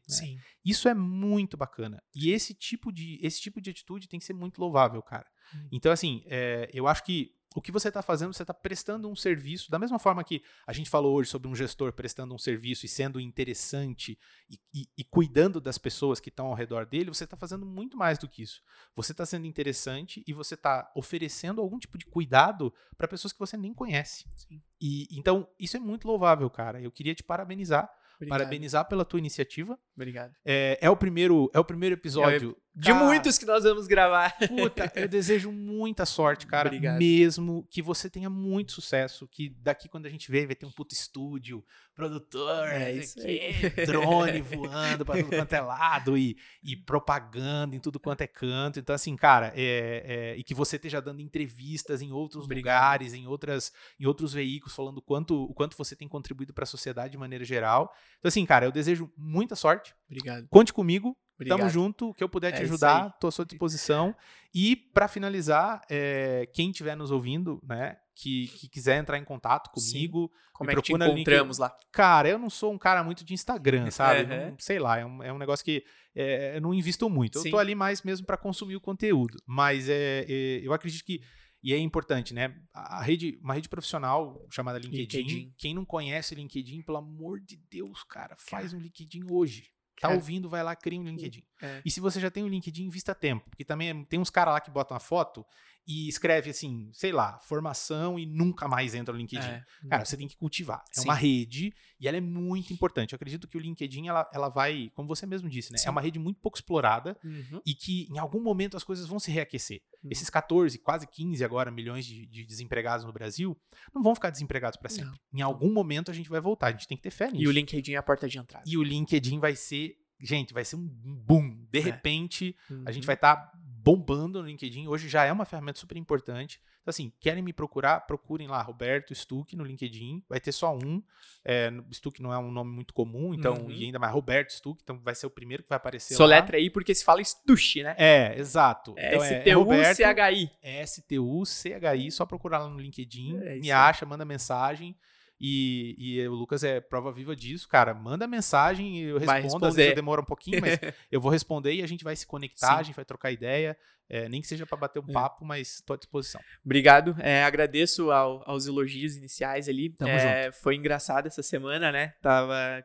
Isso 0.63 0.87
é 0.87 0.93
muito 0.93 1.57
bacana. 1.57 2.01
E 2.15 2.31
esse 2.31 2.53
tipo 2.53 2.91
de, 2.91 3.19
esse 3.21 3.41
tipo 3.41 3.59
de 3.59 3.69
atitude 3.69 4.07
tem 4.07 4.19
que 4.19 4.25
ser 4.25 4.33
muito 4.33 4.59
louvável, 4.59 5.01
cara. 5.01 5.27
Hum. 5.53 5.67
Então, 5.71 5.91
assim, 5.91 6.23
é, 6.25 6.69
eu 6.73 6.87
acho 6.87 7.03
que 7.03 7.35
o 7.55 7.61
que 7.61 7.71
você 7.71 7.87
está 7.87 8.01
fazendo, 8.01 8.33
você 8.33 8.43
está 8.43 8.53
prestando 8.53 9.09
um 9.09 9.15
serviço, 9.15 9.71
da 9.71 9.79
mesma 9.79 9.97
forma 9.97 10.23
que 10.23 10.43
a 10.65 10.73
gente 10.73 10.89
falou 10.89 11.15
hoje 11.15 11.29
sobre 11.29 11.47
um 11.47 11.55
gestor 11.55 11.91
prestando 11.91 12.33
um 12.33 12.37
serviço 12.37 12.85
e 12.85 12.89
sendo 12.89 13.19
interessante 13.19 14.17
e, 14.49 14.59
e, 14.73 14.87
e 14.97 15.03
cuidando 15.03 15.59
das 15.59 15.77
pessoas 15.77 16.19
que 16.19 16.29
estão 16.29 16.47
ao 16.47 16.53
redor 16.53 16.85
dele, 16.85 17.09
você 17.09 17.23
está 17.23 17.35
fazendo 17.35 17.65
muito 17.65 17.97
mais 17.97 18.17
do 18.17 18.27
que 18.27 18.43
isso. 18.43 18.61
Você 18.95 19.11
está 19.11 19.25
sendo 19.25 19.47
interessante 19.47 20.23
e 20.27 20.33
você 20.33 20.53
está 20.53 20.91
oferecendo 20.95 21.61
algum 21.61 21.79
tipo 21.79 21.97
de 21.97 22.05
cuidado 22.05 22.73
para 22.97 23.07
pessoas 23.07 23.33
que 23.33 23.39
você 23.39 23.57
nem 23.57 23.73
conhece. 23.73 24.25
Sim. 24.35 24.61
E 24.79 25.07
então 25.11 25.47
isso 25.59 25.77
é 25.77 25.79
muito 25.79 26.07
louvável, 26.07 26.49
cara. 26.49 26.81
Eu 26.81 26.91
queria 26.91 27.15
te 27.15 27.23
parabenizar 27.23 27.91
Obrigado. 28.17 28.39
Parabenizar 28.39 28.87
pela 28.87 29.05
tua 29.05 29.19
iniciativa. 29.19 29.79
Obrigado. 29.95 30.35
É, 30.43 30.77
é, 30.81 30.89
o 30.89 30.97
primeiro, 30.97 31.51
é 31.53 31.59
o 31.59 31.63
primeiro 31.63 31.93
episódio. 31.93 32.57
De 32.79 32.91
cara, 32.91 33.05
muitos 33.05 33.39
que 33.39 33.45
nós 33.45 33.63
vamos 33.63 33.87
gravar. 33.87 34.37
Puta, 34.47 34.91
eu 34.95 35.07
desejo 35.07 35.51
muita 35.51 36.05
sorte, 36.05 36.45
cara. 36.45 36.67
Obrigado. 36.67 36.99
Mesmo 36.99 37.67
que 37.71 37.81
você 37.81 38.07
tenha 38.07 38.29
muito 38.29 38.71
sucesso. 38.71 39.27
Que 39.27 39.49
daqui 39.49 39.89
quando 39.89 40.05
a 40.05 40.09
gente 40.09 40.29
vê, 40.29 40.45
vai 40.45 40.53
ter 40.53 40.67
um 40.67 40.71
puto 40.71 40.93
estúdio, 40.93 41.65
produtor, 41.95 42.67
é 42.67 42.93
isso 42.93 43.19
aqui, 43.19 43.49
drone 43.87 44.41
voando 44.41 45.03
pra 45.03 45.15
tudo 45.17 45.35
quanto 45.35 45.53
é 45.53 45.59
lado 45.59 46.15
e, 46.15 46.37
e 46.61 46.77
propaganda 46.77 47.75
em 47.75 47.79
tudo 47.79 47.99
quanto 47.99 48.21
é 48.21 48.27
canto. 48.27 48.79
Então, 48.79 48.93
assim, 48.93 49.15
cara, 49.15 49.51
é, 49.55 50.03
é, 50.05 50.37
e 50.37 50.43
que 50.43 50.53
você 50.53 50.75
esteja 50.75 51.01
dando 51.01 51.19
entrevistas 51.19 51.99
em 51.99 52.11
outros 52.11 52.45
Obrigado. 52.45 52.75
lugares, 52.75 53.15
em, 53.15 53.25
outras, 53.25 53.71
em 53.99 54.05
outros 54.05 54.33
veículos, 54.33 54.75
falando 54.75 54.99
o 54.99 55.01
quanto, 55.01 55.45
o 55.45 55.53
quanto 55.55 55.75
você 55.75 55.95
tem 55.95 56.07
contribuído 56.07 56.53
para 56.53 56.63
a 56.63 56.67
sociedade 56.67 57.13
de 57.13 57.17
maneira 57.17 57.43
geral. 57.43 57.91
Então, 58.19 58.29
assim, 58.29 58.45
cara, 58.45 58.67
eu 58.67 58.71
desejo 58.71 59.11
muita 59.17 59.55
sorte. 59.55 59.95
Obrigado. 60.07 60.47
Conte 60.49 60.71
comigo. 60.71 61.17
Obrigado. 61.37 61.59
Tamo 61.59 61.69
junto, 61.69 62.13
que 62.15 62.23
eu 62.23 62.29
puder 62.29 62.51
te 62.51 62.61
é 62.61 62.63
ajudar, 62.63 63.11
tô 63.19 63.27
à 63.27 63.31
sua 63.31 63.45
disposição. 63.45 64.15
E 64.53 64.75
para 64.75 65.07
finalizar, 65.07 65.81
é, 65.87 66.49
quem 66.51 66.71
estiver 66.71 66.95
nos 66.95 67.11
ouvindo, 67.11 67.61
né, 67.63 67.95
que, 68.15 68.47
que, 68.47 68.67
quiser 68.67 68.97
entrar 68.97 69.19
em 69.19 69.23
contato 69.23 69.69
comigo, 69.69 70.31
Sim. 70.33 70.39
como 70.51 70.71
é 70.71 70.75
que 70.75 70.81
te 70.81 70.93
encontramos 70.93 71.59
lá? 71.59 71.75
Cara, 71.91 72.27
eu 72.27 72.39
não 72.39 72.49
sou 72.49 72.73
um 72.73 72.77
cara 72.77 73.03
muito 73.03 73.23
de 73.23 73.35
Instagram, 73.35 73.89
sabe? 73.91 74.21
Uhum. 74.21 74.49
Não, 74.49 74.55
sei 74.57 74.79
lá, 74.79 74.97
é 74.97 75.05
um, 75.05 75.23
é 75.23 75.31
um 75.31 75.37
negócio 75.37 75.63
que 75.63 75.85
é, 76.15 76.57
eu 76.57 76.61
não 76.61 76.73
invisto 76.73 77.07
muito. 77.07 77.39
Sim. 77.39 77.49
Eu 77.49 77.51
tô 77.51 77.59
ali 77.59 77.75
mais 77.75 78.01
mesmo 78.01 78.25
para 78.25 78.35
consumir 78.35 78.75
o 78.75 78.81
conteúdo. 78.81 79.37
Mas 79.45 79.87
é, 79.87 80.25
é, 80.27 80.61
eu 80.63 80.73
acredito 80.73 81.05
que 81.05 81.21
e 81.61 81.73
é 81.73 81.77
importante, 81.77 82.33
né? 82.33 82.55
A 82.73 83.01
rede, 83.01 83.37
uma 83.41 83.53
rede 83.53 83.67
profissional 83.67 84.45
chamada 84.49 84.79
LinkedIn, 84.79 85.17
LinkedIn. 85.17 85.53
Quem 85.57 85.73
não 85.73 85.83
conhece 85.83 86.35
LinkedIn, 86.35 86.81
pelo 86.83 86.97
amor 86.97 87.39
de 87.39 87.57
Deus, 87.69 88.03
cara, 88.03 88.35
faz 88.37 88.73
um 88.73 88.79
LinkedIn 88.79 89.23
hoje. 89.29 89.69
Tá 90.01 90.09
ouvindo, 90.09 90.47
vai 90.47 90.63
lá, 90.63 90.75
cria 90.75 90.99
um 90.99 91.03
LinkedIn. 91.03 91.43
É. 91.61 91.81
E 91.83 91.89
se 91.89 91.99
você 91.99 92.19
já 92.19 92.29
tem 92.29 92.43
um 92.43 92.47
LinkedIn, 92.47 92.83
invista 92.83 93.15
tempo. 93.15 93.49
Porque 93.49 93.65
também 93.65 94.03
tem 94.05 94.19
uns 94.19 94.29
caras 94.29 94.53
lá 94.53 94.61
que 94.61 94.69
botam 94.69 94.95
a 94.95 94.99
foto 94.99 95.45
e 95.87 96.09
escreve 96.09 96.49
assim, 96.49 96.89
sei 96.93 97.13
lá, 97.13 97.39
formação 97.39 98.19
e 98.19 98.25
nunca 98.25 98.67
mais 98.67 98.93
entra 98.93 99.13
no 99.13 99.19
LinkedIn. 99.19 99.47
É. 99.47 99.63
Cara, 99.89 100.03
você 100.03 100.17
tem 100.17 100.27
que 100.27 100.35
cultivar. 100.35 100.83
É 100.91 100.99
Sim. 100.99 101.05
uma 101.05 101.13
rede 101.13 101.73
e 101.97 102.07
ela 102.07 102.17
é 102.17 102.21
muito 102.21 102.73
importante. 102.73 103.13
Eu 103.13 103.15
acredito 103.15 103.47
que 103.47 103.55
o 103.55 103.59
LinkedIn, 103.59 104.07
ela, 104.07 104.29
ela 104.33 104.49
vai, 104.49 104.91
como 104.93 105.07
você 105.07 105.25
mesmo 105.25 105.47
disse, 105.47 105.71
né? 105.71 105.77
É 105.77 105.79
Sim. 105.79 105.87
É 105.87 105.91
uma 105.91 106.01
rede 106.01 106.19
muito 106.19 106.41
pouco 106.41 106.57
explorada 106.57 107.17
uhum. 107.23 107.61
e 107.65 107.73
que 107.73 108.05
em 108.11 108.19
algum 108.19 108.41
momento 108.41 108.75
as 108.75 108.83
coisas 108.83 109.07
vão 109.07 109.17
se 109.17 109.31
reaquecer. 109.31 109.81
Uhum. 110.03 110.09
Esses 110.11 110.29
14, 110.29 110.77
quase 110.79 111.07
15 111.07 111.41
agora 111.45 111.71
milhões 111.71 112.05
de, 112.05 112.25
de, 112.25 112.45
desempregados 112.45 113.05
no 113.05 113.13
Brasil 113.13 113.57
não 113.95 114.03
vão 114.03 114.13
ficar 114.13 114.29
desempregados 114.29 114.77
para 114.77 114.89
sempre. 114.89 115.11
Não. 115.31 115.39
Em 115.39 115.41
algum 115.41 115.71
momento 115.71 116.11
a 116.11 116.13
gente 116.13 116.27
vai 116.27 116.41
voltar. 116.41 116.67
A 116.67 116.71
gente 116.71 116.87
tem 116.87 116.97
que 116.97 117.03
ter 117.03 117.11
fé 117.11 117.31
nisso. 117.31 117.43
E 117.43 117.47
o 117.47 117.51
LinkedIn 117.51 117.93
é 117.93 117.97
a 117.97 118.03
porta 118.03 118.27
de 118.27 118.37
entrada. 118.37 118.65
E 118.67 118.77
o 118.77 118.83
LinkedIn 118.83 119.39
vai 119.39 119.55
ser 119.55 119.95
gente, 120.19 120.53
vai 120.53 120.65
ser 120.65 120.75
um 120.75 120.85
boom. 120.85 121.65
De 121.71 121.79
é. 121.79 121.81
repente, 121.81 122.55
uhum. 122.69 122.83
a 122.85 122.91
gente 122.91 123.03
uhum. 123.03 123.07
vai 123.07 123.15
estar 123.15 123.35
tá 123.35 123.51
bombando 123.87 124.41
no 124.41 124.47
LinkedIn. 124.47 124.85
Hoje 124.87 125.07
já 125.07 125.23
é 125.23 125.31
uma 125.31 125.45
ferramenta 125.45 125.79
super 125.79 125.95
importante. 125.95 126.59
Então, 126.81 126.89
assim, 126.89 127.11
querem 127.21 127.41
me 127.41 127.53
procurar? 127.53 128.01
Procurem 128.01 128.47
lá, 128.47 128.61
Roberto 128.61 129.15
Stuck 129.15 129.55
no 129.55 129.63
LinkedIn. 129.63 130.23
Vai 130.27 130.41
ter 130.41 130.51
só 130.51 130.75
um. 130.75 131.01
É, 131.43 131.71
Stuck 131.93 132.21
não 132.21 132.33
é 132.33 132.37
um 132.37 132.51
nome 132.51 132.71
muito 132.71 132.93
comum, 132.93 133.33
então, 133.33 133.55
uhum. 133.55 133.71
e 133.71 133.85
ainda 133.85 133.97
mais 133.97 134.13
Roberto 134.13 134.51
Stuck, 134.51 134.81
então 134.83 134.99
vai 134.99 135.15
ser 135.15 135.25
o 135.25 135.29
primeiro 135.29 135.63
que 135.63 135.69
vai 135.69 135.77
aparecer 135.77 136.15
Soletra 136.15 136.57
lá. 136.57 136.61
aí, 136.61 136.69
porque 136.69 136.93
se 136.93 137.05
fala 137.05 137.23
Stush, 137.23 137.77
né? 137.77 137.95
É, 137.97 138.37
exato. 138.37 138.93
É 138.97 139.15
então, 139.15 139.23
S-T-U-C-H-I. 139.23 140.51
É 140.61 140.81
S-T-U-C-H-I, 140.81 142.11
só 142.11 142.25
procurar 142.25 142.59
lá 142.59 142.69
no 142.69 142.79
LinkedIn, 142.79 143.37
é 143.41 143.55
me 143.55 143.71
acha, 143.71 144.05
manda 144.05 144.25
mensagem. 144.25 144.97
E, 145.39 145.95
e 145.97 146.27
o 146.27 146.33
Lucas 146.33 146.63
é 146.63 146.79
prova 146.79 147.11
viva 147.11 147.35
disso, 147.35 147.67
cara. 147.67 147.93
Manda 147.93 148.27
mensagem 148.27 148.97
e 148.97 149.03
eu 149.03 149.17
respondo. 149.17 149.65
Às 149.65 149.75
vezes 149.75 149.95
demora 149.95 150.21
um 150.21 150.25
pouquinho, 150.25 150.59
mas 150.61 150.79
eu 151.11 151.21
vou 151.21 151.31
responder 151.31 151.73
e 151.73 151.83
a 151.83 151.87
gente 151.87 152.03
vai 152.03 152.15
se 152.15 152.25
conectar, 152.25 152.73
Sim. 152.75 152.79
a 152.79 152.83
gente 152.83 152.95
vai 152.95 153.05
trocar 153.05 153.31
ideia. 153.31 153.77
É, 154.09 154.29
nem 154.29 154.39
que 154.39 154.47
seja 154.47 154.65
para 154.65 154.77
bater 154.77 154.99
um 154.99 155.09
é. 155.09 155.11
papo, 155.11 155.43
mas 155.43 155.75
estou 155.75 155.93
à 155.93 155.97
disposição. 155.97 156.39
Obrigado. 156.63 157.15
É, 157.19 157.43
agradeço 157.43 158.09
ao, 158.09 158.41
aos 158.49 158.65
elogios 158.65 159.17
iniciais 159.17 159.67
ali. 159.67 159.89
Tamo 159.89 160.11
é, 160.11 160.45
junto. 160.45 160.55
Foi 160.61 160.75
engraçado 160.75 161.27
essa 161.27 161.43
semana, 161.43 161.91
né? 161.91 162.13
Tava 162.21 162.83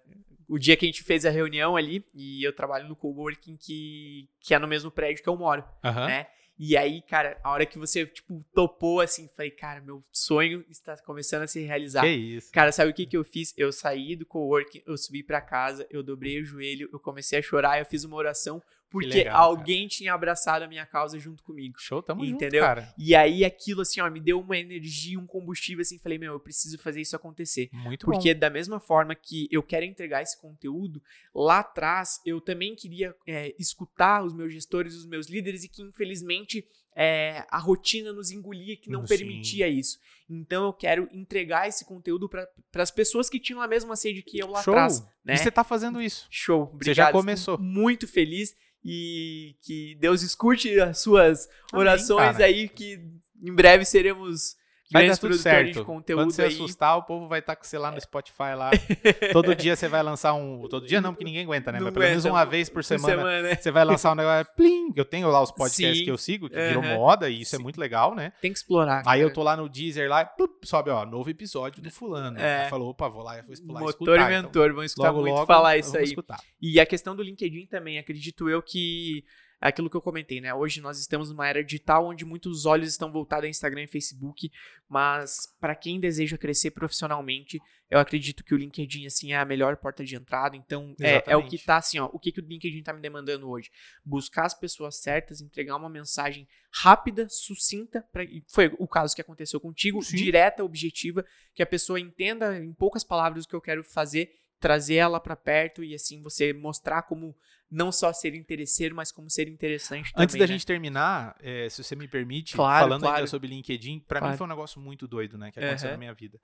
o 0.49 0.59
dia 0.59 0.77
que 0.77 0.85
a 0.85 0.89
gente 0.89 1.03
fez 1.03 1.25
a 1.25 1.31
reunião 1.31 1.77
ali, 1.77 2.05
e 2.13 2.45
eu 2.45 2.53
trabalho 2.53 2.87
no 2.87 2.95
coworking 2.95 3.57
que, 3.57 4.29
que 4.39 4.53
é 4.53 4.59
no 4.59 4.69
mesmo 4.69 4.91
prédio 4.91 5.23
que 5.23 5.29
eu 5.29 5.37
moro, 5.37 5.65
uhum. 5.83 6.07
né? 6.07 6.27
E 6.59 6.77
aí, 6.77 7.03
cara, 7.03 7.41
a 7.43 7.51
hora 7.51 7.67
que 7.67 7.79
você, 7.79 8.07
tipo, 8.07 8.45
topou, 8.55 9.01
assim, 9.01 9.29
falei, 9.37 9.51
cara, 9.51 9.81
meu 9.81 10.05
sonho 10.13 10.65
está 10.69 10.97
começando 10.99 11.43
a 11.43 11.47
se 11.47 11.61
realizar. 11.61 12.03
Que 12.03 12.09
isso. 12.09 12.53
Cara, 12.53 12.71
sabe 12.71 12.91
o 12.91 12.95
que 12.95 13.07
que 13.07 13.17
eu 13.17 13.25
fiz? 13.25 13.53
Eu 13.57 13.73
saí 13.73 14.15
do 14.15 14.27
coworking, 14.27 14.83
eu 14.87 14.97
subi 14.97 15.23
para 15.23 15.41
casa, 15.41 15.87
eu 15.91 16.03
dobrei 16.03 16.41
o 16.41 16.45
joelho, 16.45 16.89
eu 16.93 17.01
comecei 17.01 17.39
a 17.39 17.43
chorar, 17.43 17.79
eu 17.79 17.87
fiz 17.87 18.05
uma 18.05 18.17
oração 18.17 18.63
porque 18.93 19.09
legal, 19.09 19.51
alguém 19.51 19.89
cara. 19.89 19.89
tinha 19.89 20.15
abraçado 20.15 20.63
a 20.63 20.69
minha 20.69 20.85
causa 20.85 21.19
junto 21.19 21.43
comigo. 21.43 21.75
Show, 21.79 22.03
tamo 22.03 22.25
entendeu? 22.25 22.61
junto, 22.61 22.69
cara. 22.69 22.95
E 22.99 23.15
aí 23.15 23.45
aquilo 23.45 23.81
assim, 23.81 24.01
ó, 24.01 24.11
me 24.11 24.21
deu 24.21 24.39
uma 24.39 24.57
energia, 24.57 25.19
um 25.19 25.27
combustível 25.27 25.81
assim, 25.81 25.99
falei, 25.99 26.19
meu, 26.19 26.35
eu 26.35 26.41
preciso 26.41 26.79
fazer 26.79 27.01
isso 27.01 27.17
acontecer. 27.17 27.71
Muito 27.73 28.05
porque 28.05 28.35
bom. 28.35 28.41
da 28.41 28.51
mesma 28.51 28.79
forma 28.79 29.15
que 29.15 29.49
eu 29.51 29.63
quero 29.63 29.87
entregar 29.87 30.23
esse 30.23 30.39
conteúdo, 30.39 31.03
lá 31.35 31.61
atrás 31.61 32.21
eu 32.27 32.41
também 32.41 32.77
queria 32.77 33.15
é, 33.27 33.55
escutar 33.59 34.23
os 34.23 34.35
meus 34.35 34.53
gestores, 34.53 34.95
os 34.95 35.07
meus 35.07 35.29
líderes 35.29 35.65
e 35.65 35.69
que 35.69 35.83
infelizmente 35.83 36.65
é, 36.95 37.45
a 37.49 37.59
rotina 37.59 38.13
nos 38.13 38.31
engolia, 38.31 38.77
que 38.77 38.91
não 38.91 39.07
Sim. 39.07 39.17
permitia 39.17 39.69
isso. 39.69 39.99
Então 40.29 40.67
eu 40.67 40.73
quero 40.73 41.09
entregar 41.13 41.69
esse 41.69 41.85
conteúdo 41.85 42.29
para 42.29 42.49
as 42.77 42.91
pessoas 42.91 43.29
que 43.29 43.41
tinham 43.41 43.61
a 43.61 43.69
mesma 43.69 43.97
sede 43.97 44.23
que 44.23 44.39
eu 44.39 44.49
lá 44.49 44.63
Show. 44.63 44.75
atrás. 44.75 45.01
Né? 45.25 45.35
E 45.35 45.39
você 45.39 45.51
tá 45.51 45.65
fazendo 45.65 46.01
isso. 46.01 46.27
Show. 46.31 46.63
Obrigado. 46.65 46.85
Você 46.85 46.95
já 46.95 47.13
começou. 47.13 47.57
Fico 47.57 47.69
muito 47.69 48.07
feliz 48.07 48.55
e 48.85 49.55
que 49.63 49.97
Deus 50.01 50.23
escute 50.23 50.81
as 50.81 50.99
suas 50.99 51.49
Amém, 51.73 51.87
orações 51.87 52.33
cara. 52.33 52.45
aí, 52.45 52.69
que 52.69 53.01
em 53.43 53.55
breve 53.55 53.85
seremos 53.85 54.57
Vai 54.93 55.09
dar 55.09 55.17
tudo 55.17 55.35
certo. 55.35 55.73
De 55.73 55.85
conteúdo 55.85 56.21
Quando 56.21 56.33
você 56.33 56.43
aí. 56.43 56.49
assustar, 56.49 56.99
o 56.99 57.03
povo 57.03 57.27
vai 57.27 57.41
estar 57.41 57.57
com 57.57 57.65
você 57.65 57.79
lá 57.79 57.91
no 57.91 58.01
Spotify 58.01 58.55
lá. 58.57 58.71
todo 59.33 59.55
dia 59.55 59.75
você 59.75 59.89
vai 59.89 60.03
lançar 60.03 60.35
um. 60.35 60.67
Todo 60.69 60.87
dia 60.87 61.01
não, 61.01 61.13
porque 61.13 61.25
ninguém 61.25 61.45
aguenta, 61.45 61.73
né? 61.73 61.79
Não 61.79 61.87
Mas 61.87 61.95
pelo 61.95 62.05
menos 62.07 62.25
uma 62.25 62.45
vez 62.45 62.69
por 62.69 62.85
semana, 62.85 63.17
semana 63.17 63.43
né? 63.43 63.55
você 63.57 63.71
vai 63.71 63.85
lançar 63.85 64.13
um 64.13 64.15
negócio. 64.15 64.53
Plim! 64.55 64.93
Eu 64.95 65.05
tenho 65.05 65.29
lá 65.29 65.43
os 65.43 65.51
podcasts 65.51 65.99
Sim. 65.99 66.05
que 66.05 66.11
eu 66.11 66.19
sigo, 66.19 66.49
que 66.49 66.57
uhum. 66.57 66.69
virou 66.69 66.83
moda, 66.83 67.29
e 67.29 67.41
isso 67.41 67.55
é 67.55 67.59
Sim. 67.59 67.63
é 67.63 67.65
muito 67.65 67.81
legal, 67.81 68.15
né? 68.15 68.33
Tem 68.41 68.53
que 68.53 68.59
explorar. 68.59 69.03
Aí 69.07 69.21
eu 69.21 69.33
tô 69.33 69.43
lá 69.43 69.57
no 69.57 69.69
Deezer 69.69 70.09
lá, 70.09 70.25
plup, 70.25 70.65
sobe, 70.65 70.91
ó, 70.91 71.05
novo 71.07 71.31
episódio 71.31 71.83
do 71.83 71.91
fulano. 71.91 72.39
É. 72.39 72.65
Aí 72.65 72.71
falou, 72.71 72.91
opa, 72.91 73.09
vou 73.09 73.23
lá, 73.23 73.41
vou 73.43 73.53
explorar. 73.53 73.81
Motor 73.81 73.91
escutar, 73.91 74.33
e 74.33 74.35
mentor, 74.43 74.65
então, 74.65 74.75
vão 74.75 74.85
escutar 74.85 75.09
logo, 75.11 75.21
muito 75.21 75.35
logo, 75.35 75.47
falar 75.47 75.77
isso 75.77 75.97
aí. 75.97 76.05
Escutar. 76.05 76.41
E 76.61 76.79
a 76.79 76.87
questão 76.87 77.17
do 77.17 77.23
LinkedIn 77.23 77.67
também, 77.67 77.99
acredito 77.99 78.49
eu 78.49 78.63
que 78.63 79.25
é 79.63 79.69
aquilo 79.69 79.89
que 79.89 79.97
eu 79.97 80.03
comentei, 80.03 80.41
né? 80.41 80.53
Hoje 80.53 80.81
nós 80.81 80.99
estamos 80.99 81.31
numa 81.31 81.47
era 81.47 81.63
digital 81.63 82.09
onde 82.09 82.25
muitos 82.25 82.67
olhos 82.67 82.89
estão 82.89 83.13
voltados 83.13 83.47
a 83.47 83.49
Instagram 83.49 83.85
e 83.85 83.87
Facebook, 83.87 84.51
mas 84.89 85.47
para 85.61 85.77
quem 85.77 86.01
deseja 86.01 86.37
crescer 86.37 86.73
profissionalmente, 86.73 87.61
eu 87.89 88.01
acredito 88.01 88.43
que 88.43 88.55
o 88.55 88.57
LinkedIn 88.57 89.07
assim 89.07 89.33
é 89.33 89.39
a 89.39 89.45
melhor 89.45 89.77
porta 89.77 90.05
de 90.05 90.17
entrada. 90.17 90.57
Então 90.57 90.97
é, 91.01 91.23
é, 91.29 91.37
o 91.37 91.47
que 91.47 91.59
tá 91.59 91.77
assim, 91.77 92.01
ó, 92.01 92.07
o 92.13 92.19
que, 92.19 92.33
que 92.33 92.41
o 92.41 92.45
LinkedIn 92.45 92.83
tá 92.83 92.93
me 92.93 93.01
demandando 93.01 93.49
hoje? 93.49 93.71
Buscar 94.05 94.47
as 94.47 94.55
pessoas 94.55 94.97
certas, 94.97 95.41
entregar 95.41 95.77
uma 95.77 95.89
mensagem 95.89 96.49
rápida, 96.73 97.29
sucinta, 97.29 98.05
pra, 98.11 98.25
foi 98.49 98.75
o 98.81 98.89
caso 98.89 99.15
que 99.15 99.21
aconteceu 99.21 99.61
contigo, 99.61 100.03
Sim. 100.03 100.17
direta, 100.17 100.65
objetiva, 100.65 101.25
que 101.55 101.63
a 101.63 101.67
pessoa 101.67 102.01
entenda 102.01 102.59
em 102.59 102.73
poucas 102.73 103.05
palavras 103.05 103.45
o 103.45 103.49
que 103.49 103.55
eu 103.55 103.61
quero 103.61 103.85
fazer 103.85 104.42
trazer 104.63 104.95
ela 104.95 105.21
para 105.21 105.37
perto 105.37 105.83
e 105.85 105.95
assim 105.95 106.23
você 106.23 106.53
mostrar 106.53 107.03
como 107.03 107.37
não 107.71 107.91
só 107.91 108.13
ser 108.13 108.35
interesseiro, 108.35 108.95
mas 108.95 109.11
como 109.11 109.29
ser 109.29 109.49
interessante 109.49 110.13
Antes 110.17 110.33
também, 110.35 110.39
da 110.39 110.45
né? 110.45 110.47
gente 110.47 110.65
terminar, 110.67 111.37
é, 111.41 111.69
se 111.69 111.83
você 111.83 111.97
me 111.97 112.07
permite, 112.07 112.55
claro, 112.55 112.85
falando 112.85 113.01
claro. 113.03 113.17
ainda 113.17 113.27
sobre 113.27 113.49
LinkedIn, 113.49 114.01
para 114.01 114.21
Claro. 114.21 114.33
mim 114.33 114.39
foi 114.39 114.47
um 114.47 114.51
negócio 114.51 114.81
muito 114.81 115.07
doido, 115.09 115.37
né, 115.37 115.51
que 115.51 115.59
aconteceu 115.59 115.89
Uhum. 115.89 115.95
na 115.95 115.99
minha 115.99 116.15
vida. 116.15 116.39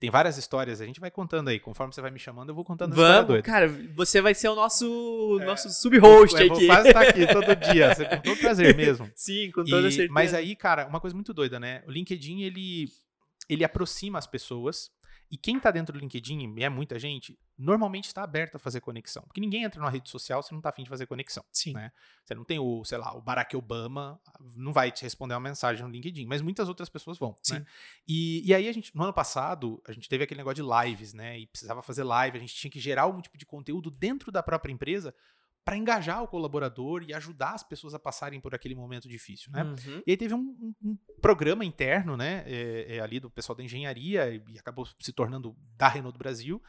Tem 0.00 0.08
várias 0.10 0.38
histórias, 0.38 0.80
a 0.80 0.86
gente 0.86 0.98
vai 0.98 1.10
contando 1.10 1.48
aí, 1.48 1.60
conforme 1.60 1.92
você 1.92 2.00
vai 2.00 2.10
me 2.10 2.18
chamando, 2.18 2.48
eu 2.48 2.54
vou 2.54 2.64
contando 2.64 2.94
Vamos, 2.96 3.26
doida. 3.26 3.42
cara, 3.42 3.68
você 3.94 4.22
vai 4.22 4.34
ser 4.34 4.48
o 4.48 4.54
nosso 4.54 5.38
nosso 5.44 5.68
sub-host 5.68 6.40
Eu 6.40 6.48
vou 6.48 6.56
aqui. 6.56 6.66
quase 6.66 6.88
estar 6.88 7.02
aqui 7.02 7.26
todo 7.26 7.54
dia, 7.70 7.94
com 7.94 8.20
todo 8.22 8.38
prazer 8.40 8.74
mesmo. 8.74 9.10
Sim, 9.14 9.50
com 9.50 9.62
toda 9.62 9.86
E- 9.88 9.92
certeza. 9.92 10.12
Mas 10.12 10.32
aí, 10.32 10.56
cara, 10.56 10.86
uma 10.86 10.98
coisa 11.00 11.14
muito 11.14 11.34
doida, 11.34 11.60
né? 11.60 11.82
O 11.86 11.90
LinkedIn, 11.90 12.40
ele, 12.40 12.86
ele 13.46 13.62
aproxima 13.62 14.18
as 14.18 14.26
pessoas. 14.26 14.90
E 15.30 15.36
quem 15.36 15.60
tá 15.60 15.70
dentro 15.70 15.92
do 15.92 15.98
LinkedIn, 16.00 16.54
e 16.56 16.64
é 16.64 16.68
muita 16.68 16.98
gente, 16.98 17.38
normalmente 17.56 18.06
está 18.06 18.24
aberto 18.24 18.56
a 18.56 18.58
fazer 18.58 18.80
conexão. 18.80 19.22
Porque 19.22 19.40
ninguém 19.40 19.62
entra 19.62 19.80
numa 19.80 19.90
rede 19.90 20.10
social 20.10 20.42
se 20.42 20.52
não 20.52 20.60
tá 20.60 20.70
afim 20.70 20.82
de 20.82 20.88
fazer 20.88 21.06
conexão. 21.06 21.44
Sim. 21.52 21.72
né? 21.72 21.92
Você 22.24 22.34
não 22.34 22.44
tem 22.44 22.58
o, 22.58 22.84
sei 22.84 22.98
lá, 22.98 23.16
o 23.16 23.20
Barack 23.20 23.56
Obama, 23.56 24.20
não 24.56 24.72
vai 24.72 24.90
te 24.90 25.02
responder 25.02 25.34
uma 25.34 25.40
mensagem 25.40 25.84
no 25.84 25.90
LinkedIn, 25.90 26.26
mas 26.26 26.42
muitas 26.42 26.68
outras 26.68 26.88
pessoas 26.88 27.16
vão, 27.16 27.36
Sim. 27.42 27.54
né? 27.54 27.66
E, 28.08 28.42
e 28.44 28.52
aí 28.52 28.68
a 28.68 28.72
gente, 28.72 28.94
no 28.96 29.04
ano 29.04 29.12
passado, 29.12 29.80
a 29.86 29.92
gente 29.92 30.08
teve 30.08 30.24
aquele 30.24 30.38
negócio 30.38 30.64
de 30.64 30.88
lives, 30.88 31.14
né? 31.14 31.38
E 31.38 31.46
precisava 31.46 31.80
fazer 31.80 32.02
live, 32.02 32.36
a 32.36 32.40
gente 32.40 32.54
tinha 32.54 32.70
que 32.70 32.80
gerar 32.80 33.02
algum 33.02 33.20
tipo 33.20 33.38
de 33.38 33.46
conteúdo 33.46 33.88
dentro 33.88 34.32
da 34.32 34.42
própria 34.42 34.72
empresa 34.72 35.14
para 35.70 35.76
engajar 35.76 36.20
o 36.20 36.26
colaborador 36.26 37.04
e 37.04 37.14
ajudar 37.14 37.52
as 37.54 37.62
pessoas 37.62 37.94
a 37.94 37.98
passarem 38.00 38.40
por 38.40 38.52
aquele 38.52 38.74
momento 38.74 39.08
difícil, 39.08 39.52
né? 39.52 39.62
Uhum. 39.62 40.02
E 40.04 40.10
aí 40.10 40.16
teve 40.16 40.34
um, 40.34 40.74
um- 40.82 40.98
programa 41.22 41.64
interno, 41.64 42.16
né, 42.16 42.42
é, 42.44 42.96
é, 42.96 43.00
ali 43.00 43.20
do 43.20 43.30
pessoal 43.30 43.54
da 43.54 43.62
engenharia 43.62 44.34
e 44.48 44.58
acabou 44.58 44.84
se 44.98 45.12
tornando 45.12 45.56
da 45.76 45.86
Renault 45.86 46.12
do 46.12 46.18
Brasil. 46.18 46.60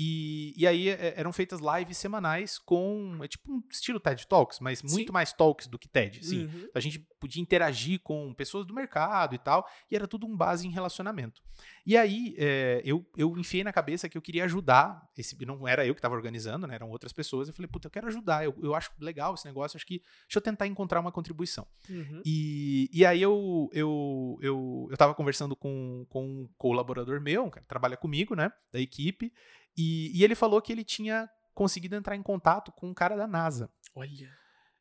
E, 0.00 0.54
e 0.56 0.64
aí 0.64 0.88
é, 0.88 1.14
eram 1.16 1.32
feitas 1.32 1.58
lives 1.58 1.96
semanais 1.96 2.56
com, 2.56 3.18
é 3.20 3.26
tipo 3.26 3.52
um 3.52 3.60
estilo 3.68 3.98
TED 3.98 4.28
Talks, 4.28 4.60
mas 4.60 4.80
muito 4.80 5.08
Sim. 5.08 5.12
mais 5.12 5.32
talks 5.32 5.66
do 5.66 5.76
que 5.76 5.88
TED, 5.88 6.20
assim. 6.20 6.44
Uhum. 6.44 6.68
A 6.72 6.78
gente 6.78 7.00
podia 7.18 7.42
interagir 7.42 7.98
com 8.00 8.32
pessoas 8.32 8.64
do 8.64 8.72
mercado 8.72 9.34
e 9.34 9.38
tal, 9.38 9.66
e 9.90 9.96
era 9.96 10.06
tudo 10.06 10.24
um 10.24 10.36
base 10.36 10.68
em 10.68 10.70
relacionamento. 10.70 11.42
E 11.84 11.96
aí 11.96 12.36
é, 12.38 12.80
eu, 12.84 13.04
eu 13.16 13.36
enfiei 13.36 13.64
na 13.64 13.72
cabeça 13.72 14.08
que 14.08 14.16
eu 14.16 14.22
queria 14.22 14.44
ajudar, 14.44 15.04
esse, 15.16 15.36
não 15.44 15.66
era 15.66 15.84
eu 15.84 15.94
que 15.94 15.98
estava 15.98 16.14
organizando, 16.14 16.64
né, 16.68 16.76
eram 16.76 16.90
outras 16.90 17.12
pessoas, 17.12 17.48
eu 17.48 17.54
falei, 17.54 17.68
puta, 17.68 17.88
eu 17.88 17.90
quero 17.90 18.06
ajudar, 18.06 18.44
eu, 18.44 18.54
eu 18.62 18.76
acho 18.76 18.92
legal 19.00 19.34
esse 19.34 19.46
negócio, 19.46 19.76
acho 19.76 19.86
que 19.86 19.98
deixa 19.98 20.36
eu 20.36 20.42
tentar 20.42 20.68
encontrar 20.68 21.00
uma 21.00 21.10
contribuição. 21.10 21.66
Uhum. 21.90 22.22
E, 22.24 22.88
e 22.92 23.04
aí 23.04 23.20
eu, 23.20 23.68
eu, 23.72 24.38
eu, 24.40 24.88
eu 24.92 24.96
tava 24.96 25.12
conversando 25.12 25.56
com, 25.56 26.06
com 26.08 26.24
um 26.24 26.48
colaborador 26.56 27.20
meu, 27.20 27.50
que 27.50 27.60
trabalha 27.62 27.96
comigo, 27.96 28.36
né, 28.36 28.52
da 28.72 28.78
equipe, 28.78 29.32
e, 29.78 30.10
e 30.18 30.24
ele 30.24 30.34
falou 30.34 30.60
que 30.60 30.72
ele 30.72 30.82
tinha 30.82 31.30
conseguido 31.54 31.94
entrar 31.94 32.16
em 32.16 32.22
contato 32.22 32.72
com 32.72 32.88
um 32.88 32.94
cara 32.94 33.16
da 33.16 33.28
NASA. 33.28 33.70
Olha. 33.94 34.28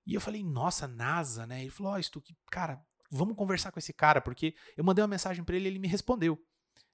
E 0.05 0.15
eu 0.15 0.21
falei, 0.21 0.43
nossa, 0.43 0.87
NASA, 0.87 1.45
né? 1.45 1.61
Ele 1.61 1.69
falou, 1.69 1.93
ó, 1.93 1.99
oh, 1.99 2.21
que 2.21 2.35
cara, 2.49 2.83
vamos 3.11 3.35
conversar 3.35 3.71
com 3.71 3.77
esse 3.77 3.93
cara, 3.93 4.19
porque 4.19 4.55
eu 4.75 4.83
mandei 4.83 5.03
uma 5.03 5.07
mensagem 5.07 5.43
pra 5.43 5.55
ele 5.55 5.65
e 5.65 5.67
ele 5.71 5.79
me 5.79 5.87
respondeu. 5.87 6.39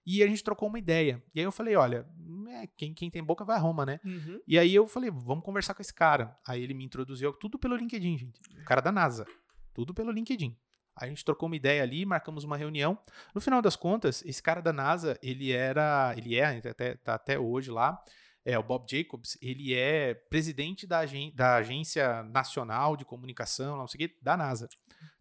E 0.05 0.21
a 0.21 0.27
gente 0.27 0.43
trocou 0.43 0.67
uma 0.67 0.79
ideia. 0.79 1.23
E 1.33 1.39
aí 1.39 1.45
eu 1.45 1.51
falei, 1.51 1.77
olha, 1.77 2.05
é, 2.49 2.67
quem, 2.75 2.93
quem 2.93 3.09
tem 3.09 3.23
boca 3.23 3.45
vai 3.45 3.55
a 3.55 3.59
Roma, 3.59 3.85
né? 3.85 4.01
Uhum. 4.03 4.41
E 4.45 4.59
aí 4.59 4.75
eu 4.75 4.85
falei, 4.85 5.09
vamos 5.09 5.45
conversar 5.45 5.73
com 5.73 5.81
esse 5.81 5.93
cara. 5.93 6.37
Aí 6.45 6.61
ele 6.61 6.73
me 6.73 6.83
introduziu 6.83 7.31
tudo 7.31 7.57
pelo 7.57 7.75
LinkedIn, 7.77 8.17
gente. 8.17 8.41
O 8.59 8.65
cara 8.65 8.81
da 8.81 8.91
NASA. 8.91 9.25
Tudo 9.73 9.93
pelo 9.93 10.11
LinkedIn. 10.11 10.57
A 10.95 11.07
gente 11.07 11.25
trocou 11.25 11.47
uma 11.47 11.55
ideia 11.55 11.81
ali, 11.81 12.05
marcamos 12.05 12.43
uma 12.43 12.57
reunião. 12.57 12.97
No 13.33 13.41
final 13.41 13.61
das 13.61 13.75
contas, 13.75 14.23
esse 14.25 14.41
cara 14.41 14.61
da 14.61 14.71
NASA, 14.71 15.17
ele 15.21 15.51
era, 15.51 16.13
ele 16.17 16.35
é, 16.35 16.45
até, 16.45 16.95
tá 16.95 17.15
até 17.15 17.39
hoje 17.39 17.71
lá, 17.71 18.01
é 18.45 18.57
o 18.59 18.63
Bob 18.63 18.85
Jacobs, 18.89 19.37
ele 19.41 19.73
é 19.73 20.13
presidente 20.13 20.85
da, 20.85 21.01
da 21.33 21.55
Agência 21.55 22.23
Nacional 22.23 22.97
de 22.97 23.05
Comunicação, 23.05 23.77
não 23.77 23.87
sei 23.87 24.07
o 24.07 24.11
da 24.21 24.35
NASA. 24.35 24.67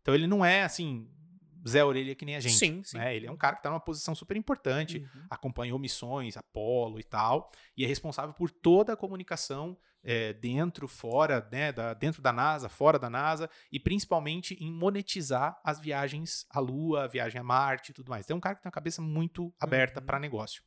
Então 0.00 0.14
ele 0.14 0.26
não 0.26 0.44
é 0.44 0.64
assim, 0.64 1.08
Zé 1.68 1.84
Orelha 1.84 2.14
que 2.14 2.24
nem 2.24 2.36
a 2.36 2.40
gente. 2.40 2.54
Sim, 2.56 2.82
sim. 2.84 2.98
né? 2.98 3.14
Ele 3.14 3.26
é 3.26 3.30
um 3.30 3.36
cara 3.36 3.54
que 3.56 3.60
está 3.60 3.70
numa 3.70 3.80
posição 3.80 4.14
super 4.14 4.36
importante, 4.36 4.98
Uhum. 4.98 5.26
acompanhou 5.30 5.78
missões, 5.78 6.36
Apolo 6.36 6.98
e 6.98 7.04
tal, 7.04 7.50
e 7.76 7.84
é 7.84 7.86
responsável 7.86 8.34
por 8.34 8.50
toda 8.50 8.92
a 8.92 8.96
comunicação 8.96 9.76
é, 10.04 10.32
dentro, 10.32 10.88
fora, 10.88 11.48
né, 11.52 11.70
da, 11.70 11.94
dentro 11.94 12.20
da 12.20 12.32
NASA, 12.32 12.68
fora 12.68 12.98
da 12.98 13.08
NASA, 13.08 13.48
e 13.70 13.78
principalmente 13.78 14.54
em 14.54 14.72
monetizar 14.72 15.60
as 15.62 15.78
viagens 15.78 16.44
à 16.50 16.58
Lua, 16.58 17.04
a 17.04 17.06
viagem 17.06 17.40
a 17.40 17.44
Marte 17.44 17.90
e 17.90 17.94
tudo 17.94 18.10
mais. 18.10 18.24
Então 18.24 18.34
é 18.34 18.38
um 18.38 18.40
cara 18.40 18.56
que 18.56 18.62
tem 18.62 18.68
uma 18.68 18.72
cabeça 18.72 19.00
muito 19.00 19.54
aberta 19.60 20.00
Uhum. 20.00 20.06
para 20.06 20.18
negócio. 20.18 20.62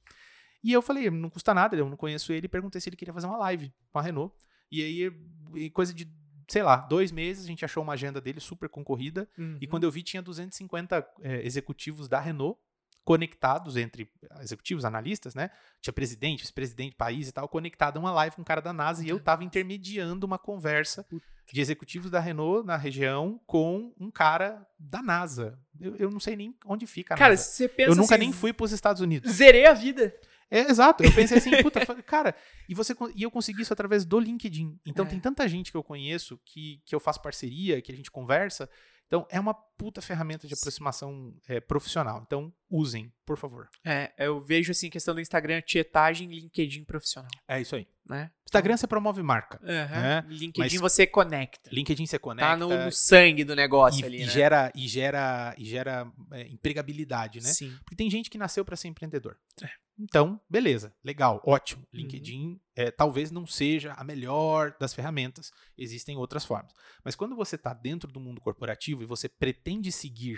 E 0.63 0.71
eu 0.71 0.81
falei, 0.81 1.09
não 1.09 1.29
custa 1.29 1.53
nada, 1.53 1.75
eu 1.75 1.89
não 1.89 1.97
conheço 1.97 2.31
ele, 2.31 2.45
e 2.45 2.49
perguntei 2.49 2.79
se 2.79 2.87
ele 2.89 2.95
queria 2.95 3.13
fazer 3.13 3.27
uma 3.27 3.37
live 3.37 3.73
com 3.91 3.99
a 3.99 4.01
Renault. 4.01 4.33
E 4.71 4.81
aí, 4.81 5.69
coisa 5.69 5.93
de, 5.93 6.05
sei 6.47 6.63
lá, 6.63 6.77
dois 6.77 7.11
meses, 7.11 7.43
a 7.45 7.47
gente 7.47 7.63
achou 7.65 7.81
uma 7.83 7.93
agenda 7.93 8.19
dele 8.21 8.39
super 8.39 8.69
concorrida, 8.69 9.27
Uhum. 9.37 9.57
e 9.61 9.67
quando 9.67 9.83
eu 9.83 9.91
vi, 9.91 10.03
tinha 10.03 10.21
250 10.21 11.05
é, 11.21 11.45
executivos 11.45 12.07
da 12.07 12.19
Renault 12.19 12.59
conectados 13.03 13.77
entre 13.77 14.09
executivos, 14.41 14.83
analistas, 14.83 15.35
né? 15.35 15.51
Tinha 15.79 15.93
presidente, 15.93 16.39
vice-presidente, 16.41 16.95
país 16.95 17.27
e 17.27 17.31
tal, 17.31 17.47
conectado 17.47 17.97
a 17.97 17.99
uma 17.99 18.11
live 18.11 18.35
com 18.35 18.41
um 18.41 18.45
cara 18.45 18.61
da 18.61 18.73
NASA 18.73 19.03
e 19.05 19.09
eu 19.09 19.19
tava 19.19 19.43
intermediando 19.43 20.25
uma 20.25 20.39
conversa 20.39 21.05
de 21.53 21.61
executivos 21.61 22.09
da 22.09 22.19
Renault 22.19 22.65
na 22.65 22.75
região 22.75 23.39
com 23.45 23.93
um 23.99 24.09
cara 24.09 24.65
da 24.79 25.03
NASA. 25.03 25.59
Eu, 25.79 25.95
eu 25.97 26.09
não 26.09 26.19
sei 26.19 26.35
nem 26.35 26.55
onde 26.65 26.87
fica 26.87 27.15
Cara, 27.15 27.31
NASA. 27.35 27.43
você 27.43 27.67
pensa 27.69 27.91
Eu 27.91 27.95
nunca 27.95 28.15
assim, 28.15 28.23
nem 28.23 28.33
fui 28.33 28.51
para 28.51 28.63
os 28.65 28.71
Estados 28.71 29.01
Unidos. 29.03 29.31
Zerei 29.31 29.67
a 29.67 29.73
vida. 29.73 30.11
É, 30.51 30.61
exato. 30.69 31.03
Eu 31.03 31.11
pensei 31.13 31.37
assim, 31.37 31.49
puta, 31.63 31.85
cara, 32.03 32.35
e 32.69 32.73
você 32.75 32.93
e 33.15 33.23
eu 33.23 33.31
consegui 33.31 33.61
isso 33.63 33.73
através 33.73 34.05
do 34.05 34.19
LinkedIn. 34.19 34.79
Então 34.85 35.05
É. 35.05 35.09
tem 35.09 35.19
tanta 35.19 35.47
gente 35.47 35.71
que 35.71 35.77
eu 35.77 35.83
conheço 35.83 36.39
que, 36.45 36.81
que 36.85 36.93
eu 36.95 36.99
faço 36.99 37.21
parceria, 37.21 37.81
que 37.81 37.91
a 37.91 37.95
gente 37.95 38.11
conversa. 38.11 38.69
Então 39.07 39.27
é 39.29 39.39
uma 39.39 39.53
puta 39.53 40.01
ferramenta 40.01 40.47
de 40.47 40.55
aproximação 40.55 41.31
é, 41.47 41.59
profissional. 41.59 42.23
Então 42.25 42.51
usem, 42.67 43.13
por 43.23 43.37
favor. 43.37 43.69
É, 43.85 44.11
eu 44.17 44.41
vejo 44.41 44.71
assim, 44.71 44.89
questão 44.89 45.13
do 45.13 45.21
Instagram, 45.21 45.61
tietagem, 45.61 46.27
LinkedIn 46.27 46.83
profissional, 46.85 47.29
É 47.47 47.61
isso 47.61 47.75
aí. 47.75 47.87
né? 48.09 48.31
Instagram 48.47 48.77
você 48.77 48.87
promove 48.87 49.21
marca. 49.21 49.59
Aham. 49.63 50.01
né? 50.01 50.25
LinkedIn 50.27 50.59
Mas- 50.59 50.81
você 50.81 51.05
conecta. 51.05 51.69
LinkedIn 51.71 52.07
você 52.07 52.17
conecta. 52.17 52.49
Tá 52.51 52.57
no, 52.57 52.85
no 52.85 52.91
sangue 52.91 53.43
do 53.43 53.55
negócio 53.55 54.01
e, 54.01 54.05
ali, 54.05 54.17
e 54.23 54.25
né? 54.25 54.31
gera 54.31 54.71
e 54.73 54.87
gera 54.87 55.53
e 55.55 55.65
gera 55.65 56.11
é, 56.31 56.47
empregabilidade, 56.47 57.41
né? 57.41 57.49
Sim. 57.49 57.75
Porque 57.83 57.95
tem 57.95 58.09
gente 58.09 58.27
que 58.29 58.39
nasceu 58.39 58.65
para 58.65 58.75
ser 58.75 58.87
empreendedor. 58.87 59.37
Então, 59.97 60.39
beleza, 60.49 60.93
legal, 61.03 61.41
ótimo. 61.45 61.81
Uhum. 61.81 62.01
LinkedIn 62.01 62.59
é, 62.75 62.91
talvez 62.91 63.31
não 63.31 63.47
seja 63.47 63.93
a 63.93 64.03
melhor 64.03 64.75
das 64.79 64.93
ferramentas, 64.93 65.51
existem 65.77 66.17
outras 66.17 66.45
formas. 66.45 66.73
Mas 67.03 67.15
quando 67.15 67.35
você 67.35 67.55
está 67.55 67.73
dentro 67.73 68.11
do 68.11 68.19
mundo 68.19 68.41
corporativo 68.41 69.03
e 69.03 69.05
você 69.05 69.29
pretende 69.29 69.91
seguir 69.91 70.37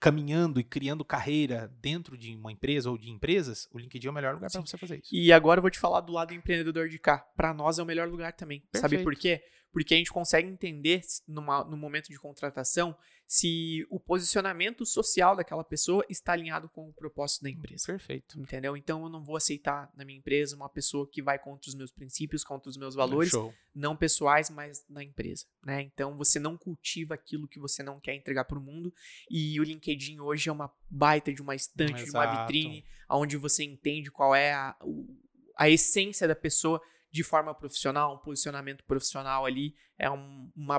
caminhando 0.00 0.58
e 0.58 0.64
criando 0.64 1.04
carreira 1.04 1.68
dentro 1.78 2.16
de 2.16 2.34
uma 2.34 2.50
empresa 2.50 2.90
ou 2.90 2.96
de 2.96 3.10
empresas, 3.10 3.68
o 3.70 3.78
LinkedIn 3.78 4.06
é 4.06 4.10
o 4.10 4.14
melhor 4.14 4.34
lugar 4.34 4.50
para 4.50 4.60
você 4.60 4.78
fazer 4.78 4.98
isso. 4.98 5.14
E 5.14 5.30
agora 5.30 5.58
eu 5.58 5.62
vou 5.62 5.70
te 5.70 5.78
falar 5.78 6.00
do 6.00 6.12
lado 6.12 6.32
empreendedor 6.32 6.88
de 6.88 6.98
cá. 6.98 7.18
Pra 7.36 7.52
nós 7.52 7.78
é 7.78 7.82
o 7.82 7.86
melhor 7.86 8.08
lugar 8.08 8.32
também. 8.32 8.62
Sabe 8.74 8.96
Perfeito. 8.96 9.04
por 9.04 9.14
quê? 9.14 9.42
Porque 9.70 9.94
a 9.94 9.96
gente 9.98 10.10
consegue 10.10 10.48
entender 10.48 11.02
numa, 11.28 11.62
no 11.64 11.76
momento 11.76 12.08
de 12.08 12.18
contratação 12.18 12.96
se 13.30 13.86
o 13.88 14.00
posicionamento 14.00 14.84
social 14.84 15.36
daquela 15.36 15.62
pessoa 15.62 16.04
está 16.08 16.32
alinhado 16.32 16.68
com 16.68 16.88
o 16.88 16.92
propósito 16.92 17.44
da 17.44 17.50
empresa. 17.50 17.86
Perfeito. 17.86 18.36
Entendeu? 18.40 18.76
Então 18.76 19.04
eu 19.04 19.08
não 19.08 19.22
vou 19.22 19.36
aceitar 19.36 19.88
na 19.94 20.04
minha 20.04 20.18
empresa 20.18 20.56
uma 20.56 20.68
pessoa 20.68 21.08
que 21.08 21.22
vai 21.22 21.38
contra 21.38 21.68
os 21.68 21.76
meus 21.76 21.92
princípios, 21.92 22.42
contra 22.42 22.68
os 22.68 22.76
meus 22.76 22.96
valores, 22.96 23.30
Show. 23.30 23.54
não 23.72 23.94
pessoais, 23.94 24.50
mas 24.50 24.84
na 24.88 25.04
empresa, 25.04 25.46
né? 25.64 25.80
Então 25.80 26.16
você 26.16 26.40
não 26.40 26.58
cultiva 26.58 27.14
aquilo 27.14 27.46
que 27.46 27.60
você 27.60 27.84
não 27.84 28.00
quer 28.00 28.16
entregar 28.16 28.46
para 28.46 28.58
o 28.58 28.60
mundo 28.60 28.92
e 29.30 29.60
o 29.60 29.62
LinkedIn 29.62 30.18
hoje 30.18 30.48
é 30.48 30.52
uma 30.52 30.68
baita 30.90 31.32
de 31.32 31.40
uma 31.40 31.54
estante, 31.54 32.02
de 32.02 32.10
uma 32.10 32.24
Exato. 32.24 32.40
vitrine, 32.40 32.84
onde 33.08 33.36
você 33.36 33.62
entende 33.62 34.10
qual 34.10 34.34
é 34.34 34.52
a, 34.54 34.76
a 35.56 35.70
essência 35.70 36.26
da 36.26 36.34
pessoa 36.34 36.82
de 37.12 37.24
forma 37.24 37.54
profissional, 37.54 38.14
um 38.14 38.18
posicionamento 38.18 38.84
profissional 38.84 39.44
ali. 39.44 39.74
É 39.98 40.10
um, 40.10 40.50
uma 40.56 40.78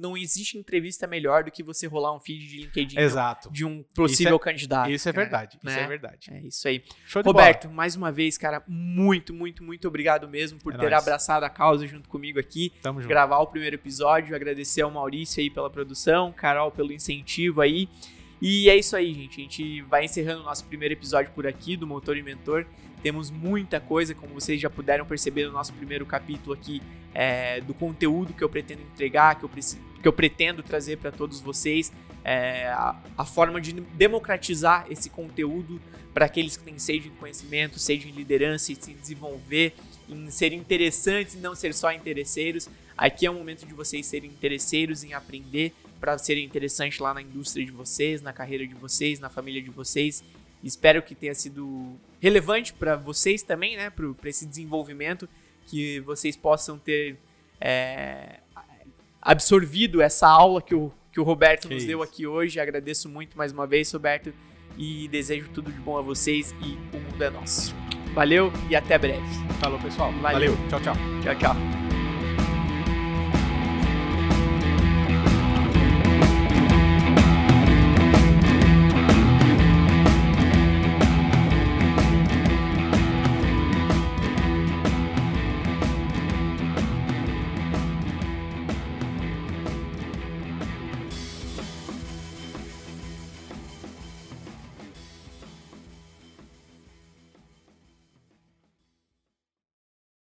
não 0.00 0.16
existe 0.16 0.56
entrevista 0.56 1.06
melhor 1.06 1.44
do 1.44 1.50
que 1.50 1.62
você 1.62 1.86
rolar 1.86 2.16
um 2.16 2.20
feed 2.20 2.48
de 2.48 2.62
LinkedIn 2.62 2.98
Exato. 2.98 3.50
de 3.50 3.66
um 3.66 3.82
possível 3.94 4.36
é, 4.36 4.38
candidato. 4.38 4.90
Isso 4.90 5.06
é 5.08 5.12
verdade. 5.12 5.58
Né? 5.62 5.70
Isso 5.70 5.80
é 5.80 5.86
verdade. 5.86 6.30
É 6.32 6.40
isso 6.40 6.68
aí. 6.68 6.82
Show 7.04 7.22
de 7.22 7.28
Roberto, 7.28 7.64
bola. 7.64 7.74
mais 7.74 7.96
uma 7.96 8.10
vez, 8.10 8.38
cara, 8.38 8.62
muito, 8.66 9.34
muito, 9.34 9.62
muito 9.62 9.86
obrigado 9.86 10.26
mesmo 10.26 10.58
por 10.58 10.72
é 10.72 10.78
ter 10.78 10.90
nóis. 10.90 11.02
abraçado 11.02 11.44
a 11.44 11.50
causa 11.50 11.86
junto 11.86 12.08
comigo 12.08 12.40
aqui. 12.40 12.72
Tamo 12.80 13.02
junto. 13.02 13.10
Gravar 13.10 13.40
o 13.40 13.46
primeiro 13.46 13.76
episódio, 13.76 14.34
agradecer 14.34 14.80
ao 14.80 14.90
Maurício 14.90 15.42
aí 15.42 15.50
pela 15.50 15.68
produção, 15.68 16.32
Carol 16.32 16.70
pelo 16.70 16.92
incentivo 16.92 17.60
aí. 17.60 17.90
E 18.44 18.68
é 18.68 18.76
isso 18.76 18.96
aí, 18.96 19.14
gente. 19.14 19.38
A 19.38 19.42
gente 19.44 19.82
vai 19.82 20.04
encerrando 20.04 20.40
o 20.40 20.44
nosso 20.44 20.64
primeiro 20.64 20.92
episódio 20.92 21.30
por 21.30 21.46
aqui 21.46 21.76
do 21.76 21.86
Motor 21.86 22.16
e 22.16 22.24
Mentor. 22.24 22.66
Temos 23.00 23.30
muita 23.30 23.78
coisa, 23.78 24.16
como 24.16 24.34
vocês 24.34 24.60
já 24.60 24.68
puderam 24.68 25.06
perceber 25.06 25.46
no 25.46 25.52
nosso 25.52 25.72
primeiro 25.72 26.04
capítulo 26.04 26.52
aqui, 26.52 26.82
é, 27.14 27.60
do 27.60 27.72
conteúdo 27.72 28.32
que 28.32 28.42
eu 28.42 28.48
pretendo 28.48 28.82
entregar, 28.82 29.38
que 29.38 29.44
eu, 29.44 29.48
que 29.48 30.08
eu 30.08 30.12
pretendo 30.12 30.60
trazer 30.60 30.96
para 30.98 31.12
todos 31.12 31.40
vocês. 31.40 31.92
É, 32.24 32.66
a, 32.66 33.00
a, 33.16 33.24
forma 33.24 33.60
de 33.60 33.72
democratizar 33.72 34.86
esse 34.90 35.08
conteúdo 35.08 35.80
para 36.12 36.26
aqueles 36.26 36.56
que 36.56 36.64
têm 36.64 36.80
sede 36.80 37.10
de 37.10 37.16
conhecimento, 37.16 37.78
sede 37.78 38.10
de 38.10 38.12
liderança 38.12 38.72
e 38.72 38.74
se 38.74 38.92
desenvolver, 38.92 39.72
em 40.08 40.30
ser 40.32 40.52
interessantes 40.52 41.34
e 41.34 41.38
não 41.38 41.54
ser 41.54 41.72
só 41.72 41.92
interesseiros. 41.92 42.68
Aqui 42.96 43.24
é 43.24 43.30
o 43.30 43.34
momento 43.34 43.64
de 43.64 43.72
vocês 43.72 44.04
serem 44.04 44.30
interesseiros 44.30 45.04
em 45.04 45.14
aprender 45.14 45.72
para 46.02 46.18
serem 46.18 46.44
interessantes 46.44 46.98
lá 46.98 47.14
na 47.14 47.22
indústria 47.22 47.64
de 47.64 47.70
vocês, 47.70 48.20
na 48.20 48.32
carreira 48.32 48.66
de 48.66 48.74
vocês, 48.74 49.20
na 49.20 49.30
família 49.30 49.62
de 49.62 49.70
vocês. 49.70 50.24
Espero 50.60 51.00
que 51.00 51.14
tenha 51.14 51.32
sido 51.32 51.96
relevante 52.20 52.72
para 52.72 52.96
vocês 52.96 53.44
também, 53.44 53.76
né? 53.76 53.88
Para 53.88 54.28
esse 54.28 54.44
desenvolvimento, 54.44 55.28
que 55.64 56.00
vocês 56.00 56.36
possam 56.36 56.76
ter 56.76 57.16
é, 57.60 58.40
absorvido 59.20 60.02
essa 60.02 60.26
aula 60.26 60.60
que 60.60 60.74
o, 60.74 60.92
que 61.12 61.20
o 61.20 61.22
Roberto 61.22 61.68
que 61.68 61.74
nos 61.74 61.84
isso. 61.84 61.86
deu 61.86 62.02
aqui 62.02 62.26
hoje. 62.26 62.58
Agradeço 62.58 63.08
muito 63.08 63.38
mais 63.38 63.52
uma 63.52 63.64
vez, 63.64 63.92
Roberto, 63.92 64.34
e 64.76 65.06
desejo 65.06 65.50
tudo 65.54 65.70
de 65.70 65.78
bom 65.78 65.96
a 65.96 66.02
vocês 66.02 66.52
e 66.62 66.96
o 66.96 67.00
mundo 67.00 67.22
é 67.22 67.30
nosso. 67.30 67.72
Valeu 68.12 68.52
e 68.68 68.74
até 68.74 68.98
breve. 68.98 69.22
Falou, 69.60 69.78
pessoal. 69.78 70.10
Valeu. 70.14 70.56
Valeu. 70.56 70.68
Tchau, 70.68 70.80
tchau. 70.80 70.94
Tchau, 71.22 71.38
tchau. 71.38 71.91